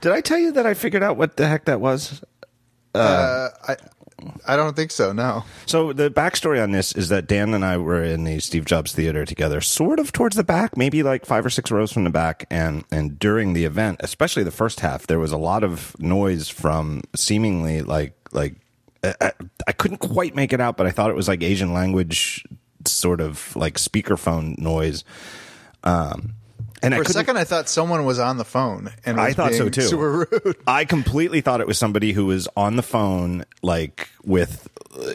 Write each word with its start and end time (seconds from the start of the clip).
Did 0.00 0.12
I 0.12 0.20
tell 0.20 0.38
you 0.38 0.52
that 0.52 0.66
I 0.66 0.74
figured 0.74 1.02
out 1.02 1.16
what 1.16 1.36
the 1.36 1.46
heck 1.46 1.66
that 1.66 1.80
was? 1.80 2.22
Uh, 2.94 3.48
I 3.66 3.76
I 4.46 4.56
don't 4.56 4.76
think 4.76 4.90
so. 4.90 5.12
No. 5.12 5.44
So 5.66 5.92
the 5.92 6.10
backstory 6.10 6.62
on 6.62 6.72
this 6.72 6.92
is 6.92 7.08
that 7.08 7.26
Dan 7.26 7.54
and 7.54 7.64
I 7.64 7.76
were 7.76 8.02
in 8.02 8.24
the 8.24 8.40
Steve 8.40 8.64
Jobs 8.64 8.92
Theater 8.92 9.24
together, 9.24 9.60
sort 9.60 9.98
of 9.98 10.12
towards 10.12 10.36
the 10.36 10.44
back, 10.44 10.76
maybe 10.76 11.02
like 11.02 11.26
five 11.26 11.44
or 11.44 11.50
six 11.50 11.70
rows 11.70 11.92
from 11.92 12.04
the 12.04 12.10
back. 12.10 12.46
And 12.50 12.84
and 12.90 13.18
during 13.18 13.52
the 13.52 13.64
event, 13.64 14.00
especially 14.00 14.42
the 14.44 14.50
first 14.50 14.80
half, 14.80 15.06
there 15.06 15.18
was 15.18 15.32
a 15.32 15.38
lot 15.38 15.64
of 15.64 15.98
noise 15.98 16.48
from 16.48 17.02
seemingly 17.14 17.82
like 17.82 18.14
like 18.32 18.56
I, 19.02 19.32
I 19.66 19.72
couldn't 19.72 19.98
quite 19.98 20.34
make 20.34 20.52
it 20.52 20.60
out, 20.60 20.76
but 20.76 20.86
I 20.86 20.90
thought 20.90 21.10
it 21.10 21.16
was 21.16 21.28
like 21.28 21.42
Asian 21.42 21.72
language, 21.72 22.44
sort 22.86 23.20
of 23.20 23.54
like 23.56 23.74
speakerphone 23.74 24.58
noise. 24.58 25.04
Um, 25.84 26.34
and 26.82 26.94
For 26.94 27.02
a 27.02 27.06
second, 27.06 27.36
I 27.36 27.44
thought 27.44 27.68
someone 27.68 28.04
was 28.04 28.18
on 28.18 28.38
the 28.38 28.44
phone, 28.44 28.90
and 29.04 29.20
I 29.20 29.32
thought 29.32 29.54
so 29.54 29.68
too. 29.68 29.82
Super 29.82 30.28
rude. 30.30 30.56
I 30.66 30.84
completely 30.84 31.40
thought 31.40 31.60
it 31.60 31.66
was 31.66 31.78
somebody 31.78 32.12
who 32.12 32.26
was 32.26 32.48
on 32.56 32.76
the 32.76 32.82
phone, 32.82 33.44
like 33.62 34.08
with, 34.24 34.68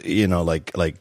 you 0.04 0.26
know, 0.26 0.42
like 0.42 0.76
like 0.76 0.96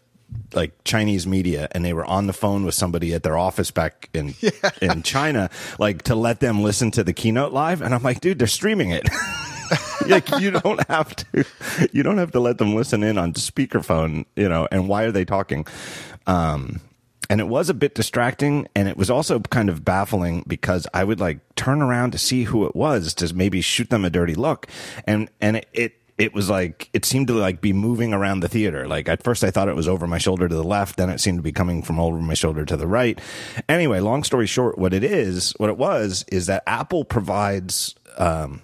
like 0.53 0.83
Chinese 0.83 1.25
media, 1.25 1.67
and 1.71 1.85
they 1.85 1.93
were 1.93 2.05
on 2.05 2.27
the 2.27 2.33
phone 2.33 2.65
with 2.65 2.75
somebody 2.75 3.13
at 3.13 3.23
their 3.23 3.37
office 3.37 3.71
back 3.71 4.09
in 4.13 4.35
in 4.81 5.03
China, 5.03 5.49
like 5.79 6.03
to 6.03 6.15
let 6.15 6.39
them 6.39 6.63
listen 6.63 6.91
to 6.91 7.03
the 7.03 7.13
keynote 7.13 7.53
live. 7.53 7.81
And 7.81 7.93
I'm 7.93 8.03
like, 8.03 8.19
dude, 8.19 8.39
they're 8.39 8.47
streaming 8.47 8.91
it. 8.91 9.07
like 10.07 10.29
you 10.39 10.51
don't 10.51 10.85
have 10.87 11.15
to, 11.15 11.45
you 11.91 12.03
don't 12.03 12.17
have 12.17 12.31
to 12.31 12.39
let 12.39 12.57
them 12.57 12.75
listen 12.75 13.03
in 13.03 13.17
on 13.17 13.33
speakerphone, 13.33 14.25
you 14.35 14.49
know. 14.49 14.67
And 14.71 14.87
why 14.87 15.03
are 15.03 15.11
they 15.11 15.25
talking? 15.25 15.65
Um, 16.25 16.81
and 17.29 17.41
it 17.41 17.47
was 17.47 17.69
a 17.69 17.73
bit 17.73 17.95
distracting 17.95 18.67
and 18.75 18.87
it 18.87 18.97
was 18.97 19.09
also 19.09 19.39
kind 19.39 19.69
of 19.69 19.83
baffling 19.83 20.43
because 20.47 20.87
I 20.93 21.03
would 21.03 21.19
like 21.19 21.39
turn 21.55 21.81
around 21.81 22.11
to 22.11 22.17
see 22.17 22.43
who 22.43 22.65
it 22.65 22.75
was 22.75 23.13
to 23.15 23.33
maybe 23.33 23.61
shoot 23.61 23.89
them 23.89 24.05
a 24.05 24.09
dirty 24.09 24.35
look. 24.35 24.67
And 25.05 25.29
and 25.41 25.57
it, 25.57 25.67
it 25.73 25.93
it 26.17 26.33
was 26.33 26.49
like 26.49 26.89
it 26.93 27.05
seemed 27.05 27.27
to 27.27 27.33
like 27.33 27.61
be 27.61 27.73
moving 27.73 28.13
around 28.13 28.39
the 28.39 28.47
theater. 28.47 28.87
Like 28.87 29.07
at 29.07 29.23
first 29.23 29.43
I 29.43 29.51
thought 29.51 29.67
it 29.67 29.75
was 29.75 29.87
over 29.87 30.07
my 30.07 30.17
shoulder 30.17 30.47
to 30.47 30.55
the 30.55 30.63
left 30.63 30.97
then 30.97 31.09
it 31.09 31.19
seemed 31.19 31.39
to 31.39 31.43
be 31.43 31.51
coming 31.51 31.81
from 31.81 31.99
over 31.99 32.17
my 32.17 32.33
shoulder 32.33 32.65
to 32.65 32.77
the 32.77 32.87
right. 32.87 33.19
Anyway 33.69 33.99
long 33.99 34.23
story 34.23 34.47
short 34.47 34.77
what 34.77 34.93
it 34.93 35.03
is 35.03 35.53
what 35.57 35.69
it 35.69 35.77
was 35.77 36.25
is 36.29 36.47
that 36.47 36.63
Apple 36.65 37.03
provides 37.03 37.95
um 38.17 38.61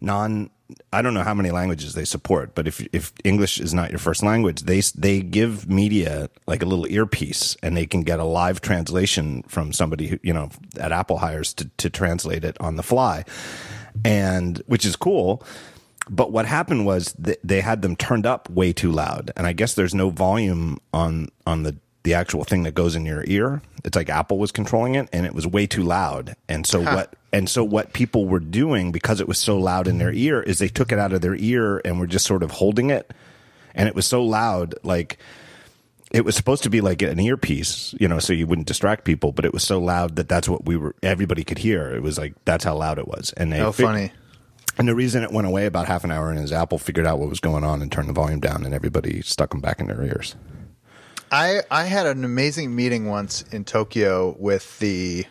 non 0.00 0.50
I 0.92 1.02
don't 1.02 1.12
know 1.12 1.22
how 1.22 1.34
many 1.34 1.50
languages 1.50 1.94
they 1.94 2.04
support, 2.04 2.54
but 2.54 2.66
if 2.66 2.86
if 2.92 3.12
English 3.22 3.60
is 3.60 3.74
not 3.74 3.90
your 3.90 3.98
first 3.98 4.22
language, 4.22 4.62
they 4.62 4.80
they 4.96 5.20
give 5.20 5.68
media 5.68 6.30
like 6.46 6.62
a 6.62 6.66
little 6.66 6.86
earpiece, 6.86 7.56
and 7.62 7.76
they 7.76 7.84
can 7.86 8.02
get 8.02 8.18
a 8.18 8.24
live 8.24 8.60
translation 8.60 9.42
from 9.42 9.72
somebody 9.72 10.06
who 10.06 10.18
you 10.22 10.32
know 10.32 10.48
at 10.80 10.90
Apple 10.90 11.18
hires 11.18 11.52
to 11.54 11.70
to 11.76 11.90
translate 11.90 12.44
it 12.44 12.56
on 12.60 12.76
the 12.76 12.82
fly, 12.82 13.24
and 14.04 14.62
which 14.66 14.86
is 14.86 14.96
cool. 14.96 15.42
But 16.08 16.32
what 16.32 16.46
happened 16.46 16.86
was 16.86 17.14
th- 17.22 17.38
they 17.42 17.60
had 17.60 17.82
them 17.82 17.96
turned 17.96 18.26
up 18.26 18.48
way 18.48 18.72
too 18.72 18.90
loud, 18.90 19.32
and 19.36 19.46
I 19.46 19.52
guess 19.52 19.74
there's 19.74 19.94
no 19.94 20.08
volume 20.10 20.78
on 20.92 21.28
on 21.46 21.64
the 21.64 21.76
the 22.04 22.14
actual 22.14 22.44
thing 22.44 22.62
that 22.62 22.74
goes 22.74 22.94
in 22.94 23.04
your 23.04 23.24
ear. 23.26 23.60
It's 23.84 23.96
like 23.96 24.08
Apple 24.08 24.38
was 24.38 24.52
controlling 24.52 24.94
it, 24.94 25.08
and 25.12 25.26
it 25.26 25.34
was 25.34 25.46
way 25.46 25.66
too 25.66 25.82
loud. 25.82 26.36
And 26.48 26.66
so 26.66 26.80
what? 26.82 27.14
And 27.32 27.50
so 27.50 27.64
what 27.64 27.92
people 27.92 28.26
were 28.26 28.38
doing 28.40 28.92
because 28.92 29.20
it 29.20 29.26
was 29.26 29.38
so 29.38 29.58
loud 29.58 29.88
in 29.88 29.98
their 29.98 30.12
ear 30.12 30.40
is 30.40 30.58
they 30.58 30.68
took 30.68 30.92
it 30.92 30.98
out 30.98 31.12
of 31.12 31.20
their 31.20 31.34
ear 31.34 31.80
and 31.84 31.98
were 31.98 32.06
just 32.06 32.26
sort 32.26 32.42
of 32.44 32.52
holding 32.52 32.90
it, 32.90 33.12
and 33.74 33.88
it 33.88 33.94
was 33.94 34.06
so 34.06 34.22
loud, 34.22 34.74
like 34.84 35.18
it 36.12 36.24
was 36.24 36.36
supposed 36.36 36.62
to 36.62 36.70
be 36.70 36.80
like 36.80 37.02
an 37.02 37.18
earpiece, 37.18 37.92
you 37.98 38.06
know, 38.06 38.20
so 38.20 38.32
you 38.32 38.46
wouldn't 38.46 38.68
distract 38.68 39.04
people, 39.04 39.32
but 39.32 39.44
it 39.44 39.52
was 39.52 39.64
so 39.64 39.80
loud 39.80 40.14
that 40.14 40.28
that's 40.28 40.48
what 40.48 40.64
we 40.64 40.76
were. 40.76 40.94
Everybody 41.02 41.42
could 41.42 41.58
hear. 41.58 41.88
It 41.92 42.02
was 42.02 42.18
like 42.18 42.34
that's 42.44 42.62
how 42.64 42.76
loud 42.76 42.98
it 43.00 43.08
was, 43.08 43.32
and 43.36 43.52
they 43.52 43.58
How 43.58 43.72
fig- 43.72 43.86
funny. 43.86 44.12
and 44.78 44.86
the 44.86 44.94
reason 44.94 45.22
it 45.24 45.32
went 45.32 45.46
away 45.48 45.66
about 45.66 45.86
half 45.88 46.04
an 46.04 46.12
hour 46.12 46.30
in 46.30 46.38
is 46.38 46.52
Apple 46.52 46.78
figured 46.78 47.06
out 47.06 47.18
what 47.18 47.28
was 47.30 47.40
going 47.40 47.64
on 47.64 47.82
and 47.82 47.90
turned 47.90 48.08
the 48.08 48.12
volume 48.12 48.40
down, 48.40 48.64
and 48.64 48.72
everybody 48.74 49.22
stuck 49.22 49.50
them 49.50 49.60
back 49.60 49.80
in 49.80 49.88
their 49.88 50.02
ears. 50.04 50.36
I 51.34 51.62
I 51.68 51.86
had 51.86 52.06
an 52.06 52.24
amazing 52.24 52.76
meeting 52.76 53.06
once 53.06 53.42
in 53.50 53.64
Tokyo 53.64 54.36
with 54.38 54.78
the. 54.78 55.26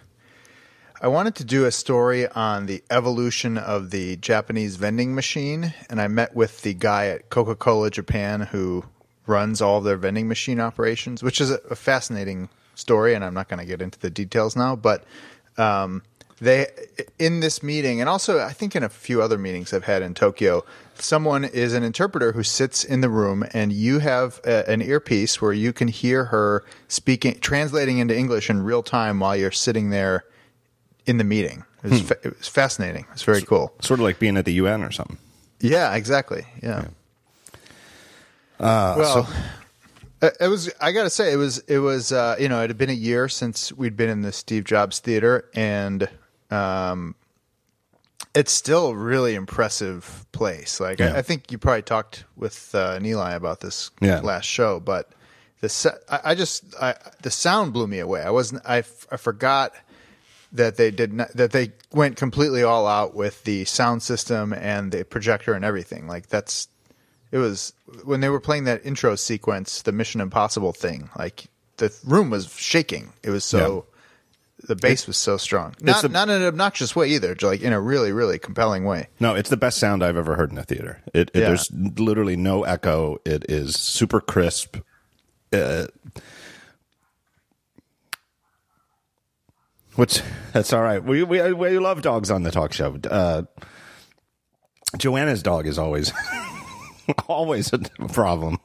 I 1.01 1.07
wanted 1.07 1.35
to 1.35 1.45
do 1.45 1.63
a 1.63 1.71
story 1.71 2.27
on 2.27 2.65
the 2.65 2.83
evolution 2.89 3.57
of 3.57 3.89
the 3.91 4.17
Japanese 4.17 4.75
vending 4.75 5.15
machine, 5.15 5.73
and 5.89 6.01
I 6.01 6.09
met 6.09 6.35
with 6.35 6.61
the 6.61 6.73
guy 6.73 7.07
at 7.07 7.29
Coca 7.29 7.55
Cola 7.55 7.89
Japan 7.89 8.41
who 8.41 8.83
runs 9.27 9.61
all 9.61 9.79
their 9.79 9.95
vending 9.95 10.27
machine 10.27 10.59
operations, 10.59 11.23
which 11.23 11.39
is 11.39 11.51
a, 11.51 11.59
a 11.69 11.75
fascinating 11.75 12.49
story, 12.75 13.13
and 13.13 13.23
I'm 13.23 13.33
not 13.33 13.47
going 13.47 13.61
to 13.61 13.65
get 13.65 13.81
into 13.81 13.97
the 13.97 14.09
details 14.09 14.57
now, 14.57 14.75
but 14.75 15.05
um, 15.57 16.03
they 16.41 16.67
in 17.17 17.39
this 17.39 17.63
meeting, 17.63 18.01
and 18.01 18.09
also 18.09 18.41
I 18.41 18.51
think 18.51 18.75
in 18.75 18.83
a 18.83 18.89
few 18.89 19.21
other 19.21 19.37
meetings 19.37 19.73
I've 19.73 19.85
had 19.85 20.01
in 20.01 20.15
Tokyo, 20.15 20.65
someone 21.03 21.43
is 21.43 21.73
an 21.73 21.83
interpreter 21.83 22.31
who 22.31 22.43
sits 22.43 22.83
in 22.83 23.01
the 23.01 23.09
room, 23.09 23.45
and 23.53 23.71
you 23.73 23.99
have 23.99 24.39
a, 24.45 24.69
an 24.69 24.81
earpiece 24.81 25.41
where 25.41 25.53
you 25.53 25.73
can 25.73 25.87
hear 25.87 26.25
her 26.25 26.63
speaking, 26.87 27.39
translating 27.39 27.97
into 27.99 28.17
English 28.17 28.49
in 28.49 28.63
real 28.63 28.83
time 28.83 29.19
while 29.19 29.35
you're 29.35 29.51
sitting 29.51 29.89
there 29.89 30.23
in 31.05 31.17
the 31.17 31.23
meeting. 31.23 31.63
It 31.83 31.89
was, 31.91 32.01
fa- 32.01 32.17
it 32.23 32.37
was 32.37 32.47
fascinating. 32.47 33.05
It's 33.11 33.23
very 33.23 33.41
cool. 33.41 33.73
Sort 33.81 33.99
of 33.99 34.05
like 34.05 34.17
being 34.19 34.37
at 34.37 34.45
the 34.45 34.53
UN 34.53 34.83
or 34.83 34.91
something. 34.91 35.17
Yeah, 35.59 35.93
exactly. 35.95 36.45
Yeah. 36.61 36.85
well, 38.97 39.29
it- 40.21 40.37
it 40.39 40.47
was. 40.47 40.71
I 40.79 40.91
got 40.93 41.03
to 41.03 41.09
say, 41.09 41.33
it 41.33 41.35
was. 41.37 41.59
It 41.67 41.79
was. 41.79 42.11
Uh, 42.13 42.35
you 42.39 42.47
know, 42.47 42.61
it 42.63 42.69
had 42.69 42.77
been 42.77 42.89
a 42.89 42.93
year 42.93 43.27
since 43.27 43.73
we'd 43.73 43.97
been 43.97 44.09
in 44.09 44.21
the 44.21 44.31
Steve 44.31 44.63
Jobs 44.63 44.99
Theater, 44.99 45.49
and 45.53 46.07
um, 46.49 47.15
it's 48.35 48.51
still 48.51 48.87
a 48.87 48.95
really 48.95 49.35
impressive 49.35 50.25
place. 50.31 50.79
Like, 50.79 50.99
Yeah. 50.99 51.13
I, 51.13 51.17
I 51.19 51.21
think 51.21 51.51
you 51.51 51.57
probably 51.57 51.81
talked 51.83 52.23
with 52.35 52.73
uh, 52.73 52.99
Nilay 52.99 53.35
about 53.35 53.59
this 53.59 53.91
Yeah. 54.01 54.19
last 54.21 54.45
show, 54.45 54.79
but 54.79 55.09
the 55.61 55.69
se- 55.69 55.97
I, 56.09 56.19
I 56.25 56.35
just 56.35 56.63
I, 56.81 56.95
the 57.21 57.31
sound 57.31 57.73
blew 57.73 57.87
me 57.87 57.99
away. 57.99 58.21
I 58.21 58.31
wasn't. 58.31 58.61
I, 58.65 58.79
f- 58.79 59.07
I 59.11 59.17
forgot 59.17 59.73
that 60.51 60.77
they 60.77 60.91
did 60.91 61.13
not 61.13 61.29
that 61.33 61.51
they 61.51 61.71
went 61.91 62.15
completely 62.17 62.61
all 62.63 62.85
out 62.85 63.15
with 63.15 63.43
the 63.43 63.65
sound 63.65 64.03
system 64.03 64.53
and 64.53 64.91
the 64.91 65.03
projector 65.05 65.53
and 65.53 65.63
everything. 65.65 66.05
Like 66.07 66.27
that's 66.27 66.67
it 67.31 67.37
was 67.39 67.73
when 68.03 68.19
they 68.21 68.29
were 68.29 68.39
playing 68.41 68.65
that 68.65 68.85
intro 68.85 69.15
sequence, 69.15 69.81
the 69.83 69.91
Mission 69.91 70.21
Impossible 70.21 70.73
thing. 70.73 71.09
Like 71.17 71.45
the 71.77 71.91
room 72.05 72.29
was 72.29 72.53
shaking. 72.55 73.13
It 73.23 73.29
was 73.31 73.43
so 73.45 73.85
the 74.67 74.75
bass 74.75 75.07
was 75.07 75.17
so 75.17 75.37
strong. 75.37 75.75
Not 75.81 76.01
the- 76.01 76.09
not 76.09 76.29
in 76.29 76.41
an 76.41 76.47
obnoxious 76.47 76.95
way 76.95 77.09
either. 77.09 77.35
Like 77.41 77.61
in 77.61 77.73
a 77.73 77.79
really 77.81 78.11
really 78.11 78.39
compelling 78.39 78.85
way. 78.85 79.07
No, 79.19 79.35
it's 79.35 79.49
the 79.49 79.57
best 79.57 79.77
sound 79.77 80.03
I've 80.03 80.17
ever 80.17 80.35
heard 80.35 80.51
in 80.51 80.57
a 80.57 80.63
theater. 80.63 81.01
It, 81.13 81.29
it 81.33 81.41
Yeah. 81.41 81.47
there's 81.47 81.69
literally 81.71 82.35
no 82.37 82.63
echo. 82.63 83.17
It 83.25 83.45
is 83.49 83.75
super 83.75 84.19
crisp. 84.21 84.77
Uh, 85.51 85.87
which 89.95 90.21
that's 90.53 90.73
all 90.73 90.81
right. 90.81 91.03
We 91.03 91.23
we 91.23 91.53
we 91.53 91.77
love 91.79 92.01
dogs 92.01 92.31
on 92.31 92.43
the 92.43 92.51
talk 92.51 92.73
show. 92.73 92.97
Uh, 93.09 93.43
Joanna's 94.97 95.43
dog 95.43 95.67
is 95.67 95.77
always 95.77 96.11
always 97.27 97.71
a 97.73 97.79
problem. 98.07 98.57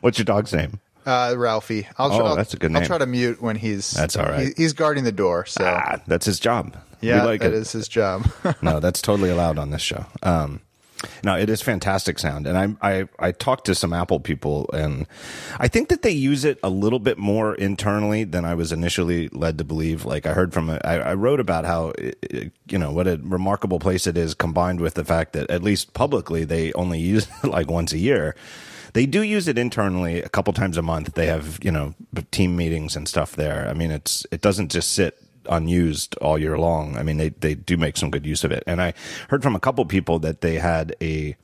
What's 0.00 0.18
your 0.18 0.24
dog's 0.24 0.52
name? 0.52 0.80
Uh, 1.06 1.34
Ralphie. 1.36 1.86
I'll, 1.96 2.12
Oh, 2.12 2.24
I'll, 2.26 2.36
that's 2.36 2.52
a 2.52 2.56
good 2.56 2.72
name. 2.72 2.82
I'll 2.82 2.86
try 2.88 2.98
to 2.98 3.06
mute 3.06 3.40
when 3.40 3.54
he's. 3.56 3.92
That's 3.92 4.16
all 4.16 4.26
right. 4.26 4.48
he- 4.48 4.62
he's 4.62 4.72
guarding 4.72 5.04
the 5.04 5.12
door, 5.12 5.46
so 5.46 5.64
Ah, 5.64 6.00
that's 6.06 6.26
his 6.26 6.40
job. 6.40 6.76
yeah, 7.00 7.20
we 7.22 7.26
like 7.26 7.40
that 7.42 7.52
it. 7.52 7.54
is 7.54 7.70
his 7.72 7.86
job. 7.88 8.28
no, 8.62 8.80
that's 8.80 9.00
totally 9.00 9.30
allowed 9.30 9.56
on 9.58 9.70
this 9.70 9.82
show. 9.82 10.04
Um, 10.22 10.60
no, 11.22 11.36
it 11.36 11.50
is 11.50 11.60
fantastic 11.60 12.18
sound, 12.18 12.46
and 12.46 12.56
I, 12.82 12.98
I 13.00 13.08
I 13.18 13.30
talked 13.32 13.66
to 13.66 13.74
some 13.74 13.92
Apple 13.92 14.18
people, 14.18 14.68
and 14.72 15.06
I 15.60 15.68
think 15.68 15.90
that 15.90 16.00
they 16.02 16.10
use 16.10 16.42
it 16.44 16.58
a 16.62 16.70
little 16.70 16.98
bit 16.98 17.18
more 17.18 17.54
internally 17.54 18.24
than 18.24 18.44
I 18.46 18.54
was 18.54 18.72
initially 18.72 19.28
led 19.28 19.58
to 19.58 19.64
believe. 19.64 20.06
Like 20.06 20.24
I 20.26 20.32
heard 20.32 20.54
from, 20.54 20.70
a, 20.70 20.80
I, 20.84 20.94
I 20.96 21.14
wrote 21.14 21.38
about 21.38 21.66
how 21.66 21.92
it- 21.98 22.50
you 22.68 22.78
know 22.78 22.90
what 22.92 23.06
a 23.06 23.20
remarkable 23.22 23.78
place 23.78 24.06
it 24.06 24.16
is, 24.16 24.32
combined 24.34 24.80
with 24.80 24.94
the 24.94 25.04
fact 25.04 25.34
that 25.34 25.50
at 25.50 25.62
least 25.62 25.92
publicly 25.92 26.44
they 26.44 26.72
only 26.72 26.98
use 26.98 27.28
it 27.44 27.48
like 27.48 27.70
once 27.70 27.92
a 27.92 27.98
year. 27.98 28.34
They 28.96 29.04
do 29.04 29.20
use 29.20 29.46
it 29.46 29.58
internally 29.58 30.22
a 30.22 30.28
couple 30.30 30.54
times 30.54 30.78
a 30.78 30.82
month. 30.82 31.12
They 31.12 31.26
have 31.26 31.58
you 31.62 31.70
know 31.70 31.94
team 32.30 32.56
meetings 32.56 32.96
and 32.96 33.06
stuff 33.06 33.36
there. 33.36 33.68
I 33.68 33.74
mean, 33.74 33.90
it's 33.90 34.24
it 34.30 34.40
doesn't 34.40 34.72
just 34.72 34.94
sit 34.94 35.22
unused 35.50 36.16
all 36.16 36.38
year 36.38 36.56
long. 36.56 36.96
I 36.96 37.02
mean, 37.02 37.18
they 37.18 37.28
they 37.28 37.54
do 37.54 37.76
make 37.76 37.98
some 37.98 38.10
good 38.10 38.24
use 38.24 38.42
of 38.42 38.52
it. 38.52 38.64
And 38.66 38.80
I 38.80 38.94
heard 39.28 39.42
from 39.42 39.54
a 39.54 39.60
couple 39.60 39.84
people 39.84 40.18
that 40.20 40.40
they 40.40 40.54
had 40.54 40.96
a 41.02 41.36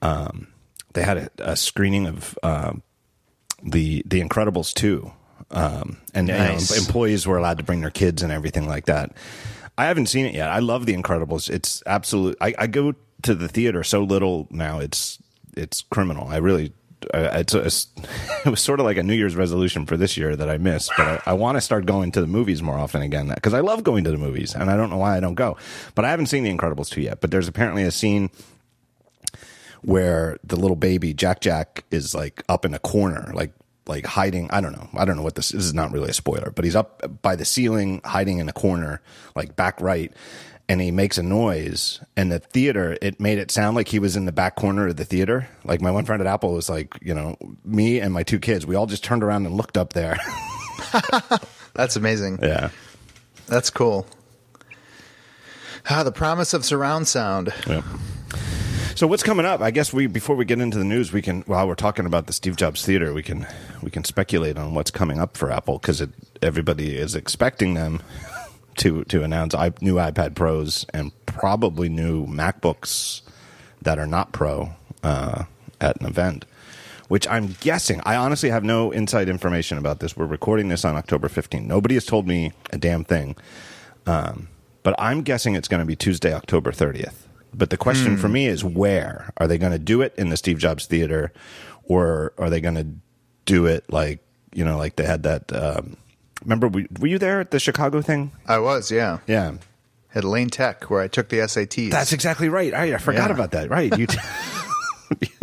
um 0.00 0.46
they 0.92 1.02
had 1.02 1.16
a, 1.16 1.30
a 1.38 1.56
screening 1.56 2.06
of 2.06 2.38
um 2.44 2.84
the 3.60 4.04
the 4.06 4.22
Incredibles 4.22 4.72
two. 4.72 5.10
Um, 5.50 5.96
and 6.14 6.28
you 6.28 6.34
know, 6.34 6.56
employees 6.76 7.26
were 7.26 7.38
allowed 7.38 7.58
to 7.58 7.64
bring 7.64 7.80
their 7.80 7.90
kids 7.90 8.22
and 8.22 8.30
everything 8.30 8.68
like 8.68 8.86
that. 8.86 9.10
I 9.76 9.86
haven't 9.86 10.06
seen 10.06 10.24
it 10.24 10.36
yet. 10.36 10.50
I 10.50 10.60
love 10.60 10.86
The 10.86 10.94
Incredibles. 10.94 11.50
It's 11.50 11.82
absolute. 11.84 12.36
I, 12.40 12.54
I 12.56 12.68
go 12.68 12.94
to 13.22 13.34
the 13.34 13.48
theater 13.48 13.82
so 13.82 14.04
little 14.04 14.46
now. 14.50 14.78
It's 14.78 15.18
it's 15.58 15.82
criminal. 15.82 16.28
I 16.28 16.36
really 16.36 16.72
it's, 17.14 17.54
it's 17.54 17.86
it 18.46 18.50
was 18.50 18.60
sort 18.60 18.80
of 18.80 18.86
like 18.86 18.96
a 18.96 19.02
New 19.02 19.14
Year's 19.14 19.36
resolution 19.36 19.86
for 19.86 19.96
this 19.96 20.16
year 20.16 20.34
that 20.36 20.48
I 20.48 20.58
missed, 20.58 20.90
but 20.96 21.06
I, 21.06 21.30
I 21.30 21.32
want 21.34 21.56
to 21.56 21.60
start 21.60 21.86
going 21.86 22.12
to 22.12 22.20
the 22.20 22.26
movies 22.26 22.62
more 22.62 22.78
often 22.78 23.02
again 23.02 23.28
because 23.28 23.54
I 23.54 23.60
love 23.60 23.84
going 23.84 24.04
to 24.04 24.10
the 24.10 24.18
movies, 24.18 24.54
and 24.54 24.70
I 24.70 24.76
don't 24.76 24.90
know 24.90 24.98
why 24.98 25.16
I 25.16 25.20
don't 25.20 25.34
go. 25.34 25.56
But 25.94 26.04
I 26.04 26.10
haven't 26.10 26.26
seen 26.26 26.44
The 26.44 26.54
Incredibles 26.54 26.90
two 26.90 27.02
yet. 27.02 27.20
But 27.20 27.30
there's 27.30 27.48
apparently 27.48 27.82
a 27.84 27.90
scene 27.90 28.30
where 29.82 30.38
the 30.44 30.56
little 30.56 30.76
baby 30.76 31.14
Jack 31.14 31.40
Jack 31.40 31.84
is 31.90 32.14
like 32.14 32.42
up 32.48 32.64
in 32.64 32.74
a 32.74 32.78
corner, 32.78 33.30
like 33.34 33.52
like 33.86 34.06
hiding. 34.06 34.50
I 34.50 34.60
don't 34.60 34.72
know. 34.72 34.88
I 34.94 35.04
don't 35.04 35.16
know 35.16 35.22
what 35.22 35.34
this. 35.34 35.50
This 35.50 35.64
is 35.64 35.74
not 35.74 35.92
really 35.92 36.10
a 36.10 36.14
spoiler, 36.14 36.50
but 36.54 36.64
he's 36.64 36.76
up 36.76 37.22
by 37.22 37.36
the 37.36 37.44
ceiling, 37.44 38.00
hiding 38.04 38.38
in 38.38 38.48
a 38.48 38.52
corner, 38.52 39.00
like 39.34 39.56
back 39.56 39.80
right, 39.80 40.12
and 40.68 40.80
he 40.80 40.90
makes 40.90 41.18
a 41.18 41.22
noise. 41.22 42.00
And 42.16 42.30
the 42.30 42.38
theater, 42.38 42.96
it 43.00 43.18
made 43.20 43.38
it 43.38 43.50
sound 43.50 43.76
like 43.76 43.88
he 43.88 43.98
was 43.98 44.16
in 44.16 44.26
the 44.26 44.32
back 44.32 44.56
corner 44.56 44.88
of 44.88 44.96
the 44.96 45.04
theater. 45.04 45.48
Like 45.64 45.80
my 45.80 45.90
one 45.90 46.04
friend 46.04 46.20
at 46.20 46.26
Apple 46.26 46.52
was 46.52 46.68
like, 46.68 46.94
you 47.00 47.14
know, 47.14 47.36
me 47.64 48.00
and 48.00 48.12
my 48.12 48.22
two 48.22 48.38
kids, 48.38 48.66
we 48.66 48.74
all 48.74 48.86
just 48.86 49.02
turned 49.02 49.22
around 49.22 49.46
and 49.46 49.54
looked 49.56 49.78
up 49.78 49.92
there. 49.94 50.18
That's 51.74 51.96
amazing. 51.96 52.38
yeah. 52.42 52.70
That's 53.46 53.70
cool. 53.70 54.06
Ah, 55.88 56.02
the 56.02 56.12
promise 56.12 56.52
of 56.52 56.64
surround 56.66 57.08
sound. 57.08 57.52
Yeah. 57.66 57.82
So 58.94 59.06
what's 59.06 59.22
coming 59.22 59.46
up? 59.46 59.60
I 59.62 59.70
guess 59.70 59.92
we 59.92 60.06
before 60.06 60.36
we 60.36 60.44
get 60.44 60.60
into 60.60 60.76
the 60.76 60.84
news, 60.84 61.12
we 61.12 61.22
can 61.22 61.42
while 61.42 61.66
we're 61.66 61.76
talking 61.76 62.04
about 62.04 62.26
the 62.26 62.32
Steve 62.32 62.56
Jobs 62.56 62.84
Theater, 62.84 63.14
we 63.14 63.22
can 63.22 63.46
we 63.80 63.90
can 63.90 64.04
speculate 64.04 64.58
on 64.58 64.74
what's 64.74 64.90
coming 64.90 65.18
up 65.18 65.36
for 65.36 65.50
Apple 65.50 65.78
because 65.78 66.04
everybody 66.42 66.96
is 66.96 67.14
expecting 67.14 67.74
them 67.74 68.02
to 68.78 69.04
to 69.04 69.22
announce 69.22 69.54
i- 69.54 69.72
new 69.80 69.94
iPad 69.96 70.34
Pros 70.34 70.84
and 70.94 71.12
probably 71.26 71.88
new 71.88 72.26
MacBooks 72.26 73.22
that 73.82 73.98
are 73.98 74.06
not 74.06 74.32
Pro 74.32 74.70
uh, 75.02 75.44
at 75.80 76.00
an 76.00 76.06
event. 76.06 76.44
Which 77.08 77.26
I'm 77.28 77.56
guessing. 77.60 78.02
I 78.04 78.16
honestly 78.16 78.50
have 78.50 78.64
no 78.64 78.90
inside 78.90 79.30
information 79.30 79.78
about 79.78 80.00
this. 80.00 80.14
We're 80.14 80.26
recording 80.26 80.68
this 80.68 80.84
on 80.84 80.94
October 80.94 81.28
15th. 81.28 81.64
Nobody 81.64 81.94
has 81.94 82.04
told 82.04 82.26
me 82.28 82.52
a 82.70 82.76
damn 82.76 83.02
thing. 83.02 83.34
Um, 84.06 84.48
but 84.82 84.94
I'm 84.98 85.22
guessing 85.22 85.54
it's 85.54 85.68
going 85.68 85.80
to 85.80 85.86
be 85.86 85.96
Tuesday, 85.96 86.34
October 86.34 86.70
30th. 86.70 87.14
But 87.54 87.70
the 87.70 87.78
question 87.78 88.18
for 88.18 88.28
me 88.28 88.46
is 88.46 88.62
where? 88.62 89.32
Are 89.38 89.46
they 89.46 89.56
going 89.56 89.72
to 89.72 89.78
do 89.78 90.02
it 90.02 90.14
in 90.18 90.28
the 90.28 90.36
Steve 90.36 90.58
Jobs 90.58 90.84
Theater 90.84 91.32
or 91.84 92.34
are 92.36 92.50
they 92.50 92.60
going 92.60 92.74
to 92.74 92.86
do 93.46 93.64
it 93.64 93.90
like, 93.90 94.20
you 94.52 94.62
know, 94.64 94.76
like 94.76 94.96
they 94.96 95.06
had 95.06 95.22
that. 95.22 95.50
Um, 95.50 95.96
remember, 96.42 96.68
we, 96.68 96.86
were 97.00 97.06
you 97.08 97.18
there 97.18 97.40
at 97.40 97.50
the 97.50 97.60
Chicago 97.60 98.00
thing? 98.02 98.32
I 98.46 98.58
was, 98.58 98.90
yeah. 98.90 99.18
Yeah. 99.26 99.54
At 100.14 100.24
Lane 100.24 100.50
Tech, 100.50 100.90
where 100.90 101.00
I 101.02 101.08
took 101.08 101.28
the 101.28 101.38
SATs. 101.38 101.90
That's 101.90 102.12
exactly 102.12 102.48
right. 102.48 102.72
I, 102.74 102.94
I 102.94 102.98
forgot 102.98 103.28
Yeah. 103.28 103.34
about 103.34 103.50
that. 103.52 103.70
Right. 103.70 103.96
You 103.96 104.06
t- 104.06 104.18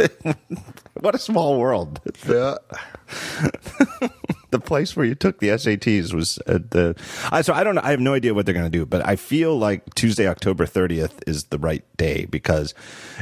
what 1.00 1.16
a 1.16 1.20
small 1.20 1.60
world. 1.60 2.02
yeah. 2.28 2.56
the 4.52 4.60
place 4.60 4.96
where 4.96 5.06
you 5.06 5.16
took 5.16 5.40
the 5.40 5.50
SATs 5.50 6.14
was 6.14 6.40
at 6.48 6.72
the. 6.72 6.96
I, 7.32 7.42
so 7.42 7.54
I 7.54 7.64
don't 7.64 7.76
know. 7.76 7.82
I 7.84 7.92
have 7.92 8.00
no 8.00 8.14
idea 8.14 8.34
what 8.34 8.46
they're 8.46 8.54
going 8.54 8.70
to 8.72 8.76
do, 8.76 8.86
but 8.86 9.06
I 9.06 9.16
feel 9.16 9.58
like 9.58 9.94
Tuesday, 9.96 10.28
October 10.28 10.66
30th 10.66 11.14
is 11.28 11.46
the 11.46 11.60
right 11.60 11.84
day 11.98 12.26
because 12.26 12.74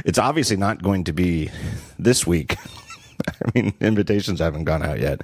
it's 0.04 0.18
obviously 0.18 0.56
not 0.56 0.82
going 0.82 1.04
to 1.04 1.12
be 1.12 1.50
this 1.98 2.26
week. 2.26 2.56
I 3.28 3.50
mean, 3.54 3.72
invitations 3.80 4.40
haven't 4.40 4.64
gone 4.64 4.82
out 4.82 5.00
yet. 5.00 5.22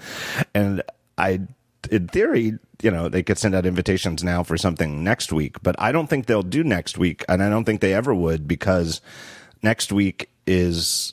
And 0.55 0.83
I, 1.19 1.41
in 1.91 2.09
theory, 2.09 2.59
you 2.83 2.91
know, 2.91 3.09
they 3.09 3.23
could 3.23 3.39
send 3.39 3.55
out 3.55 3.67
invitations 3.67 4.23
now 4.25 4.43
for 4.43 4.57
something 4.57 5.05
next 5.05 5.33
week, 5.33 5.57
but 5.63 5.75
I 5.79 5.93
don't 5.93 6.07
think 6.07 6.27
they'll 6.27 6.43
do 6.43 6.65
next 6.65 6.97
week. 6.97 7.25
And 7.29 7.43
I 7.43 7.51
don't 7.51 7.65
think 7.65 7.81
they 7.81 7.93
ever 7.93 8.15
would 8.15 8.49
because 8.49 9.01
next 9.63 9.93
week 9.93 10.31
is 10.47 11.13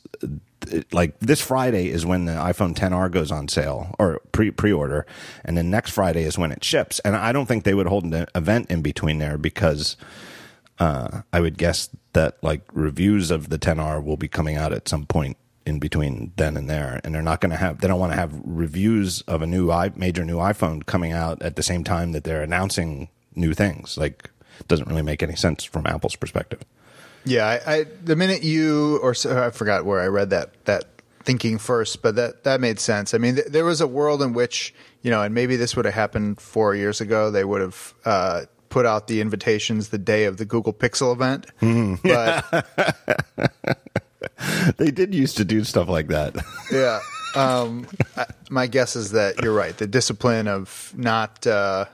like 0.92 1.20
this 1.20 1.42
Friday 1.42 1.90
is 1.90 2.06
when 2.06 2.26
the 2.26 2.34
iPhone 2.34 2.74
10R 2.76 3.12
goes 3.12 3.32
on 3.32 3.48
sale 3.48 3.96
or 4.00 4.22
pre 4.32 4.52
pre 4.52 4.72
order, 4.72 5.06
and 5.44 5.58
then 5.58 5.70
next 5.70 5.92
Friday 5.92 6.24
is 6.24 6.38
when 6.38 6.52
it 6.52 6.64
ships. 6.64 7.00
And 7.00 7.16
I 7.16 7.32
don't 7.32 7.46
think 7.46 7.64
they 7.64 7.74
would 7.74 7.88
hold 7.88 8.04
an 8.04 8.28
event 8.36 8.70
in 8.70 8.82
between 8.82 9.18
there 9.18 9.38
because 9.38 9.98
uh, 10.80 11.22
I 11.34 11.42
would 11.42 11.58
guess 11.58 11.90
that 12.14 12.42
like 12.44 12.62
reviews 12.72 13.32
of 13.32 13.50
the 13.50 13.60
10R 13.60 14.04
will 14.04 14.18
be 14.18 14.28
coming 14.28 14.58
out 14.58 14.74
at 14.74 14.88
some 14.88 15.06
point 15.06 15.38
in 15.68 15.80
between 15.80 16.32
then 16.38 16.56
and 16.56 16.70
there, 16.70 17.02
and 17.04 17.14
they're 17.14 17.22
not 17.22 17.42
going 17.42 17.50
to 17.52 17.58
have 17.58 17.82
they 17.82 17.90
don't 17.90 18.00
want 18.00 18.14
to 18.14 18.18
have 18.18 18.32
reviews 18.46 19.22
of 19.24 19.42
a 19.42 19.46
new 19.46 19.70
i 19.70 19.92
major 19.96 20.24
new 20.24 20.38
iPhone 20.38 20.86
coming 20.86 21.12
out 21.12 21.42
at 21.42 21.58
the 21.58 21.62
same 21.62 21.84
time 21.84 22.14
that 22.14 22.24
they're 22.24 22.42
announcing 22.42 23.10
new 23.36 23.54
things. 23.54 23.98
Like, 23.98 24.30
it 24.62 24.68
doesn't 24.70 24.88
really 24.88 25.02
make 25.02 25.22
any 25.22 25.36
sense 25.36 25.66
from 25.66 25.86
Apple's 25.86 26.16
perspective. 26.16 26.62
Yeah, 27.26 27.46
I, 27.46 27.76
I 27.76 27.86
the 28.02 28.16
minute 28.16 28.44
you 28.44 28.98
or 29.04 29.14
so, 29.14 29.46
I 29.46 29.50
forgot 29.50 29.86
where 29.86 30.00
I 30.00 30.08
read 30.08 30.30
that 30.30 30.54
that 30.66 30.86
thinking 31.26 31.58
first, 31.58 32.02
but 32.02 32.16
that 32.16 32.46
that 32.46 32.62
made 32.62 32.80
sense. 32.80 33.14
I 33.14 33.18
mean, 33.18 33.36
th- 33.36 33.48
there 33.48 33.66
was 33.66 33.82
a 33.82 33.88
world 33.88 34.22
in 34.22 34.32
which 34.32 34.74
you 35.02 35.12
know, 35.12 35.22
and 35.22 35.36
maybe 35.36 35.58
this 35.58 35.76
would 35.76 35.84
have 35.84 35.94
happened 35.94 36.40
four 36.40 36.76
years 36.76 37.02
ago. 37.02 37.30
They 37.30 37.44
would 37.44 37.60
have 37.60 37.94
uh, 38.06 38.46
put 38.70 38.86
out 38.86 39.08
the 39.08 39.20
invitations 39.20 39.90
the 39.90 39.98
day 39.98 40.24
of 40.24 40.38
the 40.38 40.46
Google 40.46 40.72
Pixel 40.74 41.14
event, 41.14 41.48
but 42.04 42.66
They 44.78 44.92
did 44.92 45.14
used 45.16 45.38
to 45.38 45.46
do 45.46 45.64
stuff 45.64 45.88
like 45.90 46.08
that. 46.08 46.36
yeah. 46.72 47.00
Um, 47.36 47.88
I, 48.16 48.26
my 48.50 48.68
guess 48.68 48.96
is 48.96 49.12
that 49.12 49.42
you're 49.42 49.54
right. 49.54 49.78
The 49.78 49.88
discipline 49.88 50.48
of 50.48 50.94
not 50.96 51.46
uh, 51.48 51.86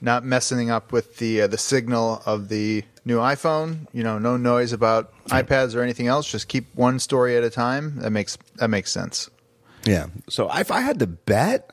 not 0.00 0.24
messing 0.24 0.70
up 0.70 0.92
with 0.92 1.16
the 1.18 1.42
uh, 1.42 1.46
the 1.46 1.58
signal 1.58 2.22
of 2.26 2.48
the 2.48 2.84
new 3.04 3.18
iPhone. 3.18 3.86
You 3.92 4.02
know, 4.02 4.18
no 4.18 4.36
noise 4.36 4.72
about 4.72 5.12
iPads 5.26 5.74
or 5.74 5.82
anything 5.82 6.06
else. 6.06 6.30
Just 6.30 6.48
keep 6.48 6.66
one 6.74 6.98
story 6.98 7.36
at 7.36 7.44
a 7.44 7.50
time. 7.50 7.96
That 8.00 8.10
makes 8.10 8.36
that 8.56 8.68
makes 8.68 8.90
sense. 8.90 9.30
Yeah. 9.84 10.06
So 10.28 10.50
if 10.54 10.70
I 10.70 10.80
had 10.80 10.98
to 11.00 11.06
bet, 11.06 11.70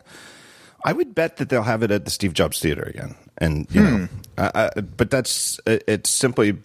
I 0.84 0.94
would 0.94 1.16
bet 1.16 1.38
that 1.38 1.50
they'll 1.50 1.64
have 1.64 1.82
it 1.84 1.92
at 1.92 2.06
the 2.06 2.12
Steve 2.12 2.34
Jobs 2.34 2.60
Theater 2.60 2.84
again. 2.84 3.16
And 3.38 3.68
you 3.72 3.82
know, 3.82 4.08
I, 4.38 4.70
I, 4.78 4.82
but 4.82 5.10
that's 5.12 5.60
it- 5.66 5.84
it's 5.88 6.10
simply. 6.10 6.58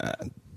Uh, 0.00 0.12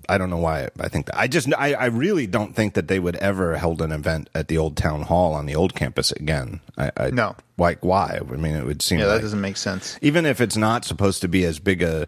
I 0.07 0.17
don't 0.17 0.29
know 0.29 0.37
why 0.37 0.69
I 0.79 0.87
think 0.89 1.07
that. 1.07 1.19
I 1.19 1.27
just 1.27 1.51
I, 1.57 1.73
I 1.73 1.85
really 1.85 2.27
don't 2.27 2.55
think 2.55 2.73
that 2.75 2.87
they 2.87 2.99
would 2.99 3.15
ever 3.17 3.55
held 3.57 3.81
an 3.81 3.91
event 3.91 4.29
at 4.35 4.47
the 4.47 4.57
old 4.57 4.77
town 4.77 5.01
hall 5.03 5.33
on 5.33 5.45
the 5.45 5.55
old 5.55 5.75
campus 5.75 6.11
again. 6.11 6.59
I, 6.77 6.91
I 6.97 7.09
No. 7.11 7.35
Like 7.57 7.83
why? 7.83 8.19
I 8.21 8.35
mean, 8.35 8.55
it 8.55 8.65
would 8.65 8.81
seem 8.81 8.99
Yeah, 8.99 9.05
that 9.05 9.13
like, 9.13 9.21
doesn't 9.21 9.41
make 9.41 9.57
sense. 9.57 9.97
even 10.01 10.25
if 10.25 10.41
it's 10.41 10.57
not 10.57 10.85
supposed 10.85 11.21
to 11.21 11.27
be 11.27 11.43
as 11.45 11.59
big 11.59 11.81
a 11.81 12.07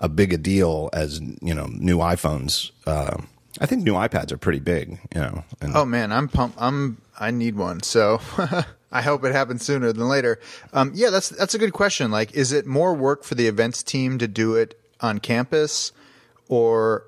a 0.00 0.08
big 0.08 0.32
a 0.32 0.38
deal 0.38 0.90
as 0.92 1.20
you 1.42 1.54
know 1.54 1.66
new 1.66 1.98
iPhones. 1.98 2.70
Uh, 2.86 3.16
I 3.60 3.66
think 3.66 3.84
new 3.84 3.94
iPads 3.94 4.32
are 4.32 4.36
pretty 4.38 4.58
big. 4.60 4.98
You 5.14 5.20
know, 5.20 5.44
and 5.60 5.76
Oh 5.76 5.84
man, 5.84 6.12
I'm 6.12 6.28
pumped. 6.28 6.56
I'm 6.60 6.98
I 7.18 7.30
need 7.30 7.56
one. 7.56 7.82
So 7.82 8.20
I 8.92 9.02
hope 9.02 9.24
it 9.24 9.32
happens 9.32 9.64
sooner 9.64 9.92
than 9.92 10.08
later. 10.08 10.38
Um, 10.72 10.92
yeah, 10.94 11.10
that's 11.10 11.28
that's 11.28 11.54
a 11.54 11.58
good 11.58 11.72
question. 11.72 12.10
Like, 12.10 12.34
is 12.34 12.52
it 12.52 12.66
more 12.66 12.94
work 12.94 13.24
for 13.24 13.34
the 13.36 13.46
events 13.46 13.82
team 13.82 14.18
to 14.18 14.28
do 14.28 14.54
it 14.56 14.78
on 15.00 15.18
campus, 15.20 15.92
or 16.48 17.04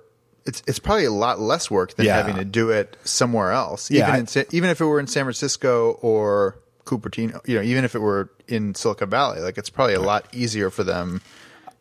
it's 0.46 0.62
it's 0.66 0.78
probably 0.78 1.04
a 1.04 1.10
lot 1.12 1.40
less 1.40 1.70
work 1.70 1.94
than 1.96 2.06
Yeah. 2.06 2.17
having 2.17 2.36
to 2.36 2.44
do 2.44 2.70
it 2.70 2.96
somewhere 3.05 3.53
else. 3.53 3.91
Yeah, 3.91 4.08
even 4.17 4.26
I- 4.34 4.41
in, 4.41 4.46
even 4.53 4.70
if 4.70 4.81
it 4.81 4.84
were 4.84 5.00
in 5.00 5.06
San 5.06 5.24
Francisco 5.24 5.98
or 6.03 6.58
Cupertino, 6.84 7.41
you 7.46 7.56
know, 7.56 7.62
even 7.62 7.84
if 7.84 7.94
it 7.94 7.98
were 8.00 8.31
in 8.48 8.74
Silicon 8.74 9.10
Valley, 9.10 9.41
like 9.41 9.58
it's 9.58 9.70
probably 9.70 9.94
a 9.94 10.00
lot 10.00 10.26
easier 10.32 10.70
for 10.70 10.84
them. 10.84 11.20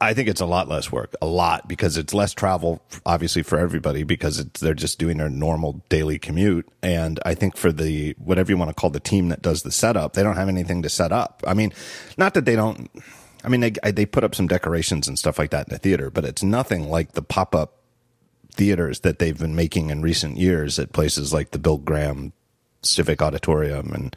I 0.02 0.14
think 0.14 0.28
it's 0.28 0.42
a 0.42 0.46
lot 0.46 0.68
less 0.68 0.92
work, 0.92 1.16
a 1.22 1.26
lot 1.26 1.70
because 1.70 1.96
it's 1.98 2.14
less 2.14 2.34
travel, 2.34 2.82
obviously 3.06 3.44
for 3.44 3.58
everybody 3.58 4.04
because 4.04 4.40
it's, 4.40 4.60
they're 4.60 4.74
just 4.74 5.00
doing 5.00 5.18
their 5.18 5.30
normal 5.30 5.82
daily 5.88 6.20
commute. 6.20 6.68
And 6.84 7.18
I 7.26 7.34
think 7.34 7.56
for 7.56 7.72
the 7.72 8.14
whatever 8.18 8.52
you 8.52 8.58
want 8.58 8.70
to 8.70 8.74
call 8.74 8.90
the 8.90 9.00
team 9.00 9.30
that 9.30 9.42
does 9.42 9.64
the 9.64 9.72
setup, 9.72 10.14
they 10.14 10.22
don't 10.22 10.36
have 10.36 10.50
anything 10.50 10.82
to 10.82 10.90
set 10.90 11.14
up. 11.14 11.42
I 11.48 11.54
mean, 11.54 11.72
not 12.18 12.34
that 12.34 12.44
they 12.44 12.56
don't. 12.58 12.92
I 13.44 13.48
mean, 13.48 13.62
they 13.62 13.92
they 13.92 14.06
put 14.06 14.24
up 14.26 14.36
some 14.36 14.48
decorations 14.48 15.08
and 15.08 15.18
stuff 15.18 15.40
like 15.40 15.52
that 15.52 15.68
in 15.70 15.74
the 15.74 15.80
theater, 15.80 16.10
but 16.10 16.26
it's 16.26 16.44
nothing 16.44 16.90
like 16.90 17.14
the 17.14 17.22
pop 17.22 17.56
up 17.56 17.75
theaters 18.56 19.02
that 19.02 19.20
they've 19.20 19.38
been 19.38 19.56
making 19.56 19.90
in 19.90 20.02
recent 20.02 20.38
years 20.38 20.80
at 20.80 20.92
places 20.94 21.32
like 21.34 21.52
the 21.52 21.60
Bill 21.60 21.78
Graham 21.78 22.34
Civic 22.82 23.22
Auditorium 23.22 23.92
and 23.94 24.16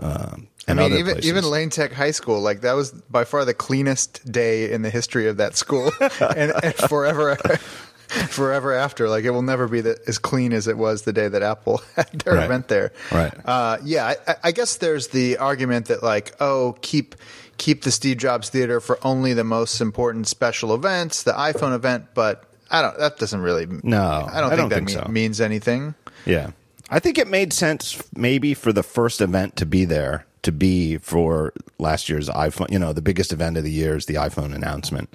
um, 0.00 0.48
and 0.68 0.78
I 0.80 0.84
mean, 0.84 0.92
other 0.92 1.00
even 1.00 1.12
places. 1.14 1.28
even 1.30 1.44
Lane 1.44 1.70
Tech 1.70 1.92
High 1.92 2.10
School, 2.12 2.40
like 2.40 2.60
that 2.60 2.74
was 2.74 2.92
by 2.92 3.24
far 3.24 3.44
the 3.44 3.54
cleanest 3.54 4.30
day 4.30 4.70
in 4.70 4.82
the 4.82 4.90
history 4.90 5.26
of 5.28 5.38
that 5.38 5.56
school, 5.56 5.90
and, 6.20 6.52
and 6.62 6.74
forever, 6.74 7.36
forever 8.28 8.72
after, 8.72 9.08
like 9.08 9.24
it 9.24 9.30
will 9.30 9.42
never 9.42 9.66
be 9.66 9.80
the, 9.80 9.98
as 10.06 10.18
clean 10.18 10.52
as 10.52 10.68
it 10.68 10.76
was 10.78 11.02
the 11.02 11.12
day 11.12 11.26
that 11.28 11.42
Apple 11.42 11.80
had 11.96 12.10
their 12.20 12.34
Right. 12.34 12.44
event 12.44 12.68
there. 12.68 12.92
Right. 13.10 13.32
Uh, 13.44 13.78
yeah, 13.84 14.06
I- 14.06 14.16
I, 14.32 14.36
I 14.44 14.52
guess 14.52 14.76
there's 14.76 15.08
the 15.08 15.38
argument 15.38 15.86
that 15.86 16.02
like, 16.02 16.34
oh, 16.40 16.76
keep 16.80 17.14
keep 17.56 17.82
the 17.82 17.90
Steve 17.90 18.18
Jobs 18.18 18.50
Theater 18.50 18.80
for 18.80 18.98
only 19.04 19.32
the 19.34 19.42
most 19.44 19.80
important 19.80 20.28
special 20.28 20.74
events, 20.74 21.24
the 21.24 21.32
iPhone 21.32 21.74
event, 21.74 22.06
but 22.14 22.44
I 22.70 22.82
don't. 22.82 22.98
That 22.98 23.18
doesn't 23.18 23.40
really. 23.40 23.66
No, 23.82 24.28
I 24.30 24.40
don't 24.40 24.52
I 24.52 24.56
think 24.56 24.58
don't 24.58 24.68
that 24.70 24.74
think 24.76 24.88
mean- 24.88 24.98
so. 25.06 25.08
means 25.10 25.40
anything. 25.40 25.94
Yeah. 26.26 26.50
I 26.90 26.98
think 27.00 27.18
it 27.18 27.28
made 27.28 27.52
sense 27.52 28.02
maybe 28.16 28.54
for 28.54 28.72
the 28.72 28.82
first 28.82 29.20
event 29.20 29.56
to 29.56 29.66
be 29.66 29.84
there, 29.84 30.24
to 30.42 30.50
be 30.52 30.96
for 30.98 31.52
last 31.78 32.08
year's 32.08 32.28
iPhone, 32.30 32.70
you 32.70 32.78
know, 32.78 32.94
the 32.94 33.02
biggest 33.02 33.30
event 33.32 33.58
of 33.58 33.64
the 33.64 33.70
year 33.70 33.96
is 33.96 34.06
the 34.06 34.14
iPhone 34.14 34.54
announcement. 34.54 35.14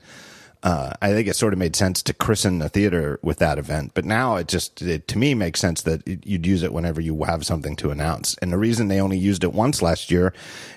uh, 0.61 0.93
I 1.01 1.11
think 1.11 1.27
it 1.27 1.35
sort 1.35 1.51
of 1.51 1.57
made 1.59 1.75
sense 1.75 2.01
to 2.03 2.13
christen 2.13 2.59
the 2.59 2.69
theater 2.69 3.19
with 3.23 3.39
that 3.39 3.57
event. 3.57 3.91
But 3.95 4.05
now 4.05 4.35
it 4.37 4.47
just, 4.47 4.81
it, 4.83 5.07
to 5.09 5.17
me, 5.17 5.33
makes 5.33 5.59
sense 5.59 5.81
that 5.81 6.07
it, 6.07 6.25
you'd 6.27 6.45
use 6.45 6.61
it 6.63 6.71
whenever 6.73 7.01
you 7.01 7.23
have 7.23 7.43
something 7.45 7.75
to 7.77 7.89
announce. 7.91 8.35
And 8.37 8.53
the 8.53 8.57
reason 8.59 8.87
they 8.87 9.01
only 9.01 9.17
used 9.17 9.43
it 9.43 9.51
once 9.51 9.81
last 9.81 10.09
year 10.11 10.31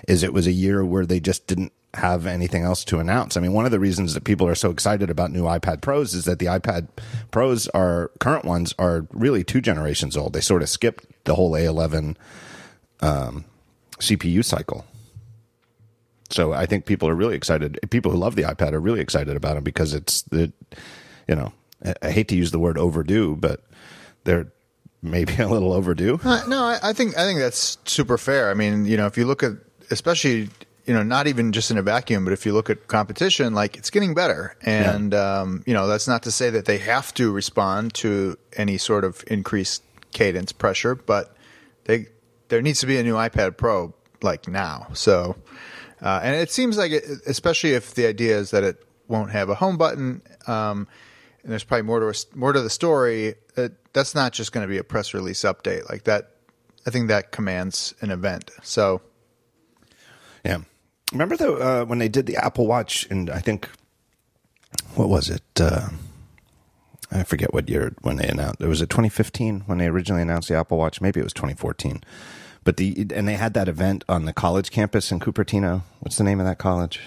is 0.07 0.23
it 0.23 0.33
was 0.33 0.45
a 0.47 0.51
year 0.51 0.83
where 0.83 1.05
they 1.05 1.19
just 1.19 1.45
didn't 1.47 1.71
have 1.97 2.25
anything 2.25 2.63
else 2.63 2.83
to 2.85 2.99
announce. 2.99 3.37
I 3.37 3.41
mean, 3.41 3.53
one 3.53 3.65
of 3.65 3.71
the 3.71 3.79
reasons 3.79 4.13
that 4.13 4.23
people 4.23 4.47
are 4.47 4.55
so 4.55 4.69
excited 4.69 5.09
about 5.09 5.31
new 5.31 5.43
iPad 5.43 5.81
Pros 5.81 6.13
is 6.13 6.25
that 6.25 6.39
the 6.39 6.45
iPad 6.45 6.87
Pros 7.31 7.67
are 7.69 8.11
current 8.19 8.45
ones 8.45 8.73
are 8.77 9.07
really 9.11 9.43
two 9.43 9.61
generations 9.61 10.15
old. 10.15 10.33
They 10.33 10.41
sort 10.41 10.61
of 10.61 10.69
skipped 10.69 11.05
the 11.25 11.35
whole 11.35 11.51
A11 11.51 12.15
um, 13.01 13.45
CPU 13.99 14.45
cycle. 14.45 14.85
So 16.29 16.53
I 16.53 16.65
think 16.65 16.85
people 16.85 17.09
are 17.09 17.15
really 17.15 17.35
excited. 17.35 17.79
People 17.89 18.11
who 18.11 18.17
love 18.17 18.35
the 18.35 18.43
iPad 18.43 18.73
are 18.73 18.79
really 18.79 18.99
excited 18.99 19.35
about 19.35 19.55
them 19.55 19.63
because 19.63 19.93
it's 19.93 20.21
the, 20.23 20.51
you 21.27 21.35
know, 21.35 21.51
I 22.01 22.11
hate 22.11 22.27
to 22.29 22.35
use 22.35 22.51
the 22.51 22.59
word 22.59 22.77
overdue, 22.77 23.35
but 23.35 23.63
they're 24.23 24.51
maybe 25.01 25.35
a 25.39 25.47
little 25.47 25.73
overdue. 25.73 26.19
Uh, 26.23 26.43
no, 26.47 26.63
I, 26.63 26.79
I 26.83 26.93
think 26.93 27.17
I 27.17 27.23
think 27.23 27.39
that's 27.39 27.77
super 27.85 28.17
fair. 28.17 28.51
I 28.51 28.53
mean, 28.53 28.85
you 28.85 28.97
know, 28.97 29.07
if 29.07 29.17
you 29.17 29.25
look 29.25 29.41
at 29.41 29.53
especially 29.89 30.49
you 30.87 30.93
know 30.93 31.03
not 31.03 31.27
even 31.27 31.51
just 31.51 31.69
in 31.69 31.77
a 31.77 31.83
vacuum, 31.83 32.23
but 32.23 32.33
if 32.33 32.45
you 32.45 32.53
look 32.53 32.69
at 32.69 32.87
competition, 32.87 33.53
like 33.53 33.77
it's 33.77 33.89
getting 33.89 34.13
better, 34.13 34.55
and 34.61 35.13
yeah. 35.13 35.39
um, 35.41 35.63
you 35.67 35.73
know 35.73 35.87
that's 35.87 36.07
not 36.07 36.23
to 36.23 36.31
say 36.31 36.49
that 36.49 36.65
they 36.65 36.79
have 36.79 37.13
to 37.15 37.31
respond 37.31 37.93
to 37.95 38.37
any 38.53 38.77
sort 38.77 39.03
of 39.03 39.23
increased 39.27 39.83
cadence 40.13 40.51
pressure, 40.51 40.95
but 40.95 41.35
they 41.83 42.07
there 42.47 42.61
needs 42.61 42.79
to 42.79 42.87
be 42.87 42.97
a 42.97 43.03
new 43.03 43.15
iPad 43.15 43.57
Pro 43.57 43.93
like 44.23 44.47
now. 44.47 44.87
So 44.93 45.35
uh, 46.01 46.19
and 46.23 46.35
it 46.35 46.51
seems 46.51 46.77
like, 46.77 46.91
it, 46.91 47.03
especially 47.25 47.71
if 47.73 47.93
the 47.95 48.05
idea 48.05 48.37
is 48.37 48.51
that 48.51 48.63
it 48.63 48.83
won't 49.07 49.31
have 49.31 49.49
a 49.49 49.55
home 49.55 49.77
button, 49.77 50.21
um, 50.45 50.87
and 51.43 51.51
there's 51.51 51.63
probably 51.63 51.83
more 51.83 51.99
to 51.99 52.25
more 52.35 52.53
to 52.53 52.61
the 52.61 52.69
story. 52.69 53.35
It, 53.55 53.93
that's 53.93 54.13
not 54.13 54.33
just 54.33 54.51
going 54.51 54.65
to 54.65 54.69
be 54.69 54.77
a 54.77 54.83
press 54.83 55.13
release 55.13 55.41
update 55.41 55.89
like 55.89 56.03
that. 56.03 56.31
I 56.85 56.89
think 56.89 57.07
that 57.07 57.31
commands 57.31 57.93
an 58.01 58.11
event. 58.11 58.51
So, 58.63 59.01
yeah. 60.45 60.59
Remember 61.11 61.37
though 61.37 61.55
uh, 61.57 61.85
when 61.85 61.99
they 61.99 62.09
did 62.09 62.25
the 62.25 62.35
Apple 62.35 62.67
Watch, 62.67 63.07
and 63.09 63.29
I 63.29 63.39
think 63.39 63.69
what 64.95 65.09
was 65.09 65.29
it? 65.29 65.43
Uh, 65.59 65.89
I 67.11 67.23
forget 67.23 67.53
what 67.53 67.69
year 67.69 67.95
when 68.01 68.17
they 68.17 68.27
announced. 68.27 68.61
It 68.61 68.67
was 68.67 68.81
it 68.81 68.89
2015 68.89 69.61
when 69.61 69.77
they 69.77 69.87
originally 69.87 70.21
announced 70.21 70.49
the 70.49 70.57
Apple 70.57 70.77
Watch. 70.77 70.99
Maybe 70.99 71.19
it 71.19 71.23
was 71.23 71.33
2014. 71.33 72.03
But 72.63 72.75
the 72.75 73.07
and 73.15 73.27
they 73.27 73.35
had 73.35 73.53
that 73.53 73.69
event 73.69 74.03
on 74.09 74.25
the 74.25 74.33
college 74.33 74.71
campus 74.71 75.11
in 75.11 75.19
Cupertino. 75.19 75.83
What's 76.01 76.17
the 76.17 76.25
name 76.25 76.41
of 76.41 76.45
that 76.45 76.57
college? 76.57 76.99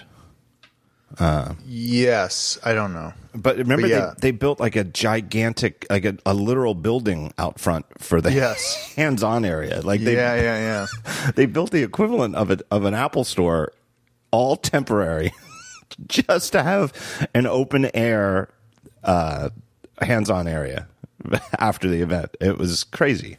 Uh, 1.19 1.53
yes, 1.65 2.57
I 2.63 2.73
don't 2.73 2.93
know. 2.93 3.13
But 3.35 3.57
remember, 3.57 3.83
but 3.83 3.89
yeah. 3.89 4.13
they, 4.19 4.31
they 4.31 4.37
built 4.37 4.59
like 4.59 4.75
a 4.75 4.83
gigantic, 4.83 5.85
like 5.89 6.05
a, 6.05 6.17
a 6.25 6.33
literal 6.33 6.73
building 6.73 7.33
out 7.37 7.59
front 7.59 7.85
for 7.97 8.21
the 8.21 8.31
yes. 8.31 8.93
hands-on 8.95 9.45
area. 9.45 9.81
Like 9.81 10.01
they, 10.01 10.15
yeah, 10.15 10.35
yeah, 10.35 10.87
yeah. 11.05 11.31
they 11.35 11.45
built 11.45 11.71
the 11.71 11.83
equivalent 11.83 12.35
of 12.35 12.51
it 12.51 12.61
of 12.71 12.85
an 12.85 12.93
Apple 12.93 13.23
store, 13.23 13.73
all 14.31 14.55
temporary, 14.55 15.33
just 16.07 16.51
to 16.53 16.63
have 16.63 17.27
an 17.33 17.45
open 17.45 17.89
air, 17.93 18.49
uh, 19.03 19.49
hands-on 20.01 20.47
area 20.47 20.87
after 21.59 21.87
the 21.87 22.01
event. 22.01 22.35
It 22.39 22.57
was 22.57 22.83
crazy. 22.83 23.37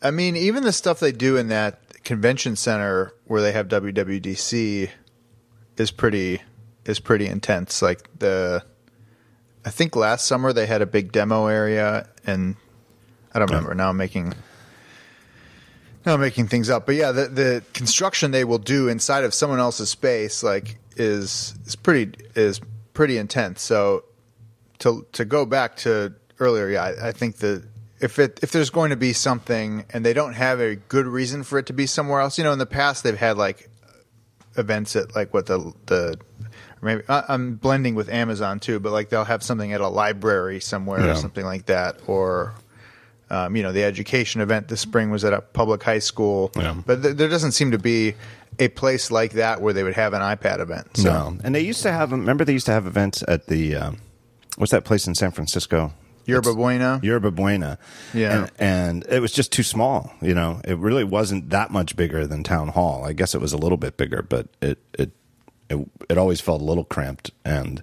I 0.00 0.10
mean, 0.10 0.36
even 0.36 0.62
the 0.62 0.72
stuff 0.72 1.00
they 1.00 1.12
do 1.12 1.36
in 1.36 1.48
that 1.48 2.02
convention 2.04 2.56
center 2.56 3.12
where 3.26 3.42
they 3.42 3.52
have 3.52 3.68
WWDC 3.68 4.90
is 5.76 5.90
pretty 5.90 6.40
is 6.84 7.00
pretty 7.00 7.26
intense. 7.26 7.82
Like 7.82 8.08
the, 8.18 8.64
I 9.64 9.70
think 9.70 9.94
last 9.94 10.26
summer 10.26 10.52
they 10.52 10.66
had 10.66 10.82
a 10.82 10.86
big 10.86 11.12
demo 11.12 11.46
area, 11.46 12.08
and 12.26 12.56
I 13.34 13.38
don't 13.38 13.50
remember. 13.50 13.74
Now 13.74 13.90
I'm 13.90 13.96
making 13.96 14.34
I'm 16.06 16.20
making 16.20 16.48
things 16.48 16.70
up, 16.70 16.86
but 16.86 16.94
yeah, 16.94 17.12
the 17.12 17.26
the 17.26 17.62
construction 17.72 18.30
they 18.30 18.44
will 18.44 18.58
do 18.58 18.88
inside 18.88 19.24
of 19.24 19.34
someone 19.34 19.58
else's 19.58 19.90
space 19.90 20.42
like 20.42 20.78
is 20.96 21.54
is 21.66 21.76
pretty 21.76 22.24
is 22.34 22.60
pretty 22.94 23.18
intense. 23.18 23.62
So 23.62 24.04
to 24.78 25.06
to 25.12 25.24
go 25.24 25.44
back 25.44 25.76
to 25.78 26.14
earlier, 26.38 26.68
yeah, 26.70 26.84
I, 26.84 27.08
I 27.08 27.12
think 27.12 27.36
the 27.36 27.64
if 28.00 28.18
it 28.18 28.40
if 28.42 28.52
there's 28.52 28.70
going 28.70 28.90
to 28.90 28.96
be 28.96 29.12
something 29.12 29.84
and 29.90 30.04
they 30.04 30.12
don't 30.12 30.34
have 30.34 30.60
a 30.60 30.76
good 30.76 31.06
reason 31.06 31.42
for 31.42 31.58
it 31.58 31.66
to 31.66 31.72
be 31.72 31.86
somewhere 31.86 32.20
else, 32.20 32.38
you 32.38 32.44
know, 32.44 32.52
in 32.52 32.58
the 32.58 32.66
past 32.66 33.02
they've 33.02 33.16
had 33.16 33.36
like 33.36 33.68
events 34.56 34.96
at 34.96 35.14
like 35.14 35.34
what 35.34 35.46
the 35.46 35.72
the 35.86 36.18
maybe 36.80 37.02
I'm 37.08 37.56
blending 37.56 37.94
with 37.94 38.08
Amazon 38.08 38.60
too, 38.60 38.80
but 38.80 38.92
like 38.92 39.08
they'll 39.08 39.24
have 39.24 39.42
something 39.42 39.72
at 39.72 39.80
a 39.80 39.88
library 39.88 40.60
somewhere 40.60 41.04
yeah. 41.04 41.12
or 41.12 41.14
something 41.16 41.44
like 41.44 41.66
that, 41.66 41.96
or 42.06 42.54
um, 43.30 43.56
you 43.56 43.62
know, 43.62 43.72
the 43.72 43.84
education 43.84 44.40
event 44.40 44.68
this 44.68 44.80
spring 44.80 45.10
was 45.10 45.24
at 45.24 45.32
a 45.32 45.40
public 45.40 45.82
high 45.82 45.98
school, 45.98 46.50
yeah. 46.56 46.74
but 46.86 47.02
th- 47.02 47.16
there 47.16 47.28
doesn't 47.28 47.52
seem 47.52 47.70
to 47.72 47.78
be 47.78 48.14
a 48.58 48.68
place 48.68 49.10
like 49.10 49.32
that 49.32 49.60
where 49.60 49.72
they 49.72 49.82
would 49.82 49.94
have 49.94 50.14
an 50.14 50.22
iPad 50.22 50.60
event. 50.60 50.96
So. 50.96 51.10
No, 51.10 51.38
and 51.44 51.54
they 51.54 51.60
used 51.60 51.82
to 51.82 51.92
have. 51.92 52.12
Remember, 52.12 52.44
they 52.44 52.52
used 52.52 52.66
to 52.66 52.72
have 52.72 52.86
events 52.86 53.22
at 53.28 53.46
the 53.46 53.76
um, 53.76 53.98
what's 54.56 54.72
that 54.72 54.84
place 54.84 55.06
in 55.06 55.14
San 55.14 55.30
Francisco? 55.30 55.92
Yerba 56.28 56.54
Buena. 56.54 57.00
Yerba 57.02 57.30
Buena. 57.30 57.78
Yeah. 58.12 58.42
And, 58.42 58.50
and, 58.58 59.06
it 59.08 59.20
was 59.20 59.32
just 59.32 59.50
too 59.50 59.62
small. 59.62 60.12
You 60.20 60.34
know, 60.34 60.60
it 60.62 60.76
really 60.76 61.04
wasn't 61.04 61.48
that 61.50 61.70
much 61.70 61.96
bigger 61.96 62.26
than 62.26 62.44
Town 62.44 62.68
Hall. 62.68 63.02
I 63.02 63.14
guess 63.14 63.34
it 63.34 63.40
was 63.40 63.54
a 63.54 63.56
little 63.56 63.78
bit 63.78 63.96
bigger, 63.96 64.20
but 64.20 64.48
it 64.60 64.78
it 64.98 65.12
it, 65.70 65.88
it 66.10 66.18
always 66.18 66.40
felt 66.40 66.60
a 66.60 66.64
little 66.64 66.84
cramped, 66.84 67.30
and 67.44 67.82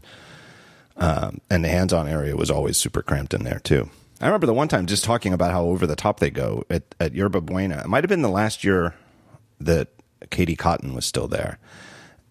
um, 0.97 1.41
and 1.49 1.63
the 1.63 1.69
hands-on 1.69 2.07
area 2.07 2.35
was 2.35 2.51
always 2.51 2.77
super 2.77 3.01
cramped 3.01 3.33
in 3.33 3.43
there 3.43 3.59
too. 3.59 3.89
I 4.21 4.27
remember 4.27 4.47
the 4.47 4.53
one 4.53 4.67
time 4.67 4.85
just 4.85 5.03
talking 5.03 5.33
about 5.33 5.51
how 5.51 5.65
over 5.65 5.85
the 5.85 5.95
top 5.95 6.19
they 6.19 6.29
go 6.29 6.63
at 6.69 6.83
at 6.99 7.13
Yerba 7.13 7.41
Buena. 7.41 7.79
It 7.79 7.87
might 7.87 8.03
have 8.03 8.09
been 8.09 8.21
the 8.21 8.29
last 8.29 8.63
year 8.63 8.95
that 9.59 9.89
Katie 10.29 10.55
Cotton 10.55 10.93
was 10.93 11.05
still 11.05 11.27
there, 11.27 11.59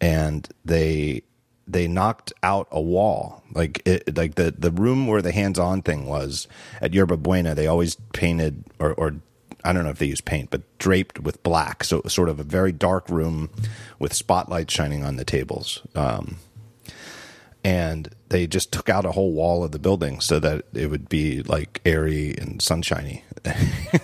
and 0.00 0.49
they 0.64 1.23
they 1.67 1.87
knocked 1.87 2.33
out 2.43 2.69
a 2.71 2.81
wall 2.81 3.43
like 3.53 3.83
it, 3.87 4.17
like 4.17 4.37
the 4.37 4.55
the 4.57 4.71
room 4.71 5.07
where 5.07 5.23
the 5.23 5.33
hands 5.33 5.59
on 5.59 5.83
thing 5.83 6.07
was 6.07 6.49
at 6.81 6.95
Yerba 6.95 7.19
Buena. 7.19 7.55
They 7.55 7.67
always 7.67 7.97
painted 8.12 8.64
or 8.79 8.95
or 8.95 9.17
I 9.62 9.73
don't 9.73 9.85
know 9.85 9.91
if 9.91 9.99
they 9.99 10.07
use 10.07 10.21
paint, 10.21 10.50
but 10.50 10.62
draped 10.79 11.21
with 11.21 11.43
black. 11.43 11.85
So 11.85 11.99
it 11.99 12.05
was 12.05 12.12
sort 12.12 12.29
of 12.29 12.38
a 12.38 12.45
very 12.45 12.73
dark 12.73 13.09
room 13.09 13.50
with 13.99 14.12
spotlights 14.12 14.73
shining 14.73 15.05
on 15.05 15.17
the 15.17 15.25
tables. 15.25 15.81
Um, 15.95 16.37
and 17.62 18.13
they 18.31 18.47
just 18.47 18.73
took 18.73 18.88
out 18.88 19.04
a 19.04 19.12
whole 19.12 19.33
wall 19.33 19.64
of 19.64 19.73
the 19.73 19.78
building 19.78 20.21
so 20.21 20.38
that 20.40 20.64
it 20.73 20.90
would 20.90 21.09
be 21.09 21.43
like 21.43 21.81
airy 21.85 22.35
and 22.37 22.61
sunshiny. 22.61 23.25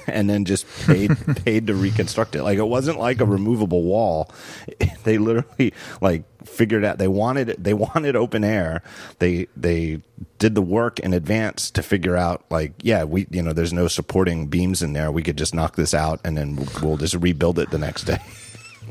And 0.06 0.28
then 0.28 0.44
just 0.44 0.66
paid 0.86 1.16
paid 1.44 1.68
to 1.68 1.74
reconstruct 1.74 2.34
it. 2.34 2.42
Like 2.42 2.58
it 2.58 2.66
wasn't 2.66 2.98
like 2.98 3.20
a 3.20 3.24
removable 3.24 3.82
wall. 3.82 4.30
They 5.04 5.16
literally 5.16 5.72
like 6.02 6.24
figured 6.44 6.84
out 6.84 6.98
they 6.98 7.08
wanted 7.08 7.48
it 7.48 7.64
they 7.64 7.72
wanted 7.72 8.16
open 8.16 8.44
air. 8.44 8.82
They 9.18 9.46
they 9.56 10.02
did 10.38 10.54
the 10.54 10.62
work 10.62 10.98
in 11.00 11.14
advance 11.14 11.70
to 11.70 11.82
figure 11.82 12.16
out 12.16 12.44
like 12.50 12.74
yeah 12.82 13.04
we 13.04 13.26
you 13.30 13.42
know 13.42 13.54
there's 13.54 13.72
no 13.72 13.88
supporting 13.88 14.48
beams 14.48 14.82
in 14.82 14.92
there. 14.92 15.10
We 15.10 15.22
could 15.22 15.38
just 15.38 15.54
knock 15.54 15.76
this 15.76 15.94
out 15.94 16.20
and 16.22 16.36
then 16.36 16.58
we'll 16.82 16.98
just 16.98 17.14
rebuild 17.14 17.58
it 17.58 17.70
the 17.70 17.78
next 17.78 18.04
day. 18.04 18.18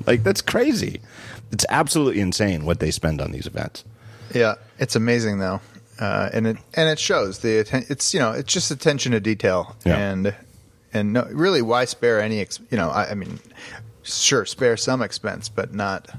Like 0.08 0.24
that's 0.24 0.42
crazy. 0.42 1.00
It's 1.52 1.66
absolutely 1.70 2.22
insane 2.22 2.66
what 2.66 2.80
they 2.80 2.90
spend 2.90 3.22
on 3.22 3.32
these 3.32 3.46
events 3.46 3.84
yeah, 4.34 4.56
it's 4.78 4.96
amazing 4.96 5.40
though, 5.40 5.62
uh, 6.00 6.30
and 6.34 6.48
it 6.48 6.58
and 6.74 6.90
it 6.90 7.00
shows 7.00 7.40
the 7.40 7.60
atten- 7.60 7.86
it's 7.90 8.14
you 8.14 8.20
know 8.20 8.32
it's 8.32 8.52
just 8.52 8.72
attention 8.72 9.12
to 9.12 9.20
detail 9.20 9.76
yeah. 9.86 9.98
and 9.98 10.36
and 10.94 11.14
no, 11.14 11.28
really 11.32 11.62
why 11.62 11.86
spare 11.86 12.22
any 12.22 12.40
ex- 12.40 12.60
you 12.70 12.78
know 12.78 12.90
I, 12.90 13.12
I, 13.12 13.14
mean 13.14 13.40
sure 14.04 14.46
spare 14.46 14.78
some 14.78 15.02
expense 15.02 15.50
but 15.50 15.74
not 15.74 16.10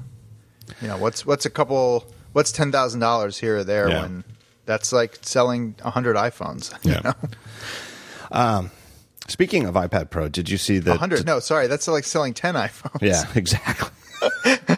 you 0.81 0.87
know 0.87 0.97
what's 0.97 1.25
what's 1.25 1.45
a 1.45 1.49
couple 1.49 2.05
what's 2.33 2.51
ten 2.51 2.71
thousand 2.71 2.99
dollars 2.99 3.37
here 3.37 3.57
or 3.57 3.63
there 3.63 3.89
yeah. 3.89 4.01
when 4.01 4.23
that's 4.65 4.93
like 4.93 5.17
selling 5.21 5.75
hundred 5.83 6.15
iPhones 6.15 6.73
yeah. 6.83 6.97
You 6.97 7.01
know? 7.03 7.15
Um, 8.31 8.71
speaking 9.27 9.65
of 9.65 9.75
iPad 9.75 10.09
Pro, 10.09 10.29
did 10.29 10.49
you 10.49 10.57
see 10.57 10.79
the 10.79 10.95
hundred? 10.95 11.25
No, 11.25 11.39
sorry, 11.39 11.67
that's 11.67 11.87
like 11.87 12.03
selling 12.03 12.33
ten 12.33 12.55
iPhones. 12.55 13.01
Yeah, 13.01 13.23
exactly. 13.35 13.89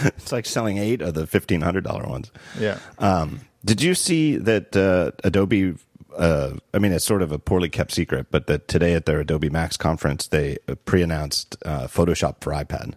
it's 0.04 0.32
like 0.32 0.46
selling 0.46 0.78
eight 0.78 1.02
of 1.02 1.14
the 1.14 1.26
fifteen 1.26 1.60
hundred 1.60 1.84
dollar 1.84 2.06
ones. 2.06 2.30
Yeah. 2.58 2.78
Um, 2.98 3.40
did 3.64 3.82
you 3.82 3.94
see 3.94 4.36
that 4.36 4.76
uh, 4.76 5.12
Adobe? 5.24 5.74
Uh, 6.16 6.54
I 6.74 6.78
mean, 6.78 6.92
it's 6.92 7.04
sort 7.04 7.22
of 7.22 7.30
a 7.32 7.38
poorly 7.38 7.68
kept 7.68 7.92
secret, 7.92 8.26
but 8.30 8.46
that 8.46 8.68
today 8.68 8.94
at 8.94 9.06
their 9.06 9.20
Adobe 9.20 9.48
Max 9.48 9.76
conference, 9.76 10.26
they 10.26 10.58
pre-announced 10.84 11.56
uh, 11.64 11.86
Photoshop 11.86 12.42
for 12.42 12.52
iPad. 12.52 12.94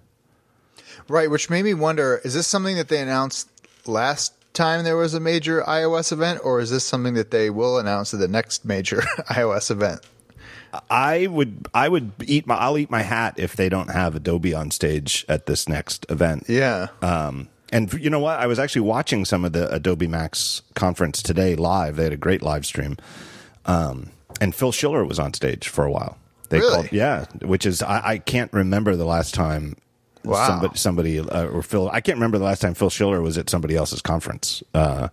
Right, 1.07 1.29
which 1.29 1.49
made 1.49 1.63
me 1.63 1.73
wonder: 1.73 2.21
is 2.23 2.33
this 2.33 2.47
something 2.47 2.75
that 2.77 2.87
they 2.87 3.01
announced 3.01 3.49
last 3.85 4.33
time 4.53 4.83
there 4.83 4.97
was 4.97 5.13
a 5.13 5.19
major 5.19 5.61
iOS 5.63 6.11
event, 6.11 6.39
or 6.43 6.59
is 6.59 6.69
this 6.69 6.83
something 6.83 7.13
that 7.15 7.31
they 7.31 7.49
will 7.49 7.77
announce 7.77 8.13
at 8.13 8.19
the 8.19 8.27
next 8.27 8.65
major 8.65 8.97
iOS 9.29 9.69
event? 9.71 10.01
I 10.89 11.27
would 11.27 11.67
I 11.73 11.87
would 11.89 12.11
eat 12.25 12.47
my 12.47 12.55
I'll 12.55 12.77
eat 12.77 12.89
my 12.89 13.01
hat 13.03 13.35
if 13.37 13.55
they 13.55 13.69
don't 13.69 13.89
have 13.91 14.15
Adobe 14.15 14.53
on 14.53 14.71
stage 14.71 15.25
at 15.29 15.45
this 15.45 15.67
next 15.69 16.05
event. 16.09 16.45
Yeah. 16.47 16.87
Um, 17.01 17.47
and 17.71 17.91
you 17.93 18.09
know 18.09 18.19
what? 18.19 18.39
I 18.39 18.47
was 18.47 18.59
actually 18.59 18.81
watching 18.81 19.25
some 19.25 19.45
of 19.45 19.53
the 19.53 19.71
Adobe 19.73 20.07
Max 20.07 20.61
conference 20.75 21.21
today 21.23 21.55
live. 21.55 21.95
They 21.95 22.03
had 22.03 22.13
a 22.13 22.17
great 22.17 22.41
live 22.41 22.65
stream. 22.65 22.97
Um, 23.65 24.09
and 24.41 24.53
Phil 24.53 24.71
Schiller 24.71 25.05
was 25.05 25.19
on 25.19 25.33
stage 25.33 25.67
for 25.67 25.85
a 25.85 25.91
while. 25.91 26.17
They 26.49 26.59
Really? 26.59 26.73
called, 26.73 26.91
yeah, 26.91 27.25
which 27.41 27.65
is 27.65 27.81
I, 27.81 28.01
I 28.03 28.17
can't 28.19 28.51
remember 28.53 28.95
the 28.95 29.05
last 29.05 29.33
time 29.33 29.75
Wow. 30.25 30.47
somebody, 30.47 30.77
somebody 30.77 31.19
uh, 31.19 31.47
or 31.47 31.61
Phil. 31.63 31.89
I 31.89 31.99
can't 31.99 32.15
remember 32.17 32.37
the 32.37 32.45
last 32.45 32.61
time 32.61 32.73
Phil 32.75 32.89
Schiller 32.89 33.21
was 33.21 33.37
at 33.37 33.49
somebody 33.49 33.75
else's 33.75 34.01
conference. 34.01 34.63
Uh, 34.73 35.09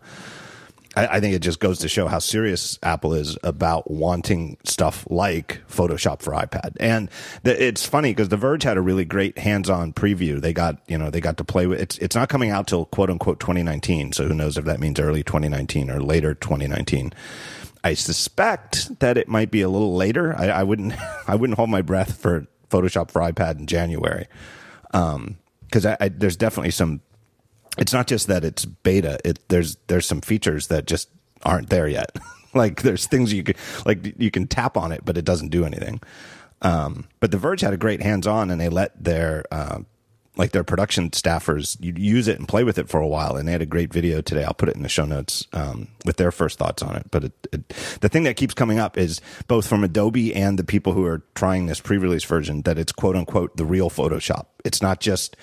I, 0.97 1.07
I 1.07 1.21
think 1.21 1.35
it 1.35 1.41
just 1.41 1.61
goes 1.61 1.79
to 1.81 1.89
show 1.89 2.09
how 2.09 2.19
serious 2.19 2.79
Apple 2.83 3.15
is 3.15 3.39
about 3.43 3.91
wanting 3.91 4.57
stuff 4.65 5.07
like 5.09 5.61
Photoshop 5.69 6.21
for 6.23 6.33
iPad. 6.33 6.77
And 6.81 7.11
the, 7.43 7.65
it's 7.65 7.87
funny 7.87 8.11
because 8.11 8.29
The 8.29 8.37
Verge 8.37 8.63
had 8.63 8.77
a 8.77 8.81
really 8.81 9.05
great 9.05 9.39
hands-on 9.39 9.93
preview. 9.93 10.41
They 10.41 10.53
got 10.53 10.79
you 10.89 10.99
know 10.99 11.11
they 11.11 11.21
got 11.21 11.37
to 11.39 11.45
play 11.45 11.67
with 11.67 11.81
it's 11.81 11.99
it's 11.99 12.17
not 12.17 12.29
coming 12.29 12.51
out 12.51 12.67
till 12.67 12.87
quote 12.87 13.11
unquote 13.11 13.41
2019. 13.41 14.13
So 14.13 14.27
who 14.27 14.35
knows 14.35 14.59
if 14.59 14.65
that 14.65 14.81
means 14.81 14.99
early 14.99 15.23
2019 15.23 15.91
or 15.91 16.01
later 16.01 16.35
2019. 16.35 17.13
I 17.83 17.95
suspect 17.95 18.99
that 19.01 19.17
it 19.17 19.27
might 19.29 19.51
be 19.51 19.63
a 19.63 19.69
little 19.69 19.95
later. 19.95 20.35
I, 20.37 20.49
I 20.49 20.63
wouldn't 20.63 20.95
I 21.29 21.35
wouldn't 21.35 21.57
hold 21.57 21.71
my 21.71 21.83
breath 21.83 22.21
for 22.21 22.47
Photoshop 22.71 23.11
for 23.11 23.21
iPad 23.21 23.59
in 23.59 23.67
January 23.67 24.27
um, 24.93 25.39
because 25.63 25.87
I, 25.87 25.97
I, 26.01 26.09
there's 26.09 26.37
definitely 26.37 26.71
some. 26.71 27.01
It's 27.81 27.93
not 27.93 28.07
just 28.07 28.29
that 28.29 28.45
it's 28.45 28.65
beta. 28.65 29.19
It 29.25 29.41
there's 29.49 29.77
there's 29.89 30.07
some 30.07 30.21
features 30.21 30.69
that 30.69 30.87
just 30.87 31.09
aren't 31.43 31.71
there 31.71 31.89
yet. 31.89 32.17
like 32.55 32.83
there's 32.83 33.07
things 33.07 33.33
you 33.33 33.43
could 33.43 33.57
like 33.85 34.15
you 34.19 34.31
can 34.31 34.47
tap 34.47 34.77
on 34.77 34.93
it, 34.93 35.05
but 35.05 35.17
it 35.17 35.25
doesn't 35.25 35.49
do 35.49 35.65
anything. 35.65 36.01
Um, 36.63 37.09
but 37.21 37.31
The 37.31 37.39
Verge 37.39 37.63
had 37.63 37.73
a 37.73 37.79
great 37.79 38.03
hands 38.03 38.27
on, 38.27 38.51
and 38.51 38.61
they 38.61 38.69
let 38.69 39.03
their 39.03 39.45
uh, 39.51 39.81
like 40.37 40.53
their 40.53 40.65
production 40.65 41.11
staffers 41.11 41.77
use 41.81 42.29
it 42.29 42.39
and 42.39 42.47
play 42.47 42.65
with 42.65 42.79
it 42.79 42.89
for 42.89 43.01
a 43.01 43.07
while. 43.07 43.37
And 43.37 43.49
they 43.49 43.53
had 43.53 43.63
a 43.63 43.67
great 43.67 43.93
video 43.93 44.21
today. 44.21 44.45
I'll 44.45 44.55
put 44.55 44.69
it 44.69 44.77
in 44.77 44.83
the 44.83 44.89
show 44.89 45.05
notes 45.05 45.47
um, 45.53 45.89
with 46.05 46.17
their 46.17 46.31
first 46.31 46.59
thoughts 46.59 46.83
on 46.83 46.97
it. 46.97 47.11
But 47.11 47.25
it, 47.25 47.49
it, 47.53 47.69
the 48.01 48.09
thing 48.09 48.23
that 48.25 48.37
keeps 48.37 48.55
coming 48.55 48.79
up 48.79 48.97
is 48.97 49.21
both 49.49 49.67
from 49.67 49.85
Adobe 49.85 50.35
and 50.35 50.59
the 50.59 50.65
people 50.65 50.93
who 50.93 51.05
are 51.05 51.23
trying 51.35 51.67
this 51.67 51.81
pre-release 51.81 52.25
version 52.25 52.63
that 52.63 52.79
it's 52.79 52.93
quote 52.93 53.17
unquote 53.17 53.57
the 53.57 53.65
real 53.65 53.91
Photoshop. 53.91 54.47
It's 54.65 54.81
not 54.81 55.01
just 55.01 55.37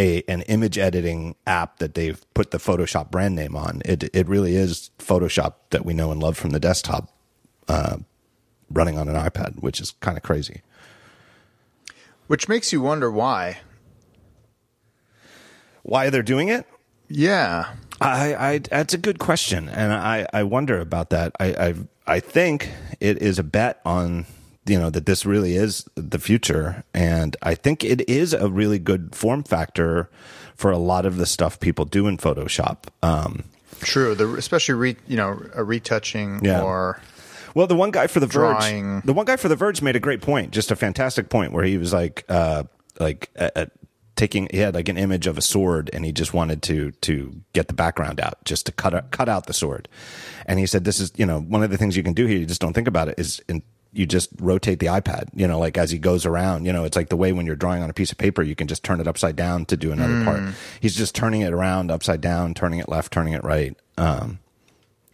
a 0.00 0.24
an 0.26 0.42
image 0.42 0.78
editing 0.78 1.36
app 1.46 1.78
that 1.78 1.94
they've 1.94 2.24
put 2.32 2.50
the 2.50 2.58
Photoshop 2.58 3.10
brand 3.10 3.36
name 3.36 3.54
on. 3.54 3.82
It 3.84 4.04
it 4.14 4.26
really 4.26 4.56
is 4.56 4.90
Photoshop 4.98 5.54
that 5.70 5.84
we 5.84 5.92
know 5.92 6.10
and 6.10 6.22
love 6.22 6.36
from 6.38 6.50
the 6.50 6.58
desktop, 6.58 7.12
uh, 7.68 7.98
running 8.70 8.98
on 8.98 9.08
an 9.08 9.14
iPad, 9.14 9.62
which 9.62 9.80
is 9.80 9.92
kind 10.00 10.16
of 10.16 10.24
crazy. 10.24 10.62
Which 12.26 12.48
makes 12.48 12.72
you 12.72 12.80
wonder 12.80 13.10
why. 13.10 13.58
Why 15.82 16.10
they're 16.10 16.22
doing 16.22 16.48
it? 16.48 16.66
Yeah. 17.08 17.74
I, 18.00 18.34
I 18.34 18.58
that's 18.58 18.94
a 18.94 18.98
good 18.98 19.18
question, 19.18 19.68
and 19.68 19.92
I, 19.92 20.26
I 20.32 20.42
wonder 20.44 20.80
about 20.80 21.10
that. 21.10 21.32
I, 21.38 21.46
I 21.46 21.74
I 22.06 22.20
think 22.20 22.70
it 22.98 23.20
is 23.20 23.38
a 23.38 23.42
bet 23.42 23.80
on 23.84 24.24
you 24.70 24.78
know 24.78 24.88
that 24.90 25.04
this 25.06 25.26
really 25.26 25.56
is 25.56 25.84
the 25.96 26.18
future, 26.18 26.84
and 26.94 27.36
I 27.42 27.54
think 27.54 27.82
it 27.84 28.08
is 28.08 28.32
a 28.32 28.48
really 28.48 28.78
good 28.78 29.14
form 29.14 29.42
factor 29.42 30.08
for 30.54 30.70
a 30.70 30.78
lot 30.78 31.06
of 31.06 31.16
the 31.16 31.26
stuff 31.26 31.58
people 31.58 31.84
do 31.84 32.06
in 32.06 32.16
Photoshop. 32.18 32.84
Um, 33.02 33.44
True. 33.80 34.14
The 34.14 34.32
especially 34.34 34.74
re, 34.74 34.96
you 35.08 35.16
know 35.16 35.42
a 35.54 35.64
retouching 35.64 36.44
Yeah. 36.44 36.62
or 36.62 37.00
Well, 37.54 37.66
the 37.66 37.74
one 37.74 37.90
guy 37.90 38.06
for 38.06 38.20
the 38.20 38.26
Drawing. 38.26 39.00
Verge, 39.00 39.04
the 39.04 39.12
one 39.12 39.26
guy 39.26 39.36
for 39.36 39.48
the 39.48 39.56
Verge 39.56 39.82
made 39.82 39.96
a 39.96 40.00
great 40.00 40.20
point, 40.22 40.52
just 40.52 40.70
a 40.70 40.76
fantastic 40.76 41.28
point, 41.30 41.52
where 41.52 41.64
he 41.64 41.76
was 41.78 41.92
like, 41.92 42.24
uh, 42.28 42.64
like 43.00 43.30
uh, 43.36 43.50
uh, 43.56 43.66
taking, 44.16 44.48
he 44.52 44.58
had 44.58 44.74
like 44.74 44.88
an 44.88 44.98
image 44.98 45.26
of 45.26 45.36
a 45.38 45.42
sword, 45.42 45.90
and 45.92 46.04
he 46.04 46.12
just 46.12 46.32
wanted 46.34 46.62
to 46.62 46.92
to 47.00 47.34
get 47.54 47.66
the 47.68 47.74
background 47.74 48.20
out, 48.20 48.44
just 48.44 48.66
to 48.66 48.72
cut 48.72 48.94
out, 48.94 49.10
cut 49.10 49.28
out 49.28 49.46
the 49.46 49.54
sword. 49.54 49.88
And 50.46 50.58
he 50.58 50.66
said, 50.66 50.84
this 50.84 51.00
is, 51.00 51.10
you 51.16 51.26
know, 51.26 51.40
one 51.40 51.62
of 51.64 51.70
the 51.70 51.78
things 51.78 51.96
you 51.96 52.02
can 52.02 52.12
do 52.12 52.26
here, 52.26 52.38
you 52.38 52.46
just 52.46 52.60
don't 52.60 52.74
think 52.74 52.86
about 52.88 53.08
it, 53.08 53.18
is 53.18 53.40
in, 53.48 53.62
you 53.92 54.06
just 54.06 54.30
rotate 54.40 54.78
the 54.78 54.86
iPad, 54.86 55.28
you 55.34 55.46
know, 55.48 55.58
like 55.58 55.76
as 55.76 55.90
he 55.90 55.98
goes 55.98 56.24
around, 56.24 56.64
you 56.64 56.72
know, 56.72 56.84
it's 56.84 56.96
like 56.96 57.08
the 57.08 57.16
way 57.16 57.32
when 57.32 57.46
you're 57.46 57.56
drawing 57.56 57.82
on 57.82 57.90
a 57.90 57.92
piece 57.92 58.12
of 58.12 58.18
paper, 58.18 58.42
you 58.42 58.54
can 58.54 58.68
just 58.68 58.84
turn 58.84 59.00
it 59.00 59.08
upside 59.08 59.34
down 59.34 59.64
to 59.66 59.76
do 59.76 59.90
another 59.90 60.24
part. 60.24 60.54
He's 60.80 60.94
just 60.94 61.14
turning 61.14 61.40
it 61.40 61.52
around 61.52 61.90
upside 61.90 62.20
down, 62.20 62.54
turning 62.54 62.78
it 62.78 62.88
left, 62.88 63.12
turning 63.12 63.32
it 63.32 63.42
right. 63.42 63.76
Um, 63.98 64.38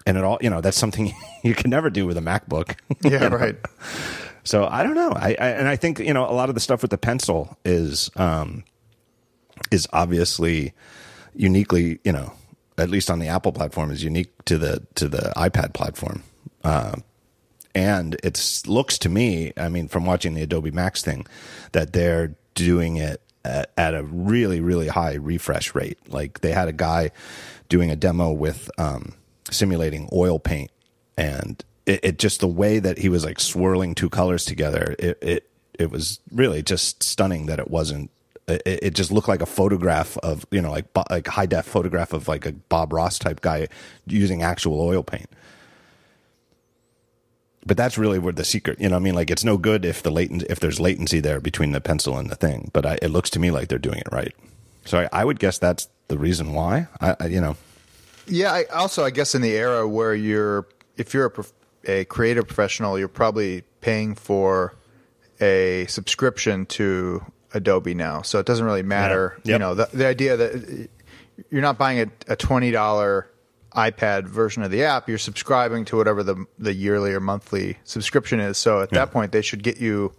and 0.07 0.19
it 0.19 0.25
all, 0.25 0.39
you 0.41 0.51
know, 0.51 0.61
that's 0.61 0.77
something 0.77 1.15
you 1.43 1.55
can 1.55 1.71
never 1.71 1.89
do 1.91 2.07
with 2.07 2.17
a 2.19 2.21
MacBook. 2.21 2.77
yeah 3.03 3.29
right. 3.29 3.57
So 4.45 4.67
I 4.67 4.85
don't 4.85 4.95
know. 4.95 5.11
I, 5.11 5.31
I 5.31 5.49
and 5.49 5.69
I 5.69 5.77
think 5.77 5.99
you 5.99 6.15
know 6.15 6.29
a 6.29 6.33
lot 6.33 6.49
of 6.49 6.55
the 6.55 6.61
stuff 6.61 6.83
with 6.83 6.93
the 6.93 6.99
pencil 6.99 7.59
is 7.65 8.11
um, 8.15 8.63
is 9.73 9.89
obviously 9.93 10.73
uniquely 11.35 11.99
you 12.05 12.13
know 12.13 12.33
at 12.79 12.89
least 12.89 13.11
on 13.11 13.19
the 13.19 13.27
Apple 13.27 13.53
platform 13.53 13.91
is 13.91 14.05
unique 14.05 14.31
to 14.45 14.57
the 14.57 14.87
to 14.95 15.09
the 15.09 15.33
iPad 15.37 15.75
platform. 15.75 16.23
Uh, 16.63 16.97
and 17.77 18.17
it 18.25 18.63
looks 18.67 18.97
to 19.01 19.11
me, 19.11 19.53
I 19.55 19.69
mean, 19.69 19.87
from 19.87 20.07
watching 20.07 20.33
the 20.33 20.43
Adobe 20.43 20.71
Max 20.71 21.03
thing, 21.03 21.27
that 21.73 21.93
they're 21.93 22.35
doing 22.55 22.97
it 22.97 23.21
at, 23.45 23.71
at 23.77 23.95
a 23.95 24.03
really, 24.03 24.61
really 24.61 24.89
high 24.89 25.13
refresh 25.13 25.75
rate. 25.75 25.99
Like 26.09 26.41
they 26.41 26.53
had 26.53 26.69
a 26.69 26.73
guy 26.73 27.11
doing 27.69 27.91
a 27.91 27.97
demo 27.97 28.33
with 28.33 28.71
um, 28.79 29.13
simulating 29.51 30.09
oil 30.11 30.39
paint, 30.39 30.71
and 31.19 31.63
it, 31.85 32.01
it 32.03 32.19
just 32.19 32.41
the 32.41 32.49
way 32.49 32.79
that 32.79 32.97
he 32.97 33.11
was 33.11 33.27
like 33.27 33.39
swirling 33.39 33.95
two 33.95 34.09
colors 34.09 34.47
together, 34.47 34.97
it 34.99 35.19
it 35.21 35.51
it 35.79 35.91
was 35.91 36.19
really 36.33 36.63
just 36.63 37.03
stunning 37.03 37.45
that 37.47 37.59
it 37.59 37.71
wasn't. 37.71 38.11
It, 38.49 38.63
it 38.65 38.95
just 38.95 39.13
looked 39.13 39.29
like 39.29 39.43
a 39.43 39.47
photograph 39.47 40.17
of 40.19 40.47
you 40.51 40.63
know 40.63 40.71
like 40.71 40.87
like 41.11 41.27
high 41.27 41.45
def 41.45 41.67
photograph 41.67 42.15
of 42.15 42.27
like 42.27 42.47
a 42.47 42.53
Bob 42.53 42.95
Ross 42.95 43.19
type 43.19 43.43
guy 43.43 43.69
using 44.07 44.43
actual 44.43 44.81
oil 44.81 45.03
paint 45.03 45.29
but 47.67 47.77
that's 47.77 47.99
really 47.99 48.19
where 48.19 48.33
the 48.33 48.45
secret 48.45 48.81
you 48.81 48.89
know 48.89 48.97
i 48.97 48.99
mean 49.01 49.15
like 49.15 49.31
it's 49.31 49.45
no 49.45 49.57
good 49.59 49.85
if 49.85 50.03
the 50.03 50.11
latent 50.11 50.45
if 50.49 50.61
there's 50.61 50.79
latency 50.81 51.21
there 51.21 51.41
between 51.41 51.73
the 51.73 51.81
pencil 51.81 52.17
and 52.17 52.31
the 52.31 52.37
thing 52.37 52.71
but 52.73 52.87
I, 52.87 52.99
it 53.03 53.09
looks 53.09 53.29
to 53.31 53.39
me 53.41 53.51
like 53.51 53.69
they're 53.69 53.79
doing 53.79 53.99
it 53.99 54.09
right 54.13 54.33
so 54.85 55.01
I, 55.01 55.09
I 55.21 55.25
would 55.25 55.39
guess 55.41 55.59
that's 55.59 55.89
the 56.09 56.17
reason 56.17 56.53
why 56.53 56.87
I, 57.01 57.17
I 57.19 57.27
you 57.27 57.41
know 57.41 57.57
Yeah. 58.29 58.53
I, 58.53 58.65
also, 58.67 59.05
I 59.05 59.11
guess 59.11 59.35
in 59.35 59.43
the 59.43 59.53
era 59.53 59.87
where 59.87 60.15
you're, 60.15 60.67
if 60.97 61.13
you're 61.15 61.27
a, 61.27 61.31
prof- 61.31 61.53
a 61.85 62.05
creative 62.07 62.47
professional, 62.47 62.99
you're 62.99 63.07
probably 63.09 63.63
paying 63.81 64.15
for 64.17 64.75
a 65.41 65.87
subscription 65.89 66.67
to 66.67 67.23
Adobe 67.55 67.95
now, 67.95 68.23
so 68.23 68.39
it 68.41 68.47
doesn't 68.47 68.65
really 68.65 68.83
matter. 68.83 69.39
Yeah. 69.45 69.53
You 69.55 69.59
know, 69.61 69.75
the, 69.75 69.89
the 69.93 70.07
idea 70.07 70.37
that 70.37 70.89
you're 71.51 71.63
not 71.63 71.79
buying 71.79 72.01
a, 72.01 72.33
a 72.33 72.37
twenty 72.37 72.71
dollar 72.73 73.31
iPad 73.77 74.25
version 74.27 74.63
of 74.63 74.71
the 74.71 74.83
app, 74.85 75.09
you're 75.09 75.19
subscribing 75.19 75.85
to 75.87 75.97
whatever 75.97 76.23
the 76.23 76.45
the 76.59 76.73
yearly 76.75 77.13
or 77.13 77.21
monthly 77.21 77.77
subscription 77.85 78.41
is. 78.41 78.57
So 78.59 78.81
at 78.81 78.91
that 78.91 79.11
point, 79.13 79.33
they 79.33 79.43
should 79.43 79.63
get 79.63 79.79
you 79.79 80.13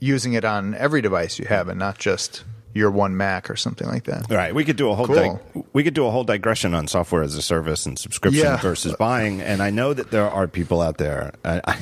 using 0.00 0.32
it 0.32 0.44
on 0.44 0.74
every 0.74 1.02
device 1.02 1.38
you 1.38 1.44
have, 1.46 1.68
and 1.68 1.78
not 1.78 1.98
just 1.98 2.44
your 2.74 2.90
one 2.90 3.16
Mac 3.16 3.50
or 3.50 3.56
something 3.56 3.88
like 3.88 4.04
that. 4.04 4.30
all 4.30 4.36
right 4.36 4.54
we 4.54 4.64
could 4.64 4.76
do 4.76 4.90
a 4.90 4.94
whole 4.94 5.06
Cool. 5.06 5.40
dig- 5.54 5.64
we 5.72 5.82
could 5.82 5.94
do 5.94 6.06
a 6.06 6.10
whole 6.10 6.22
digression 6.22 6.74
on 6.74 6.86
software 6.86 7.22
as 7.22 7.34
a 7.34 7.42
service 7.42 7.86
and 7.86 7.98
subscription 7.98 8.44
Yeah. 8.44 8.58
versus 8.58 8.94
buying 8.96 9.40
and 9.40 9.62
i 9.62 9.70
know 9.70 9.94
that 9.94 10.10
there 10.12 10.28
are 10.30 10.46
people 10.46 10.80
out 10.82 10.98
there 10.98 11.32
i, 11.44 11.60
I, 11.64 11.78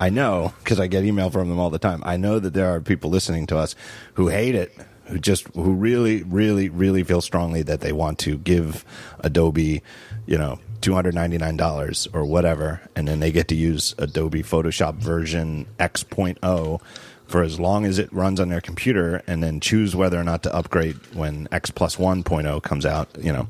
I 0.00 0.10
know 0.10 0.52
because 0.64 0.80
i 0.80 0.86
get 0.88 1.04
email 1.04 1.28
from 1.30 1.50
them 1.50 1.60
all 1.60 1.68
the 1.70 1.78
time 1.78 2.02
i 2.04 2.16
know 2.16 2.38
that 2.40 2.54
there 2.54 2.74
are 2.74 2.80
people 2.80 3.10
listening 3.10 3.46
to 3.48 3.58
us 3.58 3.76
who 4.14 4.28
hate 4.28 4.54
it 4.56 4.74
who 5.10 5.18
just 5.18 5.46
who 5.54 5.72
really 5.74 6.22
really 6.22 6.68
really 6.68 7.02
feel 7.02 7.20
strongly 7.20 7.62
that 7.62 7.80
they 7.80 7.92
want 7.92 8.18
to 8.18 8.38
give 8.38 8.84
adobe 9.20 9.82
you 10.26 10.38
know 10.38 10.58
$299 10.80 12.14
or 12.14 12.24
whatever 12.24 12.80
and 12.96 13.06
then 13.06 13.20
they 13.20 13.30
get 13.30 13.48
to 13.48 13.54
use 13.54 13.94
adobe 13.98 14.42
photoshop 14.42 14.94
version 14.94 15.66
x.0 15.78 16.80
for 17.26 17.42
as 17.42 17.60
long 17.60 17.84
as 17.84 17.98
it 17.98 18.12
runs 18.12 18.40
on 18.40 18.48
their 18.48 18.60
computer 18.60 19.22
and 19.26 19.42
then 19.42 19.60
choose 19.60 19.94
whether 19.94 20.18
or 20.18 20.24
not 20.24 20.42
to 20.42 20.54
upgrade 20.54 20.96
when 21.14 21.46
x 21.52 21.70
plus 21.70 21.96
1.0 21.96 22.62
comes 22.62 22.86
out 22.86 23.08
you 23.18 23.32
know. 23.32 23.48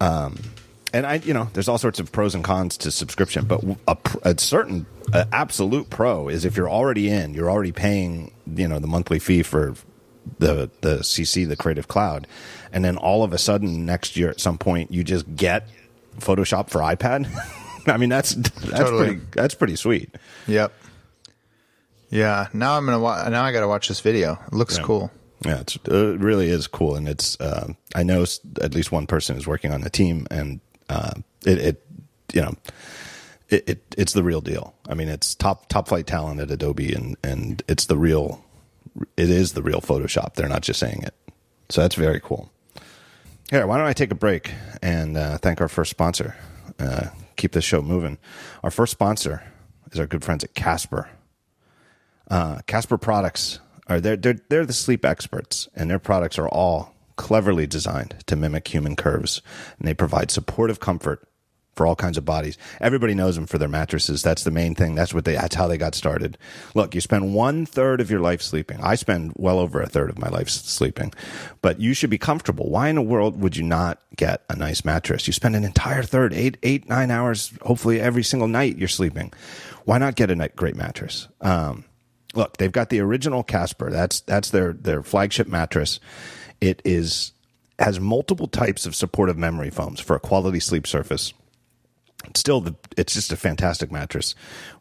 Um, 0.00 0.36
and 0.92 1.06
I, 1.06 1.16
you 1.16 1.34
know, 1.34 1.50
there's 1.52 1.68
all 1.68 1.78
sorts 1.78 2.00
of 2.00 2.10
pros 2.10 2.34
and 2.34 2.42
cons 2.42 2.78
to 2.78 2.90
subscription, 2.90 3.44
but 3.44 3.62
a, 3.86 3.96
a 4.22 4.38
certain 4.38 4.86
uh, 5.12 5.24
absolute 5.30 5.90
pro 5.90 6.28
is 6.28 6.44
if 6.44 6.56
you're 6.56 6.70
already 6.70 7.10
in, 7.10 7.34
you're 7.34 7.50
already 7.50 7.72
paying, 7.72 8.30
you 8.46 8.66
know, 8.66 8.78
the 8.78 8.86
monthly 8.86 9.18
fee 9.18 9.42
for 9.42 9.74
the 10.38 10.70
the 10.80 10.98
CC, 10.98 11.46
the 11.48 11.56
Creative 11.56 11.88
Cloud, 11.88 12.26
and 12.72 12.84
then 12.84 12.96
all 12.96 13.22
of 13.24 13.32
a 13.32 13.38
sudden 13.38 13.84
next 13.86 14.16
year 14.16 14.28
at 14.30 14.40
some 14.40 14.58
point 14.58 14.90
you 14.92 15.04
just 15.04 15.34
get 15.36 15.68
Photoshop 16.18 16.70
for 16.70 16.80
iPad. 16.80 17.28
I 17.86 17.96
mean, 17.98 18.08
that's 18.08 18.34
that's 18.34 18.60
Totally. 18.70 19.04
pretty 19.06 19.20
that's 19.32 19.54
pretty 19.54 19.76
sweet. 19.76 20.14
Yep. 20.48 20.72
Yeah. 22.10 22.48
Now 22.52 22.76
I'm 22.76 22.84
gonna. 22.84 23.00
Wa- 23.00 23.28
now 23.28 23.42
I 23.44 23.52
got 23.52 23.60
to 23.60 23.68
watch 23.68 23.88
this 23.88 24.00
video. 24.00 24.38
It 24.46 24.52
looks 24.52 24.76
Yeah. 24.78 24.84
cool. 24.84 25.10
Yeah, 25.44 25.60
it's, 25.60 25.76
it 25.84 26.18
really 26.20 26.48
is 26.48 26.66
cool, 26.66 26.96
and 26.96 27.06
it's. 27.08 27.38
Uh, 27.38 27.74
I 27.94 28.02
know 28.02 28.24
at 28.62 28.74
least 28.74 28.90
one 28.90 29.06
person 29.06 29.36
is 29.36 29.46
working 29.46 29.70
on 29.70 29.82
the 29.82 29.90
team, 29.90 30.26
and 30.30 30.60
uh, 30.88 31.12
it, 31.44 31.58
it, 31.58 31.86
you 32.32 32.40
know, 32.40 32.54
it, 33.50 33.68
it 33.68 33.94
it's 33.98 34.14
the 34.14 34.22
real 34.22 34.40
deal. 34.40 34.74
I 34.88 34.94
mean, 34.94 35.08
it's 35.08 35.34
top 35.34 35.68
top 35.68 35.88
flight 35.88 36.06
talent 36.06 36.40
at 36.40 36.50
Adobe, 36.50 36.92
and 36.94 37.16
and 37.22 37.62
it's 37.68 37.84
the 37.86 37.98
real. 37.98 38.42
It 39.16 39.30
is 39.30 39.52
the 39.52 39.62
real 39.62 39.80
Photoshop. 39.80 40.34
They're 40.34 40.48
not 40.48 40.62
just 40.62 40.80
saying 40.80 41.02
it, 41.02 41.14
so 41.68 41.82
that's 41.82 41.94
very 41.94 42.20
cool. 42.20 42.50
Here, 43.50 43.66
why 43.66 43.78
don't 43.78 43.86
I 43.86 43.92
take 43.92 44.10
a 44.10 44.16
break 44.16 44.52
and 44.82 45.16
uh, 45.16 45.38
thank 45.38 45.60
our 45.60 45.68
first 45.68 45.90
sponsor? 45.90 46.36
Uh, 46.78 47.08
keep 47.36 47.52
this 47.52 47.64
show 47.64 47.80
moving. 47.80 48.18
Our 48.62 48.70
first 48.70 48.92
sponsor 48.92 49.42
is 49.92 50.00
our 50.00 50.06
good 50.06 50.24
friends 50.24 50.42
at 50.44 50.54
Casper. 50.54 51.08
Uh, 52.28 52.60
Casper 52.66 52.98
products 52.98 53.60
are 53.86 54.00
they're, 54.00 54.16
they're 54.16 54.40
they're 54.48 54.66
the 54.66 54.72
sleep 54.72 55.04
experts, 55.04 55.68
and 55.76 55.88
their 55.88 55.98
products 55.98 56.38
are 56.38 56.48
all 56.48 56.94
cleverly 57.16 57.66
designed 57.66 58.16
to 58.26 58.36
mimic 58.36 58.68
human 58.68 58.96
curves, 58.96 59.42
and 59.78 59.86
they 59.86 59.94
provide 59.94 60.30
supportive 60.30 60.80
comfort 60.80 61.26
for 61.76 61.86
all 61.86 61.94
kinds 61.94 62.18
of 62.18 62.24
bodies. 62.24 62.56
Everybody 62.80 63.14
knows 63.14 63.36
them 63.36 63.46
for 63.46 63.58
their 63.58 63.68
mattresses. 63.68 64.22
That's 64.22 64.44
the 64.44 64.50
main 64.50 64.74
thing. 64.74 64.94
That's 64.94 65.14
what 65.14 65.24
they. 65.24 65.34
That's 65.34 65.54
how 65.54 65.68
they 65.68 65.76
got 65.78 65.94
started. 65.94 66.38
Look, 66.74 66.94
you 66.94 67.00
spend 67.00 67.34
one 67.34 67.66
third 67.66 68.00
of 68.00 68.10
your 68.10 68.20
life 68.20 68.42
sleeping. 68.42 68.80
I 68.82 68.94
spend 68.94 69.32
well 69.36 69.58
over 69.58 69.80
a 69.80 69.86
third 69.86 70.10
of 70.10 70.18
my 70.18 70.28
life 70.28 70.48
sleeping, 70.48 71.12
but 71.62 71.78
you 71.78 71.94
should 71.94 72.10
be 72.10 72.18
comfortable. 72.18 72.70
Why 72.70 72.88
in 72.88 72.96
the 72.96 73.02
world 73.02 73.40
would 73.40 73.56
you 73.56 73.62
not 73.62 74.00
get 74.16 74.42
a 74.48 74.56
nice 74.56 74.84
mattress? 74.84 75.26
You 75.26 75.32
spend 75.32 75.54
an 75.54 75.64
entire 75.64 76.02
third, 76.02 76.32
eight, 76.32 76.56
eight, 76.62 76.88
nine 76.88 77.10
hours, 77.10 77.52
hopefully 77.62 78.00
every 78.00 78.22
single 78.22 78.48
night 78.48 78.78
you're 78.78 78.88
sleeping. 78.88 79.32
Why 79.84 79.98
not 79.98 80.16
get 80.16 80.30
a 80.30 80.48
great 80.56 80.76
mattress? 80.76 81.28
Um, 81.40 81.84
look, 82.34 82.56
they've 82.56 82.72
got 82.72 82.88
the 82.88 83.00
original 83.00 83.42
Casper. 83.42 83.90
That's 83.90 84.20
that's 84.20 84.50
their 84.50 84.72
their 84.72 85.02
flagship 85.02 85.46
mattress. 85.46 86.00
It 86.60 86.80
is 86.84 87.32
has 87.78 88.00
multiple 88.00 88.48
types 88.48 88.86
of 88.86 88.94
supportive 88.94 89.36
memory 89.36 89.70
foams 89.70 90.00
for 90.00 90.16
a 90.16 90.20
quality 90.20 90.60
sleep 90.60 90.86
surface. 90.86 91.34
Still, 92.34 92.60
the, 92.60 92.74
it's 92.96 93.14
just 93.14 93.32
a 93.32 93.36
fantastic 93.36 93.92
mattress. 93.92 94.34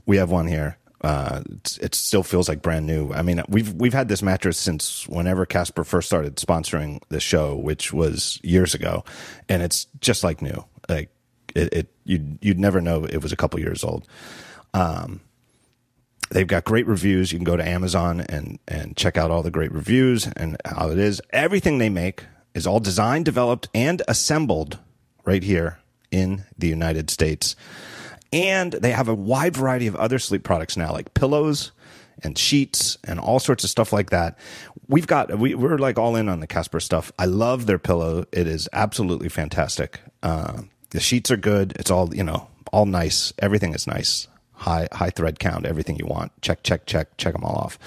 We 0.06 0.18
have 0.18 0.32
one 0.32 0.48
here. 0.48 0.78
Uh, 1.02 1.44
it 1.82 1.94
still 1.94 2.24
feels 2.24 2.50
like 2.50 2.62
brand 2.62 2.88
new. 2.88 3.14
I 3.14 3.22
mean, 3.22 3.44
we've 3.48 3.72
we've 3.74 3.94
had 3.94 4.08
this 4.08 4.24
mattress 4.24 4.58
since 4.58 5.08
whenever 5.08 5.46
Casper 5.46 5.84
first 5.84 6.08
started 6.08 6.38
sponsoring 6.38 7.00
the 7.10 7.20
show, 7.20 7.56
which 7.56 7.94
was 7.94 8.40
years 8.44 8.74
ago, 8.74 9.04
and 9.48 9.62
it's 9.62 9.86
just 10.00 10.24
like 10.24 10.42
new. 10.42 10.66
Like 10.90 11.10
it, 11.54 11.74
it 11.74 11.88
you'd 12.06 12.40
you'd 12.42 12.60
never 12.60 12.82
know 12.82 13.06
it 13.06 13.22
was 13.22 13.32
a 13.32 13.36
couple 13.36 13.60
years 13.60 13.84
old. 13.84 14.08
Um, 14.74 15.22
they've 16.32 16.48
got 16.48 16.64
great 16.64 16.88
reviews. 16.88 17.32
You 17.32 17.38
can 17.38 17.46
go 17.46 17.58
to 17.58 17.68
Amazon 17.68 18.22
and 18.22 18.58
and 18.68 18.98
check 18.98 19.16
out 19.16 19.30
all 19.30 19.44
the 19.44 19.52
great 19.52 19.72
reviews 19.74 20.28
and 20.36 20.58
how 20.66 20.90
it 20.90 20.98
is. 20.98 21.22
Everything 21.30 21.78
they 21.78 21.90
make 21.90 22.24
is 22.56 22.66
all 22.66 22.80
designed, 22.80 23.26
developed, 23.26 23.68
and 23.76 24.02
assembled 24.08 24.80
right 25.24 25.44
here 25.44 25.78
in 26.16 26.46
the 26.58 26.70
United 26.70 27.10
States. 27.10 27.58
And 28.32 28.72
they 28.72 28.92
have 28.92 29.10
a 29.10 29.14
wide 29.14 29.56
variety 29.56 29.88
of 29.88 29.96
other 29.98 30.18
sleep 30.18 30.44
products 30.44 30.78
now, 30.78 30.94
like 30.94 31.14
pillows 31.14 31.74
and 32.24 32.38
sheets 32.38 32.98
and 33.04 33.20
all 33.20 33.40
sorts 33.40 33.66
of 33.66 33.70
stuff 33.70 33.92
like 33.92 34.12
that. 34.12 34.40
We've 34.88 35.08
got 35.08 35.38
we, 35.38 35.56
we're 35.56 35.78
like 35.78 36.00
all 36.00 36.16
in 36.16 36.30
on 36.30 36.40
the 36.40 36.48
Casper 36.48 36.80
stuff. 36.80 37.12
I 37.20 37.26
love 37.26 37.66
their 37.66 37.80
pillow; 37.80 38.26
it 38.32 38.48
is 38.48 38.70
absolutely 38.72 39.30
fantastic. 39.30 40.00
Uh, 40.24 40.62
the 40.92 41.02
sheets 41.02 41.30
are 41.32 41.38
good. 41.38 41.74
It's 41.78 41.92
all 41.92 42.16
you 42.16 42.24
know, 42.24 42.48
all 42.72 42.86
nice. 42.86 43.34
Everything 43.40 43.74
is 43.74 43.86
nice 43.86 44.28
high 44.54 44.88
high 44.94 45.10
thread 45.10 45.40
count, 45.40 45.66
everything 45.66 45.98
you 45.98 46.06
want. 46.06 46.32
Check, 46.42 46.64
check, 46.64 46.86
check, 46.86 47.18
check 47.18 47.34
them 47.34 47.44
all 47.44 47.56
off. 47.56 47.78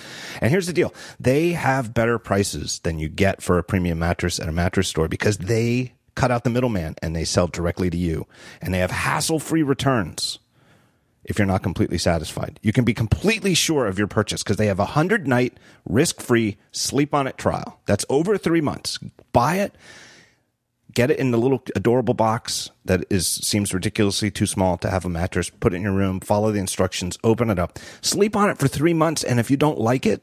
And 0.40 0.50
here's 0.50 0.66
the 0.66 0.72
deal: 0.72 0.92
they 1.18 1.50
have 1.52 1.94
better 1.94 2.18
prices 2.18 2.80
than 2.80 2.98
you 2.98 3.08
get 3.08 3.42
for 3.42 3.58
a 3.58 3.62
premium 3.64 3.98
mattress 3.98 4.38
at 4.38 4.48
a 4.48 4.52
mattress 4.52 4.88
store 4.88 5.08
because 5.08 5.38
they 5.38 5.94
cut 6.18 6.32
out 6.32 6.42
the 6.42 6.50
middleman 6.50 6.96
and 7.00 7.14
they 7.14 7.24
sell 7.24 7.46
directly 7.46 7.88
to 7.90 7.96
you, 7.96 8.26
and 8.60 8.74
they 8.74 8.80
have 8.80 8.90
hassle 8.90 9.38
free 9.38 9.62
returns. 9.62 10.40
If 11.24 11.38
you're 11.38 11.46
not 11.46 11.62
completely 11.62 11.98
satisfied, 11.98 12.58
you 12.62 12.72
can 12.72 12.84
be 12.84 12.94
completely 12.94 13.54
sure 13.54 13.86
of 13.86 13.98
your 13.98 14.08
purchase 14.08 14.42
because 14.42 14.56
they 14.56 14.66
have 14.66 14.80
a 14.80 14.86
hundred 14.86 15.28
night 15.28 15.58
risk 15.86 16.20
free 16.20 16.56
sleep 16.72 17.14
on 17.14 17.26
it 17.26 17.38
trial. 17.38 17.80
That's 17.86 18.04
over 18.08 18.36
three 18.36 18.60
months. 18.60 18.98
Buy 19.32 19.56
it 19.56 19.74
get 20.94 21.10
it 21.10 21.18
in 21.18 21.30
the 21.30 21.38
little 21.38 21.62
adorable 21.76 22.14
box 22.14 22.70
that 22.84 23.04
is 23.10 23.26
seems 23.26 23.74
ridiculously 23.74 24.30
too 24.30 24.46
small 24.46 24.76
to 24.78 24.90
have 24.90 25.04
a 25.04 25.08
mattress 25.08 25.50
put 25.50 25.72
it 25.72 25.76
in 25.76 25.82
your 25.82 25.92
room 25.92 26.18
follow 26.18 26.50
the 26.50 26.58
instructions 26.58 27.18
open 27.22 27.50
it 27.50 27.58
up 27.58 27.78
sleep 28.00 28.34
on 28.34 28.48
it 28.50 28.58
for 28.58 28.66
three 28.66 28.94
months 28.94 29.22
and 29.22 29.38
if 29.38 29.50
you 29.50 29.56
don't 29.56 29.78
like 29.78 30.06
it 30.06 30.22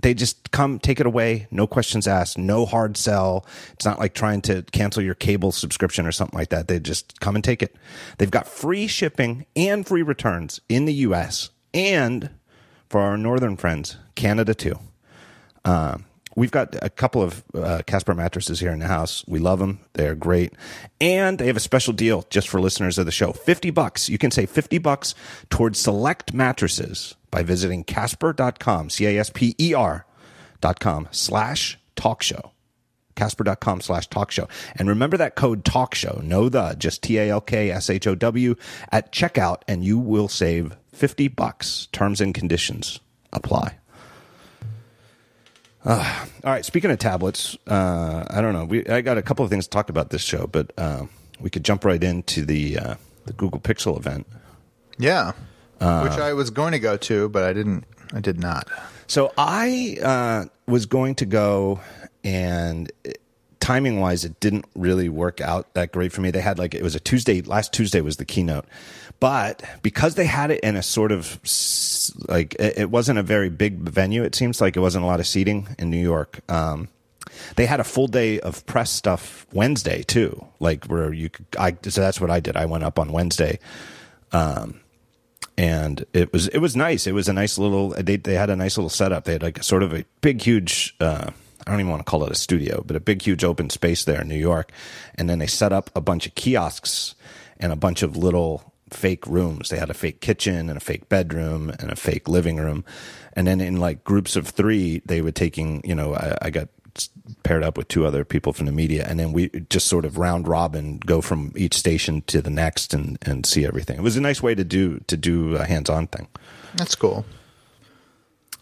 they 0.00 0.14
just 0.14 0.50
come 0.50 0.78
take 0.78 1.00
it 1.00 1.06
away 1.06 1.46
no 1.50 1.66
questions 1.66 2.06
asked 2.06 2.36
no 2.36 2.66
hard 2.66 2.96
sell 2.96 3.46
it's 3.72 3.84
not 3.84 3.98
like 3.98 4.14
trying 4.14 4.40
to 4.40 4.62
cancel 4.72 5.02
your 5.02 5.14
cable 5.14 5.52
subscription 5.52 6.06
or 6.06 6.12
something 6.12 6.38
like 6.38 6.50
that 6.50 6.68
they 6.68 6.78
just 6.78 7.20
come 7.20 7.34
and 7.34 7.44
take 7.44 7.62
it 7.62 7.74
they've 8.18 8.30
got 8.30 8.46
free 8.46 8.86
shipping 8.86 9.46
and 9.56 9.86
free 9.86 10.02
returns 10.02 10.60
in 10.68 10.84
the 10.84 10.94
us 10.94 11.50
and 11.72 12.30
for 12.88 13.00
our 13.00 13.16
northern 13.16 13.56
friends 13.56 13.96
canada 14.14 14.54
too 14.54 14.78
uh, 15.64 15.96
we've 16.36 16.50
got 16.50 16.74
a 16.82 16.90
couple 16.90 17.22
of 17.22 17.44
uh, 17.54 17.82
Casper 17.86 18.14
mattresses 18.14 18.60
here 18.60 18.72
in 18.72 18.78
the 18.78 18.86
house. 18.86 19.24
We 19.26 19.38
love 19.38 19.58
them. 19.58 19.80
They're 19.94 20.14
great. 20.14 20.52
And 21.00 21.38
they 21.38 21.46
have 21.46 21.56
a 21.56 21.60
special 21.60 21.92
deal 21.92 22.26
just 22.30 22.48
for 22.48 22.60
listeners 22.60 22.98
of 22.98 23.06
the 23.06 23.12
show. 23.12 23.32
50 23.32 23.70
bucks. 23.70 24.08
You 24.08 24.18
can 24.18 24.30
save 24.30 24.50
50 24.50 24.78
bucks 24.78 25.14
towards 25.50 25.78
select 25.78 26.32
mattresses 26.32 27.14
by 27.34 27.42
visiting 27.42 27.82
casper.com, 27.82 28.90
C-A-S-P-E-R 28.90 30.06
dot 30.60 30.78
com 30.78 31.08
slash 31.10 31.76
talk 31.96 32.22
show. 32.22 32.52
Casper.com 33.16 33.80
slash 33.80 34.06
talk 34.06 34.30
show. 34.30 34.48
And 34.76 34.88
remember 34.88 35.16
that 35.16 35.34
code 35.34 35.64
talk 35.64 35.96
show, 35.96 36.20
no 36.22 36.48
the, 36.48 36.76
just 36.78 37.02
T 37.02 37.18
A 37.18 37.30
L 37.30 37.40
K 37.40 37.70
S 37.70 37.90
H 37.90 38.06
O 38.06 38.14
W 38.14 38.54
at 38.92 39.10
checkout, 39.12 39.62
and 39.66 39.84
you 39.84 39.98
will 39.98 40.28
save 40.28 40.76
50 40.92 41.26
bucks. 41.28 41.88
Terms 41.90 42.20
and 42.20 42.32
conditions 42.32 43.00
apply. 43.32 43.78
Uh, 45.84 46.26
all 46.44 46.52
right. 46.52 46.64
Speaking 46.64 46.92
of 46.92 46.98
tablets, 47.00 47.58
uh, 47.66 48.24
I 48.30 48.40
don't 48.40 48.52
know. 48.52 48.64
We 48.64 48.86
I 48.86 49.00
got 49.00 49.18
a 49.18 49.22
couple 49.22 49.44
of 49.44 49.50
things 49.50 49.64
to 49.64 49.70
talk 49.70 49.90
about 49.90 50.10
this 50.10 50.22
show, 50.22 50.46
but 50.46 50.72
uh, 50.78 51.06
we 51.40 51.50
could 51.50 51.64
jump 51.64 51.84
right 51.84 52.02
into 52.02 52.44
the 52.44 52.78
uh, 52.78 52.94
the 53.26 53.32
Google 53.32 53.60
Pixel 53.60 53.96
event. 53.96 54.26
Yeah, 54.98 55.32
which 56.04 56.18
I 56.18 56.32
was 56.32 56.50
going 56.50 56.72
to 56.72 56.78
go 56.78 56.96
to, 56.96 57.28
but 57.28 57.44
I 57.44 57.52
didn't. 57.52 57.84
I 58.12 58.20
did 58.20 58.38
not. 58.38 58.68
So 59.06 59.32
I 59.36 59.98
uh, 60.02 60.44
was 60.66 60.86
going 60.86 61.16
to 61.16 61.26
go, 61.26 61.80
and 62.22 62.90
timing 63.64 63.98
wise, 63.98 64.26
it 64.26 64.38
didn't 64.40 64.66
really 64.74 65.08
work 65.08 65.40
out 65.40 65.72
that 65.72 65.90
great 65.90 66.12
for 66.12 66.20
me. 66.20 66.30
They 66.30 66.40
had 66.40 66.58
like 66.58 66.74
it 66.74 66.82
was 66.82 66.94
a 66.94 67.00
Tuesday. 67.00 67.40
Last 67.40 67.72
Tuesday 67.72 68.00
was 68.00 68.18
the 68.18 68.24
keynote, 68.24 68.66
but 69.20 69.62
because 69.82 70.16
they 70.16 70.26
had 70.26 70.50
it 70.50 70.60
in 70.60 70.76
a 70.76 70.82
sort 70.82 71.12
of 71.12 71.40
like 72.28 72.54
it 72.58 72.90
wasn't 72.90 73.18
a 73.18 73.22
very 73.22 73.48
big 73.48 73.78
venue. 73.78 74.22
It 74.22 74.34
seems 74.34 74.60
like 74.60 74.76
it 74.76 74.80
wasn't 74.80 75.04
a 75.04 75.06
lot 75.06 75.18
of 75.18 75.26
seating 75.26 75.68
in 75.78 75.90
New 75.90 76.02
York. 76.02 76.40
Um, 76.50 76.88
they 77.56 77.66
had 77.66 77.80
a 77.80 77.84
full 77.84 78.06
day 78.06 78.38
of 78.40 78.64
press 78.66 78.90
stuff 78.90 79.46
Wednesday 79.52 80.02
too, 80.02 80.46
like 80.60 80.84
where 80.86 81.12
you 81.12 81.30
could. 81.30 81.46
I 81.58 81.76
so 81.88 82.00
that's 82.00 82.20
what 82.20 82.30
I 82.30 82.40
did. 82.40 82.56
I 82.56 82.66
went 82.66 82.84
up 82.84 82.98
on 82.98 83.12
Wednesday, 83.12 83.58
um, 84.32 84.80
and 85.56 86.04
it 86.12 86.32
was 86.32 86.48
it 86.48 86.58
was 86.58 86.76
nice. 86.76 87.06
It 87.06 87.12
was 87.12 87.28
a 87.28 87.32
nice 87.32 87.58
little. 87.58 87.90
They 87.90 88.16
they 88.16 88.34
had 88.34 88.50
a 88.50 88.56
nice 88.56 88.76
little 88.76 88.90
setup. 88.90 89.24
They 89.24 89.32
had 89.32 89.42
like 89.42 89.58
a 89.58 89.62
sort 89.62 89.82
of 89.82 89.92
a 89.92 90.04
big 90.20 90.42
huge. 90.42 90.94
Uh, 91.00 91.30
I 91.66 91.70
don't 91.70 91.80
even 91.80 91.90
want 91.90 92.04
to 92.04 92.10
call 92.10 92.24
it 92.24 92.30
a 92.30 92.34
studio, 92.34 92.82
but 92.86 92.96
a 92.96 93.00
big 93.00 93.22
huge 93.22 93.42
open 93.42 93.70
space 93.70 94.04
there 94.04 94.20
in 94.20 94.28
New 94.28 94.38
York, 94.38 94.70
and 95.14 95.30
then 95.30 95.38
they 95.38 95.46
set 95.46 95.72
up 95.72 95.90
a 95.96 96.00
bunch 96.00 96.26
of 96.26 96.34
kiosks 96.34 97.14
and 97.58 97.72
a 97.72 97.76
bunch 97.76 98.02
of 98.02 98.16
little 98.16 98.74
fake 98.90 99.26
rooms. 99.26 99.68
They 99.68 99.78
had 99.78 99.90
a 99.90 99.94
fake 99.94 100.20
kitchen 100.20 100.68
and 100.68 100.76
a 100.76 100.80
fake 100.80 101.08
bedroom 101.08 101.70
and 101.78 101.90
a 101.90 101.96
fake 101.96 102.28
living 102.28 102.56
room. 102.56 102.84
And 103.34 103.46
then 103.46 103.60
in 103.60 103.78
like 103.78 104.04
groups 104.04 104.36
of 104.36 104.48
three, 104.48 105.02
they 105.04 105.20
were 105.20 105.32
taking, 105.32 105.82
you 105.84 105.94
know, 105.94 106.14
I, 106.14 106.36
I 106.42 106.50
got 106.50 106.68
paired 107.42 107.62
up 107.62 107.76
with 107.76 107.88
two 107.88 108.06
other 108.06 108.24
people 108.24 108.52
from 108.52 108.66
the 108.66 108.72
media 108.72 109.06
and 109.08 109.18
then 109.18 109.32
we 109.32 109.48
just 109.70 109.86
sort 109.86 110.04
of 110.04 110.18
round 110.18 110.46
robin 110.46 110.98
go 110.98 111.20
from 111.20 111.52
each 111.56 111.74
station 111.74 112.22
to 112.22 112.40
the 112.40 112.50
next 112.50 112.94
and, 112.94 113.18
and 113.22 113.46
see 113.46 113.66
everything. 113.66 113.96
It 113.96 114.02
was 114.02 114.16
a 114.16 114.20
nice 114.20 114.42
way 114.42 114.54
to 114.54 114.64
do, 114.64 115.00
to 115.06 115.16
do 115.16 115.56
a 115.56 115.64
hands 115.64 115.90
on 115.90 116.06
thing. 116.06 116.28
That's 116.74 116.94
cool. 116.94 117.24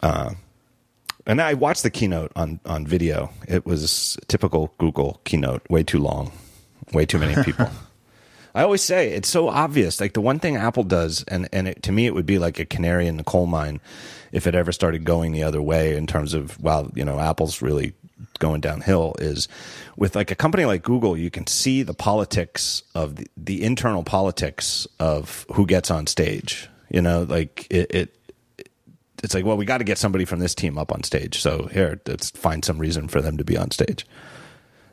Uh, 0.01 0.33
and 1.25 1.41
I 1.41 1.53
watched 1.53 1.83
the 1.83 1.89
keynote 1.89 2.31
on, 2.35 2.59
on 2.65 2.85
video. 2.85 3.31
It 3.47 3.65
was 3.65 4.17
typical 4.27 4.73
Google 4.77 5.21
keynote, 5.23 5.61
way 5.69 5.83
too 5.83 5.99
long, 5.99 6.31
way 6.91 7.05
too 7.05 7.17
many 7.17 7.41
people. 7.43 7.69
I 8.55 8.61
always 8.61 8.83
say 8.83 9.11
it's 9.11 9.29
so 9.29 9.47
obvious. 9.49 9.99
Like 9.99 10.13
the 10.13 10.21
one 10.21 10.39
thing 10.39 10.57
Apple 10.57 10.83
does, 10.83 11.23
and 11.27 11.49
and 11.51 11.67
it, 11.67 11.81
to 11.83 11.91
me, 11.91 12.05
it 12.05 12.13
would 12.13 12.27
be 12.27 12.37
like 12.37 12.59
a 12.59 12.65
canary 12.65 13.07
in 13.07 13.17
the 13.17 13.23
coal 13.23 13.47
mine 13.47 13.81
if 14.31 14.45
it 14.45 14.53
ever 14.53 14.71
started 14.71 15.05
going 15.05 15.31
the 15.31 15.41
other 15.41 15.59
way 15.59 15.95
in 15.97 16.05
terms 16.05 16.35
of 16.35 16.61
well, 16.61 16.91
you 16.93 17.03
know, 17.03 17.19
Apple's 17.19 17.63
really 17.63 17.93
going 18.39 18.61
downhill. 18.61 19.15
Is 19.19 19.47
with 19.95 20.15
like 20.15 20.31
a 20.31 20.35
company 20.35 20.65
like 20.65 20.83
Google, 20.83 21.17
you 21.17 21.29
can 21.29 21.47
see 21.47 21.83
the 21.83 21.93
politics 21.93 22.83
of 22.95 23.15
the, 23.15 23.27
the 23.37 23.63
internal 23.63 24.03
politics 24.03 24.87
of 24.99 25.45
who 25.53 25.65
gets 25.65 25.91
on 25.91 26.07
stage. 26.07 26.69
You 26.89 27.01
know, 27.01 27.23
like 27.23 27.67
it, 27.69 27.93
it 27.93 28.17
it's 29.23 29.33
like, 29.33 29.45
well, 29.45 29.57
we 29.57 29.65
got 29.65 29.77
to 29.77 29.83
get 29.83 29.97
somebody 29.97 30.25
from 30.25 30.39
this 30.39 30.53
team 30.53 30.77
up 30.77 30.91
on 30.91 31.03
stage. 31.03 31.41
So 31.41 31.69
here, 31.71 31.99
let's 32.05 32.29
find 32.31 32.63
some 32.63 32.77
reason 32.77 33.07
for 33.07 33.21
them 33.21 33.37
to 33.37 33.43
be 33.43 33.57
on 33.57 33.71
stage 33.71 34.05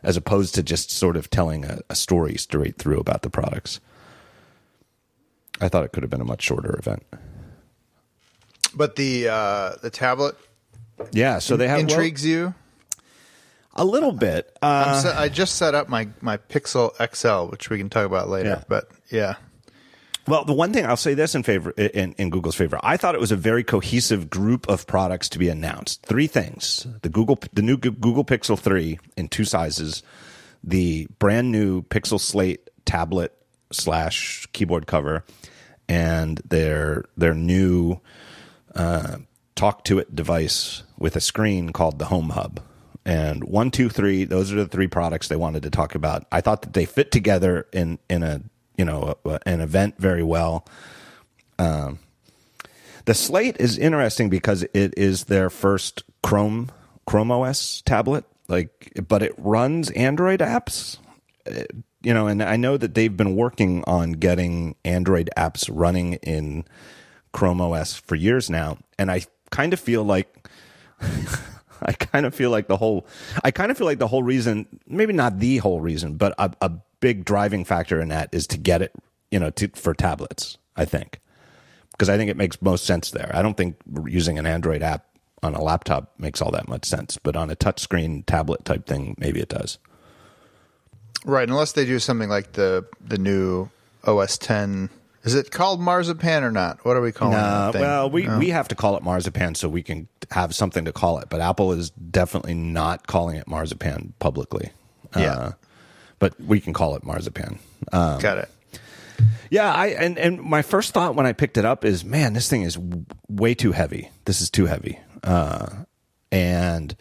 as 0.03 0.17
opposed 0.17 0.55
to 0.55 0.63
just 0.63 0.91
sort 0.91 1.17
of 1.17 1.31
telling 1.31 1.65
a, 1.65 1.81
a 1.91 1.95
story 1.95 2.37
straight 2.37 2.77
through 2.77 2.99
about 2.99 3.23
the 3.23 3.31
products. 3.31 3.81
I 5.61 5.69
thought 5.69 5.85
it 5.85 5.93
could 5.93 6.03
have 6.03 6.11
been 6.11 6.21
a 6.21 6.25
much 6.25 6.43
shorter 6.43 6.77
event. 6.79 7.05
But 8.75 8.97
the 8.97 9.29
uh, 9.29 9.73
the 9.83 9.91
tablet, 9.91 10.37
yeah. 11.11 11.39
So 11.41 11.57
they 11.57 11.69
have 11.69 11.81
intrigues 11.81 12.23
well, 12.23 12.31
you. 12.31 12.55
A 13.75 13.85
little 13.85 14.13
bit. 14.13 14.57
Uh, 14.61 15.15
I 15.17 15.29
just 15.29 15.57
set 15.57 15.75
up 15.75 15.89
my 15.89 16.09
my 16.21 16.37
Pixel 16.39 16.91
XL, 17.15 17.51
which 17.51 17.71
we 17.71 17.79
can 17.79 17.89
talk 17.89 18.05
about 18.05 18.29
later. 18.29 18.49
Yeah. 18.49 18.63
But 18.69 18.91
yeah, 19.11 19.35
Well, 20.27 20.45
the 20.45 20.53
one 20.53 20.73
thing 20.73 20.85
I'll 20.87 20.97
say 20.97 21.15
this 21.15 21.35
in 21.35 21.43
favor 21.45 21.71
in, 21.71 22.15
in 22.19 22.31
Google's 22.31 22.57
favor, 22.57 22.79
I 22.83 22.97
thought 22.97 23.15
it 23.15 23.21
was 23.21 23.33
a 23.33 23.37
very 23.37 23.63
cohesive 23.65 24.29
group 24.29 24.69
of 24.69 24.87
products 24.87 25.29
to 25.31 25.39
be 25.39 25.49
announced. 25.49 26.05
Three 26.05 26.27
things: 26.27 26.87
the 27.03 27.09
Google, 27.09 27.39
the 27.53 27.63
new 27.63 27.77
Google 27.77 28.25
Pixel 28.25 28.59
Three 28.59 28.99
in 29.17 29.29
two 29.29 29.45
sizes, 29.45 30.03
the 30.65 31.07
brand 31.19 31.53
new 31.53 31.83
Pixel 31.83 32.19
Slate 32.21 32.69
tablet 32.85 33.37
slash 33.73 34.47
keyboard 34.53 34.89
cover, 34.89 35.25
and 35.89 36.39
their 36.45 37.05
their 37.17 37.35
new 37.35 38.01
uh, 38.75 39.19
talk 39.55 39.85
to 39.85 40.01
it 40.01 40.15
device 40.17 40.83
with 40.99 41.15
a 41.15 41.21
screen 41.21 41.71
called 41.71 42.01
the 42.01 42.07
Home 42.07 42.31
Hub. 42.31 42.61
And 43.05 43.45
one, 43.45 43.71
two, 43.71 43.89
three, 43.89 44.25
those 44.25 44.53
are 44.53 44.57
the 44.57 44.67
three 44.69 44.87
products 44.87 45.29
they 45.29 45.37
wanted 45.37 45.63
to 45.63 45.71
talk 45.71 45.95
about. 45.95 46.27
I 46.31 46.41
thought 46.41 46.63
that 46.63 46.75
they 46.75 46.85
fit 46.85 47.11
together 47.11 47.67
in 47.73 47.99
in 48.09 48.23
a 48.23 48.43
you 48.77 48.85
know 48.85 49.17
a, 49.25 49.41
an 49.47 49.61
event 49.61 49.97
very 49.99 50.23
well. 50.23 50.67
Um, 51.59 51.99
the 53.07 53.15
Slate 53.15 53.57
is 53.59 53.79
interesting 53.79 54.29
because 54.29 54.63
it 54.75 54.95
is 54.97 55.25
their 55.25 55.51
first 55.51 56.03
Chrome 56.23 56.71
Chrome 57.07 57.31
OS 57.31 57.83
tablet, 57.83 58.25
like, 58.49 58.93
but 59.09 59.23
it 59.23 59.35
runs 59.39 59.91
Android 59.91 60.41
apps. 60.41 60.99
Uh, 61.47 61.65
You 62.03 62.15
know, 62.15 62.29
and 62.29 62.43
I 62.43 62.57
know 62.57 62.79
that 62.79 62.95
they've 62.95 63.15
been 63.15 63.37
working 63.37 63.85
on 63.87 64.13
getting 64.13 64.75
Android 64.85 65.29
apps 65.37 65.69
running 65.71 66.15
in 66.23 66.65
Chrome 67.33 67.61
OS 67.61 67.95
for 67.95 68.15
years 68.15 68.49
now, 68.49 68.79
and 68.99 69.11
I 69.11 69.23
kind 69.51 69.73
of 69.75 69.81
feel 69.81 70.03
like 70.05 70.49
I 71.87 71.93
kind 71.93 72.27
of 72.27 72.35
feel 72.35 72.51
like 72.51 72.69
the 72.69 72.77
whole 72.77 73.07
I 73.45 73.51
kind 73.51 73.71
of 73.71 73.79
feel 73.79 73.87
like 73.87 73.99
the 73.99 74.09
whole 74.09 74.23
reason, 74.23 74.67
maybe 74.87 75.13
not 75.13 75.39
the 75.39 75.59
whole 75.59 75.81
reason, 75.81 76.17
but 76.17 76.35
a, 76.39 76.53
a 76.61 76.71
big 77.01 77.25
driving 77.25 77.65
factor 77.65 78.01
in 78.01 78.09
that 78.09 78.29
is 78.33 78.47
to 78.49 78.59
get 78.59 78.83
it, 78.83 78.93
you 79.31 79.39
know, 79.39 79.51
to, 79.51 79.69
for 79.69 79.95
tablets. 79.95 80.59
I 80.77 80.85
think 80.85 81.21
because 81.93 82.09
I 82.09 82.17
think 82.17 82.31
it 82.31 82.37
makes 82.37 82.63
most 82.63 82.85
sense 82.87 83.11
there. 83.11 83.31
I 83.35 83.43
don't 83.43 83.57
think 83.57 83.77
using 84.07 84.39
an 84.39 84.47
Android 84.47 84.83
app 84.83 85.05
on 85.43 85.55
a 85.55 85.63
laptop 85.63 86.13
makes 86.19 86.41
all 86.41 86.51
that 86.53 86.69
much 86.69 86.85
sense, 86.87 87.19
but 87.23 87.37
on 87.37 87.51
a 87.51 87.57
touchscreen 87.57 88.25
tablet 88.27 88.65
type 88.65 88.87
thing, 88.87 89.15
maybe 89.19 89.41
it 89.41 89.49
does. 89.49 89.79
right. 91.25 91.49
Unless 91.49 91.73
they 91.73 91.85
do 91.85 91.99
something 91.99 92.29
like 92.29 92.53
the 92.53 92.87
the 93.01 93.19
new 93.19 93.69
OS 94.05 94.39
10. 94.39 94.91
Is 95.23 95.35
it 95.35 95.51
called 95.51 95.81
Marzipan 95.81 96.43
or 96.45 96.51
not? 96.51 96.85
What 96.85 96.97
are 96.97 97.03
we 97.03 97.13
calling 97.13 97.35
that 97.35 97.73
thing? 97.73 97.83
well, 97.83 98.11
we, 98.11 98.27
we 98.39 98.49
have 98.51 98.69
to 98.69 98.75
call 98.75 98.97
it 98.97 99.03
marzipan 99.03 99.55
so 99.55 99.69
we 99.69 99.83
can 99.83 100.09
have 100.31 100.55
something 100.55 100.87
to 100.87 100.93
call 100.93 101.19
it, 101.19 101.29
but 101.29 101.41
Apple 101.43 101.73
is 101.73 101.91
definitely 101.91 102.55
not 102.55 103.07
calling 103.07 103.37
it 103.37 103.47
marzipan 103.47 104.15
publicly. 104.19 104.71
Yeah. 105.15 105.33
Uh, 105.33 105.53
but 106.19 106.41
we 106.41 106.59
can 106.61 106.73
call 106.73 106.97
it 106.97 107.05
marzipan. 107.05 107.59
Uh, 107.93 108.19
Got 108.19 108.39
it. 108.39 108.49
yeah, 109.51 109.73
I 109.73 109.89
and 109.89 110.19
and 110.19 110.41
my 110.41 110.63
first 110.63 110.93
thought 110.95 111.15
when 111.15 111.27
I 111.27 111.33
picked 111.35 111.59
it 111.59 111.65
up 111.67 111.85
is, 111.85 112.05
man, 112.05 112.33
this 112.33 112.49
thing 112.49 112.63
is 112.63 112.75
w- 112.77 113.05
way 113.29 113.55
too 113.55 113.73
heavy. 113.73 114.11
This 114.25 114.41
is 114.41 114.49
too 114.51 114.67
heavy. 114.67 114.99
Uh, 115.23 115.67
and 116.33 116.97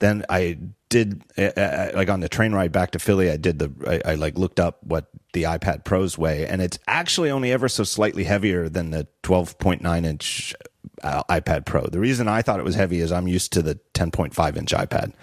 then 0.00 0.24
I 0.28 0.58
did 0.92 1.22
uh, 1.38 1.42
uh, 1.58 1.90
like 1.94 2.10
on 2.10 2.20
the 2.20 2.28
train 2.28 2.52
ride 2.52 2.70
back 2.70 2.90
to 2.90 2.98
Philly. 2.98 3.30
I 3.30 3.38
did 3.38 3.58
the 3.58 4.02
I, 4.06 4.12
I 4.12 4.14
like 4.14 4.36
looked 4.36 4.60
up 4.60 4.78
what 4.84 5.06
the 5.32 5.44
iPad 5.44 5.84
Pros 5.84 6.18
weigh, 6.18 6.46
and 6.46 6.60
it's 6.60 6.78
actually 6.86 7.30
only 7.30 7.50
ever 7.50 7.68
so 7.68 7.82
slightly 7.82 8.24
heavier 8.24 8.68
than 8.68 8.90
the 8.90 9.08
12.9 9.22 10.04
inch 10.04 10.54
uh, 11.02 11.22
iPad 11.30 11.64
Pro. 11.64 11.86
The 11.86 11.98
reason 11.98 12.28
I 12.28 12.42
thought 12.42 12.60
it 12.60 12.64
was 12.64 12.74
heavy 12.74 13.00
is 13.00 13.10
I'm 13.10 13.26
used 13.26 13.52
to 13.54 13.62
the 13.62 13.80
10.5 13.94 14.56
inch 14.56 14.72
iPad, 14.72 15.14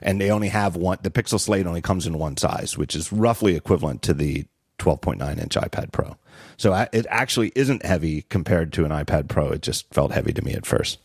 and 0.00 0.20
they 0.20 0.30
only 0.30 0.48
have 0.48 0.76
one. 0.76 0.98
The 1.02 1.10
Pixel 1.10 1.40
Slate 1.40 1.66
only 1.66 1.82
comes 1.82 2.06
in 2.06 2.16
one 2.16 2.36
size, 2.36 2.78
which 2.78 2.94
is 2.94 3.12
roughly 3.12 3.56
equivalent 3.56 4.02
to 4.02 4.14
the 4.14 4.46
12.9 4.78 5.38
inch 5.38 5.56
iPad 5.56 5.90
Pro. 5.90 6.16
So 6.56 6.72
I, 6.72 6.88
it 6.92 7.06
actually 7.10 7.50
isn't 7.56 7.84
heavy 7.84 8.22
compared 8.22 8.72
to 8.74 8.84
an 8.84 8.92
iPad 8.92 9.28
Pro. 9.28 9.48
It 9.50 9.62
just 9.62 9.92
felt 9.92 10.12
heavy 10.12 10.32
to 10.32 10.42
me 10.42 10.52
at 10.52 10.64
first. 10.64 10.98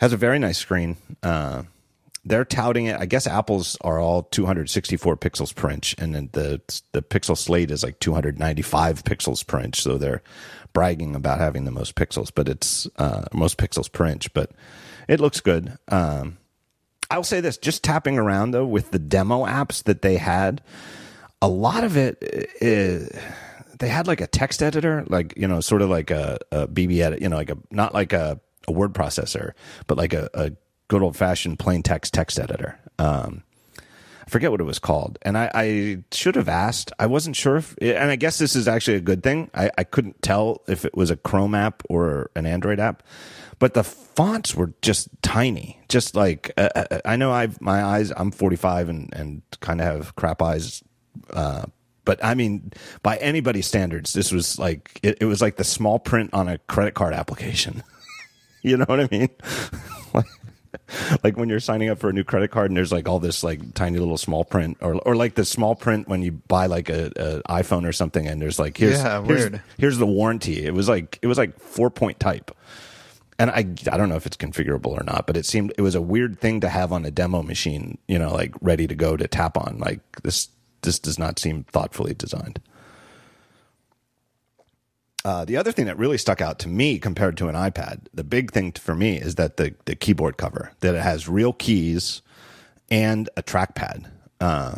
Has 0.00 0.14
a 0.14 0.16
very 0.16 0.38
nice 0.38 0.58
screen. 0.58 0.96
Uh, 1.22 1.64
they're 2.28 2.44
touting 2.44 2.86
it. 2.86 3.00
I 3.00 3.06
guess 3.06 3.26
Apple's 3.26 3.76
are 3.80 3.98
all 3.98 4.24
264 4.24 5.16
pixels 5.16 5.54
per 5.54 5.70
inch, 5.70 5.94
and 5.98 6.14
then 6.14 6.30
the 6.32 6.60
the 6.92 7.02
Pixel 7.02 7.36
Slate 7.36 7.70
is 7.70 7.82
like 7.82 7.98
295 8.00 9.04
pixels 9.04 9.46
per 9.46 9.60
inch. 9.60 9.80
So 9.80 9.98
they're 9.98 10.22
bragging 10.72 11.16
about 11.16 11.38
having 11.38 11.64
the 11.64 11.70
most 11.70 11.94
pixels, 11.94 12.30
but 12.34 12.48
it's 12.48 12.86
uh, 12.96 13.24
most 13.32 13.58
pixels 13.58 13.90
per 13.90 14.06
inch. 14.06 14.32
But 14.34 14.52
it 15.08 15.20
looks 15.20 15.40
good. 15.40 15.78
Um, 15.88 16.38
I'll 17.10 17.24
say 17.24 17.40
this: 17.40 17.56
just 17.56 17.82
tapping 17.82 18.18
around 18.18 18.50
though 18.50 18.66
with 18.66 18.90
the 18.90 18.98
demo 18.98 19.46
apps 19.46 19.82
that 19.84 20.02
they 20.02 20.18
had, 20.18 20.62
a 21.40 21.48
lot 21.48 21.84
of 21.84 21.96
it 21.96 22.18
is, 22.60 23.10
they 23.78 23.88
had 23.88 24.06
like 24.06 24.20
a 24.20 24.26
text 24.26 24.62
editor, 24.62 25.04
like 25.08 25.34
you 25.36 25.48
know, 25.48 25.60
sort 25.60 25.82
of 25.82 25.88
like 25.88 26.10
a, 26.10 26.38
a 26.52 26.68
BBEdit, 26.68 27.20
you 27.22 27.28
know, 27.28 27.36
like 27.36 27.50
a 27.50 27.58
not 27.70 27.94
like 27.94 28.12
a, 28.12 28.38
a 28.66 28.72
word 28.72 28.92
processor, 28.92 29.52
but 29.86 29.96
like 29.96 30.12
a, 30.12 30.28
a 30.34 30.52
good 30.88 31.02
old 31.02 31.16
fashioned 31.16 31.58
plain 31.58 31.82
text 31.82 32.12
text 32.14 32.38
editor. 32.38 32.78
Um, 32.98 33.44
I 33.78 34.30
forget 34.30 34.50
what 34.50 34.60
it 34.60 34.64
was 34.64 34.78
called, 34.78 35.18
and 35.22 35.38
I, 35.38 35.50
I 35.54 35.98
should 36.12 36.34
have 36.34 36.48
asked. 36.48 36.92
I 36.98 37.06
wasn't 37.06 37.34
sure 37.34 37.56
if, 37.56 37.74
and 37.80 38.10
I 38.10 38.16
guess 38.16 38.38
this 38.38 38.54
is 38.54 38.68
actually 38.68 38.98
a 38.98 39.00
good 39.00 39.22
thing. 39.22 39.50
I, 39.54 39.70
I 39.78 39.84
couldn't 39.84 40.20
tell 40.20 40.62
if 40.68 40.84
it 40.84 40.94
was 40.94 41.10
a 41.10 41.16
Chrome 41.16 41.54
app 41.54 41.82
or 41.88 42.30
an 42.36 42.44
Android 42.44 42.78
app, 42.78 43.02
but 43.58 43.72
the 43.72 43.84
fonts 43.84 44.54
were 44.54 44.74
just 44.82 45.08
tiny. 45.22 45.80
Just 45.88 46.14
like 46.14 46.52
uh, 46.58 46.68
uh, 46.74 46.98
I 47.04 47.16
know 47.16 47.32
I've 47.32 47.60
my 47.60 47.82
eyes. 47.82 48.12
I'm 48.14 48.30
45 48.30 48.88
and 48.88 49.08
and 49.14 49.42
kind 49.60 49.80
of 49.80 49.86
have 49.86 50.16
crap 50.16 50.42
eyes. 50.42 50.82
Uh, 51.30 51.64
but 52.04 52.24
I 52.24 52.34
mean, 52.34 52.72
by 53.02 53.16
anybody's 53.18 53.66
standards, 53.66 54.12
this 54.12 54.32
was 54.32 54.58
like 54.58 54.98
it, 55.02 55.18
it 55.20 55.24
was 55.24 55.40
like 55.40 55.56
the 55.56 55.64
small 55.64 55.98
print 55.98 56.30
on 56.32 56.48
a 56.48 56.58
credit 56.58 56.94
card 56.94 57.14
application. 57.14 57.82
you 58.62 58.76
know 58.76 58.86
what 58.86 59.00
I 59.00 59.08
mean? 59.10 59.28
like, 60.14 60.26
like 61.24 61.36
when 61.36 61.48
you're 61.48 61.60
signing 61.60 61.88
up 61.90 61.98
for 61.98 62.08
a 62.08 62.12
new 62.12 62.24
credit 62.24 62.50
card 62.50 62.70
and 62.70 62.76
there's 62.76 62.92
like 62.92 63.08
all 63.08 63.18
this 63.18 63.42
like 63.42 63.74
tiny 63.74 63.98
little 63.98 64.18
small 64.18 64.44
print 64.44 64.76
or 64.80 64.94
or 65.06 65.16
like 65.16 65.34
the 65.34 65.44
small 65.44 65.74
print 65.74 66.08
when 66.08 66.22
you 66.22 66.32
buy 66.32 66.66
like 66.66 66.88
a, 66.88 67.06
a 67.16 67.62
iPhone 67.62 67.86
or 67.86 67.92
something 67.92 68.26
and 68.26 68.40
there's 68.40 68.58
like 68.58 68.76
here's 68.76 68.98
Yeah, 68.98 69.22
here's, 69.22 69.40
weird. 69.50 69.62
here's 69.78 69.98
the 69.98 70.06
warranty. 70.06 70.64
It 70.64 70.74
was 70.74 70.88
like 70.88 71.18
it 71.22 71.26
was 71.26 71.38
like 71.38 71.58
four 71.60 71.90
point 71.90 72.18
type. 72.20 72.50
And 73.40 73.50
I 73.50 73.58
I 73.92 73.96
don't 73.96 74.08
know 74.08 74.16
if 74.16 74.26
it's 74.26 74.36
configurable 74.36 74.88
or 74.88 75.04
not, 75.04 75.26
but 75.26 75.36
it 75.36 75.46
seemed 75.46 75.72
it 75.78 75.82
was 75.82 75.94
a 75.94 76.02
weird 76.02 76.40
thing 76.40 76.60
to 76.60 76.68
have 76.68 76.92
on 76.92 77.04
a 77.04 77.10
demo 77.10 77.42
machine, 77.42 77.98
you 78.08 78.18
know, 78.18 78.32
like 78.32 78.52
ready 78.60 78.86
to 78.88 78.94
go 78.96 79.16
to 79.16 79.28
tap 79.28 79.56
on. 79.56 79.78
Like 79.78 80.00
this 80.22 80.48
this 80.82 80.98
does 80.98 81.18
not 81.18 81.38
seem 81.38 81.64
thoughtfully 81.64 82.14
designed. 82.14 82.60
Uh, 85.28 85.44
the 85.44 85.58
other 85.58 85.72
thing 85.72 85.84
that 85.84 85.98
really 85.98 86.16
stuck 86.16 86.40
out 86.40 86.58
to 86.58 86.70
me 86.70 86.98
compared 86.98 87.36
to 87.36 87.48
an 87.48 87.54
iPad, 87.54 88.00
the 88.14 88.24
big 88.24 88.50
thing 88.50 88.72
for 88.72 88.94
me 88.94 89.18
is 89.18 89.34
that 89.34 89.58
the, 89.58 89.74
the 89.84 89.94
keyboard 89.94 90.38
cover, 90.38 90.72
that 90.80 90.94
it 90.94 91.02
has 91.02 91.28
real 91.28 91.52
keys 91.52 92.22
and 92.90 93.28
a 93.36 93.42
trackpad. 93.42 94.10
Uh, 94.40 94.76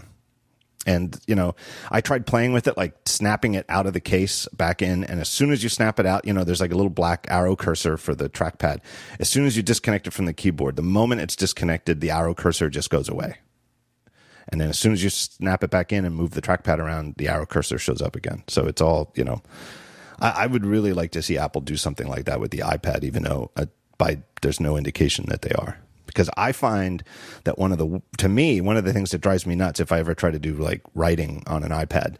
and, 0.84 1.16
you 1.28 1.36
know, 1.36 1.54
I 1.92 2.00
tried 2.00 2.26
playing 2.26 2.52
with 2.52 2.66
it, 2.66 2.76
like 2.76 2.96
snapping 3.06 3.54
it 3.54 3.64
out 3.68 3.86
of 3.86 3.92
the 3.92 4.00
case 4.00 4.48
back 4.48 4.82
in. 4.82 5.04
And 5.04 5.20
as 5.20 5.28
soon 5.28 5.52
as 5.52 5.62
you 5.62 5.68
snap 5.68 6.00
it 6.00 6.06
out, 6.06 6.26
you 6.26 6.32
know, 6.32 6.42
there's 6.42 6.60
like 6.60 6.72
a 6.72 6.76
little 6.76 6.90
black 6.90 7.28
arrow 7.30 7.54
cursor 7.54 7.96
for 7.96 8.16
the 8.16 8.28
trackpad. 8.28 8.80
As 9.20 9.28
soon 9.28 9.46
as 9.46 9.56
you 9.56 9.62
disconnect 9.62 10.08
it 10.08 10.12
from 10.12 10.24
the 10.24 10.32
keyboard, 10.32 10.74
the 10.74 10.82
moment 10.82 11.20
it's 11.20 11.36
disconnected, 11.36 12.00
the 12.00 12.10
arrow 12.10 12.34
cursor 12.34 12.68
just 12.68 12.90
goes 12.90 13.08
away. 13.08 13.36
And 14.48 14.60
then 14.60 14.70
as 14.70 14.80
soon 14.80 14.94
as 14.94 15.04
you 15.04 15.10
snap 15.10 15.62
it 15.62 15.70
back 15.70 15.92
in 15.92 16.04
and 16.04 16.12
move 16.12 16.32
the 16.32 16.42
trackpad 16.42 16.78
around, 16.78 17.14
the 17.18 17.28
arrow 17.28 17.46
cursor 17.46 17.78
shows 17.78 18.02
up 18.02 18.16
again. 18.16 18.42
So 18.48 18.66
it's 18.66 18.80
all, 18.80 19.12
you 19.14 19.22
know, 19.22 19.42
I, 20.20 20.30
I 20.30 20.46
would 20.46 20.66
really 20.66 20.92
like 20.92 21.12
to 21.12 21.22
see 21.22 21.38
Apple 21.38 21.60
do 21.60 21.76
something 21.76 22.08
like 22.08 22.24
that 22.24 22.40
with 22.40 22.50
the 22.50 22.58
iPad, 22.58 23.04
even 23.04 23.22
though 23.22 23.50
uh, 23.56 23.66
by 23.98 24.22
there's 24.42 24.60
no 24.60 24.76
indication 24.76 25.26
that 25.28 25.42
they 25.42 25.52
are. 25.52 25.78
Because 26.06 26.30
I 26.36 26.50
find 26.52 27.04
that 27.44 27.58
one 27.58 27.70
of 27.70 27.78
the, 27.78 28.02
to 28.18 28.28
me, 28.28 28.60
one 28.60 28.76
of 28.76 28.84
the 28.84 28.92
things 28.92 29.12
that 29.12 29.20
drives 29.20 29.46
me 29.46 29.54
nuts 29.54 29.78
if 29.78 29.92
I 29.92 30.00
ever 30.00 30.14
try 30.14 30.32
to 30.32 30.40
do 30.40 30.54
like 30.54 30.82
writing 30.94 31.44
on 31.46 31.62
an 31.62 31.70
iPad 31.70 32.16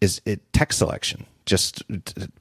is 0.00 0.20
it 0.24 0.52
text 0.52 0.78
selection. 0.78 1.26
Just 1.46 1.82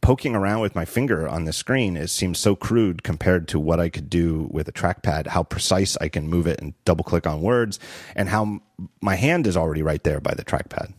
poking 0.02 0.36
around 0.36 0.62
with 0.62 0.76
my 0.76 0.86
finger 0.86 1.28
on 1.28 1.46
the 1.46 1.52
screen, 1.52 1.98
it 1.98 2.10
seems 2.10 2.40
so 2.40 2.56
crude 2.56 3.04
compared 3.04 3.48
to 3.50 3.60
what 3.60 3.80
I 3.80 3.90
could 3.90 4.10
do 4.10 4.48
with 4.52 4.68
a 4.68 4.72
trackpad, 4.72 5.28
how 5.28 5.44
precise 5.44 5.98
I 6.00 6.08
can 6.10 6.28
move 6.28 6.48
it 6.48 6.62
and 6.62 6.74
double 6.86 7.04
click 7.04 7.28
on 7.28 7.42
words, 7.42 7.80
and 8.16 8.30
how 8.30 8.62
my 9.02 9.16
hand 9.16 9.46
is 9.46 9.58
already 9.58 9.82
right 9.82 10.04
there 10.04 10.22
by 10.22 10.34
the 10.34 10.46
trackpad. 10.46 10.94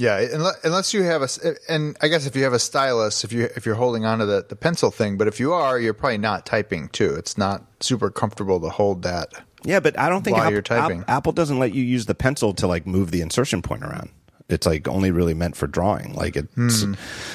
Yeah, 0.00 0.18
unless, 0.18 0.64
unless 0.64 0.94
you 0.94 1.02
have 1.02 1.20
a, 1.22 1.28
and 1.68 1.94
I 2.00 2.08
guess 2.08 2.24
if 2.26 2.34
you 2.34 2.44
have 2.44 2.54
a 2.54 2.58
stylus, 2.58 3.22
if 3.22 3.32
you 3.32 3.48
if 3.54 3.66
you're 3.66 3.74
holding 3.74 4.06
onto 4.06 4.24
the 4.24 4.46
the 4.48 4.56
pencil 4.56 4.90
thing, 4.90 5.18
but 5.18 5.28
if 5.28 5.38
you 5.38 5.52
are, 5.52 5.78
you're 5.78 5.92
probably 5.92 6.16
not 6.18 6.46
typing 6.46 6.88
too. 6.88 7.14
It's 7.14 7.36
not 7.36 7.64
super 7.80 8.10
comfortable 8.10 8.58
to 8.60 8.70
hold 8.70 9.02
that. 9.02 9.34
Yeah, 9.62 9.80
but 9.80 9.98
I 9.98 10.08
don't 10.08 10.22
think 10.24 10.36
While 10.38 10.44
Apple, 10.44 10.52
you're 10.54 10.62
typing. 10.62 11.04
Apple 11.06 11.32
doesn't 11.32 11.58
let 11.58 11.74
you 11.74 11.84
use 11.84 12.06
the 12.06 12.14
pencil 12.14 12.54
to 12.54 12.66
like 12.66 12.86
move 12.86 13.10
the 13.10 13.20
insertion 13.20 13.60
point 13.60 13.82
around. 13.82 14.08
It's 14.48 14.66
like 14.66 14.88
only 14.88 15.10
really 15.10 15.34
meant 15.34 15.54
for 15.54 15.66
drawing. 15.66 16.14
Like 16.14 16.34
it's 16.34 16.84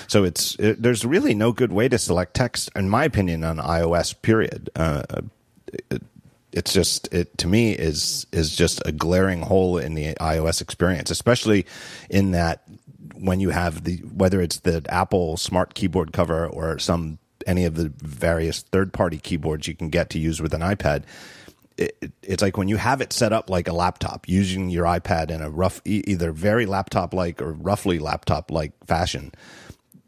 so 0.08 0.24
it's 0.24 0.56
it, 0.56 0.82
there's 0.82 1.06
really 1.06 1.36
no 1.36 1.52
good 1.52 1.72
way 1.72 1.88
to 1.88 2.00
select 2.00 2.34
text, 2.34 2.72
in 2.76 2.90
my 2.90 3.06
opinion, 3.06 3.44
on 3.44 3.58
iOS. 3.58 4.20
Period. 4.22 4.72
Uh, 4.76 5.04
it- 5.92 6.02
it's 6.56 6.74
just 6.74 7.14
it 7.14 7.38
to 7.40 7.48
me 7.48 7.74
is 7.74 8.26
is 8.32 8.56
just 8.56 8.82
a 8.86 8.92
glaring 8.92 9.42
hole 9.42 9.78
in 9.78 9.94
the 9.94 10.16
iOS 10.16 10.62
experience, 10.62 11.12
especially 11.12 11.66
in 12.10 12.32
that 12.32 12.64
when 13.14 13.40
you 13.40 13.50
have 13.50 13.84
the 13.84 13.98
whether 13.98 14.42
it's 14.42 14.60
the 14.62 14.84
Apple 14.90 15.38
Smart 15.38 15.74
Keyboard 15.74 16.14
cover 16.14 16.48
or 16.48 16.80
some 16.80 17.20
any 17.46 17.66
of 17.66 17.76
the 17.76 17.92
various 17.98 18.62
third 18.62 18.94
party 18.94 19.18
keyboards 19.18 19.68
you 19.68 19.76
can 19.76 19.90
get 19.90 20.10
to 20.12 20.20
use 20.20 20.42
with 20.42 20.54
an 20.54 20.62
iPad. 20.62 21.04
It, 21.78 22.14
it's 22.24 22.42
like 22.42 22.58
when 22.58 22.70
you 22.70 22.78
have 22.78 23.02
it 23.02 23.12
set 23.12 23.34
up 23.34 23.50
like 23.50 23.68
a 23.68 23.74
laptop, 23.74 24.30
using 24.30 24.70
your 24.70 24.86
iPad 24.86 25.30
in 25.30 25.42
a 25.42 25.50
rough, 25.50 25.82
either 25.84 26.32
very 26.32 26.66
laptop 26.66 27.14
like 27.14 27.42
or 27.42 27.52
roughly 27.52 28.00
laptop 28.00 28.50
like 28.50 28.72
fashion 28.88 29.34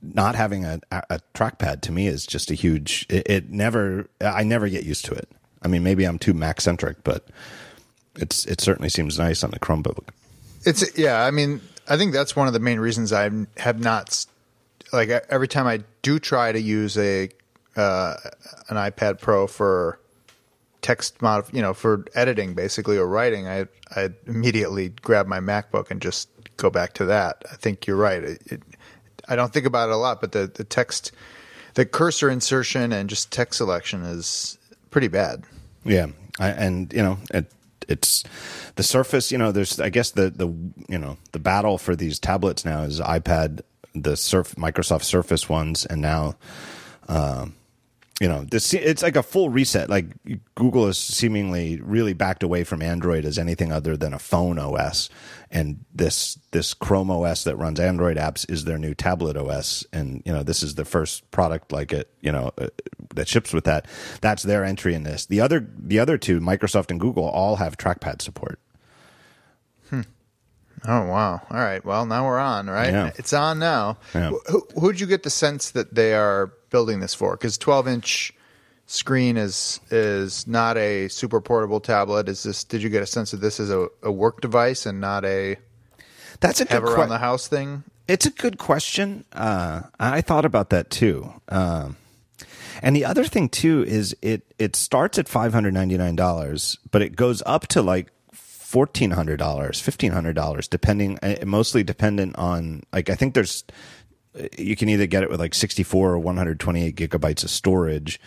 not 0.01 0.35
having 0.35 0.63
a, 0.63 0.79
a 0.91 1.19
trackpad 1.33 1.81
to 1.81 1.91
me 1.91 2.07
is 2.07 2.25
just 2.25 2.51
a 2.51 2.53
huge. 2.53 3.05
It, 3.09 3.29
it, 3.29 3.49
never. 3.49 4.07
I 4.21 4.43
never 4.43 4.69
get 4.69 4.83
used 4.83 5.05
to 5.05 5.13
it. 5.13 5.29
I 5.61 5.67
mean, 5.67 5.83
maybe 5.83 6.05
I'm 6.05 6.19
too 6.19 6.33
Mac 6.33 6.61
centric, 6.61 7.03
but 7.03 7.27
it's 8.15 8.45
it 8.45 8.61
certainly 8.61 8.89
seems 8.89 9.17
nice 9.17 9.43
on 9.43 9.51
the 9.51 9.59
Chromebook. 9.59 10.09
It's 10.65 10.97
yeah. 10.97 11.23
I 11.23 11.31
mean, 11.31 11.61
I 11.87 11.97
think 11.97 12.13
that's 12.13 12.35
one 12.35 12.47
of 12.47 12.53
the 12.53 12.59
main 12.59 12.79
reasons 12.79 13.13
I 13.13 13.29
have 13.57 13.79
not 13.79 14.25
like 14.91 15.09
every 15.09 15.47
time 15.47 15.67
I 15.67 15.81
do 16.01 16.19
try 16.19 16.51
to 16.51 16.59
use 16.59 16.97
a 16.97 17.29
uh, 17.75 18.15
an 18.69 18.77
iPad 18.77 19.19
Pro 19.19 19.47
for 19.47 19.99
text 20.81 21.21
mod, 21.21 21.45
you 21.53 21.61
know, 21.61 21.73
for 21.73 22.05
editing 22.15 22.53
basically 22.53 22.97
or 22.97 23.07
writing, 23.07 23.47
I 23.47 23.65
I 23.95 24.09
immediately 24.25 24.89
grab 24.89 25.27
my 25.27 25.39
MacBook 25.39 25.91
and 25.91 26.01
just 26.01 26.29
go 26.57 26.69
back 26.69 26.93
to 26.93 27.05
that. 27.05 27.43
I 27.51 27.55
think 27.55 27.87
you're 27.87 27.97
right. 27.97 28.23
It, 28.23 28.41
it, 28.47 28.61
I 29.27 29.35
don't 29.35 29.53
think 29.53 29.65
about 29.65 29.89
it 29.89 29.93
a 29.93 29.97
lot, 29.97 30.21
but 30.21 30.31
the, 30.31 30.49
the 30.53 30.63
text, 30.63 31.11
the 31.75 31.85
cursor 31.85 32.29
insertion 32.29 32.91
and 32.91 33.09
just 33.09 33.31
text 33.31 33.57
selection 33.57 34.03
is 34.03 34.57
pretty 34.97 35.09
bad. 35.09 35.43
Yeah, 35.85 36.07
I, 36.39 36.49
and 36.49 36.91
you 36.91 37.03
know 37.03 37.19
it, 37.31 37.51
it's 37.87 38.23
the 38.77 38.81
Surface. 38.81 39.31
You 39.31 39.37
know, 39.37 39.51
there's 39.51 39.79
I 39.79 39.89
guess 39.89 40.09
the 40.09 40.31
the 40.31 40.47
you 40.89 40.97
know 40.97 41.17
the 41.33 41.39
battle 41.39 41.77
for 41.77 41.95
these 41.95 42.17
tablets 42.17 42.65
now 42.65 42.81
is 42.81 42.99
iPad, 42.99 43.61
the 43.93 44.17
Surf 44.17 44.55
Microsoft 44.55 45.03
Surface 45.03 45.47
ones, 45.47 45.85
and 45.85 46.01
now. 46.01 46.35
Um, 47.07 47.53
you 48.19 48.27
know, 48.27 48.45
this 48.45 48.73
it's 48.73 49.03
like 49.03 49.15
a 49.15 49.21
full 49.21 49.49
reset. 49.49 49.89
Like 49.91 50.07
Google 50.55 50.87
has 50.87 50.97
seemingly 50.97 51.79
really 51.81 52.13
backed 52.13 52.41
away 52.41 52.63
from 52.63 52.81
Android 52.81 53.25
as 53.25 53.37
anything 53.37 53.71
other 53.71 53.95
than 53.95 54.11
a 54.11 54.17
phone 54.17 54.57
OS, 54.57 55.09
and 55.51 55.85
this 55.93 56.39
this 56.51 56.73
Chrome 56.73 57.11
OS 57.11 57.43
that 57.43 57.57
runs 57.57 57.79
Android 57.79 58.17
apps 58.17 58.49
is 58.51 58.65
their 58.65 58.79
new 58.79 58.95
tablet 58.95 59.37
OS, 59.37 59.85
and 59.93 60.23
you 60.25 60.33
know 60.33 60.41
this 60.41 60.63
is 60.63 60.75
the 60.75 60.85
first 60.85 61.29
product 61.29 61.71
like 61.71 61.93
it, 61.93 62.09
you 62.21 62.31
know, 62.31 62.51
uh, 62.57 62.69
that 63.13 63.27
ships 63.27 63.53
with 63.53 63.65
that. 63.65 63.85
That's 64.21 64.41
their 64.41 64.65
entry 64.65 64.95
in 64.95 65.03
this. 65.03 65.27
The 65.27 65.39
other 65.39 65.69
the 65.77 65.99
other 65.99 66.17
two, 66.17 66.39
Microsoft 66.39 66.89
and 66.89 66.99
Google, 66.99 67.25
all 67.25 67.57
have 67.57 67.77
trackpad 67.77 68.23
support. 68.23 68.59
Oh 70.85 71.05
wow! 71.07 71.41
All 71.49 71.57
right. 71.57 71.83
Well, 71.83 72.05
now 72.05 72.25
we're 72.25 72.39
on. 72.39 72.69
Right? 72.69 72.91
Yeah. 72.91 73.11
It's 73.15 73.33
on 73.33 73.59
now. 73.59 73.97
Yeah. 74.13 74.31
Who 74.49 74.67
who'd 74.79 74.99
you 74.99 75.07
get 75.07 75.23
the 75.23 75.29
sense 75.29 75.71
that 75.71 75.95
they 75.95 76.13
are 76.13 76.53
building 76.69 76.99
this 76.99 77.13
for? 77.13 77.31
Because 77.31 77.57
12 77.57 77.87
inch 77.87 78.33
screen 78.85 79.37
is 79.37 79.79
is 79.91 80.47
not 80.47 80.77
a 80.77 81.07
super 81.07 81.41
portable 81.41 81.79
tablet. 81.79 82.29
Is 82.29 82.43
this? 82.43 82.63
Did 82.63 82.83
you 82.83 82.89
get 82.89 83.03
a 83.03 83.07
sense 83.07 83.31
that 83.31 83.37
this 83.37 83.59
is 83.59 83.69
a, 83.69 83.87
a 84.03 84.11
work 84.11 84.41
device 84.41 84.85
and 84.85 85.01
not 85.01 85.25
a 85.25 85.57
that's 86.39 86.61
a 86.61 86.65
have 86.69 86.83
good 86.83 86.93
around 86.93 87.09
the 87.09 87.17
house 87.17 87.47
thing? 87.47 87.83
It's 88.07 88.25
a 88.25 88.31
good 88.31 88.57
question. 88.57 89.25
Uh, 89.33 89.81
I 89.99 90.21
thought 90.21 90.45
about 90.45 90.69
that 90.69 90.89
too. 90.89 91.33
Um, 91.49 91.97
and 92.81 92.95
the 92.95 93.03
other 93.05 93.25
thing 93.25 93.49
too 93.49 93.83
is 93.85 94.15
it 94.21 94.43
it 94.57 94.75
starts 94.75 95.17
at 95.17 95.27
five 95.27 95.53
hundred 95.53 95.73
ninety 95.73 95.97
nine 95.97 96.15
dollars, 96.15 96.77
but 96.91 97.01
it 97.01 97.15
goes 97.15 97.43
up 97.45 97.67
to 97.67 97.81
like 97.81 98.07
fourteen 98.67 99.11
hundred 99.11 99.37
dollars, 99.37 99.79
fifteen 99.79 100.11
hundred 100.11 100.33
dollars, 100.33 100.67
depending. 100.67 101.17
Uh, 101.23 101.35
mostly 101.45 101.83
dependent 101.83 102.35
on 102.37 102.83
like 102.91 103.09
I 103.09 103.15
think 103.15 103.33
there's 103.33 103.63
you 104.57 104.75
can 104.75 104.89
either 104.89 105.07
get 105.07 105.23
it 105.23 105.31
with 105.31 105.39
like 105.39 105.55
64 105.55 106.11
or 106.11 106.19
128 106.19 106.95
gigabytes 106.95 107.43
of 107.43 107.49
storage 107.49 108.19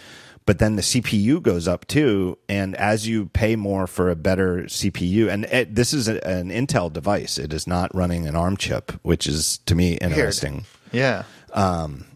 but 0.46 0.58
then 0.58 0.74
the 0.74 0.82
CPU 0.82 1.40
goes 1.40 1.68
up 1.68 1.86
too. 1.86 2.38
And 2.48 2.74
as 2.74 3.06
you 3.06 3.26
pay 3.26 3.54
more 3.54 3.86
for 3.86 4.10
a 4.10 4.16
better 4.16 4.62
CPU, 4.62 5.28
and 5.28 5.44
it, 5.44 5.76
this 5.76 5.92
is 5.92 6.08
a, 6.08 6.26
an 6.26 6.50
Intel 6.50 6.92
device, 6.92 7.38
it 7.38 7.52
is 7.52 7.68
not 7.68 7.94
running 7.94 8.26
an 8.26 8.34
ARM 8.34 8.56
chip, 8.56 8.90
which 9.02 9.28
is 9.28 9.58
to 9.66 9.76
me 9.76 9.94
interesting. 9.98 10.64
Yeah. 10.90 11.22
Um, 11.52 12.06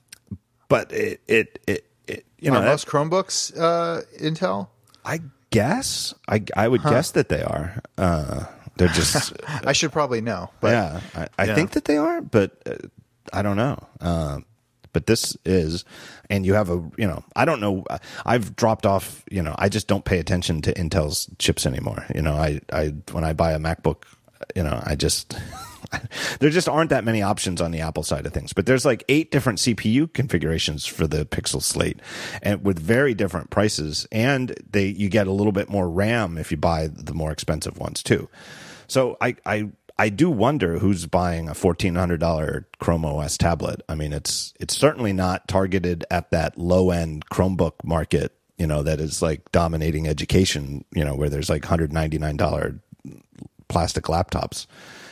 but 0.69 0.91
it, 0.93 1.21
it, 1.29 1.59
it, 1.69 1.87
it 2.09 2.27
you 2.41 2.51
Are 2.51 2.55
know, 2.55 2.63
most 2.63 2.89
Chromebooks 2.89 3.57
uh, 3.57 4.03
Intel? 4.19 4.69
I 5.05 5.21
guess 5.55 6.15
I, 6.29 6.43
I 6.57 6.67
would 6.69 6.83
guess 6.83 7.13
that 7.13 7.29
they 7.29 7.43
are. 7.43 7.81
Uh, 7.97 8.45
they're 8.77 8.89
just, 8.89 9.33
I 9.65 9.73
should 9.73 9.93
probably 9.93 10.21
know, 10.21 10.51
but 10.61 10.73
yeah, 10.73 11.01
I, 11.15 11.29
I 11.39 11.45
Yeah. 11.47 11.55
think 11.55 11.71
that 11.73 11.85
they 11.85 11.97
are, 11.97 12.21
but 12.21 12.51
uh, 12.67 12.77
I 13.33 13.43
don't 13.43 13.57
know. 13.57 13.79
Uh, 14.01 14.41
but 14.93 15.07
this 15.07 15.37
is, 15.45 15.85
and 16.31 16.45
you 16.47 16.55
have 16.55 16.71
a, 16.71 16.83
you 16.99 17.07
know, 17.07 17.23
I 17.35 17.45
don't 17.45 17.61
know. 17.61 17.85
I've 18.25 18.55
dropped 18.57 18.87
off. 18.87 19.25
You 19.31 19.43
know, 19.43 19.55
I 19.59 19.69
just 19.69 19.89
don't 19.89 20.05
pay 20.05 20.19
attention 20.21 20.63
to 20.63 20.73
Intel's 20.75 21.29
chips 21.39 21.67
anymore. 21.67 22.05
You 22.15 22.23
know, 22.23 22.35
I, 22.35 22.61
I 22.73 22.95
when 23.11 23.25
I 23.25 23.33
buy 23.33 23.53
a 23.53 23.59
MacBook, 23.59 24.05
you 24.55 24.63
know, 24.63 24.81
I 24.85 24.95
just. 24.97 25.37
there 26.41 26.51
just 26.51 26.69
aren't 26.69 26.91
that 26.91 27.05
many 27.05 27.23
options 27.23 27.61
on 27.61 27.71
the 27.71 27.81
Apple 27.81 28.03
side 28.03 28.27
of 28.27 28.33
things, 28.33 28.53
but 28.53 28.67
there's 28.67 28.85
like 28.85 29.05
eight 29.09 29.31
different 29.31 29.59
CPU 29.59 30.13
configurations 30.13 30.87
for 30.87 31.07
the 31.07 31.25
Pixel 31.25 31.63
Slate, 31.63 32.01
and 32.43 32.65
with 32.65 32.79
very 32.79 33.15
different 33.15 33.51
prices, 33.51 34.07
and 34.13 34.55
they 34.71 34.87
you 34.87 35.09
get 35.09 35.27
a 35.27 35.33
little 35.33 35.53
bit 35.53 35.69
more 35.69 35.89
RAM 35.89 36.39
if 36.39 36.51
you 36.51 36.57
buy 36.57 36.89
the 36.89 37.15
more 37.15 37.33
expensive 37.33 37.79
ones 37.79 38.03
too. 38.03 38.29
So 38.87 39.17
I 39.21 39.37
I 39.47 39.71
I 39.99 40.09
do 40.09 40.29
wonder 40.29 40.79
who's 40.79 41.07
buying 41.07 41.49
a 41.49 41.55
fourteen 41.55 41.95
hundred 41.95 42.21
dollar 42.21 42.67
Chrome 42.79 43.05
OS 43.05 43.39
tablet. 43.39 43.81
I 43.89 43.95
mean, 43.95 44.13
it's 44.13 44.53
it's 44.59 44.77
certainly 44.77 45.13
not 45.13 45.47
targeted 45.47 46.05
at 46.11 46.31
that 46.31 46.59
low 46.59 46.91
end 46.91 47.29
Chromebook 47.29 47.85
market. 47.85 48.33
You 48.59 48.67
know, 48.67 48.83
that 48.83 49.01
is 49.01 49.23
like 49.23 49.51
dominating 49.53 50.09
education. 50.09 50.85
You 50.93 51.05
know, 51.05 51.15
where 51.15 51.29
there's 51.29 51.51
like 51.51 51.65
hundred 51.65 51.93
ninety 51.93 52.19
nine 52.19 52.37
dollar 52.37 52.81
plastic 53.69 54.05
laptops. 54.05 54.67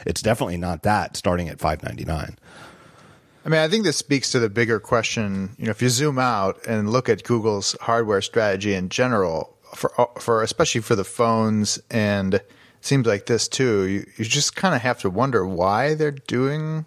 It's 0.07 0.23
definitely 0.23 0.57
not 0.57 0.83
that 0.83 1.17
starting 1.17 1.49
at 1.49 1.61
five 1.61 1.83
ninety 1.83 2.05
nine. 2.05 2.37
I 3.45 3.49
mean, 3.49 3.61
I 3.61 3.69
think 3.69 3.85
this 3.85 3.97
speaks 3.97 4.31
to 4.33 4.39
the 4.39 4.49
bigger 4.49 4.79
question. 4.79 5.57
You 5.59 5.65
know, 5.65 5.71
if 5.73 5.83
you 5.83 5.89
zoom 5.89 6.19
out 6.19 6.65
and 6.67 6.91
look 6.91 7.09
at 7.09 7.25
Google's 7.25 7.77
hardware 7.81 8.21
strategy 8.21 8.75
in 8.75 8.89
general, 8.89 9.57
for 9.75 9.91
for 10.19 10.43
especially 10.43 10.81
for 10.81 10.95
the 10.95 11.05
phones, 11.05 11.81
and 11.91 12.41
seems 12.81 13.07
like 13.07 13.27
this 13.27 13.49
too, 13.49 13.87
you, 13.87 14.07
you 14.17 14.25
just 14.25 14.55
kind 14.55 14.75
of 14.75 14.83
have 14.83 15.01
to 15.01 15.11
wonder 15.11 15.47
why 15.47 15.95
they're 15.95 16.11
doing 16.11 16.85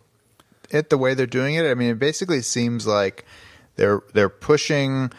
it 0.70 0.90
the 0.90 0.98
way 0.98 1.14
they're 1.14 1.26
doing 1.26 1.56
it. 1.56 1.66
I 1.66 1.74
mean, 1.74 1.92
it 1.92 2.00
basically 2.00 2.42
seems 2.42 2.88
like 2.88 3.26
they're 3.76 4.02
they're 4.14 4.30
pushing 4.30 5.12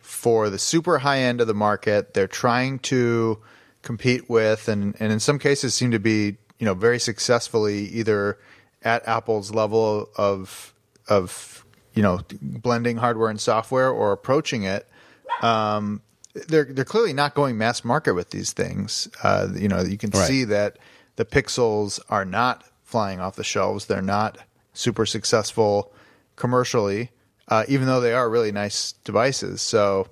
for 0.00 0.48
the 0.48 0.58
super 0.58 0.98
high 0.98 1.18
end 1.20 1.40
of 1.40 1.46
the 1.46 1.54
market. 1.54 2.14
They're 2.14 2.28
trying 2.28 2.78
to 2.80 3.40
compete 3.82 4.30
with, 4.30 4.68
and 4.68 4.94
and 5.00 5.12
in 5.12 5.18
some 5.18 5.38
cases, 5.38 5.74
seem 5.74 5.90
to 5.90 5.98
be 5.98 6.36
you 6.64 6.70
know 6.70 6.72
very 6.74 6.98
successfully 6.98 7.88
either 7.88 8.38
at 8.80 9.06
Apple's 9.06 9.50
level 9.50 10.08
of 10.16 10.72
of 11.08 11.62
you 11.92 12.02
know 12.02 12.20
blending 12.40 12.96
hardware 12.96 13.28
and 13.28 13.38
software 13.38 13.90
or 13.90 14.12
approaching 14.12 14.62
it. 14.62 14.88
Um, 15.42 16.00
they're 16.48 16.64
they're 16.64 16.86
clearly 16.86 17.12
not 17.12 17.34
going 17.34 17.58
mass 17.58 17.84
market 17.84 18.14
with 18.14 18.30
these 18.30 18.54
things. 18.54 19.08
Uh, 19.22 19.48
you 19.54 19.68
know, 19.68 19.82
you 19.82 19.98
can 19.98 20.08
Right. 20.08 20.26
see 20.26 20.44
that 20.44 20.78
the 21.16 21.26
Pixels 21.26 22.00
are 22.08 22.24
not 22.24 22.64
flying 22.82 23.20
off 23.20 23.36
the 23.36 23.44
shelves. 23.44 23.84
They're 23.84 24.00
not 24.00 24.38
super 24.72 25.04
successful 25.04 25.92
commercially, 26.36 27.10
uh, 27.48 27.64
even 27.68 27.86
though 27.88 28.00
they 28.00 28.14
are 28.14 28.30
really 28.30 28.52
nice 28.52 28.92
devices. 29.04 29.60
So. 29.60 30.08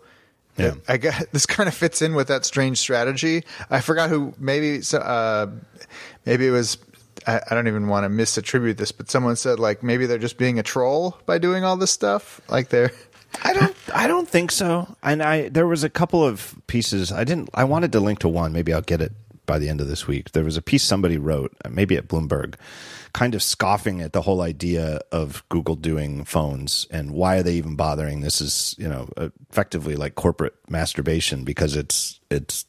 Yeah. 0.58 0.74
I 0.86 0.98
guess 0.98 1.24
this 1.32 1.46
kind 1.46 1.66
of 1.66 1.72
fits 1.74 2.02
in 2.02 2.14
with 2.14 2.28
that 2.28 2.44
strange 2.44 2.76
strategy. 2.76 3.42
I 3.70 3.80
forgot 3.80 4.10
who 4.10 4.34
maybe 4.38 4.82
uh, 4.92 5.46
maybe 6.24 6.46
it 6.46 6.50
was 6.50 6.78
I, 7.26 7.40
I 7.50 7.54
don't 7.54 7.68
even 7.68 7.88
want 7.88 8.04
to 8.04 8.10
misattribute 8.10 8.76
this, 8.76 8.92
but 8.92 9.10
someone 9.10 9.36
said 9.36 9.58
like 9.58 9.82
maybe 9.82 10.06
they're 10.06 10.18
just 10.18 10.38
being 10.38 10.58
a 10.58 10.62
troll 10.62 11.18
by 11.26 11.38
doing 11.38 11.64
all 11.64 11.76
this 11.76 11.90
stuff. 11.90 12.40
Like 12.48 12.68
they're 12.68 12.92
I 13.42 13.52
don't. 13.54 13.76
I 13.94 14.06
don't 14.06 14.28
think 14.28 14.50
so. 14.50 14.96
And 15.02 15.22
I 15.22 15.48
there 15.48 15.66
was 15.66 15.84
a 15.84 15.90
couple 15.90 16.24
of 16.24 16.54
pieces. 16.66 17.12
I 17.12 17.24
didn't. 17.24 17.50
I 17.54 17.64
wanted 17.64 17.92
to 17.92 18.00
link 18.00 18.20
to 18.20 18.28
one. 18.28 18.52
Maybe 18.52 18.72
I'll 18.72 18.82
get 18.82 19.00
it 19.00 19.12
by 19.46 19.58
the 19.58 19.68
end 19.68 19.80
of 19.80 19.88
this 19.88 20.06
week. 20.06 20.32
There 20.32 20.44
was 20.44 20.56
a 20.56 20.62
piece 20.62 20.84
somebody 20.84 21.18
wrote, 21.18 21.52
maybe 21.68 21.96
at 21.96 22.08
Bloomberg, 22.08 22.54
kind 23.12 23.34
of 23.34 23.42
scoffing 23.42 24.00
at 24.00 24.12
the 24.12 24.22
whole 24.22 24.40
idea 24.40 25.00
of 25.10 25.42
Google 25.48 25.74
doing 25.76 26.24
phones 26.24 26.86
and 26.90 27.10
why 27.10 27.38
are 27.38 27.42
they 27.42 27.54
even 27.54 27.74
bothering? 27.74 28.20
This 28.20 28.40
is 28.40 28.74
you 28.78 28.88
know 28.88 29.08
effectively 29.16 29.96
like 29.96 30.14
corporate 30.14 30.54
masturbation 30.68 31.44
because 31.44 31.76
it's 31.76 32.20
it's 32.30 32.66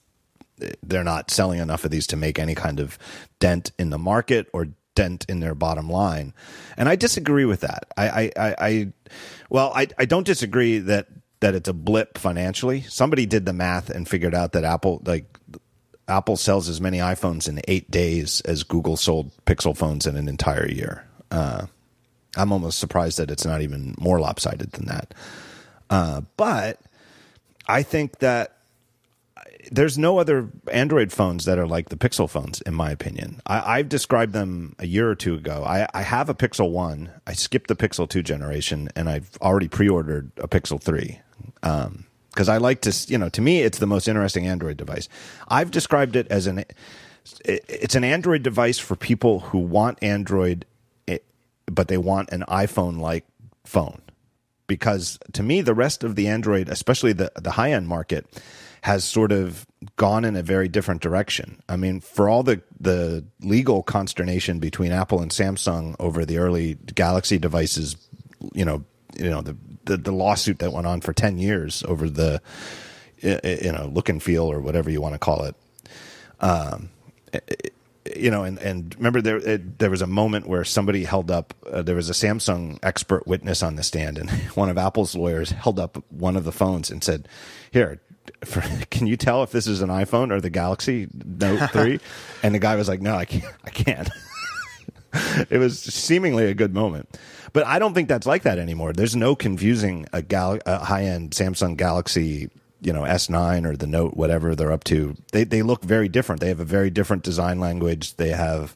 they're 0.83 1.03
not 1.03 1.31
selling 1.31 1.59
enough 1.59 1.85
of 1.85 1.91
these 1.91 2.07
to 2.07 2.15
make 2.15 2.39
any 2.39 2.55
kind 2.55 2.79
of 2.79 2.97
dent 3.39 3.71
in 3.77 3.89
the 3.89 3.97
market 3.97 4.47
or 4.53 4.67
dent 4.95 5.25
in 5.27 5.39
their 5.39 5.55
bottom 5.55 5.89
line. 5.89 6.33
And 6.77 6.87
I 6.87 6.95
disagree 6.95 7.45
with 7.45 7.61
that. 7.61 7.85
I, 7.97 8.07
I, 8.07 8.31
I, 8.37 8.55
I 8.59 8.93
well, 9.49 9.71
I, 9.75 9.87
I 9.97 10.05
don't 10.05 10.25
disagree 10.25 10.79
that 10.79 11.07
that 11.39 11.55
it's 11.55 11.67
a 11.67 11.73
blip 11.73 12.17
financially. 12.17 12.81
Somebody 12.81 13.25
did 13.25 13.45
the 13.45 13.51
math 13.51 13.89
and 13.89 14.07
figured 14.07 14.33
out 14.33 14.53
that 14.53 14.63
Apple 14.63 15.01
like 15.05 15.37
Apple 16.07 16.37
sells 16.37 16.69
as 16.69 16.81
many 16.81 16.99
iPhones 16.99 17.47
in 17.47 17.59
eight 17.67 17.89
days 17.89 18.41
as 18.41 18.63
Google 18.63 18.97
sold 18.97 19.31
Pixel 19.45 19.75
phones 19.75 20.05
in 20.05 20.15
an 20.15 20.27
entire 20.27 20.69
year. 20.69 21.05
Uh, 21.31 21.67
I'm 22.35 22.51
almost 22.51 22.79
surprised 22.79 23.19
that 23.19 23.31
it's 23.31 23.45
not 23.45 23.61
even 23.61 23.95
more 23.99 24.19
lopsided 24.19 24.71
than 24.71 24.85
that. 24.85 25.13
Uh, 25.89 26.21
but 26.37 26.79
I 27.67 27.83
think 27.83 28.19
that 28.19 28.57
there's 29.71 29.97
no 29.97 30.17
other 30.17 30.49
Android 30.71 31.11
phones 31.11 31.45
that 31.45 31.57
are 31.57 31.67
like 31.67 31.89
the 31.89 31.95
Pixel 31.95 32.29
phones, 32.29 32.61
in 32.61 32.73
my 32.73 32.91
opinion. 32.91 33.41
I, 33.45 33.77
have 33.77 33.89
described 33.89 34.33
them 34.33 34.75
a 34.79 34.85
year 34.85 35.09
or 35.09 35.15
two 35.15 35.35
ago. 35.35 35.63
I, 35.65 35.87
I, 35.93 36.01
have 36.01 36.29
a 36.29 36.35
Pixel 36.35 36.71
1. 36.71 37.09
I 37.25 37.33
skipped 37.33 37.67
the 37.67 37.75
Pixel 37.75 38.07
2 38.07 38.23
generation, 38.23 38.89
and 38.95 39.09
I've 39.09 39.29
already 39.41 39.67
pre 39.67 39.89
ordered 39.89 40.31
a 40.37 40.47
Pixel 40.47 40.81
3. 40.81 41.19
Um, 41.63 42.05
because 42.29 42.49
I 42.49 42.57
like 42.57 42.81
to, 42.81 43.05
you 43.07 43.19
know, 43.19 43.29
to 43.29 43.41
me, 43.41 43.61
it's 43.61 43.77
the 43.77 43.85
most 43.85 44.07
interesting 44.07 44.47
Android 44.47 44.75
device. 44.75 45.07
I've 45.47 45.69
described 45.69 46.15
it 46.15 46.27
as 46.31 46.47
an, 46.47 46.65
it's 47.45 47.93
an 47.93 48.03
Android 48.03 48.41
device 48.41 48.79
for 48.79 48.95
people 48.95 49.41
who 49.41 49.59
want 49.59 49.99
Android, 50.01 50.65
eh, 51.07 51.19
but 51.67 51.89
they 51.89 51.97
want 51.97 52.31
an 52.31 52.43
iPhone 52.47 52.99
like 52.99 53.25
phone. 53.65 54.01
Because 54.65 55.19
to 55.33 55.43
me, 55.43 55.61
the 55.61 55.75
rest 55.75 56.03
of 56.03 56.15
the 56.15 56.27
Android, 56.27 56.69
especially 56.69 57.13
the 57.13 57.31
the 57.35 57.51
high 57.51 57.71
end 57.71 57.87
market, 57.87 58.25
has 58.83 59.05
sort 59.05 59.31
of 59.31 59.65
gone 59.95 60.25
in 60.25 60.35
a 60.35 60.43
very 60.43 60.67
different 60.67 61.01
direction. 61.01 61.61
I 61.69 61.77
mean, 61.77 62.01
for 62.01 62.27
all 62.27 62.43
the 62.43 62.61
the 62.79 63.23
legal 63.41 63.81
consternation 63.81 64.59
between 64.59 64.91
Apple 64.91 65.21
and 65.21 65.31
Samsung 65.31 65.95
over 65.99 66.25
the 66.25 66.37
early 66.37 66.75
Galaxy 66.93 67.37
devices, 67.37 67.95
you 68.53 68.65
know, 68.65 68.83
you 69.17 69.29
know 69.29 69.41
the 69.41 69.55
the, 69.85 69.97
the 69.97 70.11
lawsuit 70.11 70.59
that 70.59 70.73
went 70.73 70.87
on 70.87 71.01
for 71.01 71.13
10 71.13 71.37
years 71.37 71.83
over 71.87 72.09
the 72.09 72.41
you 73.21 73.71
know 73.71 73.89
look 73.93 74.09
and 74.09 74.21
feel 74.21 74.51
or 74.51 74.59
whatever 74.59 74.89
you 74.89 75.01
want 75.01 75.13
to 75.13 75.19
call 75.19 75.43
it 75.43 75.55
um, 76.39 76.89
you 78.15 78.31
know 78.31 78.43
and 78.43 78.57
and 78.59 78.95
remember 78.95 79.21
there 79.21 79.37
it, 79.37 79.79
there 79.79 79.89
was 79.89 80.01
a 80.01 80.07
moment 80.07 80.47
where 80.47 80.63
somebody 80.63 81.03
held 81.03 81.31
up 81.31 81.53
uh, 81.71 81.81
there 81.81 81.95
was 81.95 82.09
a 82.09 82.13
Samsung 82.13 82.79
expert 82.83 83.27
witness 83.27 83.63
on 83.63 83.75
the 83.75 83.83
stand 83.83 84.17
and 84.17 84.29
one 84.55 84.69
of 84.69 84.77
Apple's 84.77 85.15
lawyers 85.15 85.51
held 85.51 85.79
up 85.79 86.03
one 86.09 86.35
of 86.35 86.43
the 86.43 86.51
phones 86.51 86.89
and 86.89 87.03
said 87.03 87.27
here 87.71 88.01
for, 88.43 88.61
can 88.91 89.07
you 89.07 89.17
tell 89.17 89.43
if 89.43 89.51
this 89.51 89.67
is 89.67 89.81
an 89.81 89.89
iPhone 89.89 90.31
or 90.31 90.41
the 90.41 90.49
Galaxy 90.49 91.07
Note 91.25 91.69
3 91.71 91.99
and 92.43 92.55
the 92.55 92.59
guy 92.59 92.75
was 92.75 92.87
like 92.87 93.01
no 93.01 93.15
I 93.15 93.25
can't 93.25 93.53
I 93.63 93.69
can't 93.69 94.09
it 95.49 95.57
was 95.57 95.79
seemingly 95.79 96.45
a 96.45 96.53
good 96.53 96.73
moment 96.73 97.17
but 97.53 97.67
I 97.67 97.79
don't 97.79 97.93
think 97.93 98.09
that's 98.09 98.25
like 98.25 98.43
that 98.43 98.57
anymore. 98.57 98.93
There's 98.93 99.15
no 99.15 99.35
confusing 99.35 100.07
a, 100.11 100.21
gal- 100.23 100.59
a 100.65 100.79
high 100.79 101.03
end 101.03 101.31
Samsung 101.31 101.77
Galaxy, 101.77 102.49
you 102.81 102.91
know, 102.91 103.03
S9 103.03 103.65
or 103.65 103.77
the 103.77 103.87
Note, 103.87 104.15
whatever 104.17 104.55
they're 104.55 104.71
up 104.71 104.83
to. 104.85 105.15
They 105.31 105.43
they 105.43 105.61
look 105.61 105.83
very 105.83 106.09
different. 106.09 106.41
They 106.41 106.49
have 106.49 106.59
a 106.59 106.65
very 106.65 106.89
different 106.89 107.23
design 107.23 107.59
language. 107.59 108.15
They 108.15 108.29
have 108.29 108.75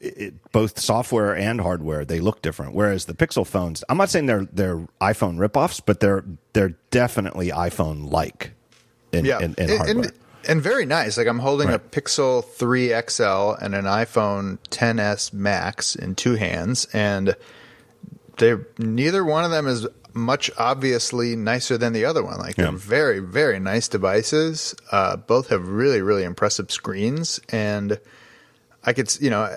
it, 0.00 0.52
both 0.52 0.78
software 0.78 1.36
and 1.36 1.60
hardware. 1.60 2.04
They 2.04 2.20
look 2.20 2.42
different. 2.42 2.74
Whereas 2.74 3.06
the 3.06 3.14
Pixel 3.14 3.46
phones, 3.46 3.82
I'm 3.88 3.96
not 3.96 4.10
saying 4.10 4.26
they're 4.26 4.46
they're 4.52 4.86
iPhone 5.00 5.36
ripoffs, 5.38 5.80
but 5.84 6.00
they're 6.00 6.24
they're 6.52 6.74
definitely 6.90 7.50
iPhone 7.50 8.10
like 8.10 8.52
in, 9.12 9.24
yeah. 9.24 9.40
in, 9.40 9.54
in 9.54 9.68
hardware. 9.76 10.04
And, 10.04 10.12
and 10.48 10.62
very 10.62 10.86
nice. 10.86 11.16
Like 11.16 11.26
I'm 11.26 11.38
holding 11.38 11.68
right. 11.68 11.76
a 11.76 11.78
Pixel 11.78 12.44
3 12.44 12.88
XL 13.08 13.52
and 13.64 13.74
an 13.74 13.84
iPhone 13.84 14.58
10s 14.70 15.32
Max 15.32 15.96
in 15.96 16.14
two 16.14 16.34
hands, 16.34 16.86
and 16.92 17.36
they 18.38 18.54
neither 18.78 19.24
one 19.24 19.44
of 19.44 19.50
them 19.50 19.66
is 19.66 19.86
much 20.12 20.50
obviously 20.56 21.36
nicer 21.36 21.76
than 21.76 21.92
the 21.92 22.04
other 22.04 22.22
one. 22.22 22.38
Like 22.38 22.56
yeah. 22.56 22.64
they're 22.64 22.72
very 22.72 23.18
very 23.18 23.58
nice 23.58 23.88
devices. 23.88 24.74
Uh, 24.90 25.16
both 25.16 25.48
have 25.48 25.68
really 25.68 26.02
really 26.02 26.24
impressive 26.24 26.70
screens, 26.70 27.40
and 27.48 27.98
I 28.86 28.92
could 28.92 29.14
you 29.20 29.30
know 29.30 29.54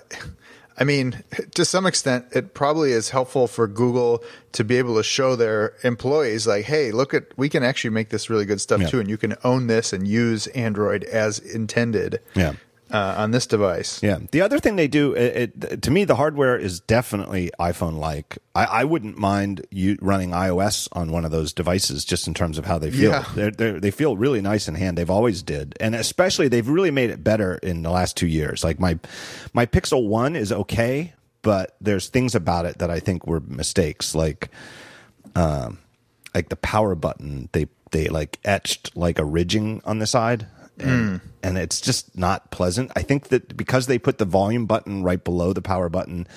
I 0.79 0.85
mean, 0.85 1.25
to 1.55 1.65
some 1.65 1.85
extent, 1.85 2.27
it 2.31 2.53
probably 2.53 2.93
is 2.93 3.09
helpful 3.09 3.47
for 3.47 3.67
Google 3.67 4.23
to 4.53 4.63
be 4.63 4.77
able 4.77 4.95
to 4.95 5.03
show 5.03 5.35
their 5.35 5.73
employees, 5.83 6.47
like, 6.47 6.63
hey, 6.63 6.91
look 6.91 7.13
at, 7.13 7.37
we 7.37 7.49
can 7.49 7.63
actually 7.63 7.89
make 7.89 8.09
this 8.09 8.29
really 8.29 8.45
good 8.45 8.61
stuff 8.61 8.79
yeah. 8.79 8.87
too, 8.87 8.99
and 9.01 9.09
you 9.09 9.17
can 9.17 9.35
own 9.43 9.67
this 9.67 9.91
and 9.91 10.07
use 10.07 10.47
Android 10.47 11.03
as 11.03 11.37
intended. 11.37 12.21
Yeah 12.33 12.53
uh, 12.91 13.15
on 13.17 13.31
this 13.31 13.45
device. 13.45 14.01
Yeah. 14.01 14.19
The 14.31 14.41
other 14.41 14.59
thing 14.59 14.75
they 14.75 14.87
do, 14.87 15.13
it, 15.13 15.53
it, 15.63 15.81
to 15.83 15.91
me, 15.91 16.05
the 16.05 16.15
hardware 16.15 16.57
is 16.57 16.79
definitely 16.79 17.51
iPhone 17.59 17.99
like. 17.99 18.37
I, 18.55 18.65
I, 18.65 18.83
wouldn't 18.83 19.17
mind 19.17 19.65
you 19.69 19.97
running 20.01 20.31
iOS 20.31 20.87
on 20.91 21.11
one 21.11 21.23
of 21.23 21.31
those 21.31 21.53
devices 21.53 22.03
just 22.03 22.27
in 22.27 22.33
terms 22.33 22.57
of 22.57 22.65
how 22.65 22.79
they 22.79 22.89
feel. 22.89 23.11
Yeah. 23.11 23.25
They're, 23.35 23.51
they're, 23.51 23.79
they 23.79 23.91
feel 23.91 24.17
really 24.17 24.41
nice 24.41 24.67
in 24.67 24.75
hand. 24.75 24.97
They've 24.97 25.09
always 25.09 25.43
did, 25.43 25.75
and 25.79 25.93
especially 25.93 26.47
they've 26.47 26.67
really 26.67 26.91
made 26.91 27.09
it 27.11 27.23
better 27.23 27.55
in 27.57 27.83
the 27.83 27.91
last 27.91 28.17
two 28.17 28.27
years. 28.27 28.63
Like 28.63 28.79
my 28.79 28.97
my 29.53 29.65
Pixel 29.65 30.07
One 30.07 30.35
is 30.35 30.51
okay, 30.51 31.13
but 31.41 31.75
there's 31.79 32.07
things 32.07 32.33
about 32.33 32.65
it 32.65 32.79
that 32.79 32.89
I 32.89 32.99
think 32.99 33.27
were 33.27 33.39
mistakes. 33.39 34.15
Like, 34.15 34.49
um, 35.35 35.77
like 36.33 36.49
the 36.49 36.55
power 36.55 36.95
button, 36.95 37.49
they 37.51 37.67
they 37.91 38.07
like 38.07 38.39
etched 38.43 38.95
like 38.97 39.19
a 39.19 39.25
ridging 39.25 39.81
on 39.85 39.99
the 39.99 40.07
side 40.07 40.47
and, 40.79 41.19
mm. 41.19 41.21
and 41.43 41.57
it's 41.57 41.81
just 41.81 42.17
not 42.17 42.51
pleasant. 42.51 42.91
I 42.95 43.01
think 43.01 43.29
that 43.29 43.55
because 43.55 43.87
they 43.87 43.99
put 43.99 44.17
the 44.17 44.25
volume 44.25 44.65
button 44.65 45.03
right 45.03 45.23
below 45.23 45.53
the 45.53 45.61
power 45.61 45.89
button, 45.89 46.27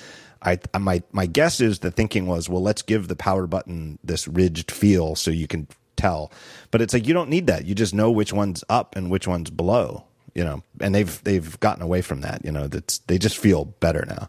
I 0.43 0.59
my 0.79 1.03
my 1.13 1.27
guess 1.27 1.61
is 1.61 1.81
the 1.81 1.91
thinking 1.91 2.27
was, 2.27 2.49
well, 2.49 2.63
let's 2.63 2.83
give 2.83 3.09
the 3.09 3.17
power 3.17 3.47
button 3.47 3.99
this 4.03 4.27
ridged 4.27 4.71
feel 4.71 5.15
so 5.15 5.31
you 5.31 5.47
can 5.47 5.69
tell. 5.97 6.33
But 6.71 6.83
it's 6.83 6.93
like 6.93 7.07
you 7.07 7.15
don't 7.15 7.31
need 7.31 7.47
that. 7.47 7.65
You 7.65 7.75
just 7.75 7.95
know 7.95 8.11
which 8.11 8.33
one's 8.33 8.65
up 8.69 8.97
and 8.97 9.11
which 9.11 9.27
one's 9.27 9.51
below. 9.51 10.05
You 10.35 10.45
know, 10.45 10.63
and 10.81 10.95
they've 10.95 11.23
they've 11.25 11.61
gotten 11.61 11.83
away 11.83 12.01
from 12.01 12.23
that. 12.23 12.45
You 12.45 12.53
know, 12.53 12.67
that's 12.67 12.99
they 12.99 13.19
just 13.19 13.39
feel 13.39 13.67
better 13.67 14.05
now. 14.07 14.29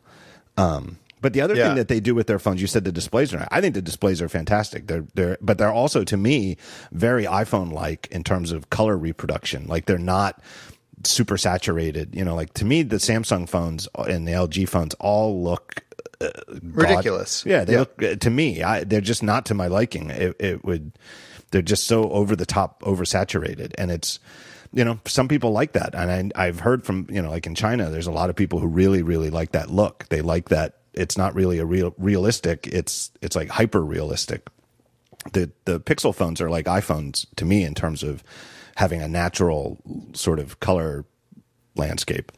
Um, 0.55 0.99
but 1.23 1.31
the 1.31 1.39
other 1.39 1.55
yeah. 1.55 1.67
thing 1.67 1.77
that 1.77 1.87
they 1.87 2.01
do 2.01 2.13
with 2.13 2.27
their 2.27 2.37
phones, 2.37 2.59
you 2.59 2.67
said 2.67 2.83
the 2.83 2.91
displays 2.91 3.33
are. 3.33 3.47
I 3.49 3.61
think 3.61 3.75
the 3.75 3.81
displays 3.81 4.21
are 4.21 4.27
fantastic. 4.27 4.87
They're 4.87 5.05
they're, 5.15 5.37
but 5.39 5.57
they're 5.57 5.71
also 5.71 6.03
to 6.03 6.17
me 6.17 6.57
very 6.91 7.23
iPhone 7.23 7.71
like 7.71 8.09
in 8.11 8.25
terms 8.25 8.51
of 8.51 8.69
color 8.69 8.97
reproduction. 8.97 9.65
Like 9.67 9.85
they're 9.85 9.97
not 9.97 10.43
super 11.05 11.37
saturated. 11.37 12.13
You 12.13 12.25
know, 12.25 12.35
like 12.35 12.53
to 12.55 12.65
me 12.65 12.83
the 12.83 12.97
Samsung 12.97 13.47
phones 13.47 13.87
and 13.95 14.27
the 14.27 14.33
LG 14.33 14.67
phones 14.67 14.95
all 14.95 15.41
look 15.41 15.81
uh, 16.19 16.29
ridiculous. 16.61 17.45
Yeah, 17.45 17.63
they 17.63 17.77
look 17.77 17.97
to 17.97 18.29
me. 18.29 18.61
I, 18.61 18.83
they're 18.83 18.99
just 18.99 19.23
not 19.23 19.45
to 19.45 19.53
my 19.53 19.67
liking. 19.67 20.09
It, 20.09 20.35
it 20.39 20.65
would. 20.65 20.91
They're 21.51 21.61
just 21.61 21.87
so 21.87 22.11
over 22.11 22.35
the 22.35 22.45
top, 22.45 22.81
oversaturated, 22.81 23.73
and 23.77 23.91
it's 23.91 24.19
you 24.73 24.83
know, 24.83 24.99
some 25.05 25.27
people 25.27 25.51
like 25.51 25.73
that. 25.73 25.93
And 25.93 26.33
I, 26.35 26.45
have 26.47 26.59
heard 26.59 26.83
from, 26.83 27.07
you 27.09 27.21
know, 27.21 27.29
like 27.29 27.45
in 27.45 27.53
China, 27.53 27.91
there's 27.91 28.07
a 28.07 28.11
lot 28.11 28.31
of 28.31 28.35
people 28.35 28.57
who 28.57 28.67
really, 28.67 29.03
really 29.03 29.29
like 29.29 29.51
that 29.51 29.69
look. 29.69 30.07
They 30.09 30.21
like 30.21 30.49
that 30.49 30.79
it's 30.93 31.17
not 31.17 31.35
really 31.35 31.59
a 31.59 31.65
real 31.65 31.93
realistic. 31.97 32.67
It's 32.67 33.11
it's 33.21 33.35
like 33.35 33.49
hyper 33.49 33.83
realistic. 33.83 34.47
The 35.31 35.51
the 35.65 35.79
Pixel 35.79 36.13
phones 36.13 36.41
are 36.41 36.49
like 36.49 36.65
iPhones 36.65 37.25
to 37.35 37.45
me 37.45 37.63
in 37.63 37.73
terms 37.73 38.03
of 38.03 38.23
having 38.75 39.01
a 39.01 39.07
natural 39.07 39.77
sort 40.13 40.39
of 40.39 40.59
color 40.59 41.05
landscape. 41.75 42.31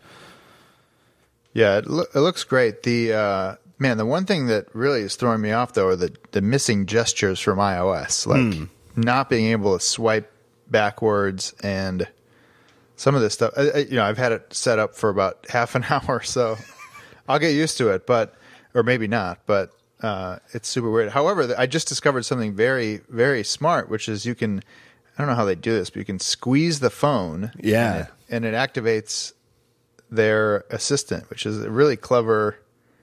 Yeah, 1.54 1.78
it, 1.78 1.88
lo- 1.88 2.06
it 2.14 2.20
looks 2.20 2.44
great. 2.44 2.84
The 2.84 3.14
uh, 3.14 3.56
man, 3.80 3.98
the 3.98 4.06
one 4.06 4.26
thing 4.26 4.48
that 4.48 4.74
really 4.74 5.02
is 5.02 5.16
throwing 5.16 5.42
me 5.42 5.52
off 5.52 5.74
though 5.74 5.88
are 5.88 5.96
the 5.96 6.16
the 6.32 6.42
missing 6.42 6.86
gestures 6.86 7.40
from 7.40 7.58
iOS, 7.60 8.28
like 8.28 8.42
mm. 8.42 8.70
not 8.96 9.30
being 9.30 9.48
able 9.48 9.78
to 9.78 9.84
swipe 9.84 10.32
backwards 10.70 11.54
and 11.64 12.08
some 12.96 13.16
of 13.16 13.22
this 13.22 13.34
stuff. 13.34 13.54
you 13.58 13.96
know, 13.96 14.04
I've 14.04 14.18
had 14.18 14.32
it 14.32 14.54
set 14.54 14.80
up 14.80 14.96
for 14.96 15.10
about 15.10 15.46
half 15.50 15.76
an 15.76 15.86
hour, 15.90 16.22
so 16.22 16.58
I'll 17.28 17.40
get 17.40 17.54
used 17.54 17.78
to 17.78 17.90
it. 17.90 18.06
But 18.06 18.36
or 18.76 18.84
maybe 18.84 19.08
not, 19.08 19.40
but 19.48 19.72
uh, 20.02 20.38
it's 20.54 20.68
super 20.68 20.92
weird. 20.92 21.10
However, 21.12 21.56
I 21.58 21.66
just 21.66 21.88
discovered 21.88 22.24
something 22.26 22.54
very, 22.54 23.02
very 23.10 23.44
smart, 23.44 23.90
which 23.90 24.08
is 24.08 24.26
you 24.26 24.36
can, 24.36 24.62
I 25.18 25.22
don't 25.22 25.28
know 25.28 25.36
how 25.36 25.46
they 25.46 25.56
do 25.56 25.72
this, 25.72 25.90
but 25.90 26.00
you 26.00 26.06
can 26.06 26.20
squeeze 26.20 26.82
the 26.82 26.90
phone. 26.90 27.52
Yeah. 27.60 27.94
And 27.96 28.02
it, 28.02 28.10
and 28.30 28.46
it 28.46 28.54
activates 28.54 29.34
their 30.12 30.66
assistant, 30.70 31.30
which 31.30 31.46
is 31.46 31.64
a 31.64 31.72
really 31.72 31.96
clever. 31.96 32.60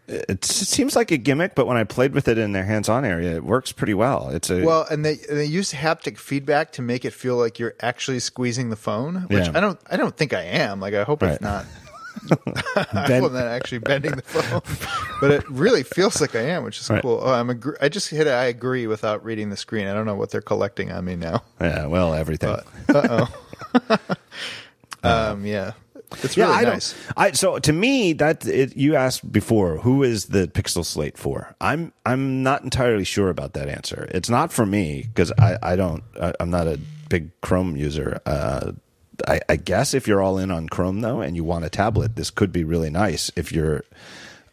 It 0.06 0.44
seems 0.44 0.94
like 0.94 1.10
a 1.10 1.16
gimmick, 1.16 1.54
but 1.54 1.66
when 1.66 1.78
I 1.78 1.84
played 1.84 2.12
with 2.12 2.28
it 2.28 2.36
in 2.36 2.52
their 2.52 2.64
hands-on 2.64 3.04
area, 3.04 3.36
it 3.36 3.44
works 3.44 3.72
pretty 3.72 3.94
well. 3.94 4.28
It's 4.28 4.50
a 4.50 4.62
well, 4.62 4.84
and 4.90 5.04
they 5.04 5.14
they 5.14 5.44
use 5.44 5.72
haptic 5.72 6.18
feedback 6.18 6.72
to 6.72 6.82
make 6.82 7.04
it 7.04 7.12
feel 7.12 7.36
like 7.36 7.58
you're 7.58 7.74
actually 7.80 8.18
squeezing 8.18 8.68
the 8.68 8.76
phone, 8.76 9.26
which 9.28 9.46
yeah. 9.46 9.52
I 9.54 9.60
don't 9.60 9.78
I 9.88 9.96
don't 9.96 10.14
think 10.14 10.34
I 10.34 10.42
am. 10.42 10.80
Like 10.80 10.92
I 10.92 11.04
hope 11.04 11.22
right. 11.22 11.32
it's 11.32 11.40
not 11.40 11.64
ben- 12.92 13.24
I'm 13.24 13.32
not 13.32 13.46
actually 13.46 13.78
bending 13.78 14.12
the 14.12 14.22
phone, 14.22 14.60
but 15.20 15.30
it 15.30 15.48
really 15.50 15.82
feels 15.82 16.20
like 16.20 16.34
I 16.36 16.42
am, 16.42 16.64
which 16.64 16.80
is 16.80 16.88
right. 16.90 17.02
cool. 17.02 17.20
Oh, 17.22 17.32
I'm 17.32 17.50
agree- 17.50 17.76
I 17.80 17.88
just 17.88 18.08
hit 18.10 18.26
I 18.26 18.44
agree 18.44 18.86
without 18.86 19.24
reading 19.24 19.50
the 19.50 19.56
screen. 19.56 19.86
I 19.86 19.94
don't 19.94 20.06
know 20.06 20.14
what 20.14 20.30
they're 20.30 20.40
collecting 20.40 20.92
on 20.92 21.04
me 21.04 21.16
now. 21.16 21.42
Yeah, 21.60 21.86
well, 21.86 22.14
everything. 22.14 22.56
Uh 22.94 23.26
oh. 23.82 23.98
um, 25.02 25.46
yeah. 25.46 25.72
It's 26.22 26.36
really 26.36 26.52
I 26.52 26.62
nice. 26.62 26.92
don't. 26.92 27.14
I 27.16 27.30
so 27.32 27.58
to 27.58 27.72
me 27.72 28.12
that 28.14 28.44
it, 28.46 28.76
you 28.76 28.96
asked 28.96 29.30
before, 29.32 29.78
who 29.78 30.02
is 30.02 30.26
the 30.26 30.46
Pixel 30.46 30.84
Slate 30.84 31.16
for? 31.16 31.54
I'm 31.60 31.92
I'm 32.04 32.42
not 32.42 32.62
entirely 32.64 33.04
sure 33.04 33.30
about 33.30 33.54
that 33.54 33.68
answer. 33.68 34.08
It's 34.10 34.28
not 34.28 34.52
for 34.52 34.66
me 34.66 35.04
because 35.08 35.32
I 35.38 35.56
I 35.62 35.76
don't 35.76 36.02
I, 36.20 36.34
I'm 36.38 36.50
not 36.50 36.66
a 36.66 36.78
big 37.08 37.30
Chrome 37.40 37.76
user. 37.76 38.20
Uh, 38.26 38.72
I, 39.28 39.40
I 39.48 39.56
guess 39.56 39.94
if 39.94 40.06
you're 40.06 40.20
all 40.22 40.38
in 40.38 40.50
on 40.50 40.68
Chrome 40.68 41.00
though, 41.00 41.20
and 41.20 41.36
you 41.36 41.44
want 41.44 41.64
a 41.64 41.70
tablet, 41.70 42.16
this 42.16 42.30
could 42.30 42.52
be 42.52 42.64
really 42.64 42.90
nice 42.90 43.30
if 43.36 43.52
you're. 43.52 43.84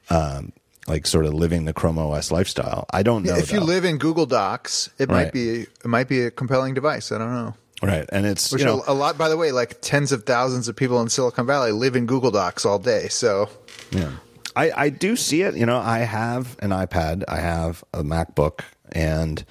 Um, 0.09 0.53
like 0.87 1.05
sort 1.05 1.27
of 1.27 1.35
living 1.35 1.65
the 1.65 1.73
Chrome 1.73 1.99
OS 1.99 2.31
lifestyle. 2.31 2.87
I 2.91 3.03
don't 3.03 3.21
know. 3.23 3.35
if 3.35 3.51
you 3.51 3.59
live 3.59 3.85
in 3.85 3.99
Google 3.99 4.25
Docs, 4.25 4.89
it 4.97 5.07
Right. 5.07 5.25
might 5.25 5.33
be 5.33 5.61
it 5.61 5.85
might 5.85 6.07
be 6.07 6.21
a 6.23 6.31
compelling 6.31 6.73
device. 6.73 7.11
I 7.11 7.19
don't 7.19 7.31
know. 7.31 7.53
right, 7.83 8.09
and 8.11 8.25
it's 8.25 8.51
Which 8.51 8.61
you 8.61 8.65
know, 8.65 8.81
a 8.87 8.93
lot, 8.95 9.15
by 9.15 9.29
the 9.29 9.37
way, 9.37 9.51
like 9.51 9.81
tens 9.81 10.11
of 10.11 10.23
thousands 10.23 10.67
of 10.67 10.75
people 10.75 10.99
in 11.01 11.09
Silicon 11.09 11.45
Valley 11.45 11.71
live 11.73 11.95
in 11.95 12.07
Google 12.07 12.31
Docs 12.31 12.65
all 12.65 12.79
day. 12.79 13.07
So 13.09 13.49
Yeah. 13.91 14.13
I, 14.55 14.71
I 14.75 14.89
do 14.89 15.15
see 15.15 15.43
it. 15.43 15.55
You 15.55 15.67
know, 15.67 15.77
I 15.77 15.99
have 15.99 16.57
an 16.59 16.71
iPad, 16.71 17.23
I 17.27 17.37
have 17.39 17.83
a 17.93 18.01
MacBook, 18.03 18.61
and, 18.91 19.45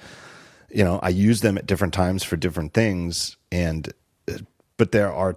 you 0.69 0.83
know, 0.83 0.99
I 1.01 1.07
use 1.07 1.39
them 1.39 1.57
at 1.57 1.65
different 1.65 1.93
times 1.93 2.21
for 2.25 2.35
different 2.35 2.73
things. 2.73 3.37
And, 3.49 3.87
but 4.79 4.91
there 4.91 5.13
are, 5.13 5.35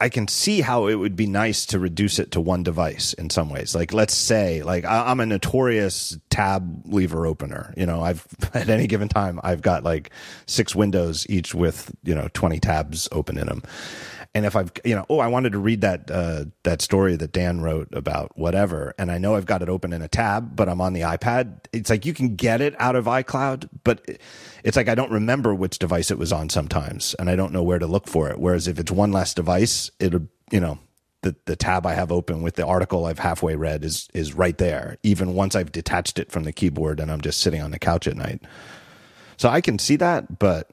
I- 0.00 0.08
can 0.08 0.26
see 0.28 0.62
how 0.62 0.86
it 0.86 0.94
would 0.94 1.16
be 1.16 1.26
nice 1.26 1.66
to 1.66 1.78
reduce 1.78 2.18
it 2.18 2.30
to 2.30 2.40
one 2.40 2.62
device 2.62 3.12
in 3.12 3.28
some 3.28 3.50
ways. 3.50 3.74
Like, 3.74 3.92
let's 3.92 4.14
say, 4.14 4.62
like, 4.62 4.86
I'm 4.86 5.20
a 5.20 5.26
notorious 5.26 6.16
tab 6.30 6.84
lever 6.86 7.26
opener. 7.26 7.74
You 7.76 7.84
know, 7.84 8.00
I've, 8.00 8.26
at 8.54 8.70
any 8.70 8.86
given 8.86 9.08
time, 9.08 9.38
I've 9.42 9.60
got 9.60 9.84
like 9.84 10.10
six 10.46 10.74
windows, 10.74 11.26
each 11.28 11.54
with, 11.54 11.94
you 12.04 12.14
know, 12.14 12.28
20 12.32 12.58
tabs 12.60 13.06
open 13.12 13.36
in 13.36 13.48
them. 13.48 13.62
And 14.36 14.44
if 14.44 14.54
I've, 14.54 14.70
you 14.84 14.94
know, 14.94 15.06
oh, 15.08 15.18
I 15.18 15.28
wanted 15.28 15.52
to 15.52 15.58
read 15.58 15.80
that 15.80 16.10
uh, 16.10 16.44
that 16.64 16.82
story 16.82 17.16
that 17.16 17.32
Dan 17.32 17.62
wrote 17.62 17.88
about 17.94 18.36
whatever, 18.36 18.92
and 18.98 19.10
I 19.10 19.16
know 19.16 19.34
I've 19.34 19.46
got 19.46 19.62
it 19.62 19.70
open 19.70 19.94
in 19.94 20.02
a 20.02 20.08
tab, 20.08 20.54
but 20.54 20.68
I'm 20.68 20.82
on 20.82 20.92
the 20.92 21.00
iPad. 21.00 21.60
It's 21.72 21.88
like 21.88 22.04
you 22.04 22.12
can 22.12 22.36
get 22.36 22.60
it 22.60 22.74
out 22.78 22.96
of 22.96 23.06
iCloud, 23.06 23.70
but 23.82 24.06
it's 24.62 24.76
like 24.76 24.90
I 24.90 24.94
don't 24.94 25.10
remember 25.10 25.54
which 25.54 25.78
device 25.78 26.10
it 26.10 26.18
was 26.18 26.34
on 26.34 26.50
sometimes, 26.50 27.14
and 27.14 27.30
I 27.30 27.34
don't 27.34 27.50
know 27.50 27.62
where 27.62 27.78
to 27.78 27.86
look 27.86 28.08
for 28.08 28.28
it. 28.28 28.38
Whereas 28.38 28.68
if 28.68 28.78
it's 28.78 28.92
one 28.92 29.10
less 29.10 29.32
device, 29.32 29.90
it'll, 29.98 30.28
you 30.50 30.60
know, 30.60 30.80
the 31.22 31.34
the 31.46 31.56
tab 31.56 31.86
I 31.86 31.94
have 31.94 32.12
open 32.12 32.42
with 32.42 32.56
the 32.56 32.66
article 32.66 33.06
I've 33.06 33.20
halfway 33.20 33.56
read 33.56 33.86
is 33.86 34.06
is 34.12 34.34
right 34.34 34.58
there, 34.58 34.98
even 35.02 35.32
once 35.32 35.56
I've 35.56 35.72
detached 35.72 36.18
it 36.18 36.30
from 36.30 36.42
the 36.42 36.52
keyboard 36.52 37.00
and 37.00 37.10
I'm 37.10 37.22
just 37.22 37.40
sitting 37.40 37.62
on 37.62 37.70
the 37.70 37.78
couch 37.78 38.06
at 38.06 38.18
night. 38.18 38.42
So 39.38 39.48
I 39.48 39.62
can 39.62 39.78
see 39.78 39.96
that, 39.96 40.38
but 40.38 40.68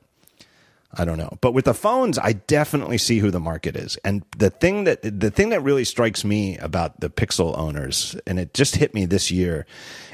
I 0.96 1.06
don't 1.06 1.18
know. 1.18 1.38
But 1.42 1.54
with 1.54 1.66
the 1.66 1.74
phones, 1.74 2.20
I 2.20 2.34
definitely 2.34 2.98
see 2.98 3.20
who 3.20 3.32
the 3.32 3.40
market 3.40 3.76
is. 3.76 3.98
And 4.04 4.24
the 4.38 4.50
thing 4.50 4.84
that 4.84 5.02
the 5.02 5.32
thing 5.32 5.50
that 5.50 5.62
really 5.62 5.86
strikes 5.86 6.24
me 6.24 6.58
about 6.58 7.00
the 7.00 7.10
Pixel 7.10 7.58
owners, 7.58 8.16
and 8.28 8.40
it 8.40 8.54
just 8.54 8.76
hit 8.76 8.94
me 8.94 9.06
this 9.06 9.32
year, 9.32 9.66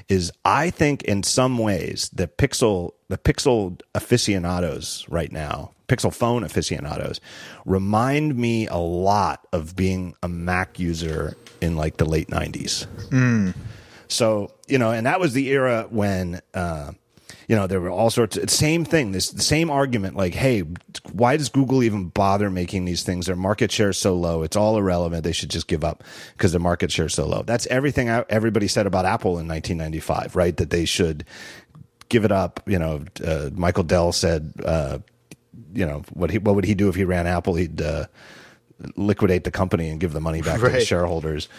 is 0.08 0.32
I 0.46 0.70
think 0.70 1.04
in 1.04 1.24
some 1.24 1.58
ways 1.58 2.10
the 2.14 2.28
Pixel 2.28 2.92
the 3.10 3.18
Pixel 3.18 3.82
aficionados 3.94 5.06
right 5.10 5.32
now, 5.32 5.72
Pixel 5.88 6.14
phone 6.14 6.44
aficionados, 6.44 7.20
remind 7.66 8.36
me 8.36 8.68
a 8.68 8.78
lot 8.78 9.48
of 9.52 9.76
being 9.76 10.16
a 10.24 10.30
Mac 10.30 10.80
user 10.80 11.36
in 11.62 11.76
like 11.76 11.98
the 11.98 12.06
late 12.06 12.30
nineties. 12.30 12.88
So 14.08 14.54
you 14.68 14.78
know, 14.78 14.92
and 14.92 15.06
that 15.06 15.20
was 15.20 15.34
the 15.34 15.50
era 15.50 15.88
when 15.90 16.42
uh, 16.54 16.92
you 17.50 17.56
know 17.56 17.66
there 17.66 17.82
were 17.82 17.90
all 17.90 18.12
sorts. 18.12 18.38
Of, 18.38 18.50
same 18.52 18.86
thing. 18.86 19.12
This 19.12 19.32
the 19.32 19.42
same 19.42 19.72
argument. 19.72 20.16
Like, 20.16 20.36
hey, 20.36 20.64
why 21.12 21.36
does 21.36 21.50
Google 21.50 21.82
even 21.82 22.10
bother 22.10 22.52
making 22.52 22.86
these 22.86 23.02
things? 23.02 23.26
Their 23.26 23.36
market 23.36 23.72
share 23.72 23.90
is 23.90 23.98
so 23.98 24.14
low. 24.14 24.44
It's 24.44 24.56
all 24.56 24.78
irrelevant. 24.78 25.24
They 25.24 25.32
should 25.32 25.50
just 25.50 25.68
give 25.68 25.84
up 25.84 26.04
because 26.38 26.52
their 26.52 26.62
market 26.62 26.92
share 26.92 27.08
is 27.08 27.16
so 27.16 27.26
low. 27.26 27.42
That's 27.42 27.66
everything 27.68 28.08
I- 28.08 28.24
everybody 28.30 28.68
said 28.68 28.86
about 28.86 29.06
Apple 29.06 29.40
in 29.40 29.48
1995, 29.48 30.36
right? 30.36 30.56
That 30.58 30.70
they 30.70 30.86
should 30.86 31.26
give 32.08 32.24
it 32.24 32.32
up. 32.32 32.62
You 32.68 32.78
know, 32.78 33.04
uh, 33.26 33.50
Michael 33.52 33.84
Dell 33.84 34.12
said, 34.12 34.54
uh, 34.64 35.00
you 35.74 35.88
know, 35.88 36.04
what 36.14 36.30
he 36.30 36.38
what 36.38 36.54
would 36.54 36.66
he 36.66 36.76
do 36.76 36.88
if 36.88 36.94
he 36.94 37.04
ran 37.04 37.26
Apple? 37.26 37.56
He'd 37.56 37.82
uh, 37.82 38.06
liquidate 38.96 39.44
the 39.44 39.52
company 39.52 39.90
and 39.90 40.00
give 40.00 40.14
the 40.14 40.22
money 40.22 40.44
back 40.44 40.60
to 40.60 40.70
the 40.70 40.82
shareholders. 40.86 41.50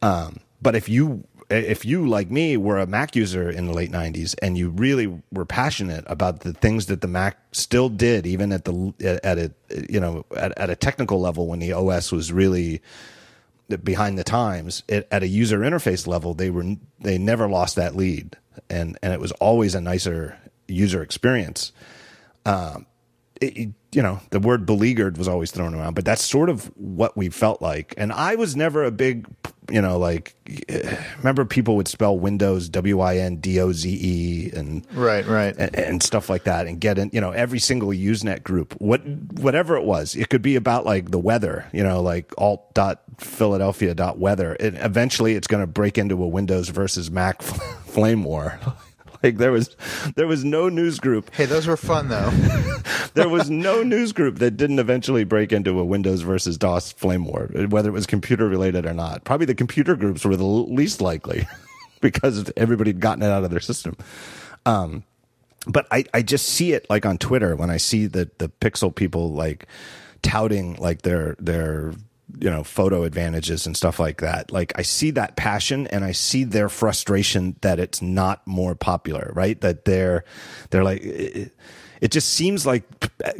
Um, 0.00 0.38
but 0.62 0.74
if 0.74 0.88
you 0.88 1.24
if 1.50 1.84
you 1.84 2.06
like 2.06 2.30
me 2.30 2.56
were 2.56 2.78
a 2.78 2.86
Mac 2.86 3.14
user 3.16 3.50
in 3.50 3.66
the 3.66 3.72
late 3.72 3.90
'90s 3.90 4.34
and 4.42 4.56
you 4.56 4.70
really 4.70 5.22
were 5.32 5.44
passionate 5.44 6.04
about 6.06 6.40
the 6.40 6.52
things 6.52 6.86
that 6.86 7.00
the 7.00 7.08
Mac 7.08 7.38
still 7.52 7.88
did, 7.88 8.26
even 8.26 8.52
at 8.52 8.64
the 8.64 8.92
at 9.22 9.38
a 9.38 9.52
you 9.88 10.00
know 10.00 10.24
at, 10.36 10.56
at 10.58 10.70
a 10.70 10.76
technical 10.76 11.20
level 11.20 11.46
when 11.46 11.58
the 11.58 11.72
OS 11.72 12.12
was 12.12 12.32
really 12.32 12.80
behind 13.82 14.18
the 14.18 14.24
times 14.24 14.82
it, 14.88 15.08
at 15.10 15.22
a 15.22 15.26
user 15.26 15.60
interface 15.60 16.06
level 16.06 16.34
they 16.34 16.50
were 16.50 16.76
they 17.00 17.18
never 17.18 17.48
lost 17.48 17.76
that 17.76 17.96
lead. 17.96 18.36
And 18.70 18.98
and 19.02 19.12
it 19.12 19.20
was 19.20 19.32
always 19.32 19.74
a 19.74 19.80
nicer 19.80 20.38
user 20.68 21.02
experience. 21.02 21.72
Um 22.46 22.86
it, 23.48 23.68
you 23.92 24.02
know 24.02 24.20
the 24.30 24.40
word 24.40 24.66
beleaguered 24.66 25.16
was 25.16 25.28
always 25.28 25.50
thrown 25.50 25.74
around 25.74 25.94
but 25.94 26.04
that's 26.04 26.24
sort 26.24 26.48
of 26.48 26.64
what 26.76 27.16
we 27.16 27.28
felt 27.28 27.62
like. 27.62 27.94
And 27.96 28.12
i 28.12 28.34
was 28.34 28.56
never 28.56 28.84
a 28.84 28.90
big 28.90 29.26
you 29.70 29.80
know 29.80 29.96
like 29.98 30.34
eh, 30.68 30.96
remember 31.18 31.44
people 31.44 31.76
would 31.76 31.88
spell 31.88 32.18
windows 32.18 32.68
w-i-n-d-o-z-e 32.68 34.50
and 34.54 34.86
right, 34.92 35.26
right. 35.26 35.54
and, 35.56 35.74
and 35.76 36.02
stuff 36.02 36.28
like 36.28 36.44
that 36.44 36.66
and 36.66 36.80
get 36.80 36.98
in 36.98 37.10
you 37.12 37.20
know 37.20 37.30
every 37.30 37.58
single 37.58 37.88
usenet 37.88 38.42
group 38.42 38.74
what 38.80 39.06
whatever 39.06 39.76
it 39.76 39.84
was. 39.84 40.16
It 40.16 40.28
could 40.28 40.42
be 40.42 40.56
about 40.56 40.84
like 40.84 41.10
the 41.10 41.18
weather 41.18 41.66
you 41.72 41.82
know 41.82 42.02
like 42.02 42.32
alt 42.36 42.74
dot 42.74 43.02
philadelphia 43.18 43.94
dot 43.94 44.18
weather. 44.18 44.56
It, 44.58 44.74
eventually 44.74 45.34
it's 45.34 45.46
going 45.46 45.62
to 45.62 45.66
break 45.66 45.98
into 45.98 46.22
a 46.22 46.28
windows 46.28 46.68
versus 46.68 47.10
mac 47.10 47.42
flame 47.86 48.24
war 48.24 48.58
like 49.24 49.38
there 49.38 49.50
was 49.50 49.74
there 50.14 50.26
was 50.26 50.44
no 50.44 50.68
news 50.68 51.00
group 51.00 51.32
Hey, 51.34 51.46
those 51.46 51.66
were 51.66 51.76
fun 51.76 52.08
though. 52.08 52.30
there 53.14 53.28
was 53.28 53.50
no 53.50 53.82
news 53.82 54.12
group 54.12 54.38
that 54.38 54.52
didn't 54.52 54.78
eventually 54.78 55.24
break 55.24 55.52
into 55.52 55.80
a 55.80 55.84
Windows 55.84 56.22
versus 56.22 56.58
DOS 56.58 56.92
flame 56.92 57.24
war, 57.24 57.50
whether 57.68 57.88
it 57.88 57.92
was 57.92 58.06
computer 58.06 58.48
related 58.48 58.86
or 58.86 58.94
not. 58.94 59.24
Probably 59.24 59.46
the 59.46 59.54
computer 59.54 59.96
groups 59.96 60.24
were 60.24 60.36
the 60.36 60.44
least 60.44 61.00
likely 61.00 61.48
because 62.00 62.52
everybody 62.56 62.90
had 62.90 63.00
gotten 63.00 63.22
it 63.22 63.30
out 63.30 63.44
of 63.44 63.50
their 63.50 63.60
system. 63.60 63.96
Um, 64.66 65.04
but 65.66 65.86
I, 65.90 66.04
I 66.12 66.22
just 66.22 66.46
see 66.46 66.72
it 66.72 66.86
like 66.90 67.06
on 67.06 67.18
Twitter 67.18 67.56
when 67.56 67.70
I 67.70 67.78
see 67.78 68.06
the 68.06 68.30
the 68.38 68.48
Pixel 68.48 68.94
people 68.94 69.32
like 69.32 69.66
touting 70.22 70.76
like 70.76 71.02
their 71.02 71.36
their 71.38 71.94
you 72.40 72.50
know 72.50 72.64
photo 72.64 73.04
advantages 73.04 73.66
and 73.66 73.76
stuff 73.76 73.98
like 73.98 74.20
that. 74.20 74.50
Like 74.50 74.72
I 74.76 74.82
see 74.82 75.10
that 75.12 75.36
passion 75.36 75.86
and 75.88 76.04
I 76.04 76.12
see 76.12 76.44
their 76.44 76.68
frustration 76.68 77.56
that 77.60 77.78
it's 77.78 78.02
not 78.02 78.46
more 78.46 78.74
popular, 78.74 79.30
right? 79.34 79.60
That 79.60 79.84
they're 79.84 80.24
they're 80.70 80.84
like. 80.84 81.02
It, 81.02 81.52
it 82.00 82.10
just 82.10 82.34
seems 82.34 82.66
like 82.66 82.84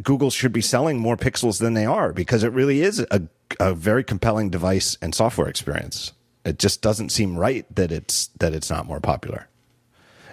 Google 0.02 0.30
should 0.30 0.52
be 0.52 0.62
selling 0.62 0.98
more 0.98 1.18
pixels 1.18 1.60
than 1.60 1.74
they 1.74 1.84
are 1.84 2.14
because 2.14 2.42
it 2.44 2.52
really 2.52 2.80
is 2.80 2.98
a, 3.10 3.20
a 3.60 3.74
very 3.74 4.02
compelling 4.02 4.48
device 4.48 4.96
and 5.02 5.14
software 5.14 5.48
experience. 5.48 6.12
It 6.46 6.58
just 6.58 6.80
doesn't 6.80 7.10
seem 7.10 7.36
right 7.36 7.66
that 7.74 7.92
it's 7.92 8.28
that 8.38 8.54
it's 8.54 8.70
not 8.70 8.86
more 8.86 9.00
popular. 9.00 9.48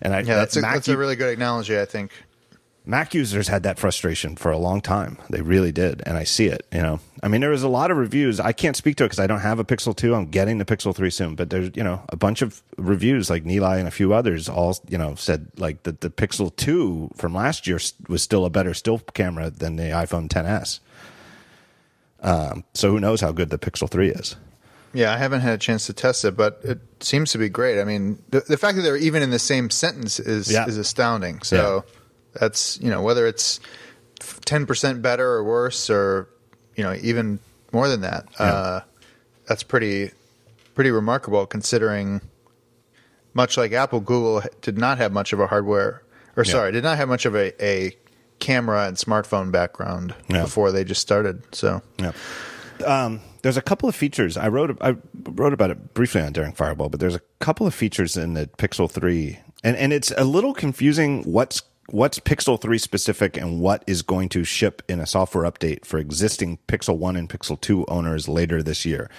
And 0.02 0.14
I, 0.14 0.20
Yeah, 0.22 0.36
that's 0.36 0.56
a, 0.56 0.62
Mac 0.62 0.76
that's 0.76 0.88
a 0.88 0.98
really 0.98 1.18
good 1.18 1.36
analogy. 1.36 1.78
I 1.78 1.84
think. 1.84 2.12
Mac 2.84 3.14
users 3.14 3.48
had 3.48 3.62
that 3.64 3.78
frustration 3.78 4.36
for 4.36 4.52
a 4.52 4.58
long 4.58 4.82
time. 4.82 5.20
They 5.30 5.42
really 5.42 5.72
did, 5.72 6.02
and 6.06 6.18
I 6.18 6.24
see 6.24 6.48
it. 6.48 6.66
You 6.74 6.82
know, 6.82 7.00
I 7.22 7.28
mean, 7.28 7.42
there 7.42 7.52
was 7.52 7.62
a 7.62 7.68
lot 7.70 7.92
of 7.92 7.98
reviews. 7.98 8.40
I 8.40 8.54
can't 8.54 8.76
speak 8.76 8.96
to 8.98 9.04
it 9.04 9.10
because 9.10 9.20
I 9.20 9.28
don't 9.28 9.42
have 9.42 9.60
a 9.60 9.64
Pixel 9.64 9.96
Two. 9.96 10.16
I'm 10.16 10.26
getting 10.32 10.58
the 10.58 10.66
Pixel 10.66 10.96
Three 10.96 11.12
soon, 11.12 11.36
but 11.36 11.52
there's 11.52 11.70
you 11.76 11.84
know 11.84 12.02
a 12.10 12.16
bunch 12.16 12.42
of 12.42 12.64
reviews 12.78 13.30
like 13.30 13.44
Nilay 13.44 13.78
and 13.78 13.88
a 13.88 13.92
few 13.92 14.14
others 14.14 14.50
all 14.50 14.76
you 14.90 14.98
know 14.98 15.14
said 15.14 15.48
like 15.58 15.84
that 15.84 16.02
the 16.02 16.10
Pixel 16.10 16.56
Two 16.56 17.12
from 17.16 17.36
last 17.36 17.68
year 17.68 17.80
was 18.10 18.24
still 18.24 18.46
a 18.46 18.50
better 18.50 18.74
still 18.74 18.98
camera 19.00 19.52
than 19.52 19.76
the 19.76 19.84
iPhone 19.84 20.28
10s. 20.28 20.80
Um, 22.22 22.64
so 22.74 22.92
who 22.92 23.00
knows 23.00 23.22
how 23.22 23.32
good 23.32 23.50
the 23.50 23.58
Pixel 23.58 23.90
Three 23.90 24.10
is? 24.10 24.36
Yeah, 24.94 25.14
I 25.14 25.18
haven't 25.18 25.42
had 25.42 25.54
a 25.54 25.58
chance 25.58 25.86
to 25.86 25.94
test 25.94 26.26
it, 26.26 26.36
but 26.36 26.60
it 26.64 26.80
seems 27.00 27.32
to 27.32 27.38
be 27.38 27.48
great. 27.48 27.80
I 27.80 27.86
mean, 27.86 28.22
the, 28.30 28.42
the 28.42 28.58
fact 28.58 28.76
that 28.76 28.82
they're 28.82 28.98
even 28.98 29.24
in 29.24 29.30
the 29.30 29.40
same 29.40 29.70
sentence 29.70 30.20
is 30.20 30.52
Yeah. 30.52 30.66
is 30.68 30.78
astounding. 30.78 31.42
So 31.44 31.86
that's 32.34 32.80
you 32.82 32.90
know 32.90 33.02
whether 33.02 33.26
it's 33.28 33.60
ten 34.46 34.66
percent 34.66 35.02
better 35.02 35.28
or 35.28 35.44
worse, 35.44 35.90
or 35.90 36.30
you 36.76 36.84
know 36.84 36.94
even 37.02 37.40
more 37.72 37.88
than 37.88 38.02
that. 38.02 38.26
Uh, 38.40 38.82
that's 39.48 39.64
pretty 39.64 40.12
pretty 40.76 40.92
remarkable 40.92 41.46
considering. 41.46 42.22
Much 43.34 43.56
like 43.56 43.72
Apple, 43.72 44.02
Google 44.02 44.44
did 44.62 44.78
not 44.78 44.98
have 44.98 45.14
much 45.14 45.32
of 45.32 45.40
a 45.40 45.48
hardware, 45.48 46.04
or 46.36 46.44
Yeah. 46.44 46.52
sorry, 46.52 46.72
did 46.74 46.84
not 46.84 46.98
have 46.98 47.08
much 47.08 47.26
of 47.26 47.34
a, 47.34 47.54
a 47.66 47.96
camera 48.40 48.88
and 48.88 48.98
smartphone 48.98 49.54
background 49.54 50.14
Yeah. 50.28 50.42
before 50.42 50.74
they 50.74 50.84
just 50.84 51.00
started. 51.02 51.42
So 51.56 51.82
Yeah. 51.98 52.12
Um, 52.86 53.22
there's 53.42 53.56
a 53.56 53.62
couple 53.62 53.88
of 53.88 53.96
features 53.96 54.36
I 54.36 54.50
wrote. 54.50 54.78
I 54.82 54.98
wrote 55.30 55.54
about 55.54 55.70
it 55.72 55.94
briefly 55.94 56.20
on 56.22 56.34
Daring 56.34 56.52
Fireball, 56.52 56.90
but 56.90 57.00
there's 57.00 57.16
a 57.16 57.22
couple 57.40 57.66
of 57.66 57.74
features 57.74 58.18
in 58.18 58.34
the 58.34 58.48
Pixel 58.58 58.92
Three, 58.92 59.40
and 59.64 59.78
and 59.78 59.94
it's 59.94 60.12
a 60.18 60.26
little 60.26 60.54
confusing 60.54 61.24
what's 61.24 61.62
what's 61.90 62.20
Pixel 62.20 62.60
3 62.60 62.78
specific 62.78 63.38
and 63.38 63.60
what 63.60 63.84
is 63.88 64.02
going 64.02 64.30
to 64.30 64.44
ship 64.44 64.82
in 64.88 65.00
a 65.00 65.06
software 65.06 65.50
update 65.50 65.86
for 65.86 65.98
existing 65.98 66.60
Pixel 66.68 66.98
1 66.98 67.16
and 67.16 67.30
Pixel 67.30 67.60
2 67.60 67.86
owners 67.88 68.28
later 68.28 68.64
this 68.64 68.86
year. 68.86 69.10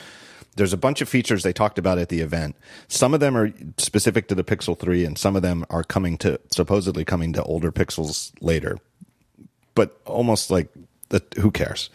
There's 0.56 0.72
a 0.72 0.78
bunch 0.78 1.00
of 1.00 1.08
features 1.08 1.42
they 1.42 1.52
talked 1.52 1.78
about 1.78 1.98
at 1.98 2.10
the 2.10 2.20
event. 2.20 2.56
Some 2.88 3.14
of 3.14 3.20
them 3.20 3.36
are 3.36 3.52
specific 3.78 4.28
to 4.28 4.34
the 4.34 4.44
Pixel 4.44 4.78
3 4.78 5.04
and 5.04 5.16
some 5.16 5.34
of 5.34 5.42
them 5.42 5.64
are 5.70 5.82
coming 5.82 6.18
to 6.18 6.38
supposedly 6.50 7.04
coming 7.04 7.32
to 7.32 7.42
older 7.42 7.72
Pixels 7.72 8.32
later. 8.40 8.78
But 9.74 9.98
almost 10.04 10.50
like 10.50 10.68
the, 11.08 11.22
who 11.40 11.50
cares? 11.50 11.88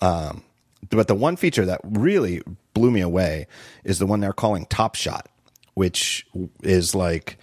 Um, 0.00 0.42
but 0.90 1.08
the 1.08 1.14
one 1.14 1.36
feature 1.36 1.66
that 1.66 1.80
really 1.84 2.42
blew 2.72 2.90
me 2.90 3.00
away 3.00 3.46
is 3.84 3.98
the 3.98 4.06
one 4.06 4.20
they're 4.20 4.32
calling 4.32 4.66
Top 4.66 4.94
Shot, 4.94 5.28
which 5.74 6.26
is 6.62 6.94
like 6.94 7.38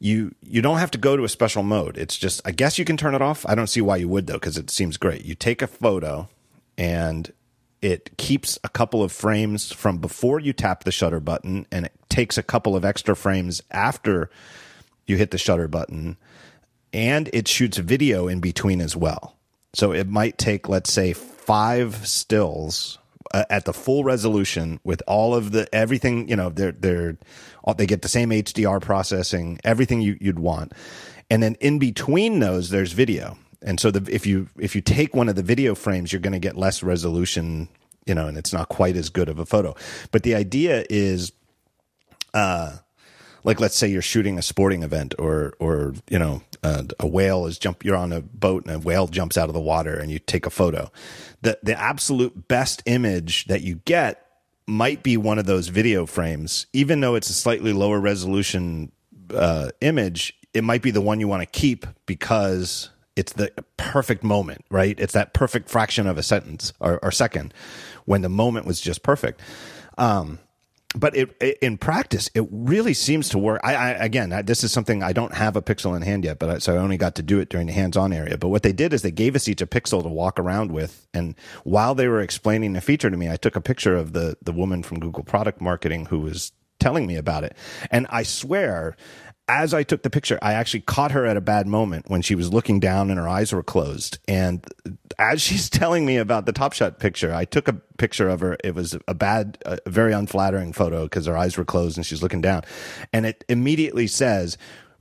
you 0.00 0.34
you 0.42 0.62
don't 0.62 0.78
have 0.78 0.90
to 0.92 0.98
go 0.98 1.16
to 1.16 1.24
a 1.24 1.28
special 1.28 1.62
mode. 1.62 1.96
It's 1.96 2.16
just 2.16 2.40
I 2.44 2.50
guess 2.50 2.78
you 2.78 2.84
can 2.84 2.96
turn 2.96 3.14
it 3.14 3.22
off. 3.22 3.46
I 3.46 3.54
don't 3.54 3.68
see 3.68 3.82
why 3.82 3.96
you 3.96 4.08
would 4.08 4.26
though 4.26 4.34
because 4.34 4.56
it 4.56 4.70
seems 4.70 4.96
great. 4.96 5.24
You 5.24 5.34
take 5.34 5.62
a 5.62 5.66
photo 5.66 6.28
and 6.76 7.30
it 7.82 8.16
keeps 8.16 8.58
a 8.64 8.68
couple 8.68 9.02
of 9.02 9.12
frames 9.12 9.70
from 9.70 9.98
before 9.98 10.40
you 10.40 10.52
tap 10.52 10.84
the 10.84 10.92
shutter 10.92 11.20
button 11.20 11.66
and 11.70 11.86
it 11.86 11.92
takes 12.08 12.36
a 12.38 12.42
couple 12.42 12.74
of 12.74 12.84
extra 12.84 13.14
frames 13.14 13.62
after 13.70 14.30
you 15.06 15.16
hit 15.16 15.30
the 15.30 15.38
shutter 15.38 15.68
button 15.68 16.16
and 16.92 17.28
it 17.32 17.46
shoots 17.46 17.76
video 17.76 18.26
in 18.26 18.40
between 18.40 18.80
as 18.80 18.96
well. 18.96 19.36
So 19.74 19.92
it 19.92 20.08
might 20.08 20.38
take 20.38 20.68
let's 20.68 20.90
say 20.92 21.12
5 21.12 22.06
stills 22.06 22.98
uh, 23.32 23.44
at 23.50 23.64
the 23.64 23.72
full 23.72 24.04
resolution 24.04 24.80
with 24.84 25.02
all 25.06 25.34
of 25.34 25.52
the 25.52 25.72
everything, 25.74 26.28
you 26.28 26.36
know, 26.36 26.50
they're 26.50 26.72
they're 26.72 27.16
they 27.76 27.86
get 27.86 28.02
the 28.02 28.08
same 28.08 28.30
HDR 28.30 28.80
processing, 28.82 29.60
everything 29.62 30.00
you, 30.00 30.16
you'd 30.20 30.40
want. 30.40 30.72
And 31.30 31.40
then 31.40 31.54
in 31.60 31.78
between 31.78 32.40
those 32.40 32.70
there's 32.70 32.92
video 32.92 33.38
and 33.62 33.78
so 33.78 33.90
the, 33.90 34.12
if 34.12 34.26
you 34.26 34.48
if 34.58 34.74
you 34.74 34.80
take 34.80 35.14
one 35.14 35.28
of 35.28 35.36
the 35.36 35.42
video 35.42 35.74
frames, 35.74 36.12
you're 36.12 36.20
going 36.20 36.32
to 36.32 36.38
get 36.38 36.56
less 36.56 36.82
resolution, 36.82 37.68
you 38.06 38.14
know, 38.14 38.26
and 38.26 38.38
it's 38.38 38.52
not 38.52 38.68
quite 38.68 38.96
as 38.96 39.10
good 39.10 39.28
of 39.28 39.38
a 39.38 39.46
photo. 39.46 39.74
But 40.10 40.22
the 40.22 40.34
idea 40.34 40.84
is, 40.88 41.32
uh, 42.32 42.78
like 43.44 43.60
let's 43.60 43.76
say 43.76 43.88
you're 43.88 44.02
shooting 44.02 44.38
a 44.38 44.42
sporting 44.42 44.82
event, 44.82 45.14
or 45.18 45.54
or 45.58 45.94
you 46.08 46.18
know, 46.18 46.42
uh, 46.62 46.84
a 46.98 47.06
whale 47.06 47.46
is 47.46 47.58
jump. 47.58 47.84
You're 47.84 47.96
on 47.96 48.12
a 48.12 48.20
boat 48.20 48.66
and 48.66 48.74
a 48.74 48.78
whale 48.78 49.06
jumps 49.06 49.38
out 49.38 49.48
of 49.48 49.54
the 49.54 49.60
water, 49.60 49.98
and 49.98 50.10
you 50.10 50.18
take 50.18 50.46
a 50.46 50.50
photo. 50.50 50.90
The 51.42 51.58
the 51.62 51.78
absolute 51.78 52.48
best 52.48 52.82
image 52.86 53.46
that 53.46 53.62
you 53.62 53.76
get 53.84 54.26
might 54.66 55.02
be 55.02 55.16
one 55.16 55.38
of 55.38 55.46
those 55.46 55.68
video 55.68 56.06
frames, 56.06 56.66
even 56.72 57.00
though 57.00 57.14
it's 57.14 57.30
a 57.30 57.34
slightly 57.34 57.72
lower 57.72 57.98
resolution 58.00 58.92
uh, 59.34 59.70
image. 59.80 60.34
It 60.52 60.64
might 60.64 60.82
be 60.82 60.90
the 60.90 61.00
one 61.00 61.20
you 61.20 61.28
want 61.28 61.42
to 61.42 61.46
keep 61.46 61.86
because 62.06 62.90
it's 63.16 63.32
the 63.34 63.52
perfect 63.76 64.24
moment, 64.24 64.64
right? 64.70 64.98
It's 64.98 65.12
that 65.12 65.32
perfect 65.32 65.68
fraction 65.68 66.06
of 66.06 66.18
a 66.18 66.22
sentence 66.22 66.72
or, 66.80 66.98
or 67.04 67.10
second 67.12 67.54
when 68.04 68.22
the 68.22 68.28
moment 68.28 68.66
was 68.66 68.80
just 68.80 69.02
perfect. 69.02 69.40
Um, 69.98 70.38
but 70.94 71.16
it, 71.16 71.36
it, 71.40 71.58
in 71.58 71.78
practice, 71.78 72.30
it 72.34 72.46
really 72.50 72.94
seems 72.94 73.28
to 73.28 73.38
work. 73.38 73.60
I, 73.62 73.74
I 73.74 73.90
again, 73.90 74.32
I, 74.32 74.42
this 74.42 74.64
is 74.64 74.72
something 74.72 75.02
I 75.02 75.12
don't 75.12 75.34
have 75.34 75.56
a 75.56 75.62
pixel 75.62 75.94
in 75.94 76.02
hand 76.02 76.24
yet, 76.24 76.38
but 76.38 76.50
I, 76.50 76.58
so 76.58 76.74
I 76.74 76.78
only 76.78 76.96
got 76.96 77.14
to 77.16 77.22
do 77.22 77.38
it 77.38 77.48
during 77.48 77.68
the 77.68 77.72
hands-on 77.72 78.12
area. 78.12 78.36
But 78.36 78.48
what 78.48 78.62
they 78.62 78.72
did 78.72 78.92
is 78.92 79.02
they 79.02 79.10
gave 79.10 79.36
us 79.36 79.48
each 79.48 79.62
a 79.62 79.66
pixel 79.66 80.02
to 80.02 80.08
walk 80.08 80.38
around 80.38 80.72
with, 80.72 81.06
and 81.14 81.36
while 81.64 81.94
they 81.94 82.08
were 82.08 82.20
explaining 82.20 82.72
the 82.72 82.80
feature 82.80 83.10
to 83.10 83.16
me, 83.16 83.30
I 83.30 83.36
took 83.36 83.56
a 83.56 83.60
picture 83.60 83.96
of 83.96 84.12
the 84.12 84.36
the 84.42 84.52
woman 84.52 84.82
from 84.82 85.00
Google 85.00 85.24
Product 85.24 85.60
Marketing 85.60 86.06
who 86.06 86.20
was 86.20 86.52
telling 86.80 87.06
me 87.06 87.16
about 87.16 87.44
it, 87.44 87.56
and 87.90 88.06
I 88.10 88.24
swear 88.24 88.96
as 89.50 89.74
I 89.74 89.82
took 89.82 90.04
the 90.04 90.10
picture, 90.10 90.38
I 90.40 90.52
actually 90.52 90.82
caught 90.82 91.10
her 91.10 91.26
at 91.26 91.36
a 91.36 91.40
bad 91.40 91.66
moment 91.66 92.08
when 92.08 92.22
she 92.22 92.36
was 92.36 92.52
looking 92.52 92.78
down 92.78 93.10
and 93.10 93.18
her 93.18 93.28
eyes 93.28 93.52
were 93.52 93.64
closed. 93.64 94.18
And 94.28 94.64
as 95.20 95.40
she's 95.42 95.68
telling 95.68 96.06
me 96.06 96.16
about 96.16 96.46
the 96.46 96.52
Top 96.52 96.72
Shot 96.72 96.98
picture, 96.98 97.32
I 97.32 97.44
took 97.44 97.68
a 97.68 97.74
picture 97.98 98.28
of 98.28 98.40
her. 98.40 98.56
It 98.64 98.74
was 98.74 98.96
a 99.06 99.14
bad, 99.14 99.58
a 99.66 99.78
very 99.86 100.12
unflattering 100.12 100.72
photo 100.72 101.04
because 101.04 101.26
her 101.26 101.36
eyes 101.36 101.56
were 101.56 101.64
closed 101.64 101.98
and 101.98 102.06
she's 102.06 102.22
looking 102.22 102.40
down. 102.40 102.62
And 103.12 103.26
it 103.26 103.44
immediately 103.48 104.06
says, 104.06 104.56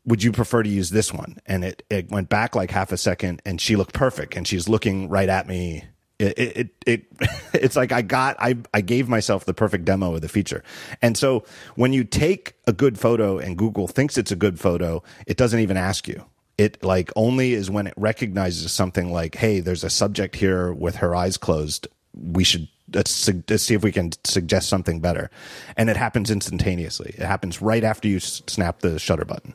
would 0.05 0.21
you 0.21 0.31
prefer 0.31 0.63
to 0.63 0.69
use 0.69 0.89
this 0.89 1.13
one? 1.13 1.37
And 1.45 1.63
it, 1.63 1.83
it 1.89 2.11
went 2.11 2.29
back 2.29 2.55
like 2.55 2.69
half 2.69 2.91
a 2.91 2.97
second 2.97 3.41
and 3.45 3.61
she 3.61 3.75
looked 3.75 3.93
perfect 3.93 4.35
and 4.35 4.47
she's 4.47 4.67
looking 4.67 5.07
right 5.07 5.29
at 5.29 5.47
me 5.47 5.85
it, 6.19 6.37
it, 6.37 6.69
it, 6.85 7.05
it's 7.53 7.75
like 7.75 7.91
I 7.91 8.01
got, 8.01 8.35
I, 8.39 8.57
I 8.73 8.81
gave 8.81 9.07
myself 9.07 9.45
the 9.45 9.53
perfect 9.53 9.85
demo 9.85 10.13
of 10.15 10.21
the 10.21 10.29
feature. 10.29 10.63
And 11.01 11.17
so 11.17 11.45
when 11.75 11.93
you 11.93 12.03
take 12.03 12.55
a 12.67 12.73
good 12.73 12.99
photo 12.99 13.39
and 13.39 13.57
Google 13.57 13.87
thinks 13.87 14.17
it's 14.17 14.31
a 14.31 14.35
good 14.35 14.59
photo, 14.59 15.01
it 15.25 15.37
doesn't 15.37 15.59
even 15.59 15.77
ask 15.77 16.07
you. 16.07 16.25
It 16.59 16.83
like 16.83 17.09
only 17.15 17.53
is 17.53 17.71
when 17.71 17.87
it 17.87 17.93
recognizes 17.95 18.71
something 18.73 19.13
like, 19.13 19.35
Hey, 19.35 19.61
there's 19.61 19.83
a 19.85 19.89
subject 19.89 20.35
here 20.35 20.73
with 20.73 20.97
her 20.97 21.15
eyes 21.15 21.37
closed. 21.37 21.87
We 22.13 22.43
should 22.43 22.67
let's, 22.93 23.29
let's 23.49 23.63
see 23.63 23.75
if 23.75 23.83
we 23.83 23.93
can 23.93 24.11
suggest 24.25 24.67
something 24.67 24.99
better. 24.99 25.29
And 25.77 25.89
it 25.89 25.95
happens 25.95 26.29
instantaneously. 26.29 27.15
It 27.17 27.25
happens 27.25 27.61
right 27.61 27.83
after 27.83 28.09
you 28.09 28.19
snap 28.19 28.79
the 28.79 28.99
shutter 28.99 29.23
button. 29.25 29.53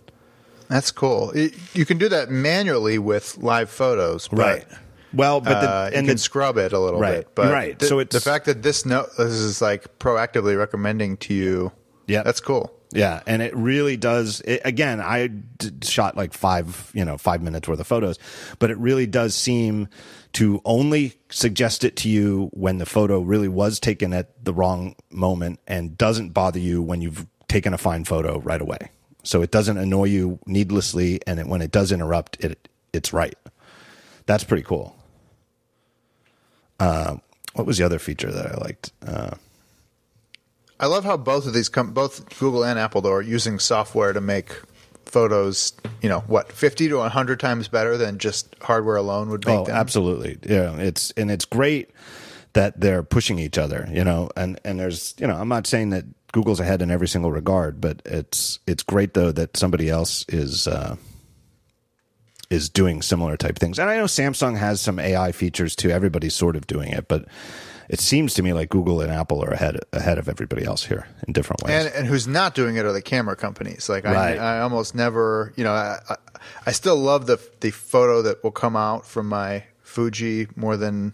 That's 0.68 0.90
cool. 0.90 1.30
It, 1.32 1.54
you 1.74 1.84
can 1.84 1.98
do 1.98 2.08
that 2.08 2.30
manually 2.30 2.98
with 2.98 3.36
live 3.36 3.68
photos, 3.68 4.32
right? 4.32 4.64
Well, 5.12 5.40
but 5.40 5.60
the, 5.60 5.68
uh, 5.68 5.90
and 5.94 6.06
you 6.06 6.12
can 6.12 6.18
scrub 6.18 6.56
it 6.56 6.72
a 6.72 6.78
little 6.78 6.98
right, 6.98 7.18
bit. 7.18 7.34
But 7.34 7.52
right. 7.52 7.78
The, 7.78 7.86
so 7.86 7.98
it's 7.98 8.14
the 8.14 8.20
fact 8.20 8.46
that 8.46 8.62
this 8.62 8.86
note 8.86 9.10
this 9.18 9.32
is 9.32 9.60
like 9.60 9.98
proactively 9.98 10.58
recommending 10.58 11.18
to 11.18 11.34
you. 11.34 11.70
Yeah, 12.06 12.22
that's 12.22 12.40
cool. 12.40 12.72
Yeah, 12.94 13.22
and 13.26 13.42
it 13.42 13.54
really 13.56 13.96
does. 13.96 14.40
It, 14.42 14.62
again, 14.64 15.00
I 15.00 15.30
shot 15.82 16.16
like 16.16 16.32
five, 16.32 16.92
you 16.94 17.04
know, 17.04 17.18
five 17.18 17.42
minutes 17.42 17.66
worth 17.68 17.80
of 17.80 17.86
photos, 17.88 18.20
but 18.60 18.70
it 18.70 18.78
really 18.78 19.06
does 19.06 19.34
seem 19.34 19.88
to 20.34 20.62
only 20.64 21.14
suggest 21.28 21.82
it 21.82 21.96
to 21.96 22.08
you 22.08 22.50
when 22.52 22.78
the 22.78 22.86
photo 22.86 23.20
really 23.20 23.48
was 23.48 23.80
taken 23.80 24.12
at 24.12 24.44
the 24.44 24.54
wrong 24.54 24.94
moment, 25.10 25.58
and 25.66 25.98
doesn't 25.98 26.30
bother 26.30 26.60
you 26.60 26.80
when 26.80 27.02
you've 27.02 27.26
taken 27.48 27.74
a 27.74 27.78
fine 27.78 28.04
photo 28.04 28.38
right 28.40 28.60
away. 28.60 28.90
So 29.24 29.42
it 29.42 29.50
doesn't 29.50 29.76
annoy 29.76 30.04
you 30.04 30.38
needlessly, 30.46 31.20
and 31.26 31.40
it, 31.40 31.48
when 31.48 31.62
it 31.62 31.72
does 31.72 31.90
interrupt, 31.90 32.44
it 32.44 32.68
it's 32.92 33.12
right. 33.12 33.36
That's 34.26 34.44
pretty 34.44 34.62
cool. 34.62 34.96
Uh, 36.78 37.16
what 37.54 37.66
was 37.66 37.78
the 37.78 37.84
other 37.84 37.98
feature 37.98 38.30
that 38.30 38.52
I 38.52 38.56
liked? 38.58 38.92
Uh, 39.04 39.34
I 40.80 40.86
love 40.86 41.04
how 41.04 41.16
both 41.16 41.46
of 41.46 41.54
these 41.54 41.68
come, 41.68 41.92
both 41.92 42.38
Google 42.38 42.64
and 42.64 42.78
Apple, 42.78 43.00
though, 43.00 43.12
are 43.12 43.22
using 43.22 43.58
software 43.58 44.12
to 44.12 44.20
make 44.20 44.52
photos. 45.04 45.72
You 46.02 46.08
know 46.08 46.20
what, 46.20 46.52
fifty 46.52 46.88
to 46.88 47.00
hundred 47.08 47.40
times 47.40 47.68
better 47.68 47.96
than 47.96 48.18
just 48.18 48.54
hardware 48.60 48.96
alone 48.96 49.30
would 49.30 49.46
make 49.46 49.58
oh, 49.58 49.64
them. 49.64 49.76
absolutely. 49.76 50.38
Yeah, 50.42 50.76
it's 50.76 51.12
and 51.12 51.30
it's 51.30 51.44
great 51.44 51.90
that 52.54 52.80
they're 52.80 53.02
pushing 53.02 53.38
each 53.38 53.58
other. 53.58 53.88
You 53.90 54.04
know, 54.04 54.30
and 54.36 54.58
and 54.64 54.78
there's 54.80 55.14
you 55.18 55.26
know, 55.26 55.36
I'm 55.36 55.48
not 55.48 55.66
saying 55.66 55.90
that 55.90 56.04
Google's 56.32 56.60
ahead 56.60 56.82
in 56.82 56.90
every 56.90 57.08
single 57.08 57.30
regard, 57.30 57.80
but 57.80 58.02
it's 58.04 58.58
it's 58.66 58.82
great 58.82 59.14
though 59.14 59.32
that 59.32 59.56
somebody 59.56 59.88
else 59.88 60.24
is. 60.28 60.66
Uh, 60.66 60.96
is 62.50 62.68
doing 62.68 63.02
similar 63.02 63.36
type 63.36 63.58
things. 63.58 63.78
And 63.78 63.88
I 63.88 63.96
know 63.96 64.04
Samsung 64.04 64.56
has 64.56 64.80
some 64.80 64.98
AI 64.98 65.32
features 65.32 65.74
too. 65.74 65.90
Everybody's 65.90 66.34
sort 66.34 66.56
of 66.56 66.66
doing 66.66 66.90
it, 66.90 67.08
but 67.08 67.26
it 67.88 68.00
seems 68.00 68.34
to 68.34 68.42
me 68.42 68.52
like 68.52 68.68
Google 68.68 69.00
and 69.00 69.10
Apple 69.10 69.42
are 69.44 69.50
ahead 69.50 69.78
ahead 69.92 70.18
of 70.18 70.28
everybody 70.28 70.64
else 70.64 70.84
here 70.84 71.06
in 71.26 71.32
different 71.32 71.62
ways. 71.62 71.86
And, 71.86 71.94
and 71.94 72.06
who's 72.06 72.26
not 72.26 72.54
doing 72.54 72.76
it 72.76 72.84
are 72.84 72.92
the 72.92 73.02
camera 73.02 73.36
companies. 73.36 73.88
Like 73.88 74.04
right. 74.04 74.38
I, 74.38 74.58
I 74.58 74.60
almost 74.60 74.94
never, 74.94 75.52
you 75.56 75.64
know, 75.64 75.72
I, 75.72 75.98
I, 76.08 76.16
I 76.66 76.72
still 76.72 76.96
love 76.96 77.26
the 77.26 77.38
the 77.60 77.70
photo 77.70 78.22
that 78.22 78.42
will 78.42 78.52
come 78.52 78.76
out 78.76 79.06
from 79.06 79.28
my 79.28 79.64
Fuji 79.82 80.48
more 80.56 80.76
than, 80.76 81.12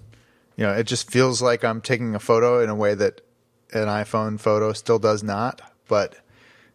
you 0.57 0.64
know, 0.64 0.73
it 0.73 0.85
just 0.85 1.11
feels 1.11 1.43
like 1.43 1.64
I'm 1.64 1.81
taking 1.81 2.14
a 2.14 2.21
photo 2.21 2.62
in 2.62 2.71
a 2.71 2.75
way 2.75 2.95
that 2.95 3.21
an 3.73 3.89
iPhone 3.89 4.41
photo 4.41 4.73
still 4.73 4.99
does 4.99 5.23
not. 5.23 5.61
But 5.89 6.16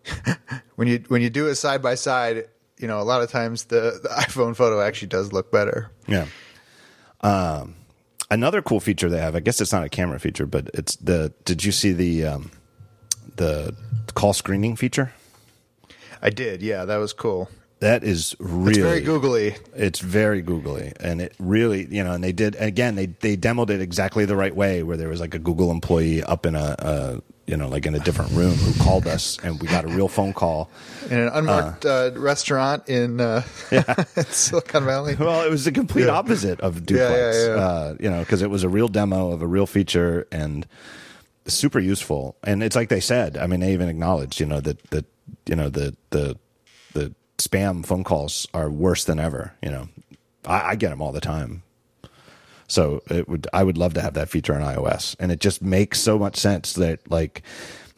when 0.76 0.88
you 0.88 1.04
when 1.08 1.22
you 1.22 1.30
do 1.30 1.48
it 1.48 1.56
side 1.56 1.82
by 1.82 1.96
side, 1.96 2.46
you 2.78 2.88
know, 2.88 3.00
a 3.00 3.04
lot 3.04 3.22
of 3.22 3.32
times 3.32 3.66
the, 3.66 4.00
the 4.02 4.10
iPhone 4.18 4.56
photo 4.56 4.82
actually 4.82 5.08
does 5.08 5.34
look 5.34 5.52
better. 5.52 5.92
Yeah. 6.08 6.28
Um, 7.22 7.76
another 8.30 8.62
cool 8.62 8.80
feature 8.80 9.10
they 9.10 9.20
have, 9.20 9.36
I 9.36 9.40
guess 9.40 9.62
it's 9.62 9.72
not 9.72 9.84
a 9.84 9.90
camera 9.90 10.20
feature, 10.20 10.46
but 10.46 10.70
it's 10.74 10.96
the. 10.98 11.34
Did 11.46 11.64
you 11.64 11.72
see 11.72 11.94
the 11.94 12.26
um, 12.26 12.52
the 13.36 13.76
call 14.14 14.34
screening 14.34 14.76
feature? 14.76 15.14
I 16.22 16.30
did. 16.30 16.62
Yeah, 16.62 16.86
that 16.86 16.98
was 16.98 17.14
cool. 17.14 17.50
That 17.80 18.04
is 18.04 18.36
really 18.40 18.70
it's 18.70 18.78
very 18.80 19.02
googly. 19.02 19.56
It's 19.76 20.00
very 20.00 20.42
googly, 20.42 20.94
and 21.00 21.22
it 21.22 21.36
really, 21.40 21.86
you 21.94 22.04
know, 22.04 22.14
and 22.14 22.24
they 22.24 22.32
did 22.32 22.56
again. 22.56 22.96
They 22.96 23.08
they 23.08 23.36
demoed 23.36 23.70
it 23.70 23.82
exactly 23.82 24.26
the 24.26 24.36
right 24.36 24.56
way, 24.56 24.82
where 24.82 24.98
there 24.98 25.10
was 25.10 25.20
like 25.20 25.36
a 25.36 25.40
Google 25.40 25.72
employee 25.72 26.24
up 26.24 26.46
in 26.46 26.56
a, 26.56 26.76
a 26.80 27.22
you 27.48 27.56
know, 27.56 27.68
like 27.68 27.86
in 27.86 27.94
a 27.94 28.00
different 28.00 28.32
room 28.32 28.54
who 28.54 28.84
called 28.84 29.06
us, 29.08 29.38
and 29.44 29.62
we 29.62 29.68
got 29.68 29.86
a 29.86 29.88
real 29.88 30.08
phone 30.08 30.34
call 30.34 30.70
in 31.10 31.20
an 31.20 31.30
unmarked 31.30 31.86
uh, 31.86 31.90
uh, 31.90 32.12
restaurant 32.16 32.90
in, 32.90 33.22
uh, 33.22 33.44
yeah. 33.72 34.04
Silicon 34.30 34.84
Valley. 34.86 35.16
Well, 35.16 35.44
it 35.44 35.52
was 35.52 35.66
the 35.66 35.72
complete 35.72 36.06
yeah. 36.06 36.12
opposite 36.12 36.60
of 36.62 36.86
duplex. 36.86 37.38
Yeah, 37.38 37.48
yeah, 37.48 37.62
uh, 37.62 37.96
you 38.00 38.10
know, 38.10 38.20
because 38.22 38.42
it 38.42 38.50
was 38.50 38.64
a 38.64 38.70
real 38.70 38.88
demo 38.88 39.32
of 39.32 39.42
a 39.42 39.48
real 39.48 39.68
feature 39.68 40.28
and 40.32 40.66
super 41.46 41.80
useful. 41.80 42.36
And 42.44 42.64
it's 42.64 42.76
like 42.76 42.90
they 42.90 43.00
said. 43.00 43.38
I 43.38 43.46
mean, 43.48 43.60
they 43.60 43.74
even 43.74 43.90
acknowledged, 43.90 44.40
you 44.40 44.48
know, 44.48 44.60
that 44.62 44.84
that 44.90 45.06
you 45.46 45.56
know 45.56 45.70
the 45.70 45.96
the 46.10 46.38
the 46.94 47.14
spam 47.38 47.86
phone 47.86 48.04
calls 48.04 48.48
are 48.54 48.70
worse 48.70 49.04
than 49.04 49.20
ever. 49.20 49.54
You 49.62 49.70
know, 49.70 49.90
I, 50.46 50.70
I 50.70 50.76
get 50.76 50.90
them 50.90 51.02
all 51.02 51.12
the 51.12 51.22
time. 51.22 51.62
So 52.68 53.02
it 53.10 53.28
would 53.28 53.48
I 53.54 53.64
would 53.64 53.78
love 53.78 53.94
to 53.96 54.02
have 54.02 54.14
that 54.16 54.30
feature 54.30 54.54
on 54.54 54.62
iOS, 54.62 55.16
and 55.20 55.32
it 55.32 55.40
just 55.40 55.62
makes 55.62 56.00
so 56.00 56.18
much 56.18 56.38
sense 56.38 56.74
that 56.74 57.10
like 57.10 57.44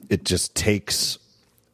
it 0.09 0.23
just 0.23 0.55
takes 0.55 1.19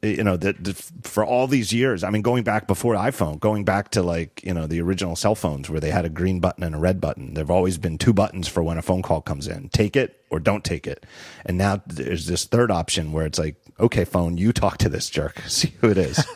you 0.01 0.23
know 0.23 0.35
that 0.35 0.75
for 1.03 1.23
all 1.23 1.47
these 1.47 1.71
years 1.71 2.03
i 2.03 2.09
mean 2.09 2.21
going 2.21 2.43
back 2.43 2.67
before 2.67 2.93
iphone 2.95 3.39
going 3.39 3.63
back 3.63 3.89
to 3.89 4.03
like 4.03 4.43
you 4.43 4.53
know 4.53 4.67
the 4.67 4.81
original 4.81 5.15
cell 5.15 5.33
phones 5.33 5.69
where 5.69 5.79
they 5.79 5.91
had 5.91 6.03
a 6.03 6.09
green 6.09 6.41
button 6.41 6.61
and 6.61 6.75
a 6.75 6.77
red 6.77 6.99
button 6.99 7.33
there've 7.33 7.49
always 7.49 7.77
been 7.77 7.97
two 7.97 8.11
buttons 8.11 8.45
for 8.45 8.61
when 8.61 8.77
a 8.77 8.81
phone 8.81 9.01
call 9.01 9.21
comes 9.21 9.47
in 9.47 9.69
take 9.69 9.95
it 9.95 10.23
or 10.33 10.39
don't 10.39 10.63
take 10.63 10.87
it. 10.87 11.05
And 11.45 11.59
now 11.59 11.83
there's 11.85 12.25
this 12.25 12.45
third 12.45 12.71
option 12.71 13.11
where 13.11 13.27
it's 13.27 13.37
like 13.37 13.55
okay 13.79 14.05
phone 14.05 14.37
you 14.37 14.53
talk 14.53 14.77
to 14.79 14.89
this 14.89 15.09
jerk. 15.09 15.39
See 15.47 15.73
who 15.81 15.89
it 15.89 15.97
is. 15.97 16.25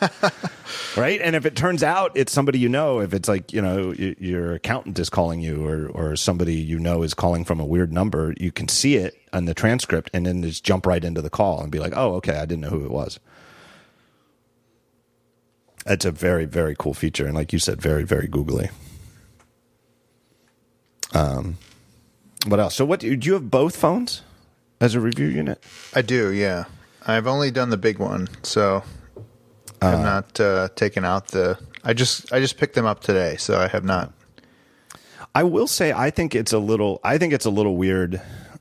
Right? 0.96 1.20
And 1.20 1.36
if 1.36 1.46
it 1.46 1.54
turns 1.54 1.82
out 1.82 2.12
it's 2.14 2.32
somebody 2.32 2.58
you 2.58 2.68
know 2.68 3.00
if 3.00 3.14
it's 3.14 3.28
like 3.28 3.52
you 3.52 3.62
know 3.62 3.92
your 3.92 4.54
accountant 4.54 4.98
is 4.98 5.08
calling 5.08 5.40
you 5.40 5.66
or 5.66 5.88
or 5.88 6.16
somebody 6.16 6.56
you 6.56 6.78
know 6.78 7.02
is 7.02 7.14
calling 7.14 7.44
from 7.44 7.60
a 7.60 7.64
weird 7.64 7.92
number 7.92 8.34
you 8.38 8.50
can 8.50 8.68
see 8.68 8.96
it 8.96 9.14
on 9.32 9.44
the 9.44 9.54
transcript 9.54 10.10
and 10.12 10.26
then 10.26 10.42
just 10.42 10.64
jump 10.64 10.86
right 10.86 11.04
into 11.04 11.22
the 11.22 11.30
call 11.30 11.62
and 11.62 11.70
be 11.70 11.78
like 11.78 11.92
oh 11.96 12.14
okay 12.14 12.36
i 12.36 12.44
didn't 12.44 12.62
know 12.62 12.70
who 12.70 12.84
it 12.84 12.90
was. 12.90 13.20
It's 15.86 16.04
a 16.04 16.10
very 16.10 16.44
very 16.44 16.74
cool 16.76 16.94
feature. 16.94 17.26
And 17.26 17.34
like 17.34 17.52
you 17.52 17.58
said 17.58 17.80
very 17.80 18.02
very 18.04 18.26
googly. 18.26 18.70
Um 21.14 21.58
what 22.46 22.60
else? 22.60 22.74
So 22.74 22.84
what 22.84 23.00
do 23.00 23.06
you 23.08 23.32
have 23.34 23.50
both 23.50 23.76
phones 23.76 24.22
as 24.80 24.94
a 24.94 25.00
review 25.00 25.26
unit? 25.28 25.62
I 25.94 26.02
do, 26.02 26.32
yeah. 26.32 26.64
I've 27.08 27.26
only 27.26 27.50
done 27.50 27.70
the 27.70 27.78
big 27.78 27.98
one, 27.98 28.28
so 28.42 28.84
I've 29.80 30.00
not 30.00 30.38
uh, 30.38 30.68
taken 30.76 31.04
out 31.04 31.28
the. 31.28 31.58
I 31.82 31.94
just 31.94 32.32
I 32.32 32.40
just 32.40 32.58
picked 32.58 32.74
them 32.74 32.84
up 32.84 33.00
today, 33.00 33.36
so 33.36 33.58
I 33.58 33.66
have 33.68 33.82
not. 33.82 34.12
I 35.34 35.44
will 35.44 35.66
say 35.66 35.92
I 35.92 36.10
think 36.10 36.34
it's 36.34 36.52
a 36.52 36.58
little 36.58 37.00
I 37.04 37.16
think 37.16 37.32
it's 37.32 37.46
a 37.46 37.50
little 37.50 37.76
weird 37.76 38.20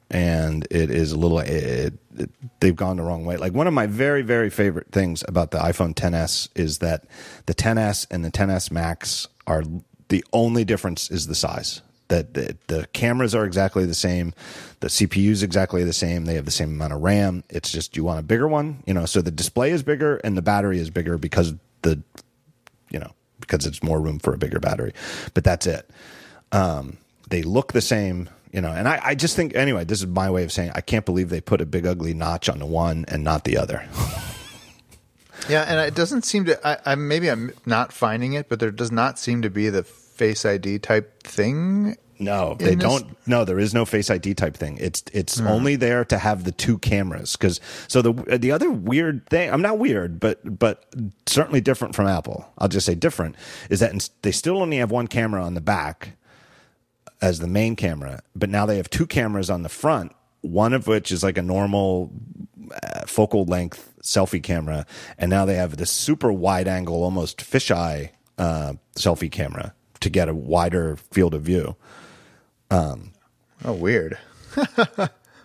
and 0.09 0.65
it 0.69 0.89
is 0.89 1.11
a 1.11 1.17
little 1.17 1.39
it, 1.39 1.93
it, 2.17 2.29
they've 2.59 2.75
gone 2.75 2.97
the 2.97 3.03
wrong 3.03 3.25
way. 3.25 3.37
Like 3.37 3.53
one 3.53 3.67
of 3.67 3.73
my 3.73 3.87
very 3.87 4.21
very 4.21 4.49
favorite 4.49 4.91
things 4.91 5.23
about 5.27 5.51
the 5.51 5.57
iPhone 5.57 5.93
10s 5.93 6.49
is 6.55 6.77
that 6.79 7.05
the 7.47 7.55
10s 7.55 8.07
and 8.11 8.23
the 8.23 8.31
10s 8.31 8.71
Max 8.71 9.27
are 9.45 9.63
the 10.09 10.23
only 10.31 10.63
difference 10.63 11.09
is 11.11 11.27
the 11.27 11.35
size. 11.35 11.81
That 12.09 12.33
the, 12.33 12.57
the 12.67 12.87
cameras 12.93 13.35
are 13.35 13.45
exactly 13.45 13.85
the 13.85 13.93
same, 13.93 14.33
the 14.79 14.87
CPU 14.87 15.31
is 15.31 15.43
exactly 15.43 15.83
the 15.83 15.91
same. 15.91 16.23
They 16.23 16.35
have 16.35 16.45
the 16.45 16.51
same 16.51 16.69
amount 16.69 16.93
of 16.93 17.01
RAM. 17.01 17.43
It's 17.49 17.69
just 17.71 17.97
you 17.97 18.03
want 18.05 18.19
a 18.19 18.23
bigger 18.23 18.47
one, 18.47 18.81
you 18.85 18.93
know. 18.93 19.05
So 19.05 19.21
the 19.21 19.31
display 19.31 19.71
is 19.71 19.83
bigger 19.83 20.17
and 20.17 20.37
the 20.37 20.41
battery 20.41 20.79
is 20.79 20.89
bigger 20.89 21.17
because 21.17 21.53
the, 21.81 22.01
you 22.89 22.99
know, 22.99 23.11
because 23.41 23.65
it's 23.65 23.83
more 23.83 23.99
room 23.99 24.19
for 24.19 24.33
a 24.33 24.37
bigger 24.37 24.59
battery. 24.59 24.93
But 25.33 25.43
that's 25.43 25.67
it 25.67 25.89
um, 26.51 26.97
they 27.29 27.43
look 27.43 27.73
the 27.73 27.81
same, 27.81 28.29
you 28.51 28.61
know. 28.61 28.71
And 28.71 28.87
I, 28.87 28.99
I 29.03 29.15
just 29.15 29.35
think 29.35 29.55
anyway, 29.55 29.83
this 29.83 29.99
is 29.99 30.07
my 30.07 30.29
way 30.29 30.43
of 30.43 30.51
saying 30.51 30.71
I 30.75 30.81
can't 30.81 31.05
believe 31.05 31.29
they 31.29 31.41
put 31.41 31.61
a 31.61 31.65
big 31.65 31.85
ugly 31.85 32.13
notch 32.13 32.49
on 32.49 32.59
the 32.59 32.65
one 32.65 33.05
and 33.07 33.23
not 33.23 33.43
the 33.43 33.57
other. 33.57 33.87
Yeah, 35.47 35.61
and 35.61 35.79
it 35.79 35.95
doesn't 35.95 36.25
seem 36.25 36.45
to. 36.45 36.67
I, 36.67 36.93
I 36.93 36.95
maybe 36.95 37.29
I'm 37.29 37.53
not 37.65 37.93
finding 37.93 38.33
it, 38.33 38.49
but 38.49 38.59
there 38.59 38.71
does 38.71 38.91
not 38.91 39.19
seem 39.19 39.43
to 39.43 39.51
be 39.51 39.69
the 39.69 39.83
Face 40.17 40.45
ID 40.45 40.79
type 40.79 41.21
thing. 41.23 41.95
No, 42.19 42.55
they 42.57 42.73
this- 42.73 42.83
don't. 42.83 43.15
No, 43.27 43.45
there 43.45 43.59
is 43.59 43.73
no 43.73 43.85
Face 43.85 44.09
ID 44.09 44.33
type 44.33 44.57
thing. 44.57 44.77
It's 44.79 45.03
it's 45.13 45.39
only 45.39 45.75
there 45.75 46.03
to 46.05 46.17
have 46.17 46.43
the 46.43 46.51
two 46.51 46.79
cameras. 46.79 47.35
Because 47.35 47.61
so 47.87 48.01
the 48.01 48.37
the 48.39 48.51
other 48.51 48.71
weird 48.71 49.27
thing, 49.29 49.51
I'm 49.51 49.61
not 49.61 49.77
weird, 49.77 50.19
but 50.19 50.39
but 50.57 50.85
certainly 51.27 51.61
different 51.61 51.95
from 51.95 52.07
Apple. 52.07 52.51
I'll 52.57 52.67
just 52.67 52.87
say 52.87 52.95
different 52.95 53.35
is 53.69 53.79
that 53.81 54.09
they 54.23 54.31
still 54.31 54.61
only 54.61 54.77
have 54.77 54.89
one 54.89 55.07
camera 55.07 55.43
on 55.43 55.53
the 55.53 55.61
back 55.61 56.17
as 57.21 57.37
the 57.39 57.47
main 57.47 57.75
camera, 57.75 58.21
but 58.35 58.49
now 58.49 58.65
they 58.65 58.77
have 58.77 58.89
two 58.89 59.05
cameras 59.05 59.49
on 59.49 59.61
the 59.61 59.69
front. 59.69 60.13
One 60.41 60.73
of 60.73 60.87
which 60.87 61.11
is 61.11 61.23
like 61.23 61.37
a 61.37 61.41
normal 61.43 62.11
uh, 62.83 63.01
focal 63.05 63.45
length 63.45 63.93
selfie 64.01 64.41
camera, 64.41 64.87
and 65.19 65.29
now 65.29 65.45
they 65.45 65.55
have 65.55 65.77
this 65.77 65.91
super 65.91 66.31
wide 66.31 66.67
angle, 66.67 67.03
almost 67.03 67.39
fisheye 67.39 68.09
uh, 68.39 68.73
selfie 68.95 69.31
camera 69.31 69.73
to 70.01 70.09
get 70.09 70.29
a 70.29 70.33
wider 70.33 70.95
field 71.11 71.33
of 71.33 71.41
view. 71.43 71.75
Oh, 72.71 73.73
weird. 73.73 74.17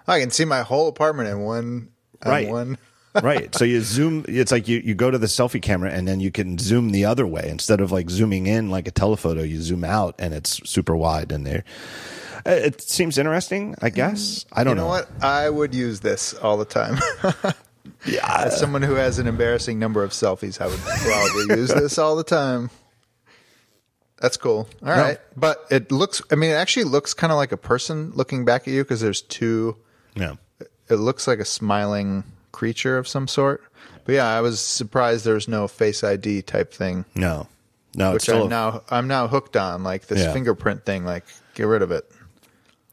I 0.07 0.21
can 0.21 0.31
see 0.31 0.45
my 0.45 0.63
whole 0.63 0.89
apartment 0.89 1.29
in 1.29 1.41
one. 1.41 1.89
on 2.25 2.31
Right. 2.31 2.49
One. 2.49 2.79
right. 3.23 3.55
So 3.55 3.65
you 3.65 3.81
zoom. 3.83 4.25
It's 4.29 4.53
like 4.53 4.69
you, 4.69 4.79
you 4.85 4.95
go 4.95 5.11
to 5.11 5.19
the 5.19 5.27
selfie 5.27 5.63
camera 5.63 5.91
and 5.91 6.07
then 6.09 6.21
you 6.21 6.31
can 6.31 6.59
zoom 6.59 6.91
the 6.91 7.05
other 7.05 7.27
way 7.27 7.49
instead 7.49 7.81
of 7.81 7.93
like 7.93 8.11
zooming 8.11 8.47
in 8.47 8.71
like 8.71 8.87
a 8.89 8.91
telephoto. 8.91 9.43
You 9.43 9.61
zoom 9.61 9.85
out 9.85 10.15
and 10.19 10.35
it's 10.35 10.69
super 10.69 10.97
wide 10.97 11.31
and 11.33 11.47
there. 11.47 11.65
uh, 12.47 12.51
It 12.51 12.81
seems 12.83 13.19
interesting. 13.19 13.75
I 13.81 13.91
guess 13.91 14.45
I 14.53 14.65
don't 14.65 14.77
know 14.77 14.87
what? 14.89 15.09
I 15.23 15.49
would 15.49 15.75
use 15.75 16.01
this 16.01 16.35
all 16.35 16.57
the 16.57 16.65
time. 16.65 16.99
Yeah, 18.05 18.45
As 18.47 18.59
someone 18.59 18.83
who 18.83 18.95
has 18.95 19.19
an 19.21 19.29
embarrassing 19.29 19.79
number 19.79 20.03
of 20.03 20.11
selfies, 20.11 20.61
I 20.61 20.67
would 20.67 20.79
probably 20.81 21.57
use 21.61 21.73
this 21.73 21.99
all 21.99 22.17
the 22.17 22.25
time. 22.25 22.69
That's 24.23 24.37
cool. 24.39 24.69
All 24.83 24.89
right, 24.89 25.19
but 25.37 25.67
it 25.71 25.91
looks. 25.93 26.23
I 26.31 26.37
mean, 26.37 26.51
it 26.51 26.55
actually 26.55 26.85
looks 26.85 27.13
kind 27.13 27.33
of 27.33 27.37
like 27.37 27.51
a 27.53 27.57
person 27.59 28.13
looking 28.15 28.45
back 28.47 28.69
at 28.69 28.73
you 28.73 28.85
because 28.85 29.01
there's 29.03 29.21
two. 29.21 29.77
yeah. 30.15 30.35
It 30.89 30.97
looks 30.97 31.27
like 31.27 31.39
a 31.41 31.45
smiling 31.45 32.23
creature 32.53 32.99
of 32.99 33.09
some 33.09 33.27
sort. 33.27 33.63
But 34.05 34.15
yeah, 34.15 34.27
I 34.29 34.41
was 34.41 34.61
surprised 34.61 35.25
there 35.25 35.35
was 35.35 35.49
no 35.49 35.67
Face 35.69 36.05
ID 36.05 36.43
type 36.43 36.73
thing, 36.73 37.05
No, 37.15 37.49
no. 37.97 38.13
Which 38.13 38.29
I'm 38.29 38.43
a- 38.43 38.49
now 38.49 38.83
I'm 38.91 39.09
now 39.09 39.27
hooked 39.27 39.57
on. 39.57 39.83
Like 39.83 40.07
this 40.07 40.21
Yeah. 40.21 40.33
fingerprint 40.33 40.85
thing. 40.85 41.05
Like, 41.05 41.25
get 41.55 41.67
rid 41.67 41.83
of 41.83 41.91
it. 41.91 42.09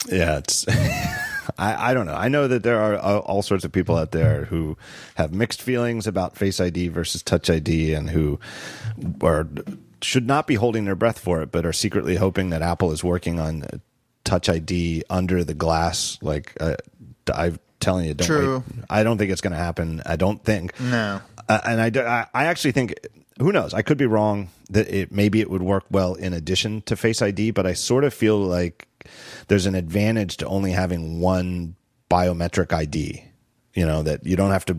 Yeah, 0.08 0.38
it's. 0.38 0.66
I, 1.58 1.92
I 1.92 1.94
don't 1.94 2.06
know. 2.06 2.14
I 2.16 2.28
know 2.30 2.48
that 2.48 2.64
there 2.64 2.80
are 2.80 2.94
uh, 2.96 3.20
all 3.20 3.42
sorts 3.42 3.66
of 3.66 3.72
people 3.72 3.98
out 3.98 4.12
there 4.12 4.46
who 4.46 4.78
have 5.16 5.34
mixed 5.34 5.62
feelings 5.62 6.08
about 6.08 6.38
Face 6.38 6.60
ID 6.62 6.88
versus 6.90 7.22
Touch 7.24 7.50
ID, 7.50 7.94
and 7.94 8.10
who 8.12 8.40
are 9.22 9.48
should 10.02 10.28
not 10.28 10.48
be 10.48 10.56
holding 10.56 10.86
their 10.86 10.96
breath 10.96 11.20
for 11.20 11.42
it, 11.42 11.52
but 11.52 11.66
are 11.66 11.74
secretly 11.74 12.16
hoping 12.16 12.50
that 12.52 12.62
Apple 12.62 12.92
is 12.92 13.04
working 13.04 13.40
on 13.40 13.64
Touch 14.24 14.50
ID 14.50 15.04
under 15.10 15.44
the 15.44 15.54
glass. 15.54 16.18
Like 16.22 16.54
uh, 16.60 16.76
I'm 17.34 17.60
telling 17.80 18.06
you, 18.06 18.14
don't 18.14 18.28
True. 18.28 18.64
wait. 18.68 18.86
I 18.90 19.04
don't 19.04 19.18
think 19.18 19.32
it's 19.32 19.42
going 19.42 19.54
to 19.54 19.58
happen. 19.58 20.02
I 20.06 20.16
don't 20.16 20.44
think. 20.44 20.80
No. 20.80 21.22
Uh, 21.48 21.60
and 21.66 21.82
I, 21.82 21.90
do- 21.90 22.04
I, 22.04 22.28
I 22.34 22.46
actually 22.46 22.74
think, 22.74 22.94
who 23.40 23.52
knows? 23.52 23.74
I 23.74 23.82
could 23.82 23.98
be 23.98 24.06
wrong 24.06 24.50
that 24.70 24.88
it 24.90 25.12
maybe 25.12 25.40
it 25.42 25.50
would 25.50 25.64
work 25.64 25.86
well 25.90 26.14
in 26.14 26.34
addition 26.34 26.82
to 26.84 26.96
Face 26.96 27.22
ID, 27.22 27.52
but 27.52 27.66
I 27.66 27.74
sort 27.74 28.04
of 28.04 28.14
feel 28.14 28.38
like 28.38 28.88
there's 29.48 29.66
an 29.66 29.76
advantage 29.76 30.38
to 30.38 30.46
only 30.46 30.72
having 30.72 31.20
one 31.22 31.76
biometric 32.10 32.72
ID. 32.74 33.24
You 33.74 33.86
know 33.86 34.04
that 34.04 34.26
you 34.26 34.36
don't 34.36 34.52
have 34.52 34.66
to 34.66 34.78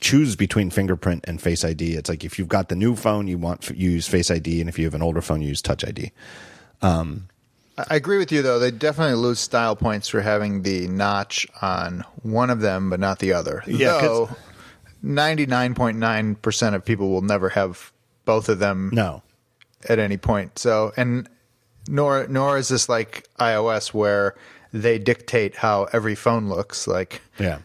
choose 0.00 0.36
between 0.36 0.70
fingerprint 0.70 1.24
and 1.26 1.40
Face 1.40 1.64
ID. 1.64 1.94
It's 1.94 2.08
like 2.10 2.24
if 2.24 2.38
you've 2.38 2.48
got 2.48 2.68
the 2.68 2.76
new 2.76 2.96
phone, 2.96 3.28
you 3.28 3.38
want 3.38 3.70
you 3.70 3.90
use 3.90 4.06
Face 4.08 4.30
ID, 4.30 4.60
and 4.60 4.68
if 4.68 4.78
you 4.78 4.84
have 4.84 4.94
an 4.94 5.02
older 5.02 5.22
phone, 5.22 5.42
you 5.42 5.48
use 5.48 5.62
Touch 5.62 5.84
ID. 5.84 6.12
Um, 6.82 7.28
I 7.78 7.84
I 7.90 7.96
agree 7.96 8.18
with 8.18 8.32
you 8.32 8.42
though. 8.42 8.58
They 8.58 8.70
definitely 8.70 9.16
lose 9.16 9.38
style 9.40 9.76
points 9.76 10.08
for 10.08 10.20
having 10.20 10.62
the 10.62 10.88
notch 10.88 11.46
on 11.60 12.04
one 12.22 12.50
of 12.50 12.60
them, 12.60 12.90
but 12.90 13.00
not 13.00 13.18
the 13.18 13.32
other. 13.32 13.62
Yeah, 13.66 14.00
Though 14.00 14.30
ninety 15.02 15.46
nine 15.46 15.74
point 15.74 15.98
nine 15.98 16.34
percent 16.36 16.74
of 16.74 16.84
people 16.84 17.10
will 17.10 17.22
never 17.22 17.50
have 17.50 17.92
both 18.24 18.48
of 18.48 18.58
them 18.58 18.90
No, 18.92 19.22
at 19.88 19.98
any 19.98 20.16
point. 20.16 20.58
So 20.58 20.92
and 20.96 21.28
nor 21.88 22.26
nor 22.28 22.58
is 22.58 22.68
this 22.68 22.88
like 22.88 23.26
iOS 23.38 23.94
where 23.94 24.34
they 24.72 24.98
dictate 24.98 25.54
how 25.56 25.84
every 25.92 26.14
phone 26.14 26.48
looks. 26.48 26.86
Like 26.86 27.20
yeah, 27.38 27.58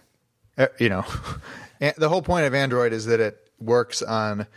you 0.78 0.90
know, 0.90 1.06
the 1.98 2.10
whole 2.10 2.22
point 2.22 2.46
of 2.46 2.54
Android 2.54 2.94
is 2.94 3.06
that 3.08 3.20
it 3.20 3.38
works 3.60 4.02
on 4.02 4.48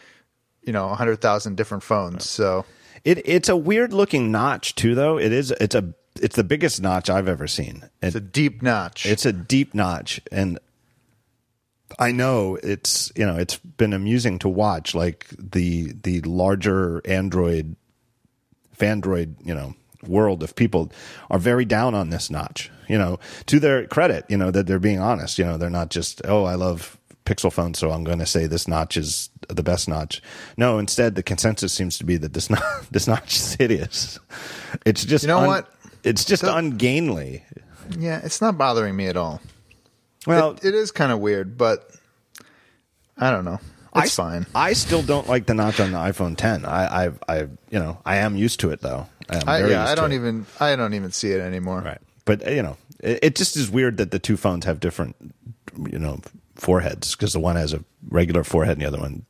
you 0.62 0.72
know 0.72 0.88
a 0.88 0.94
hundred 0.94 1.20
thousand 1.20 1.56
different 1.56 1.82
phones. 1.82 2.28
So 2.28 2.64
it 3.04 3.22
it's 3.26 3.48
a 3.48 3.56
weird 3.56 3.92
looking 3.92 4.30
notch 4.30 4.74
too, 4.74 4.94
though. 4.94 5.18
It 5.18 5.32
is 5.32 5.50
it's 5.52 5.74
a 5.74 5.94
it's 6.20 6.36
the 6.36 6.44
biggest 6.44 6.80
notch 6.80 7.10
I've 7.10 7.28
ever 7.28 7.46
seen. 7.46 7.82
It- 8.00 8.06
it's 8.08 8.16
a 8.16 8.20
deep 8.20 8.62
notch. 8.62 9.06
It's 9.06 9.26
a 9.26 9.32
deep 9.32 9.74
notch, 9.74 10.20
and 10.30 10.58
I 11.98 12.12
know 12.12 12.56
it's 12.62 13.12
you 13.16 13.26
know 13.26 13.36
it's 13.36 13.56
been 13.58 13.92
amusing 13.92 14.38
to 14.40 14.48
watch. 14.48 14.94
Like 14.94 15.26
the 15.38 15.92
the 16.02 16.20
larger 16.22 17.02
Android, 17.06 17.76
Fandroid, 18.76 19.36
you 19.44 19.54
know, 19.54 19.74
world 20.06 20.42
of 20.42 20.56
people 20.56 20.90
are 21.30 21.38
very 21.38 21.64
down 21.64 21.94
on 21.94 22.10
this 22.10 22.30
notch. 22.30 22.70
You 22.88 22.98
know, 22.98 23.18
to 23.46 23.58
their 23.60 23.86
credit, 23.86 24.24
you 24.28 24.36
know 24.36 24.50
that 24.50 24.66
they're 24.66 24.78
being 24.78 25.00
honest. 25.00 25.38
You 25.38 25.44
know, 25.46 25.56
they're 25.56 25.70
not 25.70 25.90
just 25.90 26.20
oh 26.26 26.44
I 26.44 26.54
love 26.54 26.98
Pixel 27.24 27.52
phone, 27.52 27.72
so 27.74 27.90
I'm 27.90 28.04
going 28.04 28.18
to 28.18 28.26
say 28.26 28.46
this 28.46 28.68
notch 28.68 28.96
is 28.96 29.30
the 29.48 29.62
best 29.62 29.88
notch. 29.88 30.20
No, 30.56 30.78
instead 30.78 31.14
the 31.14 31.22
consensus 31.22 31.72
seems 31.72 31.96
to 31.98 32.04
be 32.04 32.16
that 32.18 32.34
this 32.34 32.50
not 32.50 32.62
this 32.90 33.06
notch 33.06 33.36
is 33.36 33.54
hideous. 33.54 34.18
It's 34.84 35.04
just 35.04 35.24
You 35.24 35.28
know 35.28 35.46
what? 35.46 35.72
It's 36.02 36.24
just 36.24 36.42
So- 36.42 36.54
ungainly. 36.54 37.42
yeah, 37.98 38.20
it's 38.22 38.40
not 38.40 38.58
bothering 38.58 38.94
me 38.94 39.06
at 39.06 39.16
all. 39.16 39.40
Well, 40.26 40.52
it, 40.52 40.64
it 40.66 40.74
is 40.74 40.90
kind 40.90 41.12
of 41.12 41.18
weird, 41.20 41.56
but 41.58 41.90
I 43.18 43.30
don't 43.30 43.44
know. 43.44 43.60
It's 43.96 44.18
I, 44.18 44.22
fine. 44.22 44.46
I 44.54 44.72
still 44.72 45.02
don't 45.02 45.28
like 45.28 45.46
the 45.46 45.54
notch 45.54 45.78
on 45.80 45.92
the 45.92 45.98
iPhone 45.98 46.36
10. 46.36 46.64
I, 46.64 47.06
I, 47.06 47.10
I 47.28 47.38
you 47.70 47.78
know, 47.78 47.98
I 48.04 48.16
am 48.16 48.36
used 48.36 48.60
to 48.60 48.70
it 48.70 48.80
though. 48.80 49.06
I 49.30 49.42
I, 49.46 49.66
yeah, 49.68 49.86
I 49.86 49.94
don't 49.94 50.12
it. 50.12 50.16
even 50.16 50.46
I 50.60 50.76
don't 50.76 50.94
even 50.94 51.12
see 51.12 51.30
it 51.30 51.40
anymore. 51.40 51.80
Right. 51.80 52.00
But 52.24 52.50
you 52.50 52.62
know, 52.62 52.76
it, 53.00 53.20
it 53.22 53.36
just 53.36 53.56
is 53.56 53.70
weird 53.70 53.96
that 53.98 54.10
the 54.10 54.18
two 54.18 54.36
phones 54.36 54.64
have 54.64 54.80
different, 54.80 55.14
you 55.90 55.98
know, 55.98 56.20
foreheads 56.56 57.14
because 57.14 57.32
the 57.32 57.40
one 57.40 57.56
has 57.56 57.72
a 57.72 57.84
regular 58.08 58.44
forehead 58.44 58.78
and 58.78 58.82
the 58.82 58.88
other 58.88 59.00
one 59.00 59.24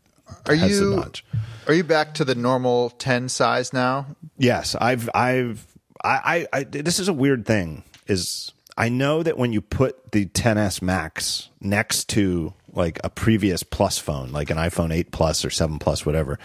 Are 0.48 0.54
has 0.54 0.70
you 0.78 0.90
the 0.90 0.96
notch. 0.96 1.24
are 1.66 1.74
you 1.74 1.84
back 1.84 2.14
to 2.14 2.24
the 2.24 2.34
normal 2.34 2.90
10 2.90 3.28
size 3.28 3.72
now? 3.72 4.06
Yes, 4.38 4.74
I've 4.74 5.08
I've 5.14 5.66
I, 6.02 6.46
I, 6.52 6.58
I 6.60 6.64
this 6.64 6.98
is 6.98 7.08
a 7.08 7.12
weird 7.12 7.46
thing 7.46 7.84
is 8.06 8.52
I 8.76 8.88
know 8.88 9.22
that 9.22 9.38
when 9.38 9.52
you 9.52 9.60
put 9.60 10.12
the 10.12 10.26
10s 10.26 10.82
Max 10.82 11.48
next 11.60 12.08
to 12.10 12.52
like 12.72 12.98
a 13.04 13.08
previous 13.08 13.62
plus 13.62 13.98
phone, 13.98 14.32
like 14.32 14.50
an 14.50 14.56
iPhone 14.58 14.92
8 14.92 15.12
Plus 15.12 15.44
or 15.44 15.50
7 15.50 15.78
Plus, 15.78 16.04
whatever, 16.04 16.40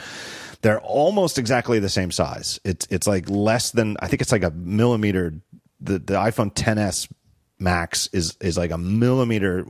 they're 0.62 0.80
almost 0.82 1.40
exactly 1.40 1.80
the 1.80 1.90
same 1.90 2.12
size. 2.12 2.60
It's 2.64 2.86
it's 2.92 3.08
like 3.08 3.28
less 3.30 3.72
than 3.72 3.98
I 4.00 4.08
think 4.08 4.22
it's 4.22 4.32
like 4.32 4.44
a 4.44 4.52
millimeter. 4.52 5.34
The 5.82 5.94
the 5.94 6.14
iPhone 6.14 6.54
10s 6.54 7.12
Max 7.58 8.08
is 8.14 8.38
is 8.42 8.58
like 8.58 8.72
a 8.72 8.78
millimeter 8.78 9.66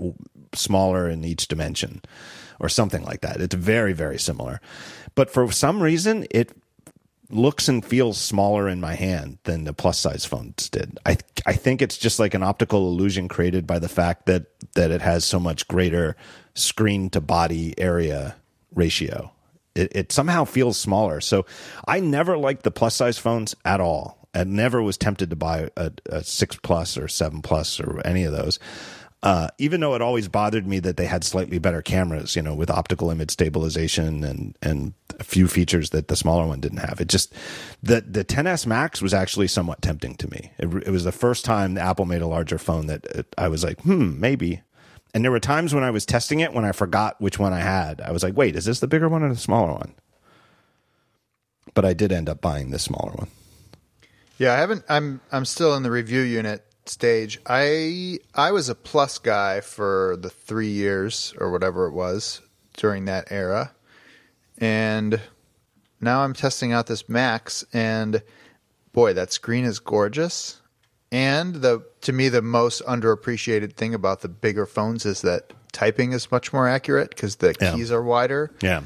smaller 0.54 1.10
in 1.10 1.24
each 1.24 1.48
dimension, 1.48 2.02
or 2.60 2.70
something 2.70 3.04
like 3.04 3.22
that. 3.22 3.42
It's 3.42 3.56
very 3.56 3.94
very 3.94 4.20
similar, 4.20 4.62
but 5.16 5.30
for 5.30 5.52
some 5.52 5.82
reason 5.82 6.28
it 6.32 6.52
looks 7.32 7.68
and 7.68 7.86
feels 7.86 8.18
smaller 8.18 8.68
in 8.68 8.82
my 8.82 8.96
hand 8.96 9.38
than 9.44 9.64
the 9.64 9.74
plus 9.74 10.00
size 10.00 10.26
phones 10.26 10.70
did. 10.70 10.98
I 11.06 11.18
I 11.46 11.54
think 11.54 11.82
it's 11.82 11.98
just 11.98 12.20
like 12.20 12.34
an 12.34 12.44
optical 12.44 12.88
illusion 12.88 13.28
created 13.28 13.68
by 13.68 13.80
the 13.80 13.90
fact 13.90 14.26
that 14.26 14.46
that 14.74 14.92
it 14.92 15.02
has 15.02 15.26
so 15.26 15.40
much 15.40 15.68
greater 15.68 16.16
screen 16.56 17.10
to 17.12 17.22
body 17.22 17.74
area 17.78 18.36
ratio. 18.74 19.32
It, 19.76 19.92
it 19.96 20.12
somehow 20.12 20.46
feels 20.46 20.78
smaller. 20.78 21.22
So 21.22 21.46
I 21.88 22.00
never 22.00 22.38
liked 22.38 22.64
the 22.64 22.72
plus 22.72 22.96
size 22.96 23.18
phones 23.18 23.56
at 23.64 23.80
all. 23.80 24.28
I 24.34 24.44
never 24.44 24.82
was 24.82 24.98
tempted 24.98 25.30
to 25.30 25.36
buy 25.36 25.70
a, 25.78 25.92
a 26.08 26.24
six 26.24 26.56
plus 26.56 26.98
or 26.98 27.08
seven 27.08 27.42
plus 27.42 27.80
or 27.80 28.02
any 28.06 28.24
of 28.24 28.32
those. 28.32 28.60
Uh, 29.22 29.50
even 29.58 29.82
though 29.82 29.96
it 29.96 30.02
always 30.02 30.30
bothered 30.30 30.66
me 30.66 30.80
that 30.80 30.96
they 30.96 31.06
had 31.06 31.26
slightly 31.26 31.60
better 31.60 31.82
cameras, 31.82 32.38
you 32.38 32.42
know, 32.42 32.54
with 32.54 32.70
optical 32.70 33.12
image 33.12 33.32
stabilization 33.32 34.24
and 34.24 34.58
and 34.62 34.94
a 35.20 35.26
few 35.26 35.48
features 35.48 35.90
that 35.90 36.08
the 36.08 36.16
smaller 36.16 36.48
one 36.48 36.62
didn't 36.62 36.78
have. 36.78 37.02
It 37.02 37.10
just 37.10 37.34
the 37.84 38.00
the 38.00 38.24
10s 38.24 38.66
Max 38.66 39.02
was 39.02 39.14
actually 39.14 39.48
somewhat 39.48 39.82
tempting 39.82 40.16
to 40.16 40.32
me. 40.32 40.52
It, 40.58 40.74
it 40.88 40.92
was 40.92 41.04
the 41.04 41.12
first 41.12 41.44
time 41.44 41.78
Apple 41.78 42.06
made 42.06 42.22
a 42.22 42.28
larger 42.28 42.58
phone 42.58 42.88
that 42.88 43.06
it, 43.08 43.28
I 43.38 43.50
was 43.50 43.62
like, 43.62 43.82
hmm, 43.82 44.18
maybe. 44.20 44.62
And 45.14 45.24
there 45.24 45.32
were 45.32 45.40
times 45.40 45.74
when 45.74 45.84
I 45.84 45.92
was 45.92 46.06
testing 46.06 46.40
it 46.40 46.54
when 46.54 46.64
I 46.64 46.72
forgot 46.72 47.20
which 47.20 47.40
one 47.40 47.52
I 47.52 47.60
had. 47.60 48.00
I 48.00 48.12
was 48.12 48.24
like, 48.24 48.38
wait, 48.38 48.56
is 48.56 48.66
this 48.66 48.80
the 48.80 48.88
bigger 48.88 49.10
one 49.10 49.24
or 49.24 49.30
the 49.30 49.40
smaller 49.40 49.74
one? 49.74 49.96
But 51.74 51.84
I 51.84 51.94
did 51.94 52.12
end 52.12 52.30
up 52.30 52.40
buying 52.40 52.70
the 52.70 52.80
smaller 52.80 53.12
one. 53.12 53.28
Yeah, 54.38 54.54
I 54.54 54.58
haven't 54.58 54.86
I'm 54.88 55.20
I'm 55.30 55.44
still 55.44 55.76
in 55.76 55.84
the 55.84 55.92
review 55.92 56.22
unit 56.22 56.66
stage. 56.90 57.40
I 57.46 58.20
I 58.36 58.52
was 58.52 58.70
a 58.70 58.76
plus 58.76 59.18
guy 59.18 59.62
for 59.62 60.18
the 60.20 60.30
3 60.30 60.68
years 60.68 61.34
or 61.40 61.52
whatever 61.52 61.86
it 61.88 61.94
was 61.94 62.42
during 62.78 63.06
that 63.06 63.28
era. 63.32 63.72
And 64.58 65.22
now 66.02 66.22
I'm 66.24 66.34
testing 66.34 66.72
out 66.74 66.88
this 66.88 67.08
Max 67.10 67.66
and 67.74 68.22
boy, 68.94 69.14
that 69.14 69.32
screen 69.32 69.66
is 69.66 69.80
gorgeous. 69.80 70.62
And 71.12 71.56
the 71.56 71.84
to 72.02 72.14
me 72.14 72.30
the 72.30 72.42
most 72.42 72.84
underappreciated 72.86 73.74
thing 73.74 73.94
about 73.94 74.22
the 74.22 74.30
bigger 74.30 74.66
phones 74.66 75.06
is 75.06 75.22
that 75.22 75.54
typing 75.72 76.12
is 76.14 76.32
much 76.32 76.54
more 76.54 76.68
accurate 76.68 77.10
because 77.12 77.38
the 77.38 77.56
Yeah. 77.60 77.74
keys 77.76 77.92
are 77.92 78.02
wider. 78.04 78.52
Yeah. 78.62 78.82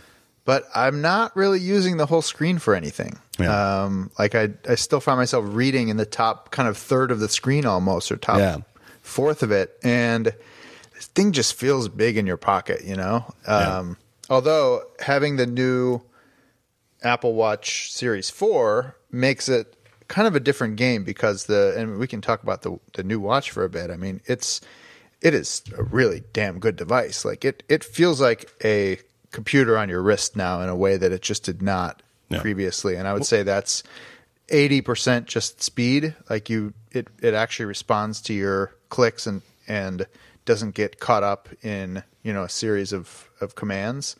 But 0.45 0.65
I'm 0.75 1.01
not 1.01 1.35
really 1.37 1.59
using 1.59 1.95
the 1.97 2.05
whole 2.05 2.21
screen 2.21 2.59
for 2.59 2.75
anything. 2.75 3.17
Yeah. 3.39 3.83
Um, 3.83 4.11
like 4.19 4.35
I, 4.35 4.49
I 4.67 4.75
still 4.75 4.99
find 4.99 5.17
myself 5.17 5.45
reading 5.47 5.87
in 5.89 5.97
the 5.97 6.05
top 6.05 6.51
kind 6.51 6.67
of 6.67 6.77
third 6.77 7.11
of 7.11 7.19
the 7.19 7.29
screen 7.29 7.65
almost, 7.65 8.11
or 8.11 8.17
top 8.17 8.39
Yeah. 8.39 8.57
fourth 9.01 9.41
of 9.41 9.51
it, 9.51 9.77
and 9.83 10.33
this 10.95 11.05
thing 11.07 11.31
just 11.31 11.53
feels 11.53 11.87
big 11.87 12.17
in 12.17 12.27
your 12.27 12.35
pocket, 12.37 12.83
you 12.83 12.95
know. 12.95 13.33
Yeah. 13.47 13.77
Um, 13.79 13.97
Although 14.29 14.83
having 14.99 15.35
the 15.37 15.45
new 15.45 16.01
Apple 17.03 17.33
Watch 17.35 17.91
Series 17.91 18.29
Four 18.29 18.95
makes 19.11 19.47
it 19.49 19.75
kind 20.07 20.27
of 20.27 20.35
a 20.35 20.39
different 20.39 20.75
game 20.75 21.03
because 21.03 21.45
the 21.45 21.73
and 21.77 21.99
we 21.99 22.07
can 22.07 22.21
talk 22.21 22.43
about 22.43 22.61
the 22.61 22.77
the 22.95 23.03
new 23.03 23.19
watch 23.19 23.51
for 23.51 23.63
a 23.63 23.69
bit. 23.69 23.89
I 23.91 23.95
mean, 23.97 24.21
it's 24.25 24.61
it 25.21 25.33
is 25.33 25.61
a 25.77 25.83
really 25.83 26.23
damn 26.33 26.59
good 26.59 26.75
device. 26.75 27.23
Like 27.25 27.43
it 27.45 27.63
it 27.69 27.83
feels 27.83 28.19
like 28.21 28.49
a 28.63 28.99
computer 29.33 29.77
on 29.77 29.89
your 29.89 30.01
wrist 30.01 30.37
now 30.37 30.61
in 30.61 30.69
a 30.69 30.75
way 30.75 30.95
that 30.95 31.11
it 31.11 31.21
just 31.21 31.43
did 31.43 31.61
not 31.61 32.01
Yeah. 32.29 32.39
previously. 32.39 32.95
And 32.95 33.05
I 33.07 33.13
would 33.13 33.25
say 33.25 33.43
that's 33.43 33.83
eighty 34.49 34.79
percent 34.81 35.27
just 35.27 35.61
speed. 35.61 36.15
Like 36.29 36.49
you, 36.49 36.73
it 36.91 37.07
it 37.21 37.33
actually 37.33 37.65
responds 37.65 38.21
to 38.21 38.33
your 38.33 38.73
clicks 38.89 39.27
and 39.27 39.41
and 39.67 40.07
doesn't 40.45 40.75
get 40.75 40.99
caught 40.99 41.23
up 41.23 41.49
in 41.63 42.03
you 42.23 42.31
know 42.31 42.43
a 42.43 42.49
series 42.49 42.93
of 42.93 43.29
of 43.41 43.55
commands. 43.55 44.15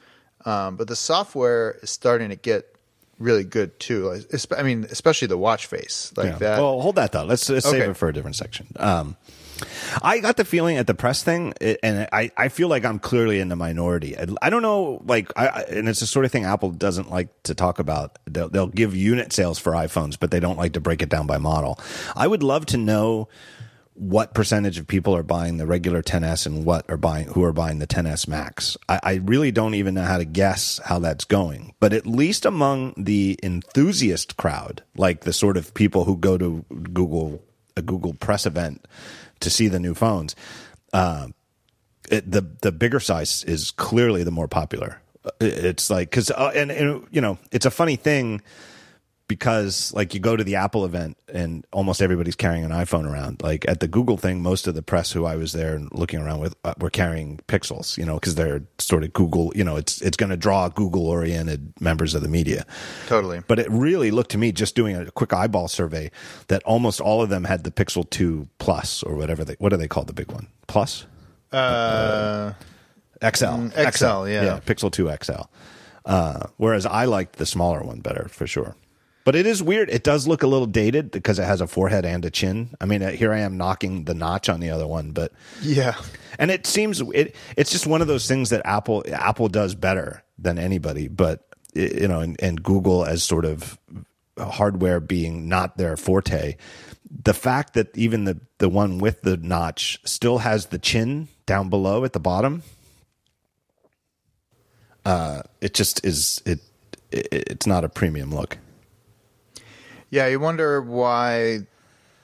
Um, 0.46 0.76
but 0.76 0.88
the 0.90 0.96
software 0.98 1.78
is 1.82 1.90
starting 1.90 2.30
to 2.30 2.36
get 2.36 2.76
really 3.20 3.46
good 3.46 3.80
too. 3.80 4.10
Like, 4.10 4.52
I 4.58 4.64
mean, 4.64 4.86
especially 4.92 5.28
the 5.30 5.38
watch 5.38 5.68
face 5.68 6.12
like 6.18 6.32
Yeah. 6.32 6.38
that. 6.40 6.60
Well, 6.60 6.82
hold 6.82 6.96
that 6.96 7.14
thought. 7.14 7.28
Let's, 7.28 7.50
let's 7.50 7.70
save 7.70 7.90
it 7.90 7.94
for 7.96 8.10
a 8.10 8.14
different 8.14 8.36
section. 8.36 8.68
Um, 8.76 9.16
I 10.02 10.20
got 10.20 10.38
the 10.38 10.46
feeling 10.46 10.78
at 10.78 10.88
the 10.88 10.94
press 10.94 11.24
thing, 11.24 11.54
and 11.62 12.08
I, 12.12 12.32
I 12.38 12.50
feel 12.50 12.68
like 12.68 12.86
I'm 12.86 13.00
clearly 13.00 13.40
in 13.40 13.50
the 13.50 13.56
minority. 13.56 14.16
I, 14.18 14.50
don't 14.50 14.62
know, 14.62 15.02
like, 15.06 15.32
I, 15.36 15.48
I, 15.48 15.62
and 15.70 15.90
it's 15.90 16.00
the 16.00 16.08
sort 16.08 16.26
of 16.26 16.32
thing 16.32 16.46
Apple 16.46 16.72
doesn't 16.72 17.10
like 17.10 17.44
to 17.44 17.56
talk 17.56 17.80
about. 17.80 18.20
They'll, 18.26 18.50
they'll 18.50 18.68
give 18.68 18.96
unit 18.96 19.34
sales 19.34 19.60
for 19.60 19.74
iPhones, 19.74 20.18
but 20.20 20.32
they 20.32 20.40
don't 20.40 20.58
like 20.58 20.74
to 20.74 20.82
break 20.82 21.02
it 21.02 21.10
down 21.10 21.28
by 21.28 21.38
model. 21.38 21.80
I 22.16 22.28
would 22.28 22.44
love 22.44 22.66
to 22.68 22.78
know 22.78 23.30
what 23.96 24.34
percentage 24.34 24.80
of 24.80 24.88
people 24.88 25.16
are 25.16 25.24
buying 25.24 25.58
the 25.58 25.68
regular 25.68 26.02
10s 26.02 26.46
and 26.46 26.66
what 26.66 26.90
are 26.90 26.98
buying 26.98 27.28
who 27.28 27.44
are 27.44 27.54
buying 27.54 27.80
the 27.80 27.88
10s 27.88 28.28
max 28.28 28.76
I, 28.90 29.00
I 29.04 29.14
really 29.24 29.52
don't 29.52 29.76
even 29.76 29.94
know 29.94 30.04
how 30.04 30.18
to 30.18 30.26
guess 30.26 30.80
how 30.84 31.00
that's 31.00 31.26
going 31.26 31.76
but 31.80 31.94
at 31.94 32.08
least 32.08 32.46
among 32.46 32.96
the 32.98 33.40
enthusiast 33.44 34.36
crowd 34.36 34.84
like 34.98 35.22
the 35.22 35.34
sort 35.34 35.58
of 35.58 35.74
people 35.76 36.06
who 36.06 36.18
go 36.18 36.38
to 36.38 36.66
google 36.92 37.44
a 37.78 37.82
google 37.82 38.14
press 38.16 38.46
event 38.46 38.84
to 39.40 39.50
see 39.50 39.68
the 39.68 39.80
new 39.80 39.94
phones. 39.94 40.36
Uh, 40.92 41.28
it, 42.10 42.30
the 42.30 42.42
the 42.62 42.72
bigger 42.72 43.00
size 43.00 43.44
is 43.46 43.72
clearly 43.72 44.24
the 44.24 44.32
more 44.32 44.48
popular. 44.48 45.02
It's 45.40 45.90
like 45.90 46.10
because 46.10 46.32
uh, 46.32 46.52
and, 46.54 46.72
and 46.72 47.08
you 47.12 47.22
know 47.22 47.38
it's 47.52 47.66
a 47.66 47.72
funny 47.72 47.96
thing 47.96 48.42
because 49.28 49.94
like 49.94 50.14
you 50.14 50.20
go 50.20 50.36
to 50.36 50.44
the 50.44 50.56
Apple 50.56 50.86
event 50.86 51.18
and 51.28 51.66
almost 51.72 52.02
everybody's 52.02 52.36
carrying 52.36 52.64
an 52.64 52.72
iPhone 52.72 53.10
around. 53.10 53.42
Like 53.42 53.68
at 53.68 53.80
the 53.80 53.88
Google 53.88 54.18
thing, 54.18 54.42
most 54.42 54.68
of 54.68 54.76
the 54.76 54.82
press 54.82 55.12
who 55.12 55.26
I 55.26 55.36
was 55.36 55.54
there 55.54 55.76
and 55.76 55.90
looking 55.94 56.20
around 56.20 56.40
with 56.40 56.56
uh, 56.64 56.74
were 56.80 56.90
carrying 56.90 57.40
Pixels, 57.48 57.98
you 57.98 58.06
know, 58.06 58.16
because 58.16 58.36
they're 58.36 58.64
sort 58.80 59.04
of 59.04 59.14
Google, 59.14 59.52
you 59.56 59.64
know, 59.64 59.76
it's 59.76 60.02
it's 60.02 60.18
going 60.18 60.30
to 60.30 60.38
draw 60.38 60.70
Google 60.70 61.08
oriented 61.08 61.74
members 61.80 62.16
of 62.16 62.22
the 62.22 62.28
media. 62.28 62.66
totally. 63.08 63.42
But 63.48 63.60
it 63.60 63.70
really 63.72 64.12
looked 64.12 64.32
to 64.32 64.38
me, 64.38 64.52
just 64.52 64.76
doing 64.76 64.96
a 64.96 65.10
quick 65.12 65.34
eyeball 65.34 65.68
survey, 65.68 66.12
that 66.48 66.62
almost 66.64 67.00
all 67.00 67.22
of 67.22 67.30
them 67.30 67.46
had 67.46 67.64
the 67.64 67.72
Pixel 67.72 68.10
Two 68.10 68.48
Plus 68.60 69.04
or 69.04 69.16
whatever 69.16 69.44
they 69.44 69.56
what 69.60 69.70
do 69.70 69.78
they 69.78 69.88
call 69.88 70.04
the 70.04 70.14
big 70.14 70.32
one? 70.32 70.48
Plus. 70.68 71.06
Uh, 71.52 72.54
XL. 73.24 73.70
XL, 73.70 74.28
yeah. 74.28 74.60
Pixel 74.66 74.92
2 74.92 75.10
XL. 75.24 75.44
Uh, 76.06 76.48
whereas 76.58 76.86
I 76.86 77.06
liked 77.06 77.38
the 77.38 77.46
smaller 77.46 77.84
one 77.84 78.02
better 78.02 78.28
for 78.30 78.46
sure. 78.46 78.76
But 79.26 79.36
it 79.36 79.46
is 79.46 79.64
weird. 79.64 79.90
It 79.90 80.04
does 80.04 80.28
look 80.28 80.44
a 80.44 80.48
little 80.48 80.68
dated 80.68 81.12
because 81.12 81.40
it 81.40 81.46
has 81.46 81.62
a 81.62 81.68
forehead 81.68 82.06
and 82.06 82.26
a 82.26 82.30
chin. 82.30 82.76
I 82.82 82.86
mean, 82.86 83.02
uh, 83.02 83.12
here 83.12 83.32
I 83.32 83.40
am 83.40 83.56
knocking 83.56 84.04
the 84.04 84.14
notch 84.14 84.50
on 84.50 84.60
the 84.60 84.70
other 84.70 84.86
one, 84.88 85.12
but 85.12 85.32
yeah. 85.62 85.96
and 86.38 86.52
it 86.52 86.68
seems 86.68 87.02
it 87.14 87.36
it's 87.56 87.72
just 87.72 87.88
one 87.88 88.02
of 88.02 88.08
those 88.08 88.28
things 88.28 88.50
that 88.50 88.62
Apple 88.66 89.04
Apple 89.12 89.48
does 89.48 89.76
better 89.76 90.24
than 90.38 90.60
anybody, 90.60 91.08
but 91.08 91.48
you 91.74 92.08
know, 92.08 92.20
and, 92.20 92.36
and 92.42 92.62
Google 92.62 93.06
as 93.06 93.24
sort 93.24 93.46
of 93.46 93.78
hardware 94.38 95.00
being 95.00 95.48
not 95.48 95.78
their 95.78 95.96
forte. 95.96 96.58
The 97.10 97.34
fact 97.34 97.74
that 97.76 97.96
even 97.98 98.26
the 98.26 98.40
the 98.58 98.70
one 98.70 98.98
with 98.98 99.22
the 99.22 99.38
notch 99.38 100.00
still 100.04 100.40
has 100.40 100.68
the 100.68 100.80
chin 100.80 101.30
down 101.46 101.70
below 101.70 102.04
at 102.04 102.14
the 102.14 102.20
bottom, 102.20 102.64
uh, 105.06 105.44
it 105.62 105.74
just 105.74 106.06
is 106.06 106.42
it, 106.46 106.60
it 107.12 107.28
it's 107.32 107.68
not 107.68 107.84
a 107.84 107.90
premium 107.90 108.34
look. 108.34 108.58
Yeah, 110.14 110.28
you 110.28 110.40
wonder 110.40 110.80
why 110.80 111.62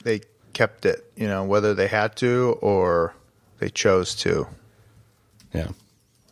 they 0.04 0.22
kept 0.54 0.86
it, 0.86 1.12
you 1.16 1.26
know, 1.26 1.44
whether 1.44 1.74
they 1.74 1.88
had 1.88 2.16
to 2.18 2.60
or 2.62 3.16
they 3.58 3.70
chose 3.70 4.14
to. 4.18 4.48
Yeah, 5.56 5.70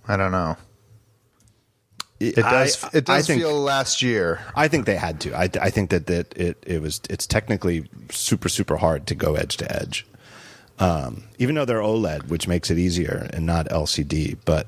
I 0.08 0.18
don't 0.18 0.32
know. 0.32 0.56
It 2.20 2.36
does 2.36 2.84
I, 2.84 2.90
it 2.94 3.06
does 3.06 3.10
I 3.10 3.22
think, 3.24 3.42
feel 3.42 3.60
last 3.60 4.04
year. 4.04 4.40
I 4.56 4.68
think 4.68 4.86
they 4.86 4.98
had 4.98 5.20
to. 5.22 5.36
I, 5.36 5.50
I 5.60 5.72
think 5.72 5.90
that, 5.90 6.06
that 6.06 6.38
it, 6.38 6.64
it 6.64 6.80
was 6.80 7.02
it's 7.10 7.26
technically 7.26 7.90
super 8.12 8.50
super 8.50 8.78
hard 8.78 9.08
to 9.08 9.16
go 9.16 9.34
edge 9.34 9.58
to 9.58 9.76
edge, 9.76 10.06
um, 10.78 11.24
even 11.40 11.56
though 11.56 11.66
they're 11.66 11.80
OLED, 11.82 12.28
which 12.28 12.48
makes 12.48 12.70
it 12.70 12.78
easier 12.78 13.28
and 13.34 13.48
not 13.48 13.68
LCD. 13.70 14.38
But 14.46 14.68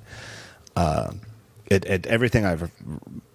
uh, 0.75 1.11
it, 1.69 1.85
it, 1.85 2.07
everything 2.07 2.45
I've 2.45 2.71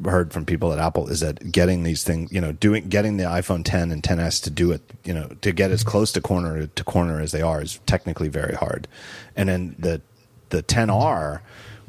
heard 0.04 0.32
from 0.32 0.44
people 0.44 0.72
at 0.72 0.78
Apple 0.78 1.08
is 1.08 1.20
that 1.20 1.52
getting 1.52 1.84
these 1.84 2.02
things, 2.02 2.32
you 2.32 2.40
know, 2.40 2.52
doing 2.52 2.88
getting 2.88 3.16
the 3.16 3.24
iPhone 3.24 3.62
10 3.64 3.92
and 3.92 4.02
10s 4.02 4.42
to 4.42 4.50
do 4.50 4.72
it, 4.72 4.82
you 5.04 5.14
know, 5.14 5.28
to 5.40 5.52
get 5.52 5.70
as 5.70 5.84
close 5.84 6.10
to 6.12 6.20
corner 6.20 6.66
to 6.66 6.84
corner 6.84 7.20
as 7.20 7.32
they 7.32 7.42
are 7.42 7.62
is 7.62 7.78
technically 7.86 8.28
very 8.28 8.54
hard. 8.54 8.88
And 9.36 9.48
then 9.48 9.76
the 9.78 10.02
the 10.50 10.62
10R, 10.62 11.40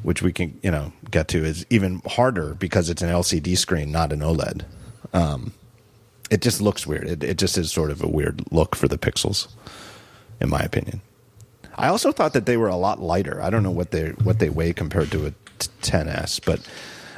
which 0.02 0.22
we 0.22 0.32
can, 0.32 0.58
you 0.62 0.70
know, 0.70 0.92
get 1.10 1.28
to, 1.28 1.44
is 1.44 1.66
even 1.68 2.00
harder 2.06 2.54
because 2.54 2.90
it's 2.90 3.02
an 3.02 3.10
LCD 3.10 3.58
screen, 3.58 3.90
not 3.90 4.12
an 4.12 4.20
OLED. 4.20 4.64
Um, 5.12 5.52
it 6.30 6.42
just 6.42 6.60
looks 6.60 6.86
weird. 6.86 7.08
It, 7.08 7.24
it 7.24 7.38
just 7.38 7.58
is 7.58 7.72
sort 7.72 7.90
of 7.90 8.02
a 8.02 8.08
weird 8.08 8.42
look 8.52 8.76
for 8.76 8.88
the 8.88 8.98
pixels, 8.98 9.48
in 10.40 10.48
my 10.48 10.60
opinion. 10.60 11.00
I 11.76 11.88
also 11.88 12.10
thought 12.12 12.32
that 12.32 12.46
they 12.46 12.56
were 12.56 12.68
a 12.68 12.76
lot 12.76 13.00
lighter. 13.00 13.40
I 13.42 13.50
don't 13.50 13.62
know 13.62 13.70
what 13.70 13.90
they 13.90 14.08
what 14.10 14.38
they 14.38 14.48
weigh 14.48 14.72
compared 14.72 15.10
to 15.12 15.26
a 15.26 15.30
10s, 15.82 16.44
but 16.44 16.60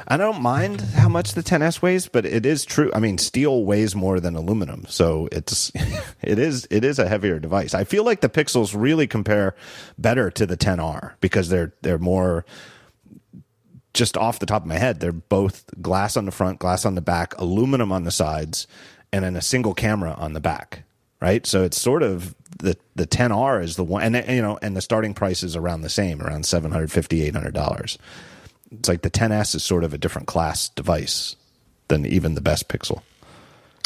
I 0.07 0.17
don't 0.17 0.41
mind 0.41 0.81
how 0.81 1.07
much 1.07 1.33
the 1.33 1.43
10s 1.43 1.81
weighs. 1.81 2.07
But 2.07 2.25
it 2.25 2.45
is 2.45 2.65
true. 2.65 2.91
I 2.93 2.99
mean, 2.99 3.17
steel 3.17 3.63
weighs 3.63 3.95
more 3.95 4.19
than 4.19 4.35
aluminum, 4.35 4.85
so 4.89 5.29
it's 5.31 5.71
it 6.21 6.39
is 6.39 6.67
it 6.69 6.83
is 6.83 6.99
a 6.99 7.07
heavier 7.07 7.39
device. 7.39 7.73
I 7.73 7.85
feel 7.85 8.03
like 8.03 8.21
the 8.21 8.29
Pixels 8.29 8.75
really 8.77 9.07
compare 9.07 9.55
better 9.97 10.29
to 10.31 10.45
the 10.45 10.57
10R 10.57 11.13
because 11.21 11.49
they're 11.49 11.73
they're 11.81 11.97
more 11.97 12.45
just 13.93 14.17
off 14.17 14.39
the 14.39 14.45
top 14.45 14.63
of 14.63 14.67
my 14.67 14.77
head, 14.77 14.99
they're 14.99 15.11
both 15.11 15.65
glass 15.81 16.15
on 16.15 16.25
the 16.25 16.31
front, 16.31 16.59
glass 16.59 16.85
on 16.85 16.95
the 16.95 17.01
back, 17.01 17.35
aluminum 17.37 17.91
on 17.91 18.03
the 18.03 18.11
sides, 18.11 18.67
and 19.11 19.25
then 19.25 19.35
a 19.35 19.41
single 19.41 19.73
camera 19.73 20.13
on 20.13 20.33
the 20.33 20.39
back. 20.39 20.83
Right, 21.21 21.45
so 21.45 21.63
it's 21.63 21.79
sort 21.79 22.01
of 22.01 22.33
the 22.59 22.77
the 22.95 23.07
10R 23.07 23.63
is 23.63 23.75
the 23.75 23.83
one, 23.83 24.03
and 24.03 24.27
you 24.29 24.41
know, 24.41 24.59
and 24.61 24.75
the 24.75 24.81
starting 24.81 25.13
price 25.13 25.43
is 25.43 25.55
around 25.55 25.81
the 25.81 25.89
same, 25.89 26.21
around 26.21 26.45
750 26.45 27.23
800 27.23 27.53
dollars. 27.53 27.97
It's 28.71 28.87
like 28.87 29.01
the 29.01 29.09
10s 29.09 29.55
is 29.55 29.63
sort 29.63 29.83
of 29.83 29.93
a 29.93 29.97
different 29.97 30.27
class 30.27 30.69
device 30.69 31.35
than 31.87 32.05
even 32.05 32.35
the 32.35 32.41
best 32.41 32.67
Pixel. 32.67 33.01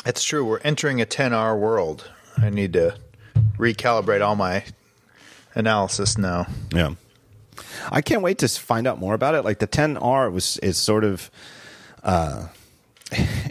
It's 0.06 0.24
true. 0.24 0.44
We're 0.44 0.60
entering 0.60 1.02
a 1.02 1.06
10R 1.06 1.58
world. 1.58 2.12
I 2.38 2.50
need 2.50 2.74
to 2.74 2.98
recalibrate 3.58 4.22
all 4.22 4.36
my 4.36 4.66
analysis 5.56 6.18
now. 6.18 6.48
Yeah. 6.74 6.96
I 7.90 8.02
can't 8.02 8.22
wait 8.22 8.40
to 8.40 8.48
find 8.48 8.88
out 8.88 9.00
more 9.00 9.14
about 9.14 9.36
it. 9.36 9.46
Like 9.46 9.60
the 9.60 9.68
10R 9.68 10.32
was 10.32 10.58
is 10.58 10.78
sort 10.78 11.04
of 11.04 11.32
uh 12.04 12.48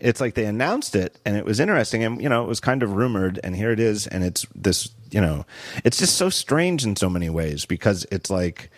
it's 0.03 0.21
like 0.21 0.35
they 0.35 0.45
announced 0.45 0.97
it 0.97 1.17
and 1.25 1.37
it 1.37 1.45
was 1.45 1.61
interesting 1.61 2.03
and 2.03 2.21
you 2.21 2.29
know 2.29 2.43
it 2.43 2.49
was 2.49 2.61
kind 2.61 2.83
of 2.83 2.93
rumored 2.95 3.39
and 3.45 3.55
here 3.55 3.71
it 3.71 3.81
is 3.81 4.07
and 4.09 4.25
it's 4.25 4.45
this 4.55 4.91
you 5.11 5.21
know 5.21 5.47
it's 5.85 5.99
just 5.99 6.17
so 6.17 6.29
strange 6.29 6.85
in 6.85 6.97
so 6.97 7.09
many 7.09 7.31
ways 7.31 7.65
because 7.65 8.05
it's 8.11 8.29
like 8.29 8.71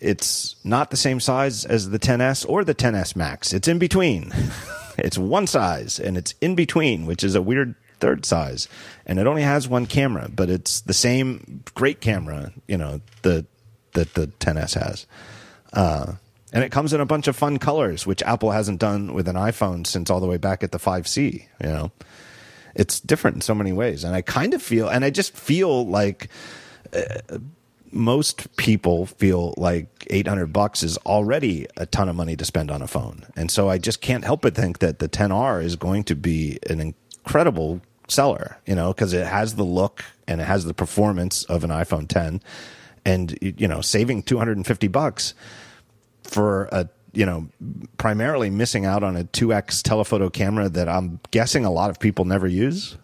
it's 0.00 0.56
not 0.62 0.90
the 0.90 0.96
same 0.96 1.18
size 1.18 1.64
as 1.64 1.90
the 1.90 1.98
10s 1.98 2.48
or 2.48 2.64
the 2.64 2.74
10s 2.74 3.14
max. 3.14 3.52
It's 3.52 3.68
in 3.68 3.78
between. 3.78 4.32
It's 4.98 5.16
one 5.16 5.46
size 5.46 5.98
and 5.98 6.18
it's 6.18 6.34
in 6.42 6.54
between 6.54 7.06
which 7.06 7.24
is 7.24 7.34
a 7.34 7.40
weird 7.40 7.74
third 8.00 8.26
size. 8.26 8.68
And 9.06 9.18
it 9.18 9.26
only 9.26 9.40
has 9.40 9.66
one 9.66 9.86
camera 9.86 10.28
but 10.28 10.50
it's 10.50 10.82
the 10.82 10.92
same 10.92 11.64
great 11.74 12.02
camera 12.02 12.52
you 12.68 12.76
know 12.76 13.00
the 13.22 13.46
that 13.92 14.12
the 14.12 14.26
10s 14.26 14.74
has. 14.74 15.06
Uh, 15.72 16.14
and 16.52 16.64
it 16.64 16.72
comes 16.72 16.92
in 16.92 17.00
a 17.00 17.06
bunch 17.06 17.28
of 17.28 17.36
fun 17.36 17.58
colors, 17.58 18.06
which 18.06 18.22
Apple 18.22 18.50
hasn't 18.50 18.80
done 18.80 19.14
with 19.14 19.28
an 19.28 19.36
iPhone 19.36 19.86
since 19.86 20.10
all 20.10 20.20
the 20.20 20.26
way 20.26 20.36
back 20.36 20.62
at 20.62 20.72
the 20.72 20.78
5C. 20.78 21.44
You 21.62 21.68
know, 21.68 21.92
it's 22.74 23.00
different 23.00 23.36
in 23.36 23.40
so 23.40 23.54
many 23.54 23.72
ways, 23.72 24.04
and 24.04 24.14
I 24.14 24.22
kind 24.22 24.54
of 24.54 24.62
feel, 24.62 24.88
and 24.88 25.04
I 25.04 25.10
just 25.10 25.36
feel 25.36 25.86
like 25.86 26.28
uh, 26.92 27.38
most 27.92 28.56
people 28.56 29.06
feel 29.06 29.54
like 29.56 30.06
800 30.10 30.52
bucks 30.52 30.82
is 30.82 30.96
already 30.98 31.66
a 31.76 31.86
ton 31.86 32.08
of 32.08 32.16
money 32.16 32.36
to 32.36 32.44
spend 32.44 32.70
on 32.70 32.82
a 32.82 32.88
phone, 32.88 33.26
and 33.36 33.50
so 33.50 33.68
I 33.68 33.78
just 33.78 34.00
can't 34.00 34.24
help 34.24 34.42
but 34.42 34.54
think 34.54 34.80
that 34.80 34.98
the 34.98 35.08
10R 35.08 35.62
is 35.62 35.76
going 35.76 36.04
to 36.04 36.16
be 36.16 36.58
an 36.68 36.80
incredible 36.80 37.80
seller. 38.08 38.58
You 38.66 38.74
know, 38.74 38.92
because 38.92 39.12
it 39.12 39.26
has 39.26 39.54
the 39.54 39.64
look 39.64 40.04
and 40.26 40.40
it 40.40 40.44
has 40.44 40.64
the 40.64 40.74
performance 40.74 41.44
of 41.44 41.62
an 41.62 41.70
iPhone 41.70 42.08
10, 42.08 42.42
and 43.04 43.38
you 43.40 43.68
know, 43.68 43.80
saving 43.80 44.24
250 44.24 44.88
bucks 44.88 45.34
for 46.30 46.68
a 46.72 46.88
you 47.12 47.26
know 47.26 47.48
primarily 47.98 48.50
missing 48.50 48.86
out 48.86 49.02
on 49.02 49.16
a 49.16 49.24
2x 49.24 49.82
telephoto 49.82 50.30
camera 50.30 50.68
that 50.68 50.88
I'm 50.88 51.20
guessing 51.30 51.64
a 51.64 51.70
lot 51.70 51.90
of 51.90 51.98
people 51.98 52.24
never 52.24 52.46
use. 52.46 52.96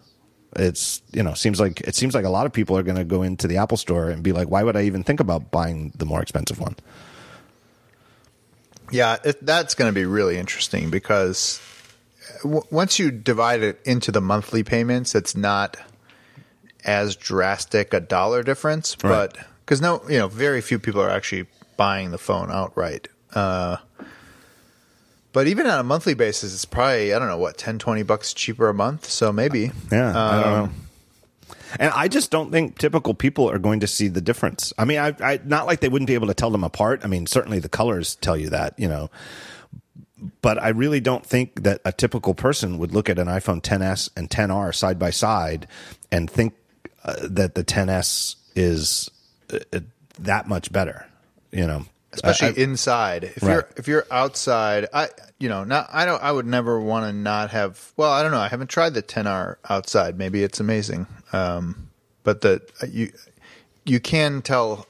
It's 0.55 1.03
you 1.13 1.23
know 1.23 1.35
seems 1.35 1.61
like 1.61 1.81
it 1.83 1.95
seems 1.95 2.15
like 2.15 2.25
a 2.25 2.31
lot 2.31 2.47
of 2.47 2.53
people 2.53 2.79
are 2.79 2.83
going 2.83 2.97
to 2.97 3.05
go 3.05 3.23
into 3.23 3.47
the 3.47 3.59
Apple 3.59 3.77
store 3.77 4.09
and 4.09 4.23
be 4.23 4.33
like, 4.33 4.49
why 4.49 4.63
would 4.63 4.77
I 4.77 4.83
even 4.83 5.03
think 5.03 5.21
about 5.21 5.51
buying 5.51 5.93
the 5.97 6.07
more 6.07 6.23
expensive 6.23 6.61
one? 6.61 6.77
Yeah, 8.91 9.17
it, 9.25 9.45
that's 9.45 9.75
going 9.75 9.91
to 9.91 9.95
be 9.95 10.07
really 10.07 10.39
interesting 10.39 10.91
because 10.91 11.61
w- 12.43 12.63
once 12.71 13.01
you 13.01 13.11
divide 13.11 13.63
it 13.63 13.81
into 13.85 14.13
the 14.13 14.21
monthly 14.21 14.63
payments, 14.63 15.17
it's 15.17 15.37
not 15.37 15.77
as 16.85 17.17
drastic 17.17 17.93
a 17.93 17.99
dollar 17.99 18.45
difference, 18.45 18.97
right. 19.03 19.11
but 19.11 19.39
because 19.65 19.81
no, 19.81 20.01
you 20.09 20.19
know, 20.19 20.29
very 20.29 20.61
few 20.61 20.79
people 20.79 21.03
are 21.03 21.11
actually 21.11 21.47
buying 21.77 22.13
the 22.13 22.19
phone 22.19 22.51
outright. 22.51 23.09
Uh, 23.37 23.77
but 25.33 25.47
even 25.47 25.67
on 25.67 25.79
a 25.79 25.83
monthly 25.83 26.15
basis, 26.15 26.55
it's 26.55 26.65
probably, 26.65 27.13
I 27.13 27.19
don't 27.19 27.29
know, 27.29 27.37
what, 27.37 27.59
10, 27.59 27.79
20 27.79 28.03
bucks 28.05 28.33
cheaper 28.33 28.71
a 28.71 28.75
month. 28.75 29.05
So 29.05 29.33
maybe. 29.33 29.71
Yeah. 29.93 30.09
Um, 30.09 30.17
I 30.17 30.43
don't 30.43 30.53
know. 30.53 30.71
And 31.79 31.93
I 31.95 32.09
just 32.09 32.31
don't 32.31 32.51
think 32.51 32.79
typical 32.79 33.13
people 33.13 33.51
are 33.51 33.59
going 33.59 33.81
to 33.81 33.87
see 33.87 34.09
the 34.09 34.23
difference. 34.23 34.73
I 34.79 34.87
mean, 34.87 34.99
I, 34.99 35.15
I 35.21 35.41
not 35.45 35.67
like 35.67 35.81
they 35.81 35.91
wouldn't 35.91 36.07
be 36.07 36.15
able 36.15 36.29
to 36.29 36.35
tell 36.35 36.51
them 36.51 36.65
apart. 36.65 37.03
I 37.05 37.09
mean, 37.09 37.27
certainly 37.27 37.59
the 37.59 37.69
colors 37.69 38.15
tell 38.17 38.37
you 38.37 38.49
that, 38.51 38.79
you 38.79 38.89
know. 38.89 39.11
But 40.41 40.63
I 40.63 40.69
really 40.69 41.01
don't 41.01 41.25
think 41.27 41.65
that 41.65 41.83
a 41.85 41.93
typical 41.93 42.33
person 42.33 42.79
would 42.79 42.95
look 42.95 43.11
at 43.11 43.19
an 43.19 43.27
iPhone 43.27 43.61
10s 43.61 44.09
and 44.17 44.31
10R 44.31 44.75
side 44.75 44.99
by 44.99 45.11
side 45.11 45.69
and 46.11 46.31
think 46.31 46.55
uh, 47.05 47.15
that 47.23 47.55
the 47.55 47.65
10s 47.65 48.37
is 48.55 49.11
uh, 49.53 49.81
that 50.19 50.49
much 50.49 50.73
better. 50.73 51.07
You 51.53 51.67
know, 51.67 51.85
especially 52.17 52.61
I, 52.61 52.65
inside. 52.65 53.25
If 53.25 53.43
right. 53.43 53.53
you're 53.53 53.69
if 53.77 53.89
you're 53.89 54.07
outside, 54.11 54.87
I 54.93 55.09
you 55.39 55.49
know 55.49 55.65
not 55.65 55.89
I 55.93 56.05
don't 56.05 56.23
I 56.23 56.33
would 56.33 56.47
never 56.47 56.81
want 56.81 57.07
to 57.07 57.13
not 57.13 57.51
have. 57.51 57.93
Well, 57.97 58.11
I 58.11 58.23
don't 58.23 58.33
know. 58.33 58.41
I 58.41 58.49
haven't 58.49 58.69
tried 58.69 58.95
the 58.95 59.03
10R 59.03 59.57
outside. 59.69 60.19
Maybe 60.19 60.43
it's 60.43 60.61
amazing. 60.61 61.07
Um, 61.33 61.91
but 62.25 62.41
the 62.41 62.63
you 62.91 63.13
you 63.85 64.01
can 64.01 64.43
tell 64.43 64.87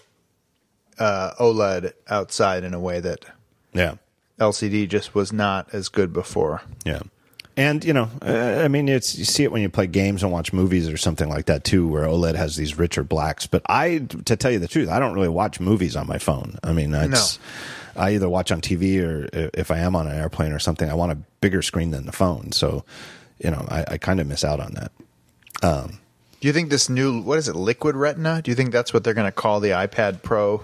uh, 0.98 1.32
OLED 1.38 1.92
outside 2.08 2.64
in 2.64 2.74
a 2.74 2.80
way 2.80 3.00
that 3.00 3.24
yeah 3.72 3.96
LCD 4.38 4.88
just 4.88 5.14
was 5.14 5.32
not 5.32 5.72
as 5.72 5.88
good 5.88 6.12
before. 6.12 6.62
Yeah. 6.84 7.02
And 7.57 7.84
you 7.84 7.94
know, 7.94 8.11
uh, 8.20 8.61
I 8.62 8.68
mean, 8.68 8.88
it's 8.88 9.16
you 9.16 9.24
see 9.24 9.42
it 9.42 9.50
when 9.50 9.62
you 9.62 9.70
play 9.70 9.86
games 9.86 10.22
and 10.22 10.30
watch 10.30 10.52
movies 10.52 10.88
or 10.88 10.98
something 10.98 11.28
like 11.28 11.46
that 11.46 11.64
too, 11.64 11.88
where 11.88 12.04
OLED 12.04 12.34
has 12.34 12.57
these 12.57 12.78
richer 12.78 13.02
blacks. 13.02 13.46
But 13.46 13.62
I, 13.66 13.98
to 14.26 14.36
tell 14.36 14.50
you 14.50 14.59
the 14.59 14.68
truth, 14.68 14.90
I 14.90 14.98
don't 14.98 15.14
really 15.14 15.28
watch 15.28 15.59
movies 15.59 15.96
on 15.96 16.07
my 16.07 16.18
phone. 16.18 16.59
I 16.62 16.72
mean, 16.72 16.94
it's, 16.94 17.38
no. 17.38 18.02
I 18.02 18.11
either 18.14 18.28
watch 18.28 18.52
on 18.52 18.61
TV 18.61 19.02
or 19.02 19.28
if 19.32 19.70
I 19.70 19.78
am 19.78 19.96
on 19.96 20.07
an 20.07 20.14
airplane 20.14 20.52
or 20.52 20.59
something, 20.59 20.90
I 20.90 20.94
want 20.94 21.12
a 21.12 21.18
bigger 21.40 21.62
screen 21.62 21.92
than 21.92 22.04
the 22.04 22.12
phone. 22.12 22.52
So, 22.52 22.84
you 23.38 23.50
know, 23.50 23.66
I, 23.70 23.84
I 23.92 23.98
kind 23.98 24.20
of 24.20 24.26
miss 24.26 24.44
out 24.44 24.61
on 24.61 24.74
that. 24.74 24.92
Um, 25.62 25.98
do 26.40 26.48
you 26.48 26.52
think 26.52 26.68
this 26.68 26.90
new 26.90 27.22
what 27.22 27.38
is 27.38 27.48
it, 27.48 27.57
Liquid 27.57 27.96
Retina? 27.96 28.42
Do 28.42 28.50
you 28.50 28.54
think 28.54 28.70
that's 28.70 28.92
what 28.92 29.02
they're 29.02 29.14
going 29.14 29.26
to 29.26 29.32
call 29.32 29.61
the 29.61 29.70
iPad 29.70 30.22
Pro? 30.22 30.62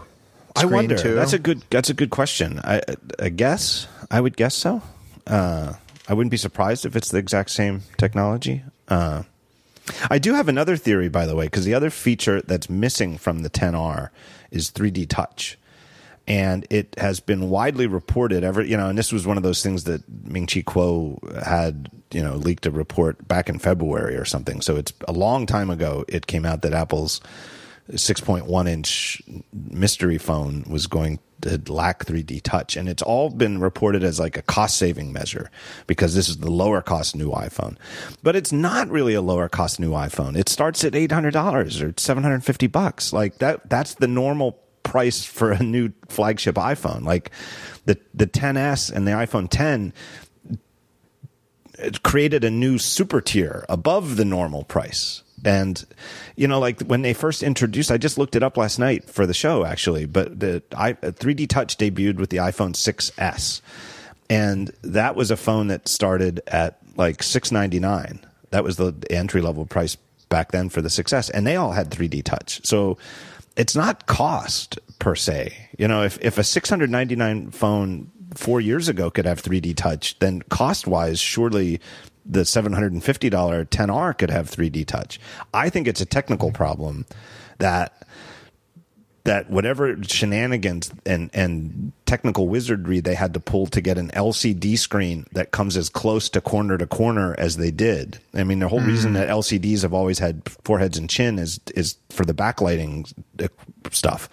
I 0.54 0.66
wonder. 0.66 0.98
Too? 0.98 1.14
That's 1.14 1.32
a 1.32 1.38
good. 1.38 1.62
That's 1.70 1.88
a 1.88 1.94
good 1.94 2.10
question. 2.10 2.60
I, 2.62 2.82
I 3.18 3.30
guess 3.30 3.86
I 4.10 4.20
would 4.20 4.36
guess 4.36 4.54
so. 4.54 4.82
Uh, 5.26 5.72
I 6.08 6.14
wouldn't 6.14 6.30
be 6.30 6.36
surprised 6.36 6.84
if 6.84 6.96
it's 6.96 7.10
the 7.10 7.18
exact 7.18 7.50
same 7.50 7.82
technology. 7.96 8.62
Uh, 8.88 9.22
I 10.10 10.18
do 10.18 10.34
have 10.34 10.48
another 10.48 10.76
theory, 10.76 11.08
by 11.08 11.26
the 11.26 11.36
way, 11.36 11.46
because 11.46 11.64
the 11.64 11.74
other 11.74 11.90
feature 11.90 12.40
that's 12.42 12.70
missing 12.70 13.18
from 13.18 13.40
the 13.40 13.50
10R 13.50 14.10
is 14.50 14.70
3D 14.70 15.08
Touch. 15.08 15.58
And 16.28 16.66
it 16.70 16.94
has 16.98 17.18
been 17.18 17.50
widely 17.50 17.88
reported 17.88 18.44
ever, 18.44 18.62
you 18.62 18.76
know, 18.76 18.88
and 18.88 18.96
this 18.96 19.12
was 19.12 19.26
one 19.26 19.36
of 19.36 19.42
those 19.42 19.60
things 19.62 19.84
that 19.84 20.02
Ming 20.24 20.46
Chi 20.46 20.62
Kuo 20.62 21.18
had, 21.44 21.90
you 22.12 22.22
know, 22.22 22.36
leaked 22.36 22.64
a 22.64 22.70
report 22.70 23.26
back 23.26 23.48
in 23.48 23.58
February 23.58 24.16
or 24.16 24.24
something. 24.24 24.60
So 24.60 24.76
it's 24.76 24.92
a 25.08 25.12
long 25.12 25.46
time 25.46 25.68
ago 25.68 26.04
it 26.06 26.28
came 26.28 26.46
out 26.46 26.62
that 26.62 26.72
Apple's 26.72 27.20
6.1 27.90 28.68
inch 28.68 29.22
mystery 29.52 30.18
phone 30.18 30.64
was 30.68 30.86
going 30.86 31.18
to 31.42 31.60
lack 31.72 32.04
3D 32.04 32.40
touch. 32.42 32.76
And 32.76 32.88
it's 32.88 33.02
all 33.02 33.28
been 33.30 33.60
reported 33.60 34.04
as 34.04 34.20
like 34.20 34.36
a 34.36 34.42
cost 34.42 34.76
saving 34.76 35.12
measure 35.12 35.50
because 35.86 36.14
this 36.14 36.28
is 36.28 36.38
the 36.38 36.50
lower 36.50 36.80
cost 36.80 37.16
new 37.16 37.30
iPhone. 37.30 37.76
But 38.22 38.36
it's 38.36 38.52
not 38.52 38.88
really 38.88 39.14
a 39.14 39.22
lower 39.22 39.48
cost 39.48 39.80
new 39.80 39.90
iPhone. 39.90 40.36
It 40.36 40.48
starts 40.48 40.84
at 40.84 40.92
$800 40.92 41.82
or 41.82 41.94
750 41.96 42.66
bucks. 42.68 43.12
Like 43.12 43.38
that, 43.38 43.68
that's 43.68 43.94
the 43.94 44.08
normal 44.08 44.58
price 44.82 45.24
for 45.24 45.52
a 45.52 45.62
new 45.62 45.92
flagship 46.08 46.54
iPhone. 46.56 47.04
Like 47.04 47.30
the, 47.84 47.98
the 48.14 48.26
10S 48.26 48.92
and 48.92 49.06
the 49.06 49.12
iPhone 49.12 49.48
10 49.50 49.92
it 51.78 52.02
created 52.02 52.44
a 52.44 52.50
new 52.50 52.78
super 52.78 53.20
tier 53.20 53.64
above 53.68 54.16
the 54.16 54.24
normal 54.24 54.62
price 54.62 55.22
And 55.44 55.84
you 56.36 56.46
know, 56.46 56.58
like 56.58 56.80
when 56.82 57.02
they 57.02 57.14
first 57.14 57.42
introduced, 57.42 57.90
I 57.90 57.98
just 57.98 58.18
looked 58.18 58.36
it 58.36 58.42
up 58.42 58.56
last 58.56 58.78
night 58.78 59.08
for 59.08 59.26
the 59.26 59.34
show 59.34 59.64
actually. 59.64 60.06
But 60.06 60.38
the 60.40 60.62
I, 60.76 60.92
3D 60.94 61.48
Touch 61.48 61.76
debuted 61.76 62.16
with 62.16 62.30
the 62.30 62.38
iPhone 62.38 62.74
6s, 62.74 63.60
and 64.30 64.70
that 64.82 65.16
was 65.16 65.30
a 65.30 65.36
phone 65.36 65.68
that 65.68 65.88
started 65.88 66.40
at 66.46 66.78
like 66.96 67.22
699. 67.22 68.20
That 68.50 68.64
was 68.64 68.76
the 68.76 68.94
entry 69.10 69.40
level 69.40 69.66
price 69.66 69.96
back 70.28 70.52
then 70.52 70.68
for 70.68 70.80
the 70.82 70.88
6s, 70.88 71.30
and 71.32 71.46
they 71.46 71.56
all 71.56 71.72
had 71.72 71.90
3D 71.90 72.22
Touch. 72.22 72.64
So 72.64 72.98
it's 73.56 73.74
not 73.74 74.06
cost 74.06 74.78
per 74.98 75.14
se. 75.14 75.68
You 75.78 75.88
know, 75.88 76.02
if 76.02 76.18
if 76.20 76.38
a 76.38 76.44
699 76.44 77.50
phone 77.50 78.10
four 78.34 78.60
years 78.60 78.88
ago 78.88 79.10
could 79.10 79.26
have 79.26 79.42
3D 79.42 79.76
touch, 79.76 80.18
then 80.18 80.42
cost 80.42 80.86
wise, 80.86 81.20
surely 81.20 81.80
the 82.24 82.40
$750 82.40 83.00
10R 83.00 84.18
could 84.18 84.30
have 84.30 84.50
3D 84.50 84.86
touch. 84.86 85.20
I 85.52 85.68
think 85.68 85.88
it's 85.88 86.00
a 86.00 86.06
technical 86.06 86.52
problem 86.52 87.06
that 87.58 88.06
that 89.24 89.48
whatever 89.50 90.02
shenanigans 90.02 90.90
and 91.06 91.30
and 91.32 91.92
technical 92.06 92.48
wizardry 92.48 92.98
they 92.98 93.14
had 93.14 93.32
to 93.34 93.40
pull 93.40 93.66
to 93.68 93.80
get 93.80 93.96
an 93.96 94.10
LCD 94.10 94.76
screen 94.76 95.26
that 95.32 95.52
comes 95.52 95.76
as 95.76 95.88
close 95.88 96.28
to 96.28 96.40
corner 96.40 96.76
to 96.76 96.86
corner 96.86 97.34
as 97.38 97.56
they 97.56 97.70
did. 97.70 98.18
I 98.34 98.42
mean, 98.42 98.58
the 98.58 98.68
whole 98.68 98.80
mm. 98.80 98.88
reason 98.88 99.12
that 99.12 99.28
LCDs 99.28 99.82
have 99.82 99.94
always 99.94 100.18
had 100.18 100.42
foreheads 100.64 100.98
and 100.98 101.08
chin 101.08 101.38
is 101.38 101.60
is 101.74 101.96
for 102.10 102.24
the 102.24 102.34
backlighting 102.34 103.12
stuff. 103.92 104.28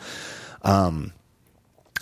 Um, 0.63 1.13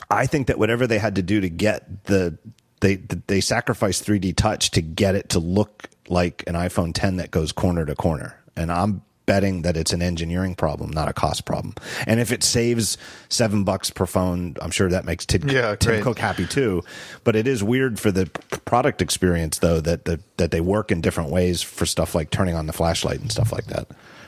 I 0.10 0.26
think 0.26 0.48
that 0.48 0.58
whatever 0.58 0.88
they 0.88 1.00
had 1.00 1.16
to 1.16 1.22
do 1.22 1.42
to 1.42 1.50
get 1.50 2.06
the 2.06 2.38
they 2.82 2.96
they 2.96 3.42
sacrificed 3.42 4.06
3D 4.06 4.36
touch 4.36 4.72
to 4.72 4.82
get 4.82 5.16
it 5.16 5.30
to 5.30 5.40
look 5.40 5.90
like 6.10 6.44
an 6.48 6.56
iPhone 6.56 6.92
10 6.94 7.18
that 7.18 7.32
goes 7.32 7.52
corner 7.52 7.86
to 7.86 7.96
corner. 7.96 8.40
And 8.56 8.72
I'm 8.72 9.02
betting 9.28 9.62
that 9.64 9.78
it's 9.78 9.94
an 9.94 10.02
engineering 10.02 10.56
problem, 10.56 10.90
not 10.90 11.08
a 11.08 11.14
cost 11.14 11.46
problem. 11.46 11.76
And 12.08 12.20
if 12.20 12.32
it 12.32 12.44
saves 12.44 12.98
seven 13.30 13.64
bucks 13.64 13.92
per 13.92 14.06
phone, 14.06 14.56
I'm 14.62 14.72
sure 14.72 14.90
that 14.90 15.06
makes 15.06 15.26
Tim, 15.26 15.48
yeah, 15.50 15.76
Tim 15.76 16.02
Cook 16.02 16.18
happy 16.18 16.48
too. 16.48 16.82
But 17.24 17.36
it 17.36 17.46
is 17.46 17.62
weird 17.64 18.00
for 18.00 18.10
the 18.10 18.26
product 18.66 19.02
experience, 19.02 19.60
though, 19.60 19.82
that 19.82 20.06
the, 20.06 20.22
that 20.38 20.52
they 20.52 20.62
work 20.62 20.92
in 20.92 21.02
different 21.02 21.30
ways 21.30 21.62
for 21.62 21.86
stuff 21.86 22.16
like 22.16 22.32
turning 22.32 22.56
on 22.56 22.66
the 22.66 22.74
flashlight 22.74 23.20
and 23.20 23.32
stuff 23.32 23.52
like 23.52 23.66
that. 23.66 23.88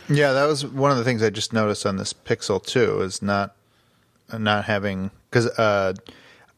Yeah, 0.09 0.33
that 0.33 0.45
was 0.45 0.65
one 0.65 0.91
of 0.91 0.97
the 0.97 1.03
things 1.03 1.23
I 1.23 1.29
just 1.29 1.53
noticed 1.53 1.85
on 1.85 1.97
this 1.97 2.13
Pixel 2.13 2.63
too. 2.63 3.01
Is 3.01 3.21
not 3.21 3.55
not 4.37 4.65
having 4.65 5.11
because 5.29 5.47
uh, 5.47 5.93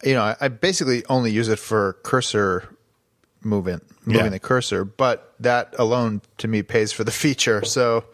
you 0.03 0.13
know 0.13 0.35
I, 0.39 0.47
basically 0.47 1.05
only 1.07 1.31
use 1.31 1.47
it 1.47 1.59
for 1.59 1.93
cursor 2.03 2.75
movement, 3.43 3.83
moving 4.05 4.25
yeah. 4.25 4.29
the 4.29 4.39
cursor, 4.39 4.85
but 4.85 5.33
that 5.39 5.73
alone 5.79 6.21
to 6.37 6.47
me 6.47 6.63
pays 6.63 6.91
for 6.91 7.03
the 7.03 7.11
feature. 7.23 7.63
So 7.65 8.05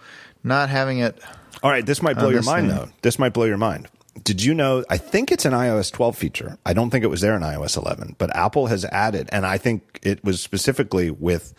not 0.44 0.70
having 0.70 1.00
it. 1.00 1.20
All 1.64 1.72
right, 1.72 1.86
this 1.86 2.02
might 2.02 2.18
blow 2.18 2.30
your 2.30 2.44
mind 2.44 2.68
thing. 2.70 2.78
though. 2.78 2.90
This 3.02 3.18
might 3.18 3.34
blow 3.34 3.46
your 3.46 3.58
mind. 3.58 3.88
Did 4.24 4.44
you 4.44 4.54
know? 4.54 4.84
I 4.90 4.98
think 4.98 5.32
it's 5.32 5.46
an 5.46 5.54
iOS 5.54 5.92
12 5.92 6.18
feature. 6.18 6.58
I 6.66 6.74
don't 6.74 6.90
think 6.90 7.04
it 7.04 7.08
was 7.08 7.22
there 7.22 7.36
in 7.36 7.42
iOS 7.42 7.78
11, 7.78 8.16
but 8.18 8.36
Apple 8.36 8.68
has 8.68 8.86
added, 8.86 9.30
and 9.32 9.46
I 9.46 9.58
think 9.58 10.00
it 10.02 10.24
was 10.24 10.42
specifically 10.42 11.12
with 11.12 11.54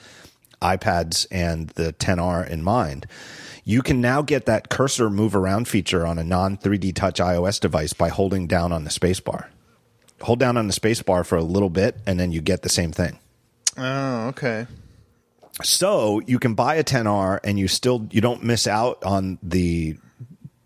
iPads 0.60 1.26
and 1.30 1.68
the 1.70 1.92
10R 1.92 2.48
in 2.48 2.62
mind 2.64 3.06
you 3.68 3.82
can 3.82 4.00
now 4.00 4.22
get 4.22 4.46
that 4.46 4.70
cursor 4.70 5.10
move 5.10 5.36
around 5.36 5.68
feature 5.68 6.06
on 6.06 6.18
a 6.18 6.24
non 6.24 6.56
3D 6.56 6.94
touch 6.94 7.20
iOS 7.20 7.60
device 7.60 7.92
by 7.92 8.08
holding 8.08 8.46
down 8.46 8.72
on 8.72 8.84
the 8.84 8.90
spacebar. 8.90 9.48
Hold 10.22 10.38
down 10.38 10.56
on 10.56 10.66
the 10.66 10.72
spacebar 10.72 11.24
for 11.24 11.36
a 11.36 11.42
little 11.42 11.70
bit, 11.70 11.96
and 12.06 12.18
then 12.18 12.32
you 12.32 12.40
get 12.40 12.62
the 12.62 12.68
same 12.68 12.92
thing. 12.92 13.18
Oh, 13.76 14.28
okay. 14.28 14.66
So 15.62 16.20
you 16.26 16.38
can 16.38 16.54
buy 16.54 16.76
a 16.76 16.84
10R, 16.84 17.40
and 17.44 17.58
you 17.58 17.68
still 17.68 18.06
you 18.10 18.20
don't 18.20 18.42
miss 18.42 18.66
out 18.66 19.02
on 19.04 19.38
the 19.42 19.96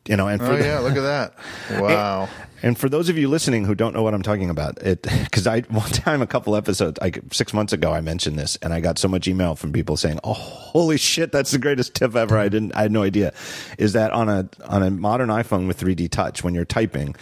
you 0.08 0.16
know, 0.16 0.26
and 0.26 0.42
oh, 0.42 0.46
for 0.46 0.52
oh 0.52 0.56
the, 0.56 0.64
yeah, 0.64 0.78
look 0.80 0.96
at 0.96 1.02
that! 1.02 1.34
Wow. 1.80 2.22
And, 2.22 2.30
and, 2.64 2.78
for 2.78 2.88
those 2.88 3.08
of 3.08 3.16
you 3.16 3.28
listening 3.28 3.64
who 3.64 3.74
don't 3.74 3.94
know 3.94 4.02
what 4.02 4.14
I'm 4.14 4.22
talking 4.22 4.50
about, 4.50 4.78
it 4.82 5.02
because 5.24 5.46
I 5.46 5.60
one 5.68 5.90
time 5.90 6.22
a 6.22 6.26
couple 6.26 6.56
episodes 6.56 7.00
like 7.00 7.20
six 7.32 7.54
months 7.54 7.72
ago 7.72 7.92
I 7.92 8.00
mentioned 8.00 8.38
this, 8.38 8.56
and 8.62 8.72
I 8.72 8.80
got 8.80 8.98
so 8.98 9.08
much 9.08 9.28
email 9.28 9.54
from 9.54 9.72
people 9.72 9.96
saying, 9.96 10.18
"Oh, 10.24 10.32
holy 10.32 10.98
shit, 10.98 11.30
that's 11.30 11.52
the 11.52 11.58
greatest 11.58 11.94
tip 11.94 12.16
ever!" 12.16 12.36
I 12.36 12.48
didn't, 12.48 12.74
I 12.74 12.82
had 12.82 12.92
no 12.92 13.02
idea. 13.02 13.32
Is 13.78 13.92
that 13.92 14.12
on 14.12 14.28
a 14.28 14.48
on 14.66 14.82
a 14.82 14.90
modern 14.90 15.28
iPhone 15.28 15.68
with 15.68 15.80
3D 15.80 16.10
Touch 16.10 16.42
when 16.42 16.54
you're 16.54 16.64
typing, 16.64 17.14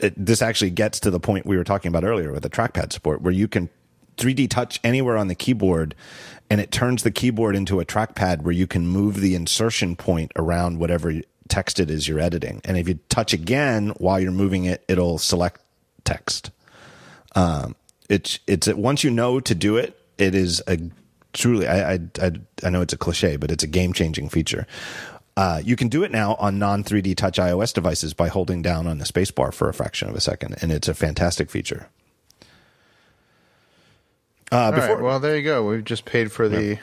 it, 0.00 0.14
this 0.16 0.42
actually 0.42 0.70
gets 0.70 1.00
to 1.00 1.10
the 1.10 1.20
point 1.20 1.46
we 1.46 1.56
were 1.56 1.64
talking 1.64 1.88
about 1.88 2.04
earlier 2.04 2.32
with 2.32 2.42
the 2.42 2.50
trackpad 2.50 2.92
support, 2.92 3.22
where 3.22 3.32
you 3.32 3.48
can 3.48 3.68
3D 4.16 4.50
touch 4.50 4.80
anywhere 4.84 5.16
on 5.16 5.28
the 5.28 5.34
keyboard 5.34 5.94
and 6.50 6.60
it 6.60 6.72
turns 6.72 7.04
the 7.04 7.12
keyboard 7.12 7.54
into 7.54 7.80
a 7.80 7.84
trackpad 7.84 8.42
where 8.42 8.52
you 8.52 8.66
can 8.66 8.86
move 8.86 9.20
the 9.20 9.36
insertion 9.36 9.94
point 9.94 10.32
around 10.34 10.78
whatever 10.78 11.14
text 11.48 11.78
it 11.78 11.90
is 11.90 12.08
you're 12.08 12.18
editing. 12.18 12.60
And 12.64 12.76
if 12.76 12.88
you 12.88 12.98
touch 13.08 13.32
again 13.32 13.90
while 13.98 14.18
you're 14.18 14.32
moving 14.32 14.64
it, 14.64 14.84
it'll 14.88 15.18
select 15.18 15.60
text. 16.04 16.50
Um, 17.36 17.76
it's 18.08 18.40
it's 18.48 18.66
once 18.66 19.04
you 19.04 19.10
know 19.10 19.38
to 19.38 19.54
do 19.54 19.76
it, 19.76 19.96
it 20.18 20.34
is 20.34 20.60
a 20.66 20.78
truly. 21.32 21.68
I 21.68 21.92
I 21.92 21.98
I, 22.20 22.32
I 22.64 22.70
know 22.70 22.80
it's 22.80 22.92
a 22.92 22.98
cliche, 22.98 23.36
but 23.36 23.52
it's 23.52 23.62
a 23.62 23.68
game 23.68 23.92
changing 23.92 24.28
feature. 24.28 24.66
Uh, 25.40 25.58
you 25.64 25.74
can 25.74 25.88
do 25.88 26.02
it 26.02 26.10
now 26.10 26.34
on 26.34 26.58
non 26.58 26.84
3D 26.84 27.16
touch 27.16 27.38
iOS 27.38 27.72
devices 27.72 28.12
by 28.12 28.28
holding 28.28 28.60
down 28.60 28.86
on 28.86 28.98
the 28.98 29.06
spacebar 29.06 29.54
for 29.54 29.70
a 29.70 29.72
fraction 29.72 30.06
of 30.06 30.14
a 30.14 30.20
second, 30.20 30.54
and 30.60 30.70
it's 30.70 30.86
a 30.86 30.92
fantastic 30.92 31.50
feature. 31.50 31.88
Uh, 34.52 34.70
before, 34.70 34.96
right, 34.96 35.02
well, 35.02 35.18
there 35.18 35.38
you 35.38 35.42
go. 35.42 35.66
We've 35.66 35.82
just 35.82 36.04
paid 36.04 36.30
for 36.30 36.46
the. 36.46 36.78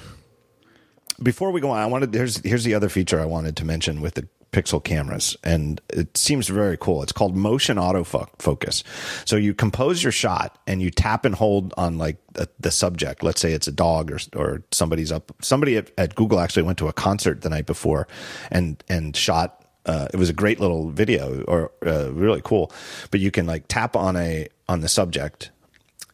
Before 1.22 1.52
we 1.52 1.62
go 1.62 1.70
on, 1.70 1.78
I 1.78 1.86
wanted 1.86 2.12
here's 2.12 2.38
here's 2.38 2.64
the 2.64 2.74
other 2.74 2.90
feature 2.90 3.22
I 3.22 3.26
wanted 3.26 3.58
to 3.58 3.66
mention 3.66 4.02
with 4.02 4.16
the 4.16 4.28
pixel 4.52 4.84
cameras 4.84 5.36
and 5.44 5.82
it 5.90 6.16
seems 6.18 6.48
very 6.48 6.78
cool. 6.78 7.04
It's 7.04 7.12
called 7.12 7.36
motion 7.36 7.78
autofocus. 7.78 8.84
So 9.26 9.36
you 9.36 9.54
compose 9.54 10.02
your 10.04 10.12
shot 10.12 10.58
and 10.68 10.82
you 10.82 10.90
tap 10.90 11.26
and 11.26 11.36
hold 11.36 11.74
on 11.78 11.98
like 11.98 12.18
the, 12.34 12.50
the 12.60 12.72
subject. 12.72 13.24
Let's 13.24 13.42
say 13.42 13.54
it's 13.54 13.68
a 13.68 13.72
dog 13.72 14.12
or, 14.12 14.20
or 14.36 14.64
somebody's 14.72 15.12
up. 15.12 15.32
Somebody 15.42 15.78
at, 15.78 15.92
at 15.98 16.16
Google 16.16 16.40
actually 16.40 16.64
went 16.64 16.78
to 16.80 16.88
a 16.88 16.94
concert 16.94 17.42
the 17.42 17.50
night 17.50 17.66
before 17.66 18.08
and, 18.52 18.84
and 18.90 19.16
shot 19.16 19.64
uh, 19.86 20.08
it 20.14 20.18
was 20.18 20.30
a 20.30 20.34
great 20.34 20.60
little 20.60 20.90
video 20.90 21.44
or 21.44 21.72
uh, 21.86 22.12
really 22.12 22.42
cool 22.44 22.72
but 23.10 23.20
you 23.20 23.32
can 23.32 23.46
like 23.46 23.64
tap 23.68 23.96
on 23.96 24.18
a 24.18 24.48
on 24.68 24.82
the 24.82 24.90
subject 24.90 25.50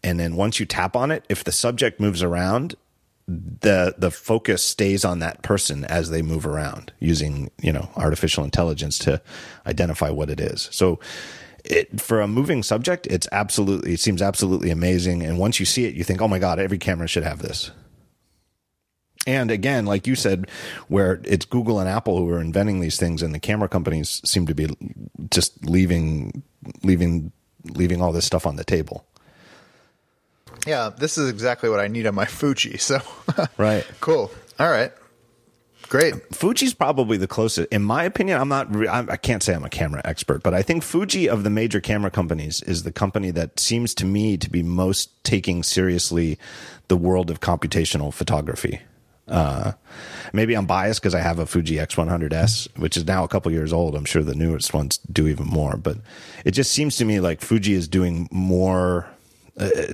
and 0.04 0.20
then 0.20 0.36
once 0.36 0.60
you 0.60 0.66
tap 0.66 0.96
on 0.96 1.10
it 1.10 1.26
if 1.28 1.44
the 1.44 1.52
subject 1.52 2.00
moves 2.00 2.22
around 2.22 2.76
the 3.28 3.96
the 3.98 4.12
focus 4.12 4.64
stays 4.64 5.06
on 5.06 5.20
that 5.20 5.42
person 5.44 5.86
as 5.86 6.10
they 6.10 6.22
move 6.22 6.46
around 6.46 6.92
using 7.00 7.50
you 7.62 7.72
know 7.72 7.90
artificial 7.96 8.44
intelligence 8.44 9.00
to 9.00 9.22
identify 9.66 10.10
what 10.10 10.30
it 10.30 10.42
is. 10.42 10.68
So 10.72 11.00
it, 11.64 12.02
for 12.02 12.20
a 12.20 12.28
moving 12.28 12.62
subject 12.64 13.08
it's 13.08 13.28
absolutely 13.32 13.94
it 13.94 14.00
seems 14.00 14.22
absolutely 14.22 14.70
amazing. 14.70 15.24
And 15.24 15.40
once 15.40 15.60
you 15.60 15.66
see 15.66 15.86
it 15.86 15.96
you 15.96 16.04
think 16.04 16.22
oh 16.22 16.28
my 16.28 16.40
god 16.40 16.60
every 16.60 16.78
camera 16.78 17.08
should 17.08 17.24
have 17.24 17.42
this. 17.42 17.72
And 19.26 19.52
again 19.52 19.86
like 19.86 20.06
you 20.06 20.16
said 20.16 20.50
where 20.90 21.22
it's 21.24 21.46
google 21.46 21.80
and 21.80 21.88
apple 21.88 22.18
who 22.18 22.30
are 22.30 22.42
inventing 22.42 22.82
these 22.82 22.98
things 22.98 23.24
and 23.24 23.34
the 23.34 23.40
camera 23.40 23.70
companies 23.70 24.22
seem 24.26 24.46
to 24.48 24.56
be 24.56 24.68
just 25.32 25.66
leaving 25.66 26.44
leaving 26.84 27.32
leaving 27.64 28.02
all 28.02 28.12
this 28.12 28.26
stuff 28.26 28.46
on 28.46 28.58
the 28.58 28.66
table 28.66 29.08
yeah, 30.66 30.90
this 30.96 31.18
is 31.18 31.30
exactly 31.30 31.70
what 31.70 31.80
I 31.80 31.88
need 31.88 32.08
on 32.08 32.16
my 32.16 32.26
Fuji. 32.26 32.78
So, 32.78 33.00
right, 33.58 33.86
cool. 34.02 34.32
All 34.60 34.70
right, 34.70 34.92
great. 35.90 36.14
Fuji's 36.36 36.74
probably 36.74 37.18
the 37.18 37.28
closest, 37.28 37.72
in 37.72 37.84
my 37.84 38.04
opinion. 38.04 38.40
I'm 38.40 38.50
not. 38.50 38.74
I 38.88 39.18
can't 39.18 39.44
say 39.44 39.54
I'm 39.54 39.66
a 39.66 39.70
camera 39.70 40.02
expert, 40.06 40.44
but 40.44 40.54
I 40.54 40.62
think 40.62 40.84
Fuji 40.84 41.28
of 41.30 41.44
the 41.44 41.50
major 41.50 41.82
camera 41.82 42.12
companies 42.12 42.62
is 42.62 42.84
the 42.84 42.92
company 42.92 43.32
that 43.32 43.60
seems 43.60 43.94
to 43.96 44.06
me 44.06 44.38
to 44.38 44.50
be 44.50 44.64
most 44.64 45.24
taking 45.24 45.64
seriously 45.64 46.38
the 46.88 46.98
world 46.98 47.30
of 47.30 47.40
computational 47.40 48.14
photography. 48.14 48.82
Uh, 49.28 49.72
maybe 50.34 50.54
I'm 50.54 50.66
biased 50.66 51.02
because 51.02 51.16
I 51.16 51.22
have 51.22 51.40
a 51.40 51.46
Fuji 51.46 51.76
X100S, 51.76 52.78
which 52.78 52.98
is 52.98 53.06
now 53.06 53.24
a 53.24 53.28
couple 53.28 53.52
years 53.52 53.72
old. 53.72 53.96
I'm 53.96 54.06
sure 54.06 54.22
the 54.22 54.36
newest 54.36 54.74
ones 54.74 54.98
do 55.12 55.28
even 55.28 55.48
more, 55.48 55.78
but 55.78 55.98
it 56.44 56.52
just 56.52 56.72
seems 56.72 56.98
to 56.98 57.06
me 57.06 57.20
like 57.20 57.42
Fuji 57.42 57.74
is 57.74 57.88
doing 57.88 58.28
more. 58.32 59.08
Uh, 59.58 59.94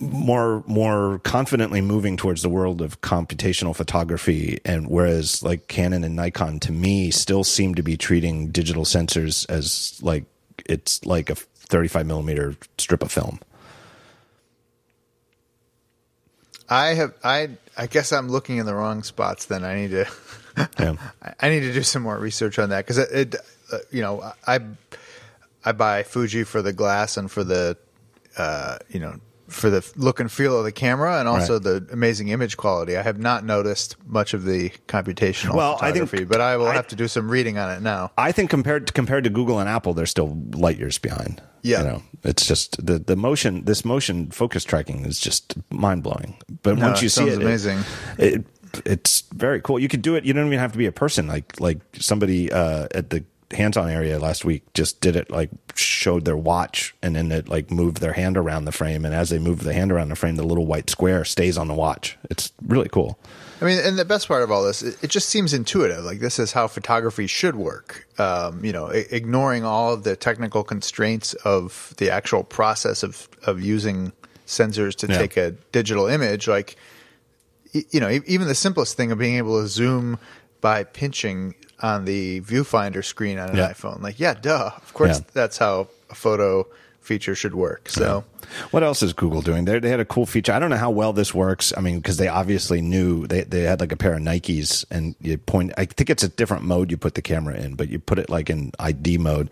more 0.00 0.62
more 0.66 1.18
confidently 1.20 1.80
moving 1.80 2.16
towards 2.16 2.42
the 2.42 2.48
world 2.48 2.82
of 2.82 3.00
computational 3.00 3.74
photography. 3.74 4.58
And 4.64 4.88
whereas 4.88 5.42
like 5.42 5.68
Canon 5.68 6.04
and 6.04 6.16
Nikon 6.16 6.60
to 6.60 6.72
me 6.72 7.10
still 7.10 7.44
seem 7.44 7.74
to 7.76 7.82
be 7.82 7.96
treating 7.96 8.50
digital 8.50 8.84
sensors 8.84 9.48
as 9.48 9.98
like 10.02 10.24
it's 10.66 11.04
like 11.04 11.30
a 11.30 11.34
35 11.34 12.06
millimeter 12.06 12.56
strip 12.78 13.02
of 13.02 13.12
film. 13.12 13.40
I 16.68 16.94
have 16.94 17.14
I 17.22 17.50
I 17.76 17.86
guess 17.86 18.12
I'm 18.12 18.28
looking 18.28 18.58
in 18.58 18.66
the 18.66 18.74
wrong 18.74 19.02
spots 19.02 19.46
then. 19.46 19.64
I 19.64 19.74
need 19.74 19.90
to 19.90 20.06
yeah. 20.78 20.96
I 21.40 21.48
need 21.48 21.60
to 21.60 21.72
do 21.72 21.82
some 21.82 22.02
more 22.02 22.18
research 22.18 22.58
on 22.58 22.70
that. 22.70 22.86
Cuz 22.86 22.98
it, 22.98 23.10
it 23.12 23.34
uh, 23.72 23.78
you 23.90 24.02
know 24.02 24.32
I 24.46 24.60
I 25.64 25.72
buy 25.72 26.02
Fuji 26.02 26.44
for 26.44 26.62
the 26.62 26.72
glass 26.72 27.16
and 27.16 27.30
for 27.30 27.44
the 27.44 27.76
uh, 28.36 28.78
you 28.88 29.00
know 29.00 29.18
for 29.48 29.70
the 29.70 29.92
look 29.96 30.20
and 30.20 30.30
feel 30.30 30.58
of 30.58 30.64
the 30.64 30.72
camera 30.72 31.18
and 31.18 31.28
also 31.28 31.54
right. 31.54 31.62
the 31.62 31.86
amazing 31.92 32.28
image 32.28 32.56
quality. 32.56 32.96
I 32.96 33.02
have 33.02 33.18
not 33.18 33.44
noticed 33.44 33.96
much 34.06 34.34
of 34.34 34.44
the 34.44 34.70
computational 34.88 35.54
well, 35.54 35.76
photography, 35.76 36.16
I 36.16 36.18
think, 36.20 36.30
but 36.30 36.40
I 36.40 36.56
will 36.56 36.66
I, 36.66 36.74
have 36.74 36.88
to 36.88 36.96
do 36.96 37.08
some 37.08 37.30
reading 37.30 37.58
on 37.58 37.70
it 37.70 37.82
now. 37.82 38.10
I 38.16 38.32
think 38.32 38.50
compared 38.50 38.86
to, 38.86 38.92
compared 38.92 39.24
to 39.24 39.30
Google 39.30 39.58
and 39.58 39.68
Apple, 39.68 39.94
they're 39.94 40.06
still 40.06 40.36
light 40.52 40.78
years 40.78 40.98
behind. 40.98 41.42
Yeah, 41.62 41.78
you 41.78 41.84
know, 41.84 42.02
it's 42.22 42.46
just 42.46 42.84
the 42.84 42.98
the 42.98 43.16
motion. 43.16 43.64
This 43.64 43.84
motion 43.84 44.30
focus 44.30 44.64
tracking 44.64 45.04
is 45.04 45.18
just 45.18 45.54
mind 45.70 46.02
blowing. 46.02 46.36
But 46.62 46.78
no, 46.78 46.88
once 46.88 47.02
you 47.02 47.08
see 47.08 47.28
it, 47.28 47.40
amazing. 47.40 47.78
It, 48.18 48.34
it, 48.34 48.46
it's 48.84 49.22
very 49.32 49.60
cool. 49.60 49.78
You 49.78 49.88
could 49.88 50.02
do 50.02 50.14
it. 50.14 50.24
You 50.24 50.32
don't 50.32 50.46
even 50.46 50.58
have 50.58 50.72
to 50.72 50.78
be 50.78 50.86
a 50.86 50.92
person. 50.92 51.26
Like 51.26 51.58
like 51.60 51.80
somebody 51.98 52.52
uh, 52.52 52.88
at 52.94 53.10
the 53.10 53.24
hands-on 53.52 53.88
area 53.88 54.18
last 54.18 54.44
week 54.44 54.62
just 54.74 55.00
did 55.00 55.16
it 55.16 55.30
like 55.30 55.50
showed 55.74 56.24
their 56.24 56.36
watch 56.36 56.94
and 57.02 57.16
then 57.16 57.30
it 57.30 57.48
like 57.48 57.70
moved 57.70 58.00
their 58.00 58.12
hand 58.12 58.36
around 58.36 58.64
the 58.64 58.72
frame. 58.72 59.04
And 59.04 59.14
as 59.14 59.30
they 59.30 59.38
move 59.38 59.64
the 59.64 59.72
hand 59.72 59.92
around 59.92 60.08
the 60.08 60.16
frame 60.16 60.36
the 60.36 60.46
little 60.46 60.66
white 60.66 60.90
square 60.90 61.24
stays 61.24 61.58
on 61.58 61.68
the 61.68 61.74
watch. 61.74 62.16
It's 62.30 62.52
really 62.66 62.88
cool. 62.88 63.18
I 63.60 63.66
mean 63.66 63.78
and 63.78 63.98
the 63.98 64.04
best 64.04 64.28
part 64.28 64.42
of 64.42 64.50
all 64.50 64.64
this 64.64 64.82
it, 64.82 65.02
it 65.02 65.10
just 65.10 65.28
seems 65.28 65.52
intuitive. 65.52 66.04
Like 66.04 66.20
this 66.20 66.38
is 66.38 66.52
how 66.52 66.66
photography 66.66 67.26
should 67.26 67.56
work. 67.56 68.06
Um, 68.18 68.64
you 68.64 68.72
know 68.72 68.86
I- 68.86 69.06
ignoring 69.10 69.64
all 69.64 69.92
of 69.92 70.04
the 70.04 70.16
technical 70.16 70.64
constraints 70.64 71.34
of 71.34 71.94
the 71.98 72.10
actual 72.10 72.44
process 72.44 73.02
of 73.02 73.28
of 73.44 73.60
using 73.60 74.12
sensors 74.46 74.94
to 74.96 75.06
yeah. 75.06 75.18
take 75.18 75.36
a 75.36 75.52
digital 75.72 76.06
image 76.06 76.46
like 76.46 76.76
you 77.72 77.98
know 77.98 78.10
even 78.26 78.46
the 78.46 78.54
simplest 78.54 78.96
thing 78.96 79.10
of 79.10 79.18
being 79.18 79.36
able 79.36 79.60
to 79.60 79.66
zoom 79.66 80.18
by 80.60 80.84
pinching 80.84 81.54
on 81.84 82.06
the 82.06 82.40
viewfinder 82.40 83.04
screen 83.04 83.38
on 83.38 83.50
an 83.50 83.56
yeah. 83.56 83.70
iPhone. 83.70 84.00
Like, 84.00 84.18
yeah, 84.18 84.32
duh. 84.32 84.70
Of 84.74 84.94
course, 84.94 85.18
yeah. 85.18 85.24
that's 85.34 85.58
how 85.58 85.88
a 86.08 86.14
photo 86.14 86.66
feature 87.02 87.34
should 87.34 87.54
work. 87.54 87.90
So, 87.90 88.24
what 88.70 88.82
else 88.82 89.02
is 89.02 89.12
Google 89.12 89.42
doing? 89.42 89.66
They, 89.66 89.78
they 89.78 89.90
had 89.90 90.00
a 90.00 90.06
cool 90.06 90.24
feature. 90.24 90.52
I 90.52 90.58
don't 90.58 90.70
know 90.70 90.78
how 90.78 90.90
well 90.90 91.12
this 91.12 91.34
works. 91.34 91.74
I 91.76 91.82
mean, 91.82 91.98
because 91.98 92.16
they 92.16 92.28
obviously 92.28 92.80
knew 92.80 93.26
they, 93.26 93.42
they 93.42 93.64
had 93.64 93.80
like 93.80 93.92
a 93.92 93.96
pair 93.96 94.14
of 94.14 94.20
Nikes 94.20 94.86
and 94.90 95.14
you 95.20 95.36
point, 95.36 95.74
I 95.76 95.84
think 95.84 96.08
it's 96.08 96.22
a 96.22 96.28
different 96.28 96.62
mode 96.62 96.90
you 96.90 96.96
put 96.96 97.16
the 97.16 97.22
camera 97.22 97.54
in, 97.56 97.74
but 97.74 97.90
you 97.90 97.98
put 97.98 98.18
it 98.18 98.30
like 98.30 98.48
in 98.48 98.72
ID 98.78 99.18
mode 99.18 99.50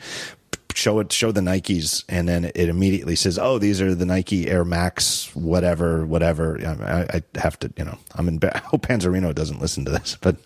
show 0.74 1.00
it 1.00 1.12
show 1.12 1.32
the 1.32 1.40
Nikes 1.40 2.04
and 2.08 2.28
then 2.28 2.44
it 2.44 2.68
immediately 2.68 3.16
says, 3.16 3.38
"Oh, 3.38 3.58
these 3.58 3.80
are 3.80 3.94
the 3.94 4.06
Nike 4.06 4.48
Air 4.48 4.64
Max 4.64 5.34
whatever 5.34 6.04
whatever." 6.06 6.58
I, 6.64 7.18
I 7.18 7.38
have 7.38 7.58
to, 7.60 7.72
you 7.76 7.84
know, 7.84 7.98
I'm 8.14 8.28
in. 8.28 8.40
I 8.52 8.58
hope 8.58 8.86
Panzarino 8.86 9.34
doesn't 9.34 9.60
listen 9.60 9.84
to 9.84 9.90
this, 9.90 10.16
but 10.20 10.36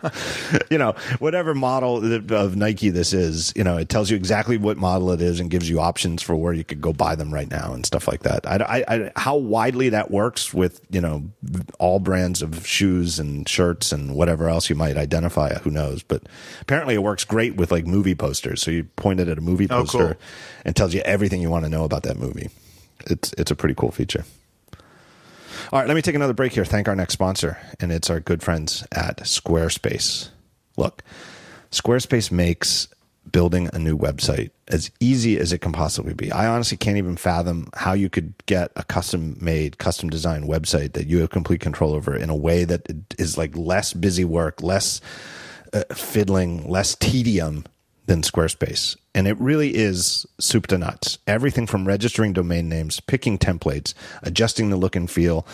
you 0.70 0.78
know, 0.78 0.94
whatever 1.18 1.54
model 1.54 1.98
of 2.32 2.56
Nike 2.56 2.90
this 2.90 3.12
is, 3.12 3.52
you 3.56 3.64
know, 3.64 3.76
it 3.76 3.88
tells 3.88 4.10
you 4.10 4.16
exactly 4.16 4.56
what 4.56 4.76
model 4.76 5.10
it 5.12 5.20
is 5.20 5.40
and 5.40 5.50
gives 5.50 5.68
you 5.68 5.80
options 5.80 6.22
for 6.22 6.36
where 6.36 6.52
you 6.52 6.64
could 6.64 6.80
go 6.80 6.92
buy 6.92 7.14
them 7.14 7.32
right 7.32 7.50
now 7.50 7.72
and 7.72 7.86
stuff 7.86 8.08
like 8.08 8.22
that. 8.22 8.46
I, 8.46 8.84
I, 8.88 9.12
how 9.16 9.36
widely 9.36 9.88
that 9.90 10.10
works 10.10 10.52
with 10.54 10.80
you 10.90 11.00
know 11.00 11.30
all 11.78 12.00
brands 12.00 12.42
of 12.42 12.66
shoes 12.66 13.18
and 13.18 13.48
shirts 13.48 13.92
and 13.92 14.14
whatever 14.14 14.48
else 14.48 14.70
you 14.70 14.76
might 14.76 14.96
identify, 14.96 15.54
who 15.54 15.70
knows? 15.70 16.02
But 16.02 16.28
apparently, 16.60 16.94
it 16.94 17.02
works 17.02 17.24
great 17.24 17.56
with 17.56 17.70
like 17.70 17.86
movie 17.86 18.14
posters. 18.14 18.62
So 18.62 18.70
you 18.70 18.84
pointed 18.84 19.28
at 19.28 19.38
a 19.38 19.42
movie 19.50 19.68
poster 19.68 19.98
oh, 19.98 20.06
cool. 20.08 20.16
and 20.64 20.76
tells 20.76 20.94
you 20.94 21.00
everything 21.02 21.40
you 21.40 21.50
want 21.50 21.64
to 21.64 21.70
know 21.70 21.84
about 21.84 22.02
that 22.04 22.16
movie. 22.16 22.50
It's 23.06 23.32
it's 23.38 23.50
a 23.50 23.56
pretty 23.56 23.74
cool 23.74 23.90
feature. 23.90 24.24
All 25.72 25.78
right, 25.78 25.86
let 25.86 25.94
me 25.94 26.02
take 26.02 26.14
another 26.14 26.32
break 26.32 26.52
here. 26.52 26.64
Thank 26.64 26.88
our 26.88 26.96
next 26.96 27.12
sponsor, 27.12 27.58
and 27.78 27.92
it's 27.92 28.10
our 28.10 28.20
good 28.20 28.42
friends 28.42 28.84
at 28.92 29.18
Squarespace. 29.18 30.30
Look, 30.76 31.02
Squarespace 31.70 32.32
makes 32.32 32.88
building 33.30 33.68
a 33.72 33.78
new 33.78 33.96
website 33.96 34.50
as 34.68 34.90
easy 34.98 35.38
as 35.38 35.52
it 35.52 35.58
can 35.58 35.72
possibly 35.72 36.14
be. 36.14 36.32
I 36.32 36.46
honestly 36.46 36.76
can't 36.76 36.96
even 36.96 37.16
fathom 37.16 37.68
how 37.74 37.92
you 37.92 38.08
could 38.08 38.34
get 38.46 38.72
a 38.76 38.84
custom 38.84 39.36
made, 39.40 39.78
custom 39.78 40.10
designed 40.10 40.48
website 40.48 40.92
that 40.94 41.06
you 41.06 41.20
have 41.20 41.30
complete 41.30 41.60
control 41.60 41.94
over 41.94 42.16
in 42.16 42.30
a 42.30 42.36
way 42.36 42.64
that 42.64 42.82
is 43.18 43.38
like 43.38 43.56
less 43.56 43.92
busy 43.92 44.24
work, 44.24 44.62
less 44.62 45.00
uh, 45.72 45.84
fiddling, 45.94 46.68
less 46.68 46.96
tedium 46.96 47.64
than 48.10 48.22
Squarespace. 48.22 48.96
And 49.14 49.28
it 49.28 49.38
really 49.38 49.76
is 49.76 50.26
soup 50.40 50.66
to 50.66 50.78
nuts. 50.78 51.18
Everything 51.28 51.68
from 51.68 51.86
registering 51.86 52.32
domain 52.32 52.68
names, 52.68 52.98
picking 52.98 53.38
templates, 53.38 53.94
adjusting 54.24 54.68
the 54.68 54.76
look 54.76 54.96
and 54.96 55.08
feel, 55.08 55.46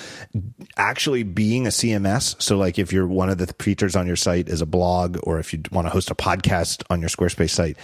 actually 0.78 1.22
being 1.22 1.66
a 1.66 1.70
CMS. 1.70 2.40
So, 2.40 2.56
like 2.56 2.78
if 2.78 2.94
you're 2.94 3.06
one 3.06 3.28
of 3.28 3.36
the 3.36 3.46
features 3.62 3.94
on 3.94 4.06
your 4.06 4.16
site 4.16 4.48
is 4.48 4.62
a 4.62 4.66
blog, 4.66 5.18
or 5.24 5.38
if 5.38 5.52
you 5.52 5.60
want 5.70 5.86
to 5.86 5.90
host 5.90 6.10
a 6.10 6.14
podcast 6.14 6.82
on 6.88 7.00
your 7.00 7.10
Squarespace 7.10 7.50
site, 7.50 7.76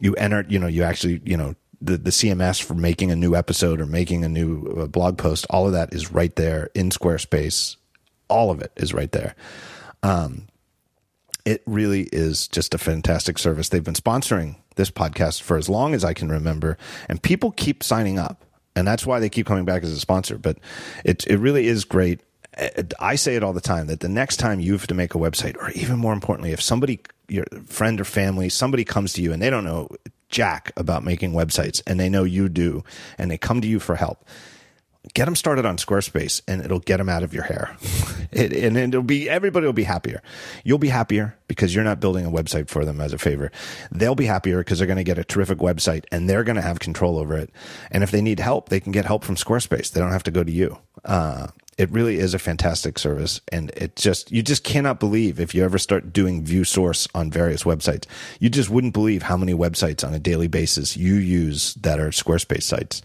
you 0.00 0.12
enter, 0.16 0.44
you 0.48 0.58
know, 0.58 0.66
you 0.66 0.82
actually, 0.82 1.22
you 1.24 1.36
know, 1.36 1.54
the, 1.80 1.96
the 1.96 2.10
CMS 2.10 2.60
for 2.60 2.74
making 2.74 3.12
a 3.12 3.16
new 3.16 3.36
episode 3.36 3.80
or 3.80 3.86
making 3.86 4.24
a 4.24 4.28
new 4.28 4.64
uh, 4.76 4.86
blog 4.88 5.18
post, 5.18 5.46
all 5.50 5.68
of 5.68 5.72
that 5.72 5.94
is 5.94 6.10
right 6.10 6.34
there 6.34 6.70
in 6.74 6.90
Squarespace. 6.90 7.76
All 8.28 8.50
of 8.50 8.60
it 8.60 8.72
is 8.74 8.92
right 8.92 9.12
there. 9.12 9.36
Um, 10.02 10.48
it 11.46 11.62
really 11.64 12.08
is 12.12 12.48
just 12.48 12.74
a 12.74 12.78
fantastic 12.78 13.38
service. 13.38 13.70
They've 13.70 13.82
been 13.82 13.94
sponsoring 13.94 14.56
this 14.74 14.90
podcast 14.90 15.40
for 15.40 15.56
as 15.56 15.68
long 15.68 15.94
as 15.94 16.04
I 16.04 16.12
can 16.12 16.28
remember, 16.28 16.76
and 17.08 17.22
people 17.22 17.52
keep 17.52 17.82
signing 17.82 18.18
up, 18.18 18.44
and 18.74 18.86
that's 18.86 19.06
why 19.06 19.20
they 19.20 19.30
keep 19.30 19.46
coming 19.46 19.64
back 19.64 19.84
as 19.84 19.92
a 19.92 20.00
sponsor. 20.00 20.36
But 20.36 20.58
it 21.04 21.26
it 21.26 21.38
really 21.38 21.68
is 21.68 21.84
great. 21.84 22.20
I 22.98 23.14
say 23.14 23.36
it 23.36 23.42
all 23.42 23.52
the 23.52 23.60
time 23.60 23.86
that 23.86 24.00
the 24.00 24.08
next 24.08 24.38
time 24.38 24.60
you 24.60 24.72
have 24.72 24.86
to 24.88 24.94
make 24.94 25.14
a 25.14 25.18
website, 25.18 25.56
or 25.56 25.70
even 25.70 25.98
more 25.98 26.12
importantly, 26.12 26.52
if 26.52 26.60
somebody, 26.60 27.00
your 27.28 27.44
friend 27.66 28.00
or 28.00 28.04
family, 28.04 28.48
somebody 28.48 28.84
comes 28.84 29.12
to 29.14 29.22
you 29.22 29.32
and 29.32 29.40
they 29.40 29.50
don't 29.50 29.64
know 29.64 29.88
jack 30.28 30.72
about 30.76 31.04
making 31.04 31.32
websites, 31.32 31.80
and 31.86 32.00
they 32.00 32.08
know 32.08 32.24
you 32.24 32.48
do, 32.48 32.82
and 33.18 33.30
they 33.30 33.38
come 33.38 33.60
to 33.60 33.68
you 33.68 33.78
for 33.78 33.94
help 33.94 34.26
get 35.14 35.24
them 35.24 35.36
started 35.36 35.64
on 35.64 35.76
Squarespace 35.76 36.42
and 36.46 36.64
it'll 36.64 36.80
get 36.80 36.98
them 36.98 37.08
out 37.08 37.22
of 37.22 37.32
your 37.32 37.44
hair. 37.44 37.76
it, 38.32 38.52
and 38.52 38.76
it'll 38.76 39.02
be, 39.02 39.28
everybody 39.28 39.66
will 39.66 39.72
be 39.72 39.84
happier. 39.84 40.22
You'll 40.64 40.78
be 40.78 40.88
happier 40.88 41.36
because 41.48 41.74
you're 41.74 41.84
not 41.84 42.00
building 42.00 42.26
a 42.26 42.30
website 42.30 42.68
for 42.68 42.84
them 42.84 43.00
as 43.00 43.12
a 43.12 43.18
favor. 43.18 43.50
They'll 43.90 44.14
be 44.14 44.26
happier 44.26 44.58
because 44.58 44.78
they're 44.78 44.86
going 44.86 44.96
to 44.96 45.04
get 45.04 45.18
a 45.18 45.24
terrific 45.24 45.58
website 45.58 46.04
and 46.10 46.28
they're 46.28 46.44
going 46.44 46.56
to 46.56 46.62
have 46.62 46.78
control 46.78 47.18
over 47.18 47.36
it. 47.36 47.50
And 47.90 48.02
if 48.02 48.10
they 48.10 48.22
need 48.22 48.40
help, 48.40 48.68
they 48.68 48.80
can 48.80 48.92
get 48.92 49.04
help 49.04 49.24
from 49.24 49.36
Squarespace. 49.36 49.92
They 49.92 50.00
don't 50.00 50.12
have 50.12 50.24
to 50.24 50.30
go 50.30 50.44
to 50.44 50.52
you. 50.52 50.78
Uh, 51.04 51.48
it 51.78 51.90
really 51.90 52.18
is 52.18 52.34
a 52.34 52.38
fantastic 52.38 52.98
service 52.98 53.40
and 53.52 53.70
it 53.76 53.96
just 53.96 54.32
you 54.32 54.42
just 54.42 54.64
cannot 54.64 54.98
believe 54.98 55.38
if 55.38 55.54
you 55.54 55.64
ever 55.64 55.78
start 55.78 56.12
doing 56.12 56.44
view 56.44 56.64
source 56.64 57.06
on 57.14 57.30
various 57.30 57.64
websites 57.64 58.06
you 58.40 58.48
just 58.48 58.70
wouldn't 58.70 58.94
believe 58.94 59.22
how 59.22 59.36
many 59.36 59.52
websites 59.52 60.06
on 60.06 60.14
a 60.14 60.18
daily 60.18 60.48
basis 60.48 60.96
you 60.96 61.14
use 61.14 61.74
that 61.74 62.00
are 62.00 62.08
squarespace 62.08 62.62
sites 62.62 63.02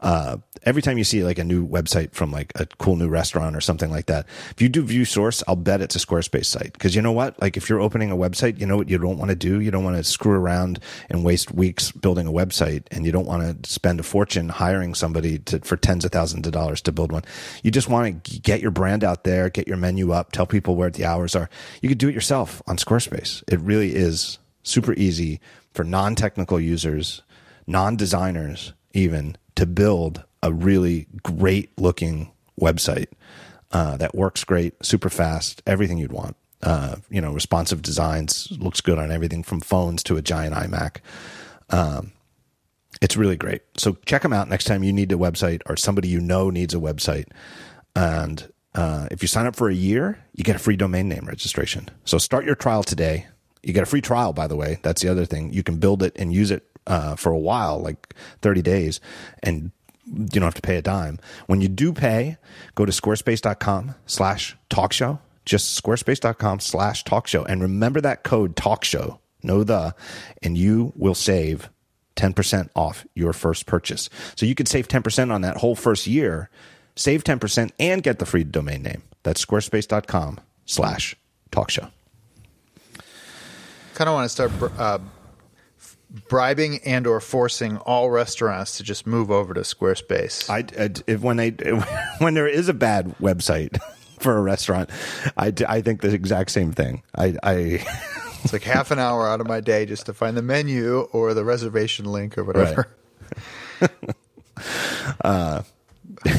uh, 0.00 0.36
every 0.62 0.82
time 0.82 0.98
you 0.98 1.04
see 1.04 1.24
like 1.24 1.38
a 1.38 1.44
new 1.44 1.66
website 1.66 2.12
from 2.12 2.30
like 2.30 2.52
a 2.54 2.66
cool 2.78 2.96
new 2.96 3.08
restaurant 3.08 3.56
or 3.56 3.60
something 3.60 3.90
like 3.90 4.06
that, 4.06 4.26
if 4.50 4.60
you 4.60 4.68
do 4.68 4.82
view 4.82 5.04
source, 5.04 5.42
I'll 5.48 5.56
bet 5.56 5.80
it's 5.80 5.96
a 5.96 5.98
Squarespace 5.98 6.46
site. 6.46 6.78
Cause 6.78 6.94
you 6.94 7.02
know 7.02 7.12
what? 7.12 7.40
Like 7.40 7.56
if 7.56 7.68
you're 7.68 7.80
opening 7.80 8.10
a 8.10 8.16
website, 8.16 8.60
you 8.60 8.66
know 8.66 8.76
what 8.76 8.88
you 8.88 8.98
don't 8.98 9.18
want 9.18 9.30
to 9.30 9.36
do? 9.36 9.60
You 9.60 9.70
don't 9.70 9.84
want 9.84 9.96
to 9.96 10.04
screw 10.04 10.32
around 10.32 10.80
and 11.10 11.24
waste 11.24 11.52
weeks 11.52 11.90
building 11.90 12.26
a 12.26 12.32
website 12.32 12.84
and 12.90 13.04
you 13.04 13.12
don't 13.12 13.26
want 13.26 13.64
to 13.64 13.70
spend 13.70 13.98
a 14.00 14.04
fortune 14.04 14.48
hiring 14.48 14.94
somebody 14.94 15.38
to, 15.40 15.60
for 15.60 15.76
tens 15.76 16.04
of 16.04 16.12
thousands 16.12 16.46
of 16.46 16.52
dollars 16.52 16.80
to 16.82 16.92
build 16.92 17.10
one. 17.10 17.24
You 17.62 17.70
just 17.70 17.88
want 17.88 18.24
to 18.24 18.40
get 18.40 18.60
your 18.60 18.70
brand 18.70 19.02
out 19.02 19.24
there, 19.24 19.50
get 19.50 19.66
your 19.66 19.76
menu 19.76 20.12
up, 20.12 20.32
tell 20.32 20.46
people 20.46 20.76
where 20.76 20.90
the 20.90 21.04
hours 21.04 21.34
are. 21.34 21.50
You 21.82 21.88
could 21.88 21.98
do 21.98 22.08
it 22.08 22.14
yourself 22.14 22.62
on 22.66 22.76
Squarespace. 22.76 23.42
It 23.48 23.60
really 23.60 23.94
is 23.94 24.38
super 24.62 24.92
easy 24.94 25.40
for 25.72 25.84
non-technical 25.84 26.60
users, 26.60 27.22
non-designers 27.66 28.72
even 28.92 29.36
to 29.58 29.66
build 29.66 30.22
a 30.40 30.52
really 30.52 31.08
great 31.24 31.76
looking 31.76 32.30
website 32.60 33.08
uh, 33.72 33.96
that 33.96 34.14
works 34.14 34.44
great, 34.44 34.74
super 34.84 35.10
fast, 35.10 35.62
everything 35.66 35.98
you'd 35.98 36.12
want. 36.12 36.36
Uh, 36.62 36.96
you 37.10 37.20
know, 37.20 37.32
responsive 37.32 37.82
designs 37.82 38.48
looks 38.60 38.80
good 38.80 38.98
on 38.98 39.10
everything 39.10 39.42
from 39.42 39.60
phones 39.60 40.04
to 40.04 40.16
a 40.16 40.22
giant 40.22 40.54
iMac. 40.54 40.98
Um, 41.70 42.12
it's 43.02 43.16
really 43.16 43.36
great. 43.36 43.62
So 43.76 43.96
check 44.06 44.22
them 44.22 44.32
out 44.32 44.48
next 44.48 44.64
time 44.64 44.84
you 44.84 44.92
need 44.92 45.10
a 45.10 45.16
website 45.16 45.60
or 45.66 45.76
somebody 45.76 46.06
you 46.06 46.20
know 46.20 46.50
needs 46.50 46.72
a 46.72 46.78
website. 46.78 47.26
And 47.96 48.52
uh, 48.76 49.08
if 49.10 49.22
you 49.22 49.28
sign 49.28 49.46
up 49.46 49.56
for 49.56 49.68
a 49.68 49.74
year, 49.74 50.18
you 50.34 50.44
get 50.44 50.54
a 50.54 50.60
free 50.60 50.76
domain 50.76 51.08
name 51.08 51.26
registration. 51.26 51.88
So 52.04 52.18
start 52.18 52.44
your 52.44 52.54
trial 52.54 52.84
today. 52.84 53.26
You 53.64 53.72
get 53.72 53.82
a 53.82 53.86
free 53.86 54.00
trial, 54.00 54.32
by 54.32 54.46
the 54.46 54.56
way. 54.56 54.78
That's 54.82 55.02
the 55.02 55.08
other 55.08 55.24
thing. 55.24 55.52
You 55.52 55.64
can 55.64 55.78
build 55.78 56.04
it 56.04 56.12
and 56.16 56.32
use 56.32 56.52
it 56.52 56.67
uh, 56.88 57.14
for 57.14 57.30
a 57.30 57.38
while, 57.38 57.78
like 57.78 58.14
30 58.42 58.62
days, 58.62 59.00
and 59.42 59.70
you 60.06 60.26
don't 60.26 60.42
have 60.42 60.54
to 60.54 60.62
pay 60.62 60.76
a 60.76 60.82
dime. 60.82 61.18
When 61.46 61.60
you 61.60 61.68
do 61.68 61.92
pay, 61.92 62.38
go 62.74 62.84
to 62.84 62.92
squarespace.com 62.92 63.94
slash 64.06 64.56
talk 64.70 64.92
show, 64.92 65.20
just 65.44 65.80
squarespace.com 65.80 66.60
slash 66.60 67.04
talk 67.04 67.26
show. 67.26 67.44
And 67.44 67.62
remember 67.62 68.00
that 68.00 68.24
code 68.24 68.56
talk 68.56 68.84
show, 68.84 69.20
know 69.42 69.62
the, 69.64 69.94
and 70.42 70.56
you 70.56 70.92
will 70.96 71.14
save 71.14 71.68
10% 72.16 72.70
off 72.74 73.06
your 73.14 73.32
first 73.32 73.66
purchase. 73.66 74.08
So 74.34 74.46
you 74.46 74.54
could 74.54 74.68
save 74.68 74.88
10% 74.88 75.32
on 75.32 75.42
that 75.42 75.58
whole 75.58 75.76
first 75.76 76.06
year, 76.06 76.50
save 76.96 77.22
10% 77.22 77.70
and 77.78 78.02
get 78.02 78.18
the 78.18 78.26
free 78.26 78.44
domain 78.44 78.82
name. 78.82 79.02
That's 79.22 79.44
squarespace.com 79.44 80.40
slash 80.64 81.14
talk 81.50 81.70
show. 81.70 81.88
Kind 83.94 84.08
of 84.08 84.14
want 84.14 84.24
to 84.24 84.28
start 84.28 84.52
uh, 84.78 84.98
bribing 86.28 86.78
and 86.84 87.06
or 87.06 87.20
forcing 87.20 87.76
all 87.78 88.10
restaurants 88.10 88.76
to 88.78 88.82
just 88.82 89.06
move 89.06 89.30
over 89.30 89.54
to 89.54 89.60
Squarespace. 89.60 90.48
I, 90.48 90.64
I 90.82 90.90
if 91.06 91.20
when 91.20 91.36
they 91.36 91.50
when 92.18 92.34
there 92.34 92.48
is 92.48 92.68
a 92.68 92.74
bad 92.74 93.14
website 93.18 93.80
for 94.18 94.36
a 94.36 94.42
restaurant, 94.42 94.90
I, 95.36 95.52
I 95.68 95.82
think 95.82 96.00
the 96.00 96.12
exact 96.12 96.50
same 96.50 96.72
thing. 96.72 97.02
I, 97.14 97.36
I 97.42 97.52
it's 98.42 98.52
like 98.52 98.62
half 98.62 98.90
an 98.90 98.98
hour 98.98 99.28
out 99.28 99.40
of 99.40 99.46
my 99.46 99.60
day 99.60 99.86
just 99.86 100.06
to 100.06 100.14
find 100.14 100.36
the 100.36 100.42
menu 100.42 101.00
or 101.12 101.34
the 101.34 101.44
reservation 101.44 102.06
link 102.06 102.38
or 102.38 102.44
whatever. 102.44 102.88
Right. 103.80 103.90
uh, 105.22 105.62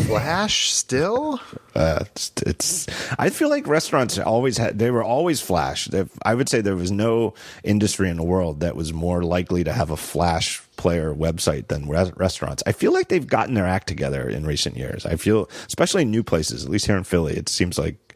Flash 0.07 0.72
still? 0.72 1.39
Uh, 1.76 1.99
it's, 2.01 2.31
it's, 2.45 2.88
I 3.18 3.30
feel 3.30 3.49
like 3.49 3.68
restaurants 3.68 4.18
always 4.18 4.57
had 4.57 4.80
they 4.80 4.91
were 4.91 5.03
always 5.03 5.41
Flash. 5.41 5.89
I 6.23 6.35
would 6.35 6.49
say 6.49 6.61
there 6.61 6.76
was 6.76 6.91
no 6.91 7.34
industry 7.64 8.10
in 8.10 8.18
the 8.18 8.23
world 8.23 8.60
that 8.61 8.76
was 8.76 8.93
more 8.93 9.23
likely 9.23 9.64
to 9.64 9.73
have 9.73 9.89
a 9.89 9.97
Flash 9.97 10.61
player 10.77 11.14
website 11.14 11.68
than 11.68 11.88
res- 11.88 12.15
restaurants. 12.15 12.64
I 12.65 12.72
feel 12.72 12.93
like 12.93 13.10
they've 13.10 13.27
gotten 13.27 13.53
their 13.53 13.68
act 13.68 13.88
together 13.88 14.27
in 14.27 14.45
recent 14.45 14.77
years. 14.77 15.06
I 15.06 15.15
feel, 15.15 15.49
especially 15.68 16.06
new 16.06 16.23
places, 16.23 16.64
at 16.64 16.69
least 16.72 16.85
here 16.85 16.97
in 16.97 17.03
Philly, 17.03 17.35
it 17.35 17.49
seems 17.49 17.77
like 17.77 18.15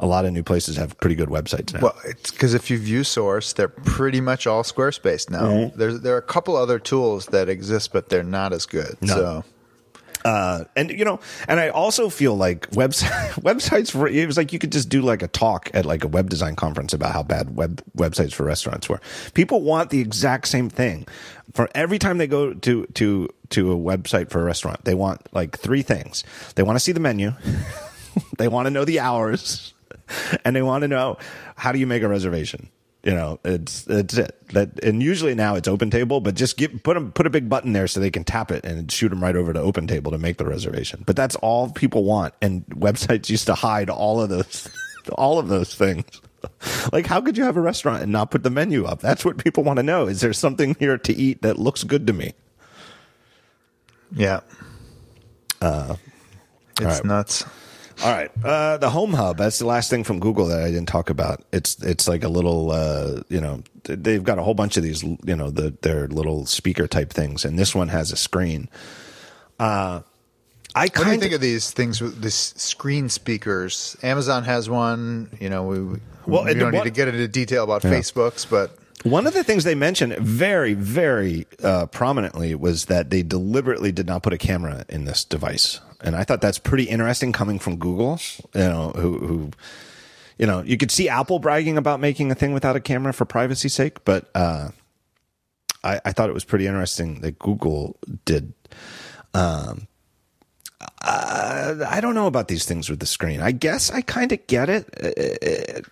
a 0.00 0.06
lot 0.06 0.24
of 0.24 0.32
new 0.32 0.42
places 0.42 0.76
have 0.76 0.98
pretty 0.98 1.14
good 1.14 1.28
websites 1.28 1.72
now. 1.72 1.80
Well, 1.80 1.96
it's 2.04 2.30
because 2.30 2.54
if 2.54 2.70
you 2.70 2.78
view 2.78 3.04
Source, 3.04 3.52
they're 3.52 3.68
pretty 3.68 4.20
much 4.20 4.46
all 4.46 4.62
Squarespace 4.62 5.30
now. 5.30 5.42
Mm-hmm. 5.42 5.78
There's 5.78 6.00
there 6.00 6.14
are 6.14 6.18
a 6.18 6.22
couple 6.22 6.56
other 6.56 6.78
tools 6.78 7.26
that 7.26 7.48
exist, 7.48 7.92
but 7.92 8.08
they're 8.08 8.22
not 8.22 8.52
as 8.52 8.66
good. 8.66 8.96
No. 9.00 9.14
So 9.14 9.44
uh, 10.24 10.64
and 10.74 10.90
you 10.90 11.04
know, 11.04 11.20
and 11.48 11.60
I 11.60 11.68
also 11.68 12.08
feel 12.08 12.34
like 12.34 12.70
website 12.70 13.32
websites 13.42 13.90
for 13.90 14.08
it 14.08 14.26
was 14.26 14.36
like 14.36 14.52
you 14.52 14.58
could 14.58 14.72
just 14.72 14.88
do 14.88 15.02
like 15.02 15.22
a 15.22 15.28
talk 15.28 15.70
at 15.74 15.84
like 15.84 16.02
a 16.02 16.08
web 16.08 16.30
design 16.30 16.56
conference 16.56 16.94
about 16.94 17.12
how 17.12 17.22
bad 17.22 17.56
web 17.56 17.82
websites 17.96 18.32
for 18.32 18.44
restaurants 18.44 18.88
were. 18.88 19.00
People 19.34 19.60
want 19.60 19.90
the 19.90 20.00
exact 20.00 20.48
same 20.48 20.70
thing 20.70 21.06
for 21.52 21.68
every 21.74 21.98
time 21.98 22.18
they 22.18 22.26
go 22.26 22.54
to 22.54 22.86
to 22.86 23.28
to 23.50 23.72
a 23.72 23.76
website 23.76 24.30
for 24.30 24.40
a 24.40 24.44
restaurant. 24.44 24.84
They 24.84 24.94
want 24.94 25.20
like 25.32 25.58
three 25.58 25.82
things. 25.82 26.24
They 26.54 26.62
want 26.62 26.76
to 26.76 26.80
see 26.80 26.92
the 26.92 27.00
menu. 27.00 27.32
they 28.38 28.48
want 28.48 28.66
to 28.66 28.70
know 28.70 28.84
the 28.84 29.00
hours, 29.00 29.74
and 30.44 30.56
they 30.56 30.62
want 30.62 30.82
to 30.82 30.88
know 30.88 31.18
how 31.56 31.72
do 31.72 31.78
you 31.78 31.86
make 31.86 32.02
a 32.02 32.08
reservation. 32.08 32.70
You 33.04 33.12
know, 33.12 33.38
it's 33.44 33.86
it's 33.86 34.16
it. 34.16 34.34
That 34.52 34.82
and 34.82 35.02
usually 35.02 35.34
now 35.34 35.56
it's 35.56 35.68
Open 35.68 35.90
Table, 35.90 36.20
but 36.20 36.34
just 36.34 36.56
give 36.56 36.82
put 36.82 36.94
them 36.94 37.12
put 37.12 37.26
a 37.26 37.30
big 37.30 37.50
button 37.50 37.74
there 37.74 37.86
so 37.86 38.00
they 38.00 38.10
can 38.10 38.24
tap 38.24 38.50
it 38.50 38.64
and 38.64 38.90
shoot 38.90 39.10
them 39.10 39.22
right 39.22 39.36
over 39.36 39.52
to 39.52 39.60
Open 39.60 39.86
Table 39.86 40.10
to 40.12 40.18
make 40.18 40.38
the 40.38 40.46
reservation. 40.46 41.04
But 41.06 41.14
that's 41.14 41.36
all 41.36 41.70
people 41.70 42.04
want, 42.04 42.32
and 42.40 42.64
websites 42.70 43.28
used 43.28 43.46
to 43.46 43.54
hide 43.54 43.90
all 43.90 44.22
of 44.22 44.30
those 44.30 44.70
all 45.12 45.38
of 45.38 45.48
those 45.48 45.74
things. 45.74 46.04
like, 46.92 47.06
how 47.06 47.20
could 47.20 47.36
you 47.36 47.44
have 47.44 47.58
a 47.58 47.60
restaurant 47.60 48.02
and 48.02 48.10
not 48.10 48.30
put 48.30 48.42
the 48.42 48.50
menu 48.50 48.86
up? 48.86 49.00
That's 49.00 49.24
what 49.24 49.36
people 49.36 49.64
want 49.64 49.76
to 49.78 49.82
know. 49.82 50.06
Is 50.06 50.22
there 50.22 50.32
something 50.32 50.74
here 50.78 50.96
to 50.96 51.12
eat 51.14 51.42
that 51.42 51.58
looks 51.58 51.84
good 51.84 52.06
to 52.06 52.12
me? 52.14 52.32
Yeah. 54.12 54.40
Uh, 55.60 55.96
it's 56.80 56.82
right. 56.82 57.04
nuts. 57.04 57.44
All 58.02 58.10
right, 58.10 58.30
uh, 58.44 58.76
the 58.78 58.90
Home 58.90 59.12
Hub. 59.12 59.38
That's 59.38 59.58
the 59.58 59.66
last 59.66 59.88
thing 59.88 60.04
from 60.04 60.18
Google 60.18 60.46
that 60.46 60.62
I 60.62 60.66
didn't 60.70 60.88
talk 60.88 61.10
about. 61.10 61.44
It's 61.52 61.80
it's 61.82 62.08
like 62.08 62.24
a 62.24 62.28
little, 62.28 62.72
uh, 62.72 63.22
you 63.28 63.40
know, 63.40 63.62
they've 63.84 64.22
got 64.22 64.38
a 64.38 64.42
whole 64.42 64.54
bunch 64.54 64.76
of 64.76 64.82
these, 64.82 65.02
you 65.02 65.36
know, 65.36 65.50
the, 65.50 65.74
their 65.82 66.08
little 66.08 66.46
speaker 66.46 66.86
type 66.86 67.12
things, 67.12 67.44
and 67.44 67.58
this 67.58 67.74
one 67.74 67.88
has 67.88 68.10
a 68.10 68.16
screen. 68.16 68.68
Uh, 69.58 70.00
I 70.74 70.88
kind 70.88 71.06
what 71.06 71.14
do 71.14 71.20
think 71.20 71.34
of 71.34 71.40
these 71.40 71.70
things 71.70 72.00
with 72.00 72.20
these 72.20 72.34
screen 72.34 73.08
speakers? 73.08 73.96
Amazon 74.02 74.42
has 74.42 74.68
one. 74.68 75.30
You 75.40 75.48
know, 75.48 75.62
we, 75.62 76.00
well, 76.26 76.44
we 76.44 76.54
don't 76.54 76.72
need 76.72 76.82
to 76.82 76.90
get 76.90 77.08
into 77.08 77.28
detail 77.28 77.62
about 77.62 77.84
yeah. 77.84 77.92
Facebook's, 77.92 78.44
but 78.44 78.76
one 79.04 79.26
of 79.26 79.34
the 79.34 79.44
things 79.44 79.64
they 79.64 79.74
mentioned 79.74 80.16
very, 80.16 80.74
very 80.74 81.46
uh, 81.62 81.86
prominently 81.86 82.54
was 82.54 82.86
that 82.86 83.10
they 83.10 83.22
deliberately 83.22 83.92
did 83.92 84.06
not 84.06 84.22
put 84.22 84.32
a 84.32 84.38
camera 84.38 84.84
in 84.88 85.04
this 85.04 85.24
device 85.24 85.80
and 86.04 86.14
I 86.14 86.22
thought 86.22 86.40
that's 86.40 86.58
pretty 86.58 86.84
interesting 86.84 87.32
coming 87.32 87.58
from 87.58 87.76
Google. 87.76 88.20
You 88.54 88.60
know, 88.60 88.92
who, 88.94 89.18
who 89.26 89.50
you 90.38 90.46
know, 90.46 90.62
you 90.62 90.76
could 90.76 90.90
see 90.90 91.08
Apple 91.08 91.38
bragging 91.38 91.78
about 91.78 91.98
making 91.98 92.30
a 92.30 92.34
thing 92.34 92.52
without 92.52 92.76
a 92.76 92.80
camera 92.80 93.12
for 93.12 93.24
privacy's 93.24 93.72
sake, 93.72 94.04
but 94.04 94.30
uh, 94.34 94.68
I, 95.82 96.00
I 96.04 96.12
thought 96.12 96.28
it 96.28 96.34
was 96.34 96.44
pretty 96.44 96.66
interesting 96.66 97.20
that 97.20 97.38
Google 97.38 97.96
did. 98.24 98.52
Um, 99.32 99.88
uh, 101.00 101.86
I 101.88 102.00
don't 102.00 102.14
know 102.14 102.26
about 102.26 102.48
these 102.48 102.66
things 102.66 102.90
with 102.90 103.00
the 103.00 103.06
screen. 103.06 103.40
I 103.40 103.52
guess 103.52 103.90
I 103.90 104.02
kind 104.02 104.32
of 104.32 104.46
get 104.46 104.68
it. 104.68 105.86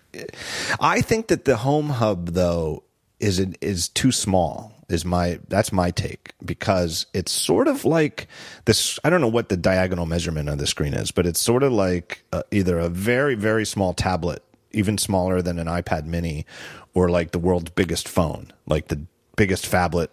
I 0.79 1.01
think 1.01 1.27
that 1.27 1.45
the 1.45 1.57
Home 1.57 1.89
Hub 1.89 2.29
though 2.29 2.83
is 3.19 3.39
is 3.39 3.89
too 3.89 4.11
small 4.11 4.72
is 4.93 5.03
my 5.03 5.39
that's 5.49 5.71
my 5.71 5.91
take 5.91 6.33
because 6.45 7.05
it's 7.13 7.31
sort 7.31 7.67
of 7.67 7.83
like 7.83 8.27
this 8.65 8.99
I 9.03 9.09
don't 9.09 9.21
know 9.21 9.27
what 9.27 9.49
the 9.49 9.57
diagonal 9.57 10.05
measurement 10.05 10.49
of 10.49 10.57
the 10.57 10.67
screen 10.67 10.93
is 10.93 11.11
but 11.11 11.25
it's 11.25 11.41
sort 11.41 11.63
of 11.63 11.73
like 11.73 12.23
uh, 12.31 12.43
either 12.51 12.79
a 12.79 12.89
very 12.89 13.35
very 13.35 13.65
small 13.65 13.93
tablet 13.93 14.43
even 14.71 14.97
smaller 14.97 15.41
than 15.41 15.59
an 15.59 15.67
iPad 15.67 16.05
mini 16.05 16.45
or 16.93 17.09
like 17.09 17.31
the 17.31 17.39
world's 17.39 17.71
biggest 17.71 18.07
phone 18.07 18.53
like 18.67 18.87
the 18.87 19.01
biggest 19.35 19.65
phablet 19.65 20.09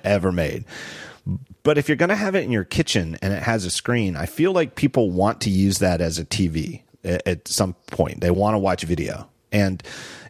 ever 0.04 0.32
made. 0.32 0.64
But 1.62 1.78
if 1.78 1.88
you're 1.88 1.96
going 1.96 2.08
to 2.08 2.16
have 2.16 2.34
it 2.34 2.42
in 2.42 2.50
your 2.50 2.64
kitchen 2.64 3.16
and 3.22 3.32
it 3.32 3.42
has 3.42 3.64
a 3.64 3.70
screen 3.70 4.16
I 4.16 4.26
feel 4.26 4.52
like 4.52 4.74
people 4.74 5.10
want 5.10 5.42
to 5.42 5.50
use 5.50 5.78
that 5.78 6.00
as 6.00 6.18
a 6.18 6.24
TV 6.24 6.82
at 7.04 7.46
some 7.48 7.74
point. 7.88 8.20
They 8.20 8.30
want 8.30 8.54
to 8.54 8.58
watch 8.58 8.82
video 8.82 9.28
and 9.52 9.82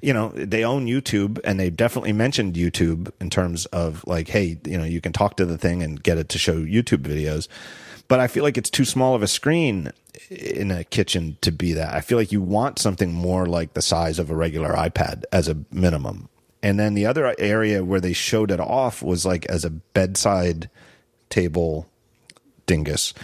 you 0.03 0.13
know, 0.13 0.31
they 0.31 0.65
own 0.65 0.87
YouTube 0.87 1.39
and 1.45 1.59
they 1.59 1.71
definitely 1.71 2.13
mentioned 2.13 2.55
YouTube 2.55 3.11
in 3.21 3.31
terms 3.31 3.67
of 3.67 4.05
like, 4.07 4.29
hey, 4.29 4.59
you 4.65 4.77
know, 4.77 4.85
you 4.85 5.01
can 5.01 5.13
talk 5.13 5.37
to 5.37 5.47
the 5.47 5.57
thing 5.57 5.83
and 5.83 6.03
get 6.03 6.19
it 6.19 6.29
to 6.31 6.39
show 6.39 6.57
YouTube 6.57 7.05
videos. 7.05 7.47
But 8.09 8.19
I 8.19 8.27
feel 8.27 8.43
like 8.43 8.59
it's 8.59 8.69
too 8.69 8.85
small 8.85 9.15
of 9.15 9.23
a 9.23 9.29
screen 9.29 9.93
in 10.29 10.73
a 10.73 10.83
kitchen 10.83 11.39
to 11.41 11.53
be 11.53 11.73
that. 11.75 11.95
I 11.95 12.01
feel 12.01 12.19
like 12.19 12.33
you 12.33 12.43
want 12.43 12.81
something 12.81 13.13
more 13.13 13.47
like 13.47 13.75
the 13.75 13.81
size 13.81 14.19
of 14.19 14.29
a 14.29 14.37
regular 14.37 14.71
iPad 14.71 15.23
as 15.33 15.49
a 15.49 15.57
minimum. 15.71 16.29
And 16.65 16.79
then 16.79 16.95
the 16.95 17.07
other 17.07 17.35
area 17.39 17.85
where 17.85 18.01
they 18.01 18.13
showed 18.13 18.51
it 18.51 18.61
off 18.61 19.03
was 19.03 19.25
like 19.25 19.47
as 19.47 19.65
a 19.65 19.71
bedside 19.71 20.69
table 21.31 21.89
dingus. 22.67 23.15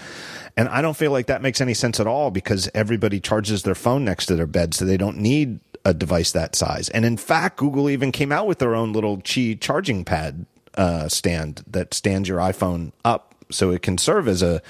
And 0.57 0.69
I 0.69 0.81
don't 0.81 0.97
feel 0.97 1.13
like 1.13 1.27
that 1.27 1.43
makes 1.43 1.61
any 1.61 1.75
sense 1.75 2.01
at 2.01 2.07
all 2.07 2.31
because 2.31 2.71
everybody 2.75 3.21
charges 3.21 3.65
their 3.65 3.75
phone 3.75 4.05
next 4.05 4.27
to 4.27 4.37
their 4.37 4.47
bed, 4.47 4.75
so 4.75 4.85
they 4.85 4.97
don't 4.97 5.19
need 5.19 5.61
a 5.89 5.95
device 5.95 6.33
that 6.33 6.55
size. 6.55 6.91
And 6.91 7.07
in 7.07 7.17
fact, 7.17 7.57
Google 7.57 7.89
even 7.89 8.13
came 8.13 8.31
out 8.31 8.47
with 8.47 8.59
their 8.59 8.75
own 8.75 8.93
little 8.93 9.17
Qi 9.19 9.59
charging 9.59 10.05
pad 10.05 10.45
uh, 10.75 11.09
stand 11.09 11.65
that 11.67 11.95
stands 11.95 12.29
your 12.29 12.39
iPhone 12.39 12.93
up 13.07 13.35
so 13.51 13.71
it 13.71 13.81
can 13.81 13.97
serve 13.97 14.29
as 14.29 14.43
a, 14.43 14.61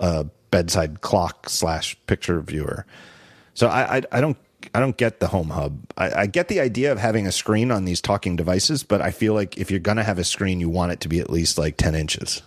a 0.00 0.26
bedside 0.50 1.00
clock 1.00 1.48
slash 1.48 1.96
picture 2.06 2.40
viewer. 2.40 2.84
So 3.54 3.68
I, 3.68 3.98
I, 3.98 4.02
I 4.10 4.20
don't 4.20 4.36
I 4.74 4.80
don't 4.80 4.96
get 4.96 5.20
the 5.20 5.28
home 5.28 5.50
hub. 5.50 5.78
I, 5.96 6.22
I, 6.22 6.26
get 6.26 6.48
the 6.48 6.58
idea 6.58 6.90
of 6.90 6.98
having 6.98 7.28
a 7.28 7.32
screen 7.32 7.70
on 7.70 7.84
these 7.84 8.00
talking 8.00 8.34
devices, 8.34 8.82
but 8.82 9.00
I 9.00 9.12
feel 9.12 9.32
like 9.32 9.56
if 9.56 9.70
you're 9.70 9.78
gonna 9.78 10.02
have 10.02 10.18
a 10.18 10.24
screen, 10.24 10.58
you 10.58 10.68
want 10.68 10.90
it 10.90 11.00
to 11.00 11.08
be 11.08 11.20
at 11.20 11.30
least 11.30 11.58
like 11.58 11.76
ten 11.76 11.94
inches, 11.94 12.42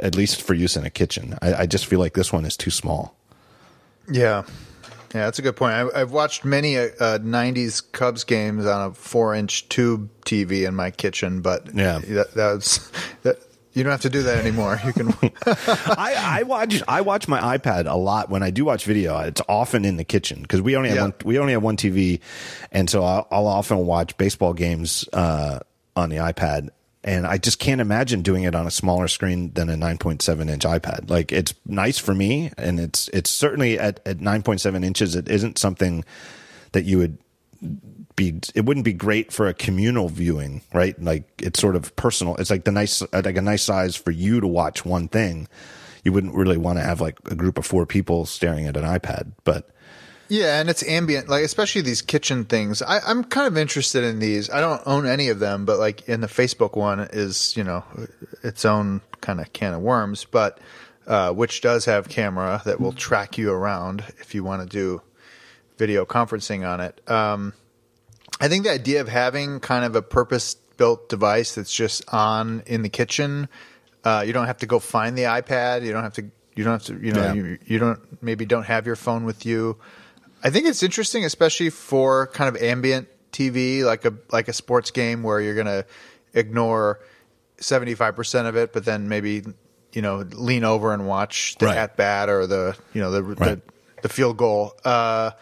at 0.00 0.14
least 0.14 0.42
for 0.42 0.52
use 0.52 0.76
in 0.76 0.84
a 0.84 0.90
kitchen. 0.90 1.38
I, 1.40 1.54
I 1.54 1.66
just 1.66 1.86
feel 1.86 1.98
like 1.98 2.12
this 2.12 2.32
one 2.32 2.44
is 2.44 2.56
too 2.56 2.70
small. 2.70 3.16
Yeah, 4.10 4.44
yeah, 5.14 5.24
that's 5.24 5.38
a 5.38 5.42
good 5.42 5.56
point. 5.56 5.74
I, 5.94 6.00
have 6.00 6.12
watched 6.12 6.44
many 6.44 6.76
uh, 6.76 6.88
'90s 7.18 7.82
Cubs 7.92 8.24
games 8.24 8.66
on 8.66 8.90
a 8.90 8.94
four-inch 8.94 9.68
tube 9.68 10.10
TV 10.24 10.66
in 10.66 10.74
my 10.74 10.90
kitchen, 10.90 11.40
but 11.40 11.74
yeah, 11.74 12.00
that, 12.00 12.34
that's 12.34 12.90
that. 13.22 13.38
You 13.72 13.84
don't 13.84 13.92
have 13.92 14.00
to 14.00 14.10
do 14.10 14.22
that 14.24 14.38
anymore. 14.38 14.80
You 14.84 14.92
can. 14.92 15.08
I, 15.46 16.40
I, 16.40 16.42
watch 16.42 16.82
I 16.88 17.02
watch 17.02 17.28
my 17.28 17.56
iPad 17.56 17.88
a 17.88 17.96
lot 17.96 18.28
when 18.28 18.42
I 18.42 18.50
do 18.50 18.64
watch 18.64 18.84
video. 18.84 19.18
It's 19.20 19.42
often 19.48 19.84
in 19.84 19.96
the 19.96 20.04
kitchen 20.04 20.42
because 20.42 20.60
we 20.60 20.74
only 20.74 20.88
have 20.88 20.96
yeah. 20.96 21.02
one, 21.04 21.14
we 21.24 21.38
only 21.38 21.52
have 21.52 21.62
one 21.62 21.76
TV, 21.76 22.20
and 22.72 22.90
so 22.90 23.04
I'll, 23.04 23.28
I'll 23.30 23.46
often 23.46 23.78
watch 23.86 24.16
baseball 24.16 24.52
games 24.52 25.08
uh, 25.12 25.60
on 25.94 26.08
the 26.08 26.16
iPad 26.16 26.70
and 27.04 27.26
I 27.26 27.38
just 27.38 27.58
can't 27.58 27.80
imagine 27.80 28.22
doing 28.22 28.42
it 28.42 28.54
on 28.54 28.66
a 28.66 28.70
smaller 28.70 29.08
screen 29.08 29.52
than 29.52 29.70
a 29.70 29.74
9.7 29.74 30.50
inch 30.50 30.64
iPad. 30.64 31.10
Like 31.10 31.32
it's 31.32 31.54
nice 31.64 31.98
for 31.98 32.14
me, 32.14 32.50
and 32.58 32.80
it's 32.80 33.08
it's 33.08 33.30
certainly 33.30 33.78
at 33.78 34.00
at 34.06 34.18
9.7 34.18 34.84
inches. 34.84 35.14
It 35.14 35.28
isn't 35.28 35.58
something 35.58 36.04
that 36.72 36.84
you 36.84 36.98
would 36.98 37.18
be. 38.16 38.40
It 38.54 38.64
wouldn't 38.64 38.84
be 38.84 38.92
great 38.92 39.32
for 39.32 39.46
a 39.46 39.54
communal 39.54 40.08
viewing, 40.08 40.62
right? 40.72 41.00
Like 41.00 41.24
it's 41.38 41.60
sort 41.60 41.76
of 41.76 41.94
personal. 41.96 42.34
It's 42.36 42.50
like 42.50 42.64
the 42.64 42.72
nice 42.72 43.00
uh, 43.00 43.22
like 43.24 43.36
a 43.36 43.42
nice 43.42 43.62
size 43.62 43.94
for 43.94 44.10
you 44.10 44.40
to 44.40 44.46
watch 44.46 44.84
one 44.84 45.08
thing. 45.08 45.46
You 46.04 46.12
wouldn't 46.12 46.34
really 46.34 46.56
want 46.56 46.78
to 46.78 46.84
have 46.84 47.00
like 47.00 47.18
a 47.30 47.34
group 47.34 47.58
of 47.58 47.66
four 47.66 47.86
people 47.86 48.26
staring 48.26 48.66
at 48.66 48.76
an 48.76 48.84
iPad, 48.84 49.32
but 49.44 49.70
yeah, 50.28 50.60
and 50.60 50.68
it's 50.68 50.82
ambient, 50.82 51.28
like 51.28 51.44
especially 51.44 51.80
these 51.80 52.02
kitchen 52.02 52.44
things. 52.44 52.82
I, 52.82 53.00
I'm 53.00 53.24
kind 53.24 53.46
of 53.46 53.56
interested 53.56 54.04
in 54.04 54.18
these. 54.18 54.50
I 54.50 54.60
don't 54.60 54.82
own 54.86 55.06
any 55.06 55.28
of 55.28 55.38
them, 55.38 55.64
but 55.64 55.78
like 55.78 56.08
in 56.08 56.20
the 56.20 56.26
Facebook 56.26 56.76
one 56.76 57.00
is 57.00 57.56
you 57.56 57.64
know 57.64 57.84
its 58.42 58.64
own 58.64 59.00
kind 59.20 59.40
of 59.40 59.52
can 59.52 59.74
of 59.74 59.80
worms, 59.80 60.24
but 60.24 60.60
uh, 61.06 61.32
which 61.32 61.60
does 61.60 61.86
have 61.86 62.08
camera 62.08 62.62
that 62.64 62.80
will 62.80 62.92
track 62.92 63.38
you 63.38 63.50
around 63.50 64.04
if 64.18 64.34
you 64.34 64.44
want 64.44 64.62
to 64.62 64.68
do 64.68 65.02
video 65.78 66.04
conferencing 66.04 66.68
on 66.68 66.80
it. 66.80 67.00
Um, 67.10 67.54
I 68.40 68.48
think 68.48 68.64
the 68.64 68.72
idea 68.72 69.00
of 69.00 69.08
having 69.08 69.60
kind 69.60 69.84
of 69.84 69.96
a 69.96 70.02
purpose 70.02 70.54
built 70.54 71.08
device 71.08 71.54
that's 71.54 71.74
just 71.74 72.02
on 72.12 72.62
in 72.66 72.82
the 72.82 72.88
kitchen. 72.88 73.48
Uh, 74.04 74.22
you 74.26 74.32
don't 74.32 74.46
have 74.46 74.58
to 74.58 74.66
go 74.66 74.78
find 74.78 75.16
the 75.16 75.22
iPad. 75.22 75.84
You 75.84 75.92
don't 75.92 76.04
have 76.04 76.14
to. 76.14 76.30
You 76.54 76.64
don't 76.64 76.74
have 76.74 76.84
to. 76.84 77.06
You 77.06 77.12
know. 77.12 77.24
Yeah. 77.24 77.32
You, 77.34 77.58
you 77.64 77.78
don't 77.78 78.22
maybe 78.22 78.44
don't 78.46 78.64
have 78.64 78.86
your 78.86 78.96
phone 78.96 79.24
with 79.24 79.46
you. 79.46 79.76
I 80.42 80.50
think 80.50 80.66
it's 80.66 80.82
interesting, 80.82 81.24
especially 81.24 81.70
for 81.70 82.26
kind 82.28 82.54
of 82.54 82.60
ambient 82.62 83.08
TV, 83.32 83.84
like 83.84 84.04
a 84.04 84.14
like 84.30 84.48
a 84.48 84.52
sports 84.52 84.90
game 84.90 85.22
where 85.22 85.40
you're 85.40 85.54
gonna 85.54 85.84
ignore 86.34 87.00
seventy 87.58 87.94
five 87.94 88.14
percent 88.16 88.46
of 88.48 88.56
it, 88.56 88.72
but 88.72 88.84
then 88.84 89.08
maybe 89.08 89.42
you 89.92 90.02
know 90.02 90.18
lean 90.32 90.64
over 90.64 90.92
and 90.92 91.06
watch 91.06 91.56
the 91.58 91.66
Right. 91.66 91.76
at 91.76 91.96
bat 91.96 92.28
or 92.28 92.46
the 92.46 92.76
you 92.94 93.00
know 93.00 93.10
the 93.10 93.22
Right. 93.22 93.38
the, 93.38 93.62
the 94.02 94.08
field 94.08 94.36
goal. 94.36 94.74
Uh, 94.84 95.32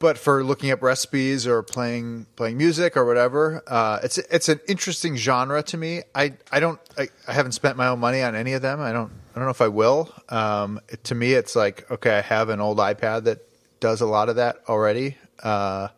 but 0.00 0.18
for 0.18 0.44
looking 0.44 0.70
up 0.70 0.82
recipes 0.82 1.46
or 1.46 1.62
playing 1.62 2.26
playing 2.36 2.58
music 2.58 2.96
or 2.96 3.06
whatever, 3.06 3.62
uh, 3.66 4.00
it's 4.02 4.18
it's 4.18 4.48
an 4.50 4.60
interesting 4.68 5.16
genre 5.16 5.62
to 5.62 5.76
me. 5.78 6.02
I 6.14 6.34
I 6.52 6.60
don't 6.60 6.78
I, 6.98 7.08
I 7.26 7.32
haven't 7.32 7.52
spent 7.52 7.76
my 7.78 7.86
own 7.86 8.00
money 8.00 8.22
on 8.22 8.34
any 8.34 8.52
of 8.52 8.60
them. 8.60 8.80
I 8.80 8.92
don't 8.92 9.10
I 9.34 9.38
don't 9.38 9.44
know 9.44 9.50
if 9.50 9.62
I 9.62 9.68
will. 9.68 10.12
Um, 10.28 10.78
it- 10.90 11.04
to 11.04 11.14
me, 11.14 11.32
it's 11.32 11.56
like 11.56 11.90
okay, 11.90 12.18
I 12.18 12.20
have 12.20 12.50
an 12.50 12.60
old 12.60 12.78
iPad 12.78 13.24
that 13.24 13.38
does 13.84 14.00
a 14.00 14.06
lot 14.06 14.30
of 14.30 14.36
that 14.36 14.62
already, 14.66 15.14
uh, 15.42 15.88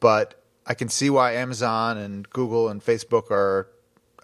but 0.00 0.42
I 0.64 0.72
can 0.72 0.88
see 0.88 1.10
why 1.10 1.34
Amazon 1.34 1.98
and 1.98 2.26
Google 2.30 2.70
and 2.70 2.82
Facebook 2.82 3.30
are 3.30 3.68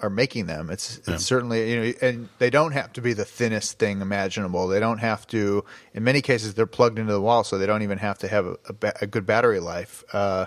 are 0.01 0.09
making 0.09 0.47
them. 0.47 0.71
It's 0.71 1.03
it's 1.07 1.23
certainly 1.27 1.71
you 1.71 1.77
know, 1.77 1.93
and 2.01 2.29
they 2.39 2.49
don't 2.49 2.73
have 2.73 2.95
to 2.95 3.03
be 3.03 3.13
the 3.13 3.27
thinnest 3.27 3.79
thing 3.79 4.01
imaginable. 4.01 4.67
They 4.67 4.81
don't 4.81 4.97
have 4.97 5.27
to. 5.27 5.63
In 5.93 6.05
many 6.05 6.23
cases, 6.23 6.55
they're 6.55 6.65
plugged 6.65 6.99
into 6.99 7.13
the 7.13 7.21
wall, 7.21 7.45
so 7.45 7.59
they 7.59 7.67
don't 7.67 7.83
even 7.83 7.99
have 7.99 8.17
to 8.21 8.29
have 8.29 8.47
a, 8.47 8.57
a, 8.71 8.93
a 9.03 9.07
good 9.07 9.27
battery 9.27 9.61
life. 9.61 10.03
Uh, 10.15 10.47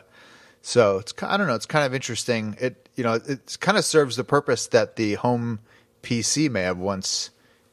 so 0.63 0.97
it's 0.97 1.13
I 1.21 1.37
don't 1.37 1.45
know. 1.45 1.53
It's 1.53 1.67
kind 1.67 1.85
of 1.85 1.93
interesting. 1.93 2.57
It 2.59 2.89
you 2.95 3.03
know 3.03 3.13
it 3.13 3.57
kind 3.59 3.77
of 3.77 3.85
serves 3.85 4.15
the 4.15 4.23
purpose 4.23 4.65
that 4.67 4.95
the 4.95 5.13
home 5.15 5.59
PC 6.01 6.49
may 6.49 6.63
have 6.63 6.79
once 6.79 7.29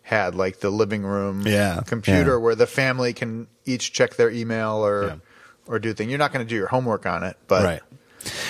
had, 0.07 0.35
like 0.37 0.61
the 0.61 0.71
living 0.71 1.03
room 1.03 1.43
Yeah, 1.47 1.81
computer 1.85 2.33
yeah. 2.33 2.37
where 2.37 2.55
the 2.55 2.67
family 2.67 3.13
can 3.13 3.49
each 3.65 3.93
check 3.93 4.15
their 4.17 4.31
email 4.31 4.87
or 4.87 5.05
Yeah. 5.07 5.15
or 5.67 5.79
do 5.81 5.93
things. 5.93 6.09
You're 6.11 6.19
not 6.21 6.33
going 6.33 6.47
to 6.47 6.49
do 6.49 6.55
your 6.55 6.69
homework 6.69 7.07
on 7.07 7.25
it, 7.25 7.37
but 7.49 7.65
right. 7.65 7.83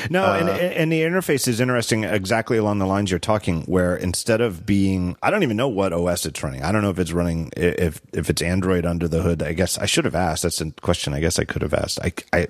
No, 0.09 0.25
uh, 0.25 0.37
and 0.39 0.49
and 0.49 0.93
the 0.93 1.03
interface 1.03 1.47
is 1.49 1.61
interesting 1.61 2.05
exactly 2.05 2.57
along 2.57 2.79
the 2.79 2.87
lines 2.87 3.11
you're 3.11 3.19
talking 3.21 3.63
where 3.63 3.95
instead 3.97 4.41
of 4.41 4.65
being 4.65 5.17
I 5.23 5.31
don't 5.31 5.43
even 5.43 5.57
know 5.59 5.69
what 5.69 5.93
OS 5.93 6.25
it's 6.25 6.43
running. 6.43 6.63
I 6.63 6.73
don't 6.73 6.81
know 6.83 6.89
if 6.91 6.99
it's 6.99 7.13
running 7.13 7.51
if 7.57 8.01
if 8.15 8.31
it's 8.31 8.41
Android 8.41 8.87
under 8.87 9.07
the 9.09 9.21
hood. 9.23 9.43
I 9.43 9.53
guess 9.53 9.77
I 9.77 9.85
should 9.87 10.05
have 10.07 10.15
asked. 10.15 10.45
That's 10.45 10.61
a 10.63 10.71
question 10.81 11.13
I 11.13 11.21
guess 11.21 11.39
I 11.39 11.45
could 11.45 11.61
have 11.63 11.75
asked. 11.75 11.99
I 12.03 12.13
I 12.33 12.49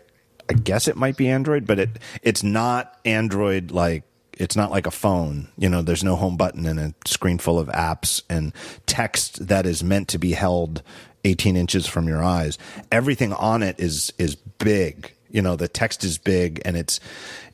I 0.48 0.52
guess 0.52 0.86
it 0.86 0.96
might 0.96 1.16
be 1.16 1.28
Android, 1.28 1.66
but 1.66 1.80
it 1.80 1.90
it's 2.22 2.44
not 2.44 2.96
Android 3.04 3.72
like 3.72 4.04
it's 4.36 4.56
not 4.56 4.70
like 4.70 4.86
a 4.86 4.90
phone. 4.90 5.48
You 5.56 5.68
know, 5.68 5.82
there's 5.82 6.04
no 6.04 6.16
home 6.16 6.36
button 6.36 6.66
and 6.66 6.78
a 6.78 6.94
screen 7.06 7.38
full 7.38 7.58
of 7.58 7.68
apps 7.68 8.22
and 8.28 8.52
text 8.86 9.48
that 9.48 9.66
is 9.66 9.82
meant 9.82 10.08
to 10.08 10.18
be 10.18 10.32
held 10.32 10.82
18 11.24 11.56
inches 11.56 11.86
from 11.86 12.06
your 12.06 12.22
eyes. 12.22 12.58
Everything 12.92 13.32
on 13.32 13.62
it 13.62 13.80
is 13.80 14.12
is 14.18 14.36
big. 14.36 15.12
You 15.30 15.42
know, 15.42 15.56
the 15.56 15.68
text 15.68 16.04
is 16.04 16.18
big 16.18 16.62
and 16.64 16.76
it's 16.76 17.00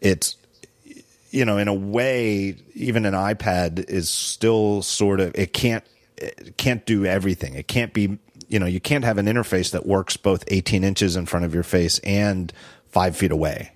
it's 0.01 0.37
you 1.31 1.47
know, 1.47 1.57
in 1.57 1.67
a 1.67 1.75
way, 1.75 2.57
even 2.75 3.07
an 3.07 3.15
iPad 3.15 3.89
is 3.89 4.11
still 4.11 4.83
sort 4.83 5.21
of 5.21 5.35
it 5.35 5.53
can't 5.53 5.85
it 6.17 6.57
can't 6.57 6.85
do 6.85 7.07
everything. 7.07 7.55
It 7.55 7.69
can't 7.69 7.93
be 7.93 8.19
you 8.49 8.59
know, 8.59 8.67
you 8.67 8.81
can't 8.81 9.05
have 9.05 9.17
an 9.17 9.27
interface 9.27 9.71
that 9.71 9.87
works 9.87 10.19
both 10.19 10.45
18 10.49 10.85
inches 10.85 11.17
in 11.17 11.25
front 11.25 11.47
of 11.47 11.55
your 11.55 11.63
face 11.63 11.99
and 12.01 12.53
five 12.89 13.17
feet 13.17 13.33
away, 13.33 13.73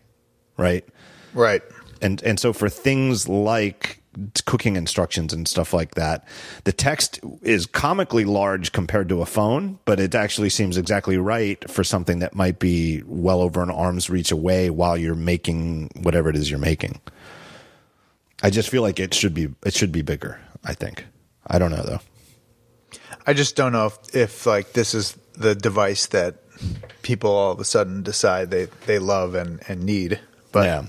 right? 0.59 0.87
right. 1.33 1.63
And 2.03 2.23
and 2.23 2.39
so 2.39 2.53
for 2.53 2.69
things 2.69 3.29
like 3.29 4.03
cooking 4.47 4.77
instructions 4.77 5.33
and 5.33 5.47
stuff 5.47 5.75
like 5.75 5.95
that 5.95 6.27
the 6.65 6.73
text 6.73 7.21
is 7.43 7.67
comically 7.67 8.25
large 8.25 8.73
compared 8.73 9.09
to 9.11 9.21
a 9.21 9.27
phone 9.27 9.79
but 9.85 10.01
it 10.01 10.15
actually 10.15 10.49
seems 10.49 10.79
exactly 10.79 11.19
right 11.19 11.69
for 11.71 11.85
something 11.85 12.21
that 12.21 12.35
might 12.35 12.59
be 12.59 13.03
well 13.07 13.41
over 13.41 13.63
an 13.63 13.71
arm's 13.71 14.09
reach 14.09 14.33
away 14.33 14.71
while 14.71 14.97
you're 14.97 15.15
making 15.15 15.91
whatever 16.01 16.31
it 16.31 16.37
is 16.37 16.51
you're 16.51 16.59
making. 16.59 16.99
I 18.43 18.51
just 18.51 18.71
feel 18.71 18.83
like 18.83 18.99
it 18.99 19.13
should 19.13 19.35
be 19.35 19.49
it 19.65 19.75
should 19.75 19.93
be 19.93 20.03
bigger 20.03 20.41
i 20.65 20.73
think. 20.73 21.05
I 21.47 21.59
don't 21.59 21.71
know 21.71 21.83
though. 21.83 22.01
I 23.27 23.35
just 23.35 23.55
don't 23.55 23.73
know 23.73 23.87
if, 23.87 24.15
if 24.15 24.47
like 24.47 24.73
this 24.73 24.95
is 24.95 25.17
the 25.37 25.55
device 25.55 26.07
that 26.07 26.37
people 27.03 27.31
all 27.31 27.53
of 27.53 27.61
a 27.61 27.65
sudden 27.65 28.03
decide 28.03 28.51
they, 28.51 28.65
they 28.87 28.99
love 28.99 29.35
and, 29.35 29.61
and 29.69 29.85
need. 29.85 30.21
But 30.53 30.65
yeah 30.65 30.85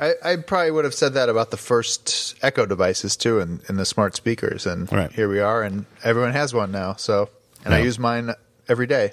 I, 0.00 0.14
I 0.24 0.36
probably 0.36 0.70
would 0.70 0.84
have 0.84 0.94
said 0.94 1.14
that 1.14 1.28
about 1.28 1.50
the 1.50 1.56
first 1.56 2.34
Echo 2.42 2.66
devices 2.66 3.16
too, 3.16 3.40
and, 3.40 3.60
and 3.68 3.78
the 3.78 3.84
smart 3.84 4.16
speakers. 4.16 4.66
And 4.66 4.90
Right. 4.92 5.12
here 5.12 5.28
we 5.28 5.40
are, 5.40 5.62
and 5.62 5.86
everyone 6.02 6.32
has 6.32 6.52
one 6.54 6.70
now. 6.72 6.94
So, 6.94 7.28
and 7.64 7.74
I 7.74 7.78
use 7.80 7.98
mine 7.98 8.32
every 8.68 8.86
day. 8.86 9.12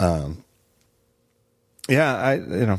Um, 0.00 0.44
Yeah, 1.88 2.14
I 2.16 2.34
you 2.34 2.66
know 2.66 2.78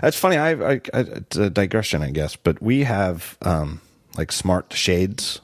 that's 0.00 0.18
funny. 0.18 0.36
I, 0.36 0.50
I, 0.52 0.72
I 0.92 1.00
it's 1.00 1.36
a 1.36 1.50
digression, 1.50 2.02
I 2.02 2.10
guess, 2.10 2.36
but 2.36 2.60
we 2.62 2.84
have 2.84 3.36
um 3.42 3.80
like 4.16 4.32
smart 4.32 4.72
shades. 4.72 5.40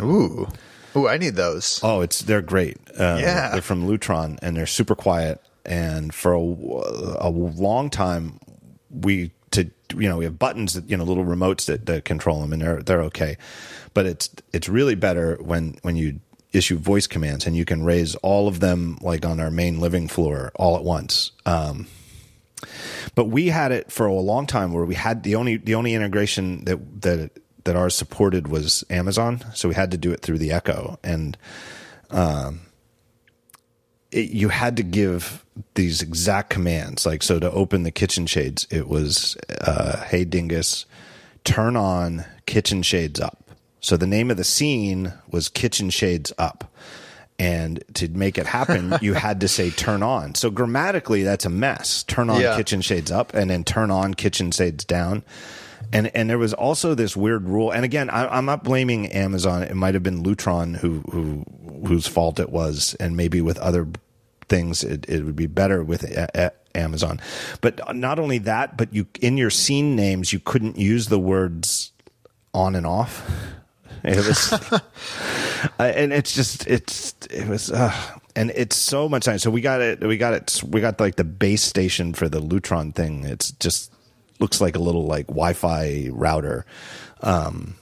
Ooh, 0.00 0.48
ooh, 0.96 1.08
I 1.08 1.18
need 1.18 1.36
those. 1.36 1.80
Oh, 1.82 2.00
it's 2.00 2.20
they're 2.20 2.42
great. 2.42 2.78
Um, 2.98 3.18
Yeah. 3.20 3.50
they're 3.52 3.62
from 3.62 3.86
Lutron 3.86 4.38
and 4.42 4.56
they're 4.56 4.66
super 4.66 4.94
quiet. 4.94 5.40
And 5.64 6.12
for 6.12 6.32
a, 6.32 6.38
a 6.38 7.30
long 7.30 7.88
time, 7.90 8.40
we 8.92 9.32
to 9.52 9.70
you 9.94 10.08
know 10.08 10.16
we 10.16 10.24
have 10.24 10.38
buttons 10.38 10.74
that 10.74 10.88
you 10.88 10.96
know 10.96 11.04
little 11.04 11.24
remotes 11.24 11.66
that, 11.66 11.86
that 11.86 12.04
control 12.04 12.40
them, 12.40 12.52
and 12.52 12.62
they're 12.62 12.82
they're 12.82 13.02
okay. 13.02 13.36
But 13.94 14.06
it's 14.06 14.30
it's 14.52 14.68
really 14.68 14.94
better 14.94 15.36
when 15.40 15.78
when 15.82 15.96
you 15.96 16.20
issue 16.52 16.76
voice 16.76 17.06
commands 17.06 17.46
and 17.46 17.56
you 17.56 17.64
can 17.64 17.84
raise 17.84 18.14
all 18.16 18.46
of 18.46 18.60
them 18.60 18.98
like 19.00 19.24
on 19.24 19.40
our 19.40 19.50
main 19.50 19.80
living 19.80 20.06
floor 20.06 20.52
all 20.54 20.76
at 20.76 20.84
once. 20.84 21.32
Um, 21.46 21.86
but 23.14 23.24
we 23.26 23.48
had 23.48 23.72
it 23.72 23.90
for 23.90 24.06
a 24.06 24.12
long 24.12 24.46
time 24.46 24.72
where 24.72 24.84
we 24.84 24.94
had 24.94 25.22
the 25.22 25.34
only 25.34 25.56
the 25.56 25.74
only 25.74 25.94
integration 25.94 26.64
that 26.64 27.02
that 27.02 27.30
that 27.64 27.76
ours 27.76 27.94
supported 27.94 28.48
was 28.48 28.84
Amazon, 28.90 29.44
so 29.54 29.68
we 29.68 29.74
had 29.74 29.92
to 29.92 29.96
do 29.96 30.12
it 30.12 30.20
through 30.20 30.38
the 30.38 30.52
Echo, 30.52 30.98
and 31.04 31.36
um, 32.10 32.60
it, 34.12 34.30
you 34.30 34.48
had 34.50 34.76
to 34.76 34.82
give 34.82 35.44
these 35.74 36.02
exact 36.02 36.50
commands. 36.50 37.04
Like 37.06 37.22
so, 37.22 37.38
to 37.40 37.50
open 37.50 37.82
the 37.82 37.90
kitchen 37.90 38.26
shades, 38.26 38.66
it 38.70 38.88
was 38.88 39.36
uh, 39.60 40.04
"Hey 40.04 40.24
Dingus, 40.24 40.86
turn 41.44 41.76
on 41.76 42.24
kitchen 42.46 42.82
shades 42.82 43.20
up." 43.20 43.38
So 43.80 43.96
the 43.96 44.06
name 44.06 44.30
of 44.30 44.36
the 44.36 44.44
scene 44.44 45.12
was 45.30 45.48
"Kitchen 45.48 45.90
Shades 45.90 46.32
Up." 46.38 46.70
And 47.38 47.82
to 47.94 48.08
make 48.08 48.38
it 48.38 48.46
happen, 48.46 48.94
you 49.02 49.14
had 49.14 49.40
to 49.40 49.48
say 49.48 49.70
turn 49.70 50.02
on. 50.04 50.36
So 50.36 50.48
grammatically, 50.50 51.24
that's 51.24 51.44
a 51.44 51.50
mess. 51.50 52.04
Turn 52.04 52.30
on 52.30 52.40
Yeah. 52.40 52.56
kitchen 52.56 52.82
shades 52.82 53.10
up 53.10 53.34
and 53.34 53.50
then 53.50 53.64
turn 53.64 53.90
on 53.90 54.14
kitchen 54.14 54.52
shades 54.52 54.84
down. 54.84 55.24
And 55.92 56.10
and 56.14 56.28
there 56.28 56.38
was 56.38 56.54
also 56.54 56.94
this 56.94 57.16
weird 57.16 57.48
rule. 57.48 57.70
And 57.70 57.84
again, 57.84 58.10
I, 58.10 58.26
I'm 58.36 58.44
not 58.44 58.64
blaming 58.64 59.06
Amazon. 59.08 59.62
It 59.62 59.74
might 59.74 59.94
have 59.94 60.02
been 60.02 60.22
Lutron 60.22 60.76
who 60.76 61.00
who 61.10 61.44
whose 61.86 62.06
fault 62.06 62.38
it 62.40 62.50
was, 62.50 62.94
and 63.00 63.16
maybe 63.16 63.40
with 63.40 63.58
other 63.58 63.88
things 64.48 64.84
it, 64.84 65.08
it 65.08 65.24
would 65.24 65.36
be 65.36 65.46
better 65.46 65.82
with 65.82 66.02
a, 66.04 66.28
a- 66.34 66.76
Amazon. 66.78 67.20
But 67.60 67.94
not 67.94 68.18
only 68.18 68.38
that, 68.38 68.76
but 68.76 68.92
you 68.94 69.06
in 69.20 69.36
your 69.36 69.50
scene 69.50 69.96
names 69.96 70.32
you 70.32 70.40
couldn't 70.40 70.78
use 70.78 71.08
the 71.08 71.18
words 71.18 71.92
on 72.54 72.74
and 72.74 72.86
off. 72.86 73.28
It 74.04 74.16
was, 74.16 74.52
uh, 74.72 74.80
and 75.78 76.12
it's 76.12 76.32
just 76.34 76.66
it's 76.66 77.14
it 77.30 77.46
was, 77.46 77.70
uh, 77.70 77.94
and 78.34 78.50
it's 78.56 78.74
so 78.74 79.08
much 79.08 79.24
time. 79.26 79.38
So 79.38 79.48
we 79.48 79.60
got 79.60 79.80
it. 79.80 80.00
We 80.00 80.16
got 80.16 80.34
it. 80.34 80.60
We 80.66 80.80
got 80.80 80.98
like 80.98 81.14
the 81.14 81.22
base 81.22 81.62
station 81.62 82.12
for 82.12 82.28
the 82.28 82.40
Lutron 82.40 82.92
thing. 82.92 83.22
It's 83.22 83.52
just 83.52 83.91
looks 84.42 84.60
like 84.60 84.76
a 84.76 84.80
little 84.80 85.06
like 85.06 85.28
Wi-Fi 85.28 86.08
router. 86.12 86.66
Um, 87.22 87.76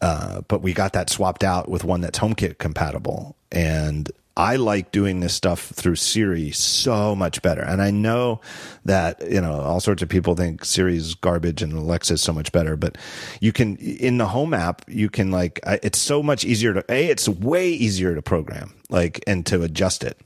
uh, 0.00 0.42
but 0.42 0.60
we 0.60 0.74
got 0.74 0.92
that 0.92 1.10
swapped 1.10 1.42
out 1.42 1.68
with 1.68 1.82
one 1.82 2.02
that's 2.02 2.18
HomeKit 2.18 2.58
compatible, 2.58 3.36
and 3.50 4.10
I 4.36 4.56
like 4.56 4.90
doing 4.90 5.20
this 5.20 5.32
stuff 5.32 5.60
through 5.60 5.94
Siri 5.94 6.50
so 6.50 7.14
much 7.14 7.40
better. 7.40 7.62
And 7.62 7.80
I 7.80 7.90
know 7.90 8.40
that 8.84 9.22
you 9.30 9.40
know 9.40 9.60
all 9.60 9.80
sorts 9.80 10.02
of 10.02 10.08
people 10.08 10.34
think 10.34 10.64
Siri's 10.64 11.14
garbage 11.14 11.62
and 11.62 11.72
Alexa's 11.72 12.20
so 12.20 12.32
much 12.32 12.50
better, 12.52 12.76
but 12.76 12.98
you 13.40 13.52
can 13.52 13.76
in 13.76 14.18
the 14.18 14.26
Home 14.26 14.52
app 14.52 14.82
you 14.88 15.08
can 15.08 15.30
like 15.30 15.60
it's 15.64 15.98
so 15.98 16.22
much 16.22 16.44
easier 16.44 16.74
to 16.74 16.84
a 16.88 17.08
it's 17.08 17.28
way 17.28 17.70
easier 17.70 18.14
to 18.14 18.22
program 18.22 18.74
like 18.90 19.22
and 19.26 19.46
to 19.46 19.62
adjust 19.62 20.04
it. 20.04 20.18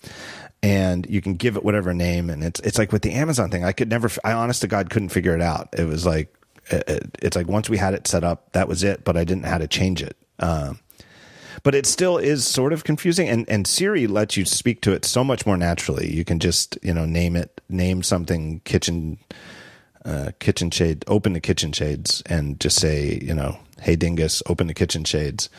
And 0.62 1.06
you 1.08 1.20
can 1.20 1.34
give 1.34 1.56
it 1.56 1.64
whatever 1.64 1.94
name, 1.94 2.30
and 2.30 2.42
it's 2.42 2.58
it's 2.60 2.78
like 2.78 2.90
with 2.90 3.02
the 3.02 3.12
Amazon 3.12 3.48
thing. 3.50 3.64
I 3.64 3.70
could 3.72 3.88
never, 3.88 4.10
I 4.24 4.32
honest 4.32 4.60
to 4.62 4.66
God 4.66 4.90
couldn't 4.90 5.10
figure 5.10 5.34
it 5.34 5.40
out. 5.40 5.68
It 5.78 5.84
was 5.84 6.04
like 6.04 6.34
it- 6.70 6.84
it- 6.88 7.18
it's 7.22 7.36
like 7.36 7.46
once 7.46 7.70
we 7.70 7.76
had 7.78 7.94
it 7.94 8.08
set 8.08 8.24
up, 8.24 8.50
that 8.52 8.66
was 8.68 8.82
it. 8.82 9.04
But 9.04 9.16
I 9.16 9.22
didn't 9.24 9.42
know 9.42 9.48
how 9.50 9.58
to 9.58 9.68
change 9.68 10.02
it. 10.02 10.16
Um, 10.40 10.80
but 11.62 11.74
it 11.76 11.86
still 11.86 12.18
is 12.18 12.44
sort 12.46 12.72
of 12.72 12.82
confusing, 12.82 13.28
and 13.28 13.48
and 13.48 13.68
Siri 13.68 14.08
lets 14.08 14.36
you 14.36 14.44
speak 14.44 14.80
to 14.82 14.92
it 14.92 15.04
so 15.04 15.22
much 15.22 15.46
more 15.46 15.56
naturally. 15.56 16.12
You 16.12 16.24
can 16.24 16.40
just 16.40 16.76
you 16.82 16.92
know 16.92 17.04
name 17.04 17.36
it, 17.36 17.60
name 17.68 18.02
something 18.02 18.60
kitchen 18.64 19.18
uh, 20.04 20.32
kitchen 20.40 20.70
shade, 20.72 21.04
open 21.06 21.34
the 21.34 21.40
kitchen 21.40 21.70
shades, 21.70 22.20
and 22.26 22.58
just 22.60 22.80
say, 22.80 23.20
you 23.22 23.34
know, 23.34 23.58
hey 23.80 23.94
dingus, 23.94 24.42
open 24.46 24.66
the 24.66 24.74
kitchen 24.74 25.04
shades, 25.04 25.50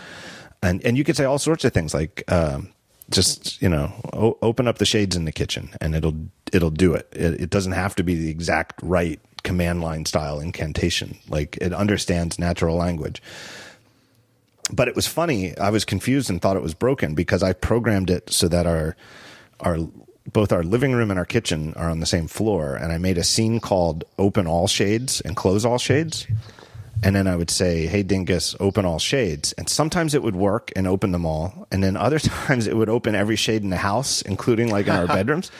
and 0.61 0.83
and 0.83 0.97
you 0.97 1.05
could 1.05 1.15
say 1.15 1.23
all 1.23 1.39
sorts 1.39 1.63
of 1.63 1.71
things 1.71 1.93
like. 1.93 2.23
Um, 2.27 2.73
just 3.09 3.61
you 3.61 3.69
know, 3.69 3.91
o- 4.13 4.37
open 4.41 4.67
up 4.67 4.77
the 4.77 4.85
shades 4.85 5.15
in 5.15 5.25
the 5.25 5.31
kitchen, 5.31 5.69
and 5.81 5.95
it'll 5.95 6.15
it'll 6.51 6.69
do 6.71 6.93
it. 6.93 7.07
it. 7.11 7.41
It 7.41 7.49
doesn't 7.49 7.73
have 7.73 7.95
to 7.95 8.03
be 8.03 8.15
the 8.15 8.29
exact 8.29 8.79
right 8.81 9.19
command 9.43 9.81
line 9.81 10.05
style 10.05 10.39
incantation. 10.39 11.17
Like 11.29 11.57
it 11.61 11.73
understands 11.73 12.39
natural 12.39 12.75
language 12.75 13.21
but 14.71 14.87
it 14.87 14.95
was 14.95 15.07
funny. 15.07 15.57
I 15.57 15.69
was 15.69 15.85
confused 15.85 16.29
and 16.29 16.41
thought 16.41 16.55
it 16.55 16.63
was 16.63 16.73
broken 16.73 17.15
because 17.15 17.43
I 17.43 17.53
programmed 17.53 18.09
it 18.09 18.29
so 18.31 18.47
that 18.47 18.67
our 18.67 18.95
our 19.59 19.77
both 20.31 20.51
our 20.51 20.63
living 20.63 20.93
room 20.93 21.09
and 21.09 21.17
our 21.17 21.25
kitchen 21.25 21.73
are 21.75 21.89
on 21.89 21.99
the 22.01 22.05
same 22.05 22.27
floor, 22.27 22.75
and 22.75 22.91
I 22.91 22.97
made 22.97 23.17
a 23.17 23.23
scene 23.23 23.59
called 23.59 24.03
"Open 24.17 24.47
all 24.47 24.67
shades 24.67 25.21
and 25.21 25.35
close 25.35 25.65
all 25.65 25.77
shades." 25.79 26.27
And 27.01 27.15
then 27.15 27.27
I 27.27 27.35
would 27.35 27.49
say, 27.49 27.87
"Hey 27.87 28.03
Dingus, 28.03 28.55
open 28.59 28.85
all 28.85 28.99
shades." 28.99 29.53
And 29.53 29.69
sometimes 29.69 30.13
it 30.13 30.21
would 30.21 30.35
work 30.35 30.71
and 30.75 30.87
open 30.87 31.11
them 31.11 31.25
all, 31.25 31.67
and 31.71 31.83
then 31.83 31.95
other 31.95 32.19
times 32.47 32.67
it 32.67 32.75
would 32.75 32.89
open 32.89 33.15
every 33.15 33.35
shade 33.35 33.63
in 33.63 33.69
the 33.69 33.77
house, 33.77 34.21
including 34.21 34.69
like 34.69 34.87
in 34.87 34.93
our 34.93 35.07
bedrooms. 35.17 35.51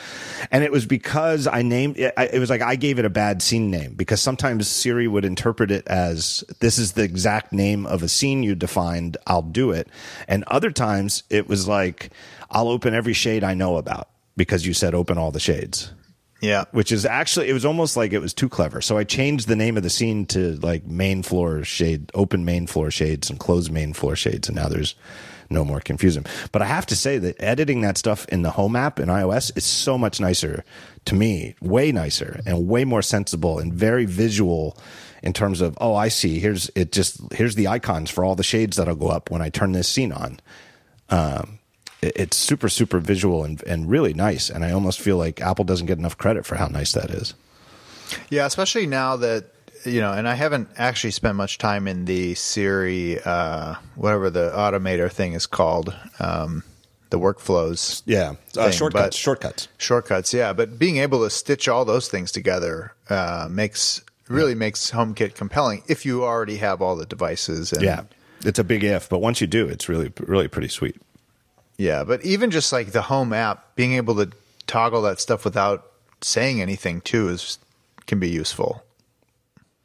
And 0.50 0.64
it 0.64 0.72
was 0.72 0.86
because 0.86 1.46
I 1.46 1.62
named 1.62 1.98
it. 1.98 2.12
It 2.16 2.38
was 2.38 2.50
like 2.50 2.62
I 2.62 2.76
gave 2.76 2.98
it 2.98 3.04
a 3.04 3.10
bad 3.10 3.42
scene 3.42 3.70
name 3.70 3.94
because 3.94 4.20
sometimes 4.20 4.68
Siri 4.68 5.08
would 5.08 5.24
interpret 5.24 5.70
it 5.70 5.86
as 5.86 6.44
this 6.60 6.78
is 6.78 6.92
the 6.92 7.02
exact 7.02 7.52
name 7.52 7.86
of 7.86 8.02
a 8.02 8.08
scene 8.08 8.42
you 8.42 8.54
defined. 8.54 9.16
I'll 9.26 9.42
do 9.42 9.70
it. 9.70 9.88
And 10.28 10.44
other 10.48 10.70
times 10.70 11.22
it 11.30 11.48
was 11.48 11.66
like 11.66 12.10
I'll 12.50 12.68
open 12.68 12.94
every 12.94 13.14
shade 13.14 13.44
I 13.44 13.54
know 13.54 13.76
about 13.76 14.08
because 14.36 14.66
you 14.66 14.74
said 14.74 14.94
open 14.94 15.18
all 15.18 15.30
the 15.30 15.40
shades 15.40 15.92
Yeah. 16.40 16.64
which 16.72 16.92
is 16.92 17.04
actually 17.04 17.48
it 17.48 17.52
was 17.52 17.64
almost 17.64 17.96
like 17.96 18.12
it 18.12 18.18
was 18.20 18.34
too 18.34 18.48
clever. 18.48 18.80
So 18.80 18.96
I 18.98 19.04
changed 19.04 19.48
the 19.48 19.56
name 19.56 19.76
of 19.76 19.82
the 19.82 19.90
scene 19.90 20.26
to 20.26 20.56
like 20.56 20.86
main 20.86 21.22
floor 21.22 21.64
shade, 21.64 22.10
open 22.14 22.44
main 22.44 22.66
floor 22.66 22.90
shades 22.90 23.30
and 23.30 23.38
closed 23.38 23.70
main 23.70 23.92
floor 23.92 24.16
shades, 24.16 24.48
and 24.48 24.56
now 24.56 24.68
there's 24.68 24.94
no 25.52 25.64
more 25.64 25.80
confusion. 25.80 26.24
But 26.52 26.62
I 26.62 26.66
have 26.66 26.86
to 26.86 26.96
say 26.96 27.18
that 27.18 27.36
editing 27.42 27.80
that 27.80 27.98
stuff 27.98 28.24
in 28.28 28.42
the 28.42 28.50
home 28.52 28.76
app 28.76 29.00
in 29.00 29.08
iOS 29.08 29.56
is 29.56 29.64
so 29.64 29.98
much 29.98 30.20
nicer 30.20 30.64
to 31.06 31.14
me, 31.14 31.56
way 31.60 31.90
nicer 31.92 32.40
and 32.46 32.68
way 32.68 32.84
more 32.84 33.02
sensible 33.02 33.58
and 33.58 33.72
very 33.74 34.04
visual 34.04 34.76
in 35.22 35.32
terms 35.32 35.60
of 35.60 35.76
oh 35.80 35.94
I 35.94 36.08
see 36.08 36.38
here's 36.38 36.70
it 36.74 36.92
just 36.92 37.20
here's 37.32 37.54
the 37.54 37.68
icons 37.68 38.08
for 38.10 38.24
all 38.24 38.34
the 38.36 38.42
shades 38.42 38.76
that'll 38.78 38.94
go 38.94 39.08
up 39.08 39.30
when 39.30 39.42
I 39.42 39.50
turn 39.50 39.72
this 39.72 39.88
scene 39.88 40.12
on 40.12 40.40
it- 41.10 41.59
it's 42.02 42.36
super 42.36 42.68
super 42.68 42.98
visual 42.98 43.44
and, 43.44 43.62
and 43.66 43.90
really 43.90 44.14
nice 44.14 44.48
and 44.50 44.64
i 44.64 44.70
almost 44.70 45.00
feel 45.00 45.16
like 45.16 45.40
apple 45.40 45.64
doesn't 45.64 45.86
get 45.86 45.98
enough 45.98 46.16
credit 46.16 46.46
for 46.46 46.56
how 46.56 46.66
nice 46.66 46.92
that 46.92 47.10
is 47.10 47.34
Yeah, 48.30 48.46
especially 48.46 48.86
now 48.86 49.16
that 49.16 49.46
you 49.84 50.00
know, 50.00 50.12
and 50.12 50.28
I 50.28 50.34
haven't 50.34 50.68
actually 50.76 51.12
spent 51.12 51.36
much 51.36 51.56
time 51.56 51.88
in 51.88 52.04
the 52.04 52.34
Siri, 52.34 53.18
uh, 53.22 53.76
whatever 53.94 54.28
the 54.28 54.50
automator 54.54 55.10
thing 55.10 55.32
is 55.32 55.46
called, 55.46 55.94
um, 56.18 56.62
the 57.08 57.18
workflows. 57.18 58.02
yeah 58.06 58.34
uh, 58.56 58.60
uh, 58.60 58.70
shortcuts, 58.70 59.16
shortcuts 59.16 59.68
shortcuts 59.78 60.32
yeah, 60.32 60.52
but 60.52 60.78
being 60.78 60.98
able 60.98 61.24
to 61.24 61.30
stitch 61.30 61.66
all 61.68 61.84
those 61.84 62.08
things 62.08 62.30
together 62.30 62.92
uh, 63.08 63.48
makes 63.50 64.02
really 64.28 64.54
makes 64.54 64.92
HomeKit 64.92 65.34
compelling 65.34 65.82
if 65.88 66.06
you 66.06 66.22
already 66.22 66.56
have 66.58 66.80
all 66.80 66.94
the 66.94 67.06
devices. 67.06 67.72
And, 67.72 67.82
yeah 67.82 68.02
it's 68.42 68.58
a 68.58 68.64
big 68.64 68.82
if 68.82 69.06
but 69.08 69.18
once 69.18 69.40
you 69.42 69.46
do 69.46 69.68
it's 69.68 69.86
really 69.86 70.10
really 70.18 70.48
pretty 70.48 70.68
sweet 70.68 70.96
yeah. 71.80 72.04
But 72.04 72.24
even 72.24 72.50
just 72.50 72.72
like 72.72 72.92
the 72.92 73.02
home 73.02 73.32
app, 73.32 73.74
being 73.74 73.94
able 73.94 74.14
to 74.16 74.30
toggle 74.66 75.02
that 75.02 75.18
stuff 75.18 75.44
without 75.44 75.86
saying 76.20 76.60
anything 76.60 77.00
too 77.00 77.28
is 77.28 77.58
can 78.06 78.20
be 78.20 78.28
useful. 78.28 78.82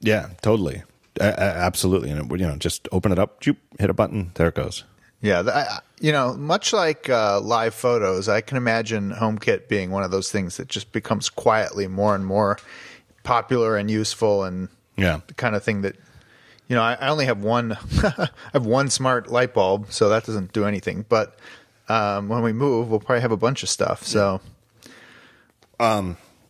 yeah 0.01 0.30
totally 0.41 0.84
absolutely 1.19 2.09
and 2.09 2.19
it, 2.30 2.39
you 2.39 2.45
know 2.45 2.57
just 2.57 2.89
open 2.91 3.11
it 3.11 3.17
up 3.19 3.39
joop, 3.39 3.55
hit 3.80 3.89
a 3.89 3.93
button 3.93 4.31
there 4.34 4.49
it 4.49 4.55
goes 4.55 4.84
Yeah, 5.22 5.43
I, 5.47 5.80
you 5.99 6.11
know, 6.11 6.35
much 6.35 6.73
like 6.73 7.09
uh, 7.09 7.39
live 7.39 7.73
photos, 7.73 8.27
I 8.27 8.41
can 8.41 8.57
imagine 8.57 9.11
HomeKit 9.11 9.67
being 9.69 9.89
one 9.89 10.03
of 10.03 10.11
those 10.11 10.30
things 10.30 10.57
that 10.57 10.67
just 10.67 10.91
becomes 10.91 11.30
quietly 11.30 11.88
more 11.88 12.13
and 12.13 12.26
more 12.26 12.57
popular 13.23 13.77
and 13.77 13.89
useful, 13.89 14.43
and 14.43 14.67
yeah 14.97 15.22
the 15.27 15.34
kind 15.34 15.55
of 15.55 15.63
thing 15.63 15.81
that, 15.81 15.95
you 16.67 16.76
know, 16.76 16.84
I, 16.84 16.97
I 16.99 17.07
only 17.07 17.26
have 17.26 17.41
one, 17.43 17.77
I 18.03 18.30
have 18.53 18.65
one 18.65 18.89
smart 18.89 19.31
light 19.31 19.53
bulb, 19.53 19.88
so 19.89 20.09
that 20.09 20.26
doesn't 20.26 20.51
do 20.51 20.65
anything. 20.65 21.05
But 21.07 21.39
um, 21.87 22.29
when 22.29 22.41
we 22.41 22.53
move, 22.53 22.89
we'll 22.89 22.99
probably 22.99 23.21
have 23.21 23.31
a 23.31 23.37
bunch 23.37 23.63
of 23.63 23.69
stuff. 23.69 24.03
So 24.03 24.41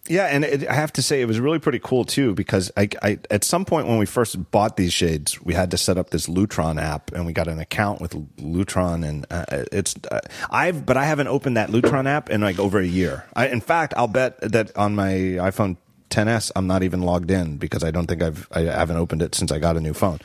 Yeah, 0.07 0.25
and 0.25 0.45
it, 0.45 0.67
I 0.67 0.73
have 0.73 0.93
to 0.93 1.01
say 1.01 1.21
it 1.21 1.25
was 1.25 1.39
really 1.39 1.57
pretty 1.57 1.79
cool 1.79 2.05
too 2.05 2.35
because 2.35 2.71
I, 2.77 2.89
I 3.01 3.17
at 3.31 3.43
some 3.43 3.65
point 3.65 3.87
when 3.87 3.97
we 3.97 4.05
first 4.05 4.51
bought 4.51 4.77
these 4.77 4.93
shades, 4.93 5.41
we 5.41 5.55
had 5.55 5.71
to 5.71 5.77
set 5.77 5.97
up 5.97 6.11
this 6.11 6.27
Lutron 6.27 6.79
app, 6.79 7.11
and 7.11 7.25
we 7.25 7.33
got 7.33 7.47
an 7.47 7.59
account 7.59 8.01
with 8.01 8.11
Lutron, 8.37 9.03
and 9.07 9.25
uh, 9.31 9.45
it's 9.71 9.95
uh, 10.11 10.19
I've 10.51 10.85
but 10.85 10.95
I 10.95 11.05
haven't 11.05 11.27
opened 11.27 11.57
that 11.57 11.69
Lutron 11.69 12.05
app 12.05 12.29
in 12.29 12.41
like 12.41 12.59
over 12.59 12.79
a 12.79 12.85
year. 12.85 13.25
I, 13.35 13.47
in 13.47 13.61
fact, 13.61 13.95
I'll 13.97 14.07
bet 14.07 14.39
that 14.41 14.75
on 14.77 14.93
my 14.93 15.11
iPhone 15.41 15.77
10s, 16.11 16.51
I'm 16.55 16.67
not 16.67 16.83
even 16.83 17.01
logged 17.01 17.31
in 17.31 17.57
because 17.57 17.83
I 17.83 17.89
don't 17.89 18.05
think 18.05 18.21
I've 18.21 18.47
I 18.51 18.61
haven't 18.61 18.97
opened 18.97 19.23
it 19.23 19.33
since 19.33 19.51
I 19.51 19.57
got 19.57 19.75
a 19.75 19.81
new 19.81 19.95
phone. 19.95 20.19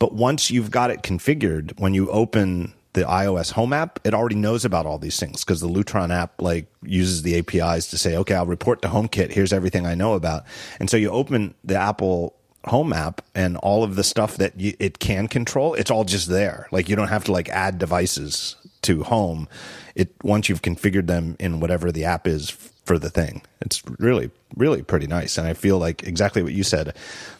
But 0.00 0.12
once 0.12 0.50
you've 0.50 0.72
got 0.72 0.90
it 0.90 1.02
configured, 1.02 1.78
when 1.78 1.94
you 1.94 2.10
open 2.10 2.74
the 2.94 3.02
iOS 3.02 3.52
home 3.52 3.72
app, 3.72 4.00
it 4.04 4.14
already 4.14 4.36
knows 4.36 4.64
about 4.64 4.86
all 4.86 4.98
these 4.98 5.18
things 5.20 5.44
because 5.44 5.60
the 5.60 5.68
Lutron 5.68 6.12
app 6.12 6.40
like 6.40 6.66
uses 6.82 7.22
the 7.22 7.38
APIs 7.38 7.88
to 7.88 7.98
say, 7.98 8.16
okay, 8.16 8.34
I'll 8.34 8.46
report 8.46 8.82
to 8.82 8.88
HomeKit. 8.88 9.32
Here's 9.32 9.52
everything 9.52 9.86
I 9.86 9.94
know 9.94 10.14
about. 10.14 10.44
And 10.80 10.88
so 10.88 10.96
you 10.96 11.10
open 11.10 11.54
the 11.62 11.76
Apple 11.76 12.34
home 12.64 12.92
app 12.92 13.20
and 13.34 13.56
all 13.58 13.84
of 13.84 13.96
the 13.96 14.04
stuff 14.04 14.36
that 14.38 14.58
you, 14.58 14.74
it 14.78 14.98
can 14.98 15.28
control, 15.28 15.74
it's 15.74 15.90
all 15.90 16.04
just 16.04 16.28
there. 16.28 16.66
Like 16.72 16.88
you 16.88 16.96
don't 16.96 17.08
have 17.08 17.24
to 17.24 17.32
like 17.32 17.48
add 17.50 17.78
devices 17.78 18.56
to 18.82 19.02
home. 19.02 19.48
It 19.94 20.14
once 20.22 20.48
you've 20.48 20.62
configured 20.62 21.06
them 21.06 21.36
in 21.38 21.60
whatever 21.60 21.92
the 21.92 22.04
app 22.04 22.26
is 22.26 22.50
for 22.84 22.98
the 22.98 23.10
thing. 23.10 23.42
It's 23.60 23.82
really, 23.98 24.30
really 24.56 24.82
pretty 24.82 25.06
nice. 25.06 25.36
And 25.36 25.48
I 25.48 25.54
feel 25.54 25.78
like 25.78 26.04
exactly 26.04 26.42
what 26.42 26.52
you 26.52 26.62
said, 26.62 26.96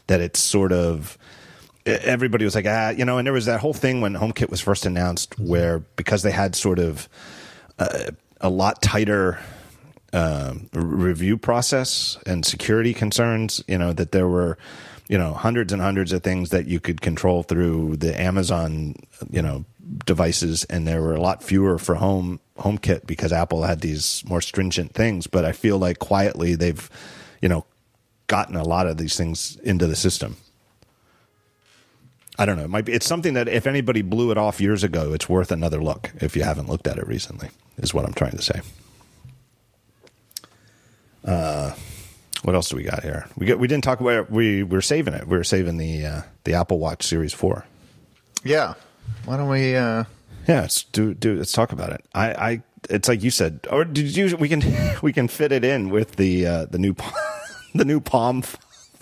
that 0.09 0.21
it's 0.21 0.41
sort 0.41 0.73
of 0.73 1.17
everybody 1.87 2.45
was 2.45 2.55
like, 2.55 2.67
ah, 2.67 2.91
you 2.91 3.05
know, 3.05 3.19
and 3.19 3.27
there 3.27 3.33
was 3.33 3.47
that 3.47 3.61
whole 3.61 3.75
thing 3.75 4.01
when 4.01 4.15
HomeKit 4.15 4.51
was 4.51 4.61
first 4.61 4.87
announced 4.87 5.39
where 5.39 5.81
because 5.97 6.23
they 6.23 6.31
had 6.31 6.55
sort 6.55 6.79
of 6.79 7.09
uh, 7.79 8.11
a 8.41 8.49
lot 8.49 8.81
tighter 8.83 9.39
um, 10.13 10.69
review 10.73 11.37
process 11.37 12.17
and 12.27 12.47
security 12.47 12.95
concerns, 12.95 13.63
you 13.67 13.77
know, 13.77 13.93
that 13.93 14.13
there 14.13 14.29
were, 14.29 14.57
you 15.09 15.19
know, 15.19 15.35
hundreds 15.35 15.73
and 15.73 15.83
hundreds 15.83 16.13
of 16.13 16.23
things 16.23 16.51
that 16.51 16.67
you 16.67 16.81
could 16.81 17.01
control 17.01 17.43
through 17.43 17.97
the 17.97 18.19
Amazon, 18.19 18.95
you 19.31 19.43
know, 19.43 19.65
devices, 20.07 20.65
and 20.65 20.87
there 20.87 21.03
were 21.03 21.15
a 21.15 21.21
lot 21.21 21.43
fewer 21.43 21.79
for 21.79 21.97
home 21.97 22.41
HomeKit 22.59 23.07
because 23.07 23.33
Apple 23.33 23.65
had 23.65 23.81
these 23.81 24.23
more 24.27 24.41
stringent 24.41 24.95
things. 24.95 25.27
But 25.27 25.45
I 25.45 25.53
feel 25.53 25.79
like 25.79 25.99
quietly 25.99 26.55
they've, 26.55 26.89
you 27.43 27.49
know, 27.49 27.67
gotten 28.27 28.57
a 28.57 28.65
lot 28.65 28.87
of 28.87 28.97
these 28.97 29.17
things 29.17 29.57
into 29.65 29.87
the 29.87 29.97
system. 29.97 30.37
I 32.39 32.47
don't 32.47 32.57
know. 32.57 32.65
It 32.65 32.71
might 32.71 32.85
be. 32.85 32.93
It's 32.93 33.07
something 33.07 33.35
that 33.35 33.49
if 33.49 33.67
anybody 33.67 34.03
blew 34.03 34.31
it 34.31 34.39
off 34.39 34.61
years 34.61 34.83
ago, 34.83 35.13
it's 35.13 35.29
worth 35.29 35.53
another 35.53 35.83
look. 35.83 36.11
If 36.21 36.37
you 36.37 36.43
haven't 36.43 36.69
looked 36.69 36.87
at 36.89 36.99
it 36.99 37.07
recently, 37.07 37.51
is 37.79 37.95
what 37.95 38.05
I'm 38.05 38.13
trying 38.15 38.33
to 38.33 38.43
say. 38.43 38.61
Uh, 41.25 41.75
what 42.43 42.55
else 42.55 42.69
do 42.69 42.77
we 42.77 42.83
got 42.83 43.03
here? 43.03 43.27
We 43.37 43.47
got. 43.47 43.59
We 43.59 43.69
didn't 43.69 43.85
talk 43.85 44.01
about. 44.01 44.31
We 44.31 44.63
we're 44.63 44.81
saving 44.81 45.15
it. 45.15 45.27
We 45.27 45.37
are 45.37 45.45
saving 45.45 45.77
the 45.79 46.05
uh, 46.07 46.23
the 46.45 46.55
Apple 46.55 46.79
Watch 46.79 47.05
Series 47.05 47.33
Four. 47.33 47.65
yeah, 48.45 48.75
why 49.25 49.37
don't 49.37 49.49
we? 49.49 49.77
Uh, 49.77 50.05
Yeah, 50.47 50.63
let's 50.63 50.83
do 50.85 51.15
do. 51.15 51.37
Let's 51.37 51.53
talk 51.53 51.73
about 51.73 51.91
it. 51.93 52.05
I. 52.15 52.31
I 52.33 52.63
it's 52.91 53.09
like 53.09 53.23
you 53.23 53.31
said, 53.31 53.61
or 53.71 53.83
did 53.87 54.15
you? 54.15 54.37
We 54.37 54.49
can 54.51 54.63
we 55.03 55.13
can 55.15 55.29
fit 55.29 55.53
it 55.53 55.65
in 55.65 55.89
with 55.89 56.17
the 56.17 56.47
uh, 56.47 56.65
the 56.67 56.79
new 56.79 56.95
the 57.75 57.85
new 57.87 58.01
Palm 58.01 58.43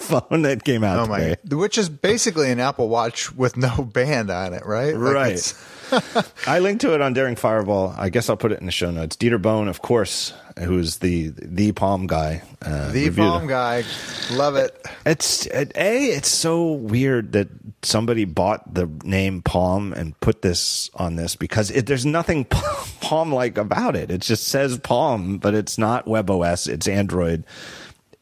phone 0.03 0.43
that 0.43 0.65
came 0.65 0.85
out 0.85 0.99
oh 0.99 1.13
today. 1.13 1.37
my! 1.49 1.57
Which 1.57 1.79
is 1.79 1.89
basically 1.89 2.51
an 2.51 2.61
Apple 2.61 2.89
Watch 2.89 3.33
with 3.35 3.57
no 3.57 3.83
band 3.85 4.31
on 4.31 4.53
it, 4.55 4.65
right? 4.67 4.95
Like 4.97 5.15
Right. 5.15 5.55
I 6.47 6.59
linked 6.61 6.81
to 6.83 6.95
it 6.95 7.03
on 7.03 7.13
Daring 7.13 7.37
Fireball. 7.37 7.95
I 7.99 8.09
guess 8.09 8.31
I'll 8.31 8.37
put 8.37 8.51
it 8.53 8.61
in 8.61 8.67
the 8.67 8.73
show 8.73 8.91
notes. 8.91 9.15
Dieter 9.17 9.41
Bohn, 9.41 9.69
of 9.69 9.83
course, 9.83 10.33
who's 10.59 10.99
the 10.99 11.33
the 11.37 11.73
Palm 11.73 12.07
guy. 12.07 12.43
Uh, 12.63 12.91
The 12.93 13.11
Palm 13.11 13.45
it. 13.45 13.49
guy, 13.49 13.85
love 14.33 14.57
it. 14.57 14.75
It's 15.05 15.45
it, 15.47 15.73
a. 15.77 16.07
It's 16.07 16.31
so 16.31 16.73
weird 16.73 17.33
that 17.33 17.49
somebody 17.83 18.25
bought 18.25 18.73
the 18.73 18.89
name 19.05 19.43
Palm 19.43 19.93
and 19.93 20.19
put 20.21 20.41
this 20.41 20.89
on 20.95 21.17
this 21.17 21.37
because 21.37 21.71
it, 21.71 21.85
there's 21.87 22.07
nothing 22.07 22.45
Palm 23.03 23.31
like 23.33 23.59
about 23.59 23.95
it. 23.95 24.11
It 24.11 24.23
just 24.23 24.49
says 24.49 24.79
Palm, 24.79 25.37
but 25.37 25.53
it's 25.55 25.77
not 25.77 26.07
WebOS. 26.07 26.69
It's 26.69 26.89
Android. 26.89 27.45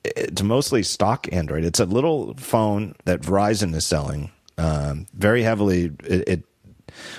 It's 0.05 0.43
mostly 0.43 0.83
stock 0.83 1.27
Android. 1.33 1.65
It's 1.65 1.81
a 1.81 1.85
little 1.85 2.35
phone 2.35 2.95
that 3.05 3.21
Verizon 3.21 3.75
is 3.75 3.85
selling 3.85 4.31
um, 4.57 5.07
very 5.15 5.43
heavily. 5.43 5.93
It, 6.05 6.29
it 6.29 6.45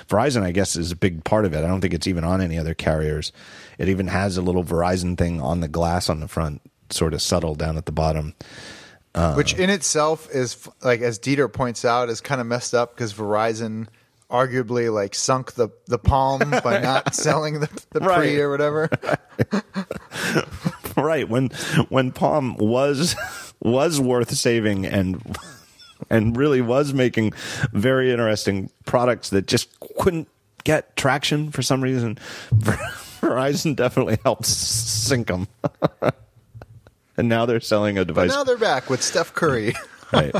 Verizon, 0.08 0.42
I 0.42 0.52
guess, 0.52 0.76
is 0.76 0.92
a 0.92 0.96
big 0.96 1.24
part 1.24 1.44
of 1.44 1.54
it. 1.54 1.64
I 1.64 1.68
don't 1.68 1.80
think 1.80 1.94
it's 1.94 2.06
even 2.06 2.24
on 2.24 2.40
any 2.40 2.58
other 2.58 2.74
carriers. 2.74 3.32
It 3.78 3.88
even 3.88 4.06
has 4.08 4.36
a 4.36 4.42
little 4.42 4.64
Verizon 4.64 5.16
thing 5.16 5.40
on 5.40 5.60
the 5.60 5.68
glass 5.68 6.10
on 6.10 6.20
the 6.20 6.28
front, 6.28 6.60
sort 6.90 7.14
of 7.14 7.22
subtle 7.22 7.54
down 7.54 7.76
at 7.76 7.86
the 7.86 7.92
bottom. 7.92 8.34
Which 9.34 9.54
in 9.54 9.70
itself 9.70 10.28
is 10.34 10.68
like, 10.82 11.00
as 11.00 11.18
Dieter 11.18 11.52
points 11.52 11.84
out, 11.84 12.08
is 12.10 12.20
kind 12.20 12.40
of 12.40 12.46
messed 12.46 12.74
up 12.74 12.94
because 12.94 13.12
Verizon 13.12 13.86
arguably 14.30 14.92
like 14.92 15.14
sunk 15.14 15.52
the 15.52 15.68
the 15.86 15.98
palm 15.98 16.40
by 16.64 16.80
not 16.80 17.14
selling 17.14 17.60
the, 17.60 17.84
the 17.90 18.00
Right. 18.00 18.18
pre 18.18 18.40
or 18.40 18.50
whatever. 18.50 18.88
right 20.96 21.28
when 21.28 21.48
when 21.88 22.12
Palm 22.12 22.56
was 22.56 23.16
was 23.60 24.00
worth 24.00 24.34
saving 24.34 24.86
and 24.86 25.36
and 26.10 26.36
really 26.36 26.60
was 26.60 26.92
making 26.92 27.32
very 27.72 28.10
interesting 28.10 28.70
products 28.84 29.30
that 29.30 29.46
just 29.46 29.68
couldn't 29.98 30.28
get 30.64 30.96
traction 30.96 31.50
for 31.50 31.62
some 31.62 31.82
reason. 31.82 32.18
Verizon 32.54 33.76
definitely 33.76 34.18
helped 34.24 34.46
sink 34.46 35.28
them. 35.28 35.46
and 37.16 37.28
now 37.28 37.46
they're 37.46 37.60
selling 37.60 37.98
a 37.98 38.00
But 38.00 38.08
device 38.08 38.30
now 38.30 38.44
they're 38.44 38.56
back 38.56 38.90
with 38.90 39.02
Steph 39.02 39.32
Curry. 39.32 39.74
right. 40.12 40.34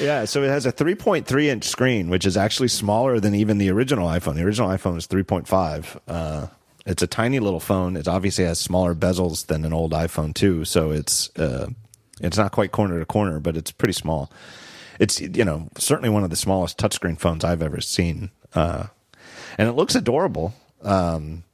Yeah, 0.00 0.24
so 0.24 0.42
it 0.42 0.48
has 0.48 0.66
a 0.66 0.72
3.3 0.72 1.44
inch 1.44 1.64
screen, 1.64 2.08
which 2.10 2.26
is 2.26 2.36
actually 2.36 2.68
smaller 2.68 3.20
than 3.20 3.34
even 3.34 3.58
the 3.58 3.70
original 3.70 4.08
iPhone. 4.08 4.34
The 4.34 4.42
original 4.42 4.68
iPhone 4.68 4.98
is 4.98 5.06
3.5. 5.06 6.00
Uh, 6.08 6.46
it's 6.86 7.02
a 7.02 7.06
tiny 7.06 7.38
little 7.38 7.60
phone. 7.60 7.96
It 7.96 8.08
obviously 8.08 8.44
has 8.44 8.58
smaller 8.58 8.94
bezels 8.94 9.46
than 9.46 9.64
an 9.64 9.72
old 9.72 9.92
iPhone 9.92 10.34
too, 10.34 10.64
so 10.64 10.90
it's 10.90 11.34
uh, 11.36 11.68
it's 12.20 12.36
not 12.36 12.52
quite 12.52 12.72
corner 12.72 12.98
to 12.98 13.06
corner, 13.06 13.40
but 13.40 13.56
it's 13.56 13.70
pretty 13.70 13.94
small. 13.94 14.30
It's 14.98 15.20
you 15.20 15.44
know 15.44 15.68
certainly 15.78 16.10
one 16.10 16.24
of 16.24 16.30
the 16.30 16.36
smallest 16.36 16.78
touchscreen 16.78 17.18
phones 17.18 17.44
I've 17.44 17.62
ever 17.62 17.80
seen, 17.80 18.30
uh, 18.54 18.86
and 19.58 19.68
it 19.68 19.72
looks 19.72 19.94
adorable. 19.94 20.54
Um, 20.82 21.44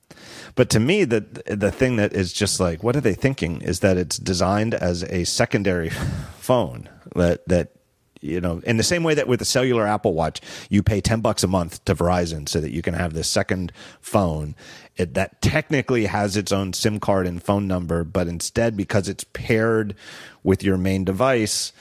but 0.54 0.68
to 0.70 0.80
me, 0.80 1.04
the 1.04 1.20
the 1.46 1.70
thing 1.70 1.96
that 1.96 2.12
is 2.12 2.32
just 2.32 2.58
like, 2.58 2.82
what 2.82 2.96
are 2.96 3.00
they 3.00 3.14
thinking? 3.14 3.62
Is 3.62 3.80
that 3.80 3.96
it's 3.96 4.18
designed 4.18 4.74
as 4.74 5.04
a 5.04 5.24
secondary 5.24 5.90
phone 6.38 6.88
that 7.14 7.46
that 7.48 7.72
you 8.20 8.40
know, 8.40 8.60
in 8.64 8.76
the 8.76 8.82
same 8.82 9.02
way 9.02 9.14
that 9.14 9.28
with 9.28 9.38
the 9.38 9.46
cellular 9.46 9.86
Apple 9.86 10.12
Watch, 10.12 10.40
you 10.68 10.82
pay 10.82 11.00
ten 11.00 11.20
bucks 11.20 11.42
a 11.42 11.46
month 11.46 11.84
to 11.86 11.94
Verizon 11.94 12.48
so 12.48 12.60
that 12.60 12.72
you 12.72 12.82
can 12.82 12.94
have 12.94 13.14
this 13.14 13.28
second 13.28 13.72
phone 14.00 14.54
it, 15.00 15.14
that 15.14 15.40
technically 15.42 16.06
has 16.06 16.36
its 16.36 16.52
own 16.52 16.72
SIM 16.72 17.00
card 17.00 17.26
and 17.26 17.42
phone 17.42 17.66
number, 17.66 18.04
but 18.04 18.26
instead 18.28 18.76
because 18.76 19.08
it's 19.08 19.24
paired 19.32 19.94
with 20.42 20.62
your 20.62 20.76
main 20.76 21.04
device 21.04 21.72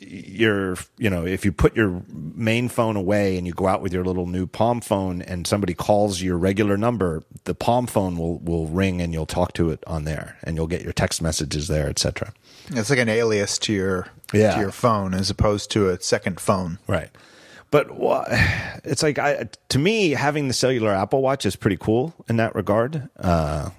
your 0.00 0.76
you 0.96 1.10
know 1.10 1.26
if 1.26 1.44
you 1.44 1.50
put 1.50 1.74
your 1.74 2.02
main 2.12 2.68
phone 2.68 2.94
away 2.94 3.36
and 3.36 3.48
you 3.48 3.52
go 3.52 3.66
out 3.66 3.82
with 3.82 3.92
your 3.92 4.04
little 4.04 4.26
new 4.26 4.46
palm 4.46 4.80
phone 4.80 5.20
and 5.22 5.44
somebody 5.44 5.74
calls 5.74 6.22
your 6.22 6.36
regular 6.38 6.76
number 6.76 7.24
the 7.44 7.54
palm 7.54 7.84
phone 7.84 8.16
will 8.16 8.38
will 8.38 8.68
ring 8.68 9.00
and 9.02 9.12
you'll 9.12 9.26
talk 9.26 9.52
to 9.52 9.70
it 9.70 9.82
on 9.88 10.04
there 10.04 10.36
and 10.44 10.54
you'll 10.56 10.68
get 10.68 10.82
your 10.82 10.92
text 10.92 11.20
messages 11.20 11.66
there 11.66 11.88
etc 11.88 12.32
It's 12.70 12.90
like 12.90 13.00
an 13.00 13.08
alias 13.08 13.58
to 13.58 13.72
your 13.72 14.06
Yeah. 14.32 14.54
to 14.54 14.60
your 14.60 14.70
phone 14.70 15.14
as 15.14 15.30
opposed 15.30 15.70
to 15.72 15.88
a 15.88 16.00
second 16.00 16.38
phone. 16.38 16.78
right 16.86 17.10
but 17.70 17.88
it's 18.84 19.02
like 19.02 19.18
I, 19.18 19.48
to 19.70 19.78
me 19.78 20.10
having 20.10 20.48
the 20.48 20.54
cellular 20.54 20.92
apple 20.92 21.22
watch 21.22 21.46
is 21.46 21.56
pretty 21.56 21.76
cool 21.76 22.14
in 22.28 22.36
that 22.36 22.54
regard 22.54 23.08
uh, 23.18 23.70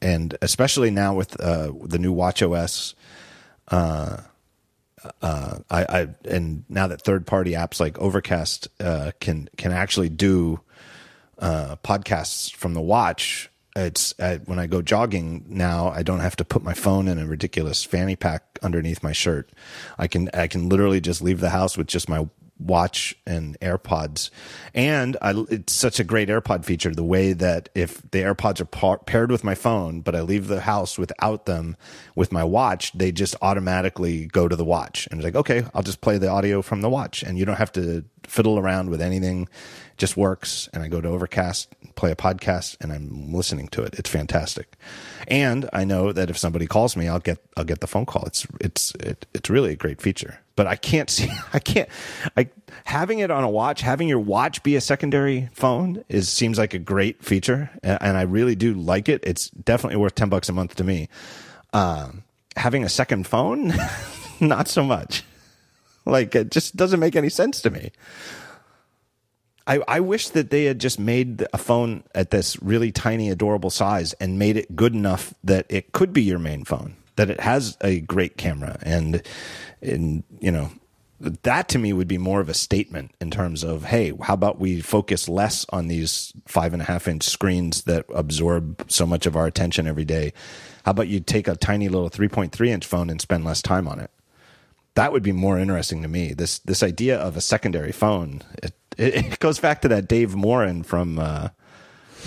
and 0.00 0.36
especially 0.42 0.90
now 0.90 1.14
with 1.14 1.40
uh, 1.40 1.72
the 1.84 1.98
new 1.98 2.12
watch 2.12 2.42
os 2.42 2.94
I, 5.70 5.84
I 5.88 6.08
and 6.24 6.64
now 6.68 6.86
that 6.86 7.02
third 7.02 7.26
party 7.26 7.52
apps 7.52 7.80
like 7.80 7.98
Overcast 7.98 8.68
uh, 8.80 9.12
can 9.20 9.48
can 9.56 9.72
actually 9.72 10.08
do 10.08 10.60
uh, 11.38 11.76
podcasts 11.84 12.54
from 12.54 12.74
the 12.74 12.80
watch. 12.80 13.50
It's 13.76 14.14
uh, 14.18 14.38
when 14.46 14.58
I 14.58 14.66
go 14.66 14.82
jogging 14.82 15.44
now. 15.48 15.88
I 15.88 16.02
don't 16.02 16.20
have 16.20 16.36
to 16.36 16.44
put 16.44 16.62
my 16.62 16.74
phone 16.74 17.06
in 17.06 17.18
a 17.18 17.26
ridiculous 17.26 17.84
fanny 17.84 18.16
pack 18.16 18.58
underneath 18.62 19.02
my 19.02 19.12
shirt. 19.12 19.50
I 19.98 20.08
can 20.08 20.30
I 20.34 20.46
can 20.46 20.68
literally 20.68 21.00
just 21.00 21.22
leave 21.22 21.40
the 21.40 21.50
house 21.50 21.76
with 21.76 21.86
just 21.86 22.08
my 22.08 22.26
watch 22.58 23.16
and 23.26 23.58
AirPods. 23.60 24.30
And 24.74 25.16
I, 25.22 25.34
it's 25.50 25.72
such 25.72 26.00
a 26.00 26.04
great 26.04 26.28
AirPod 26.28 26.64
feature. 26.64 26.94
The 26.94 27.04
way 27.04 27.32
that 27.32 27.68
if 27.74 28.02
the 28.10 28.20
AirPods 28.22 28.60
are 28.60 28.64
par- 28.64 28.98
paired 28.98 29.30
with 29.30 29.44
my 29.44 29.54
phone, 29.54 30.00
but 30.00 30.14
I 30.14 30.20
leave 30.20 30.48
the 30.48 30.62
house 30.62 30.98
without 30.98 31.46
them 31.46 31.76
with 32.14 32.32
my 32.32 32.44
watch, 32.44 32.92
they 32.92 33.12
just 33.12 33.36
automatically 33.42 34.26
go 34.26 34.48
to 34.48 34.56
the 34.56 34.64
watch. 34.64 35.06
And 35.10 35.20
it's 35.20 35.24
like, 35.24 35.36
okay, 35.36 35.64
I'll 35.74 35.82
just 35.82 36.00
play 36.00 36.18
the 36.18 36.28
audio 36.28 36.62
from 36.62 36.80
the 36.80 36.90
watch. 36.90 37.22
And 37.22 37.38
you 37.38 37.44
don't 37.44 37.56
have 37.56 37.72
to 37.72 38.04
fiddle 38.24 38.58
around 38.58 38.90
with 38.90 39.00
anything. 39.00 39.42
It 39.42 39.96
just 39.96 40.16
works. 40.16 40.68
And 40.72 40.82
I 40.82 40.88
go 40.88 41.00
to 41.00 41.08
Overcast, 41.08 41.74
play 41.98 42.12
a 42.12 42.16
podcast, 42.16 42.76
and 42.80 42.92
I'm 42.92 43.32
listening 43.34 43.66
to 43.68 43.82
it. 43.82 43.98
It's 43.98 44.08
fantastic. 44.08 44.76
And 45.26 45.68
I 45.72 45.84
know 45.84 46.12
that 46.12 46.30
if 46.30 46.38
somebody 46.38 46.66
calls 46.66 46.96
me, 46.96 47.08
I'll 47.08 47.18
get 47.18 47.38
I'll 47.56 47.64
get 47.64 47.80
the 47.80 47.88
phone 47.88 48.06
call. 48.06 48.24
It's 48.24 48.46
it's 48.60 48.94
it, 48.94 49.26
it's 49.34 49.50
really 49.50 49.72
a 49.72 49.76
great 49.76 50.00
feature. 50.00 50.38
But 50.54 50.68
I 50.68 50.76
can't 50.76 51.10
see 51.16 51.28
I 51.52 51.58
can't 51.58 51.88
I 52.36 52.48
having 52.84 53.18
it 53.18 53.30
on 53.30 53.42
a 53.42 53.50
watch, 53.50 53.80
having 53.80 54.06
your 54.08 54.20
watch 54.20 54.62
be 54.62 54.76
a 54.76 54.80
secondary 54.80 55.50
phone 55.52 56.04
is 56.08 56.28
seems 56.28 56.56
like 56.56 56.72
a 56.72 56.78
great 56.78 57.24
feature, 57.24 57.70
and, 57.82 58.16
I 58.16 58.22
really 58.22 58.54
do 58.54 58.74
like 58.74 59.08
it. 59.08 59.22
It's 59.24 59.50
definitely 59.50 59.96
worth 59.96 60.14
ten 60.14 60.28
bucks 60.28 60.48
a 60.48 60.52
month 60.52 60.76
to 60.76 60.84
me. 60.84 61.08
Um, 61.72 62.22
having 62.56 62.84
a 62.84 62.88
second 62.88 63.26
phone, 63.26 63.74
not 64.40 64.68
so 64.68 64.84
much. 64.84 65.24
Like 66.06 66.34
it 66.34 66.50
just 66.50 66.76
doesn't 66.76 67.00
make 67.00 67.16
any 67.16 67.28
sense 67.28 67.60
to 67.62 67.70
me. 67.70 67.90
I, 69.68 69.80
I 69.86 70.00
wish 70.00 70.30
that 70.30 70.48
they 70.48 70.64
had 70.64 70.80
just 70.80 70.98
made 70.98 71.46
a 71.52 71.58
phone 71.58 72.02
at 72.14 72.30
this 72.30 72.60
really 72.62 72.90
tiny, 72.90 73.28
adorable 73.28 73.68
size 73.68 74.14
and 74.14 74.38
made 74.38 74.56
it 74.56 74.74
good 74.74 74.94
enough 74.94 75.34
that 75.44 75.66
it 75.68 75.92
could 75.92 76.14
be 76.14 76.22
your 76.22 76.38
main 76.38 76.64
phone, 76.64 76.96
that 77.16 77.28
it 77.28 77.40
has 77.40 77.76
a 77.82 78.00
great 78.00 78.38
camera. 78.38 78.78
And, 78.80 79.22
and 79.82 80.24
you 80.40 80.50
know, 80.50 80.70
that 81.20 81.68
to 81.68 81.78
me 81.78 81.92
would 81.92 82.08
be 82.08 82.16
more 82.16 82.40
of 82.40 82.48
a 82.48 82.54
statement 82.54 83.10
in 83.20 83.30
terms 83.30 83.62
of, 83.62 83.84
hey, 83.84 84.14
how 84.22 84.32
about 84.32 84.58
we 84.58 84.80
focus 84.80 85.28
less 85.28 85.66
on 85.68 85.88
these 85.88 86.32
five 86.46 86.72
and 86.72 86.80
a 86.80 86.86
half 86.86 87.06
inch 87.06 87.24
screens 87.24 87.82
that 87.82 88.06
absorb 88.14 88.90
so 88.90 89.04
much 89.04 89.26
of 89.26 89.36
our 89.36 89.46
attention 89.46 89.86
every 89.86 90.06
day? 90.06 90.32
How 90.86 90.92
about 90.92 91.08
you 91.08 91.20
take 91.20 91.46
a 91.46 91.56
tiny 91.56 91.90
little 91.90 92.08
3.3 92.08 92.68
inch 92.68 92.86
phone 92.86 93.10
and 93.10 93.20
spend 93.20 93.44
less 93.44 93.60
time 93.60 93.86
on 93.86 94.00
it? 94.00 94.10
that 94.98 95.12
would 95.12 95.22
be 95.22 95.30
more 95.30 95.60
interesting 95.60 96.02
to 96.02 96.08
me. 96.08 96.34
This 96.34 96.58
this 96.60 96.82
idea 96.82 97.16
of 97.18 97.36
a 97.36 97.40
secondary 97.40 97.92
phone. 97.92 98.42
It, 98.60 98.72
it, 98.98 99.14
it 99.14 99.38
goes 99.38 99.58
back 99.58 99.80
to 99.82 99.88
that 99.88 100.08
Dave 100.08 100.34
Morin 100.34 100.82
from 100.82 101.18
uh, 101.18 101.48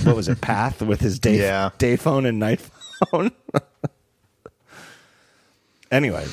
what 0.03 0.15
was 0.15 0.27
it, 0.27 0.41
Path, 0.41 0.81
with 0.81 1.01
his 1.01 1.19
day 1.19 1.37
Yeah. 1.39 1.69
day 1.77 1.95
phone 1.97 2.25
and 2.25 2.39
night 2.39 2.61
phone. 3.11 3.31
anyway, 5.91 6.25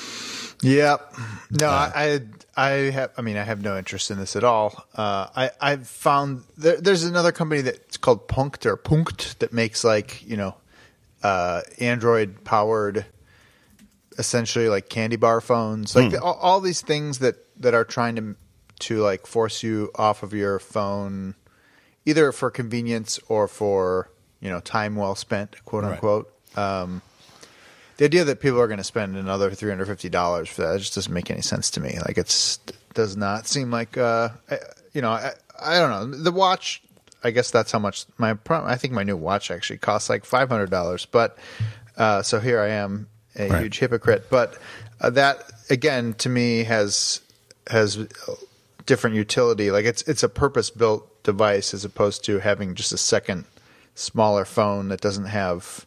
Yep. 0.62 1.15
No, 1.60 1.69
I, 1.69 1.93
I, 1.94 2.20
I 2.56 2.70
have. 2.90 3.12
I 3.16 3.23
mean, 3.23 3.36
I 3.36 3.44
have 3.44 3.62
no 3.62 3.78
interest 3.78 4.10
in 4.10 4.19
this 4.19 4.35
at 4.35 4.43
all. 4.43 4.85
Uh, 4.94 5.28
I, 5.36 5.51
I've 5.60 5.86
found 5.86 6.43
there, 6.56 6.81
there's 6.81 7.05
another 7.05 7.31
company 7.31 7.60
that's 7.60 7.97
called 7.97 8.27
Punkt 8.27 8.66
or 8.66 8.77
Punkt 8.77 9.39
that 9.39 9.52
makes 9.52 9.85
like 9.85 10.27
you 10.27 10.36
know, 10.36 10.56
uh, 11.23 11.60
Android 11.78 12.43
powered, 12.44 13.06
essentially 14.19 14.69
like 14.69 14.89
candy 14.89 15.16
bar 15.16 15.40
phones, 15.40 15.94
like 15.94 16.12
all, 16.20 16.35
all 16.35 16.60
these 16.60 16.81
things 16.81 17.20
that 17.20 17.36
that 17.60 17.74
are 17.74 17.85
trying 17.85 18.16
to 18.16 18.35
to 18.81 18.99
like 19.01 19.27
force 19.27 19.63
you 19.63 19.91
off 19.95 20.23
of 20.23 20.33
your 20.33 20.59
phone, 20.59 21.35
either 22.07 22.33
for 22.33 22.51
convenience 22.51 23.19
or 23.29 23.49
for 23.49 24.11
you 24.41 24.49
know 24.51 24.61
time 24.61 24.97
well 24.97 25.15
spent, 25.15 25.65
quote 25.65 25.85
Right. 25.85 25.93
unquote. 25.95 26.33
Um, 26.57 27.03
the 27.99 28.05
idea 28.05 28.25
that 28.25 28.41
people 28.41 28.61
are 28.61 28.69
going 28.69 28.79
to 28.79 28.85
spend 28.85 29.17
another 29.17 29.51
three 29.51 29.71
hundred 29.71 29.87
fifty 29.87 30.09
dollars 30.09 30.49
for 30.49 30.63
that 30.63 30.79
just 30.79 30.95
doesn't 30.95 31.13
make 31.13 31.31
any 31.31 31.43
sense 31.43 31.71
to 31.73 31.81
me. 31.81 31.99
Like 32.07 32.17
it's 32.19 32.59
does 32.95 33.17
not 33.17 33.47
seem 33.47 33.71
like 33.71 33.97
uh, 33.99 34.31
I- 34.51 34.59
you 34.93 35.03
know 35.03 35.11
I, 35.11 35.33
I 35.61 35.79
don't 35.79 35.91
know 36.13 36.19
the 36.19 36.33
watch. 36.33 36.83
I 37.25 37.33
guess 37.33 37.51
that's 37.51 37.73
how 37.73 37.81
much 37.81 38.07
my 38.17 38.37
I 38.49 38.77
think 38.77 38.95
my 38.95 39.03
new 39.03 39.17
watch 39.17 39.51
actually 39.51 39.79
costs 39.79 40.09
like 40.09 40.25
five 40.25 40.49
hundred 40.49 40.71
dollars. 40.71 41.05
But 41.07 41.37
uh, 41.97 42.23
so 42.23 42.39
here 42.39 42.61
I 42.61 42.69
am, 42.69 43.09
a 43.37 43.49
Right. 43.49 43.63
huge 43.63 43.79
hypocrite. 43.81 44.27
But 44.31 44.57
uh, 45.01 45.11
that 45.11 45.51
again 45.69 46.15
to 46.19 46.29
me 46.29 46.63
has 46.63 47.21
has 47.69 47.97
different 48.89 49.15
utility. 49.15 49.70
Like 49.70 49.85
it's 49.85 50.02
it's 50.02 50.24
a 50.24 50.28
purpose 50.28 50.70
built 50.70 51.23
device 51.23 51.73
as 51.73 51.85
opposed 51.85 52.24
to 52.24 52.40
having 52.40 52.74
just 52.74 52.90
a 52.93 52.98
second 52.98 53.44
smaller 53.94 54.44
phone 54.44 54.89
that 54.89 55.01
doesn't 55.01 55.27
have. 55.27 55.86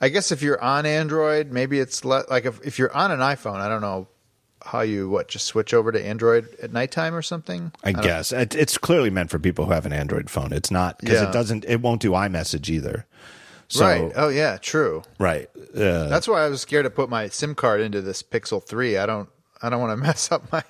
I 0.00 0.08
guess 0.08 0.32
if 0.32 0.40
you're 0.42 0.60
on 0.62 0.86
Android, 0.86 1.52
maybe 1.52 1.78
it's 1.78 2.04
le- 2.04 2.24
like 2.30 2.46
if 2.46 2.64
if 2.66 2.78
you're 2.78 2.94
on 2.96 3.10
an 3.10 3.20
iPhone, 3.20 3.56
I 3.60 3.68
don't 3.68 3.82
know 3.82 4.08
how 4.64 4.80
you 4.80 5.08
what 5.10 5.26
just 5.28 5.46
switch 5.46 5.74
over 5.74 5.90
to 5.92 6.02
Android 6.04 6.48
at 6.62 6.72
nighttime 6.72 7.14
or 7.14 7.22
something. 7.22 7.72
I, 7.82 7.92
guess 7.92 8.30
it, 8.32 8.54
it's 8.54 8.78
clearly 8.78 9.10
meant 9.10 9.28
for 9.28 9.38
people 9.40 9.66
who 9.66 9.72
have 9.72 9.84
an 9.86 9.92
Android 9.92 10.30
phone. 10.30 10.52
It's 10.52 10.70
not 10.70 10.98
because 10.98 11.20
Yeah. 11.20 11.28
it 11.28 11.32
doesn't. 11.32 11.64
It 11.66 11.80
won't 11.82 12.00
do 12.00 12.12
iMessage 12.12 12.68
either. 12.68 13.04
So, 13.68 13.84
right. 13.84 14.12
Oh 14.16 14.28
yeah, 14.28 14.58
true. 14.58 15.02
right. 15.18 15.48
Uh, 15.74 16.06
That's 16.08 16.28
why 16.28 16.44
I 16.44 16.48
was 16.48 16.60
scared 16.60 16.84
to 16.84 16.90
put 16.90 17.08
my 17.08 17.28
SIM 17.28 17.54
card 17.54 17.80
into 17.80 18.02
this 18.02 18.22
Pixel 18.22 18.62
3. 18.62 18.98
I 18.98 19.06
don't 19.06 19.28
I 19.62 19.70
don't 19.70 19.80
want 19.80 19.92
to 19.92 19.96
mess 20.06 20.30
up 20.30 20.50
my 20.52 20.62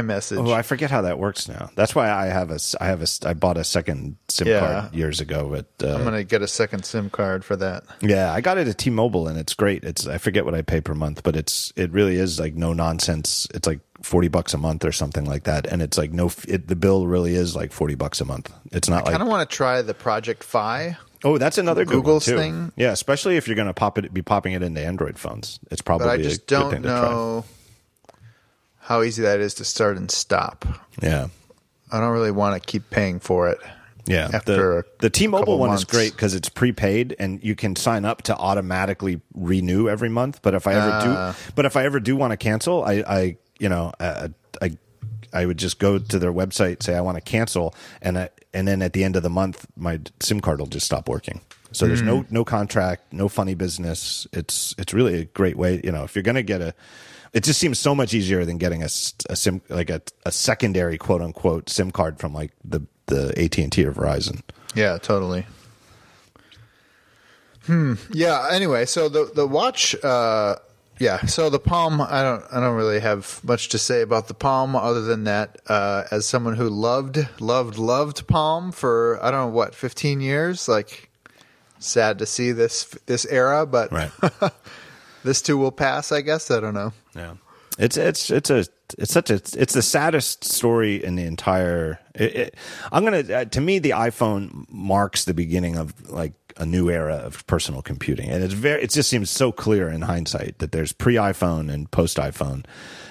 iMessage. 0.00 0.48
Oh, 0.48 0.52
I 0.52 0.62
forget 0.62 0.90
how 0.90 1.02
that 1.02 1.18
works 1.18 1.48
now. 1.48 1.70
That's 1.74 1.94
why 1.94 2.10
I 2.10 2.26
have 2.26 2.50
a 2.50 2.58
I 2.80 2.86
have 2.86 3.02
a 3.02 3.06
I 3.26 3.34
bought 3.34 3.56
a 3.56 3.64
second 3.64 4.16
SIM 4.28 4.48
Yeah. 4.48 4.60
card 4.60 4.94
years 4.94 5.20
ago. 5.20 5.48
But 5.50 5.86
uh, 5.86 5.94
I'm 5.94 6.04
gonna 6.04 6.24
get 6.24 6.42
a 6.42 6.48
second 6.48 6.84
SIM 6.84 7.10
card 7.10 7.44
for 7.44 7.56
that. 7.56 7.84
yeah, 8.00 8.32
I 8.32 8.40
got 8.40 8.58
it 8.58 8.68
at 8.68 8.78
T-Mobile, 8.78 9.28
and 9.28 9.38
it's 9.38 9.54
great. 9.54 9.84
It's 9.84 10.06
I 10.06 10.18
forget 10.18 10.44
what 10.44 10.54
I 10.54 10.62
pay 10.62 10.80
per 10.80 10.94
month, 10.94 11.22
but 11.22 11.36
it's 11.36 11.72
it 11.76 11.90
really 11.92 12.16
is 12.16 12.38
like 12.40 12.54
no 12.54 12.72
nonsense. 12.72 13.46
It's 13.54 13.66
like 13.66 13.80
forty 14.02 14.28
bucks 14.28 14.54
a 14.54 14.58
month 14.58 14.84
or 14.84 14.92
something 14.92 15.24
like 15.24 15.44
that, 15.44 15.66
and 15.66 15.82
it's 15.82 15.96
like 15.98 16.12
no. 16.12 16.30
It, 16.48 16.68
the 16.68 16.76
bill 16.76 17.06
really 17.06 17.34
is 17.34 17.54
like 17.54 17.72
forty 17.72 17.94
bucks 17.94 18.20
a 18.20 18.24
month. 18.24 18.52
It's 18.72 18.88
not 18.88 19.04
like 19.04 19.14
I 19.14 19.18
kind 19.18 19.22
of 19.22 19.28
want 19.28 19.48
to 19.48 19.56
try 19.56 19.82
the 19.82 19.94
Project 19.94 20.42
Fi. 20.44 20.96
oh, 21.24 21.38
that's 21.38 21.58
another 21.58 21.84
Google's 21.84 22.24
too. 22.24 22.36
thing. 22.36 22.72
Yeah, 22.76 22.90
especially 22.92 23.36
if 23.36 23.46
you're 23.46 23.54
going 23.54 23.68
to 23.68 23.74
pop 23.74 23.96
it, 23.98 24.12
be 24.12 24.22
popping 24.22 24.54
it 24.54 24.62
into 24.62 24.80
Android 24.84 25.18
phones. 25.18 25.60
It's 25.70 25.80
probably 25.82 26.06
but 26.06 26.10
I 26.10 26.14
a 26.16 26.22
just 26.22 26.46
good 26.46 26.58
don't 26.58 26.82
to 26.82 26.88
try. 26.88 27.42
How 28.82 29.02
easy 29.02 29.22
that 29.22 29.40
is 29.40 29.54
to 29.54 29.64
start 29.64 29.96
and 29.96 30.10
stop. 30.10 30.64
Yeah. 31.02 31.28
I 31.90 32.00
don't 32.00 32.12
really 32.12 32.30
want 32.30 32.60
to 32.60 32.66
keep 32.66 32.90
paying 32.90 33.20
for 33.20 33.48
it. 33.48 33.58
Yeah, 34.04 34.30
after 34.32 34.56
the, 34.56 34.78
a 34.78 34.82
the 34.98 35.10
T-Mobile 35.10 35.58
one 35.58 35.72
is 35.74 35.84
great 35.84 36.10
because 36.12 36.34
it's 36.34 36.48
prepaid 36.48 37.14
and 37.20 37.42
you 37.44 37.54
can 37.54 37.76
sign 37.76 38.04
up 38.04 38.22
to 38.22 38.36
automatically 38.36 39.20
renew 39.32 39.88
every 39.88 40.08
month. 40.08 40.40
But 40.42 40.54
if 40.54 40.66
I 40.66 40.74
ever 40.74 40.90
Ah. 40.92 41.36
do, 41.38 41.52
but 41.54 41.66
if 41.66 41.76
I 41.76 41.84
ever 41.84 42.00
do 42.00 42.16
want 42.16 42.32
to 42.32 42.36
cancel, 42.36 42.82
I, 42.82 43.04
I 43.06 43.36
you 43.60 43.68
know, 43.68 43.92
uh, 44.00 44.28
I, 44.60 44.76
I 45.32 45.46
would 45.46 45.56
just 45.56 45.78
go 45.78 45.98
to 46.00 46.18
their 46.18 46.32
website, 46.32 46.82
say 46.82 46.96
I 46.96 47.00
want 47.00 47.16
to 47.16 47.20
cancel, 47.20 47.76
and 48.00 48.18
I, 48.18 48.30
and 48.52 48.66
then 48.66 48.82
at 48.82 48.92
the 48.92 49.04
end 49.04 49.14
of 49.14 49.22
the 49.22 49.30
month, 49.30 49.66
my 49.76 50.00
SIM 50.18 50.40
card 50.40 50.58
will 50.58 50.66
just 50.66 50.84
stop 50.86 51.08
working. 51.08 51.40
So 51.70 51.86
there's 51.86 52.00
Hmm. 52.00 52.06
no 52.06 52.26
no 52.28 52.44
contract, 52.44 53.12
no 53.12 53.28
funny 53.28 53.54
business. 53.54 54.26
It's 54.32 54.74
it's 54.78 54.92
really 54.92 55.20
a 55.20 55.24
great 55.26 55.56
way. 55.56 55.80
You 55.84 55.92
know, 55.92 56.02
if 56.02 56.16
you're 56.16 56.24
gonna 56.24 56.42
get 56.42 56.60
a, 56.60 56.74
it 57.32 57.44
just 57.44 57.58
seems 57.58 57.78
so 57.78 57.94
much 57.94 58.12
easier 58.14 58.44
than 58.44 58.58
getting 58.58 58.82
a, 58.82 58.86
a 58.86 59.36
sim 59.36 59.62
like 59.68 59.90
a, 59.90 60.02
a 60.26 60.32
secondary 60.32 60.98
quote 60.98 61.22
unquote 61.22 61.68
SIM 61.68 61.90
card 61.90 62.18
from 62.18 62.34
like 62.34 62.52
the 62.64 62.82
the 63.06 63.32
AT 63.42 63.58
and 63.58 63.72
T 63.72 63.84
or 63.84 63.92
Verizon. 63.92 64.42
Yeah, 64.74 64.98
totally. 64.98 65.46
Hmm. 67.66 67.94
Yeah. 68.10 68.48
Anyway, 68.50 68.86
so 68.86 69.08
the 69.08 69.30
the 69.34 69.46
watch. 69.46 69.94
Uh, 70.02 70.56
yeah. 70.98 71.24
So 71.26 71.48
the 71.50 71.58
Palm. 71.58 72.00
I 72.00 72.22
don't. 72.22 72.44
I 72.52 72.60
don't 72.60 72.76
really 72.76 73.00
have 73.00 73.40
much 73.44 73.68
to 73.70 73.78
say 73.78 74.02
about 74.02 74.28
the 74.28 74.34
Palm 74.34 74.76
other 74.76 75.02
than 75.02 75.24
that. 75.24 75.60
Uh, 75.66 76.04
as 76.10 76.26
someone 76.26 76.54
who 76.54 76.68
loved, 76.68 77.18
loved, 77.40 77.78
loved 77.78 78.26
Palm 78.26 78.72
for 78.72 79.18
I 79.22 79.30
don't 79.30 79.48
know 79.48 79.54
what, 79.54 79.74
fifteen 79.74 80.20
years. 80.20 80.68
Like, 80.68 81.08
sad 81.78 82.18
to 82.18 82.26
see 82.26 82.52
this 82.52 82.84
this 83.06 83.24
era, 83.26 83.64
but 83.66 83.92
Right. 83.92 84.10
this 85.24 85.42
too 85.42 85.58
will 85.58 85.72
pass. 85.72 86.12
I 86.12 86.20
guess. 86.20 86.50
I 86.50 86.60
don't 86.60 86.74
know. 86.74 86.92
Yeah, 87.14 87.34
it's 87.78 87.96
it's 87.96 88.30
it's 88.30 88.50
a 88.50 88.64
it's 88.98 89.12
such 89.12 89.30
a 89.30 89.34
it's 89.34 89.72
the 89.72 89.82
saddest 89.82 90.44
story 90.44 91.02
in 91.02 91.16
the 91.16 91.24
entire. 91.24 91.98
It, 92.14 92.36
it, 92.36 92.56
I'm 92.90 93.04
gonna 93.04 93.32
uh, 93.32 93.44
to 93.46 93.60
me 93.60 93.78
the 93.78 93.90
iPhone 93.90 94.66
marks 94.70 95.24
the 95.24 95.34
beginning 95.34 95.76
of 95.76 96.10
like 96.10 96.34
a 96.56 96.66
new 96.66 96.90
era 96.90 97.16
of 97.16 97.46
personal 97.46 97.82
computing, 97.82 98.28
and 98.30 98.42
it's 98.42 98.54
very 98.54 98.82
it 98.82 98.90
just 98.90 99.08
seems 99.08 99.30
so 99.30 99.52
clear 99.52 99.88
in 99.88 100.02
hindsight 100.02 100.58
that 100.58 100.72
there's 100.72 100.92
pre 100.92 101.14
iPhone 101.14 101.72
and 101.72 101.90
post 101.90 102.18
iPhone, 102.18 102.64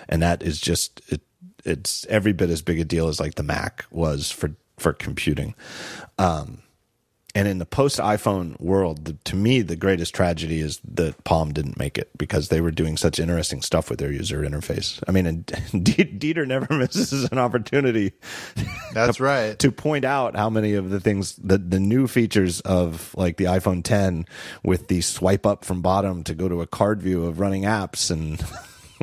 and 0.08 0.22
that 0.22 0.44
is 0.44 0.60
just 0.60 1.02
it. 1.08 1.22
It's 1.64 2.08
every 2.08 2.34
bit 2.34 2.50
as 2.50 2.64
big 2.64 2.80
a 2.80 2.84
deal 2.84 3.08
as 3.08 3.20
like 3.20 3.36
the 3.36 3.44
Mac 3.44 3.86
was 3.92 4.32
for 4.32 4.56
for 4.78 4.94
computing. 4.94 5.54
Um, 6.18 6.64
and 7.34 7.48
in 7.48 7.60
the 7.60 7.66
post 7.66 8.00
iPhone 8.00 8.60
world, 8.60 9.06
the, 9.06 9.14
to 9.26 9.36
me, 9.36 9.62
the 9.62 9.76
greatest 9.76 10.14
tragedy 10.14 10.60
is 10.60 10.82
that 10.84 11.24
Palm 11.24 11.54
didn't 11.54 11.80
make 11.80 11.98
it 11.98 12.10
because 12.18 12.50
they 12.50 12.60
were 12.60 12.72
doing 12.72 12.98
such 12.98 13.20
interesting 13.20 13.62
stuff 13.62 13.90
with 13.90 14.00
their 14.00 14.12
user 14.12 14.42
interface. 14.42 15.02
I 15.08 15.12
mean, 15.12 15.26
and 15.26 15.46
Dieter 15.72 16.46
never 16.46 16.74
misses 16.78 17.30
an 17.32 17.38
opportunity 17.38 18.12
That's 18.94 19.20
right. 19.20 19.58
to 19.60 19.72
point 19.72 20.04
out 20.04 20.36
how 20.36 20.50
many 20.50 20.74
of 20.74 20.90
the 20.90 21.00
things, 21.00 21.36
the, 21.38 21.58
the 21.58 21.80
new 21.80 22.08
features 22.08 22.60
of 22.62 23.14
like 23.16 23.38
the 23.38 23.46
iPhone 23.46 23.84
10 23.84 24.26
with 24.64 24.88
the 24.88 25.02
swipe 25.02 25.46
up 25.46 25.64
from 25.64 25.82
bottom 25.82 26.24
to 26.26 26.36
go 26.36 26.50
to 26.50 26.62
a 26.62 26.68
card 26.68 27.02
view 27.02 27.26
of 27.26 27.40
running 27.40 27.64
apps 27.64 28.12
and 28.12 28.44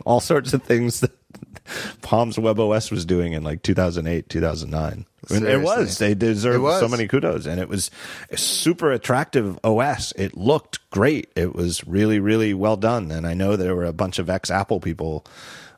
all 0.05 0.21
sorts 0.21 0.53
of 0.53 0.63
things 0.63 1.01
that 1.01 1.18
Palm's 2.03 2.37
WebOS 2.37 2.91
was 2.91 3.05
doing 3.05 3.33
in 3.33 3.43
like 3.43 3.63
2008, 3.63 4.29
2009. 4.29 5.07
And 5.31 5.47
it 5.47 5.61
was. 5.61 5.99
They 5.99 6.15
deserved 6.15 6.63
was. 6.63 6.81
so 6.81 6.89
many 6.89 7.07
kudos. 7.07 7.47
And 7.47 7.61
it 7.61 7.69
was 7.69 7.91
a 8.31 8.37
super 8.37 8.93
attractive 8.93 9.59
OS. 9.65 10.13
It 10.13 10.37
looked 10.37 10.91
great. 10.91 11.31
It 11.37 11.55
was 11.55 11.87
really, 11.87 12.19
really 12.19 12.55
well 12.55 12.77
done. 12.77 13.11
And 13.11 13.27
I 13.27 13.35
know 13.35 13.57
there 13.57 13.77
were 13.77 13.85
a 13.85 13.93
bunch 13.93 14.19
of 14.19 14.31
ex 14.31 14.51
Apple 14.51 14.81
people 14.81 15.27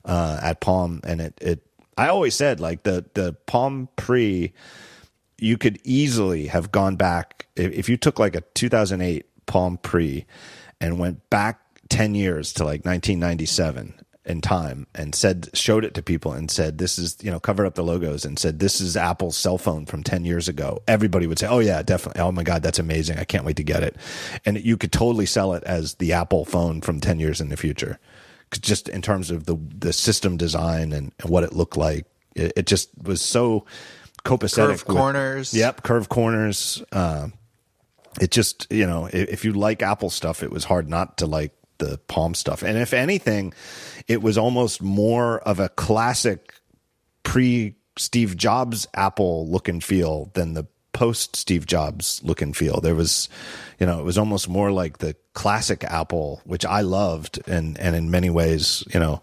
uh, 0.04 0.38
at 0.42 0.60
Palm. 0.60 1.00
And 1.04 1.20
it, 1.20 1.38
it, 1.40 1.66
I 1.96 2.08
always 2.08 2.34
said 2.34 2.60
like 2.60 2.84
the, 2.84 3.04
the 3.14 3.34
Palm 3.46 3.88
Pre, 3.96 4.52
you 5.38 5.58
could 5.58 5.80
easily 5.84 6.46
have 6.46 6.70
gone 6.70 6.96
back 6.96 7.46
if, 7.56 7.72
if 7.72 7.88
you 7.88 7.96
took 7.96 8.18
like 8.18 8.36
a 8.36 8.42
2008 8.54 9.26
Palm 9.46 9.78
Pre 9.78 10.26
and 10.80 10.98
went 10.98 11.28
back 11.30 11.60
10 11.88 12.14
years 12.14 12.52
to 12.54 12.64
like 12.64 12.84
1997 12.84 13.94
in 14.30 14.40
time 14.40 14.86
and 14.94 15.14
said 15.14 15.50
showed 15.52 15.84
it 15.84 15.92
to 15.94 16.02
people 16.02 16.32
and 16.32 16.50
said 16.50 16.78
this 16.78 16.98
is 16.98 17.16
you 17.20 17.30
know 17.30 17.40
covered 17.40 17.66
up 17.66 17.74
the 17.74 17.82
logos 17.82 18.24
and 18.24 18.38
said 18.38 18.58
this 18.60 18.80
is 18.80 18.96
Apple's 18.96 19.36
cell 19.36 19.58
phone 19.58 19.84
from 19.84 20.02
10 20.02 20.24
years 20.24 20.48
ago 20.48 20.82
everybody 20.88 21.26
would 21.26 21.38
say 21.38 21.48
oh 21.48 21.58
yeah 21.58 21.82
definitely 21.82 22.22
oh 22.22 22.32
my 22.32 22.42
god 22.42 22.62
that's 22.62 22.78
amazing 22.78 23.18
I 23.18 23.24
can't 23.24 23.44
wait 23.44 23.56
to 23.56 23.64
get 23.64 23.82
it 23.82 23.96
and 24.46 24.64
you 24.64 24.76
could 24.76 24.92
totally 24.92 25.26
sell 25.26 25.52
it 25.52 25.62
as 25.64 25.94
the 25.96 26.12
Apple 26.12 26.44
phone 26.44 26.80
from 26.80 27.00
10 27.00 27.18
years 27.18 27.40
in 27.40 27.48
the 27.50 27.56
future 27.56 27.98
just 28.52 28.88
in 28.88 29.02
terms 29.02 29.30
of 29.30 29.46
the 29.46 29.56
the 29.76 29.92
system 29.92 30.36
design 30.36 30.92
and, 30.92 31.12
and 31.20 31.30
what 31.30 31.44
it 31.44 31.52
looked 31.52 31.76
like 31.76 32.06
it, 32.34 32.52
it 32.56 32.66
just 32.66 32.88
was 33.02 33.20
so 33.20 33.66
copacetic 34.24 34.68
Curved 34.68 34.88
with- 34.88 34.96
corners. 34.96 35.54
Yep, 35.54 35.82
curved 35.82 36.08
corners. 36.08 36.82
Uh, 36.92 37.28
it 38.20 38.30
just 38.30 38.66
you 38.70 38.86
know, 38.86 39.06
if, 39.06 39.28
if 39.28 39.44
you 39.44 39.52
like 39.52 39.82
Apple 39.82 40.10
stuff, 40.10 40.42
it 40.42 40.50
was 40.50 40.64
hard 40.64 40.88
not 40.88 41.18
to 41.18 41.26
like 41.26 41.52
the 41.78 41.98
Palm 42.08 42.34
stuff. 42.34 42.62
And 42.62 42.76
if 42.76 42.92
anything, 42.92 43.54
it 44.08 44.22
was 44.22 44.38
almost 44.38 44.82
more 44.82 45.40
of 45.40 45.60
a 45.60 45.68
classic 45.68 46.54
pre 47.22 47.74
Steve 47.96 48.36
Jobs 48.36 48.86
Apple 48.94 49.48
look 49.48 49.68
and 49.68 49.82
feel 49.82 50.30
than 50.34 50.54
the 50.54 50.66
post 50.92 51.36
Steve 51.36 51.66
Jobs 51.66 52.20
look 52.24 52.42
and 52.42 52.56
feel. 52.56 52.80
There 52.80 52.94
was, 52.94 53.28
you 53.78 53.86
know, 53.86 54.00
it 54.00 54.04
was 54.04 54.18
almost 54.18 54.48
more 54.48 54.72
like 54.72 54.98
the 54.98 55.14
classic 55.34 55.84
Apple, 55.84 56.40
which 56.44 56.64
I 56.64 56.80
loved, 56.80 57.40
and 57.46 57.78
and 57.78 57.94
in 57.94 58.10
many 58.10 58.30
ways, 58.30 58.84
you 58.92 59.00
know, 59.00 59.22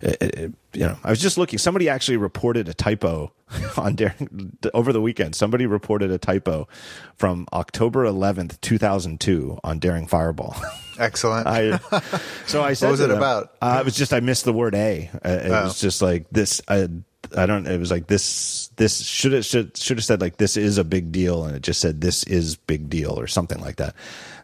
it, 0.00 0.22
it- 0.22 0.52
you 0.74 0.80
know, 0.84 0.98
I 1.02 1.08
was 1.10 1.18
just 1.20 1.38
looking. 1.38 1.58
Somebody 1.58 1.88
actually 1.88 2.18
reported 2.18 2.68
a 2.68 2.74
typo 2.74 3.32
on 3.78 3.94
Daring 3.96 4.56
over 4.74 4.92
the 4.92 5.00
weekend. 5.00 5.34
Somebody 5.34 5.64
reported 5.66 6.10
a 6.10 6.18
typo 6.18 6.68
from 7.16 7.46
October 7.54 8.04
11th, 8.04 8.60
2002, 8.60 9.58
on 9.64 9.78
Daring 9.78 10.06
Fireball. 10.06 10.54
Excellent. 10.98 11.46
I 11.46 11.78
so 12.46 12.62
I 12.62 12.74
said, 12.74 12.86
"What 12.88 12.90
was 12.92 13.00
it 13.00 13.08
them, 13.08 13.16
about? 13.16 13.54
Uh, 13.62 13.78
it 13.80 13.84
was 13.86 13.96
just 13.96 14.12
I 14.12 14.20
missed 14.20 14.44
the 14.44 14.52
word 14.52 14.74
a. 14.74 15.10
Uh, 15.24 15.28
it 15.28 15.50
Oh. 15.50 15.64
was 15.64 15.80
just 15.80 16.02
like 16.02 16.28
this. 16.30 16.60
I 16.68 16.88
I 17.36 17.46
don't. 17.46 17.66
It 17.66 17.78
was 17.80 17.90
like 17.90 18.06
this. 18.06 18.68
This 18.76 19.00
should 19.04 19.32
have 19.32 19.44
should 19.46 19.76
should 19.76 19.96
have 19.96 20.04
said 20.04 20.20
like 20.20 20.36
this 20.36 20.56
is 20.56 20.76
a 20.78 20.84
big 20.84 21.10
deal, 21.12 21.44
and 21.44 21.56
it 21.56 21.62
just 21.62 21.80
said 21.80 22.00
this 22.02 22.24
is 22.24 22.56
big 22.56 22.88
deal 22.90 23.18
or 23.18 23.26
something 23.26 23.60
like 23.60 23.76
that. 23.76 23.94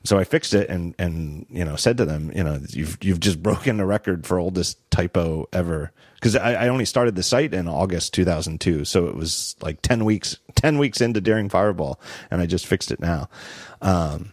So 0.05 0.19
I 0.19 0.25
fixed 0.25 0.53
it 0.53 0.69
and 0.69 0.95
and 0.99 1.47
you 1.49 1.65
know 1.65 1.77
said 1.77 1.97
to 1.97 2.05
them, 2.05 2.31
you 2.35 2.45
know, 2.45 2.61
you've 2.69 2.99
you've 3.03 3.21
just 3.21 3.43
broken 3.43 3.79
the 3.79 3.87
record 3.87 4.27
for 4.27 4.39
oldest 4.39 4.79
typo 4.91 5.49
ever 5.53 5.93
because 6.15 6.37
I, 6.37 6.55
I 6.55 6.69
only 6.69 6.85
started 6.85 7.17
the 7.17 7.23
site 7.23 7.55
in 7.55 7.69
August 7.69 8.15
2002, 8.15 8.85
so 8.85 9.07
it 9.07 9.17
was 9.17 9.57
like 9.61 9.81
ten 9.83 10.05
weeks 10.05 10.39
ten 10.55 10.79
weeks 10.79 11.01
into 11.01 11.21
Daring 11.21 11.49
Fireball, 11.49 12.01
and 12.31 12.41
I 12.41 12.47
just 12.47 12.67
fixed 12.67 12.91
it 12.91 13.01
now. 13.01 13.29
Um, 13.81 14.33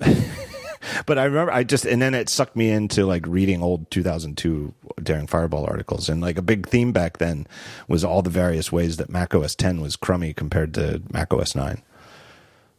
but 1.06 1.18
I 1.18 1.24
remember 1.24 1.52
I 1.52 1.64
just 1.64 1.84
and 1.84 2.00
then 2.00 2.14
it 2.14 2.28
sucked 2.28 2.56
me 2.56 2.70
into 2.70 3.06
like 3.06 3.26
reading 3.26 3.62
old 3.62 3.90
2002 3.90 4.74
Daring 5.02 5.26
Fireball 5.26 5.64
articles 5.64 6.08
and 6.08 6.20
like 6.20 6.38
a 6.38 6.42
big 6.42 6.68
theme 6.68 6.92
back 6.92 7.18
then 7.18 7.46
was 7.88 8.04
all 8.04 8.22
the 8.22 8.30
various 8.30 8.72
ways 8.72 8.96
that 8.96 9.10
Mac 9.10 9.34
OS 9.34 9.54
10 9.54 9.80
was 9.80 9.96
crummy 9.96 10.32
compared 10.32 10.74
to 10.74 11.02
Mac 11.12 11.32
OS 11.32 11.54
9. 11.54 11.82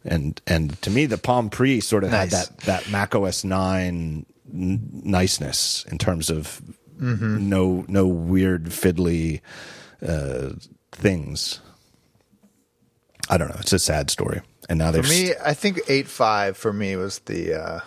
And 0.06 0.40
and 0.46 0.82
to 0.82 0.90
me 0.90 1.06
the 1.06 1.18
Palm 1.18 1.50
Pre 1.50 1.80
sort 1.80 2.04
of 2.04 2.10
had 2.12 2.30
that 2.32 2.58
that 2.66 2.90
Mac 2.90 3.16
OS 3.16 3.44
9 3.44 4.26
n- 4.54 4.90
niceness 5.04 5.86
in 5.90 5.98
terms 5.98 6.30
of 6.30 6.62
no 7.00 7.86
no 7.88 8.08
weird 8.08 8.66
fiddly 8.66 9.42
uh, 10.06 10.50
things. 10.92 11.60
I 13.30 13.38
don't 13.38 13.50
know. 13.50 13.58
It's 13.60 13.74
a 13.74 13.80
sad 13.80 14.10
story. 14.10 14.42
And 14.70 14.80
now 14.80 14.92
for 14.92 15.04
me, 15.04 15.32
I 15.44 15.54
think 15.54 15.80
eight 15.88 16.08
five 16.08 16.56
for 16.58 16.72
me 16.74 16.96
was 16.96 17.20
the 17.20 17.54
uh, 17.54 17.80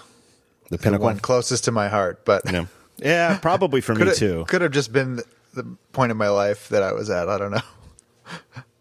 the 0.70 0.76
the 0.76 0.78
pinnacle. 0.78 1.04
one 1.04 1.18
closest 1.18 1.64
to 1.64 1.72
my 1.72 1.88
heart, 1.88 2.24
but 2.24 2.50
Yeah. 2.50 2.66
Yeah, 2.98 3.38
probably 3.38 3.82
for 3.82 3.94
me 3.94 4.12
too. 4.14 4.46
could 4.48 4.62
have 4.62 4.72
just 4.72 4.90
been 4.92 5.16
the, 5.16 5.24
the 5.54 5.76
point 5.92 6.10
in 6.10 6.16
my 6.16 6.28
life 6.30 6.70
that 6.70 6.82
I 6.82 6.92
was 6.92 7.10
at. 7.10 7.28
I 7.28 7.36
don't 7.38 7.50
know. 7.52 7.60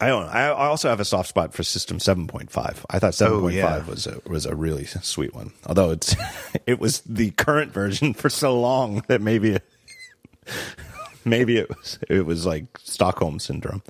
I 0.00 0.08
don't. 0.08 0.26
I 0.26 0.48
I 0.48 0.66
also 0.66 0.88
have 0.88 1.00
a 1.00 1.04
soft 1.04 1.28
spot 1.28 1.54
for 1.54 1.62
System 1.62 1.98
7.5. 1.98 2.84
I 2.90 2.98
thought 2.98 3.12
7.5 3.12 3.30
Oh, 3.42 3.48
yeah. 3.48 3.84
was 3.86 4.06
a 4.06 4.20
was 4.26 4.46
a 4.46 4.54
really 4.54 4.84
sweet 4.84 5.34
one. 5.34 5.52
Although 5.66 5.90
it's 5.92 6.14
it 6.66 6.78
was 6.78 7.00
the 7.02 7.30
current 7.32 7.72
version 7.72 8.12
for 8.14 8.28
so 8.28 8.60
long 8.60 9.02
that 9.08 9.20
maybe 9.20 9.58
maybe 11.24 11.56
it 11.58 11.68
was 11.68 11.98
it 12.08 12.26
was 12.26 12.46
like 12.46 12.66
Stockholm 12.78 13.38
syndrome. 13.38 13.82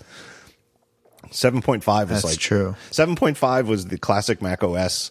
Seven 1.31 1.61
point 1.61 1.83
five 1.83 2.11
was 2.11 2.25
like 2.25 2.39
true. 2.39 2.77
Seven 2.91 3.17
point 3.17 3.37
five 3.37 3.69
was 3.69 3.87
the 3.87 3.99
classic 3.99 4.41
Mac 4.41 4.63
OS 4.63 5.11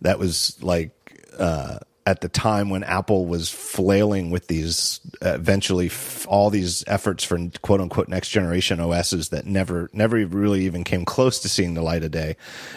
that 0.00 0.18
was 0.18 0.60
like 0.62 0.90
uh, 1.38 1.78
at 2.04 2.20
the 2.20 2.28
time 2.28 2.68
when 2.68 2.82
Apple 2.82 3.26
was 3.26 3.48
flailing 3.48 4.30
with 4.30 4.48
these 4.48 5.00
uh, 5.24 5.34
eventually 5.34 5.86
f- 5.86 6.26
all 6.28 6.50
these 6.50 6.82
efforts 6.86 7.22
for 7.24 7.38
quote 7.62 7.80
unquote 7.80 8.08
next 8.08 8.30
generation 8.30 8.80
OSs 8.80 9.28
that 9.28 9.46
never 9.46 9.88
never 9.92 10.24
really 10.26 10.64
even 10.64 10.84
came 10.84 11.04
close 11.04 11.38
to 11.40 11.48
seeing 11.48 11.74
the 11.74 11.82
light 11.82 12.02
of 12.02 12.10
day, 12.10 12.36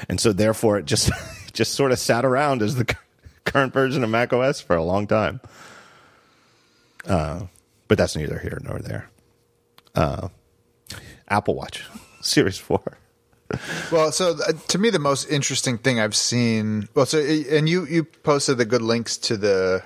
and 0.10 0.20
so 0.20 0.32
therefore 0.32 0.78
it 0.78 0.86
just 0.86 1.12
just 1.54 1.74
sort 1.74 1.92
of 1.92 2.00
sat 2.00 2.24
around 2.26 2.62
as 2.62 2.76
the 2.76 2.96
current 3.46 3.74
version 3.74 4.04
of 4.04 4.10
Mac 4.10 4.32
OS 4.34 4.62
for 4.62 4.76
a 4.76 4.84
long 4.84 5.08
time. 5.08 5.40
Uh, 7.08 7.42
but 7.88 7.98
that's 7.98 8.16
neither 8.16 8.40
here 8.40 8.60
nor 8.64 8.80
there. 8.80 9.10
Uh, 9.94 10.30
Apple 11.28 11.56
Watch 11.56 11.86
Series 12.22 12.58
Four. 12.58 12.98
Well, 13.92 14.12
so 14.12 14.32
uh, 14.32 14.54
to 14.70 14.78
me, 14.78 14.90
the 14.90 15.00
most 15.00 15.30
interesting 15.30 15.78
thing 15.78 16.00
I've 16.00 16.16
seen. 16.16 16.88
Well, 16.96 17.06
so 17.06 17.20
and 17.20 17.68
you 17.70 17.86
you 17.88 18.04
posted 18.04 18.58
the 18.58 18.66
good 18.66 18.82
links 18.82 19.18
to 19.18 19.38
the 19.38 19.84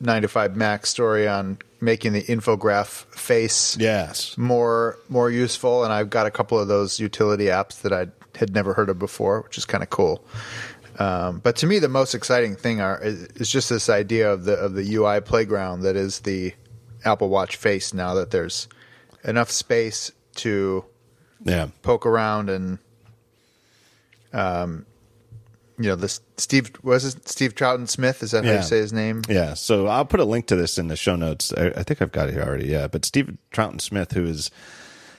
nine 0.00 0.22
to 0.22 0.28
five 0.28 0.56
Mac 0.56 0.86
story 0.86 1.26
on 1.28 1.58
making 1.80 2.12
the 2.12 2.22
infograph 2.22 3.04
face 3.14 3.76
Yes. 3.78 4.36
more 4.38 4.98
more 5.08 5.30
useful, 5.30 5.84
and 5.84 5.92
I've 5.92 6.10
got 6.10 6.26
a 6.26 6.30
couple 6.30 6.58
of 6.58 6.68
those 6.68 6.98
utility 7.00 7.46
apps 7.46 7.82
that 7.82 7.92
I 7.92 8.06
had 8.38 8.52
never 8.54 8.74
heard 8.74 8.88
of 8.88 8.98
before, 8.98 9.42
which 9.42 9.56
is 9.58 9.64
kind 9.64 9.82
of 9.82 9.90
cool. 9.90 10.24
Um, 10.98 11.40
but 11.40 11.56
to 11.56 11.66
me, 11.66 11.78
the 11.80 11.88
most 11.88 12.14
exciting 12.14 12.54
thing 12.56 12.80
are 12.80 13.00
is, 13.02 13.24
is 13.36 13.50
just 13.50 13.68
this 13.68 13.88
idea 13.88 14.32
of 14.32 14.44
the 14.44 14.54
of 14.54 14.74
the 14.74 14.94
UI 14.94 15.20
playground 15.20 15.82
that 15.82 15.96
is 15.96 16.20
the 16.20 16.54
Apple 17.04 17.28
Watch 17.28 17.56
face. 17.56 17.92
Now 17.92 18.14
that 18.14 18.30
there's 18.30 18.68
enough 19.24 19.50
space 19.50 20.12
to 20.36 20.84
Yeah. 21.44 21.68
poke 21.82 22.06
around 22.06 22.48
and 22.50 22.78
um 24.34 24.84
you 25.78 25.88
know 25.88 25.96
this 25.96 26.20
Steve 26.36 26.70
was 26.82 27.04
it 27.04 27.28
Steve 27.28 27.54
Troughton 27.54 27.88
Smith? 27.88 28.22
is 28.22 28.30
that 28.32 28.44
how 28.44 28.50
Yeah. 28.50 28.56
you 28.58 28.62
say 28.62 28.76
his 28.78 28.92
name 28.92 29.22
Yeah, 29.28 29.54
so 29.54 29.86
I'll 29.88 30.04
put 30.04 30.20
a 30.20 30.24
link 30.24 30.46
to 30.46 30.56
this 30.56 30.78
in 30.78 30.88
the 30.88 30.96
show 30.96 31.16
notes. 31.16 31.52
I, 31.56 31.68
I 31.68 31.82
think 31.82 32.00
I've 32.02 32.12
got 32.12 32.28
it 32.28 32.34
here 32.34 32.42
already. 32.44 32.68
Yeah, 32.68 32.86
but 32.88 33.04
Steve 33.04 33.36
Troughton 33.52 33.80
Smith, 33.80 34.12
who 34.12 34.24
is 34.24 34.50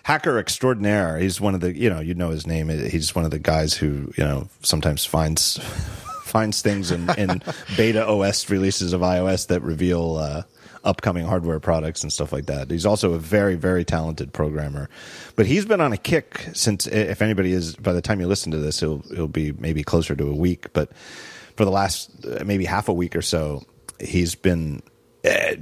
hacker 0.04 0.38
extraordinaire, 0.40 1.18
he's 1.18 1.42
one 1.42 1.56
of 1.56 1.62
the 1.62 1.76
you 1.76 1.90
know 1.90 2.00
you 2.00 2.14
know 2.14 2.30
his 2.30 2.46
name. 2.48 2.70
He's 2.70 3.14
one 3.16 3.26
of 3.26 3.32
the 3.32 3.40
guys 3.40 3.74
who 3.74 4.12
you 4.18 4.24
know 4.24 4.48
sometimes 4.62 5.04
finds 5.06 5.58
finds 6.24 6.62
things 6.62 6.92
in, 6.92 7.10
in 7.18 7.42
beta 7.78 8.06
OS 8.08 8.50
releases 8.50 8.94
of 8.94 9.02
iOS 9.02 9.48
that 9.48 9.62
reveal 9.62 10.16
uh, 10.18 10.44
upcoming 10.86 11.26
hardware 11.26 11.60
products 11.60 12.04
and 12.04 12.14
stuff 12.14 12.32
like 12.32 12.46
that. 12.46 12.72
He's 12.72 12.86
also 12.86 13.14
a 13.14 13.20
very 13.20 13.56
very 13.56 13.84
talented 13.84 14.34
programmer, 14.34 14.90
but 15.36 15.46
he's 15.46 15.66
been 15.66 15.82
on 15.82 15.92
a 15.92 15.98
kick 15.98 16.48
since. 16.54 16.88
If 16.88 17.22
anybody 17.22 17.52
is, 17.52 17.76
by 17.76 17.94
the 17.94 18.02
time 18.02 18.20
you 18.20 18.28
listen 18.28 18.52
to 18.52 18.58
this, 18.58 18.80
he'll 18.80 19.00
he'll 19.14 19.28
be 19.28 19.52
maybe 19.54 19.84
closer 19.84 20.16
to 20.16 20.28
a 20.28 20.36
week, 20.36 20.72
but 20.74 20.92
for 21.56 21.66
the 21.66 21.72
last 21.72 22.26
uh, 22.26 22.44
maybe 22.46 22.66
half 22.66 22.88
a 22.88 22.94
week 22.94 23.16
or 23.16 23.22
so, 23.22 23.64
he's 24.00 24.36
been 24.36 24.82
uh, 25.26 25.56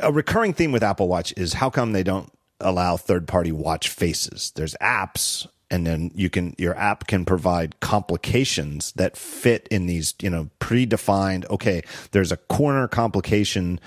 a 0.00 0.12
recurring 0.12 0.52
theme 0.52 0.72
with 0.72 0.82
Apple 0.82 1.08
Watch 1.08 1.34
is 1.36 1.54
how 1.54 1.70
come 1.70 1.92
they 1.92 2.02
don't 2.02 2.30
allow 2.60 2.96
third 2.96 3.26
party 3.26 3.52
watch 3.52 3.88
faces? 3.88 4.52
There's 4.54 4.74
apps 4.80 5.46
and 5.70 5.86
then 5.86 6.10
you 6.14 6.30
can 6.30 6.54
your 6.58 6.76
app 6.76 7.06
can 7.06 7.24
provide 7.24 7.80
complications 7.80 8.92
that 8.92 9.16
fit 9.16 9.66
in 9.70 9.86
these, 9.86 10.14
you 10.20 10.30
know, 10.30 10.50
predefined 10.60 11.48
okay, 11.50 11.82
there's 12.12 12.30
a 12.30 12.36
corner 12.36 12.86
complication 12.86 13.80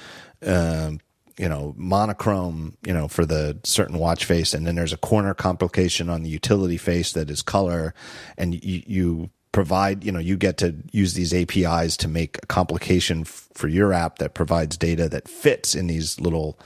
um 0.45 0.99
you 1.37 1.47
know 1.47 1.73
monochrome 1.77 2.77
you 2.85 2.93
know 2.93 3.07
for 3.07 3.25
the 3.25 3.57
certain 3.63 3.97
watch 3.97 4.25
face 4.25 4.53
and 4.53 4.65
then 4.65 4.75
there's 4.75 4.93
a 4.93 4.97
corner 4.97 5.33
complication 5.33 6.09
on 6.09 6.23
the 6.23 6.29
utility 6.29 6.77
face 6.77 7.13
that 7.13 7.29
is 7.29 7.41
color 7.41 7.93
and 8.37 8.63
you, 8.63 8.83
you 8.85 9.29
provide 9.51 10.03
you 10.03 10.11
know 10.11 10.19
you 10.19 10.35
get 10.37 10.57
to 10.57 10.75
use 10.91 11.13
these 11.13 11.33
apis 11.33 11.97
to 11.97 12.07
make 12.07 12.37
a 12.43 12.45
complication 12.47 13.21
f- 13.21 13.47
for 13.53 13.67
your 13.67 13.93
app 13.93 14.19
that 14.19 14.33
provides 14.33 14.77
data 14.77 15.07
that 15.09 15.27
fits 15.27 15.75
in 15.75 15.87
these 15.87 16.19
little 16.19 16.59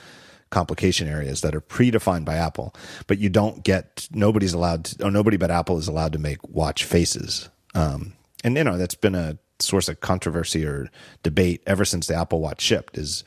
complication 0.51 1.07
areas 1.07 1.41
that 1.41 1.55
are 1.55 1.61
predefined 1.61 2.25
by 2.25 2.35
apple. 2.35 2.75
But 3.07 3.17
you 3.17 3.29
don't 3.29 3.63
get 3.63 4.07
nobody's 4.11 4.53
allowed 4.53 4.85
to, 4.85 5.05
or 5.05 5.11
nobody 5.11 5.37
but 5.37 5.49
apple 5.49 5.77
is 5.77 5.87
allowed 5.87 6.13
to 6.13 6.19
make 6.19 6.47
watch 6.47 6.83
faces. 6.83 7.49
Um, 7.73 8.13
and 8.43 8.55
you 8.55 8.63
know 8.63 8.77
that's 8.77 8.95
been 8.95 9.15
a 9.15 9.37
source 9.59 9.87
of 9.87 10.01
controversy 10.01 10.65
or 10.65 10.89
debate 11.23 11.63
ever 11.65 11.85
since 11.85 12.07
the 12.07 12.15
apple 12.15 12.41
watch 12.41 12.61
shipped 12.61 12.97
is 12.97 13.23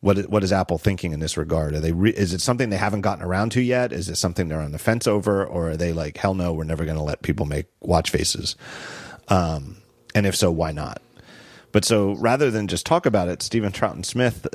what 0.00 0.18
what 0.30 0.44
is 0.44 0.52
Apple 0.52 0.78
thinking 0.78 1.12
in 1.12 1.20
this 1.20 1.36
regard? 1.36 1.74
Are 1.74 1.80
they 1.80 1.92
re- 1.92 2.10
is 2.10 2.32
it 2.32 2.40
something 2.40 2.70
they 2.70 2.76
haven't 2.76 3.00
gotten 3.00 3.24
around 3.24 3.50
to 3.52 3.60
yet? 3.60 3.92
Is 3.92 4.08
it 4.08 4.16
something 4.16 4.48
they're 4.48 4.60
on 4.60 4.72
the 4.72 4.78
fence 4.78 5.06
over, 5.06 5.44
or 5.44 5.70
are 5.70 5.76
they 5.76 5.92
like 5.92 6.16
hell 6.16 6.34
no, 6.34 6.52
we're 6.52 6.64
never 6.64 6.84
going 6.84 6.96
to 6.96 7.02
let 7.02 7.22
people 7.22 7.46
make 7.46 7.66
watch 7.80 8.10
faces? 8.10 8.56
Um, 9.28 9.78
and 10.14 10.26
if 10.26 10.36
so, 10.36 10.50
why 10.50 10.72
not? 10.72 11.02
But 11.72 11.84
so 11.84 12.14
rather 12.14 12.50
than 12.50 12.68
just 12.68 12.86
talk 12.86 13.06
about 13.06 13.28
it, 13.28 13.42
Stephen 13.42 13.72
Troughton 13.72 14.04
Smith 14.04 14.46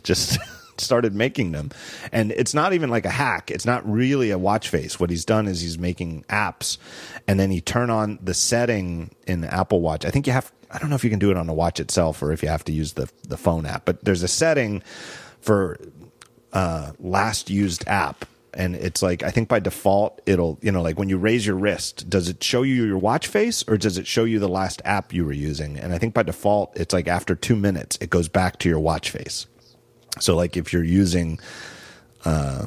just 0.02 0.38
started 0.78 1.14
making 1.14 1.52
them, 1.52 1.70
and 2.10 2.32
it's 2.32 2.52
not 2.52 2.72
even 2.72 2.90
like 2.90 3.06
a 3.06 3.10
hack. 3.10 3.50
It's 3.52 3.66
not 3.66 3.88
really 3.88 4.30
a 4.30 4.38
watch 4.38 4.68
face. 4.68 4.98
What 4.98 5.10
he's 5.10 5.24
done 5.24 5.46
is 5.46 5.60
he's 5.60 5.78
making 5.78 6.24
apps, 6.28 6.76
and 7.28 7.38
then 7.38 7.50
he 7.50 7.60
turn 7.60 7.88
on 7.88 8.18
the 8.20 8.34
setting 8.34 9.14
in 9.28 9.42
the 9.42 9.54
Apple 9.54 9.80
Watch. 9.80 10.04
I 10.04 10.10
think 10.10 10.26
you 10.26 10.32
have. 10.32 10.52
I 10.70 10.78
don't 10.78 10.90
know 10.90 10.96
if 10.96 11.04
you 11.04 11.10
can 11.10 11.18
do 11.18 11.30
it 11.30 11.36
on 11.36 11.46
the 11.46 11.52
watch 11.52 11.80
itself 11.80 12.22
or 12.22 12.32
if 12.32 12.42
you 12.42 12.48
have 12.48 12.64
to 12.64 12.72
use 12.72 12.94
the 12.94 13.10
the 13.26 13.36
phone 13.36 13.66
app. 13.66 13.84
But 13.84 14.04
there's 14.04 14.22
a 14.22 14.28
setting 14.28 14.82
for 15.40 15.78
uh, 16.52 16.92
last 16.98 17.50
used 17.50 17.86
app 17.86 18.24
and 18.54 18.74
it's 18.74 19.02
like 19.02 19.22
i 19.22 19.30
think 19.30 19.48
by 19.48 19.58
default 19.58 20.20
it'll 20.26 20.58
you 20.62 20.72
know 20.72 20.82
like 20.82 20.98
when 20.98 21.08
you 21.08 21.18
raise 21.18 21.46
your 21.46 21.56
wrist 21.56 22.08
does 22.08 22.28
it 22.28 22.42
show 22.42 22.62
you 22.62 22.84
your 22.84 22.98
watch 22.98 23.26
face 23.26 23.62
or 23.68 23.76
does 23.76 23.98
it 23.98 24.06
show 24.06 24.24
you 24.24 24.38
the 24.38 24.48
last 24.48 24.80
app 24.84 25.12
you 25.12 25.24
were 25.24 25.32
using 25.32 25.78
and 25.78 25.92
i 25.92 25.98
think 25.98 26.14
by 26.14 26.22
default 26.22 26.74
it's 26.74 26.92
like 26.92 27.08
after 27.08 27.34
two 27.34 27.54
minutes 27.56 27.98
it 28.00 28.10
goes 28.10 28.28
back 28.28 28.58
to 28.58 28.68
your 28.68 28.80
watch 28.80 29.10
face 29.10 29.46
so 30.18 30.34
like 30.34 30.56
if 30.56 30.72
you're 30.72 30.84
using 30.84 31.38
uh 32.24 32.66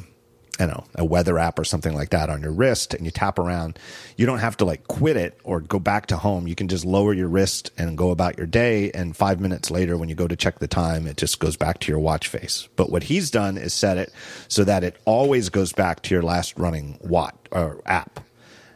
Don't 0.67 0.77
know, 0.77 0.83
a 0.95 1.05
weather 1.05 1.39
app 1.39 1.57
or 1.57 1.63
something 1.63 1.93
like 1.93 2.09
that 2.09 2.29
on 2.29 2.41
your 2.41 2.51
wrist 2.51 2.93
and 2.93 3.05
you 3.05 3.11
tap 3.11 3.39
around, 3.39 3.79
you 4.17 4.25
don't 4.25 4.39
have 4.39 4.57
to 4.57 4.65
like 4.65 4.87
quit 4.87 5.17
it 5.17 5.39
or 5.43 5.59
go 5.61 5.79
back 5.79 6.07
to 6.07 6.17
home. 6.17 6.47
You 6.47 6.55
can 6.55 6.67
just 6.67 6.85
lower 6.85 7.13
your 7.13 7.27
wrist 7.27 7.71
and 7.77 7.97
go 7.97 8.11
about 8.11 8.37
your 8.37 8.47
day. 8.47 8.91
And 8.91 9.15
five 9.15 9.39
minutes 9.39 9.71
later, 9.71 9.97
when 9.97 10.09
you 10.09 10.15
go 10.15 10.27
to 10.27 10.35
check 10.35 10.59
the 10.59 10.67
time, 10.67 11.07
it 11.07 11.17
just 11.17 11.39
goes 11.39 11.57
back 11.57 11.79
to 11.79 11.91
your 11.91 11.99
watch 11.99 12.27
face. 12.27 12.67
But 12.75 12.91
what 12.91 13.03
he's 13.03 13.31
done 13.31 13.57
is 13.57 13.73
set 13.73 13.97
it 13.97 14.13
so 14.47 14.63
that 14.63 14.83
it 14.83 14.97
always 15.05 15.49
goes 15.49 15.73
back 15.73 16.03
to 16.03 16.13
your 16.13 16.23
last 16.23 16.57
running 16.57 16.97
watt 17.01 17.35
or 17.51 17.81
app. 17.85 18.19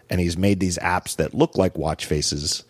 And 0.10 0.20
he's 0.20 0.38
made 0.38 0.60
these 0.60 0.78
apps 0.80 1.16
that 1.18 1.34
look 1.34 1.58
like 1.58 1.78
watch 1.78 2.06
faces. 2.06 2.64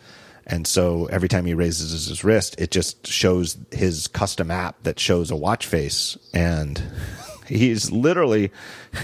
And 0.48 0.68
so 0.68 1.06
every 1.08 1.28
time 1.28 1.46
he 1.46 1.54
raises 1.54 2.08
his 2.08 2.24
wrist, 2.24 2.56
it 2.60 2.72
just 2.72 3.08
shows 3.08 3.58
his 3.72 4.08
custom 4.08 4.52
app 4.52 4.84
that 4.84 5.00
shows 5.00 5.32
a 5.32 5.36
watch 5.36 5.66
face. 5.66 6.18
And 6.34 6.82
he's 7.48 7.92
literally, 7.92 8.52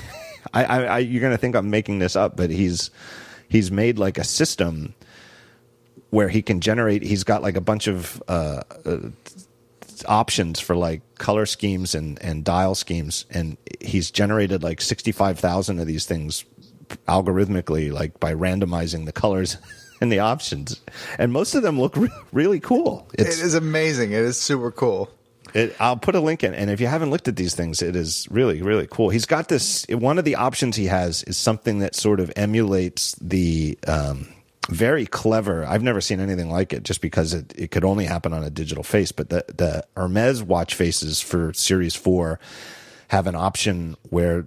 I, 0.53 0.63
I, 0.63 0.84
I 0.84 0.97
you're 0.99 1.22
going 1.22 1.34
to 1.34 1.38
think 1.38 1.55
I'm 1.55 1.69
making 1.69 1.99
this 1.99 2.15
up, 2.15 2.35
but 2.35 2.49
he's, 2.49 2.91
he's 3.47 3.72
made 3.72 3.99
like 3.99 4.18
a 4.18 4.23
system 4.23 4.93
where 6.09 6.30
he 6.30 6.41
can 6.41 6.59
generate, 6.61 7.03
he's 7.03 7.23
got 7.23 7.41
like 7.41 7.55
a 7.55 7.61
bunch 7.61 7.88
of, 7.88 8.22
uh, 8.27 8.61
uh 8.85 8.97
options 10.07 10.59
for 10.59 10.76
like 10.76 11.01
color 11.19 11.45
schemes 11.45 11.95
and, 11.95 12.22
and 12.23 12.43
dial 12.43 12.76
schemes. 12.76 13.26
And 13.30 13.57
he's 13.80 14.11
generated 14.11 14.63
like 14.63 14.81
65,000 14.81 15.80
of 15.80 15.88
these 15.88 16.05
things 16.05 16.45
algorithmically, 17.07 17.91
like 17.91 18.19
by 18.19 18.34
randomizing 18.34 19.05
the 19.05 19.11
colors 19.11 19.57
and 20.01 20.11
the 20.11 20.19
options. 20.19 20.81
And 21.18 21.31
most 21.31 21.55
of 21.55 21.63
them 21.63 21.80
look 21.80 21.95
re- 21.95 22.09
really 22.31 22.59
cool. 22.59 23.07
It's, 23.13 23.39
it 23.39 23.45
is 23.45 23.53
amazing 23.53 24.11
it 24.11 24.23
is 24.23 24.39
super 24.39 24.72
cool 24.72 25.09
it, 25.53 25.76
I'll 25.80 25.98
put 25.98 26.15
a 26.15 26.19
link 26.19 26.44
in, 26.44 26.53
and 26.53 26.69
if 26.69 26.80
you 26.80 26.88
haven't 26.88 27.10
looked 27.10 27.28
at 27.28 27.36
these 27.36 27.56
things, 27.56 27.82
it 27.82 27.95
is 27.95 28.28
really, 28.30 28.61
really 28.61 28.88
cool. 28.90 29.10
He's 29.10 29.26
got 29.26 29.48
this. 29.48 29.86
One 29.90 30.18
of 30.18 30.26
the 30.26 30.36
options 30.36 30.76
he 30.76 30.86
has 30.86 31.23
is 31.23 31.38
something 31.38 31.80
that 31.80 31.95
sort 31.95 32.19
of 32.19 32.32
emulates 32.36 33.15
the 33.22 33.78
um, 33.88 34.28
very 34.69 35.06
clever. 35.06 35.65
I've 35.65 35.84
never 35.84 36.02
seen 36.02 36.19
anything 36.19 36.49
like 36.49 36.73
it, 36.73 36.84
just 36.84 37.02
because 37.02 37.34
it, 37.34 37.53
it 37.56 37.72
could 37.72 37.84
only 37.84 38.06
happen 38.06 38.34
on 38.34 38.44
a 38.44 38.49
digital 38.49 38.84
face. 38.84 39.11
But 39.11 39.30
the 39.30 39.45
the 39.48 39.86
Hermes 39.95 40.44
watch 40.44 40.76
faces 40.76 41.22
for 41.22 41.53
Series 41.53 41.95
Four 41.95 42.40
have 43.10 43.28
an 43.28 43.36
option 43.36 43.98
where 44.10 44.45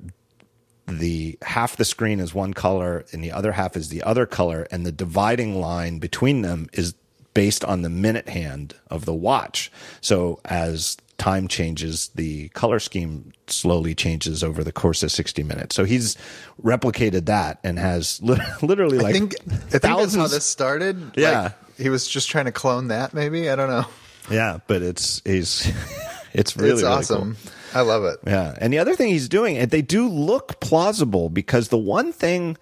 the 0.87 1.39
half 1.43 1.77
the 1.77 1.85
screen 1.85 2.21
is 2.21 2.35
one 2.35 2.55
color 2.55 3.05
and 3.13 3.25
the 3.25 3.33
other 3.33 3.53
half 3.53 3.77
is 3.77 3.89
the 3.89 4.03
other 4.03 4.27
color, 4.27 4.67
and 4.71 4.87
the 4.87 4.93
dividing 4.93 5.61
line 5.61 5.99
between 5.99 6.43
them 6.43 6.69
is 6.73 6.95
based 7.35 7.65
on 7.65 7.83
the 7.83 7.91
minute 7.91 8.29
hand 8.29 8.75
of 8.91 9.05
the 9.05 9.15
watch. 9.15 9.71
So 10.01 10.41
as 10.45 10.97
time 11.19 11.49
changes, 11.49 12.09
the 12.15 12.49
color 12.51 12.79
scheme 12.79 13.33
slowly 13.47 13.95
changes 13.95 14.43
over 14.43 14.65
the 14.65 14.73
course 14.73 15.03
of 15.03 15.13
60 15.13 15.43
minutes. 15.43 15.77
So 15.77 15.85
he's 15.85 16.17
replicated 16.63 17.27
that 17.27 17.59
and 17.63 17.79
has 17.79 18.21
li- 18.23 18.39
literally 18.63 18.99
like 18.99 19.15
I 19.15 19.19
think 19.19 19.35
I 19.43 19.79
think 19.79 19.83
that's 19.83 20.15
how 20.15 20.27
this 20.27 20.45
started 20.45 21.13
Yeah. 21.17 21.43
Like, 21.43 21.53
he 21.77 21.89
was 21.89 22.09
just 22.09 22.31
trying 22.31 22.45
to 22.45 22.53
clone 22.53 22.89
that 22.89 23.15
maybe 23.15 23.51
I 23.51 23.57
don't 23.57 23.69
know 23.69 23.87
Yeah, 24.31 24.59
but 24.69 24.83
it's 24.83 25.21
he's 25.25 25.67
it's 26.33 26.57
really 26.57 26.73
it's 26.73 26.83
really 26.83 26.85
awesome 26.85 27.37
cool. 27.37 27.53
I 27.75 27.81
love 27.81 28.05
it. 28.05 28.21
Yeah. 28.25 28.57
And 28.61 28.73
the 28.73 28.79
other 28.79 28.95
thing 28.95 29.09
he's 29.11 29.29
doing, 29.29 29.59
and 29.59 29.69
they 29.69 29.83
do 29.83 30.09
look 30.09 30.61
plausible 30.61 31.29
because 31.29 31.69
the 31.69 31.79
one 31.79 32.13
thing 32.13 32.57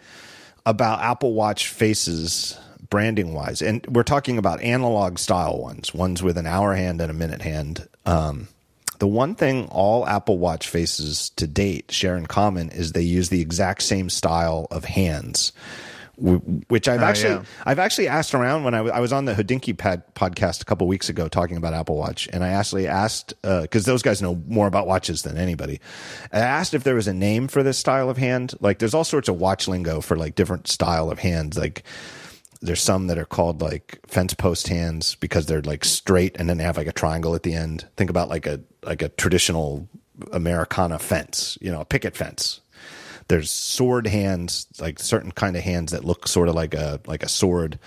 about 0.64 1.02
Apple 1.02 1.34
Watch 1.34 1.68
faces 1.68 2.58
branding 2.92 3.32
wise, 3.32 3.62
and 3.62 3.84
we're 3.88 4.02
talking 4.02 4.36
about 4.36 4.60
analog 4.60 5.18
style 5.18 5.58
ones, 5.58 5.94
ones 5.94 6.22
with 6.22 6.36
an 6.36 6.46
hour 6.46 6.74
hand 6.74 7.00
and 7.00 7.10
a 7.10 7.14
minute 7.14 7.40
hand. 7.40 7.88
Um, 8.04 8.48
the 8.98 9.06
one 9.06 9.34
thing 9.34 9.66
all 9.70 10.06
Apple 10.06 10.38
Watch 10.38 10.68
faces 10.68 11.30
to 11.36 11.46
date 11.46 11.90
share 11.90 12.18
in 12.18 12.26
common 12.26 12.68
is 12.68 12.92
they 12.92 13.00
use 13.00 13.30
the 13.30 13.40
exact 13.40 13.82
same 13.82 14.10
style 14.10 14.68
of 14.70 14.84
hands 14.84 15.52
which 16.68 16.88
I've 16.88 17.00
Oh, 17.00 17.04
actually 17.04 17.32
yeah. 17.34 17.42
I've 17.64 17.78
actually 17.78 18.06
asked 18.06 18.34
around 18.34 18.64
when 18.64 18.74
I, 18.74 18.78
w- 18.78 18.94
I 18.94 19.00
was 19.00 19.12
on 19.12 19.24
the 19.24 19.32
Hodinkee 19.34 19.76
pad 19.76 20.02
podcast 20.14 20.60
a 20.62 20.64
couple 20.66 20.86
weeks 20.86 21.08
ago 21.08 21.26
talking 21.26 21.56
about 21.56 21.72
Apple 21.72 21.96
Watch, 21.96 22.28
and 22.32 22.44
I 22.44 22.50
actually 22.50 22.86
asked 22.86 23.34
because 23.42 23.86
those 23.86 24.02
guys 24.02 24.20
know 24.22 24.40
more 24.46 24.66
about 24.66 24.86
watches 24.86 25.22
than 25.22 25.36
anybody. 25.36 25.80
I 26.30 26.38
asked 26.40 26.74
if 26.74 26.84
there 26.84 26.94
was 26.94 27.08
a 27.08 27.14
name 27.14 27.48
for 27.48 27.62
this 27.62 27.78
style 27.78 28.10
of 28.10 28.18
hand. 28.18 28.54
Like, 28.60 28.78
there's 28.78 28.94
all 28.94 29.04
sorts 29.04 29.28
of 29.28 29.40
watch 29.40 29.66
lingo 29.66 30.00
for 30.00 30.16
like 30.16 30.34
different 30.34 30.68
style 30.68 31.10
of 31.10 31.18
hands. 31.18 31.56
Like, 31.58 31.82
there's 32.62 32.80
some 32.80 33.08
that 33.08 33.18
are 33.18 33.24
called 33.24 33.60
like 33.60 33.98
fence 34.06 34.34
post 34.34 34.68
hands 34.68 35.16
because 35.16 35.46
they're 35.46 35.62
like 35.62 35.84
straight 35.84 36.36
and 36.38 36.48
then 36.48 36.58
they 36.58 36.64
have 36.64 36.76
like 36.76 36.86
a 36.86 36.92
triangle 36.92 37.34
at 37.34 37.42
the 37.42 37.54
end. 37.54 37.86
Think 37.96 38.08
about 38.08 38.28
like 38.28 38.46
a 38.46 38.60
like 38.84 39.02
a 39.02 39.08
traditional 39.10 39.88
Americana 40.30 40.98
fence, 40.98 41.58
you 41.60 41.70
know, 41.70 41.80
a 41.80 41.84
picket 41.84 42.16
fence. 42.16 42.60
There's 43.28 43.50
sword 43.50 44.06
hands 44.06 44.66
like 44.80 45.00
certain 45.00 45.32
kind 45.32 45.56
of 45.56 45.62
hands 45.62 45.92
that 45.92 46.04
look 46.04 46.28
sort 46.28 46.48
of 46.48 46.54
like 46.54 46.74
a 46.74 47.00
like 47.06 47.24
a 47.24 47.28
sword. 47.28 47.78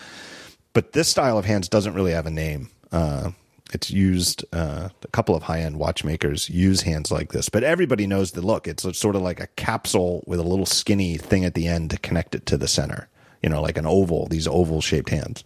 But 0.73 0.91
this 0.91 1.07
style 1.07 1.37
of 1.37 1.45
hands 1.45 1.69
doesn't 1.69 1.93
really 1.93 2.11
have 2.11 2.25
a 2.25 2.31
name. 2.31 2.69
Uh, 2.91 3.31
it's 3.73 3.89
used 3.89 4.43
uh, 4.53 4.89
a 5.03 5.07
couple 5.07 5.35
of 5.35 5.43
high-end 5.43 5.77
watchmakers 5.77 6.49
use 6.49 6.81
hands 6.81 7.11
like 7.11 7.31
this 7.31 7.49
but 7.49 7.63
everybody 7.63 8.05
knows 8.05 8.31
the 8.31 8.41
look. 8.41 8.67
It's 8.67 8.83
sort 8.97 9.15
of 9.15 9.21
like 9.21 9.39
a 9.39 9.47
capsule 9.55 10.23
with 10.27 10.39
a 10.39 10.43
little 10.43 10.65
skinny 10.65 11.17
thing 11.17 11.45
at 11.45 11.53
the 11.53 11.67
end 11.67 11.91
to 11.91 11.97
connect 11.97 12.35
it 12.35 12.45
to 12.47 12.57
the 12.57 12.67
center 12.67 13.07
you 13.45 13.49
know 13.49 13.61
like 13.61 13.77
an 13.77 13.85
oval 13.85 14.25
these 14.27 14.47
oval 14.47 14.81
shaped 14.81 15.09
hands 15.09 15.43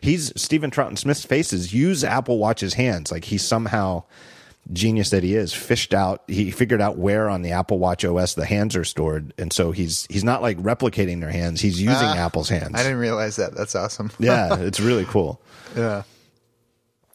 he's 0.00 0.32
stephen 0.40 0.72
troughton 0.72 0.98
smith's 0.98 1.24
faces 1.24 1.72
use 1.72 2.02
apple 2.02 2.36
watch's 2.36 2.74
hands 2.74 3.12
like 3.12 3.24
he 3.24 3.38
somehow 3.38 4.02
genius 4.72 5.10
that 5.10 5.22
he 5.22 5.36
is 5.36 5.52
fished 5.54 5.94
out 5.94 6.24
he 6.26 6.50
figured 6.50 6.80
out 6.80 6.98
where 6.98 7.30
on 7.30 7.42
the 7.42 7.52
apple 7.52 7.78
watch 7.78 8.04
os 8.04 8.34
the 8.34 8.44
hands 8.44 8.74
are 8.74 8.84
stored 8.84 9.32
and 9.38 9.52
so 9.52 9.70
he's 9.70 10.04
he's 10.10 10.24
not 10.24 10.42
like 10.42 10.58
replicating 10.58 11.20
their 11.20 11.30
hands 11.30 11.60
he's 11.60 11.80
using 11.80 11.96
Ah, 11.96 12.16
apple's 12.16 12.48
hands 12.48 12.74
I 12.74 12.82
didn't 12.82 12.98
realize 12.98 13.36
that. 13.36 13.54
That's 13.54 13.76
awesome. 13.76 14.10
yeah 14.18 14.56
it's 14.58 14.80
really 14.80 15.04
cool 15.04 15.40
yeah. 15.76 16.02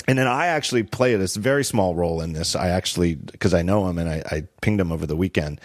and 0.07 0.17
then 0.17 0.27
I 0.27 0.47
actually 0.47 0.83
play 0.83 1.15
this 1.17 1.35
very 1.35 1.63
small 1.63 1.95
role 1.95 2.21
in 2.21 2.33
this. 2.33 2.55
I 2.55 2.69
actually, 2.69 3.15
because 3.15 3.53
I 3.53 3.63
know 3.63 3.87
him 3.89 3.97
and 3.97 4.07
I, 4.07 4.23
I 4.29 4.43
pinged 4.61 4.79
him 4.79 4.91
over 4.91 5.07
the 5.07 5.15
weekend, 5.15 5.59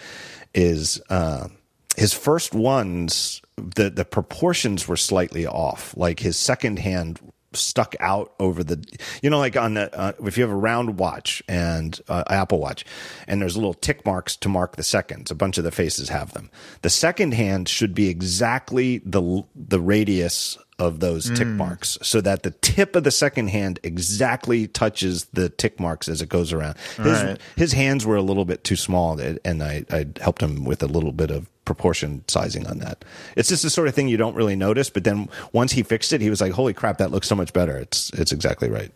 is 0.55 0.99
uh, 1.09 1.49
his 1.95 2.13
first 2.13 2.53
ones, 2.55 3.41
the, 3.59 3.89
the 3.89 4.05
proportions 4.05 4.87
were 4.87 4.97
slightly 4.97 5.45
off. 5.45 5.95
Like 5.97 6.19
his 6.19 6.37
second 6.37 6.79
hand 6.79 7.19
stuck 7.53 7.95
out 7.99 8.33
over 8.39 8.63
the, 8.63 8.83
you 9.23 9.29
know, 9.29 9.39
like 9.39 9.57
on 9.57 9.73
the, 9.73 9.93
uh, 9.97 10.11
if 10.23 10.37
you 10.37 10.43
have 10.43 10.51
a 10.51 10.55
round 10.55 10.99
watch 10.99 11.41
and 11.47 11.99
uh, 12.07 12.23
Apple 12.29 12.59
Watch, 12.59 12.85
and 13.27 13.41
there's 13.41 13.57
little 13.57 13.73
tick 13.73 14.05
marks 14.05 14.35
to 14.37 14.49
mark 14.49 14.75
the 14.75 14.83
seconds, 14.83 15.31
a 15.31 15.35
bunch 15.35 15.57
of 15.57 15.63
the 15.63 15.71
faces 15.71 16.09
have 16.09 16.33
them. 16.33 16.51
The 16.83 16.91
second 16.91 17.33
hand 17.33 17.67
should 17.67 17.95
be 17.95 18.07
exactly 18.07 18.99
the, 18.99 19.43
the 19.55 19.79
radius 19.81 20.57
of 20.77 21.01
those 21.01 21.29
tick 21.31 21.47
marks 21.47 21.97
so 22.01 22.21
that 22.21 22.43
the 22.43 22.51
tip 22.51 22.95
of 22.95 23.03
the 23.03 23.11
second 23.11 23.49
hand 23.49 23.79
exactly 23.83 24.65
touches 24.65 25.25
the 25.33 25.49
tick 25.49 25.77
marks 25.77 26.07
as 26.07 26.21
it 26.21 26.29
goes 26.29 26.53
around. 26.53 26.77
His, 26.95 27.21
Right. 27.21 27.39
his 27.57 27.73
hands 27.73 28.05
were 28.05 28.15
a 28.15 28.21
little 28.21 28.45
bit 28.45 28.63
too 28.63 28.77
small 28.77 29.19
and 29.19 29.61
I, 29.61 29.83
I 29.91 30.05
helped 30.21 30.41
him 30.41 30.63
with 30.63 30.81
a 30.81 30.87
little 30.87 31.11
bit 31.11 31.31
of 31.31 31.49
proportion 31.69 32.23
sizing 32.27 32.65
on 32.65 32.79
that. 32.79 33.05
It's 33.35 33.47
just 33.49 33.61
the 33.61 33.69
sort 33.69 33.87
of 33.87 33.93
thing 33.93 34.07
you 34.07 34.17
don't 34.17 34.33
really 34.33 34.55
notice, 34.55 34.89
but 34.89 35.03
then 35.03 35.29
once 35.53 35.71
he 35.73 35.83
fixed 35.83 36.11
it, 36.13 36.19
he 36.19 36.31
was 36.31 36.41
like, 36.41 36.51
holy 36.53 36.73
crap, 36.73 36.97
that 36.97 37.11
looks 37.11 37.27
so 37.27 37.35
much 37.35 37.53
better. 37.53 37.77
It's, 37.77 38.09
it's 38.13 38.31
exactly 38.31 38.69
right. 38.71 38.91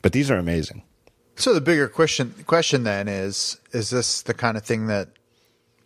But 0.00 0.12
these 0.12 0.30
are 0.30 0.36
amazing. 0.36 0.82
So 1.34 1.52
the 1.52 1.60
bigger 1.60 1.88
question 1.88 2.32
question 2.46 2.84
then 2.84 3.08
is: 3.08 3.58
Is 3.72 3.90
this 3.90 4.22
the 4.22 4.34
kind 4.34 4.56
of 4.56 4.62
thing 4.62 4.86
that 4.86 5.08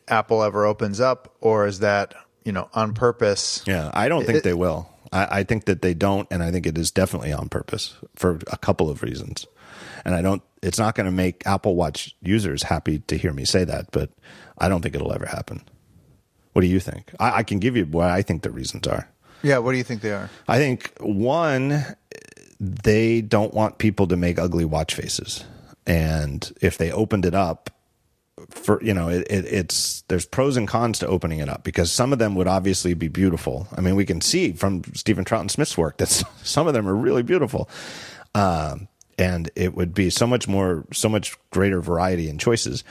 Apple 0.07 0.43
ever 0.43 0.67
opens 0.67 1.01
up, 1.01 1.35
or 1.41 1.67
is 1.67 1.79
that 1.79 2.15
you 2.45 2.53
know 2.53 2.69
on 2.75 2.93
purpose? 2.93 3.63
Yeah, 3.67 3.91
I 3.95 4.09
don't 4.11 4.27
think 4.27 4.39
It- 4.39 4.45
they 4.45 4.53
will. 4.53 4.91
I, 5.11 5.39
I 5.39 5.43
think 5.45 5.65
that 5.65 5.81
they 5.81 5.95
don't, 5.95 6.29
and 6.31 6.43
I 6.43 6.51
think 6.51 6.67
it 6.67 6.77
is 6.77 6.91
definitely 6.91 7.33
on 7.33 7.49
purpose 7.49 7.95
for 8.15 8.41
a 8.53 8.59
couple 8.59 8.91
of 8.91 9.03
reasons. 9.03 9.47
And 10.05 10.15
I 10.15 10.21
don't. 10.21 10.43
It's 10.63 10.79
not 10.79 10.95
going 10.95 11.07
to 11.07 11.13
make 11.13 11.47
Apple 11.47 11.77
Watch 11.77 12.15
users 12.21 12.65
happy 12.65 12.99
to 12.99 13.17
hear 13.17 13.33
me 13.33 13.47
say 13.47 13.65
that, 13.65 13.91
but 13.91 14.11
I 14.59 14.69
don't 14.69 14.83
think 14.83 14.95
it'll 14.95 15.13
ever 15.13 15.27
happen. 15.27 15.63
What 16.53 16.63
do 16.63 16.69
you 16.69 16.81
think? 16.81 17.13
I, 17.21 17.39
I 17.39 17.43
can 17.43 17.59
give 17.59 17.77
you 17.77 17.85
what 17.87 18.11
I 18.11 18.23
think 18.23 18.43
the 18.43 18.51
reasons 18.51 18.87
are. 18.87 19.09
Yeah. 19.43 19.59
What 19.59 19.73
do 19.73 19.79
you 19.79 19.85
think 19.85 20.01
they 20.01 20.13
are? 20.13 20.29
I 20.49 20.59
think 20.59 20.93
one, 21.01 21.85
they 22.59 23.21
don't 23.21 23.55
want 23.55 23.79
people 23.79 24.09
to 24.09 24.17
make 24.17 24.39
ugly 24.39 24.65
watch 24.65 24.95
faces, 24.95 25.45
and 25.87 26.51
if 26.61 26.77
they 26.77 26.91
opened 26.91 27.25
it 27.25 27.35
up, 27.35 27.71
for 28.51 28.83
you 28.83 28.95
know, 28.95 29.09
it, 29.09 29.27
it, 29.31 29.45
it's 29.47 30.03
there's 30.09 30.27
pros 30.27 30.57
and 30.57 30.67
cons 30.69 30.99
to 31.01 31.07
opening 31.07 31.39
it 31.39 31.49
up 31.49 31.65
because 31.65 31.93
some 31.93 32.13
of 32.13 32.19
them 32.19 32.35
would 32.35 32.49
obviously 32.49 32.95
be 32.95 33.09
beautiful. 33.09 33.69
I 33.77 33.81
mean, 33.81 33.97
we 33.97 34.05
can 34.07 34.21
see 34.21 34.53
from 34.53 34.83
Stephen 34.95 35.25
Troughton 35.25 35.51
Smith's 35.51 35.77
work 35.77 35.99
that 35.99 36.09
some 36.43 36.67
of 36.67 36.75
them 36.75 36.89
are 36.89 36.95
really 36.95 37.23
beautiful. 37.23 37.69
Um, 38.35 38.88
and 39.19 39.51
it 39.57 39.75
would 39.75 39.93
be 39.93 40.11
so 40.11 40.27
much 40.27 40.47
more, 40.49 40.85
so 40.93 41.09
much 41.09 41.37
greater 41.51 41.81
variety 41.81 42.29
in 42.29 42.39
choices. 42.39 42.85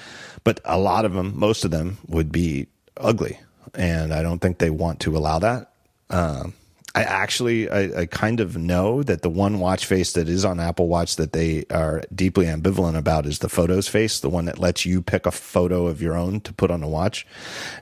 But 0.44 0.60
a 0.66 0.78
lot 0.78 1.06
of 1.06 1.14
them, 1.14 1.34
most 1.38 1.66
of 1.66 1.72
them, 1.72 1.98
would 2.08 2.32
be 2.32 2.68
ugly, 2.98 3.40
and 3.74 4.14
I 4.14 4.22
don't 4.22 4.40
think 4.40 4.58
they 4.58 4.70
want 4.70 5.00
to 5.02 5.18
allow 5.18 5.40
that. 5.40 5.72
Um, 6.10 6.54
I 6.96 7.04
actually, 7.04 7.70
I, 7.70 8.02
I 8.02 8.06
kind 8.08 8.40
of 8.40 8.58
know 8.58 9.04
that 9.04 9.22
the 9.22 9.30
one 9.30 9.60
watch 9.60 9.86
face 9.86 10.14
that 10.14 10.28
is 10.28 10.44
on 10.44 10.60
Apple 10.60 10.88
Watch 10.88 11.18
that 11.18 11.32
they 11.32 11.64
are 11.70 12.02
deeply 12.14 12.48
ambivalent 12.48 12.98
about 12.98 13.28
is 13.28 13.38
the 13.38 13.50
photos 13.50 13.88
face, 13.88 14.20
the 14.20 14.30
one 14.30 14.46
that 14.46 14.58
lets 14.58 14.84
you 14.84 15.04
pick 15.04 15.28
a 15.28 15.32
photo 15.32 15.86
of 15.86 16.02
your 16.02 16.18
own 16.18 16.42
to 16.42 16.54
put 16.54 16.72
on 16.72 16.82
the 16.82 16.88
watch. 16.88 17.28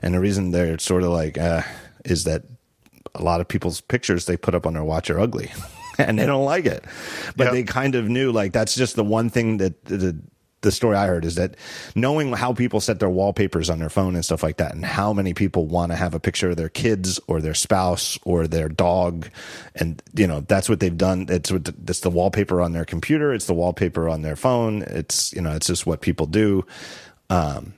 And 0.02 0.12
the 0.12 0.20
reason 0.20 0.50
they're 0.50 0.78
sort 0.78 1.02
of 1.02 1.12
like, 1.12 1.38
uh, 1.38 1.62
is 2.04 2.24
that 2.24 2.42
a 3.14 3.22
lot 3.22 3.40
of 3.40 3.48
people's 3.48 3.80
pictures 3.80 4.26
they 4.26 4.36
put 4.36 4.54
up 4.54 4.66
on 4.66 4.74
their 4.74 4.84
watch 4.84 5.08
are 5.08 5.18
ugly 5.18 5.50
and 6.06 6.18
they 6.18 6.26
don't 6.26 6.44
like 6.44 6.66
it. 6.66 6.84
But 7.36 7.44
Yep. 7.44 7.52
they 7.52 7.62
kind 7.64 7.94
of 7.94 8.08
knew 8.08 8.32
like 8.32 8.52
that's 8.52 8.74
just 8.74 8.96
the 8.96 9.04
one 9.04 9.30
thing 9.30 9.58
that 9.58 9.84
the 9.84 10.18
the 10.62 10.72
story 10.72 10.96
I 10.96 11.06
heard 11.06 11.24
is 11.24 11.36
that 11.36 11.54
knowing 11.94 12.32
how 12.32 12.52
people 12.52 12.80
set 12.80 12.98
their 12.98 13.10
wallpapers 13.10 13.70
on 13.70 13.78
their 13.78 13.90
phone 13.90 14.16
and 14.16 14.24
stuff 14.24 14.42
like 14.42 14.56
that, 14.56 14.74
and 14.74 14.84
how 14.84 15.12
many 15.12 15.32
people 15.32 15.66
want 15.66 15.92
to 15.92 15.96
have 15.96 16.12
a 16.14 16.18
picture 16.18 16.50
of 16.50 16.56
their 16.56 16.70
kids 16.70 17.20
or 17.28 17.40
their 17.40 17.54
spouse 17.54 18.18
or 18.24 18.48
their 18.48 18.68
dog, 18.68 19.28
and 19.76 20.02
you 20.14 20.26
know 20.26 20.40
that's 20.40 20.68
what 20.68 20.80
they've 20.80 20.96
done. 20.96 21.26
It's 21.28 21.52
what 21.52 21.68
it's 21.86 22.00
the 22.00 22.10
wallpaper 22.10 22.60
on 22.60 22.72
their 22.72 22.84
computer. 22.86 23.32
It's 23.32 23.46
the 23.46 23.54
wallpaper 23.54 24.08
on 24.08 24.22
their 24.22 24.34
phone. 24.34 24.82
It's 24.82 25.32
you 25.34 25.40
know 25.42 25.52
it's 25.52 25.68
just 25.68 25.86
what 25.86 26.00
people 26.00 26.26
do. 26.26 26.64
Um, 27.30 27.74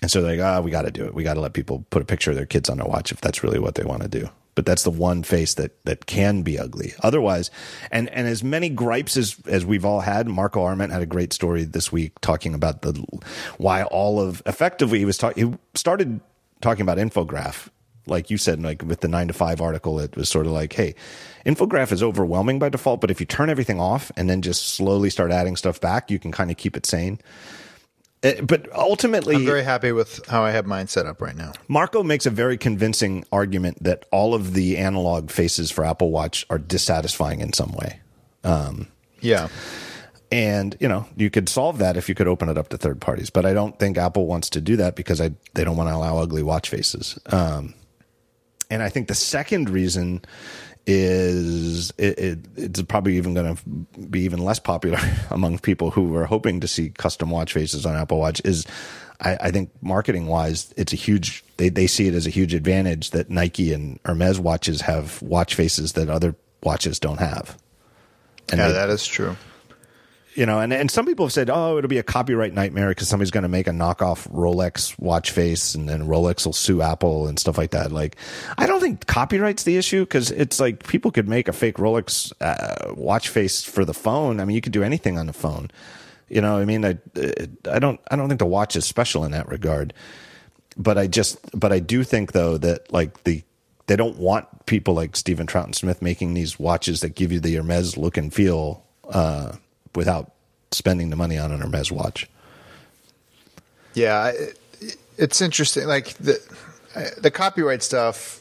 and 0.00 0.10
so 0.10 0.20
they're 0.20 0.36
like, 0.36 0.44
ah, 0.44 0.60
we 0.60 0.72
got 0.72 0.82
to 0.82 0.90
do 0.90 1.04
it. 1.04 1.14
We 1.14 1.22
got 1.22 1.34
to 1.34 1.40
let 1.40 1.52
people 1.52 1.86
put 1.90 2.02
a 2.02 2.06
picture 2.06 2.30
of 2.30 2.36
their 2.36 2.46
kids 2.46 2.68
on 2.68 2.78
their 2.78 2.86
watch 2.88 3.12
if 3.12 3.20
that's 3.20 3.44
really 3.44 3.60
what 3.60 3.76
they 3.76 3.84
want 3.84 4.02
to 4.02 4.08
do. 4.08 4.28
But 4.54 4.66
that's 4.66 4.82
the 4.82 4.90
one 4.90 5.22
face 5.22 5.54
that 5.54 5.82
that 5.84 6.04
can 6.06 6.42
be 6.42 6.58
ugly. 6.58 6.92
Otherwise, 7.02 7.50
and 7.90 8.10
and 8.10 8.28
as 8.28 8.44
many 8.44 8.68
gripes 8.68 9.16
as 9.16 9.36
as 9.46 9.64
we've 9.64 9.84
all 9.84 10.00
had, 10.00 10.28
Marco 10.28 10.62
Arment 10.62 10.92
had 10.92 11.00
a 11.00 11.06
great 11.06 11.32
story 11.32 11.64
this 11.64 11.90
week 11.90 12.20
talking 12.20 12.54
about 12.54 12.82
the 12.82 12.92
why 13.56 13.84
all 13.84 14.20
of 14.20 14.42
effectively 14.44 14.98
he 14.98 15.04
was 15.04 15.16
talking. 15.16 15.52
He 15.52 15.58
started 15.74 16.20
talking 16.60 16.82
about 16.82 16.98
infograph, 16.98 17.68
like 18.06 18.30
you 18.30 18.36
said, 18.36 18.62
like 18.62 18.82
with 18.82 19.00
the 19.00 19.08
nine 19.08 19.28
to 19.28 19.34
five 19.34 19.60
article. 19.60 19.98
It 19.98 20.16
was 20.16 20.28
sort 20.28 20.46
of 20.46 20.52
like, 20.52 20.72
hey, 20.72 20.94
infograph 21.44 21.92
is 21.92 22.02
overwhelming 22.02 22.58
by 22.58 22.68
default, 22.68 23.00
but 23.00 23.10
if 23.10 23.20
you 23.20 23.26
turn 23.26 23.50
everything 23.50 23.80
off 23.80 24.12
and 24.16 24.28
then 24.28 24.42
just 24.42 24.68
slowly 24.68 25.10
start 25.10 25.30
adding 25.30 25.56
stuff 25.56 25.80
back, 25.80 26.10
you 26.10 26.18
can 26.18 26.32
kind 26.32 26.50
of 26.50 26.56
keep 26.56 26.76
it 26.76 26.86
sane. 26.86 27.20
Uh, 28.22 28.42
But 28.42 28.72
ultimately, 28.74 29.36
I'm 29.36 29.44
very 29.46 29.64
happy 29.64 29.92
with 29.92 30.24
how 30.26 30.42
I 30.42 30.50
have 30.52 30.66
mine 30.66 30.86
set 30.88 31.06
up 31.06 31.20
right 31.20 31.36
now. 31.36 31.52
Marco 31.68 32.02
makes 32.02 32.26
a 32.26 32.30
very 32.30 32.56
convincing 32.56 33.24
argument 33.32 33.82
that 33.82 34.06
all 34.12 34.34
of 34.34 34.54
the 34.54 34.78
analog 34.78 35.30
faces 35.30 35.70
for 35.70 35.84
Apple 35.84 36.10
Watch 36.10 36.46
are 36.50 36.58
dissatisfying 36.58 37.40
in 37.40 37.52
some 37.52 37.72
way. 37.72 38.00
Yeah. 39.20 39.48
And 40.30 40.76
you 40.80 40.88
know, 40.88 41.06
you 41.16 41.30
could 41.30 41.48
solve 41.48 41.78
that 41.78 41.96
if 41.96 42.08
you 42.08 42.14
could 42.14 42.26
open 42.26 42.48
it 42.48 42.56
up 42.56 42.68
to 42.70 42.78
third 42.78 43.00
parties, 43.00 43.28
but 43.28 43.44
I 43.44 43.52
don't 43.52 43.78
think 43.78 43.98
Apple 43.98 44.26
wants 44.26 44.48
to 44.50 44.60
do 44.60 44.76
that 44.76 44.96
because 44.96 45.20
I 45.20 45.32
they 45.54 45.62
don't 45.62 45.76
want 45.76 45.90
to 45.90 45.94
allow 45.94 46.18
ugly 46.18 46.42
watch 46.42 46.70
faces. 46.70 47.18
Um, 47.26 47.74
and 48.70 48.82
I 48.82 48.88
think 48.88 49.08
the 49.08 49.14
second 49.14 49.68
reason 49.68 50.22
is 50.86 51.90
it, 51.98 52.18
it, 52.18 52.38
it's 52.56 52.82
probably 52.82 53.16
even 53.16 53.34
going 53.34 53.56
to 53.56 53.62
be 54.08 54.20
even 54.22 54.40
less 54.44 54.58
popular 54.58 54.98
among 55.30 55.58
people 55.58 55.90
who 55.90 56.14
are 56.16 56.24
hoping 56.26 56.60
to 56.60 56.68
see 56.68 56.90
custom 56.90 57.30
watch 57.30 57.52
faces 57.52 57.86
on 57.86 57.94
Apple 57.96 58.18
Watch 58.18 58.40
is 58.44 58.66
I, 59.20 59.36
I 59.40 59.50
think 59.52 59.70
marketing 59.80 60.26
wise, 60.26 60.74
it's 60.76 60.92
a 60.92 60.96
huge, 60.96 61.44
they, 61.56 61.68
they 61.68 61.86
see 61.86 62.08
it 62.08 62.14
as 62.14 62.26
a 62.26 62.30
huge 62.30 62.54
advantage 62.54 63.10
that 63.10 63.30
Nike 63.30 63.72
and 63.72 64.00
Hermes 64.04 64.40
watches 64.40 64.80
have 64.80 65.22
watch 65.22 65.54
faces 65.54 65.92
that 65.92 66.08
other 66.10 66.34
watches 66.64 66.98
don't 66.98 67.20
have. 67.20 67.56
And 68.50 68.58
Yeah, 68.58 68.68
they- 68.68 68.72
that 68.74 68.90
is 68.90 69.06
true. 69.06 69.36
You 70.34 70.46
know, 70.46 70.60
and, 70.60 70.72
and 70.72 70.90
some 70.90 71.04
people 71.04 71.26
have 71.26 71.32
said, 71.32 71.50
oh, 71.50 71.76
it'll 71.76 71.88
be 71.88 71.98
a 71.98 72.02
copyright 72.02 72.54
nightmare 72.54 72.88
because 72.88 73.08
somebody's 73.08 73.30
going 73.30 73.42
to 73.42 73.48
make 73.48 73.66
a 73.66 73.70
knockoff 73.70 74.28
Rolex 74.30 74.98
watch 74.98 75.30
face 75.30 75.74
and 75.74 75.88
then 75.88 76.06
Rolex 76.06 76.46
will 76.46 76.54
sue 76.54 76.80
Apple 76.80 77.26
and 77.26 77.38
stuff 77.38 77.58
like 77.58 77.72
that. 77.72 77.92
Like, 77.92 78.16
I 78.56 78.66
don't 78.66 78.80
think 78.80 79.06
copyright's 79.06 79.64
the 79.64 79.76
issue 79.76 80.00
because 80.00 80.30
it's 80.30 80.58
like 80.58 80.86
people 80.86 81.10
could 81.10 81.28
make 81.28 81.48
a 81.48 81.52
fake 81.52 81.76
Rolex 81.76 82.32
uh, 82.40 82.94
watch 82.94 83.28
face 83.28 83.62
for 83.62 83.84
the 83.84 83.92
phone. 83.94 84.40
I 84.40 84.44
mean, 84.44 84.54
you 84.54 84.62
could 84.62 84.72
do 84.72 84.82
anything 84.82 85.18
on 85.18 85.26
the 85.26 85.32
phone. 85.32 85.70
You 86.28 86.40
know, 86.40 86.56
I 86.56 86.64
mean, 86.64 86.84
I, 86.84 86.98
I 87.70 87.78
don't, 87.78 88.00
I 88.10 88.16
don't 88.16 88.28
think 88.28 88.38
the 88.38 88.46
watch 88.46 88.74
is 88.74 88.86
special 88.86 89.24
in 89.24 89.32
that 89.32 89.48
regard. 89.48 89.92
But 90.78 90.96
I 90.96 91.08
just, 91.08 91.38
but 91.58 91.72
I 91.72 91.78
do 91.78 92.04
think 92.04 92.32
though 92.32 92.56
that 92.56 92.90
like 92.90 93.24
the, 93.24 93.42
they 93.86 93.96
don't 93.96 94.16
want 94.16 94.64
people 94.64 94.94
like 94.94 95.14
Stephen 95.16 95.46
Troughton 95.46 95.74
Smith 95.74 96.00
making 96.00 96.32
these 96.32 96.58
watches 96.58 97.02
that 97.02 97.14
give 97.14 97.32
you 97.32 97.40
the 97.40 97.54
Hermes 97.56 97.98
look 97.98 98.16
and 98.16 98.32
feel. 98.32 98.82
Uh, 99.06 99.56
without 99.94 100.32
spending 100.70 101.10
the 101.10 101.16
money 101.16 101.38
on 101.38 101.52
an 101.52 101.60
Hermes 101.60 101.90
watch. 101.92 102.28
Yeah, 103.94 104.28
it, 104.28 104.58
it's 105.18 105.40
interesting. 105.40 105.86
Like 105.86 106.14
the 106.14 106.40
the 107.18 107.30
copyright 107.30 107.82
stuff. 107.82 108.40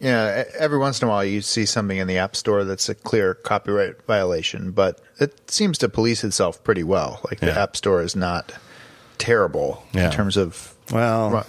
You 0.00 0.10
know, 0.10 0.44
every 0.56 0.78
once 0.78 1.02
in 1.02 1.08
a 1.08 1.10
while 1.10 1.24
you 1.24 1.40
see 1.40 1.66
something 1.66 1.98
in 1.98 2.06
the 2.06 2.18
App 2.18 2.36
Store 2.36 2.62
that's 2.62 2.88
a 2.88 2.94
clear 2.94 3.34
copyright 3.34 4.00
violation, 4.06 4.70
but 4.70 5.00
it 5.18 5.50
seems 5.50 5.76
to 5.78 5.88
police 5.88 6.22
itself 6.22 6.62
pretty 6.62 6.84
well. 6.84 7.20
Like 7.24 7.40
the 7.40 7.46
Yeah. 7.48 7.62
App 7.64 7.76
Store 7.76 8.00
is 8.00 8.14
not 8.14 8.52
terrible 9.18 9.82
Yeah. 9.92 10.06
in 10.06 10.12
terms 10.12 10.36
of. 10.36 10.74
Well, 10.92 11.44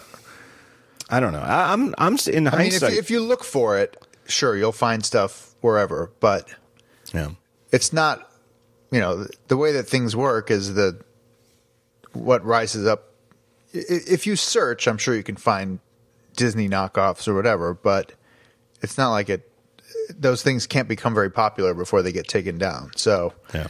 I 1.12 1.20
don't 1.20 1.32
know. 1.32 1.42
I, 1.42 1.74
I'm 1.74 1.94
I'm 2.00 2.14
s- 2.16 2.28
in 2.28 2.48
I 2.48 2.58
mean, 2.58 2.74
if, 2.74 2.82
if 2.82 3.12
you 3.12 3.20
look 3.22 3.44
for 3.44 3.78
it, 3.78 4.04
sure, 4.26 4.58
you'll 4.58 4.72
find 4.72 5.06
stuff 5.06 5.54
wherever, 5.62 6.12
but 6.20 6.48
yeah. 7.14 7.30
it's 7.72 7.94
not 7.94 8.29
you 8.92 9.00
know 9.00 9.26
the 9.48 9.58
way 9.58 9.72
that 9.74 9.84
things 9.84 10.16
work 10.16 10.50
is 10.52 10.74
the 10.74 11.00
what 12.14 12.44
rises 12.44 12.88
up 12.88 13.14
if 13.72 14.26
you 14.26 14.36
search 14.36 14.88
i'm 14.88 14.98
sure 14.98 15.16
you 15.16 15.24
can 15.24 15.36
find 15.36 15.80
disney 16.36 16.68
knockoffs 16.68 17.28
or 17.28 17.34
whatever 17.36 17.74
but 17.74 18.14
it's 18.82 18.98
not 18.98 19.12
like 19.12 19.30
it 19.30 19.52
those 20.18 20.42
things 20.42 20.66
can't 20.66 20.88
become 20.88 21.14
very 21.14 21.30
popular 21.30 21.74
before 21.74 22.02
they 22.02 22.12
get 22.12 22.28
taken 22.28 22.58
down 22.58 22.92
so 22.96 23.34
Yeah. 23.54 23.68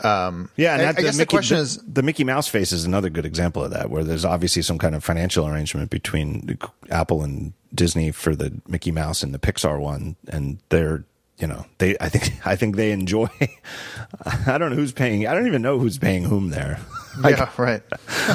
Um, 0.00 0.48
yeah, 0.56 0.74
and 0.74 0.82
I- 0.82 0.84
that, 0.92 0.98
I 0.98 1.02
guess 1.02 1.14
the 1.16 1.22
Mickey, 1.22 1.30
question 1.30 1.56
is- 1.58 1.78
the 1.78 2.04
Mickey 2.04 2.22
Mouse 2.22 2.46
face 2.46 2.70
is 2.70 2.84
another 2.84 3.10
good 3.10 3.26
example 3.26 3.64
of 3.64 3.72
that, 3.72 3.90
where 3.90 4.04
there's 4.04 4.24
obviously 4.24 4.62
some 4.62 4.78
kind 4.78 4.94
of 4.94 5.02
financial 5.02 5.48
arrangement 5.48 5.90
between 5.90 6.56
Apple 6.88 7.24
and 7.24 7.52
Disney 7.74 8.12
for 8.12 8.36
the 8.36 8.60
Mickey 8.68 8.92
Mouse 8.92 9.24
and 9.24 9.34
the 9.34 9.40
Pixar 9.40 9.80
one, 9.80 10.14
and 10.28 10.58
they're 10.68 11.02
you 11.38 11.46
know 11.46 11.66
they 11.78 11.96
I 12.00 12.08
think 12.08 12.40
I 12.46 12.56
think 12.56 12.76
they 12.76 12.92
enjoy. 12.92 13.28
I 14.46 14.58
don't 14.58 14.70
know 14.70 14.76
who's 14.76 14.92
paying. 14.92 15.26
I 15.26 15.34
don't 15.34 15.46
even 15.46 15.62
know 15.62 15.78
who's 15.78 15.98
paying 15.98 16.24
whom 16.24 16.50
there. 16.50 16.78
Like, 17.18 17.36
yeah 17.36 17.50
right 17.56 17.82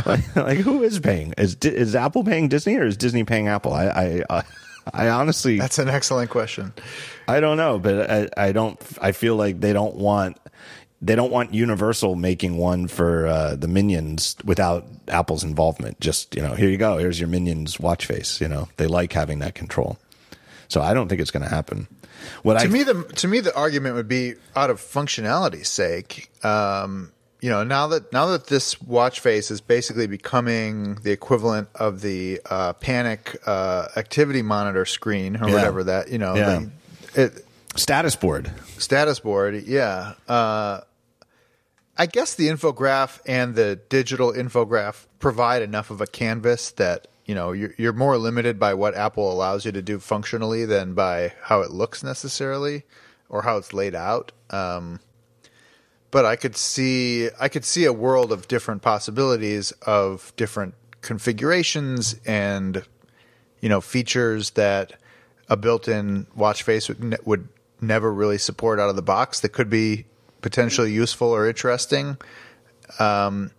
like, 0.05 0.35
like, 0.35 0.57
who 0.57 0.83
is 0.83 0.99
paying? 0.99 1.33
Is 1.37 1.55
is 1.55 1.95
Apple 1.95 2.25
paying 2.25 2.49
Disney 2.49 2.75
or 2.75 2.85
is 2.85 2.97
Disney 2.97 3.23
paying 3.23 3.47
Apple? 3.47 3.71
I 3.71 3.85
I 3.85 4.23
uh, 4.29 4.41
I 4.93 5.07
honestly 5.07 5.57
that's 5.57 5.79
an 5.79 5.87
excellent 5.87 6.29
question 6.29 6.73
I 7.27 7.39
don't 7.39 7.57
know, 7.57 7.79
but 7.79 8.09
I, 8.09 8.29
I 8.37 8.51
don't. 8.51 8.79
I 9.01 9.11
feel 9.11 9.35
like 9.35 9.59
they 9.59 9.73
don't 9.73 9.95
want 9.95 10.37
they 11.01 11.15
don't 11.15 11.31
want 11.31 11.53
Universal 11.53 12.15
making 12.15 12.57
one 12.57 12.87
for 12.87 13.27
uh, 13.27 13.55
the 13.55 13.67
Minions 13.67 14.35
without 14.45 14.85
Apple's 15.09 15.43
involvement. 15.43 15.99
Just 15.99 16.35
you 16.35 16.41
know, 16.41 16.53
here 16.53 16.69
you 16.69 16.77
go. 16.77 16.97
Here's 16.97 17.19
your 17.19 17.29
Minions 17.29 17.79
watch 17.79 18.05
face. 18.05 18.39
You 18.41 18.47
know, 18.47 18.69
they 18.77 18.87
like 18.87 19.13
having 19.13 19.39
that 19.39 19.55
control. 19.55 19.97
So 20.67 20.81
I 20.81 20.93
don't 20.93 21.07
think 21.07 21.21
it's 21.21 21.31
going 21.31 21.43
to 21.43 21.49
happen. 21.49 21.87
What 22.43 22.59
to 22.59 22.65
I 22.65 22.67
me 22.67 22.83
the 22.83 23.03
to 23.15 23.27
me 23.27 23.39
the 23.39 23.55
argument 23.55 23.95
would 23.95 24.07
be 24.07 24.35
out 24.55 24.69
of 24.69 24.79
functionality's 24.79 25.69
sake 25.69 26.29
um 26.45 27.11
you 27.41 27.49
know 27.49 27.63
now 27.63 27.87
that 27.87 28.11
now 28.13 28.27
that 28.27 28.47
this 28.47 28.81
watch 28.81 29.19
face 29.19 29.51
is 29.51 29.59
basically 29.61 30.07
becoming 30.07 30.95
the 31.03 31.11
equivalent 31.11 31.67
of 31.75 32.01
the 32.01 32.39
uh, 32.49 32.73
panic 32.73 33.35
uh, 33.45 33.87
activity 33.97 34.41
monitor 34.41 34.85
screen 34.85 35.35
or 35.37 35.47
Yeah. 35.49 35.55
whatever 35.55 35.83
that 35.85 36.09
you 36.09 36.17
know 36.17 36.35
Yeah. 36.35 36.63
the, 37.13 37.21
it, 37.23 37.45
status 37.75 38.15
board. 38.15 38.51
status 38.77 39.19
board 39.19 39.63
yeah 39.65 40.13
uh, 40.29 40.81
i 41.97 42.05
guess 42.05 42.35
the 42.35 42.47
infograph 42.47 43.19
and 43.25 43.55
the 43.55 43.75
digital 43.89 44.31
infograph 44.31 45.05
provide 45.19 45.61
enough 45.61 45.89
of 45.89 45.99
a 46.01 46.07
canvas 46.07 46.71
that 46.71 47.07
you 47.33 47.39
know 47.39 47.51
you're, 47.51 47.73
you're 47.79 47.93
more 47.93 48.15
limited 48.15 48.59
by 48.59 48.75
what 48.75 48.93
apple 48.93 49.33
allows 49.33 49.65
you 49.65 49.71
to 49.71 49.81
do 49.81 49.97
functionally 49.97 50.65
than 50.65 50.93
by 50.93 51.33
how 51.41 51.61
it 51.61 51.71
looks 51.71 52.03
necessarily 52.03 52.83
or 53.27 53.41
how 53.41 53.57
it's 53.57 53.73
laid 53.73 53.95
out 53.95 54.31
um, 54.51 54.99
but 56.11 56.25
i 56.25 56.35
could 56.35 56.55
see 56.55 57.29
i 57.39 57.49
could 57.49 57.65
see 57.65 57.85
a 57.85 57.91
world 57.91 58.31
of 58.31 58.47
different 58.47 58.83
possibilities 58.83 59.71
of 59.81 60.31
different 60.35 60.75
configurations 61.01 62.15
and 62.23 62.83
you 63.61 63.67
know 63.67 63.81
features 63.81 64.51
that 64.51 64.93
a 65.49 65.57
built-in 65.57 66.27
watch 66.35 66.61
face 66.61 66.87
would, 66.87 67.03
ne- 67.03 67.17
would 67.25 67.49
never 67.81 68.13
really 68.13 68.37
support 68.37 68.79
out 68.79 68.91
of 68.91 68.95
the 68.95 69.01
box 69.01 69.39
that 69.39 69.49
could 69.49 69.71
be 69.71 70.05
potentially 70.41 70.91
useful 70.91 71.29
or 71.29 71.47
interesting. 71.47 72.15
Um, 72.99 73.49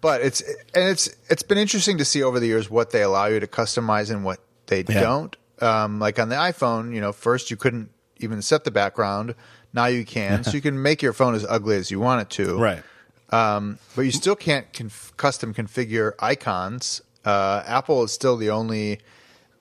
but 0.00 0.20
it's 0.22 0.40
and 0.74 0.88
it's 0.88 1.08
it's 1.28 1.42
been 1.42 1.58
interesting 1.58 1.98
to 1.98 2.04
see 2.04 2.22
over 2.22 2.38
the 2.40 2.46
years 2.46 2.70
what 2.70 2.90
they 2.90 3.02
allow 3.02 3.26
you 3.26 3.40
to 3.40 3.46
customize 3.46 4.10
and 4.10 4.24
what 4.24 4.40
they 4.66 4.84
Yeah. 4.88 5.00
don't. 5.00 5.36
Um, 5.60 5.98
like 6.00 6.18
on 6.18 6.28
the 6.28 6.36
iPhone, 6.36 6.94
you 6.94 7.00
know, 7.00 7.12
first 7.12 7.50
you 7.50 7.56
couldn't 7.56 7.90
even 8.18 8.42
set 8.42 8.64
the 8.64 8.70
background. 8.70 9.34
Now 9.72 9.86
you 9.86 10.04
can, 10.04 10.42
so 10.44 10.52
you 10.52 10.60
can 10.60 10.80
make 10.80 11.02
your 11.02 11.12
phone 11.12 11.34
as 11.34 11.44
ugly 11.48 11.76
as 11.76 11.90
you 11.90 12.00
want 12.00 12.22
it 12.22 12.30
to 12.42 12.56
Right. 12.58 12.82
um, 13.30 13.78
but 13.94 14.02
you 14.02 14.10
still 14.12 14.36
can't 14.36 14.72
conf- 14.72 15.12
custom 15.16 15.52
configure 15.54 16.12
icons. 16.18 17.02
Uh, 17.24 17.62
Apple 17.66 18.02
is 18.04 18.12
still 18.12 18.36
the 18.36 18.50
only. 18.50 19.00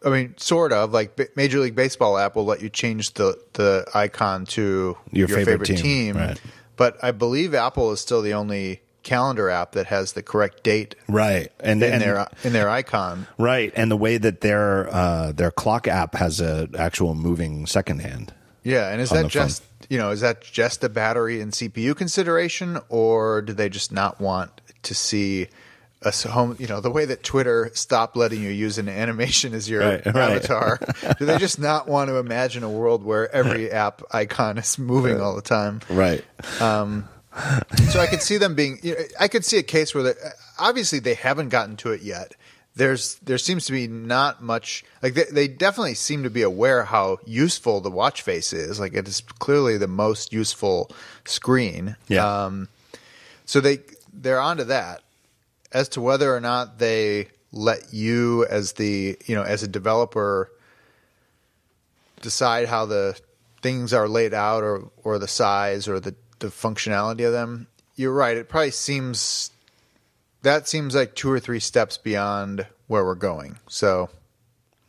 I 0.05 0.09
mean, 0.09 0.35
sort 0.37 0.71
of 0.71 0.93
like 0.93 1.15
B- 1.15 1.25
Major 1.35 1.59
League 1.59 1.73
Baseball 1.75 2.17
app 2.17 2.35
will 2.35 2.45
let 2.45 2.61
you 2.61 2.69
change 2.69 3.13
the 3.15 3.39
the 3.53 3.85
icon 3.95 4.45
to 4.47 4.95
Your 5.11 5.27
favorite 5.27 5.65
team, 5.65 6.15
right. 6.17 6.39
But 6.77 6.97
I 7.03 7.11
believe 7.11 7.55
Apple 7.55 7.91
is 7.91 7.99
still 8.01 8.21
the 8.21 8.33
only 8.33 8.81
calendar 9.05 9.49
app 9.49 9.71
that 9.71 9.85
has 9.87 10.11
the 10.11 10.21
correct 10.21 10.63
date 10.63 10.95
Right. 11.07 11.49
And 11.61 11.81
in 11.81 11.93
and 11.93 12.01
their 12.01 12.27
in 12.43 12.51
their 12.51 12.67
icon. 12.69 13.27
right, 13.37 13.71
and 13.77 13.89
the 13.89 13.95
way 13.95 14.17
that 14.17 14.41
their 14.41 14.93
uh, 14.93 15.31
their 15.31 15.51
clock 15.51 15.87
app 15.87 16.15
has 16.15 16.41
a 16.41 16.67
actual 16.77 17.15
moving 17.15 17.65
second 17.67 17.99
hand. 18.01 18.33
Yeah, 18.63 18.89
and 18.89 18.99
is 18.99 19.09
that 19.11 19.15
the 19.17 19.21
phone. 19.29 19.29
just 19.29 19.63
you 19.89 19.97
know 19.97 20.09
is 20.09 20.19
that 20.21 20.41
just 20.41 20.83
a 20.83 20.89
battery 20.89 21.39
and 21.39 21.53
CPU 21.53 21.95
consideration, 21.95 22.79
or 22.89 23.41
do 23.41 23.53
they 23.53 23.69
just 23.69 23.91
not 23.93 24.19
want 24.19 24.49
to 24.83 24.93
see 24.95 25.47
a 26.01 26.11
home? 26.27 26.55
You 26.59 26.65
know, 26.67 26.81
the 26.81 26.89
way 26.91 27.05
that 27.05 27.21
Twitter 27.23 27.69
stopped 27.75 28.17
letting 28.17 28.41
you 28.41 28.49
use 28.49 28.77
an 28.79 28.89
animation 28.89 29.53
as 29.53 29.69
your 29.69 29.81
Right, 29.81 30.05
right. 30.07 30.15
avatar. 30.31 30.79
do 31.19 31.25
they 31.25 31.37
just 31.37 31.59
not 31.59 31.87
want 31.87 32.09
to 32.09 32.17
imagine 32.17 32.63
a 32.63 32.69
world 32.69 33.03
where 33.03 33.31
every 33.33 33.69
app 33.71 34.01
icon 34.11 34.57
is 34.57 34.79
moving 34.79 35.21
all 35.21 35.35
the 35.35 35.41
time? 35.43 35.81
Right. 35.89 36.23
So 37.91 37.99
I 37.99 38.07
could 38.07 38.21
see 38.21 38.37
them 38.37 38.55
being. 38.55 38.79
You 38.81 38.95
know, 38.95 39.01
I 39.19 39.27
could 39.27 39.43
see 39.43 39.57
a 39.57 39.63
case 39.63 39.93
where 39.93 40.03
they, 40.03 40.13
obviously 40.57 40.99
they 40.99 41.15
haven't 41.15 41.49
gotten 41.49 41.75
to 41.77 41.91
it 41.91 42.01
yet. 42.01 42.33
There's 42.75 43.15
there 43.15 43.37
seems 43.37 43.65
to 43.65 43.71
be 43.71 43.87
not 43.87 44.41
much 44.41 44.83
like 45.01 45.13
they, 45.13 45.25
they 45.25 45.47
definitely 45.47 45.93
seem 45.95 46.23
to 46.23 46.29
be 46.29 46.41
aware 46.41 46.83
how 46.83 47.19
useful 47.25 47.81
the 47.81 47.91
watch 47.91 48.21
face 48.21 48.53
is. 48.53 48.79
Like 48.79 48.93
it 48.93 49.07
is 49.07 49.21
clearly 49.39 49.77
the 49.77 49.87
most 49.87 50.33
useful 50.33 50.91
screen. 51.25 51.95
Yeah. 52.07 52.45
Um, 52.45 52.67
so 53.45 53.61
they 53.61 53.79
they're 54.13 54.41
onto 54.41 54.65
that. 54.65 55.01
As 55.71 55.89
to 55.89 56.01
whether 56.01 56.33
or 56.33 56.39
not 56.39 56.79
they 56.79 57.27
let 57.51 57.93
you 57.93 58.45
as 58.45 58.73
the 58.73 59.17
you 59.25 59.35
know 59.35 59.43
as 59.43 59.63
a 59.63 59.67
developer 59.67 60.51
decide 62.21 62.67
how 62.67 62.85
the 62.85 63.19
things 63.61 63.93
are 63.93 64.07
laid 64.07 64.33
out 64.33 64.63
or 64.63 64.89
or 65.03 65.17
the 65.17 65.27
size 65.27 65.87
or 65.87 65.99
the 65.99 66.15
the 66.39 66.47
functionality 66.47 67.25
of 67.25 67.31
them, 67.33 67.67
you're 67.95 68.13
right. 68.13 68.37
It 68.37 68.49
probably 68.49 68.71
seems 68.71 69.51
that 70.41 70.67
seems 70.67 70.93
like 70.93 71.15
two 71.15 71.31
or 71.31 71.39
three 71.39 71.59
steps 71.59 71.97
beyond 71.97 72.67
where 72.87 73.03
we're 73.03 73.15
going. 73.15 73.57
So 73.67 74.09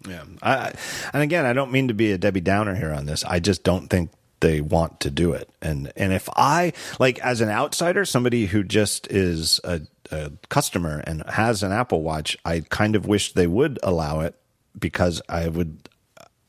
Yeah. 0.06 0.24
I, 0.42 0.72
and 1.12 1.22
again, 1.22 1.46
I 1.46 1.52
don't 1.54 1.72
mean 1.72 1.88
to 1.88 1.94
be 1.94 2.12
a 2.12 2.18
Debbie 2.18 2.40
Downer 2.42 2.74
here 2.74 2.92
on 2.92 3.06
this. 3.06 3.24
I 3.24 3.40
just 3.40 3.64
don't 3.64 3.88
think 3.88 4.10
they 4.40 4.60
want 4.60 5.00
to 5.00 5.10
do 5.10 5.32
it. 5.32 5.48
And 5.62 5.92
and 5.96 6.12
if 6.12 6.28
I 6.36 6.74
like 6.98 7.18
as 7.20 7.40
an 7.40 7.48
outsider, 7.48 8.04
somebody 8.04 8.46
who 8.46 8.62
just 8.62 9.10
is 9.10 9.60
a, 9.64 9.80
a 10.10 10.32
customer 10.50 11.02
and 11.06 11.22
has 11.26 11.62
an 11.62 11.72
Apple 11.72 12.02
Watch, 12.02 12.36
I 12.44 12.60
kind 12.68 12.94
of 12.94 13.06
wish 13.06 13.32
they 13.32 13.46
would 13.46 13.78
allow 13.82 14.20
it 14.20 14.34
because 14.78 15.22
I 15.28 15.48
would 15.48 15.88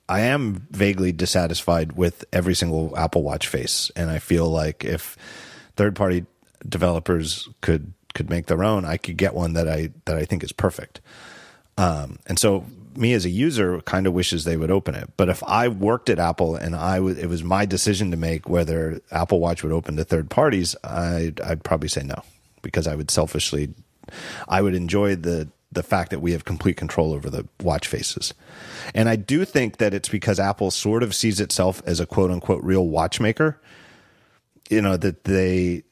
I 0.10 0.22
am 0.22 0.68
vaguely 0.72 1.12
dissatisfied 1.12 1.94
with 1.94 2.26
every 2.32 2.56
single 2.56 2.98
Apple 2.98 3.24
Watch 3.24 3.48
face, 3.48 3.92
and 3.96 4.10
I 4.10 4.20
feel 4.20 4.50
like 4.50 4.86
if 4.86 5.18
third 5.76 5.96
party 5.96 6.26
developers 6.68 7.50
could 7.62 7.94
could 8.14 8.30
make 8.30 8.48
their 8.48 8.64
own, 8.64 8.86
I 8.86 8.98
could 8.98 9.18
get 9.18 9.34
one 9.34 9.54
that 9.54 9.68
I 9.68 9.90
that 10.06 10.18
I 10.18 10.26
think 10.26 10.44
is 10.44 10.52
perfect. 10.52 11.02
Um, 11.78 12.20
and 12.26 12.40
so 12.40 12.66
me 12.96 13.14
as 13.14 13.26
a 13.26 13.30
user 13.30 13.80
kind 13.82 14.08
of 14.08 14.14
wishes 14.14 14.44
they 14.44 14.58
would 14.58 14.72
open 14.72 14.96
it. 14.96 15.10
But 15.18 15.30
if 15.30 15.44
I 15.44 15.68
worked 15.68 16.10
at 16.10 16.20
Apple 16.20 16.56
and 16.56 16.76
I 16.76 16.96
w- 16.96 17.16
it 17.16 17.28
was 17.28 17.44
my 17.44 17.66
decision 17.66 18.12
to 18.12 18.18
make 18.18 18.50
whether 18.50 19.00
Apple 19.12 19.40
Watch 19.40 19.62
would 19.64 19.72
open 19.72 19.96
to 19.98 20.04
third 20.04 20.30
parties, 20.30 20.76
I'd, 20.84 21.40
I'd 21.42 21.64
probably 21.64 21.90
say 21.90 22.02
no 22.02 22.24
because 22.64 22.88
I 22.88 22.96
would 22.96 23.12
selfishly, 23.12 23.74
I 24.48 24.62
would 24.64 24.74
enjoy 24.74 25.16
the 25.16 25.48
the 25.78 25.84
fact 25.84 26.10
that 26.10 26.20
we 26.20 26.32
have 26.32 26.44
complete 26.44 26.76
control 26.76 27.14
over 27.14 27.30
the 27.30 27.48
watch 27.62 27.88
faces. 27.88 28.34
And 28.96 29.08
I 29.08 29.16
do 29.16 29.46
think 29.46 29.78
that 29.78 29.94
it's 29.94 30.10
because 30.10 30.40
Apple 30.40 30.72
sort 30.72 31.04
of 31.04 31.14
sees 31.14 31.40
itself 31.40 31.82
as 31.86 32.00
a 32.00 32.06
quote 32.06 32.32
unquote 32.32 32.64
real 32.64 32.88
watchmaker. 32.88 33.62
You 34.70 34.82
know 34.82 34.98
that 34.98 35.24
they 35.24 35.84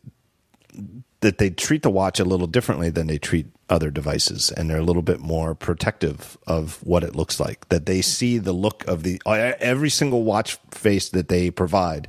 that 1.22 1.38
they 1.38 1.50
treat 1.52 1.84
the 1.84 1.90
watch 1.90 2.20
a 2.20 2.26
little 2.26 2.48
differently 2.48 2.90
than 2.90 3.08
they 3.08 3.18
treat 3.18 3.46
other 3.70 3.90
devices 3.90 4.52
and 4.52 4.70
they're 4.70 4.80
a 4.80 4.84
little 4.84 5.02
bit 5.02 5.20
more 5.20 5.56
protective 5.56 6.38
of 6.46 6.84
what 6.84 7.04
it 7.04 7.16
looks 7.16 7.40
like 7.40 7.68
that 7.70 7.88
they 7.88 8.00
see 8.00 8.38
the 8.38 8.52
look 8.52 8.86
of 8.88 9.02
the 9.02 9.20
every 9.26 9.90
single 9.90 10.24
watch 10.24 10.60
face 10.70 11.10
that 11.10 11.30
they 11.30 11.50
provide 11.50 12.08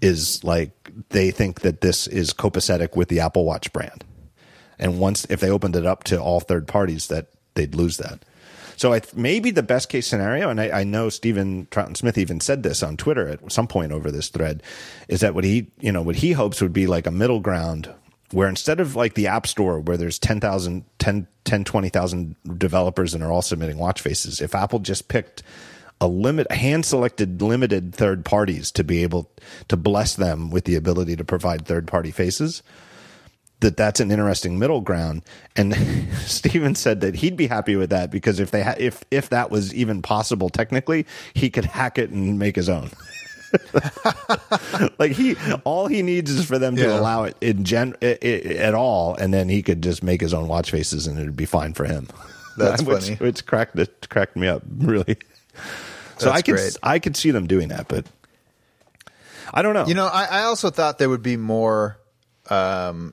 is 0.00 0.42
like 0.44 0.92
they 1.10 1.30
think 1.30 1.60
that 1.60 1.82
this 1.82 2.06
is 2.06 2.32
copacetic 2.32 2.96
with 2.96 3.08
the 3.08 3.20
Apple 3.20 3.44
Watch 3.44 3.70
brand 3.72 4.04
and 4.78 4.98
once 4.98 5.26
if 5.30 5.40
they 5.40 5.50
opened 5.50 5.76
it 5.76 5.86
up 5.86 6.04
to 6.04 6.20
all 6.20 6.40
third 6.40 6.66
parties 6.66 7.08
that 7.08 7.28
they'd 7.54 7.74
lose 7.74 7.98
that. 7.98 8.24
So 8.76 8.92
I, 8.92 9.02
maybe 9.14 9.50
the 9.50 9.62
best 9.62 9.88
case 9.88 10.06
scenario, 10.06 10.48
and 10.48 10.60
I, 10.60 10.80
I 10.80 10.84
know 10.84 11.08
Stephen 11.08 11.66
Troughton 11.66 11.96
Smith 11.96 12.18
even 12.18 12.40
said 12.40 12.62
this 12.62 12.82
on 12.82 12.96
Twitter 12.96 13.28
at 13.28 13.52
some 13.52 13.66
point 13.66 13.92
over 13.92 14.10
this 14.10 14.28
thread, 14.28 14.62
is 15.08 15.20
that 15.20 15.34
what 15.34 15.44
he, 15.44 15.70
you 15.78 15.92
know, 15.92 16.02
what 16.02 16.16
he 16.16 16.32
hopes 16.32 16.60
would 16.60 16.72
be 16.72 16.86
like 16.86 17.06
a 17.06 17.12
middle 17.12 17.40
ground 17.40 17.92
where 18.32 18.48
instead 18.48 18.80
of 18.80 18.96
like 18.96 19.14
the 19.14 19.26
app 19.26 19.46
store 19.46 19.78
where 19.78 19.96
there's 19.96 20.18
10,000, 20.18 20.84
10, 20.98 21.26
10 21.44 21.64
20,000 21.64 22.36
developers 22.58 23.14
and 23.14 23.22
are 23.22 23.30
all 23.30 23.42
submitting 23.42 23.78
watch 23.78 24.00
faces, 24.00 24.40
if 24.40 24.54
Apple 24.54 24.78
just 24.78 25.08
picked 25.08 25.42
a 26.00 26.08
limit, 26.08 26.50
hand 26.50 26.84
selected 26.84 27.40
limited 27.40 27.94
third 27.94 28.24
parties 28.24 28.72
to 28.72 28.82
be 28.82 29.02
able 29.02 29.30
to 29.68 29.76
bless 29.76 30.16
them 30.16 30.50
with 30.50 30.64
the 30.64 30.74
ability 30.74 31.14
to 31.14 31.24
provide 31.24 31.64
third 31.64 31.86
party 31.86 32.10
faces, 32.10 32.62
that 33.62 33.76
that's 33.76 34.00
an 34.00 34.10
interesting 34.10 34.58
middle 34.58 34.80
ground. 34.80 35.22
And 35.56 35.74
Steven 36.18 36.74
said 36.74 37.00
that 37.00 37.16
he'd 37.16 37.36
be 37.36 37.46
happy 37.46 37.74
with 37.74 37.90
that 37.90 38.10
because 38.10 38.38
if 38.38 38.50
they 38.50 38.62
ha- 38.62 38.76
if 38.78 39.02
if 39.10 39.30
that 39.30 39.50
was 39.50 39.74
even 39.74 40.02
possible 40.02 40.50
technically, 40.50 41.06
he 41.34 41.48
could 41.48 41.64
hack 41.64 41.98
it 41.98 42.10
and 42.10 42.38
make 42.38 42.54
his 42.54 42.68
own. 42.68 42.90
like 44.98 45.12
he, 45.12 45.36
all 45.64 45.86
he 45.86 46.00
needs 46.02 46.30
is 46.30 46.44
for 46.44 46.58
them 46.58 46.74
to 46.74 46.82
yeah. 46.82 46.98
allow 46.98 47.24
it 47.24 47.36
in 47.40 47.64
gen 47.64 47.94
it, 48.00 48.22
it, 48.22 48.56
at 48.56 48.74
all, 48.74 49.14
and 49.16 49.32
then 49.32 49.48
he 49.48 49.62
could 49.62 49.82
just 49.82 50.02
make 50.02 50.20
his 50.20 50.32
own 50.32 50.48
watch 50.48 50.70
faces, 50.70 51.06
and 51.06 51.18
it'd 51.18 51.36
be 51.36 51.44
fine 51.44 51.74
for 51.74 51.84
him. 51.84 52.08
That's 52.56 52.82
which, 52.82 53.04
funny. 53.04 53.16
Which 53.16 53.46
cracked 53.46 53.78
it 53.78 54.08
cracked 54.08 54.36
me 54.36 54.46
up 54.46 54.62
really. 54.78 55.16
So 56.18 56.26
That's 56.26 56.38
I 56.38 56.42
could 56.42 56.54
great. 56.56 56.76
I 56.82 56.98
could 56.98 57.16
see 57.16 57.30
them 57.30 57.46
doing 57.46 57.68
that, 57.68 57.88
but 57.88 58.06
I 59.52 59.62
don't 59.62 59.74
know. 59.74 59.86
You 59.86 59.94
know, 59.94 60.06
I, 60.06 60.24
I 60.24 60.42
also 60.44 60.70
thought 60.70 60.98
there 60.98 61.08
would 61.08 61.22
be 61.22 61.36
more 61.36 61.98
um, 62.48 63.12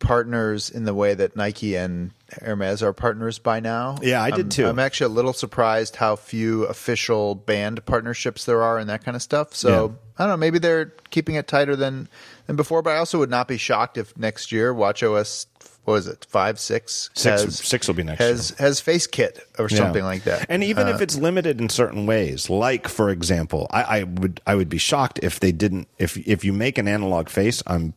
partners 0.00 0.70
in 0.70 0.84
the 0.84 0.94
way 0.94 1.14
that 1.14 1.36
Nike 1.36 1.76
and 1.76 2.10
Hermes 2.42 2.82
are 2.82 2.92
partners 2.92 3.38
by 3.38 3.60
now. 3.60 3.96
Yeah, 4.02 4.22
I 4.22 4.30
did 4.30 4.46
I'm, 4.46 4.48
too. 4.48 4.66
I'm 4.66 4.78
actually 4.78 5.12
a 5.12 5.14
little 5.14 5.32
surprised 5.32 5.96
how 5.96 6.16
few 6.16 6.64
official 6.64 7.36
band 7.36 7.84
partnerships 7.86 8.46
there 8.46 8.62
are 8.62 8.78
and 8.78 8.90
that 8.90 9.04
kind 9.04 9.14
of 9.14 9.22
stuff. 9.22 9.54
So 9.54 9.68
yeah. 9.68 9.94
I 10.18 10.22
don't 10.24 10.32
know, 10.32 10.36
maybe 10.38 10.58
they're 10.58 10.86
keeping 11.10 11.36
it 11.36 11.46
tighter 11.46 11.76
than 11.76 12.08
than 12.46 12.56
before. 12.56 12.82
But 12.82 12.94
I 12.94 12.96
also 12.96 13.18
would 13.18 13.30
not 13.30 13.46
be 13.46 13.58
shocked 13.58 13.96
if 13.96 14.16
next 14.18 14.50
year 14.50 14.74
WatchOS 14.74 15.46
what 15.84 15.94
is 15.94 16.06
it 16.06 16.26
five 16.28 16.58
six 16.58 17.10
six 17.14 17.42
has, 17.42 17.56
six 17.58 17.88
will 17.88 17.94
be 17.94 18.02
next 18.02 18.20
has 18.20 18.50
year. 18.50 18.56
has 18.58 18.80
face 18.80 19.06
kit 19.06 19.40
or 19.58 19.68
yeah. 19.70 19.76
something 19.76 20.04
like 20.04 20.24
that. 20.24 20.46
And 20.48 20.62
even 20.62 20.86
uh, 20.86 20.90
if 20.90 21.00
it's 21.00 21.16
limited 21.16 21.60
in 21.60 21.68
certain 21.68 22.06
ways, 22.06 22.50
like 22.50 22.88
for 22.88 23.10
example, 23.10 23.66
I, 23.70 23.82
I 23.82 24.02
would 24.04 24.40
I 24.46 24.54
would 24.54 24.68
be 24.68 24.78
shocked 24.78 25.20
if 25.22 25.40
they 25.40 25.52
didn't 25.52 25.88
if 25.98 26.16
if 26.26 26.44
you 26.44 26.52
make 26.52 26.78
an 26.78 26.88
analog 26.88 27.28
face, 27.28 27.62
I'm 27.66 27.94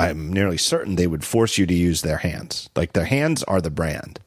I'm 0.00 0.32
nearly 0.32 0.56
certain 0.56 0.96
they 0.96 1.06
would 1.06 1.24
force 1.24 1.58
you 1.58 1.66
to 1.66 1.74
use 1.74 2.02
their 2.02 2.18
hands. 2.18 2.70
Like 2.76 2.92
their 2.92 3.04
hands 3.04 3.42
are 3.44 3.60
the 3.60 3.70
brand. 3.70 4.20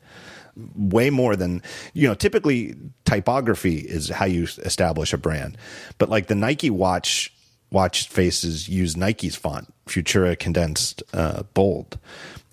Way 0.56 1.10
more 1.10 1.36
than, 1.36 1.64
you 1.94 2.08
know, 2.08 2.14
typically 2.14 2.76
typography 3.06 3.78
is 3.78 4.10
how 4.10 4.26
you 4.26 4.44
establish 4.44 5.12
a 5.14 5.18
brand. 5.18 5.58
But 5.98 6.10
like 6.10 6.28
the 6.28 6.36
Nike 6.36 6.70
watch, 6.70 7.34
watch 7.72 8.08
faces 8.08 8.70
use 8.70 8.96
Nike's 8.96 9.36
font, 9.36 9.74
Futura 9.88 10.38
condensed 10.38 11.02
uh, 11.12 11.44
bold, 11.56 11.98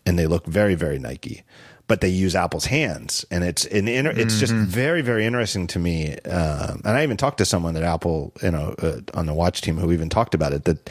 and 0.07 0.19
they 0.19 0.27
look 0.27 0.47
very, 0.47 0.75
very 0.75 0.99
Nike 0.99 1.45
but 1.91 2.03
they 2.03 2.09
use 2.09 2.37
Apple's 2.37 2.67
hands, 2.67 3.27
and 3.33 3.43
it's 3.43 3.65
an 3.65 3.89
inter- 3.89 4.13
it's 4.13 4.39
just 4.39 4.53
mm-hmm. 4.53 4.63
very 4.63 5.03
very 5.03 5.27
interesting 5.27 5.67
to 5.67 5.81
me. 5.81 6.17
Uh, 6.25 6.75
and 6.85 6.97
I 6.97 7.03
even 7.03 7.17
talked 7.17 7.39
to 7.39 7.45
someone 7.45 7.77
at 7.77 7.83
Apple, 7.83 8.33
you 8.45 8.53
know, 8.53 8.77
uh, 8.79 9.01
on 9.13 9.27
the 9.27 9.35
watch 9.35 9.61
team 9.61 9.77
who 9.77 9.91
even 9.91 10.09
talked 10.09 10.33
about 10.33 10.53
it 10.53 10.67
that 10.67 10.89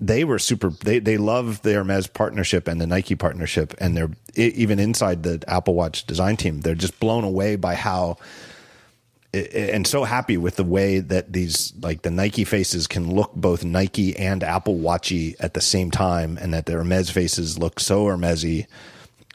they 0.00 0.24
were 0.24 0.38
super 0.38 0.70
they 0.70 0.98
they 0.98 1.16
love 1.16 1.62
the 1.62 1.74
Hermes 1.74 2.06
partnership 2.06 2.68
and 2.68 2.80
the 2.80 2.86
Nike 2.86 3.16
partnership 3.16 3.74
and 3.78 3.96
they're 3.96 4.10
even 4.34 4.78
inside 4.78 5.22
the 5.22 5.42
Apple 5.48 5.74
Watch 5.74 6.06
design 6.06 6.36
team 6.36 6.60
they're 6.60 6.74
just 6.74 7.00
blown 7.00 7.24
away 7.24 7.56
by 7.56 7.74
how 7.74 8.16
and 9.34 9.86
so 9.86 10.04
happy 10.04 10.36
with 10.36 10.56
the 10.56 10.64
way 10.64 11.00
that 11.00 11.32
these 11.32 11.72
like 11.82 12.02
the 12.02 12.10
Nike 12.10 12.44
faces 12.44 12.86
can 12.86 13.12
look 13.12 13.34
both 13.34 13.64
Nike 13.64 14.16
and 14.16 14.42
Apple 14.42 14.76
Watchy 14.76 15.34
at 15.40 15.54
the 15.54 15.60
same 15.60 15.90
time 15.90 16.38
and 16.40 16.54
that 16.54 16.66
the 16.66 16.72
Hermes 16.72 17.10
faces 17.10 17.58
look 17.58 17.80
so 17.80 18.04
Hermesy 18.06 18.66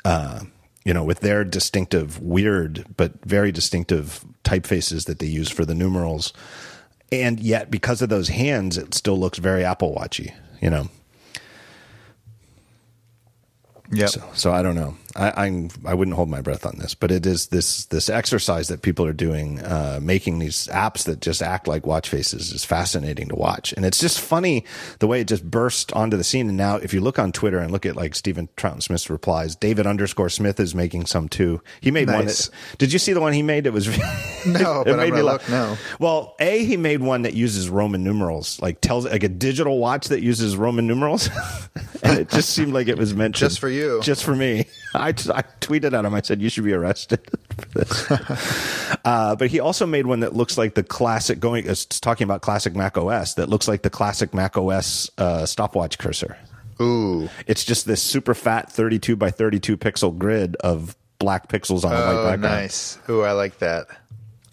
uh, 0.05 0.41
you 0.85 0.93
know 0.93 1.03
with 1.03 1.19
their 1.19 1.43
distinctive 1.43 2.19
weird 2.19 2.85
but 2.95 3.23
very 3.25 3.51
distinctive 3.51 4.25
typefaces 4.43 5.05
that 5.05 5.19
they 5.19 5.27
use 5.27 5.49
for 5.49 5.65
the 5.65 5.75
numerals. 5.75 6.33
And 7.11 7.39
yet 7.39 7.69
because 7.69 8.01
of 8.01 8.09
those 8.09 8.29
hands 8.29 8.77
it 8.77 8.93
still 8.93 9.19
looks 9.19 9.37
very 9.37 9.65
Apple 9.65 9.93
Watchy 9.93 10.33
you 10.63 10.69
know. 10.69 10.87
Yeah. 13.91 14.05
So, 14.07 14.23
so, 14.33 14.51
I 14.53 14.61
don't 14.63 14.75
know. 14.75 14.95
I, 15.15 15.45
I'm 15.45 15.69
I 15.85 15.93
wouldn't 15.93 16.15
hold 16.15 16.29
my 16.29 16.41
breath 16.41 16.65
on 16.65 16.77
this, 16.79 16.95
but 16.95 17.11
it 17.11 17.25
is 17.25 17.47
this 17.47 17.85
this 17.85 18.09
exercise 18.09 18.67
that 18.69 18.81
people 18.81 19.05
are 19.05 19.13
doing, 19.13 19.59
uh, 19.59 19.99
making 20.01 20.39
these 20.39 20.67
apps 20.67 21.03
that 21.03 21.21
just 21.21 21.41
act 21.41 21.67
like 21.67 21.85
watch 21.85 22.09
faces 22.09 22.51
is 22.51 22.65
fascinating 22.65 23.27
to 23.29 23.35
watch, 23.35 23.73
and 23.73 23.85
it's 23.85 23.99
just 23.99 24.19
funny 24.19 24.65
the 24.99 25.07
way 25.07 25.21
it 25.21 25.27
just 25.27 25.49
burst 25.49 25.93
onto 25.93 26.17
the 26.17 26.23
scene. 26.23 26.47
And 26.47 26.57
now, 26.57 26.77
if 26.77 26.93
you 26.93 27.01
look 27.01 27.19
on 27.19 27.31
Twitter 27.31 27.59
and 27.59 27.71
look 27.71 27.85
at 27.85 27.95
like 27.95 28.15
Stephen 28.15 28.49
Troughton 28.57 28.81
Smith's 28.81 29.09
replies, 29.09 29.55
David 29.55 29.85
underscore 29.85 30.29
Smith 30.29 30.59
is 30.59 30.73
making 30.73 31.05
some 31.05 31.29
too. 31.29 31.61
He 31.79 31.91
made 31.91 32.07
nice. 32.07 32.15
one. 32.15 32.25
That, 32.25 32.77
did 32.79 32.93
you 32.93 32.99
see 32.99 33.13
the 33.13 33.21
one 33.21 33.33
he 33.33 33.43
made? 33.43 33.67
It 33.67 33.73
was 33.73 33.87
no, 34.47 34.81
it 34.81 34.85
but 34.85 34.97
made 34.97 35.09
I'm 35.09 35.15
me 35.15 35.21
look. 35.21 35.47
No. 35.47 35.77
Well, 35.99 36.35
a 36.39 36.65
he 36.65 36.75
made 36.75 37.01
one 37.01 37.21
that 37.21 37.33
uses 37.33 37.69
Roman 37.69 38.03
numerals, 38.03 38.59
like 38.61 38.81
tells 38.81 39.05
like 39.05 39.23
a 39.23 39.29
digital 39.29 39.77
watch 39.77 40.07
that 40.07 40.23
uses 40.23 40.57
Roman 40.57 40.87
numerals, 40.87 41.29
and 42.03 42.17
it 42.17 42.29
just 42.29 42.49
seemed 42.49 42.73
like 42.73 42.87
it 42.87 42.97
was 42.97 43.13
meant 43.13 43.35
just 43.35 43.59
for 43.59 43.69
you, 43.69 44.01
just 44.01 44.23
for 44.23 44.35
me. 44.35 44.65
I, 45.03 45.07
I 45.09 45.43
tweeted 45.59 45.97
at 45.97 46.05
him. 46.05 46.13
I 46.13 46.21
said, 46.21 46.41
"You 46.41 46.49
should 46.49 46.63
be 46.63 46.73
arrested 46.73 47.19
uh, 49.05 49.35
but 49.35 49.49
he 49.49 49.59
also 49.59 49.85
made 49.85 50.05
one 50.05 50.21
that 50.21 50.33
looks 50.33 50.57
like 50.57 50.75
the 50.75 50.83
classic. 50.83 51.39
Going, 51.39 51.69
uh, 51.69 51.75
talking 52.01 52.25
about 52.25 52.41
classic 52.41 52.75
Mac 52.75 52.97
OS, 52.97 53.33
that 53.35 53.49
looks 53.49 53.67
like 53.67 53.81
the 53.81 53.89
classic 53.89 54.33
Mac 54.33 54.57
OS 54.57 55.11
uh, 55.17 55.45
stopwatch 55.45 55.97
cursor. 55.97 56.37
Ooh, 56.81 57.29
it's 57.47 57.65
just 57.65 57.85
this 57.85 58.01
super 58.01 58.33
fat 58.33 58.71
thirty-two 58.71 59.15
by 59.15 59.29
thirty-two 59.29 59.77
pixel 59.77 60.17
grid 60.17 60.55
of 60.57 60.95
black 61.19 61.49
pixels 61.49 61.83
on 61.83 61.91
a 61.91 61.95
white 61.95 62.13
oh, 62.13 62.23
background. 62.23 62.41
Nice. 62.41 62.97
Ooh, 63.09 63.21
I 63.21 63.33
like 63.33 63.59
that. 63.59 63.87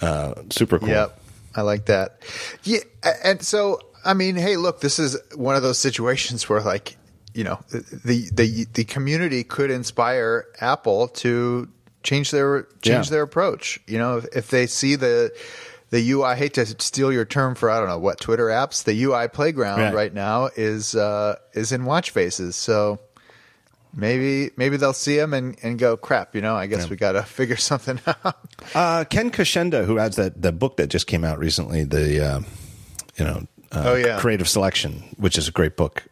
Uh, 0.00 0.34
super 0.50 0.78
cool. 0.78 0.88
Yep, 0.88 1.20
I 1.54 1.62
like 1.62 1.86
that. 1.86 2.20
Yeah, 2.64 2.80
and 3.22 3.40
so 3.42 3.80
I 4.04 4.14
mean, 4.14 4.34
hey, 4.34 4.56
look, 4.56 4.80
this 4.80 4.98
is 4.98 5.16
one 5.34 5.56
of 5.56 5.62
those 5.62 5.78
situations 5.78 6.48
where 6.48 6.60
like 6.60 6.96
you 7.34 7.44
know 7.44 7.60
the 7.70 8.30
the 8.32 8.66
the 8.72 8.84
community 8.84 9.44
could 9.44 9.70
inspire 9.70 10.46
Apple 10.60 11.08
to 11.08 11.68
change 12.02 12.30
their 12.30 12.62
change 12.82 13.06
yeah. 13.06 13.10
their 13.10 13.22
approach. 13.22 13.80
You 13.86 13.98
know, 13.98 14.18
if, 14.18 14.26
if, 14.36 14.48
they 14.48 14.66
see 14.66 14.96
the 14.96 15.32
the 15.90 16.10
UI, 16.10 16.24
I 16.24 16.36
hate 16.36 16.54
to 16.54 16.66
steal 16.66 17.12
your 17.12 17.24
term 17.24 17.54
for 17.54 17.70
I 17.70 17.78
don't 17.78 17.88
know 17.88 17.98
what 17.98 18.20
Twitter 18.20 18.46
apps. 18.46 18.84
The 18.84 19.04
UI 19.04 19.28
playground 19.28 19.80
right, 19.80 19.94
right 19.94 20.14
now 20.14 20.48
is 20.56 20.94
uh, 20.94 21.36
is 21.52 21.72
in 21.72 21.84
watch 21.84 22.10
faces. 22.10 22.56
So 22.56 23.00
maybe 23.94 24.50
maybe 24.56 24.76
they'll 24.76 24.92
see 24.92 25.16
them 25.16 25.34
and, 25.34 25.56
and 25.62 25.78
go 25.78 25.96
crap. 25.96 26.34
You 26.34 26.40
know, 26.40 26.54
I 26.54 26.66
guess 26.66 26.84
yeah. 26.84 26.90
we 26.90 26.96
got 26.96 27.12
to 27.12 27.22
figure 27.24 27.56
something 27.56 28.00
out. 28.24 28.36
Uh, 28.74 29.04
Ken 29.04 29.30
Kocenda, 29.30 29.84
who 29.84 29.96
has 29.96 30.16
that 30.16 30.40
the 30.40 30.52
book 30.52 30.76
that 30.78 30.88
just 30.88 31.06
came 31.06 31.24
out 31.24 31.38
recently, 31.38 31.84
the 31.84 32.24
uh, 32.24 32.40
you 33.16 33.24
know. 33.24 33.46
Uh, 33.72 33.82
oh 33.86 33.94
yeah, 33.94 34.18
creative 34.18 34.48
selection, 34.48 35.14
which 35.16 35.38
is 35.38 35.46
a 35.46 35.52
great 35.52 35.76
book. 35.76 36.02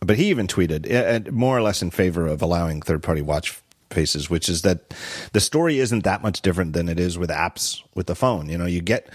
But 0.00 0.16
he 0.16 0.30
even 0.30 0.46
tweeted 0.46 1.30
more 1.30 1.56
or 1.56 1.62
less 1.62 1.82
in 1.82 1.90
favor 1.90 2.26
of 2.26 2.42
allowing 2.42 2.80
third 2.82 3.02
party 3.02 3.22
watch 3.22 3.60
faces, 3.90 4.30
which 4.30 4.48
is 4.48 4.62
that 4.62 4.94
the 5.32 5.40
story 5.40 5.78
isn't 5.78 6.04
that 6.04 6.22
much 6.22 6.40
different 6.42 6.72
than 6.72 6.88
it 6.88 6.98
is 6.98 7.18
with 7.18 7.28
apps 7.28 7.82
with 7.94 8.06
the 8.06 8.14
phone. 8.14 8.48
You 8.48 8.56
know, 8.56 8.66
you 8.66 8.80
get 8.80 9.08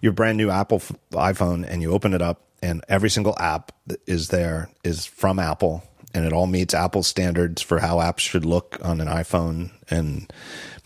your 0.00 0.12
brand 0.12 0.38
new 0.38 0.50
Apple 0.50 0.80
iPhone 1.12 1.64
and 1.68 1.82
you 1.82 1.92
open 1.92 2.12
it 2.14 2.22
up, 2.22 2.40
and 2.62 2.82
every 2.88 3.10
single 3.10 3.38
app 3.38 3.72
that 3.86 4.00
is 4.06 4.28
there 4.28 4.68
is 4.82 5.04
from 5.06 5.38
Apple. 5.38 5.82
and 6.14 6.24
it 6.24 6.32
all 6.32 6.46
meets 6.46 6.74
Apple 6.74 7.02
standards 7.02 7.62
for 7.62 7.78
how 7.78 7.96
apps 7.96 8.20
should 8.20 8.44
look 8.44 8.78
on 8.82 9.00
an 9.00 9.08
iPhone, 9.08 9.70
and 9.90 10.30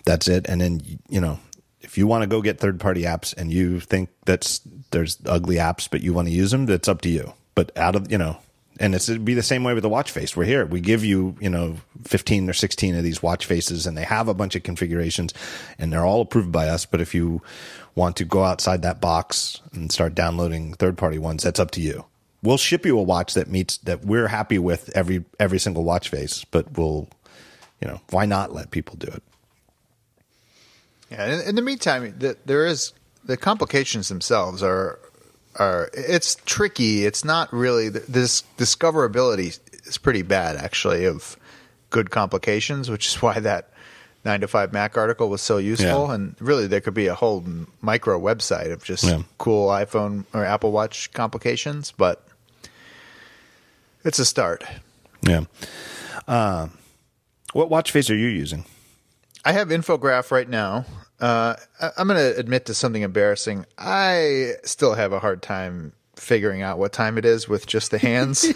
that's 0.04 0.28
it. 0.28 0.46
And 0.48 0.60
then 0.60 0.80
you 1.08 1.20
know, 1.20 1.38
if 1.80 1.98
you 1.98 2.06
want 2.06 2.22
to 2.22 2.28
go 2.28 2.42
get 2.42 2.58
third 2.58 2.78
party 2.80 3.02
apps 3.02 3.34
and 3.36 3.52
you 3.52 3.80
think 3.80 4.10
that's 4.24 4.60
there's 4.90 5.18
ugly 5.26 5.56
apps, 5.56 5.88
but 5.90 6.02
you 6.02 6.12
want 6.12 6.28
to 6.28 6.34
use 6.34 6.50
them, 6.50 6.66
that's 6.66 6.88
up 6.88 7.00
to 7.02 7.08
you. 7.08 7.32
But 7.54 7.76
out 7.76 7.96
of 7.96 8.10
you 8.10 8.18
know, 8.18 8.38
and 8.78 8.94
it's 8.94 9.08
it'd 9.08 9.24
be 9.24 9.34
the 9.34 9.42
same 9.42 9.64
way 9.64 9.74
with 9.74 9.82
the 9.82 9.88
watch 9.88 10.10
face. 10.10 10.36
We're 10.36 10.44
here. 10.44 10.66
We 10.66 10.80
give 10.80 11.04
you, 11.04 11.36
you 11.40 11.50
know, 11.50 11.76
15 12.04 12.48
or 12.48 12.52
16 12.52 12.94
of 12.94 13.04
these 13.04 13.22
watch 13.22 13.46
faces 13.46 13.86
and 13.86 13.96
they 13.96 14.04
have 14.04 14.28
a 14.28 14.34
bunch 14.34 14.54
of 14.56 14.62
configurations 14.62 15.32
and 15.78 15.92
they're 15.92 16.04
all 16.04 16.20
approved 16.20 16.52
by 16.52 16.68
us. 16.68 16.86
But 16.86 17.00
if 17.00 17.14
you 17.14 17.42
want 17.94 18.16
to 18.16 18.24
go 18.24 18.44
outside 18.44 18.82
that 18.82 19.00
box 19.00 19.60
and 19.72 19.90
start 19.90 20.14
downloading 20.14 20.74
third 20.74 20.98
party 20.98 21.18
ones, 21.18 21.42
that's 21.42 21.60
up 21.60 21.70
to 21.72 21.80
you. 21.80 22.04
We'll 22.42 22.58
ship 22.58 22.84
you 22.86 22.98
a 22.98 23.02
watch 23.02 23.34
that 23.34 23.48
meets 23.48 23.78
that 23.78 24.04
we're 24.04 24.28
happy 24.28 24.58
with 24.58 24.90
every 24.94 25.24
every 25.40 25.58
single 25.58 25.84
watch 25.84 26.10
face, 26.10 26.44
but 26.44 26.78
we'll 26.78 27.08
you 27.80 27.88
know, 27.88 28.00
why 28.10 28.26
not 28.26 28.52
let 28.54 28.70
people 28.70 28.96
do 28.96 29.08
it? 29.08 29.22
Yeah, 31.10 31.26
in, 31.26 31.48
in 31.48 31.54
the 31.54 31.62
meantime, 31.62 32.14
the, 32.18 32.36
there 32.46 32.66
is 32.66 32.92
the 33.24 33.36
complications 33.36 34.08
themselves 34.08 34.62
are 34.62 34.98
are 35.58 35.90
it's 35.94 36.36
tricky. 36.46 37.04
It's 37.06 37.24
not 37.24 37.52
really 37.52 37.88
this 37.88 38.42
discoverability 38.58 39.58
is 39.86 39.98
pretty 39.98 40.22
bad 40.22 40.56
actually 40.56 41.04
of 41.04 41.36
good 41.90 42.10
complications, 42.10 42.90
which 42.90 43.06
is 43.06 43.14
why 43.22 43.38
that 43.40 43.70
nine 44.24 44.40
to 44.40 44.48
five 44.48 44.72
Mac 44.72 44.96
article 44.96 45.28
was 45.28 45.40
so 45.40 45.58
useful. 45.58 46.08
Yeah. 46.08 46.14
And 46.14 46.36
really, 46.40 46.66
there 46.66 46.80
could 46.80 46.94
be 46.94 47.06
a 47.06 47.14
whole 47.14 47.44
micro 47.80 48.18
website 48.20 48.72
of 48.72 48.82
just 48.82 49.04
Yeah. 49.04 49.22
cool 49.38 49.68
iPhone 49.68 50.24
or 50.34 50.44
Apple 50.44 50.72
Watch 50.72 51.12
complications, 51.12 51.92
but 51.96 52.26
it's 54.04 54.18
a 54.18 54.24
start. 54.24 54.64
Yeah. 55.22 55.44
Uh, 56.28 56.68
what 57.52 57.70
watch 57.70 57.90
face 57.92 58.10
are 58.10 58.16
you 58.16 58.28
using? 58.28 58.64
I 59.44 59.52
have 59.52 59.68
Infograph 59.68 60.30
right 60.32 60.48
now. 60.48 60.84
Uh, 61.20 61.56
I'm 61.96 62.08
going 62.08 62.18
to 62.18 62.38
admit 62.38 62.66
to 62.66 62.74
something 62.74 63.02
embarrassing. 63.02 63.66
I 63.78 64.52
still 64.64 64.94
have 64.94 65.12
a 65.12 65.18
hard 65.18 65.42
time 65.42 65.92
figuring 66.16 66.62
out 66.62 66.78
what 66.78 66.92
time 66.92 67.18
it 67.18 67.24
is 67.24 67.48
with 67.48 67.66
just 67.66 67.90
the 67.90 67.98
hands. 67.98 68.46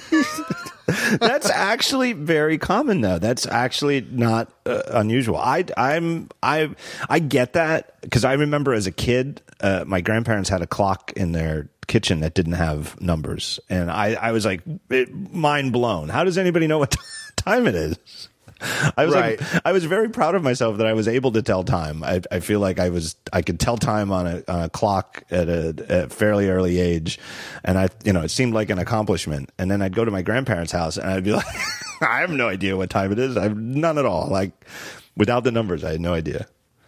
That's 1.21 1.49
actually 1.51 2.15
very 2.15 2.59
common 2.59 3.01
though. 3.01 3.19
That's 3.19 3.47
actually 3.47 4.01
not 4.01 4.51
uh, 4.67 4.83
unusual. 4.89 5.37
I 5.37 5.65
I'm 5.77 6.29
I 6.43 6.71
I 7.09 7.21
get 7.21 7.53
that 7.53 8.01
because 8.01 8.25
I 8.25 8.33
remember 8.33 8.73
as 8.75 8.87
a 8.87 8.93
kid, 8.93 9.41
uh, 9.61 9.85
my 9.87 10.01
grandparents 10.01 10.49
had 10.49 10.63
a 10.63 10.67
clock 10.67 11.13
in 11.15 11.33
their 11.33 11.69
kitchen 11.87 12.21
that 12.21 12.35
didn't 12.35 12.55
have 12.55 13.01
numbers, 13.01 13.61
and 13.69 13.91
I 13.91 14.15
I 14.15 14.33
was 14.33 14.45
like 14.45 14.63
it, 14.89 15.15
mind 15.15 15.73
blown. 15.73 16.09
How 16.09 16.25
does 16.25 16.39
anybody 16.39 16.67
know 16.67 16.79
what 16.79 16.97
time 17.37 17.69
it 17.69 17.75
is? 17.77 18.29
I 18.97 19.05
was 19.07 19.15
Right. 19.15 19.41
like, 19.41 19.63
I 19.65 19.73
was 19.73 19.85
very 19.85 20.09
proud 20.11 20.35
of 20.35 20.43
myself 20.43 20.79
that 20.79 20.87
I 20.87 20.93
was 20.93 21.09
able 21.09 21.33
to 21.33 21.43
tell 21.43 21.65
time. 21.65 22.03
I, 22.05 22.21
I 22.31 22.41
feel 22.41 22.61
like 22.61 22.79
I 22.79 22.91
was, 22.91 23.17
I 23.33 23.43
could 23.43 23.59
tell 23.59 23.77
time 23.77 24.11
on 24.13 24.27
a, 24.27 24.43
on 24.49 24.61
a 24.65 24.69
clock 24.69 25.25
at 25.31 25.49
a, 25.49 25.69
at 25.89 26.05
a 26.05 26.09
fairly 26.09 26.49
early 26.51 26.79
age. 26.79 27.19
And 27.65 27.79
I, 27.79 27.89
you 28.05 28.13
know, 28.13 28.23
it 28.23 28.31
seemed 28.31 28.53
like 28.55 28.71
an 28.71 28.79
accomplishment. 28.79 29.51
And 29.59 29.71
then 29.71 29.81
I'd 29.83 29.95
go 29.95 30.05
to 30.05 30.11
my 30.11 30.23
grandparents' 30.23 30.73
house 30.73 30.97
and 30.97 31.09
I'd 31.11 31.25
be 31.25 31.33
like, 31.41 31.47
I 32.03 32.21
have 32.21 32.31
no 32.31 32.49
idea 32.49 32.77
what 32.77 32.91
time 32.91 33.13
it 33.13 33.19
is. 33.19 33.37
I 33.37 33.45
have 33.45 33.57
none 33.57 33.99
at 33.99 34.05
all. 34.07 34.29
Like 34.29 34.53
without 35.17 35.45
the 35.45 35.51
numbers, 35.53 35.85
I 35.85 35.93
had 35.93 36.01
no 36.01 36.13
idea. 36.15 36.47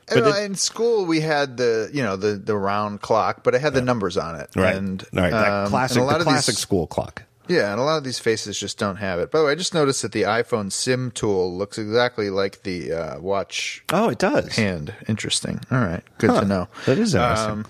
But 0.09 0.19
it- 0.27 0.45
in 0.45 0.55
school, 0.57 1.07
we 1.07 1.21
had 1.21 1.57
the 1.57 1.89
you 1.93 2.03
know 2.03 2.17
the 2.17 2.33
the 2.35 2.55
round 2.57 3.01
clock, 3.01 3.43
but 3.45 3.55
it 3.55 3.61
had 3.63 3.73
the 3.73 3.81
numbers 3.81 4.19
on 4.19 4.35
it. 4.35 4.51
right. 4.57 4.75
And 4.77 5.03
right. 5.13 5.31
That 5.31 5.51
um, 5.65 5.69
classic, 5.71 5.97
and 5.99 6.05
a 6.05 6.07
lot 6.07 6.21
of 6.21 6.25
classic 6.27 6.55
these, 6.55 6.59
school 6.59 6.87
clock. 6.87 7.23
Yeah, 7.49 7.73
and 7.73 7.81
a 7.81 7.85
lot 7.85 7.99
of 7.99 8.05
these 8.05 8.19
faces 8.19 8.59
just 8.59 8.79
don't 8.79 8.97
have 8.97 9.19
it. 9.19 9.31
By 9.31 9.39
the 9.41 9.45
way, 9.47 9.53
I 9.53 9.55
just 9.55 9.75
noticed 9.75 10.03
that 10.03 10.13
the 10.13 10.23
iPhone 10.23 10.71
Sim 10.73 11.11
tool 11.11 11.57
looks 11.57 11.77
exactly 11.79 12.31
like 12.31 12.63
the 12.63 12.93
uh, 12.93 13.21
watch 13.21 13.85
Oh, 13.93 14.09
it 14.11 14.19
does. 14.19 14.57
hand. 14.57 14.95
Interesting. 15.09 15.61
All 15.71 15.79
right, 15.81 16.03
good 16.19 16.31
Huh. 16.31 16.41
to 16.41 16.47
know. 16.47 16.69
That 16.87 16.99
is 16.99 17.15
interesting. 17.15 17.51
Um, 17.51 17.67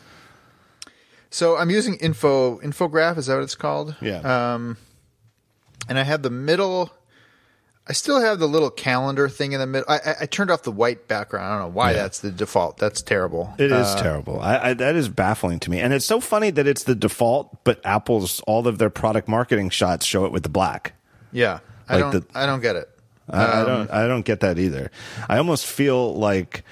So 1.31 1.57
I'm 1.57 1.71
using 1.71 1.95
info 1.97 2.59
infograph. 2.59 3.17
Is 3.17 3.27
that 3.27 3.35
what 3.37 3.45
it's 3.45 3.55
called? 3.55 3.97
yeah. 4.03 4.21
Um, 4.55 4.77
and 5.89 5.99
I 5.99 6.03
have 6.05 6.23
the 6.23 6.31
middle. 6.31 6.91
I 7.89 7.95
still 7.95 8.21
have 8.21 8.39
the 8.39 8.47
little 8.47 8.71
calendar 8.71 9.29
thing 9.29 9.53
in 9.53 9.61
the 9.61 9.67
middle. 9.67 9.91
I, 9.91 9.97
I, 9.97 10.15
I 10.21 10.27
turned 10.27 10.51
off 10.53 10.63
the 10.63 10.71
white 10.71 11.09
background. 11.09 11.47
I 11.47 11.51
don't 11.59 11.69
know 11.69 11.75
why 11.77 11.91
Yeah. 11.91 11.97
that's 12.03 12.21
the 12.21 12.31
default. 12.31 12.79
That's 12.79 13.03
terrible. 13.03 13.53
It 13.59 13.73
is 13.73 13.87
Uh, 13.89 14.03
terrible. 14.03 14.41
I, 14.41 14.71
I, 14.71 14.75
that 14.75 14.95
is 14.95 15.09
baffling 15.09 15.59
to 15.61 15.71
me, 15.71 15.81
and 15.81 15.93
it's 15.93 16.05
so 16.07 16.21
funny 16.21 16.51
that 16.51 16.67
it's 16.69 16.85
the 16.85 16.95
default, 16.95 17.65
but 17.65 17.81
Apple's 17.85 18.39
all 18.47 18.69
of 18.69 18.79
their 18.79 18.91
product 18.91 19.27
marketing 19.27 19.71
shots 19.71 20.07
show 20.07 20.25
it 20.27 20.33
with 20.33 20.45
the 20.45 20.49
black. 20.49 20.93
yeah, 21.33 21.59
I 21.89 21.97
Like 21.97 22.13
don't. 22.13 22.29
the- 22.33 22.39
I 22.39 22.47
don't 22.47 22.61
get 22.61 22.77
it. 22.77 22.89
I, 23.29 23.45
I 23.45 23.61
Um, 23.61 23.67
don't. 23.67 23.91
I 23.91 24.07
don't 24.07 24.25
get 24.25 24.41
that 24.41 24.59
either. 24.59 24.91
I 25.29 25.39
almost 25.39 25.67
feel 25.67 26.15
like 26.15 26.65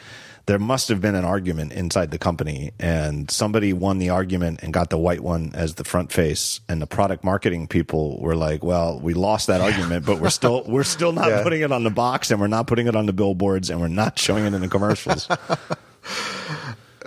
there 0.51 0.59
must 0.59 0.89
have 0.89 1.01
been 1.01 1.15
an 1.15 1.25
argument 1.25 1.73
inside 1.73 2.11
the 2.11 2.19
company, 2.19 2.73
and 2.81 3.31
somebody 3.31 3.73
won 3.73 3.99
the 3.99 4.11
argument 4.11 4.59
and 4.65 4.73
got 4.73 4.91
the 4.91 4.99
white 4.99 5.21
one 5.21 5.53
as 5.55 5.77
the 5.77 5.85
front 5.85 6.11
face, 6.11 6.59
and 6.69 6.83
the 6.83 6.89
product 6.89 7.23
marketing 7.23 7.69
people 7.69 8.21
were 8.21 8.35
like, 8.35 8.65
"Well, 8.65 8.99
we 8.99 9.15
lost 9.15 9.47
that 9.47 9.61
argument, 9.61 10.05
but 10.05 10.19
we're 10.19 10.29
still 10.29 10.65
we're 10.67 10.83
still 10.83 11.13
not 11.13 11.29
Yeah. 11.31 11.45
putting 11.45 11.61
it 11.61 11.71
on 11.71 11.85
the 11.85 11.91
box, 11.91 12.33
and 12.33 12.41
we're 12.41 12.49
not 12.49 12.67
putting 12.67 12.89
it 12.89 12.97
on 12.97 13.07
the 13.07 13.13
billboards, 13.13 13.71
and 13.71 13.81
we're 13.81 13.87
not 13.87 14.19
showing 14.19 14.45
it 14.45 14.53
in 14.53 14.61
the 14.61 14.69
commercials." 14.69 15.29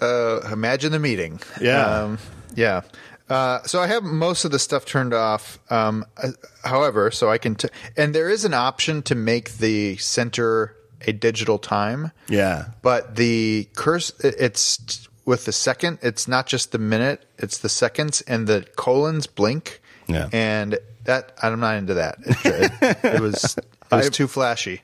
Uh, 0.02 0.42
imagine 0.52 0.92
the 0.92 1.00
meeting. 1.00 1.40
Yeah. 1.62 1.86
Um, 1.86 2.18
yeah. 2.56 2.82
Uh, 3.30 3.62
so 3.64 3.80
I 3.80 3.88
have 3.88 4.04
most 4.04 4.44
of 4.44 4.52
the 4.52 4.60
stuff 4.60 4.86
turned 4.86 5.14
off. 5.14 5.60
Um, 5.70 6.04
uh, 6.22 6.30
however, 6.64 7.10
so 7.12 7.30
I 7.30 7.38
can, 7.38 7.56
t- 7.56 7.70
and 7.96 8.14
there 8.14 8.30
is 8.30 8.44
an 8.44 8.54
option 8.54 9.02
to 9.04 9.16
make 9.16 9.58
the 9.60 9.96
center 9.98 10.76
a 11.08 11.14
digital 11.14 11.58
time. 11.60 12.12
yeah, 12.28 12.66
but 12.82 13.16
the 13.16 13.68
curse, 13.76 14.12
it's 14.20 15.08
with 15.26 15.46
the 15.46 15.54
second 15.54 16.00
it's 16.02 16.28
not 16.28 16.48
just 16.48 16.74
the 16.74 16.78
minute 16.78 17.24
it's 17.38 17.60
the 17.60 17.70
seconds 17.70 18.20
and 18.28 18.46
the 18.46 18.66
colons 18.76 19.26
blink 19.26 19.82
Yeah. 20.08 20.28
and 20.34 20.78
that 21.06 21.32
i'm 21.42 21.62
not 21.62 21.78
into 21.78 21.94
that 21.94 22.18
it, 22.26 22.72
it, 22.82 23.16
it 23.16 23.22
was 23.22 23.56
it 23.92 23.96
was 23.96 24.10
too 24.10 24.28
flashy 24.28 24.82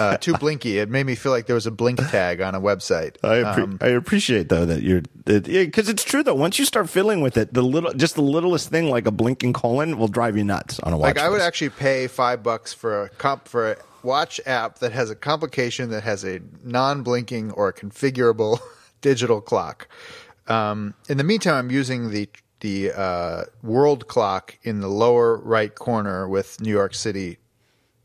uh, 0.00 0.16
too 0.16 0.34
blinky 0.34 0.78
it 0.78 0.88
made 0.88 1.06
me 1.06 1.14
feel 1.14 1.30
like 1.30 1.46
there 1.46 1.54
was 1.54 1.68
a 1.68 1.70
blink 1.70 2.00
tag 2.10 2.40
on 2.40 2.56
a 2.56 2.60
website 2.60 3.14
I, 3.22 3.36
appre- 3.36 3.62
Um, 3.62 3.78
I 3.80 3.88
appreciate 3.88 4.48
though 4.48 4.66
that 4.66 4.82
you're 4.82 5.02
because 5.24 5.88
it's 5.88 6.02
true 6.02 6.24
though. 6.24 6.34
Once 6.34 6.58
you 6.58 6.64
start 6.64 6.90
fiddling 6.90 7.20
with 7.20 7.36
it, 7.36 7.54
the 7.54 7.62
little 7.62 7.92
just 7.92 8.16
the 8.16 8.22
littlest 8.22 8.68
thing 8.68 8.90
like 8.90 9.06
a 9.06 9.12
blinking 9.12 9.52
colon 9.52 9.96
will 9.96 10.08
drive 10.08 10.36
you 10.36 10.42
nuts 10.42 10.80
on 10.80 10.92
a 10.92 10.96
watch. 10.96 11.14
like 11.14 11.18
i 11.24 11.28
would 11.28 11.40
actually 11.40 11.70
pay 11.70 12.08
five 12.08 12.42
bucks 12.42 12.72
for 12.74 13.04
a 13.04 13.08
comp 13.10 13.46
for 13.46 13.72
a 13.72 13.76
watch 14.04 14.40
app 14.46 14.78
that 14.78 14.92
has 14.92 15.10
a 15.10 15.14
complication 15.14 15.90
that 15.90 16.02
has 16.02 16.24
a 16.24 16.40
non-blinking 16.62 17.50
or 17.52 17.72
configurable 17.72 18.58
digital 19.00 19.40
clock. 19.40 19.88
Um, 20.48 20.94
in 21.08 21.18
the 21.18 21.24
meantime 21.24 21.54
i'm 21.54 21.70
using 21.70 22.10
the 22.10 22.28
the 22.60 22.92
uh, 22.92 23.44
world 23.62 24.06
clock 24.08 24.58
in 24.62 24.80
the 24.80 24.88
lower 24.88 25.36
right 25.36 25.72
corner 25.74 26.28
with 26.28 26.60
new 26.60 26.70
york 26.70 26.94
city 26.94 27.38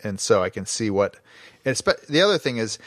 and 0.04 0.20
so 0.20 0.44
i 0.44 0.50
can 0.50 0.68
see 0.68 0.92
what 0.92 1.18
and 1.66 1.76
spe- 1.76 2.06
the 2.08 2.22
other 2.22 2.38
thing 2.38 2.58
is 2.58 2.78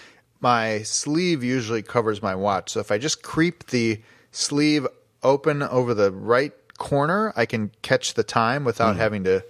my 0.40 0.82
sleeve 0.82 1.42
usually 1.42 1.82
covers 1.82 2.22
my 2.22 2.34
watch 2.34 2.70
so 2.70 2.78
if 2.78 2.92
i 2.92 2.96
just 2.96 3.24
creep 3.24 3.66
the 3.66 4.00
sleeve 4.30 4.86
open 5.24 5.64
over 5.64 5.94
the 5.94 6.12
right 6.12 6.52
corner 6.78 7.32
i 7.34 7.44
can 7.44 7.72
catch 7.82 8.14
the 8.14 8.24
time 8.24 8.62
without 8.62 8.94
having 8.96 9.24
to 9.24 9.44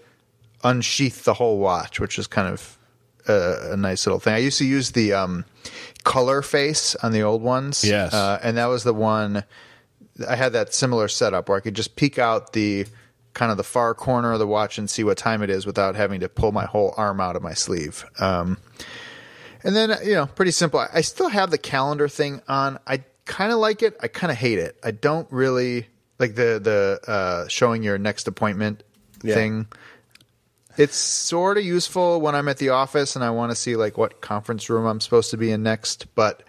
unsheath 0.63 1.25
the 1.25 1.35
whole 1.35 1.59
watch, 1.59 2.01
which 2.01 2.19
is 2.19 2.27
kind 2.27 2.49
of 2.49 2.79
a, 3.31 3.73
a 3.73 3.77
nice 3.77 4.07
little 4.07 4.21
thing. 4.21 4.35
I 4.35 4.39
used 4.39 4.59
to 4.59 4.65
use 4.67 4.91
the 4.93 5.13
um, 5.15 5.45
color 6.05 6.43
face 6.43 6.95
on 6.97 7.13
the 7.13 7.23
old 7.23 7.43
ones. 7.43 7.85
Yes. 7.85 8.13
Uh, 8.13 8.39
and 8.43 8.57
that 8.57 8.67
was 8.67 8.85
the 8.85 8.95
one 8.95 9.45
I 10.29 10.37
had 10.37 10.53
that 10.53 10.75
similar 10.75 11.09
setup 11.09 11.49
where 11.49 11.57
I 11.57 11.61
could 11.61 11.75
just 11.75 11.97
peek 11.97 12.19
out 12.19 12.53
the 12.53 12.87
kind 13.33 13.51
of 13.51 13.57
the 13.57 13.65
far 13.65 13.95
corner 13.95 14.33
of 14.33 14.39
the 14.39 14.47
watch 14.47 14.77
and 14.77 14.91
see 14.91 15.05
what 15.05 15.17
time 15.17 15.43
it 15.43 15.51
is 15.51 15.65
without 15.65 15.95
having 15.95 16.21
to 16.21 16.29
pull 16.29 16.53
my 16.53 16.65
whole 16.67 16.93
arm 16.97 17.21
out 17.21 17.37
of 17.37 17.43
my 17.43 17.55
sleeve. 17.55 18.05
Um, 18.19 18.59
and 19.63 19.77
then, 19.77 19.95
you 20.05 20.15
know, 20.15 20.27
pretty 20.27 20.51
simple. 20.51 20.81
I- 20.93 21.01
still 21.03 21.29
have 21.29 21.51
the 21.51 21.59
calendar 21.59 22.09
thing 22.09 22.43
on. 22.49 22.79
I 22.87 23.05
kind 23.27 23.53
of 23.53 23.59
like 23.59 23.83
it. 23.83 23.97
I 24.03 24.09
kind 24.09 24.31
of 24.31 24.37
hate 24.37 24.59
it. 24.59 24.77
I 24.83 24.91
don't 24.91 25.31
really 25.31 25.87
like 26.19 26.35
the 26.35 26.59
the 26.63 27.01
uh, 27.11 27.49
showing 27.49 27.83
your 27.83 27.97
next 27.99 28.27
appointment 28.27 28.83
Yeah. 29.23 29.35
thing. 29.35 29.67
It's 30.77 30.97
sort 30.97 31.59
of 31.59 31.65
useful 31.65 32.21
when 32.21 32.35
I'm 32.35 32.49
at 32.49 32.59
the 32.59 32.71
office 32.71 33.17
and 33.17 33.25
I 33.25 33.31
want 33.31 33.51
to 33.51 33.57
see 33.57 33.77
like 33.77 33.99
what 33.99 34.21
conference 34.21 34.71
room 34.71 34.87
I'm 34.87 35.01
supposed 35.01 35.31
to 35.33 35.37
be 35.37 35.51
in 35.51 35.63
next, 35.63 36.07
but 36.15 36.43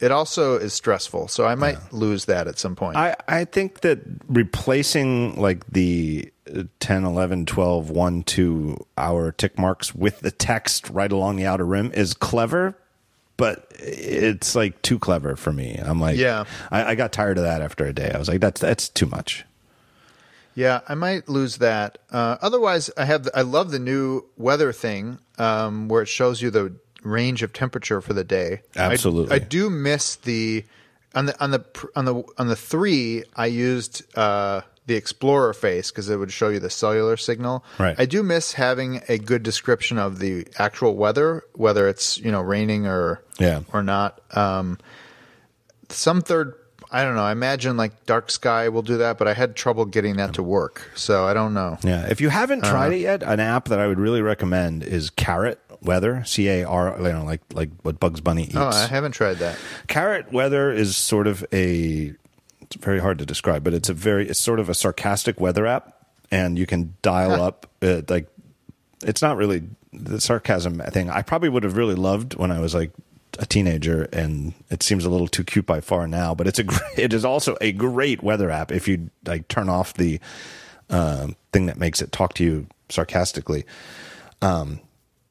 it 0.00 0.10
also 0.10 0.56
is 0.56 0.72
stressful. 0.72 1.28
So 1.28 1.46
I 1.46 1.54
might 1.54 1.92
lose 1.92 2.26
that 2.26 2.46
at 2.46 2.58
some 2.58 2.76
point. 2.76 2.96
I, 2.96 3.16
I 3.28 3.44
think 3.44 3.80
that 3.80 4.00
replacing 4.28 5.36
like 5.36 5.66
the 5.66 6.30
uh, 6.54 6.64
10, 6.80 7.04
11, 7.04 7.46
12, 7.46 7.90
1, 7.90 8.22
2 8.22 8.86
hour 8.98 9.32
tick 9.32 9.58
marks 9.58 9.94
with 9.94 10.20
the 10.20 10.30
text 10.30 10.90
right 10.90 11.10
along 11.10 11.36
the 11.36 11.46
outer 11.46 11.64
rim 11.66 11.90
is 11.94 12.14
clever, 12.14 12.76
but 13.36 13.66
it's 13.78 14.54
like 14.54 14.80
too 14.82 14.98
clever 14.98 15.36
for 15.36 15.52
me. 15.52 15.76
I'm 15.82 16.00
like, 16.00 16.16
Yeah. 16.16 16.44
I, 16.70 16.84
I 16.90 16.94
got 16.94 17.12
tired 17.12 17.38
of 17.38 17.44
that 17.44 17.62
after 17.62 17.86
a 17.86 17.92
day. 17.92 18.10
I 18.14 18.18
was 18.18 18.28
like, 18.28 18.40
that's 18.40 18.60
that's 18.60 18.88
too 18.88 19.06
much. 19.06 19.44
Yeah, 20.54 20.80
I 20.88 20.94
might 20.94 21.28
lose 21.28 21.56
that. 21.58 21.98
Uh, 22.10 22.36
otherwise, 22.40 22.90
I 22.96 23.04
have. 23.04 23.28
I 23.34 23.42
love 23.42 23.70
the 23.70 23.78
new 23.78 24.24
weather 24.36 24.72
thing. 24.72 25.18
um, 25.38 25.88
where 25.88 26.02
it 26.02 26.08
shows 26.08 26.40
you 26.40 26.50
the 26.50 26.76
range 27.02 27.42
of 27.42 27.52
temperature 27.52 28.00
for 28.00 28.12
the 28.12 28.24
day. 28.24 28.62
Absolutely. 28.76 29.34
I, 29.34 29.38
do 29.40 29.68
miss 29.68 30.14
the 30.16 30.64
on 31.14 31.26
the 31.26 31.42
on 31.42 31.50
the 31.50 31.64
on 31.96 32.04
the 32.04 32.22
on 32.38 32.46
the 32.48 32.56
three. 32.56 33.24
I 33.34 33.46
used 33.46 34.04
uh, 34.16 34.60
the 34.86 34.94
Explorer 34.94 35.52
face 35.54 35.90
because 35.90 36.08
it 36.08 36.16
would 36.16 36.30
show 36.30 36.50
you 36.50 36.60
the 36.60 36.70
cellular 36.70 37.16
signal. 37.16 37.64
Right. 37.78 37.96
I 37.98 38.06
do 38.06 38.22
miss 38.22 38.52
having 38.52 39.00
a 39.08 39.18
good 39.18 39.42
description 39.42 39.98
of 39.98 40.18
the 40.20 40.46
actual 40.58 40.94
weather, 40.94 41.42
whether 41.54 41.88
it's 41.88 42.16
you 42.18 42.30
know 42.30 42.40
raining 42.40 42.86
or 42.86 43.24
Yeah. 43.40 43.62
or 43.72 43.82
not. 43.82 44.20
Um, 44.36 44.78
some 45.88 46.20
third. 46.20 46.54
I 46.94 47.02
don't 47.02 47.16
know. 47.16 47.24
I 47.24 47.32
imagine 47.32 47.76
like 47.76 48.06
Dark 48.06 48.30
Sky 48.30 48.68
will 48.68 48.82
do 48.82 48.98
that, 48.98 49.18
but 49.18 49.26
I 49.26 49.34
had 49.34 49.56
trouble 49.56 49.84
getting 49.84 50.18
that 50.18 50.34
to 50.34 50.44
work, 50.44 50.88
so 50.94 51.26
I 51.26 51.34
don't 51.34 51.52
know. 51.52 51.76
Yeah, 51.82 52.06
if 52.08 52.20
you 52.20 52.28
haven't 52.28 52.62
tried 52.62 52.92
it 52.92 52.98
yet, 52.98 53.24
an 53.24 53.40
app 53.40 53.66
that 53.70 53.80
I 53.80 53.88
would 53.88 53.98
really 53.98 54.22
recommend 54.22 54.84
is 54.84 55.10
Carrot 55.10 55.58
Weather. 55.82 56.22
C 56.24 56.48
A 56.48 56.62
R, 56.62 56.96
you 56.98 57.12
know, 57.12 57.24
like 57.24 57.40
like 57.52 57.70
what 57.82 57.98
Bugs 57.98 58.20
Bunny 58.20 58.44
eats. 58.44 58.54
Oh, 58.54 58.68
I 58.68 58.86
haven't 58.86 59.10
tried 59.10 59.38
that. 59.38 59.58
Carrot 59.88 60.32
Weather 60.32 60.70
is 60.70 60.96
sort 60.96 61.26
of 61.26 61.44
a. 61.52 62.14
It's 62.60 62.76
very 62.76 63.00
hard 63.00 63.18
to 63.18 63.26
describe, 63.26 63.64
but 63.64 63.74
it's 63.74 63.88
a 63.88 63.94
very 63.94 64.28
it's 64.28 64.40
sort 64.40 64.60
of 64.60 64.68
a 64.68 64.74
sarcastic 64.74 65.40
weather 65.40 65.66
app, 65.66 66.06
and 66.30 66.56
you 66.56 66.64
can 66.64 66.94
dial 67.02 67.42
up 67.42 67.66
uh, 67.82 68.02
like. 68.08 68.28
It's 69.02 69.20
not 69.20 69.36
really 69.36 69.64
the 69.92 70.20
sarcasm 70.20 70.78
thing. 70.92 71.10
I 71.10 71.22
probably 71.22 71.48
would 71.48 71.64
have 71.64 71.76
really 71.76 71.96
loved 71.96 72.36
when 72.36 72.52
I 72.52 72.60
was 72.60 72.72
like 72.72 72.92
a 73.38 73.46
teenager, 73.46 74.02
and 74.12 74.54
it 74.70 74.82
seems 74.82 75.04
a 75.04 75.10
little 75.10 75.28
too 75.28 75.44
cute 75.44 75.66
by 75.66 75.80
far 75.80 76.06
now. 76.06 76.34
But 76.34 76.46
it's 76.46 76.58
a 76.58 76.62
great, 76.64 76.98
it 76.98 77.12
is 77.12 77.24
also 77.24 77.56
a 77.60 77.72
great 77.72 78.22
weather 78.22 78.50
app 78.50 78.72
if 78.72 78.86
you 78.88 79.10
like 79.26 79.48
turn 79.48 79.68
off 79.68 79.94
the 79.94 80.20
um, 80.90 81.36
thing 81.52 81.66
that 81.66 81.78
makes 81.78 82.00
it 82.02 82.12
talk 82.12 82.34
to 82.34 82.44
you 82.44 82.66
sarcastically. 82.88 83.64
Um, 84.42 84.80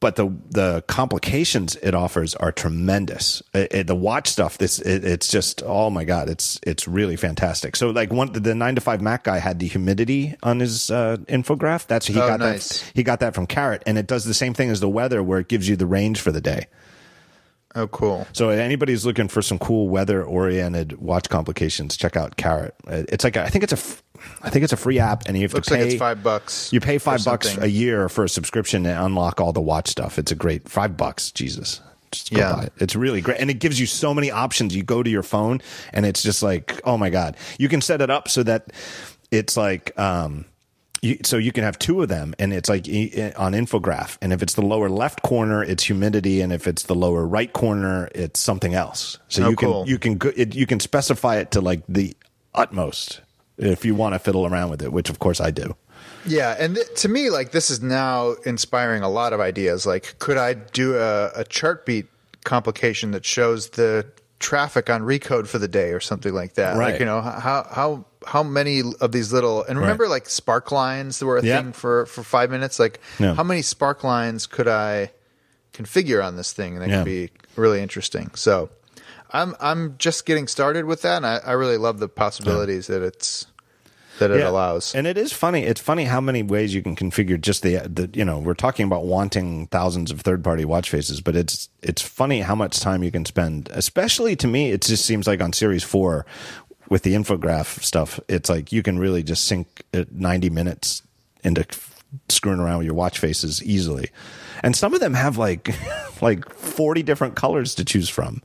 but 0.00 0.16
the 0.16 0.30
the 0.50 0.84
complications 0.86 1.76
it 1.76 1.94
offers 1.94 2.34
are 2.34 2.52
tremendous. 2.52 3.42
It, 3.54 3.72
it- 3.72 3.86
the 3.86 3.94
watch 3.94 4.28
stuff, 4.28 4.58
this 4.58 4.78
it, 4.78 5.02
it's 5.02 5.28
just 5.28 5.62
oh 5.64 5.88
my 5.88 6.04
god, 6.04 6.28
it's 6.28 6.60
it's 6.66 6.86
really 6.86 7.16
fantastic. 7.16 7.74
So 7.74 7.88
like 7.88 8.12
one 8.12 8.30
the 8.32 8.54
nine 8.54 8.74
to 8.74 8.82
five 8.82 9.00
Mac 9.00 9.24
guy 9.24 9.38
had 9.38 9.60
the 9.60 9.66
humidity 9.66 10.34
on 10.42 10.60
his 10.60 10.90
uh, 10.90 11.16
infograph. 11.26 11.86
That's 11.86 12.06
he 12.06 12.14
Oh, 12.20 12.26
got 12.28 12.40
nice. 12.40 12.80
that 12.82 12.92
he 12.94 13.02
got 13.02 13.20
that 13.20 13.34
from 13.34 13.46
Carrot, 13.46 13.82
and 13.86 13.96
it 13.96 14.06
does 14.06 14.24
the 14.26 14.34
same 14.34 14.52
thing 14.52 14.68
as 14.68 14.80
the 14.80 14.90
weather, 14.90 15.22
where 15.22 15.38
it 15.38 15.48
gives 15.48 15.68
you 15.70 15.76
the 15.76 15.86
range 15.86 16.20
for 16.20 16.32
the 16.32 16.40
day. 16.42 16.66
Oh, 17.76 17.88
cool. 17.88 18.26
So 18.32 18.50
anybody 18.50 18.92
who's 18.92 19.04
looking 19.04 19.26
for 19.28 19.42
some 19.42 19.58
cool 19.58 19.88
weather 19.88 20.22
oriented 20.22 21.00
watch 21.00 21.28
complications, 21.28 21.96
check 21.96 22.16
out 22.16 22.36
Carrot. 22.36 22.74
Uh, 22.86 23.02
It's 23.08 23.24
like 23.24 23.34
a, 23.36 23.42
I 23.42 23.48
think 23.48 23.64
it's 23.64 23.72
a 23.72 23.76
f- 23.76 24.02
I 24.42 24.48
think 24.50 24.62
it's 24.62 24.72
a 24.72 24.76
free 24.76 24.98
app, 25.00 25.24
and 25.26 25.36
you 25.36 25.42
have 25.42 25.52
Looks 25.54 25.66
to 25.68 25.74
pay 25.74 25.80
like 25.82 25.90
it's 25.92 25.98
five 25.98 26.22
bucks. 26.22 26.72
you 26.72 26.80
pay 26.80 26.98
five 26.98 27.24
bucks 27.24 27.56
a 27.58 27.66
year 27.68 28.08
for 28.08 28.24
a 28.24 28.28
subscription 28.28 28.84
to 28.84 29.04
unlock 29.04 29.40
all 29.40 29.52
the 29.52 29.60
watch 29.60 29.88
stuff. 29.88 30.18
It's 30.18 30.30
a 30.30 30.34
great 30.36 30.68
five 30.68 30.96
bucks. 30.96 31.30
Jesus. 31.32 31.80
Just 32.12 32.30
go 32.30 32.38
Yeah. 32.38 32.52
buy 32.54 32.62
it. 32.64 32.72
It's 32.78 32.94
really 32.94 33.20
great. 33.20 33.40
And 33.40 33.50
it 33.50 33.54
gives 33.58 33.80
you 33.80 33.86
so 33.86 34.14
many 34.14 34.30
options. 34.30 34.74
You 34.74 34.84
go 34.84 35.02
to 35.02 35.10
your 35.10 35.24
phone 35.24 35.60
and 35.92 36.06
it's 36.06 36.22
just 36.22 36.44
like, 36.44 36.80
oh 36.84 36.96
my 36.96 37.10
God. 37.10 37.36
You 37.58 37.68
can 37.68 37.80
set 37.80 38.00
it 38.00 38.08
up 38.08 38.28
so 38.28 38.44
that 38.44 38.68
it's 39.32 39.56
like, 39.56 39.98
um, 39.98 40.44
you, 41.04 41.18
so 41.22 41.36
you 41.36 41.52
can 41.52 41.64
have 41.64 41.78
two 41.78 42.00
of 42.02 42.08
them 42.08 42.34
and 42.38 42.52
it's 42.52 42.68
like 42.68 42.86
on 43.36 43.52
infograph 43.52 44.16
and 44.22 44.32
if 44.32 44.42
it's 44.42 44.54
the 44.54 44.62
lower 44.62 44.88
left 44.88 45.22
corner 45.22 45.62
it's 45.62 45.84
humidity 45.84 46.40
and 46.40 46.52
if 46.52 46.66
it's 46.66 46.84
the 46.84 46.94
lower 46.94 47.26
right 47.26 47.52
corner 47.52 48.08
it's 48.14 48.40
something 48.40 48.74
else. 48.74 49.18
So 49.28 49.44
Oh, 49.44 49.50
you 49.50 49.56
can 49.56 49.86
you 49.86 49.98
can 49.98 50.32
it, 50.36 50.54
you 50.54 50.66
can 50.66 50.80
specify 50.80 51.36
it 51.36 51.50
to 51.50 51.60
like 51.60 51.82
the 51.88 52.16
utmost 52.54 53.20
if 53.58 53.84
you 53.84 53.94
want 53.94 54.14
to 54.14 54.18
fiddle 54.18 54.46
around 54.46 54.70
with 54.70 54.82
it 54.82 54.92
which 54.92 55.10
of 55.10 55.18
course 55.18 55.40
I 55.40 55.50
do. 55.50 55.76
Yeah, 56.26 56.56
and 56.58 56.74
th- 56.76 56.86
to 57.02 57.08
me, 57.08 57.28
like 57.28 57.50
this 57.52 57.68
is 57.70 57.82
now 57.82 58.32
inspiring 58.46 59.02
a 59.02 59.10
lot 59.10 59.34
of 59.34 59.40
ideas. 59.40 59.84
Like, 59.84 60.18
could 60.18 60.38
I 60.38 60.54
do 60.54 60.96
a, 60.96 61.30
a 61.36 61.44
Chartbeat 61.44 62.06
complication 62.44 63.10
that 63.10 63.26
shows 63.26 63.70
the 63.70 64.06
traffic 64.40 64.90
on 64.90 65.02
Recode 65.02 65.46
for 65.46 65.58
the 65.58 65.68
day 65.68 65.90
or 65.90 66.00
something 66.00 66.32
like 66.34 66.54
that? 66.54 66.76
Right. 66.76 66.92
Like, 66.92 67.00
you 67.00 67.06
know, 67.06 67.20
how 67.20 67.66
how 67.70 68.04
how 68.26 68.42
many 68.42 68.82
of 69.00 69.12
these 69.12 69.32
little 69.32 69.62
and 69.64 69.78
remember 69.78 70.08
like 70.08 70.28
spark 70.28 70.72
lines 70.72 71.18
that 71.18 71.26
were 71.26 71.38
a 71.38 71.44
Yeah. 71.44 71.62
thing 71.62 71.72
for 71.72 72.06
for 72.06 72.22
five 72.22 72.50
minutes? 72.50 72.78
Like, 72.78 73.00
Yeah. 73.18 73.34
how 73.34 73.42
many 73.44 73.62
spark 73.62 74.02
lines 74.04 74.46
could 74.46 74.68
I 74.68 75.10
configure 75.72 76.24
on 76.24 76.36
this 76.36 76.52
thing? 76.52 76.74
And 76.74 76.82
that 76.82 76.88
Yeah. 76.90 76.98
could 76.98 77.04
be 77.06 77.30
really 77.56 77.80
interesting. 77.82 78.30
So. 78.34 78.70
I'm 79.30 79.56
I'm 79.58 79.96
just 79.98 80.26
getting 80.26 80.46
started 80.46 80.84
with 80.84 81.02
that, 81.02 81.16
and 81.16 81.26
I, 81.26 81.38
I 81.44 81.52
really 81.52 81.76
love 81.78 81.98
the 81.98 82.08
possibilities 82.08 82.86
that 82.86 83.02
it's 83.02 83.46
that 84.18 84.30
it 84.30 84.40
Yeah. 84.40 84.48
allows. 84.48 84.94
And 84.94 85.06
it 85.06 85.18
is 85.18 85.32
funny. 85.32 85.62
It's 85.64 85.80
funny 85.80 86.04
how 86.04 86.20
many 86.20 86.42
ways 86.42 86.74
you 86.74 86.82
can 86.82 86.94
configure 86.96 87.40
just 87.40 87.62
the 87.62 87.76
the 87.88 88.08
you 88.12 88.24
know 88.24 88.38
we're 88.38 88.54
talking 88.54 88.86
about 88.86 89.04
wanting 89.04 89.66
thousands 89.68 90.10
of 90.10 90.20
third 90.20 90.42
party 90.44 90.64
watch 90.64 90.90
faces, 90.90 91.20
but 91.20 91.34
it's 91.36 91.68
it's 91.82 92.02
funny 92.02 92.40
how 92.42 92.54
much 92.54 92.80
time 92.80 93.02
you 93.02 93.10
can 93.10 93.24
spend. 93.24 93.68
Especially 93.72 94.36
to 94.36 94.46
me, 94.46 94.70
it 94.70 94.82
just 94.82 95.04
seems 95.04 95.26
like 95.26 95.40
on 95.42 95.52
Series 95.52 95.82
Four 95.84 96.26
with 96.88 97.02
the 97.02 97.14
infograph 97.14 97.82
stuff, 97.82 98.20
it's 98.28 98.48
like 98.50 98.70
you 98.70 98.82
can 98.82 98.98
really 98.98 99.22
just 99.22 99.44
sink 99.44 99.82
uh, 99.94 100.04
ninety 100.12 100.50
minutes 100.50 101.02
into 101.42 101.64
screwing 102.28 102.60
around 102.60 102.78
with 102.78 102.86
your 102.86 102.94
watch 102.94 103.18
faces 103.18 103.62
easily. 103.64 104.10
And 104.62 104.76
some 104.76 104.94
of 104.94 105.00
them 105.00 105.14
have 105.14 105.36
like 105.36 105.74
like 106.22 106.48
forty 106.54 107.02
different 107.02 107.34
colors 107.36 107.74
to 107.76 107.84
choose 107.84 108.08
from. 108.08 108.42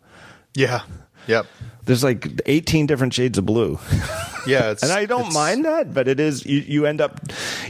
Yeah. 0.55 0.81
Yep. 1.29 1.45
There's 1.85 2.03
like 2.03 2.41
18 2.45 2.87
different 2.87 3.13
shades 3.13 3.37
of 3.37 3.45
blue. 3.45 3.79
Yeah. 3.89 4.09
It's, 4.49 4.83
and 4.83 4.91
I 4.91 5.05
don't 5.05 5.33
mind 5.33 5.65
that, 5.65 5.93
but 5.93 6.07
it 6.07 6.19
is 6.19 6.45
you, 6.45 6.59
you 6.59 6.85
end 6.85 7.01
up 7.01 7.19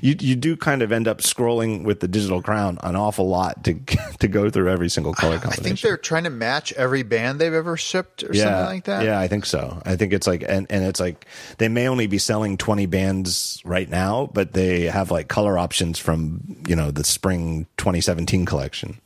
you 0.02 0.16
you 0.20 0.36
do 0.36 0.56
kind 0.56 0.82
of 0.82 0.92
end 0.92 1.08
up 1.08 1.18
scrolling 1.18 1.84
with 1.84 2.00
the 2.00 2.08
digital 2.08 2.42
crown 2.42 2.78
an 2.84 2.96
awful 2.96 3.28
lot 3.28 3.64
to 3.66 3.74
to 4.20 4.28
go 4.28 4.50
through 4.50 4.70
every 4.70 4.88
single 4.88 5.14
color 5.14 5.42
I 5.44 5.50
think 5.56 5.82
they're 5.82 5.98
trying 5.98 6.24
to 6.24 6.30
match 6.30 6.72
every 6.74 7.04
band 7.04 7.40
they've 7.40 7.54
ever 7.54 7.76
shipped 7.76 8.24
or 8.24 8.30
yeah, 8.34 8.44
something 8.44 8.66
like 8.66 8.84
that. 8.86 9.04
Yeah, 9.04 9.20
I 9.20 9.28
think 9.28 9.46
so. 9.46 9.82
I 9.86 9.96
think 9.96 10.14
it's 10.14 10.28
like 10.28 10.44
and, 10.48 10.68
and 10.70 10.86
it's 10.86 11.00
like 11.00 11.26
they 11.58 11.68
may 11.68 11.88
only 11.88 12.08
be 12.08 12.20
selling 12.20 12.56
20 12.56 12.86
bands 12.86 13.62
right 13.66 13.90
now, 13.90 14.30
but 14.34 14.54
they 14.54 14.84
have 14.84 15.12
like 15.12 15.28
color 15.28 15.58
options 15.58 16.00
from, 16.00 16.64
you 16.68 16.76
know, 16.76 16.92
the 16.92 17.04
spring 17.04 17.66
2017 17.78 18.46
collection. 18.46 19.02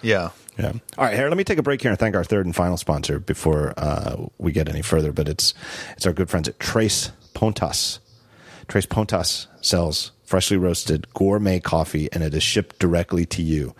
Yeah. 0.00 0.30
Yeah. 0.62 0.72
All 0.96 1.04
right, 1.04 1.16
here. 1.16 1.28
Let 1.28 1.36
me 1.36 1.44
take 1.44 1.58
a 1.58 1.62
break 1.62 1.82
here 1.82 1.90
and 1.90 1.98
thank 1.98 2.14
our 2.14 2.22
third 2.22 2.46
and 2.46 2.54
final 2.54 2.76
sponsor 2.76 3.18
before 3.18 3.74
uh, 3.76 4.26
we 4.38 4.52
get 4.52 4.68
any 4.68 4.82
further. 4.82 5.12
But 5.12 5.28
it's 5.28 5.54
it's 5.96 6.06
our 6.06 6.12
good 6.12 6.30
friends 6.30 6.48
at 6.48 6.60
Tres 6.60 7.10
Pontas. 7.34 7.98
Tres 8.68 8.86
Pontas 8.86 9.48
sells 9.60 10.12
freshly 10.24 10.56
roasted 10.56 11.12
gourmet 11.14 11.58
coffee, 11.58 12.08
and 12.12 12.22
it 12.22 12.32
is 12.32 12.42
shipped 12.42 12.78
directly 12.78 13.26
to 13.26 13.42
you. 13.42 13.74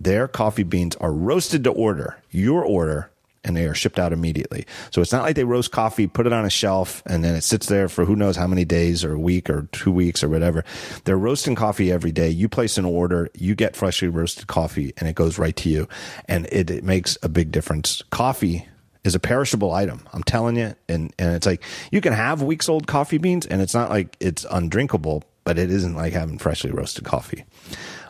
Their 0.00 0.26
coffee 0.26 0.64
beans 0.64 0.96
are 0.96 1.12
roasted 1.12 1.64
to 1.64 1.70
order, 1.70 2.18
your 2.30 2.62
order, 2.64 3.10
and 3.46 3.56
they 3.56 3.64
are 3.66 3.74
shipped 3.74 3.98
out 3.98 4.12
immediately. 4.12 4.66
So 4.90 5.00
it's 5.00 5.12
not 5.12 5.22
like 5.22 5.36
they 5.36 5.44
roast 5.44 5.70
coffee, 5.70 6.08
put 6.08 6.26
it 6.26 6.32
on 6.32 6.44
a 6.44 6.50
shelf, 6.50 7.02
and 7.06 7.24
then 7.24 7.36
it 7.36 7.42
sits 7.42 7.66
there 7.66 7.88
for 7.88 8.04
who 8.04 8.16
knows 8.16 8.36
how 8.36 8.48
many 8.48 8.64
days 8.64 9.04
or 9.04 9.12
a 9.12 9.18
week 9.18 9.48
or 9.48 9.68
two 9.70 9.92
weeks 9.92 10.24
or 10.24 10.28
whatever. 10.28 10.64
They're 11.04 11.16
roasting 11.16 11.54
coffee 11.54 11.92
every 11.92 12.10
day. 12.10 12.28
You 12.28 12.48
place 12.48 12.76
an 12.76 12.84
order, 12.84 13.30
you 13.34 13.54
get 13.54 13.76
freshly 13.76 14.08
roasted 14.08 14.48
coffee, 14.48 14.92
and 14.98 15.08
it 15.08 15.14
goes 15.14 15.38
right 15.38 15.54
to 15.56 15.70
you. 15.70 15.88
And 16.26 16.46
it, 16.50 16.70
it 16.70 16.82
makes 16.82 17.16
a 17.22 17.28
big 17.28 17.52
difference. 17.52 18.02
Coffee 18.10 18.66
is 19.04 19.14
a 19.14 19.20
perishable 19.20 19.70
item. 19.70 20.06
I'm 20.12 20.24
telling 20.24 20.56
you. 20.56 20.74
And, 20.88 21.14
and 21.16 21.36
it's 21.36 21.46
like 21.46 21.62
you 21.92 22.00
can 22.00 22.12
have 22.12 22.42
weeks 22.42 22.68
old 22.68 22.88
coffee 22.88 23.18
beans, 23.18 23.46
and 23.46 23.62
it's 23.62 23.74
not 23.74 23.90
like 23.90 24.16
it's 24.18 24.44
undrinkable, 24.50 25.22
but 25.44 25.56
it 25.56 25.70
isn't 25.70 25.94
like 25.94 26.12
having 26.12 26.38
freshly 26.38 26.72
roasted 26.72 27.04
coffee. 27.04 27.44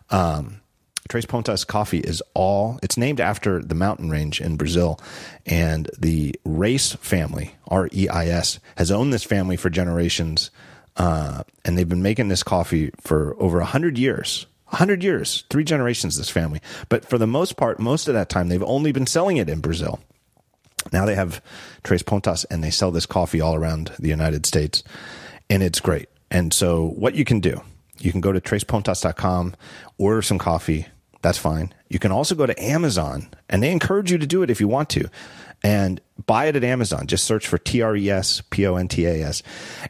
Um, 0.09 0.63
Tres 1.09 1.27
Pontas 1.27 1.67
coffee 1.67 2.01
is 2.01 2.23
all, 2.35 2.79
it's 2.83 2.97
named 2.97 3.21
after 3.21 3.63
the 3.63 3.75
mountain 3.75 4.11
range 4.11 4.41
in 4.41 4.57
Brazil. 4.57 5.01
And 5.45 5.91
the 5.99 6.35
Reis 6.45 6.95
family, 6.95 7.55
R 7.69 7.89
E 7.93 8.09
I 8.09 8.27
S, 8.27 8.59
has 8.77 8.91
owned 8.91 9.13
this 9.13 9.25
family 9.25 9.57
for 9.57 9.71
generations. 9.71 10.51
Uh, 10.97 11.43
and 11.65 11.77
they've 11.77 11.89
been 11.89 12.03
making 12.03 12.29
this 12.29 12.43
coffee 12.43 12.91
for 13.01 13.37
over 13.39 13.59
100 13.59 13.99
years. 13.99 14.47
100 14.69 15.05
years, 15.05 15.45
three 15.49 15.63
generations, 15.63 16.17
this 16.17 16.29
family. 16.29 16.61
But 16.89 17.05
for 17.05 17.19
the 17.19 17.27
most 17.27 17.57
part, 17.57 17.79
most 17.79 18.09
of 18.09 18.15
that 18.15 18.29
time, 18.29 18.49
they've 18.49 18.63
only 18.65 18.91
been 18.91 19.07
selling 19.07 19.37
it 19.37 19.49
in 19.49 19.61
Brazil. 19.61 20.01
Now 20.93 21.07
they 21.07 21.15
have 21.15 21.41
Tres 21.85 22.03
Pontas 22.03 22.45
and 22.51 22.63
they 22.65 22.71
sell 22.71 22.91
this 22.91 23.07
coffee 23.07 23.41
all 23.41 23.55
around 23.55 23.93
the 23.99 24.09
United 24.09 24.45
States. 24.45 24.83
And 25.49 25.63
it's 25.63 25.81
great. 25.81 26.09
And 26.31 26.53
so 26.53 26.89
what 26.89 27.15
you 27.15 27.25
can 27.25 27.41
do, 27.41 27.61
you 27.99 28.13
can 28.13 28.21
go 28.21 28.33
to 28.33 28.41
trespontas.com, 28.41 29.55
order 29.99 30.23
some 30.23 30.39
coffee. 30.39 30.87
That's 31.23 31.39
fine. 31.39 31.73
You 31.89 31.99
can 31.99 32.13
also 32.13 32.35
go 32.35 32.47
to 32.47 32.63
Amazon 32.63 33.29
and 33.49 33.63
they 33.63 33.73
encourage 33.73 34.11
you 34.11 34.19
to 34.19 34.27
do 34.27 34.43
it 34.43 34.51
if 34.51 34.61
you 34.61 34.69
want 34.69 34.91
to 34.91 35.09
and 35.63 36.01
buy 36.27 36.47
it 36.47 36.57
at 36.57 36.65
Amazon. 36.65 37.07
Just 37.07 37.25
search 37.25 37.47
for 37.47 37.59
T 37.59 37.83
R 37.83 37.97
E 37.97 38.11
S 38.11 38.43
P 38.51 38.67
O 38.67 38.77
N 38.77 38.89
T 38.89 39.07
A 39.07 39.23
S. 39.25 39.43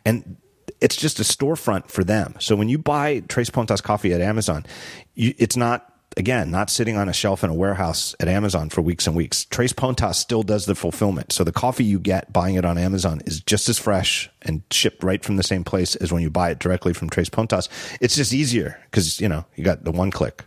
And 0.05 0.37
it's 0.81 0.97
just 0.97 1.21
a 1.21 1.23
storefront 1.23 1.89
for 1.89 2.05
them. 2.05 2.35
So 2.39 2.57
when 2.57 2.69
you 2.69 2.79
buy 2.79 3.21
Tres 3.21 3.51
Pontas 3.51 3.83
coffee 3.83 4.13
at 4.13 4.21
Amazon, 4.21 4.67
you, 5.15 5.35
it's 5.39 5.57
not 5.57 5.93
again 6.17 6.51
not 6.51 6.71
sitting 6.71 6.97
on 6.97 7.09
a 7.09 7.13
shelf 7.13 7.45
in 7.45 7.51
a 7.51 7.55
warehouse 7.55 8.15
at 8.21 8.29
Amazon 8.29 8.71
for 8.71 8.83
weeks 8.83 9.07
and 9.07 9.17
weeks. 9.17 9.45
Tres 9.47 9.73
Pontas 9.73 10.15
still 10.17 10.43
does 10.43 10.67
the 10.67 10.75
fulfillment. 10.75 11.33
So 11.33 11.45
the 11.45 11.53
coffee 11.53 11.85
you 11.85 11.99
get 11.99 12.33
buying 12.33 12.55
it 12.55 12.65
on 12.65 12.79
Amazon 12.79 13.21
is 13.27 13.41
just 13.41 13.69
as 13.69 13.79
fresh 13.79 14.31
and 14.43 14.63
shipped 14.71 15.03
right 15.03 15.25
from 15.25 15.37
the 15.37 15.43
same 15.43 15.65
place 15.65 15.97
as 15.97 16.13
when 16.13 16.23
you 16.23 16.31
buy 16.31 16.51
it 16.51 16.59
directly 16.59 16.93
from 16.93 17.11
Tres 17.11 17.31
Pontas. 17.31 17.69
It's 18.01 18.17
just 18.17 18.33
easier 18.33 18.79
because 18.91 19.21
you 19.21 19.29
know 19.29 19.45
you 19.57 19.65
got 19.65 19.85
the 19.85 19.93
one 19.93 20.11
click. 20.11 20.45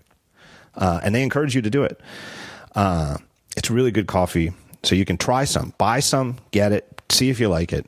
Uh, 0.80 1.00
and 1.04 1.14
they 1.14 1.22
encourage 1.22 1.54
you 1.54 1.62
to 1.62 1.70
do 1.70 1.84
it. 1.84 2.00
Uh, 2.74 3.18
it's 3.56 3.70
really 3.70 3.92
good 3.92 4.08
coffee, 4.08 4.54
so 4.84 4.96
you 4.96 5.06
can 5.06 5.18
try 5.18 5.44
some, 5.44 5.74
buy 5.78 6.00
some, 6.00 6.38
get 6.52 6.72
it, 6.72 7.02
see 7.10 7.30
if 7.30 7.40
you 7.40 7.50
like 7.50 7.72
it, 7.72 7.86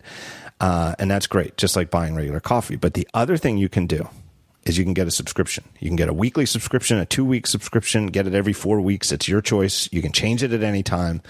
uh, 0.59 0.93
and 0.99 1.09
that's 1.09 1.25
great. 1.25 1.57
Just 1.57 1.75
like 1.75 1.89
buying 1.89 2.13
regular 2.13 2.39
coffee. 2.39 2.75
But 2.75 2.93
the 2.93 3.07
other 3.13 3.37
thing 3.37 3.57
you 3.57 3.69
can 3.69 3.87
do 3.87 4.07
is 4.65 4.77
you 4.77 4.83
can 4.83 4.93
get 4.93 5.07
a 5.07 5.11
subscription. 5.11 5.63
You 5.79 5.89
can 5.89 5.95
get 5.95 6.09
a 6.09 6.13
weekly 6.13 6.45
subscription, 6.45 6.97
a 6.99 7.05
two 7.05 7.25
week 7.25 7.47
subscription, 7.47 8.07
get 8.07 8.27
it 8.27 8.35
every 8.35 8.53
four 8.53 8.79
weeks. 8.79 9.11
It's 9.11 9.27
your 9.27 9.41
choice. 9.41 9.89
You 9.91 10.01
can 10.01 10.11
change 10.11 10.43
it 10.43 10.53
at 10.53 10.61
any 10.61 10.83
time. 10.83 11.21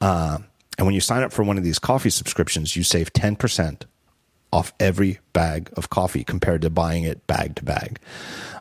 Uh, 0.00 0.38
and 0.76 0.86
when 0.86 0.94
you 0.94 1.00
sign 1.00 1.22
up 1.22 1.32
for 1.32 1.42
one 1.42 1.56
of 1.56 1.64
these 1.64 1.78
coffee 1.78 2.10
subscriptions, 2.10 2.76
you 2.76 2.82
save 2.82 3.12
10% 3.14 3.82
off 4.52 4.74
every 4.78 5.18
bag 5.32 5.70
of 5.76 5.88
coffee 5.90 6.22
compared 6.22 6.62
to 6.62 6.70
buying 6.70 7.04
it 7.04 7.26
bag 7.26 7.56
to 7.56 7.64
bag. 7.64 7.98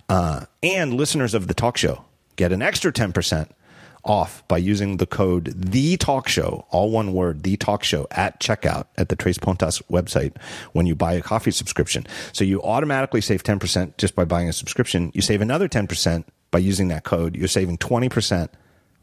Uh, 0.07 0.45
and 0.63 0.93
listeners 0.93 1.33
of 1.33 1.47
the 1.47 1.53
talk 1.53 1.77
show 1.77 2.05
get 2.35 2.51
an 2.51 2.61
extra 2.61 2.91
10% 2.91 3.49
off 4.05 4.47
by 4.47 4.57
using 4.57 4.97
the 4.97 5.05
code 5.05 5.51
the 5.55 5.97
talk 5.97 6.27
show 6.27 6.65
all 6.69 6.91
one 6.91 7.11
word 7.11 7.41
the 7.43 7.57
talk 7.57 7.83
show 7.83 8.07
at 8.11 8.39
checkout 8.39 8.85
at 8.97 9.09
the 9.09 9.15
tres 9.15 9.37
pontas 9.37 9.81
website 9.89 10.37
when 10.73 10.85
you 10.85 10.95
buy 10.95 11.13
a 11.13 11.21
coffee 11.21 11.51
subscription. 11.51 12.05
So 12.31 12.43
you 12.43 12.61
automatically 12.61 13.21
save 13.21 13.43
10% 13.43 13.97
just 13.97 14.15
by 14.15 14.25
buying 14.25 14.47
a 14.47 14.53
subscription. 14.53 15.11
You 15.13 15.21
save 15.21 15.41
another 15.41 15.67
10% 15.67 16.23
by 16.51 16.59
using 16.59 16.87
that 16.89 17.03
code. 17.03 17.35
You're 17.35 17.47
saving 17.47 17.79
20% 17.79 18.49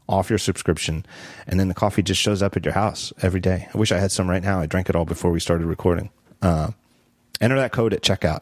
off 0.07 0.29
your 0.29 0.39
subscription 0.39 1.05
and 1.47 1.59
then 1.59 1.67
the 1.67 1.73
coffee 1.73 2.01
just 2.01 2.21
shows 2.21 2.41
up 2.41 2.55
at 2.55 2.65
your 2.65 2.73
house 2.73 3.11
every 3.21 3.39
day. 3.39 3.67
I 3.73 3.77
wish 3.77 3.91
i 3.91 3.99
had 3.99 4.11
some 4.11 4.29
right 4.29 4.43
now. 4.43 4.59
I 4.59 4.65
drank 4.65 4.89
it 4.89 4.95
all 4.95 5.05
before 5.05 5.31
we 5.31 5.39
started 5.39 5.65
recording. 5.65 6.09
Uh, 6.41 6.71
enter 7.41 7.55
that 7.57 7.71
code 7.71 7.93
at 7.93 8.01
checkout. 8.01 8.41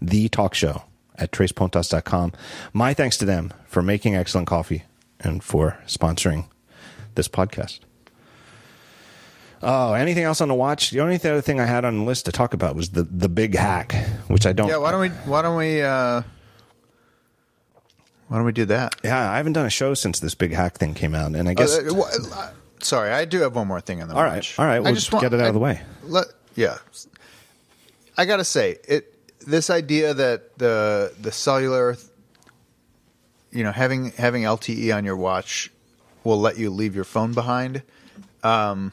The 0.00 0.28
talk 0.28 0.54
show 0.54 0.82
at 1.20 1.30
trespontas.com 1.30 2.32
my 2.72 2.92
thanks 2.94 3.16
to 3.18 3.24
them 3.24 3.52
for 3.66 3.82
making 3.82 4.16
excellent 4.16 4.48
coffee 4.48 4.84
and 5.20 5.44
for 5.44 5.78
sponsoring 5.86 6.46
this 7.14 7.28
podcast. 7.28 7.80
Oh, 9.62 9.92
anything 9.92 10.24
else 10.24 10.40
on 10.40 10.48
the 10.48 10.54
watch? 10.54 10.90
The 10.90 11.00
only 11.00 11.16
other 11.16 11.42
thing 11.42 11.60
I 11.60 11.66
had 11.66 11.84
on 11.84 11.98
the 11.98 12.04
list 12.04 12.24
to 12.24 12.32
talk 12.32 12.54
about 12.54 12.74
was 12.74 12.90
the 12.90 13.02
the 13.02 13.28
big 13.28 13.54
hack, 13.54 13.92
which 14.28 14.46
I 14.46 14.54
don't. 14.54 14.68
Yeah, 14.68 14.78
why 14.78 14.90
don't 14.90 15.02
we? 15.02 15.08
Why 15.30 15.42
don't 15.42 15.58
we? 15.58 15.82
Uh, 15.82 16.22
why 18.28 18.36
don't 18.38 18.46
we 18.46 18.52
do 18.52 18.64
that? 18.66 18.94
Yeah, 19.04 19.30
I 19.30 19.36
haven't 19.36 19.52
done 19.52 19.66
a 19.66 19.70
show 19.70 19.92
since 19.92 20.20
this 20.20 20.34
big 20.34 20.54
hack 20.54 20.78
thing 20.78 20.94
came 20.94 21.14
out, 21.14 21.34
and 21.34 21.46
I 21.46 21.52
guess. 21.52 21.76
Uh, 21.76 21.92
wh- 21.92 22.38
uh, 22.38 22.50
sorry, 22.80 23.10
I 23.10 23.26
do 23.26 23.40
have 23.40 23.54
one 23.54 23.66
more 23.66 23.82
thing 23.82 24.00
on 24.00 24.08
the 24.08 24.14
all 24.14 24.22
right, 24.22 24.36
watch. 24.36 24.58
all 24.58 24.64
right, 24.64 24.76
I 24.76 24.80
we'll 24.80 24.94
just 24.94 25.10
get 25.10 25.20
want- 25.22 25.34
it 25.34 25.40
out 25.40 25.44
I- 25.44 25.48
of 25.48 25.54
the 25.54 25.60
way. 25.60 25.82
Let, 26.04 26.26
yeah, 26.54 26.78
I 28.16 28.24
gotta 28.24 28.44
say 28.44 28.78
it. 28.88 29.14
This 29.40 29.70
idea 29.70 30.14
that 30.14 30.58
the 30.58 31.14
the 31.20 31.32
cellular, 31.32 31.96
you 33.50 33.64
know, 33.64 33.72
having 33.72 34.12
having 34.12 34.42
LTE 34.42 34.94
on 34.94 35.04
your 35.04 35.16
watch 35.16 35.70
will 36.24 36.40
let 36.40 36.58
you 36.58 36.70
leave 36.70 36.94
your 36.94 37.04
phone 37.04 37.32
behind. 37.32 37.82
Um, 38.42 38.92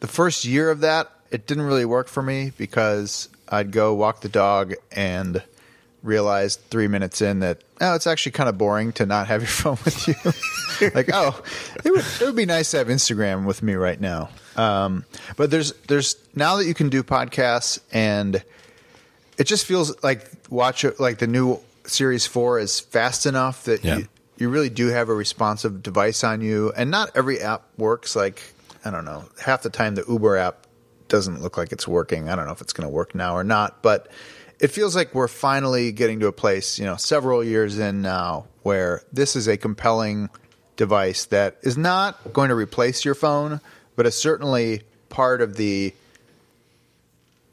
the 0.00 0.08
first 0.08 0.44
year 0.44 0.70
of 0.70 0.80
that, 0.80 1.10
it 1.30 1.46
didn't 1.46 1.64
really 1.64 1.84
work 1.84 2.08
for 2.08 2.22
me 2.22 2.52
because 2.56 3.28
I'd 3.48 3.70
go 3.70 3.94
walk 3.94 4.20
the 4.20 4.28
dog 4.28 4.74
and 4.90 5.42
realized 6.02 6.60
three 6.68 6.88
minutes 6.88 7.22
in 7.22 7.40
that 7.40 7.62
oh, 7.80 7.94
it's 7.94 8.06
actually 8.06 8.32
kind 8.32 8.48
of 8.48 8.56
boring 8.56 8.92
to 8.92 9.06
not 9.06 9.26
have 9.26 9.42
your 9.42 9.48
phone 9.48 9.78
with 9.84 10.08
you. 10.08 10.90
like, 10.94 11.10
oh, 11.12 11.40
it 11.84 11.90
would 11.90 12.04
it 12.20 12.22
would 12.22 12.36
be 12.36 12.46
nice 12.46 12.70
to 12.72 12.78
have 12.78 12.88
Instagram 12.88 13.44
with 13.44 13.62
me 13.62 13.74
right 13.74 14.00
now. 14.00 14.30
Um, 14.56 15.04
but 15.36 15.50
there's 15.50 15.72
there's 15.88 16.16
now 16.34 16.56
that 16.56 16.66
you 16.66 16.74
can 16.74 16.88
do 16.88 17.02
podcasts 17.02 17.78
and 17.92 18.42
it 19.38 19.44
just 19.44 19.64
feels 19.66 19.94
like 20.02 20.30
watch 20.50 20.84
like 20.98 21.18
the 21.18 21.26
new 21.26 21.58
series 21.84 22.26
four 22.26 22.58
is 22.58 22.80
fast 22.80 23.26
enough 23.26 23.64
that 23.64 23.84
Yeah. 23.84 23.98
you, 23.98 24.08
you 24.36 24.48
really 24.48 24.70
do 24.70 24.88
have 24.88 25.08
a 25.08 25.14
responsive 25.14 25.82
device 25.82 26.22
on 26.24 26.40
you. 26.40 26.72
And 26.76 26.90
not 26.90 27.10
every 27.16 27.40
app 27.40 27.62
works. 27.76 28.14
Like 28.16 28.42
i 28.84 28.90
don't 28.90 29.04
know 29.04 29.24
half 29.44 29.62
the 29.62 29.70
time 29.70 29.94
the 29.94 30.04
uber 30.08 30.36
app 30.36 30.66
doesn't 31.08 31.40
look 31.42 31.56
like 31.56 31.72
it's 31.72 31.86
working. 31.86 32.28
I 32.28 32.34
don't 32.36 32.46
know 32.46 32.52
if 32.52 32.60
it's 32.60 32.72
going 32.72 32.88
to 32.88 32.92
work 32.92 33.14
now 33.14 33.34
or 33.34 33.44
not 33.44 33.82
but 33.82 34.08
it 34.60 34.68
feels 34.68 34.94
like 34.94 35.14
we're 35.14 35.28
finally 35.28 35.90
getting 35.92 36.20
to 36.20 36.26
a 36.28 36.32
place 36.32 36.78
you 36.78 36.84
know 36.84 36.96
several 36.96 37.42
years 37.44 37.78
in 37.78 38.00
now 38.02 38.46
where 38.62 39.02
this 39.12 39.34
is 39.36 39.48
a 39.48 39.56
compelling 39.56 40.30
device 40.76 41.26
that 41.26 41.58
is 41.62 41.76
not 41.76 42.32
going 42.32 42.48
to 42.48 42.54
replace 42.54 43.04
your 43.04 43.14
phone 43.14 43.60
but 43.96 44.06
is 44.06 44.16
certainly 44.16 44.82
part 45.10 45.42
of 45.42 45.56
the 45.56 45.92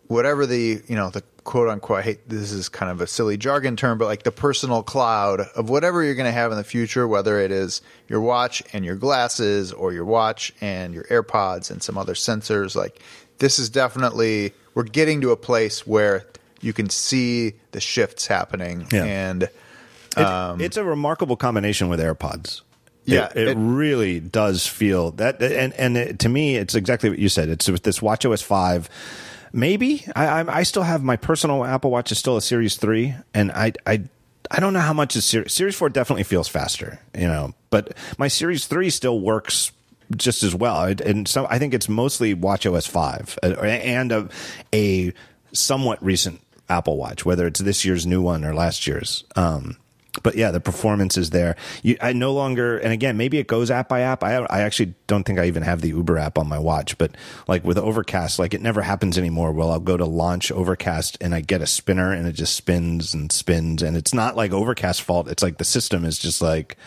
whatever 0.07 0.45
the 0.45 0.81
you 0.87 0.95
know 0.95 1.09
the 1.09 1.23
quote 1.49 1.67
unquote 1.67 1.97
I 1.97 2.01
hate 2.03 2.29
this 2.29 2.51
is 2.51 2.69
kind 2.69 2.91
of 2.91 3.01
a 3.01 3.07
silly 3.07 3.35
jargon 3.35 3.75
term 3.75 3.97
but 3.97 4.05
like 4.05 4.21
the 4.21 4.31
personal 4.31 4.83
cloud 4.83 5.39
of 5.55 5.67
whatever 5.67 6.03
you're 6.03 6.13
going 6.13 6.27
to 6.27 6.31
have 6.31 6.51
in 6.51 6.59
the 6.59 6.63
future 6.63 7.07
whether 7.07 7.39
it 7.39 7.49
is 7.49 7.81
your 8.07 8.21
watch 8.21 8.61
and 8.71 8.85
your 8.85 8.95
glasses 8.95 9.71
or 9.73 9.91
your 9.91 10.05
watch 10.05 10.53
and 10.61 10.93
your 10.93 11.05
AirPods 11.05 11.71
and 11.71 11.81
some 11.81 11.97
other 11.97 12.13
sensors 12.13 12.75
like 12.75 13.01
this 13.39 13.57
is 13.57 13.67
definitely 13.67 14.53
we're 14.75 14.83
getting 14.83 15.21
to 15.21 15.31
a 15.31 15.35
place 15.35 15.87
where 15.87 16.27
you 16.61 16.71
can 16.71 16.87
see 16.87 17.53
the 17.71 17.81
shifts 17.81 18.27
happening 18.27 18.85
Yeah. 18.91 19.05
and 19.05 19.43
It- 19.43 20.19
um, 20.19 20.61
it's 20.61 20.77
a 20.77 20.83
remarkable 20.83 21.35
combination 21.35 21.89
with 21.89 21.99
AirPods. 21.99 22.61
It- 23.07 23.13
Yeah, 23.13 23.29
it, 23.33 23.47
it- 23.47 23.57
really 23.57 24.19
does 24.19 24.67
feel 24.67 25.09
that, 25.13 25.41
and 25.41 25.73
and 25.73 25.97
it, 25.97 26.19
to 26.19 26.29
me, 26.29 26.57
it's 26.57 26.75
exactly 26.75 27.09
what 27.09 27.17
you 27.17 27.27
said. 27.29 27.49
It's 27.49 27.67
with 27.67 27.81
this 27.81 27.99
WatchOS 28.01 28.43
five. 28.43 28.87
Maybe 29.51 30.05
I, 30.15 30.27
I 30.27 30.59
I 30.59 30.63
still 30.63 30.83
have 30.83 31.03
my 31.03 31.15
personal 31.15 31.63
Apple 31.65 31.91
Watch 31.91 32.11
is 32.11 32.17
still 32.17 32.37
a 32.37 32.41
Series 32.41 32.75
three, 32.75 33.15
and 33.33 33.51
I 33.51 33.73
I 33.85 34.03
I 34.51 34.59
don't 34.59 34.73
know 34.73 34.79
how 34.79 34.93
much 34.93 35.15
is 35.15 35.25
Series 35.25 35.53
Series 35.53 35.75
four 35.75 35.89
definitely 35.89 36.23
feels 36.23 36.47
faster, 36.47 36.99
you 37.17 37.27
know, 37.27 37.53
but 37.69 37.95
my 38.17 38.27
Series 38.27 38.67
three 38.67 38.89
still 38.89 39.19
works 39.19 39.71
just 40.15 40.43
as 40.43 40.55
well, 40.55 40.81
and 40.83 41.27
so 41.27 41.47
I 41.49 41.59
think 41.59 41.73
it's 41.73 41.89
mostly 41.89 42.33
Watch 42.33 42.65
OS 42.65 42.87
five 42.87 43.37
uh, 43.43 43.49
and 43.61 44.11
a, 44.11 44.29
a 44.73 45.13
somewhat 45.53 46.03
recent 46.03 46.41
Apple 46.69 46.97
Watch, 46.97 47.25
whether 47.25 47.47
it's 47.47 47.59
this 47.59 47.85
year's 47.85 48.05
new 48.05 48.21
one 48.21 48.45
or 48.45 48.53
last 48.53 48.87
year's. 48.87 49.23
Um, 49.35 49.77
but 50.23 50.35
yeah, 50.35 50.51
the 50.51 50.59
performance 50.59 51.17
is 51.17 51.29
there. 51.31 51.55
You, 51.83 51.97
I 52.01 52.13
no 52.13 52.33
longer, 52.33 52.77
and 52.77 52.91
again, 52.93 53.17
maybe 53.17 53.37
it 53.37 53.47
goes 53.47 53.71
app 53.71 53.89
by 53.89 54.01
app. 54.01 54.23
I, 54.23 54.37
I 54.37 54.61
actually 54.61 54.93
don't 55.07 55.23
think 55.23 55.39
I 55.39 55.45
even 55.45 55.63
have 55.63 55.81
the 55.81 55.89
Uber 55.89 56.17
app 56.17 56.37
on 56.37 56.47
my 56.47 56.59
watch, 56.59 56.97
but 56.97 57.15
like 57.47 57.63
with 57.63 57.77
Overcast, 57.77 58.39
like 58.39 58.53
it 58.53 58.61
never 58.61 58.81
happens 58.81 59.17
anymore. 59.17 59.51
Well, 59.51 59.71
I'll 59.71 59.79
go 59.79 59.97
to 59.97 60.05
launch 60.05 60.51
Overcast 60.51 61.17
and 61.21 61.33
I 61.33 61.41
get 61.41 61.61
a 61.61 61.67
spinner 61.67 62.11
and 62.11 62.27
it 62.27 62.33
just 62.33 62.55
spins 62.55 63.13
and 63.13 63.31
spins. 63.31 63.81
And 63.81 63.95
it's 63.97 64.13
not 64.13 64.35
like 64.35 64.51
Overcast 64.51 65.01
fault. 65.01 65.29
It's 65.29 65.43
like 65.43 65.57
the 65.57 65.65
system 65.65 66.05
is 66.05 66.17
just 66.17 66.41
like, 66.41 66.77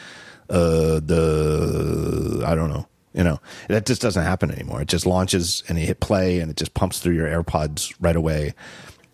uh, 0.50 1.00
the, 1.00 2.44
I 2.46 2.54
don't 2.54 2.70
know. 2.70 2.86
You 3.14 3.24
know, 3.24 3.40
that 3.68 3.84
just 3.84 4.00
doesn't 4.00 4.22
happen 4.22 4.50
anymore. 4.50 4.80
It 4.80 4.88
just 4.88 5.04
launches 5.04 5.62
and 5.68 5.78
you 5.78 5.84
hit 5.84 6.00
play 6.00 6.40
and 6.40 6.50
it 6.50 6.56
just 6.56 6.72
pumps 6.72 6.98
through 6.98 7.14
your 7.14 7.26
AirPods 7.26 7.94
right 8.00 8.16
away. 8.16 8.54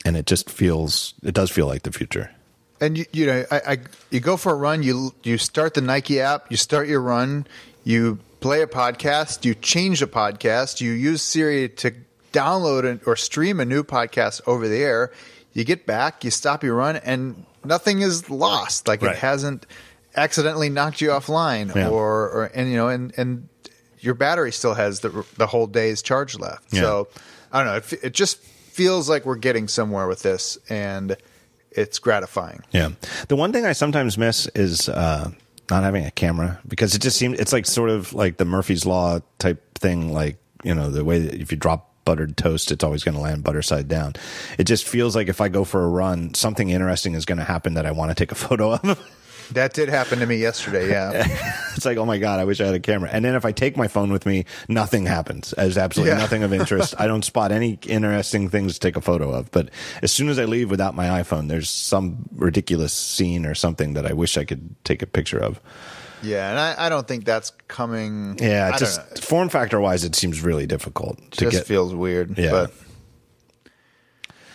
And 0.04 0.16
it 0.16 0.26
just 0.26 0.48
feels, 0.48 1.14
it 1.24 1.34
does 1.34 1.50
feel 1.50 1.66
like 1.66 1.82
the 1.82 1.90
future. 1.90 2.30
And 2.80 2.96
you, 2.98 3.04
you 3.12 3.26
know, 3.26 3.44
I, 3.50 3.56
I 3.66 3.78
you 4.10 4.20
go 4.20 4.36
for 4.36 4.52
a 4.52 4.56
run. 4.56 4.82
You 4.82 5.14
you 5.22 5.38
start 5.38 5.74
the 5.74 5.80
Nike 5.80 6.20
app. 6.20 6.50
You 6.50 6.56
start 6.56 6.88
your 6.88 7.00
run. 7.00 7.46
You 7.84 8.18
play 8.40 8.62
a 8.62 8.66
podcast. 8.66 9.44
You 9.44 9.54
change 9.54 10.00
a 10.02 10.06
podcast. 10.06 10.80
You 10.80 10.92
use 10.92 11.22
Siri 11.22 11.68
to 11.70 11.92
download 12.32 12.84
an, 12.84 13.00
or 13.06 13.16
stream 13.16 13.58
a 13.60 13.64
new 13.64 13.82
podcast 13.82 14.40
over 14.46 14.68
the 14.68 14.76
air. 14.82 15.10
You 15.54 15.64
get 15.64 15.86
back. 15.86 16.22
You 16.22 16.30
stop 16.30 16.62
your 16.62 16.74
run, 16.76 16.96
and 16.96 17.44
nothing 17.64 18.00
is 18.00 18.30
lost. 18.30 18.86
Like 18.86 19.02
Right. 19.02 19.16
it 19.16 19.18
hasn't 19.18 19.66
accidentally 20.16 20.68
knocked 20.68 21.00
you 21.00 21.08
offline, 21.08 21.74
Yeah. 21.74 21.88
or 21.88 22.28
or 22.30 22.44
and 22.54 22.70
you 22.70 22.76
know, 22.76 22.88
and 22.88 23.12
and 23.16 23.48
your 24.00 24.14
battery 24.14 24.52
still 24.52 24.74
has 24.74 25.00
the 25.00 25.24
the 25.36 25.46
whole 25.48 25.66
day's 25.66 26.00
charge 26.02 26.38
left. 26.38 26.72
Yeah. 26.72 26.82
So 26.82 27.08
I 27.50 27.64
don't 27.64 27.66
know. 27.66 27.76
It, 27.78 28.04
it 28.04 28.12
just 28.14 28.38
feels 28.38 29.08
like 29.08 29.26
we're 29.26 29.34
getting 29.36 29.66
somewhere 29.66 30.06
with 30.06 30.22
this, 30.22 30.58
and 30.68 31.16
it's 31.78 31.98
gratifying. 31.98 32.62
Yeah. 32.72 32.90
The 33.28 33.36
one 33.36 33.52
thing 33.52 33.64
I 33.64 33.72
sometimes 33.72 34.18
miss 34.18 34.46
is 34.48 34.88
uh, 34.88 35.30
not 35.70 35.84
having 35.84 36.04
a 36.04 36.10
camera 36.10 36.60
because 36.66 36.94
it 36.94 37.02
just 37.02 37.16
seems 37.16 37.38
it's 37.38 37.52
like 37.52 37.66
sort 37.66 37.90
of 37.90 38.12
like 38.12 38.36
the 38.36 38.44
Murphy's 38.44 38.84
Law 38.84 39.20
type 39.38 39.78
thing. 39.78 40.12
Like, 40.12 40.38
you 40.64 40.74
know, 40.74 40.90
the 40.90 41.04
way 41.04 41.20
that 41.20 41.34
if 41.34 41.52
you 41.52 41.58
drop 41.58 41.88
buttered 42.04 42.36
toast, 42.36 42.72
it's 42.72 42.82
always 42.82 43.04
going 43.04 43.14
to 43.14 43.20
land 43.20 43.44
butter 43.44 43.62
side 43.62 43.86
down. 43.86 44.14
It 44.58 44.64
just 44.64 44.86
feels 44.86 45.14
like 45.14 45.28
if 45.28 45.40
I 45.40 45.48
go 45.48 45.64
for 45.64 45.84
a 45.84 45.88
run, 45.88 46.34
something 46.34 46.70
interesting 46.70 47.14
is 47.14 47.24
going 47.24 47.38
to 47.38 47.44
happen 47.44 47.74
that 47.74 47.86
I 47.86 47.90
want 47.90 48.10
to 48.10 48.14
take 48.14 48.32
a 48.32 48.34
photo 48.46 48.72
of. 48.72 49.10
That 49.52 49.72
did 49.72 49.88
happen 49.88 50.18
to 50.18 50.26
me 50.26 50.36
yesterday. 50.36 50.90
Yeah, 50.90 51.12
it's 51.76 51.84
like, 51.86 51.96
oh 51.96 52.04
my 52.04 52.18
God, 52.18 52.38
I 52.38 52.44
wish 52.44 52.60
I 52.60 52.66
had 52.66 52.74
a 52.74 52.80
camera. 52.80 53.08
And 53.12 53.24
then 53.24 53.34
if 53.34 53.44
I 53.44 53.52
take 53.52 53.76
my 53.76 53.88
phone 53.88 54.12
with 54.12 54.26
me, 54.26 54.44
nothing 54.68 55.06
happens. 55.06 55.54
There's 55.56 55.78
absolutely 55.78 56.12
Yeah. 56.12 56.18
nothing 56.18 56.42
of 56.42 56.52
interest. 56.52 56.94
I 56.98 57.06
don't 57.06 57.24
spot 57.24 57.50
any 57.50 57.78
interesting 57.86 58.50
things 58.50 58.74
to 58.74 58.80
take 58.80 58.96
a 58.96 59.00
photo 59.00 59.30
of. 59.32 59.50
But 59.50 59.70
as 60.02 60.12
soon 60.12 60.28
as 60.28 60.38
I 60.38 60.44
leave 60.44 60.70
without 60.70 60.94
my 60.94 61.06
iPhone, 61.22 61.48
there's 61.48 61.70
some 61.70 62.28
ridiculous 62.34 62.92
scene 62.92 63.46
or 63.46 63.54
something 63.54 63.94
that 63.94 64.04
I 64.06 64.12
wish 64.12 64.36
I 64.36 64.44
could 64.44 64.74
take 64.84 65.00
a 65.02 65.06
picture 65.06 65.38
of. 65.38 65.60
yeah, 66.22 66.50
and 66.50 66.58
I, 66.58 66.86
I 66.86 66.88
don't 66.90 67.08
think 67.08 67.24
that's 67.24 67.50
coming. 67.68 68.36
Yeah, 68.40 68.64
I 68.64 68.68
it 68.68 68.70
don't 68.72 68.78
just 68.80 69.24
form 69.24 69.48
factor 69.48 69.80
wise, 69.80 70.04
it 70.04 70.14
seems 70.14 70.42
really 70.42 70.66
difficult 70.66 71.18
It 71.20 71.30
to 71.32 71.44
just 71.46 71.56
get. 71.58 71.66
feels 71.66 71.94
weird. 71.94 72.36
Yeah. 72.38 72.50
But 72.50 72.72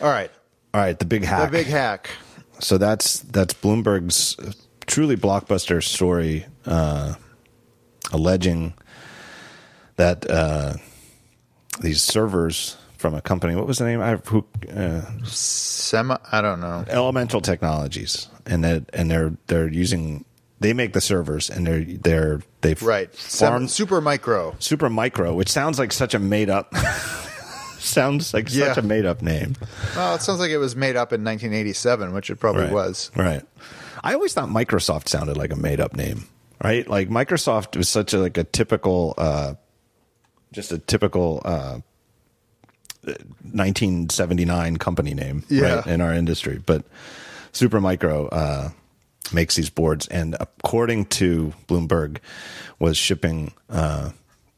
all 0.01 0.09
right, 0.09 0.29
All 0.73 0.81
right, 0.81 0.97
the 0.99 1.05
big 1.05 1.23
hack. 1.23 1.49
the 1.51 1.57
big 1.57 1.67
hack. 1.67 2.09
so 2.59 2.77
that's 2.77 3.19
that's 3.21 3.53
Bloomberg's 3.53 4.35
truly 4.85 5.15
blockbuster 5.17 5.81
story 5.83 6.45
uh, 6.65 7.15
alleging 8.11 8.73
that 9.95 10.29
uh, 10.29 10.73
these 11.81 12.01
servers 12.01 12.77
from 12.97 13.13
a 13.13 13.21
company. 13.21 13.55
What 13.55 13.67
was 13.67 13.77
the 13.79 13.85
name? 13.85 14.01
I 14.01 14.15
who 14.15 14.45
uh, 14.73 15.01
Semi, 15.25 16.17
I 16.31 16.41
don't 16.41 16.59
know. 16.61 16.85
Elemental 16.87 17.41
Technologies, 17.41 18.27
and 18.45 18.63
that 18.63 18.89
and 18.93 19.09
they're 19.11 19.33
they're 19.47 19.67
using 19.71 20.25
they 20.59 20.71
make 20.73 20.93
the 20.93 21.01
servers 21.01 21.49
and 21.49 21.67
they're 21.67 21.83
they're 21.83 22.41
they've 22.61 22.81
Right. 22.81 23.13
farmed 23.13 23.69
Sem- 23.69 23.87
super 23.87 23.99
micro. 24.01 24.55
super 24.59 24.89
micro, 24.89 25.33
which 25.33 25.49
sounds 25.49 25.77
like 25.79 25.91
such 25.91 26.13
a 26.13 26.19
made 26.19 26.49
up. 26.49 26.73
sounds 27.79 28.33
like 28.33 28.47
Yeah. 28.49 28.67
such 28.69 28.77
a 28.77 28.81
made 28.87 29.05
up 29.05 29.21
name. 29.21 29.55
Well, 29.95 30.15
it 30.15 30.21
sounds 30.21 30.39
like 30.39 30.51
it 30.51 30.57
was 30.57 30.73
made 30.75 30.95
up 30.95 31.11
in 31.11 31.23
1987, 31.23 32.13
which 32.13 32.29
it 32.29 32.37
probably 32.37 32.63
right. 32.63 32.71
was. 32.71 33.11
Right. 33.15 33.43
I 34.03 34.13
always 34.13 34.33
thought 34.33 34.49
Microsoft 34.49 35.07
sounded 35.07 35.37
like 35.37 35.51
a 35.53 35.55
made 35.55 35.79
up 35.79 35.95
name. 35.95 36.27
Right. 36.63 36.87
Like 36.87 37.09
Microsoft 37.09 37.75
was 37.77 37.89
such 37.89 38.13
a 38.13 38.19
like 38.19 38.37
a 38.37 38.43
typical, 38.43 39.13
uh, 39.17 39.55
just 40.51 40.71
a 40.71 40.77
typical 40.77 41.41
uh, 41.43 41.79
1979 43.51 44.77
company 44.77 45.13
name 45.13 45.43
Yeah. 45.49 45.75
right, 45.75 45.87
in 45.87 46.01
our 46.01 46.13
industry. 46.13 46.61
But 46.63 46.83
Supermicro 47.53 48.29
uh, 48.31 48.69
makes 49.33 49.55
these 49.55 49.69
boards, 49.69 50.07
and 50.07 50.35
according 50.39 51.05
to 51.05 51.53
Bloomberg, 51.67 52.17
was 52.79 52.97
shipping. 52.97 53.53
Uh, 53.69 54.11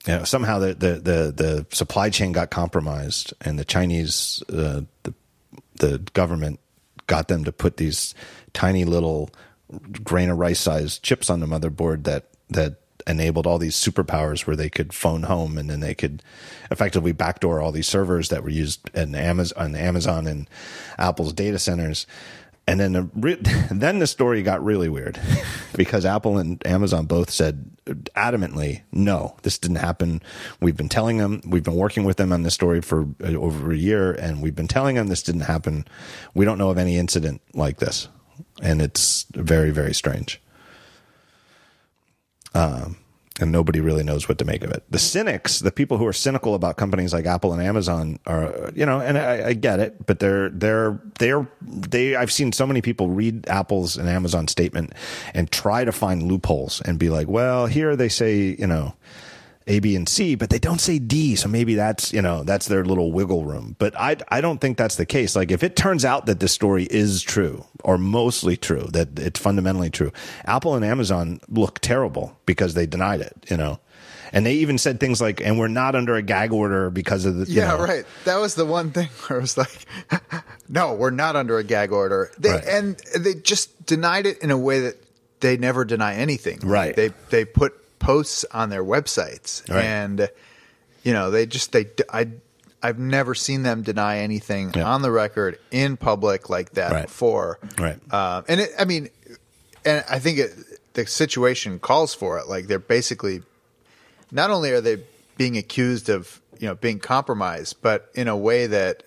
you 0.08 0.14
know, 0.14 0.24
somehow 0.24 0.60
the, 0.60 0.76
the, 0.76 0.94
the, 1.00 1.34
the 1.36 1.66
supply 1.72 2.10
chain 2.12 2.32
got 2.32 2.52
compromised, 2.52 3.34
and 3.42 3.58
the 3.58 3.66
Chinese 3.66 4.44
uh, 4.50 4.82
the 5.04 5.14
the 5.78 5.98
government 6.14 6.60
got 7.08 7.28
them 7.28 7.44
to 7.44 7.52
put 7.52 7.78
these 7.78 8.14
tiny 8.54 8.86
little 8.86 9.30
grain 10.04 10.30
of 10.30 10.38
rice 10.38 10.60
sized 10.60 11.04
chips 11.04 11.30
on 11.30 11.40
the 11.40 11.46
motherboard 11.46 12.04
that 12.04 12.28
that 12.50 12.80
enabled 13.08 13.46
all 13.46 13.60
these 13.60 13.76
superpowers 13.76 14.48
where 14.48 14.56
they 14.56 14.70
could 14.70 14.92
phone 14.92 15.24
home 15.24 15.58
and 15.58 15.70
then 15.70 15.80
they 15.80 15.94
could 15.94 16.24
effectively 16.72 17.12
backdoor 17.12 17.62
all 17.62 17.72
these 17.72 17.88
servers 17.88 18.30
that 18.30 18.44
were 18.44 18.50
used 18.50 18.90
in 18.96 19.14
Amazon, 19.14 19.64
on 19.64 19.76
Amazon 19.76 20.28
and 20.28 20.50
Apple's 20.98 21.34
data 21.34 21.60
centers. 21.60 22.08
And 22.68 22.80
then 22.80 22.94
the, 22.94 23.10
re- 23.16 23.38
then 23.72 24.00
the 24.00 24.08
story 24.08 24.42
got 24.42 24.64
really 24.64 24.90
weird 24.90 25.20
because 25.76 26.06
Apple 26.06 26.38
and 26.38 26.66
Amazon 26.66 27.06
both 27.06 27.30
said 27.30 27.70
adamantly, 28.16 28.82
no, 28.92 29.36
this 29.44 29.58
didn't 29.58 29.78
happen. 29.78 30.22
We've 30.60 30.76
been 30.76 30.90
telling 30.90 31.18
them, 31.18 31.42
we've 31.46 31.64
been 31.64 31.76
working 31.76 32.04
with 32.04 32.18
them 32.18 32.32
on 32.32 32.44
this 32.44 32.54
story 32.54 32.82
for 32.82 33.08
uh, 33.24 33.34
over 33.34 33.72
a 33.72 33.78
year, 33.78 34.14
and 34.14 34.42
we've 34.42 34.56
been 34.56 34.68
telling 34.68 34.96
them 34.96 35.08
this 35.08 35.22
didn't 35.22 35.42
happen. 35.42 35.86
We 36.34 36.46
don't 36.46 36.58
know 36.58 36.72
of 36.72 36.78
any 36.78 36.98
incident 36.98 37.42
like 37.54 37.78
this, 37.78 38.08
and 38.62 38.82
it's 38.82 39.26
very, 39.34 39.70
very 39.70 39.94
strange. 39.94 40.42
Um, 42.56 42.98
and 43.40 43.52
nobody 43.52 43.82
really 43.82 44.04
knows 44.04 44.30
what 44.30 44.38
to 44.38 44.46
make 44.46 44.64
of 44.64 44.72
it. 44.72 44.84
The 44.90 45.00
cynics, 45.00 45.60
the 45.60 45.72
people 45.72 45.98
who 45.98 46.06
are 46.06 46.14
cynical 46.14 46.56
about 46.56 46.78
companies 46.78 47.14
like 47.14 47.26
Apple 47.26 47.52
and 47.52 47.62
Amazon, 47.62 48.20
are 48.26 48.72
you 48.74 48.86
know, 48.86 49.02
and 49.02 49.18
I, 49.18 49.50
I 49.50 49.54
get 49.54 49.80
it, 49.80 50.06
but 50.06 50.20
they're 50.20 50.50
they're 50.50 51.00
they're 51.20 51.48
they. 51.62 52.16
I've 52.16 52.32
seen 52.32 52.52
so 52.52 52.66
many 52.66 52.82
people 52.82 53.10
read 53.10 53.48
Apple's 53.50 53.98
and 53.98 54.08
Amazon 54.08 54.48
statement 54.48 54.94
and 55.34 55.52
try 55.52 55.84
to 55.84 55.92
find 55.92 56.24
loopholes 56.24 56.82
and 56.82 56.98
be 56.98 57.10
like, 57.10 57.28
well, 57.28 57.68
here 57.68 57.96
they 57.96 58.10
say 58.10 58.56
you 58.58 58.68
know. 58.68 58.94
A, 59.68 59.80
B, 59.80 59.96
and 59.96 60.08
C, 60.08 60.36
but 60.36 60.50
they 60.52 60.60
don't 60.60 60.80
say 60.80 61.00
D. 61.00 61.36
So 61.36 61.50
maybe 61.50 61.74
that's, 61.76 62.14
you 62.14 62.22
know, 62.22 62.44
that's 62.44 62.68
their 62.68 62.86
little 62.86 63.12
wiggle 63.12 63.46
room. 63.46 63.76
But 63.80 63.96
I, 64.00 64.18
I 64.30 64.40
don't 64.42 64.62
think 64.62 64.78
that's 64.78 64.96
the 64.96 65.06
case. 65.08 65.36
Like 65.36 65.50
if 65.52 65.64
it 65.64 65.76
turns 65.76 66.06
out 66.06 66.28
that 66.28 66.40
this 66.40 66.52
story 66.54 66.86
is 66.92 67.22
true 67.24 67.66
or 67.84 67.98
mostly 67.98 68.58
true, 68.58 68.88
that 68.92 69.18
it's 69.18 69.40
fundamentally 69.40 69.90
true, 69.90 70.12
Apple 70.46 70.76
and 70.76 70.86
Amazon 70.86 71.40
look 71.50 71.80
terrible 71.80 72.38
because 72.46 72.76
they 72.76 72.86
denied 72.86 73.22
it, 73.22 73.34
you 73.50 73.58
know? 73.58 73.80
And 74.34 74.46
they 74.46 74.56
even 74.56 74.78
said 74.78 75.00
things 75.00 75.22
like, 75.22 75.40
and 75.40 75.58
we're 75.58 75.68
not 75.70 75.96
under 75.96 76.16
a 76.16 76.22
gag 76.22 76.52
order 76.52 76.90
because 76.90 77.26
of 77.26 77.38
the, 77.38 77.46
Yeah, 77.46 77.70
know. 77.70 77.80
right. 77.84 78.06
That 78.26 78.38
was 78.38 78.56
the 78.56 78.66
one 78.66 78.92
thing 78.92 79.08
where 79.28 79.40
it 79.40 79.42
was 79.42 79.58
like, 79.58 79.86
no, 80.70 80.94
we're 80.94 81.10
not 81.10 81.36
under 81.36 81.58
a 81.58 81.64
gag 81.64 81.92
order. 81.92 82.32
They, 82.38 82.52
Right. 82.52 82.66
And 82.66 82.98
they 83.18 83.36
just 83.36 83.86
denied 83.86 84.26
it 84.26 84.40
in 84.44 84.52
a 84.52 84.58
way 84.58 84.82
that 84.82 84.98
they 85.40 85.58
never 85.58 85.86
deny 85.86 86.16
anything. 86.16 86.60
Right. 86.64 86.96
They 86.96 87.10
they 87.30 87.46
put 87.46 87.74
posts 88.06 88.46
on 88.52 88.70
their 88.70 88.84
websites, 88.84 89.68
Right. 89.70 89.84
and 89.84 90.30
you 91.04 91.14
know 91.14 91.32
they 91.32 91.46
just 91.46 91.72
they 91.72 91.88
I 92.12 92.30
I've 92.84 93.00
never 93.00 93.34
seen 93.34 93.64
them 93.64 93.82
deny 93.82 94.20
anything 94.20 94.72
Yeah. 94.76 94.84
on 94.88 95.02
the 95.02 95.12
record 95.12 95.58
in 95.72 95.98
public 95.98 96.50
like 96.50 96.72
that 96.74 96.92
Right. 96.92 97.06
before. 97.08 97.60
Right. 97.80 97.98
Um, 98.14 98.46
and 98.48 98.62
it, 98.62 98.72
I 98.78 98.86
mean, 98.86 99.10
and 99.84 100.04
I 100.10 100.20
think 100.20 100.38
it, 100.38 100.54
the 100.94 101.08
situation 101.08 101.80
calls 101.80 102.14
for 102.14 102.38
it. 102.38 102.48
Like 102.48 102.68
they're 102.68 102.78
basically 102.80 103.42
not 104.32 104.52
only 104.52 104.72
are 104.72 104.82
they 104.82 105.04
being 105.38 105.58
accused 105.58 106.10
of 106.10 106.42
you 106.60 106.68
know 106.68 106.76
being 106.76 107.00
compromised, 107.00 107.82
but 107.82 108.10
in 108.14 108.28
a 108.28 108.38
way 108.38 108.68
that 108.68 109.04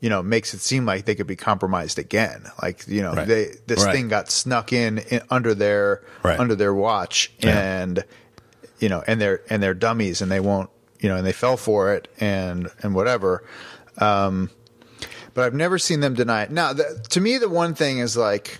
you 0.00 0.10
know 0.10 0.22
makes 0.22 0.52
it 0.52 0.60
seem 0.60 0.84
like 0.84 1.04
they 1.06 1.14
could 1.14 1.26
be 1.28 1.36
compromised 1.36 1.98
again. 1.98 2.44
Like 2.60 2.86
you 2.88 3.00
know 3.02 3.14
Right. 3.14 3.28
they 3.28 3.54
this 3.66 3.84
Right. 3.84 3.94
thing 3.94 4.08
got 4.08 4.30
snuck 4.30 4.72
in, 4.72 4.98
in 4.98 5.22
under 5.30 5.54
their 5.54 6.02
under 6.24 6.54
their 6.56 6.74
watch, 6.74 7.32
Yeah. 7.38 7.58
and 7.58 8.04
you 8.84 8.90
know 8.90 9.02
and 9.06 9.18
they're 9.18 9.40
and 9.48 9.62
they're 9.62 9.72
dummies, 9.72 10.20
and 10.20 10.30
they 10.30 10.40
won't 10.40 10.68
you 11.00 11.08
know 11.08 11.16
and 11.16 11.26
they 11.26 11.32
fell 11.32 11.56
for 11.56 11.94
it, 11.94 12.06
and 12.20 12.70
and 12.82 12.94
whatever. 12.94 13.42
Um, 13.96 14.50
but 15.32 15.46
I've 15.46 15.54
never 15.54 15.78
seen 15.78 16.00
them 16.00 16.12
deny 16.12 16.42
it. 16.42 16.50
Now, 16.50 16.74
the, 16.74 17.02
to 17.08 17.20
me, 17.20 17.38
the 17.38 17.48
one 17.48 17.74
thing 17.74 17.98
is 17.98 18.14
like, 18.14 18.58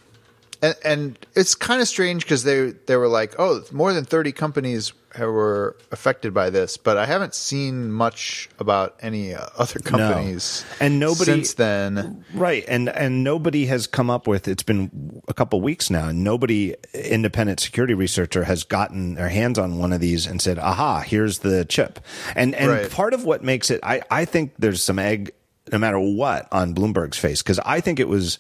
and, 0.64 0.74
and 0.84 1.26
it's 1.34 1.54
kind 1.54 1.80
of 1.82 1.88
strange 1.88 2.24
because 2.24 2.44
they 2.44 2.70
they 2.86 2.96
were 2.96 3.08
like, 3.08 3.34
oh, 3.38 3.62
more 3.72 3.92
than 3.92 4.04
thirty 4.04 4.32
companies 4.32 4.92
were 5.18 5.76
affected 5.92 6.34
by 6.34 6.50
this, 6.50 6.76
but 6.76 6.96
I 6.96 7.06
haven't 7.06 7.36
seen 7.36 7.92
much 7.92 8.48
about 8.58 8.96
any 9.00 9.32
uh, 9.32 9.46
other 9.56 9.78
companies. 9.78 10.64
No. 10.80 10.86
And 10.86 10.98
nobody- 10.98 11.24
since 11.24 11.54
then. 11.54 12.24
Right, 12.34 12.64
and 12.66 12.88
and 12.88 13.22
nobody 13.22 13.66
has 13.66 13.86
come 13.86 14.10
up 14.10 14.26
with. 14.26 14.48
It's 14.48 14.64
been 14.64 15.22
a 15.28 15.34
couple 15.34 15.60
weeks 15.60 15.88
now, 15.90 16.08
and 16.08 16.24
nobody 16.24 16.74
independent 16.94 17.60
security 17.60 17.94
researcher 17.94 18.44
has 18.44 18.64
gotten 18.64 19.14
their 19.14 19.28
hands 19.28 19.58
on 19.58 19.78
one 19.78 19.92
of 19.92 20.00
these 20.00 20.26
and 20.26 20.40
said, 20.42 20.58
"Aha, 20.58 21.00
here's 21.06 21.38
the 21.40 21.64
chip." 21.64 22.00
And 22.34 22.54
and 22.56 22.70
Right. 22.70 22.90
part 22.90 23.14
of 23.14 23.24
what 23.24 23.44
makes 23.44 23.70
it, 23.70 23.80
I 23.84 24.02
I 24.10 24.24
think 24.24 24.52
there's 24.58 24.82
some 24.82 24.98
egg, 24.98 25.30
no 25.70 25.78
matter 25.78 25.98
what, 26.00 26.48
on 26.50 26.74
Bloomberg's 26.74 27.18
face 27.18 27.40
because 27.42 27.60
I 27.60 27.80
think 27.80 28.00
it 28.00 28.08
was 28.08 28.38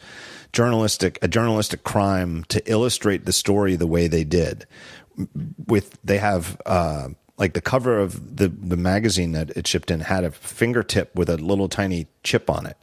journalistic 0.54 1.18
a 1.20 1.28
journalistic 1.28 1.84
crime 1.84 2.44
to 2.48 2.62
illustrate 2.70 3.26
the 3.26 3.32
story 3.32 3.76
the 3.76 3.86
way 3.86 4.08
they 4.08 4.24
did. 4.24 4.66
With 5.66 5.98
they 6.02 6.18
have. 6.18 6.60
uh 6.64 7.08
like 7.36 7.52
the 7.52 7.60
cover 7.60 7.98
of 7.98 8.36
the 8.36 8.46
the 8.46 8.76
magazine 8.76 9.32
that 9.32 9.50
it 9.50 9.66
shipped 9.66 9.90
in 9.90 9.98
had 9.98 10.22
a 10.22 10.30
fingertip 10.30 11.12
with 11.16 11.28
a 11.28 11.36
little 11.36 11.68
tiny 11.68 12.06
chip 12.22 12.48
on 12.48 12.64
it 12.64 12.76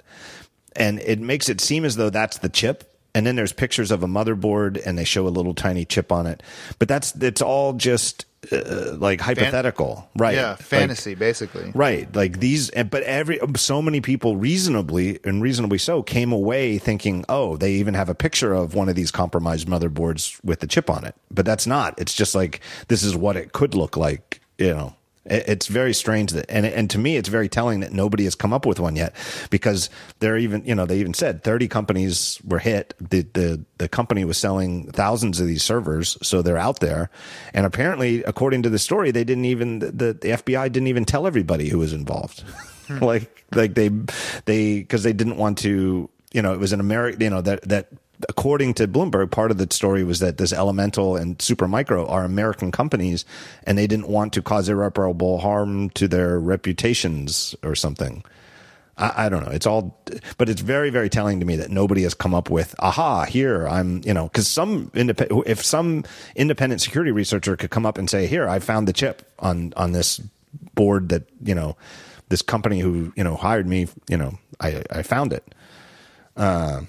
and 0.75 0.99
it 0.99 1.19
makes 1.21 1.47
it 1.47 1.61
seem 1.61 1.85
as 1.85 1.95
though 1.95 2.09
that's 2.09 2.39
the 2.39 2.49
chip 2.49 2.93
and 3.15 3.25
then 3.25 3.37
there's 3.37 3.53
pictures 3.53 3.91
of 3.91 4.03
a 4.03 4.07
motherboard 4.07 4.81
and 4.85 4.97
they 4.97 5.05
show 5.05 5.25
a 5.25 5.29
little 5.29 5.53
tiny 5.53 5.85
chip 5.85 6.11
on 6.11 6.27
it 6.27 6.43
but 6.79 6.89
that's 6.89 7.15
it's 7.15 7.41
all 7.41 7.71
just 7.71 8.25
uh, 8.51 8.95
like 8.97 9.21
hypothetical. 9.21 10.09
Right. 10.15 10.35
Yeah, 10.35 10.51
Like- 10.51 10.59
fantasy, 10.61 11.13
basically. 11.15 11.71
right. 11.75 12.13
Like 12.15 12.39
these 12.39 12.71
but 12.71 13.03
every 13.03 13.39
so 13.55 13.81
many 13.81 14.01
people 14.01 14.35
reasonably 14.37 15.19
and 15.23 15.41
reasonably 15.41 15.77
so 15.77 16.01
came 16.01 16.31
away 16.31 16.77
thinking 16.77 17.23
oh 17.29 17.57
they 17.57 17.73
even 17.73 17.93
have 17.93 18.09
a 18.09 18.15
picture 18.15 18.53
of 18.53 18.73
one 18.73 18.89
of 18.89 18.95
these 18.95 19.11
compromised 19.11 19.67
motherboards 19.67 20.43
with 20.43 20.59
the 20.59 20.67
chip 20.67 20.89
on 20.89 21.05
it. 21.05 21.15
But 21.29 21.45
that's 21.45 21.67
not. 21.67 21.93
It's 21.99 22.13
just 22.13 22.33
like 22.33 22.61
this 22.87 23.03
is 23.03 23.15
what 23.15 23.35
it 23.37 23.51
could 23.53 23.75
look 23.75 23.95
like 23.97 24.41
you 24.57 24.69
know 24.73 24.95
it's 25.25 25.67
very 25.67 25.93
strange 25.93 26.31
that 26.31 26.45
and 26.49 26.65
and 26.65 26.89
to 26.89 26.97
me 26.97 27.15
it's 27.15 27.29
very 27.29 27.47
telling 27.47 27.81
that 27.81 27.93
nobody 27.93 28.23
has 28.23 28.33
come 28.33 28.53
up 28.53 28.65
with 28.65 28.79
one 28.79 28.95
yet 28.95 29.15
because 29.51 29.89
they're 30.19 30.37
even 30.37 30.65
you 30.65 30.73
know 30.73 30.85
they 30.85 30.97
even 30.99 31.13
said 31.13 31.43
30 31.43 31.67
companies 31.67 32.39
were 32.43 32.59
hit. 32.59 32.95
The 32.99 33.21
the 33.33 33.63
the 33.77 33.87
company 33.87 34.25
was 34.25 34.37
selling 34.37 34.91
thousands 34.91 35.39
of 35.39 35.47
these 35.47 35.63
servers 35.63 36.17
so 36.23 36.41
they're 36.41 36.57
out 36.57 36.79
there. 36.79 37.09
And 37.53 37.65
apparently 37.65 38.23
according 38.23 38.63
to 38.63 38.69
the 38.69 38.79
story 38.79 39.11
they 39.11 39.23
didn't 39.23 39.45
even 39.45 39.79
the, 39.79 40.13
the 40.13 40.29
FBI 40.29 40.71
didn't 40.71 40.87
even 40.87 41.05
tell 41.05 41.27
everybody 41.27 41.69
who 41.69 41.79
was 41.79 41.93
involved. 41.93 42.41
Hmm. 42.87 42.99
Like 43.11 43.45
like 43.53 43.73
they 43.73 43.89
they 44.45 44.79
because 44.79 45.03
they 45.03 45.13
didn't 45.13 45.37
want 45.37 45.59
to 45.59 46.09
you 46.31 46.41
know 46.41 46.53
it 46.53 46.59
was 46.59 46.73
an 46.73 46.79
American 46.79 47.21
you 47.21 47.29
know 47.29 47.41
that 47.41 47.61
that 47.69 47.87
according 48.29 48.73
to 48.75 48.87
Bloomberg, 48.87 49.31
part 49.31 49.51
of 49.51 49.57
the 49.57 49.67
story 49.71 50.03
was 50.03 50.19
that 50.19 50.37
this 50.37 50.53
Elemental 50.53 51.15
and 51.15 51.37
Supermicro 51.37 52.09
are 52.09 52.23
American 52.23 52.71
companies, 52.71 53.25
and 53.63 53.77
they 53.77 53.87
didn't 53.87 54.07
want 54.07 54.33
to 54.33 54.41
cause 54.41 54.69
irreparable 54.69 55.39
harm 55.39 55.89
to 55.91 56.07
their 56.07 56.39
reputations 56.39 57.55
or 57.63 57.75
something. 57.75 58.23
I, 58.97 59.25
I 59.25 59.29
don't 59.29 59.43
know. 59.45 59.51
It's 59.51 59.65
all, 59.65 59.99
but 60.37 60.49
it's 60.49 60.61
very, 60.61 60.89
very 60.89 61.09
telling 61.09 61.39
to 61.39 61.45
me 61.45 61.55
that 61.57 61.71
nobody 61.71 62.03
has 62.03 62.13
come 62.13 62.33
up 62.33 62.49
with, 62.49 62.75
aha, 62.79 63.25
here 63.25 63.67
I'm, 63.67 64.01
you 64.03 64.13
know, 64.13 64.25
because 64.25 64.47
some 64.47 64.91
independent, 64.93 65.47
if 65.47 65.63
some 65.63 66.03
independent 66.35 66.81
security 66.81 67.11
researcher 67.11 67.55
could 67.55 67.71
come 67.71 67.85
up 67.85 67.97
and 67.97 68.09
say, 68.09 68.27
here, 68.27 68.47
I 68.47 68.59
found 68.59 68.87
the 68.87 68.93
chip 68.93 69.23
on 69.39 69.73
on 69.77 69.91
this 69.91 70.21
board 70.73 71.09
that 71.09 71.23
you 71.43 71.55
know, 71.55 71.77
this 72.29 72.41
company 72.41 72.79
who 72.79 73.13
you 73.15 73.23
know 73.23 73.35
hired 73.35 73.67
me, 73.67 73.87
you 74.09 74.17
know, 74.17 74.37
I 74.59 74.83
I 74.91 75.03
found 75.03 75.33
it 75.33 75.55
uh, 76.37 76.81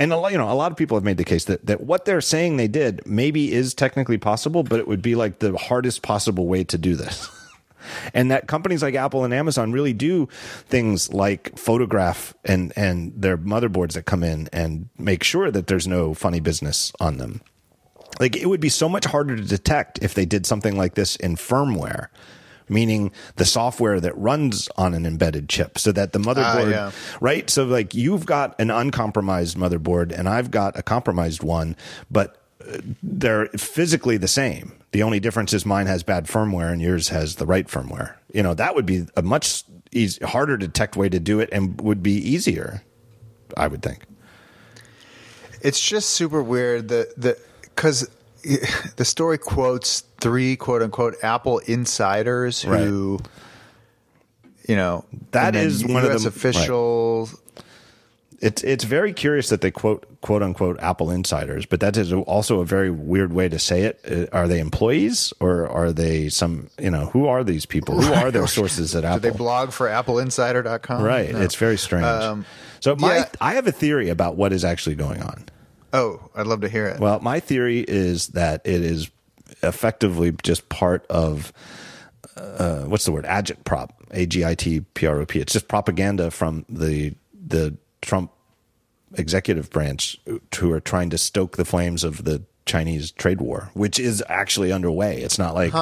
And 0.00 0.12
a 0.12 0.16
lot, 0.16 0.32
you 0.32 0.38
know, 0.38 0.50
a 0.50 0.54
lot 0.54 0.72
of 0.72 0.78
people 0.78 0.96
have 0.96 1.04
made 1.04 1.18
the 1.18 1.24
case 1.24 1.44
that, 1.44 1.66
that 1.66 1.82
what 1.82 2.06
they're 2.06 2.20
saying 2.20 2.56
they 2.56 2.68
did 2.68 3.06
maybe 3.06 3.52
is 3.52 3.74
technically 3.74 4.18
possible, 4.18 4.62
but 4.62 4.80
it 4.80 4.88
would 4.88 5.02
be 5.02 5.14
like 5.14 5.38
the 5.38 5.56
hardest 5.56 6.02
possible 6.02 6.46
way 6.46 6.64
to 6.64 6.78
do 6.78 6.96
this. 6.96 7.28
and 8.14 8.30
that 8.30 8.48
companies 8.48 8.82
like 8.82 8.94
Apple 8.94 9.24
and 9.24 9.34
Amazon 9.34 9.72
really 9.72 9.92
do 9.92 10.28
things 10.66 11.12
like 11.12 11.56
photograph 11.58 12.34
and 12.44 12.72
and 12.76 13.12
their 13.14 13.36
motherboards 13.36 13.92
that 13.92 14.04
come 14.04 14.22
in 14.22 14.48
and 14.52 14.88
make 14.98 15.22
sure 15.22 15.50
that 15.50 15.66
there's 15.66 15.86
no 15.86 16.14
funny 16.14 16.40
business 16.40 16.92
on 16.98 17.18
them. 17.18 17.42
Like 18.20 18.36
it 18.36 18.46
would 18.46 18.60
be 18.60 18.68
so 18.68 18.88
much 18.88 19.04
harder 19.04 19.36
to 19.36 19.42
detect 19.42 19.98
if 20.02 20.14
they 20.14 20.24
did 20.24 20.46
something 20.46 20.76
like 20.76 20.94
this 20.94 21.16
in 21.16 21.36
firmware 21.36 22.08
meaning 22.72 23.12
the 23.36 23.44
software 23.44 24.00
that 24.00 24.16
runs 24.16 24.68
on 24.76 24.94
an 24.94 25.06
embedded 25.06 25.48
chip 25.48 25.78
so 25.78 25.92
that 25.92 26.12
the 26.12 26.18
motherboard, 26.18 26.70
yeah. 26.70 26.90
right? 27.20 27.48
So 27.48 27.64
like 27.64 27.94
you've 27.94 28.26
got 28.26 28.58
an 28.60 28.70
uncompromised 28.70 29.56
motherboard 29.56 30.16
and 30.16 30.28
I've 30.28 30.50
got 30.50 30.78
a 30.78 30.82
compromised 30.82 31.42
one, 31.42 31.76
but 32.10 32.42
uh, 32.66 32.78
they're 33.02 33.46
physically 33.48 34.16
the 34.16 34.28
same. 34.28 34.72
The 34.92 35.02
only 35.02 35.20
difference 35.20 35.52
is 35.52 35.64
mine 35.64 35.86
has 35.86 36.02
bad 36.02 36.26
firmware 36.26 36.70
and 36.70 36.80
yours 36.80 37.08
has 37.08 37.36
the 37.36 37.46
right 37.46 37.66
firmware. 37.66 38.14
You 38.32 38.42
know, 38.42 38.54
that 38.54 38.74
would 38.74 38.86
be 38.86 39.06
a 39.16 39.22
much 39.22 39.64
easy, 39.90 40.24
harder 40.24 40.58
to 40.58 40.66
detect 40.66 40.96
way 40.96 41.08
to 41.08 41.20
do 41.20 41.40
it 41.40 41.48
and 41.52 41.80
would 41.80 42.02
be 42.02 42.12
easier, 42.12 42.82
I 43.56 43.68
would 43.68 43.82
think. 43.82 44.04
It's 45.62 45.80
just 45.80 46.10
super 46.10 46.42
weird 46.42 46.88
that 46.88 47.14
the 47.16 47.38
because 47.62 48.10
the 48.96 49.04
story 49.04 49.38
quotes 49.38 50.00
three 50.20 50.56
quote 50.56 50.82
unquote 50.82 51.16
Apple 51.22 51.58
insiders 51.60 52.62
who, 52.62 53.18
you 54.68 54.76
know, 54.76 55.04
that 55.32 55.54
is 55.56 55.82
and 55.82 55.90
then 55.90 55.96
is 55.96 56.02
one 56.02 56.04
of 56.04 56.12
US 56.12 56.22
the- 56.22 56.28
official. 56.28 57.28
It's 58.40 58.64
it's 58.64 58.82
very 58.82 59.12
curious 59.12 59.50
that 59.50 59.60
they 59.60 59.70
quote 59.70 60.04
quote 60.20 60.42
unquote 60.42 60.76
Apple 60.80 61.12
insiders, 61.12 61.64
but 61.64 61.78
that 61.78 61.96
is 61.96 62.12
also 62.12 62.58
a 62.58 62.64
very 62.64 62.90
weird 62.90 63.32
way 63.32 63.48
to 63.48 63.56
say 63.60 63.82
it. 63.82 64.00
Uh, 64.04 64.36
Are 64.36 64.48
they 64.48 64.58
employees 64.58 65.32
or 65.38 65.68
are 65.68 65.92
they 65.92 66.28
some 66.28 66.68
you 66.76 66.90
know 66.90 67.06
who 67.06 67.28
are 67.28 67.44
these 67.44 67.66
people? 67.66 68.00
Who 68.00 68.12
are 68.12 68.32
their 68.32 68.46
sources 68.58 68.96
at 68.96 69.02
Do 69.02 69.06
Apple? 69.06 69.20
they 69.20 69.30
blog 69.30 69.70
for 69.70 69.86
AppleInsider.com? 69.86 71.02
right, 71.04 71.30
No. 71.30 71.40
it's 71.40 71.54
very 71.54 71.78
strange. 71.78 72.04
Um, 72.04 72.44
so 72.80 72.96
my 72.96 73.18
yeah. 73.18 73.24
I 73.40 73.54
have 73.54 73.68
a 73.68 73.72
theory 73.72 74.08
about 74.08 74.34
what 74.34 74.52
is 74.52 74.64
actually 74.64 74.96
going 74.96 75.22
on. 75.22 75.44
Oh, 75.92 76.30
I'd 76.34 76.46
love 76.46 76.62
to 76.62 76.68
hear 76.68 76.86
it. 76.86 77.00
Well, 77.00 77.20
my 77.20 77.40
theory 77.40 77.80
is 77.80 78.28
that 78.28 78.62
it 78.64 78.82
is 78.82 79.10
effectively 79.62 80.34
just 80.42 80.68
part 80.68 81.06
of 81.08 81.52
uh, 82.36 82.84
what's 82.84 83.04
the 83.04 83.12
word 83.12 83.24
agitprop 83.24 83.90
a 84.10 84.26
g 84.26 84.44
i 84.44 84.54
t 84.54 84.80
p 84.80 85.06
r 85.06 85.20
o 85.20 85.26
p. 85.26 85.40
It's 85.40 85.52
just 85.52 85.68
propaganda 85.68 86.30
from 86.30 86.64
the 86.68 87.14
the 87.34 87.76
Trump 88.00 88.30
executive 89.14 89.70
branch 89.70 90.18
who 90.58 90.72
are 90.72 90.80
trying 90.80 91.10
to 91.10 91.18
stoke 91.18 91.56
the 91.56 91.64
flames 91.64 92.04
of 92.04 92.24
the 92.24 92.42
Chinese 92.64 93.10
trade 93.12 93.40
war, 93.40 93.70
which 93.74 93.98
is 93.98 94.22
actually 94.28 94.72
underway. 94.72 95.20
It's 95.20 95.38
not 95.38 95.54
like 95.54 95.72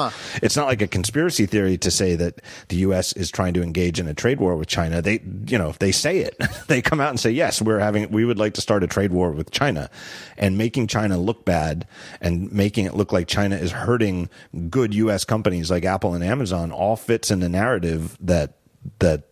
it's 0.43 0.57
not 0.57 0.67
like 0.67 0.83
a 0.83 0.87
conspiracy 0.87 1.47
theory 1.47 1.77
to 1.79 1.91
say 1.91 2.17
that 2.17 2.41
the 2.69 2.77
U.S. 2.77 3.13
is 3.13 3.31
trying 3.31 3.55
to 3.55 3.63
engage 3.63 4.01
in 4.01 4.09
a 4.09 4.15
trade 4.15 4.41
war 4.41 4.57
with 4.57 4.69
China. 4.69 5.03
They, 5.03 5.21
you 5.47 5.59
know, 5.59 5.69
if 5.69 5.79
they 5.79 5.93
say 5.93 6.19
it. 6.19 6.37
they 6.69 6.81
come 6.83 7.01
out 7.01 7.11
and 7.11 7.21
say, 7.21 7.31
yes, 7.31 7.61
we're 7.61 7.79
having, 7.79 8.11
we 8.11 8.25
would 8.25 8.39
like 8.39 8.55
to 8.55 8.61
start 8.61 8.83
a 8.83 8.87
trade 8.87 9.13
war 9.13 9.31
with 9.31 9.51
China, 9.51 9.91
and 10.37 10.57
making 10.57 10.87
China 10.87 11.19
look 11.19 11.45
bad 11.45 11.87
and 12.21 12.51
making 12.53 12.87
it 12.87 12.95
look 12.95 13.13
like 13.13 13.29
China 13.29 13.57
is 13.57 13.73
hurting 13.73 14.29
good 14.69 14.95
U.S. 14.95 15.25
companies 15.25 15.71
like 15.71 15.85
Apple 15.85 16.15
and 16.15 16.25
Amazon 16.25 16.73
all 16.73 16.97
fits 16.97 17.31
in 17.31 17.41
the 17.41 17.49
narrative 17.49 18.17
that 18.21 18.55
that 18.99 19.25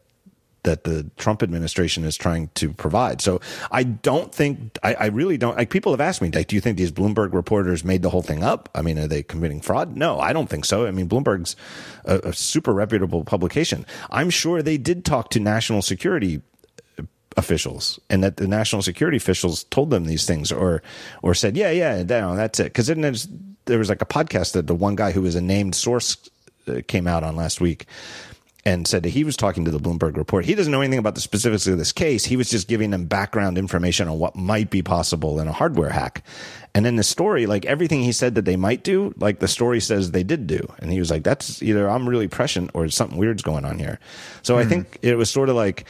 that 0.64 0.84
the 0.84 1.10
Trump 1.16 1.42
administration 1.42 2.04
is 2.04 2.16
trying 2.16 2.48
to 2.54 2.72
provide. 2.72 3.20
So 3.20 3.40
I 3.70 3.84
don't 3.84 4.34
think, 4.34 4.78
I, 4.82 4.94
I 4.94 5.06
really 5.06 5.38
don't, 5.38 5.56
like 5.56 5.70
people 5.70 5.92
have 5.92 6.00
asked 6.00 6.20
me, 6.20 6.30
like, 6.30 6.48
do 6.48 6.56
you 6.56 6.60
think 6.60 6.76
these 6.76 6.92
Bloomberg 6.92 7.32
reporters 7.32 7.84
made 7.84 8.02
the 8.02 8.10
whole 8.10 8.22
thing 8.22 8.42
up? 8.42 8.68
I 8.74 8.82
mean, 8.82 8.98
are 8.98 9.06
they 9.06 9.22
committing 9.22 9.60
fraud? 9.60 9.96
No, 9.96 10.18
I 10.18 10.32
don't 10.32 10.48
think 10.48 10.64
so. 10.64 10.86
I 10.86 10.90
mean, 10.90 11.08
Bloomberg's 11.08 11.56
a, 12.04 12.18
a 12.18 12.32
super 12.32 12.72
reputable 12.72 13.24
publication. 13.24 13.86
I'm 14.10 14.30
sure 14.30 14.62
they 14.62 14.78
did 14.78 15.04
talk 15.04 15.30
to 15.30 15.40
national 15.40 15.82
security 15.82 16.42
officials 17.36 18.00
and 18.10 18.24
that 18.24 18.36
the 18.36 18.48
national 18.48 18.82
security 18.82 19.16
officials 19.16 19.62
told 19.64 19.90
them 19.90 20.06
these 20.06 20.26
things 20.26 20.50
or 20.50 20.82
or 21.22 21.34
said 21.34 21.56
yeah 21.56 21.70
yeah 21.70 22.02
no, 22.02 22.34
that's 22.34 22.58
it 22.58 22.64
because 22.64 22.88
then 22.88 23.00
there's 23.00 23.28
there 23.66 23.78
was 23.78 23.88
like 23.88 24.02
a 24.02 24.06
podcast 24.06 24.52
that 24.52 24.66
the 24.66 24.74
one 24.74 24.96
guy 24.96 25.12
who 25.12 25.22
was 25.22 25.36
a 25.36 25.40
named 25.40 25.76
source 25.76 26.16
uh, 26.66 26.80
came 26.88 27.06
out 27.06 27.22
on 27.22 27.36
last 27.36 27.60
week 27.60 27.86
and 28.64 28.86
said 28.86 29.02
that 29.04 29.10
he 29.10 29.24
was 29.24 29.36
talking 29.36 29.64
to 29.64 29.70
the 29.70 29.78
Bloomberg 29.78 30.16
report. 30.16 30.44
He 30.44 30.54
doesn't 30.54 30.72
know 30.72 30.80
anything 30.80 30.98
about 30.98 31.14
the 31.14 31.20
specifics 31.20 31.66
of 31.66 31.78
this 31.78 31.92
case. 31.92 32.24
He 32.24 32.36
was 32.36 32.50
just 32.50 32.68
giving 32.68 32.90
them 32.90 33.06
background 33.06 33.56
information 33.56 34.08
on 34.08 34.18
what 34.18 34.36
might 34.36 34.70
be 34.70 34.82
possible 34.82 35.40
in 35.40 35.48
a 35.48 35.52
hardware 35.52 35.90
hack. 35.90 36.24
And 36.74 36.86
in 36.86 36.96
the 36.96 37.02
story, 37.02 37.46
like 37.46 37.64
everything 37.64 38.02
he 38.02 38.12
said 38.12 38.34
that 38.34 38.44
they 38.44 38.56
might 38.56 38.82
do, 38.84 39.14
like 39.16 39.38
the 39.38 39.48
story 39.48 39.80
says 39.80 40.10
they 40.10 40.22
did 40.22 40.46
do. 40.46 40.60
And 40.80 40.92
he 40.92 40.98
was 40.98 41.10
like, 41.10 41.24
that's 41.24 41.62
either 41.62 41.88
I'm 41.88 42.08
really 42.08 42.28
prescient 42.28 42.70
or 42.74 42.88
something 42.88 43.18
weird's 43.18 43.42
going 43.42 43.64
on 43.64 43.78
here. 43.78 43.98
So 44.42 44.58
I 44.58 44.64
think 44.64 44.98
it 45.02 45.16
was 45.16 45.30
sort 45.30 45.48
of 45.48 45.56
like 45.56 45.86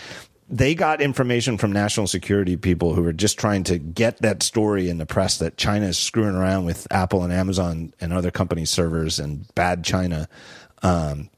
they 0.49 0.75
got 0.75 1.03
information 1.03 1.59
from 1.59 1.73
national 1.73 2.07
security 2.07 2.57
people 2.57 2.95
who 2.95 3.03
were 3.03 3.13
just 3.13 3.39
trying 3.39 3.65
to 3.65 3.79
get 3.79 4.23
that 4.23 4.43
story 4.43 4.89
in 4.89 4.99
the 4.99 5.05
press 5.05 5.39
that 5.39 5.57
China 5.57 5.87
is 5.87 5.99
screwing 5.99 6.35
around 6.35 6.65
with 6.65 6.87
Apple 6.91 7.23
and 7.23 7.33
Amazon 7.33 7.93
and 8.01 8.13
other 8.13 8.31
companies' 8.31 8.71
servers 8.71 9.19
and 9.19 9.53
bad 9.55 9.85
China. 9.85 10.29
Um, 10.83 11.29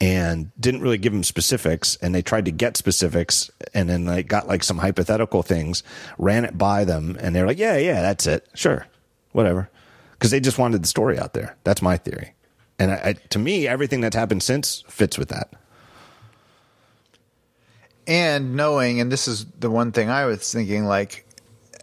and 0.00 0.50
didn't 0.58 0.80
really 0.80 0.98
give 0.98 1.12
them 1.12 1.22
specifics 1.22 1.96
and 1.96 2.14
they 2.14 2.22
tried 2.22 2.46
to 2.46 2.50
get 2.50 2.76
specifics 2.76 3.50
and 3.74 3.88
then 3.88 4.06
they 4.06 4.22
got 4.22 4.48
like 4.48 4.64
some 4.64 4.78
hypothetical 4.78 5.42
things 5.42 5.82
ran 6.16 6.44
it 6.44 6.56
by 6.56 6.84
them 6.84 7.16
and 7.20 7.36
they're 7.36 7.46
like 7.46 7.58
yeah 7.58 7.76
yeah 7.76 8.00
that's 8.00 8.26
it. 8.26 8.48
Sure. 8.54 8.86
Whatever. 9.32 9.68
Because 10.12 10.30
they 10.30 10.40
just 10.40 10.58
wanted 10.58 10.82
the 10.82 10.88
story 10.88 11.18
out 11.18 11.34
there. 11.34 11.56
That's 11.64 11.82
my 11.82 11.96
theory. 11.96 12.32
And 12.78 12.90
I, 12.90 12.94
I, 12.94 13.12
to 13.30 13.38
me 13.38 13.68
everything 13.68 14.00
that's 14.00 14.16
happened 14.16 14.42
since 14.42 14.84
fits 14.88 15.18
with 15.18 15.28
that. 15.28 15.52
And 18.06 18.56
knowing, 18.56 19.00
and 19.00 19.12
this 19.12 19.28
is 19.28 19.44
the 19.58 19.70
one 19.70 19.92
thing 19.92 20.08
I 20.08 20.24
was 20.24 20.50
thinking, 20.52 20.86
like 20.86 21.26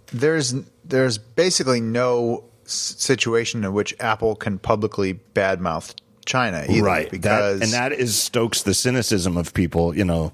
there's 0.08 0.56
there's 0.84 1.18
basically 1.18 1.82
no 1.82 2.44
situation 2.66 3.64
in 3.64 3.74
which 3.74 3.96
Apple 4.00 4.36
can 4.36 4.58
publicly 4.58 5.20
badmouth 5.34 5.94
China, 6.28 6.64
either, 6.70 7.08
Because 7.10 7.60
that, 7.60 7.64
and 7.66 7.74
that 7.74 7.92
is 7.92 8.16
stokes 8.16 8.62
the 8.62 8.74
cynicism 8.76 9.36
of 9.38 9.54
people 9.56 9.96
you 9.98 10.06
know 10.06 10.34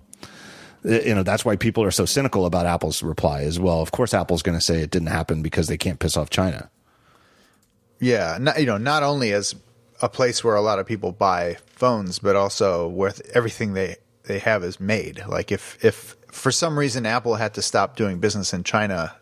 Uh, 0.86 1.00
you 1.00 1.16
know 1.16 1.24
that's 1.24 1.46
why 1.46 1.56
people 1.56 1.82
are 1.84 1.92
so 1.92 2.04
cynical 2.06 2.46
about 2.46 2.66
apple's 2.66 3.02
reply 3.02 3.44
as 3.44 3.58
well 3.58 3.80
of 3.82 3.92
course 3.92 4.14
apple's 4.14 4.42
going 4.44 4.58
to 4.58 4.62
say 4.62 4.82
it 4.82 4.92
didn't 4.92 5.08
happen 5.08 5.42
because 5.42 5.68
they 5.68 5.78
can't 5.78 6.00
piss 6.00 6.18
off 6.18 6.30
china 6.30 6.70
yeah, 8.00 8.38
not, 8.40 8.60
you 8.60 8.66
know, 8.66 8.78
not 8.78 9.02
only 9.04 9.32
as 9.32 9.56
a 10.02 10.10
place 10.10 10.44
where 10.44 10.56
a 10.56 10.62
lot 10.62 10.78
of 10.80 10.86
people 10.86 11.14
buy 11.14 11.56
phones, 11.68 12.20
but 12.20 12.36
also 12.36 12.88
where 12.90 13.14
everything 13.34 13.74
they 13.74 13.96
they 14.26 14.40
have 14.40 14.62
is 14.64 14.78
made. 14.80 15.24
Like 15.26 15.54
if 15.54 15.78
if 15.86 16.18
for 16.30 16.52
some 16.52 16.78
reason 16.78 17.06
Apple 17.06 17.36
had 17.36 17.54
to 17.54 17.62
stop 17.62 17.96
doing 17.96 18.20
business 18.20 18.54
in 18.54 18.64
China, 18.66 19.16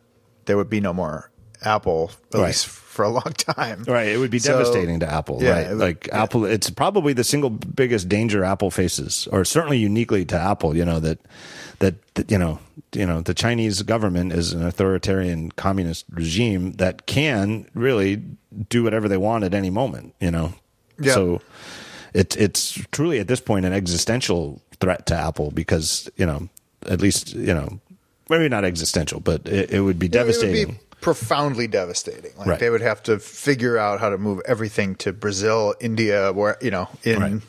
there 0.45 0.57
would 0.57 0.69
be 0.69 0.79
no 0.81 0.93
more 0.93 1.29
Apple 1.63 2.09
at 2.33 2.39
Right. 2.39 2.47
least 2.47 2.65
for 2.91 3.03
a 3.03 3.09
long 3.09 3.33
time. 3.37 3.83
Right, 3.87 4.09
it 4.09 4.17
would 4.17 4.31
be 4.31 4.39
So- 4.39 4.51
devastating 4.53 4.99
to 4.99 5.11
Apple. 5.11 5.39
yeah, 5.41 5.49
right, 5.51 5.69
would- 5.69 5.79
like 5.79 6.09
Apple, 6.11 6.45
it's 6.45 6.69
probably 6.69 7.13
the 7.13 7.23
single 7.23 7.49
biggest 7.49 8.09
danger 8.09 8.43
Apple 8.43 8.69
faces, 8.71 9.27
or 9.31 9.45
certainly 9.45 9.77
uniquely 9.77 10.25
to 10.25 10.37
Apple. 10.39 10.75
You 10.75 10.85
know 10.85 10.99
that 10.99 11.19
that, 11.79 11.95
that 12.15 12.29
you 12.29 12.37
know 12.37 12.59
you 12.93 13.05
know 13.05 13.21
the 13.21 13.33
Chinese 13.33 13.81
government 13.81 14.33
is 14.33 14.53
an 14.53 14.63
authoritarian 14.65 15.51
communist 15.51 16.05
regime 16.11 16.73
that 16.73 17.05
can 17.07 17.65
really 17.73 18.21
do 18.69 18.83
whatever 18.83 19.07
they 19.07 19.17
want 19.17 19.43
at 19.43 19.53
any 19.53 19.69
moment. 19.69 20.13
You 20.19 20.29
know, 20.31 20.53
Yeah. 20.99 21.13
so 21.13 21.41
it's 22.13 22.35
it's 22.35 22.73
truly 22.91 23.19
at 23.19 23.27
this 23.27 23.39
point 23.39 23.65
an 23.65 23.73
existential 23.73 24.61
threat 24.79 25.05
to 25.07 25.15
Apple 25.15 25.51
because 25.51 26.09
you 26.17 26.25
know 26.25 26.49
at 26.89 26.99
least 27.01 27.33
you 27.33 27.53
know 27.53 27.79
maybe 28.29 28.47
not 28.49 28.63
existential, 28.65 29.19
but 29.19 29.47
it, 29.47 29.71
it 29.71 29.79
would 29.81 29.97
be 29.99 30.07
devastating. 30.07 30.55
It 30.61 30.67
would 30.67 30.77
be 30.79 30.90
profoundly 31.01 31.67
devastating. 31.67 32.31
Like 32.37 32.47
Right. 32.47 32.59
they 32.59 32.69
would 32.69 32.81
have 32.81 33.01
to 33.03 33.19
figure 33.19 33.77
out 33.77 33.99
how 33.99 34.09
to 34.09 34.17
move 34.17 34.41
everything 34.45 34.95
to 34.97 35.11
Brazil, 35.11 35.73
India, 35.79 36.31
where 36.31 36.57
you 36.61 36.71
know 36.71 36.87
in 37.03 37.19
Right. 37.21 37.41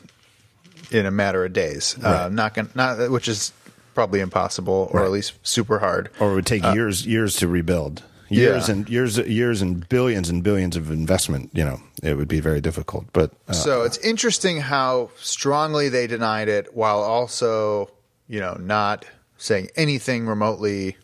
in 0.91 1.05
a 1.05 1.11
matter 1.11 1.45
of 1.45 1.53
days. 1.53 1.95
Uh, 2.03 2.29
not 2.31 2.53
gonna, 2.55 2.69
not 2.75 3.09
which 3.11 3.27
is 3.27 3.51
probably 3.93 4.19
impossible, 4.19 4.89
or 4.91 5.03
at 5.03 5.11
least 5.11 5.33
super 5.43 5.79
hard. 5.79 6.09
or 6.19 6.31
it 6.31 6.35
would 6.35 6.45
take 6.47 6.63
years 6.73 7.05
years 7.05 7.35
to 7.37 7.47
rebuild 7.47 8.01
years 8.29 8.67
Yeah. 8.67 8.73
and 8.75 8.89
years 8.89 9.17
years 9.19 9.61
and 9.61 9.87
billions 9.87 10.29
and 10.29 10.41
billions 10.43 10.75
of 10.75 10.89
investment 10.89 11.51
you 11.53 11.63
know 11.63 11.79
it 12.01 12.17
would 12.17 12.27
be 12.27 12.39
very 12.39 12.59
difficult 12.61 13.05
but 13.13 13.31
uh, 13.47 13.53
So 13.53 13.83
it's 13.83 13.97
interesting 13.99 14.61
how 14.61 15.11
strongly 15.21 15.89
they 15.89 16.07
denied 16.07 16.49
it, 16.49 16.73
while 16.75 16.99
also 17.01 17.91
you 18.27 18.39
know 18.39 18.57
not 18.59 19.05
saying 19.37 19.69
anything 19.75 20.25
remotely 20.25 20.97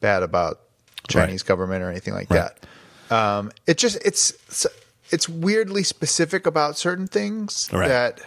bad 0.00 0.22
about 0.22 0.60
Chinese 1.08 1.42
Right. 1.42 1.48
government 1.48 1.82
or 1.82 1.90
anything 1.90 2.14
like 2.14 2.30
Right. 2.30 2.50
that. 3.10 3.14
Um, 3.14 3.52
it 3.66 3.78
just 3.78 3.98
it's 4.04 4.32
it's 5.10 5.28
weirdly 5.28 5.82
specific 5.82 6.46
about 6.46 6.78
certain 6.78 7.06
things 7.06 7.68
Right. 7.72 7.88
that 7.88 8.20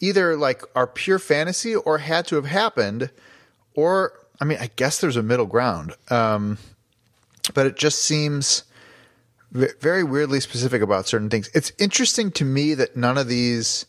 either 0.00 0.36
like 0.36 0.62
are 0.76 0.86
pure 0.86 1.18
fantasy 1.18 1.74
or 1.74 1.98
had 1.98 2.26
to 2.26 2.36
have 2.36 2.44
happened, 2.46 3.10
or 3.74 4.12
I 4.40 4.44
mean, 4.44 4.58
I 4.60 4.68
guess 4.76 4.98
there's 5.00 5.16
a 5.16 5.22
middle 5.22 5.46
ground, 5.46 5.94
um, 6.10 6.58
but 7.54 7.66
it 7.66 7.76
just 7.76 8.00
seems 8.04 8.64
v- 9.52 9.68
very 9.80 10.02
weirdly 10.04 10.40
specific 10.40 10.82
about 10.82 11.06
certain 11.08 11.30
things. 11.30 11.48
It's 11.54 11.72
interesting 11.78 12.30
to 12.32 12.44
me 12.44 12.74
that 12.74 12.96
none 12.96 13.16
of 13.16 13.28
these 13.28 13.86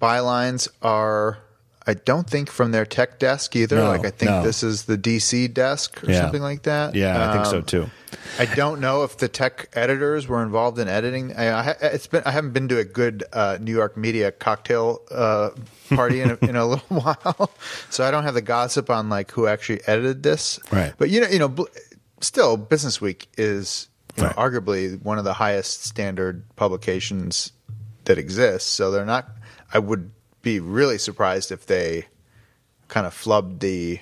bylines 0.00 0.68
are. 0.82 1.38
I 1.86 1.94
don't 1.94 2.28
think 2.30 2.48
from 2.48 2.70
their 2.70 2.86
tech 2.86 3.18
desk 3.18 3.56
either. 3.56 3.76
No, 3.76 3.88
like 3.88 4.04
I 4.06 4.10
think 4.10 4.30
no. 4.30 4.42
this 4.44 4.62
is 4.62 4.84
the 4.84 4.96
DC 4.96 5.52
desk 5.52 6.02
or 6.04 6.10
Yeah. 6.12 6.20
something 6.20 6.40
like 6.42 6.62
that. 6.62 6.94
Yeah, 6.94 7.28
I 7.28 7.32
think 7.32 7.46
so 7.46 7.56
Um, 7.58 7.64
too. 7.64 7.90
I 8.38 8.44
don't 8.44 8.80
know 8.80 9.02
if 9.02 9.16
the 9.16 9.26
tech 9.28 9.68
editors 9.72 10.28
were 10.28 10.42
involved 10.42 10.78
in 10.78 10.86
editing. 10.86 11.34
I, 11.36 11.70
I, 11.70 11.76
it's 11.82 12.06
been 12.06 12.22
I 12.24 12.30
haven't 12.30 12.52
been 12.52 12.68
to 12.68 12.78
a 12.78 12.84
good 12.84 13.24
uh, 13.32 13.58
New 13.60 13.72
York 13.72 13.96
media 13.96 14.30
cocktail 14.30 15.00
uh, 15.10 15.50
party 15.88 16.20
in 16.20 16.30
a, 16.30 16.38
in 16.42 16.54
a 16.56 16.64
little 16.72 17.00
while, 17.00 17.50
so 17.90 18.04
I 18.04 18.10
don't 18.12 18.22
have 18.24 18.34
the 18.34 18.42
gossip 18.42 18.88
on 18.90 19.08
like 19.08 19.30
who 19.32 19.46
actually 19.48 19.80
edited 19.86 20.22
this. 20.22 20.60
Right. 20.70 20.92
But 20.98 21.10
you 21.10 21.20
know, 21.22 21.28
you 21.28 21.38
know, 21.40 21.48
bl- 21.48 21.64
still, 22.20 22.56
Business 22.56 23.00
Week 23.00 23.28
is 23.36 23.88
you 24.16 24.22
know, 24.22 24.28
Right. 24.28 24.36
arguably 24.36 25.02
one 25.02 25.18
of 25.18 25.24
the 25.24 25.32
highest 25.32 25.84
standard 25.84 26.44
publications 26.54 27.52
that 28.04 28.18
exists. 28.18 28.70
So 28.70 28.90
they're 28.90 29.04
not. 29.06 29.28
I 29.72 29.78
would 29.78 30.10
be 30.42 30.60
really 30.60 30.98
surprised 30.98 31.50
if 31.50 31.66
they 31.66 32.06
kind 32.88 33.06
of 33.06 33.14
flubbed 33.14 33.60
the. 33.60 34.00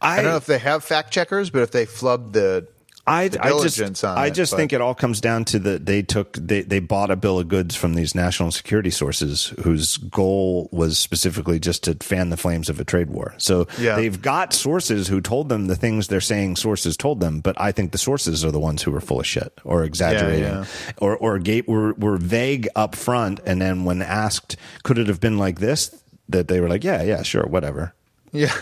I 0.00 0.16
don't 0.16 0.26
know 0.26 0.36
if 0.36 0.46
they 0.46 0.58
have 0.58 0.84
fact 0.84 1.12
checkers, 1.12 1.50
but 1.50 1.62
if 1.62 1.70
they 1.70 1.86
flubbed 1.86 2.32
the 2.32 2.66
I, 3.06 3.24
I 3.24 3.50
just, 3.60 4.04
I 4.04 4.26
it, 4.26 4.30
just 4.34 4.52
but- 4.52 4.56
think 4.56 4.72
it 4.72 4.80
all 4.80 4.94
comes 4.94 5.20
down 5.20 5.44
to 5.46 5.58
the 5.58 5.78
they 5.78 6.00
took 6.00 6.32
they, 6.34 6.62
they 6.62 6.80
bought 6.80 7.10
a 7.10 7.16
bill 7.16 7.38
of 7.38 7.48
goods 7.48 7.76
from 7.76 7.94
these 7.94 8.14
national 8.14 8.50
security 8.50 8.88
sources 8.90 9.52
whose 9.62 9.98
goal 9.98 10.70
was 10.72 10.96
specifically 10.96 11.58
just 11.60 11.84
to 11.84 11.94
fan 11.96 12.30
the 12.30 12.36
flames 12.38 12.70
of 12.70 12.80
a 12.80 12.84
trade 12.84 13.10
war. 13.10 13.34
So 13.36 13.66
Yeah. 13.78 13.96
they've 13.96 14.20
got 14.22 14.54
sources 14.54 15.08
who 15.08 15.20
told 15.20 15.50
them 15.50 15.66
the 15.66 15.76
things 15.76 16.08
they're 16.08 16.20
saying 16.22 16.56
sources 16.56 16.96
told 16.96 17.20
them, 17.20 17.40
but 17.40 17.60
I 17.60 17.72
think 17.72 17.92
the 17.92 17.98
sources 17.98 18.42
are 18.42 18.50
the 18.50 18.58
ones 18.60 18.82
who 18.82 18.90
were 18.90 19.02
full 19.02 19.20
of 19.20 19.26
shit 19.26 19.52
or 19.64 19.84
exaggerating 19.84 20.44
yeah. 20.44 20.64
or 20.98 21.14
or 21.18 21.38
gave, 21.38 21.68
were 21.68 21.92
were 21.94 22.16
vague 22.16 22.68
up 22.74 22.94
front, 22.96 23.38
and 23.44 23.60
then 23.60 23.84
when 23.84 24.00
asked, 24.00 24.56
could 24.82 24.96
it 24.98 25.08
have 25.08 25.20
been 25.20 25.36
like 25.36 25.58
this? 25.60 26.02
That 26.30 26.48
they 26.48 26.58
were 26.58 26.70
like, 26.70 26.82
yeah, 26.84 27.02
yeah, 27.02 27.22
sure, 27.22 27.44
whatever. 27.44 27.92
Yeah. 28.32 28.54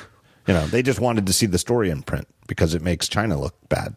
You 0.49 0.55
know, 0.55 0.67
they 0.67 0.83
just 0.83 0.99
wanted 0.99 1.29
to 1.29 1.33
see 1.33 1.47
the 1.47 1.59
story 1.59 1.91
in 1.91 2.03
print 2.03 2.27
because 2.49 2.75
it 2.75 2.83
makes 2.83 3.09
China 3.09 3.39
look 3.39 3.55
bad. 3.69 3.95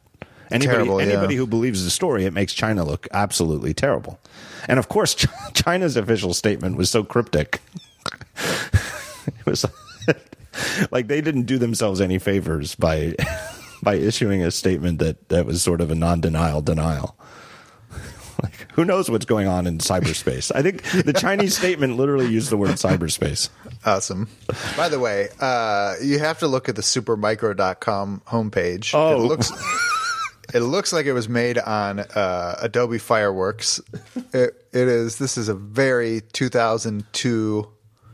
Anybody, 0.52 0.76
Terrible, 0.76 1.02
yeah. 1.02 1.08
anybody 1.08 1.36
who 1.36 1.48
believes 1.48 1.84
the 1.84 1.90
story, 1.90 2.26
it 2.26 2.34
makes 2.34 2.54
China 2.54 2.84
look 2.84 3.08
absolutely 3.12 3.74
terrible. 3.74 4.20
And 4.68 4.80
of 4.80 4.90
course, 4.90 5.16
China's 5.54 5.98
official 5.98 6.34
statement 6.34 6.78
was 6.78 6.90
so 6.90 7.04
cryptic. 7.04 7.62
it 9.28 9.46
was 9.46 9.66
like 10.92 11.08
they 11.08 11.22
didn't 11.22 11.44
do 11.44 11.58
themselves 11.58 12.02
any 12.02 12.20
favors 12.20 12.76
by 12.76 13.16
by 13.82 13.96
issuing 13.96 14.42
a 14.44 14.52
statement 14.52 15.00
that 15.00 15.30
that 15.30 15.46
was 15.46 15.62
sort 15.62 15.82
of 15.82 15.92
a 15.92 15.96
non-denial 15.96 16.62
denial. 16.62 17.16
Like, 18.44 18.72
who 18.74 18.84
knows 18.84 19.10
what's 19.10 19.26
going 19.26 19.48
on 19.48 19.66
in 19.66 19.78
cyberspace? 19.78 20.52
I 20.54 20.62
think 20.62 20.84
the 21.06 21.14
Chinese 21.14 21.58
statement 21.58 21.96
literally 21.96 22.28
used 22.28 22.50
the 22.50 22.58
word 22.58 22.72
cyberspace. 22.72 23.50
Awesome. 23.86 24.28
By 24.76 24.90
the 24.90 25.00
way, 25.00 25.30
uh, 25.40 25.96
you 26.02 26.20
have 26.20 26.40
to 26.40 26.48
look 26.48 26.68
at 26.68 26.76
the 26.76 26.82
supermicro.com 26.82 28.24
homepage. 28.28 28.94
Oh. 28.94 29.16
It 29.16 29.20
looks 29.20 29.52
it 30.54 30.60
looks 30.60 30.94
like 30.94 31.06
it 31.06 31.14
was 31.14 31.28
made 31.30 31.58
on 31.58 32.00
uh, 32.00 32.56
Adobe 32.62 32.98
Fireworks. 32.98 33.82
It, 34.34 34.66
it 34.74 34.88
is 34.90 35.18
this 35.18 35.38
is 35.38 35.48
a 35.50 35.54
very 35.56 36.22
2002 36.34 37.68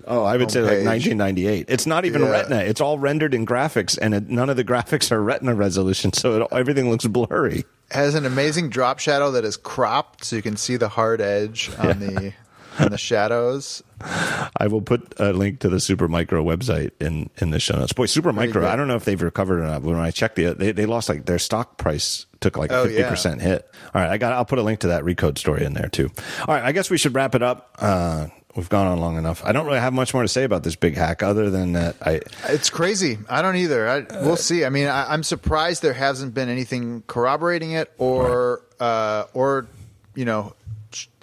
Oh, 0.08 0.24
I 0.24 0.36
would 0.38 0.50
say 0.52 0.62
like 0.62 0.86
1998. 0.86 1.66
It's 1.70 1.86
not 1.86 2.06
even 2.06 2.24
Yeah. 2.24 2.32
Retina. 2.32 2.58
It's 2.58 2.82
all 2.82 2.98
rendered 2.98 3.34
in 3.36 3.46
graphics, 3.46 3.98
and 4.02 4.14
it, 4.16 4.30
none 4.30 4.50
of 4.50 4.58
the 4.58 4.64
graphics 4.64 5.12
are 5.12 5.22
Retina 5.22 5.54
resolution, 5.54 6.12
so 6.12 6.42
it, 6.42 6.48
everything 6.52 6.90
looks 6.90 7.06
blurry. 7.06 7.66
has 7.92 8.16
an 8.16 8.26
amazing 8.26 8.70
drop 8.70 8.98
shadow 9.00 9.32
that 9.32 9.46
is 9.46 9.58
cropped 9.58 10.24
so 10.26 10.36
you 10.36 10.42
can 10.42 10.58
see 10.58 10.76
the 10.76 10.90
hard 10.90 11.22
edge 11.22 11.70
on 11.78 12.00
the 12.06 12.34
on 12.80 12.90
the 12.90 12.98
shadows. 12.98 13.84
I 14.04 14.68
will 14.68 14.82
put 14.82 15.14
a 15.20 15.34
link 15.34 15.60
to 15.62 15.70
the 15.70 15.78
Supermicro 15.78 16.44
website 16.44 16.92
in 17.00 17.30
in 17.40 17.52
the 17.52 17.60
show 17.60 17.78
notes. 17.78 17.94
Boy, 17.94 18.06
Supermicro. 18.06 18.66
I 18.66 18.76
don't 18.76 18.88
know 18.88 18.96
if 18.96 19.06
they've 19.06 19.22
recovered 19.22 19.60
or 19.60 19.64
not. 19.64 19.84
But 19.84 19.92
when 19.92 20.00
I 20.00 20.12
checked 20.12 20.36
the, 20.36 20.54
they 20.54 20.72
they 20.72 20.86
lost 20.86 21.10
like 21.10 21.26
their 21.26 21.40
stock 21.40 21.78
price 21.78 22.26
took 22.40 22.58
like 22.58 22.72
a 22.72 22.78
Oh, 22.80 22.86
fifty 22.86 23.04
percent 23.04 23.42
hit. 23.42 23.70
All 23.94 24.02
right, 24.02 24.10
I 24.12 24.18
got. 24.18 24.34
I'll 24.34 24.46
put 24.46 24.60
a 24.60 24.64
link 24.64 24.80
to 24.82 24.88
that 24.88 25.04
recode 25.04 25.38
story 25.38 25.64
in 25.64 25.74
there 25.74 25.90
too. 25.90 26.10
All 26.48 26.54
right, 26.56 26.64
I 26.64 26.72
guess 26.72 26.90
we 26.90 26.98
should 26.98 27.14
wrap 27.16 27.36
it 27.36 27.44
up. 27.44 27.76
Uh, 27.80 28.28
we've 28.56 28.70
gone 28.70 28.88
on 28.88 29.00
long 29.00 29.18
enough. 29.18 29.44
I 29.46 29.52
don't 29.52 29.66
really 29.66 29.80
have 29.80 29.94
much 29.94 30.14
more 30.14 30.24
to 30.24 30.28
say 30.28 30.44
about 30.44 30.64
this 30.64 30.76
big 30.76 30.96
hack, 30.96 31.22
other 31.24 31.50
than 31.50 31.74
that 31.74 31.96
I. 32.02 32.22
It's 32.50 32.70
crazy. 32.70 33.18
I 33.30 33.42
don't 33.42 33.56
either. 33.58 33.88
I, 33.88 34.00
we'll 34.24 34.38
see. 34.38 34.66
I 34.66 34.70
mean, 34.70 34.88
I, 34.88 35.14
I'm 35.14 35.24
surprised 35.24 35.82
there 35.84 35.94
hasn't 35.94 36.34
been 36.34 36.50
anything 36.50 37.04
corroborating 37.08 37.72
it, 37.72 37.92
or 37.98 38.64
uh, 38.80 39.26
or 39.34 39.68
you 40.16 40.26
know, 40.26 40.54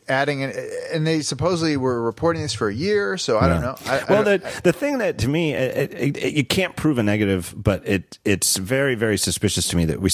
adding. 0.08 0.42
And 0.42 1.06
they 1.06 1.20
supposedly 1.20 1.76
were 1.76 2.02
reporting 2.02 2.42
this 2.42 2.54
for 2.54 2.68
a 2.68 2.74
year, 2.74 3.16
so 3.18 3.38
I 3.38 3.48
don't 3.48 3.60
know. 3.62 3.76
I, 3.86 3.98
I 3.98 4.04
well, 4.08 4.24
don't- 4.24 4.42
the 4.42 4.60
the 4.64 4.72
thing 4.72 4.98
that 4.98 5.18
to 5.18 5.28
me, 5.28 5.54
it, 5.54 5.92
it, 5.92 6.16
it, 6.16 6.34
you 6.34 6.44
can't 6.44 6.76
prove 6.76 6.98
a 6.98 7.02
negative, 7.02 7.54
but 7.56 7.86
it 7.86 8.18
it's 8.24 8.56
very 8.56 8.94
very 8.94 9.18
suspicious 9.18 9.68
to 9.68 9.76
me 9.76 9.84
that 9.86 10.00
we 10.00 10.10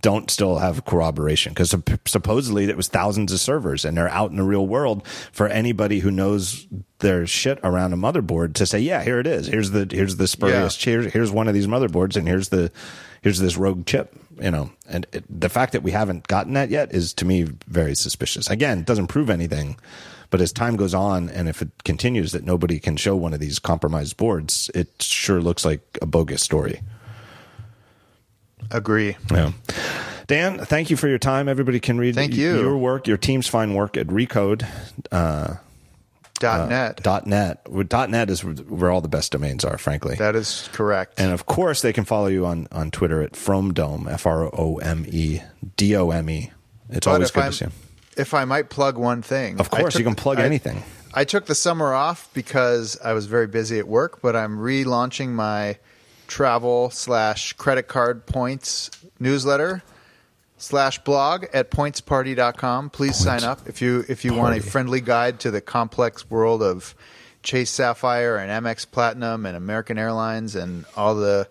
don't 0.00 0.30
still 0.30 0.58
have 0.58 0.84
corroboration 0.84 1.52
because 1.54 1.74
supposedly 2.04 2.68
it 2.68 2.76
was 2.76 2.88
thousands 2.88 3.32
of 3.32 3.40
servers 3.40 3.84
and 3.84 3.96
they're 3.96 4.08
out 4.10 4.30
in 4.30 4.36
the 4.36 4.42
real 4.42 4.66
world 4.66 5.06
for 5.32 5.48
anybody 5.48 6.00
who 6.00 6.10
knows 6.10 6.66
their 6.98 7.26
shit 7.26 7.58
around 7.64 7.94
a 7.94 7.96
motherboard 7.96 8.52
to 8.54 8.66
say, 8.66 8.78
yeah, 8.78 9.02
here 9.02 9.18
it 9.18 9.26
is. 9.26 9.46
Here's 9.46 9.70
the 9.70 9.88
here's 9.90 10.16
the 10.16 10.26
spurious. 10.28 10.82
Here's 10.82 11.12
here's 11.12 11.30
one 11.30 11.48
of 11.48 11.54
these 11.54 11.66
motherboards, 11.66 12.16
and 12.16 12.28
here's 12.28 12.50
the 12.50 12.70
here's 13.22 13.38
this 13.38 13.56
rogue 13.56 13.86
chip. 13.86 14.14
You 14.40 14.52
know, 14.52 14.70
and 14.88 15.04
it, 15.12 15.24
the 15.28 15.48
fact 15.48 15.72
that 15.72 15.82
we 15.82 15.90
haven't 15.90 16.28
gotten 16.28 16.52
that 16.52 16.70
yet 16.70 16.94
is 16.94 17.12
to 17.14 17.24
me 17.24 17.42
very 17.66 17.96
suspicious. 17.96 18.48
Again, 18.48 18.78
it 18.78 18.86
doesn't 18.86 19.08
prove 19.08 19.30
anything. 19.30 19.76
But 20.30 20.40
as 20.40 20.52
time 20.52 20.76
goes 20.76 20.94
on, 20.94 21.28
and 21.30 21.48
if 21.48 21.60
it 21.62 21.70
continues 21.84 22.32
that 22.32 22.44
nobody 22.44 22.78
can 22.78 22.96
show 22.96 23.16
one 23.16 23.32
of 23.34 23.40
these 23.40 23.58
compromised 23.58 24.16
boards, 24.16 24.70
it 24.74 24.88
sure 25.00 25.40
looks 25.40 25.64
like 25.64 25.80
a 26.02 26.06
bogus 26.06 26.42
story. 26.42 26.82
agree. 28.70 29.16
Yeah. 29.30 29.52
Dan, 30.26 30.58
thank 30.58 30.90
you 30.90 30.96
for 30.96 31.08
your 31.08 31.18
time. 31.18 31.48
Everybody 31.48 31.80
can 31.80 31.96
read 31.96 32.14
Thank 32.14 32.34
you. 32.34 32.60
your 32.60 32.76
work, 32.76 33.06
your 33.06 33.16
team's 33.16 33.48
fine 33.48 33.72
work 33.72 33.96
at 33.96 34.06
Recode. 34.08 34.66
Uh, 35.10 35.54
Uh, 36.38 36.56
dot 36.58 36.68
net. 36.68 37.02
dot 37.02 37.26
net. 37.26 37.88
Dot 37.88 38.10
net 38.10 38.30
is 38.30 38.44
where 38.44 38.90
all 38.90 39.00
the 39.00 39.08
best 39.08 39.32
domains 39.32 39.64
are, 39.64 39.78
frankly. 39.78 40.16
that 40.16 40.36
is 40.36 40.68
correct. 40.72 41.18
and 41.18 41.32
of 41.32 41.46
course, 41.46 41.82
they 41.82 41.92
can 41.92 42.04
follow 42.04 42.26
you 42.28 42.46
on, 42.46 42.68
on 42.72 42.90
Twitter 42.90 43.22
at 43.22 43.32
fromedome, 43.32 44.10
F 44.10 44.26
R 44.26 44.44
O 44.54 44.76
M 44.78 45.04
E 45.08 45.40
D 45.76 45.96
O 45.96 46.10
M 46.10 46.30
E. 46.30 46.52
It's 46.90 47.06
But 47.06 47.12
always 47.14 47.30
good 47.30 47.42
I'm- 47.42 47.52
to 47.52 47.56
see 47.56 47.64
you. 47.66 47.70
If 48.16 48.34
I 48.34 48.44
might 48.44 48.68
plug 48.68 48.98
one 48.98 49.22
thing, 49.22 49.60
Of 49.60 49.70
course, 49.70 49.92
took 49.94 50.00
you 50.00 50.04
can 50.04 50.16
plug 50.16 50.38
I- 50.40 50.44
anything. 50.44 50.82
I 51.14 51.24
took 51.24 51.46
the 51.46 51.54
summer 51.54 51.92
off 51.94 52.28
because 52.34 52.98
I 53.02 53.12
was 53.12 53.26
very 53.26 53.46
busy 53.46 53.78
at 53.78 53.86
work, 53.88 54.20
but 54.22 54.34
I'm 54.36 54.58
relaunching 54.58 55.28
my 55.30 55.78
travel 56.26 56.90
slash 56.90 57.52
credit 57.54 57.88
card 57.88 58.26
points 58.26 58.90
newsletter 59.18 59.82
slash 60.58 60.98
blog 60.98 61.46
at 61.54 61.70
pointsparty.com. 61.70 62.90
Please 62.90 63.16
sign 63.16 63.44
up 63.44 63.66
if 63.66 63.80
you 63.80 64.04
if 64.08 64.24
you 64.24 64.34
want 64.34 64.56
a 64.56 64.62
friendly 64.62 65.00
guide 65.00 65.40
to 65.40 65.50
the 65.50 65.60
complex 65.60 66.28
world 66.28 66.62
of 66.62 66.94
Chase 67.42 67.70
Sapphire 67.70 68.36
and 68.36 68.50
Amex 68.50 68.88
Platinum 68.90 69.46
and 69.46 69.56
American 69.56 69.98
Airlines 69.98 70.54
and 70.54 70.84
all 70.96 71.14
the 71.14 71.48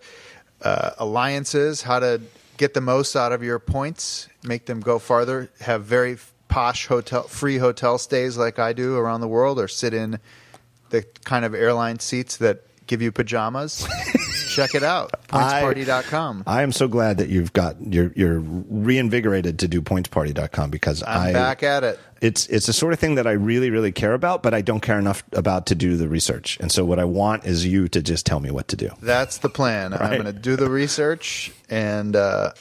uh, 0.62 0.90
alliances, 0.98 1.82
how 1.82 1.98
to 1.98 2.20
get 2.56 2.74
the 2.74 2.80
most 2.80 3.16
out 3.16 3.32
of 3.32 3.42
your 3.42 3.58
points, 3.58 4.28
make 4.44 4.66
them 4.66 4.80
go 4.80 4.98
farther, 4.98 5.50
have 5.60 5.84
very 5.84 6.18
posh 6.48 6.86
hotel 6.86 7.22
free 7.24 7.58
hotel 7.58 7.98
stays 7.98 8.36
like 8.36 8.58
I 8.58 8.72
do 8.72 8.96
around 8.96 9.20
the 9.20 9.28
world 9.28 9.58
or 9.58 9.68
sit 9.68 9.92
in 9.94 10.18
the 10.90 11.02
kind 11.24 11.44
of 11.44 11.54
airline 11.54 11.98
seats 11.98 12.38
that 12.38 12.64
give 12.88 13.00
you 13.02 13.12
pajamas. 13.12 13.86
Check 14.48 14.74
it 14.74 14.82
out. 14.82 15.12
Pointsparty.com. 15.28 16.42
I 16.46 16.62
am 16.62 16.72
so 16.72 16.88
glad 16.88 17.18
that 17.18 17.28
you've 17.28 17.52
got 17.52 17.76
you're 17.80 18.12
you're 18.16 18.40
reinvigorated 18.40 19.60
to 19.60 19.68
do 19.68 19.80
pointsparty.com 19.80 20.70
because 20.70 21.04
I'm 21.06 21.28
I 21.28 21.32
back 21.32 21.62
at 21.62 21.84
it. 21.84 22.00
it's 22.20 22.48
it's 22.48 22.66
the 22.66 22.72
sort 22.72 22.92
of 22.92 22.98
thing 22.98 23.14
that 23.16 23.26
I 23.26 23.32
really 23.32 23.70
really 23.70 23.92
care 23.92 24.14
about, 24.14 24.42
but 24.42 24.54
I 24.54 24.62
don't 24.62 24.80
care 24.80 24.98
enough 24.98 25.22
about 25.32 25.66
to 25.66 25.76
do 25.76 25.96
the 25.96 26.08
research. 26.08 26.58
And 26.60 26.72
so 26.72 26.84
what 26.84 26.98
I 26.98 27.04
want 27.04 27.44
is 27.44 27.64
you 27.64 27.88
to 27.88 28.02
just 28.02 28.26
tell 28.26 28.40
me 28.40 28.50
what 28.50 28.66
to 28.68 28.76
do. 28.76 28.90
That's 29.00 29.38
the 29.38 29.50
plan. 29.50 29.92
I'm 29.92 30.10
going 30.10 30.24
to 30.24 30.32
do 30.32 30.56
the 30.56 30.70
research, 30.70 31.52
and 31.68 32.16
uh, 32.16 32.52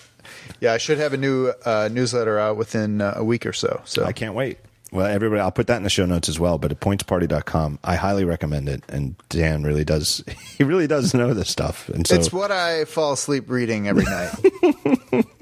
yeah, 0.60 0.74
I 0.74 0.78
should 0.78 1.00
have 1.00 1.14
a 1.14 1.18
new 1.18 1.52
uh, 1.66 1.90
newsletter 1.92 2.38
out 2.38 2.58
within 2.58 3.02
uh, 3.02 3.14
a 3.16 3.24
week 3.24 3.46
or 3.46 3.54
so. 3.54 3.82
So 3.86 4.04
I 4.04 4.12
can't 4.12 4.36
wait. 4.36 4.60
Well, 4.92 5.06
everybody, 5.06 5.42
I'll 5.42 5.52
put 5.52 5.68
that 5.68 5.78
in 5.78 5.84
the 5.84 5.90
show 5.90 6.06
notes 6.06 6.30
as 6.30 6.40
well. 6.40 6.58
But 6.58 6.72
at 6.72 6.80
pointsparty.com, 6.80 7.80
I 7.84 7.96
highly 7.96 8.24
recommend 8.24 8.70
it. 8.70 8.84
And 8.88 9.16
Dan 9.30 9.64
really 9.64 9.84
does, 9.84 10.24
he 10.58 10.64
really 10.64 10.88
does 10.88 11.14
know 11.14 11.34
this 11.34 11.50
stuff. 11.50 11.90
And 11.90 12.08
so 12.08 12.16
it's 12.16 12.32
what 12.32 12.52
I 12.52 12.86
fall 12.86 13.14
asleep 13.14 13.50
reading 13.50 13.88
every 13.88 14.06
night. 14.06 15.26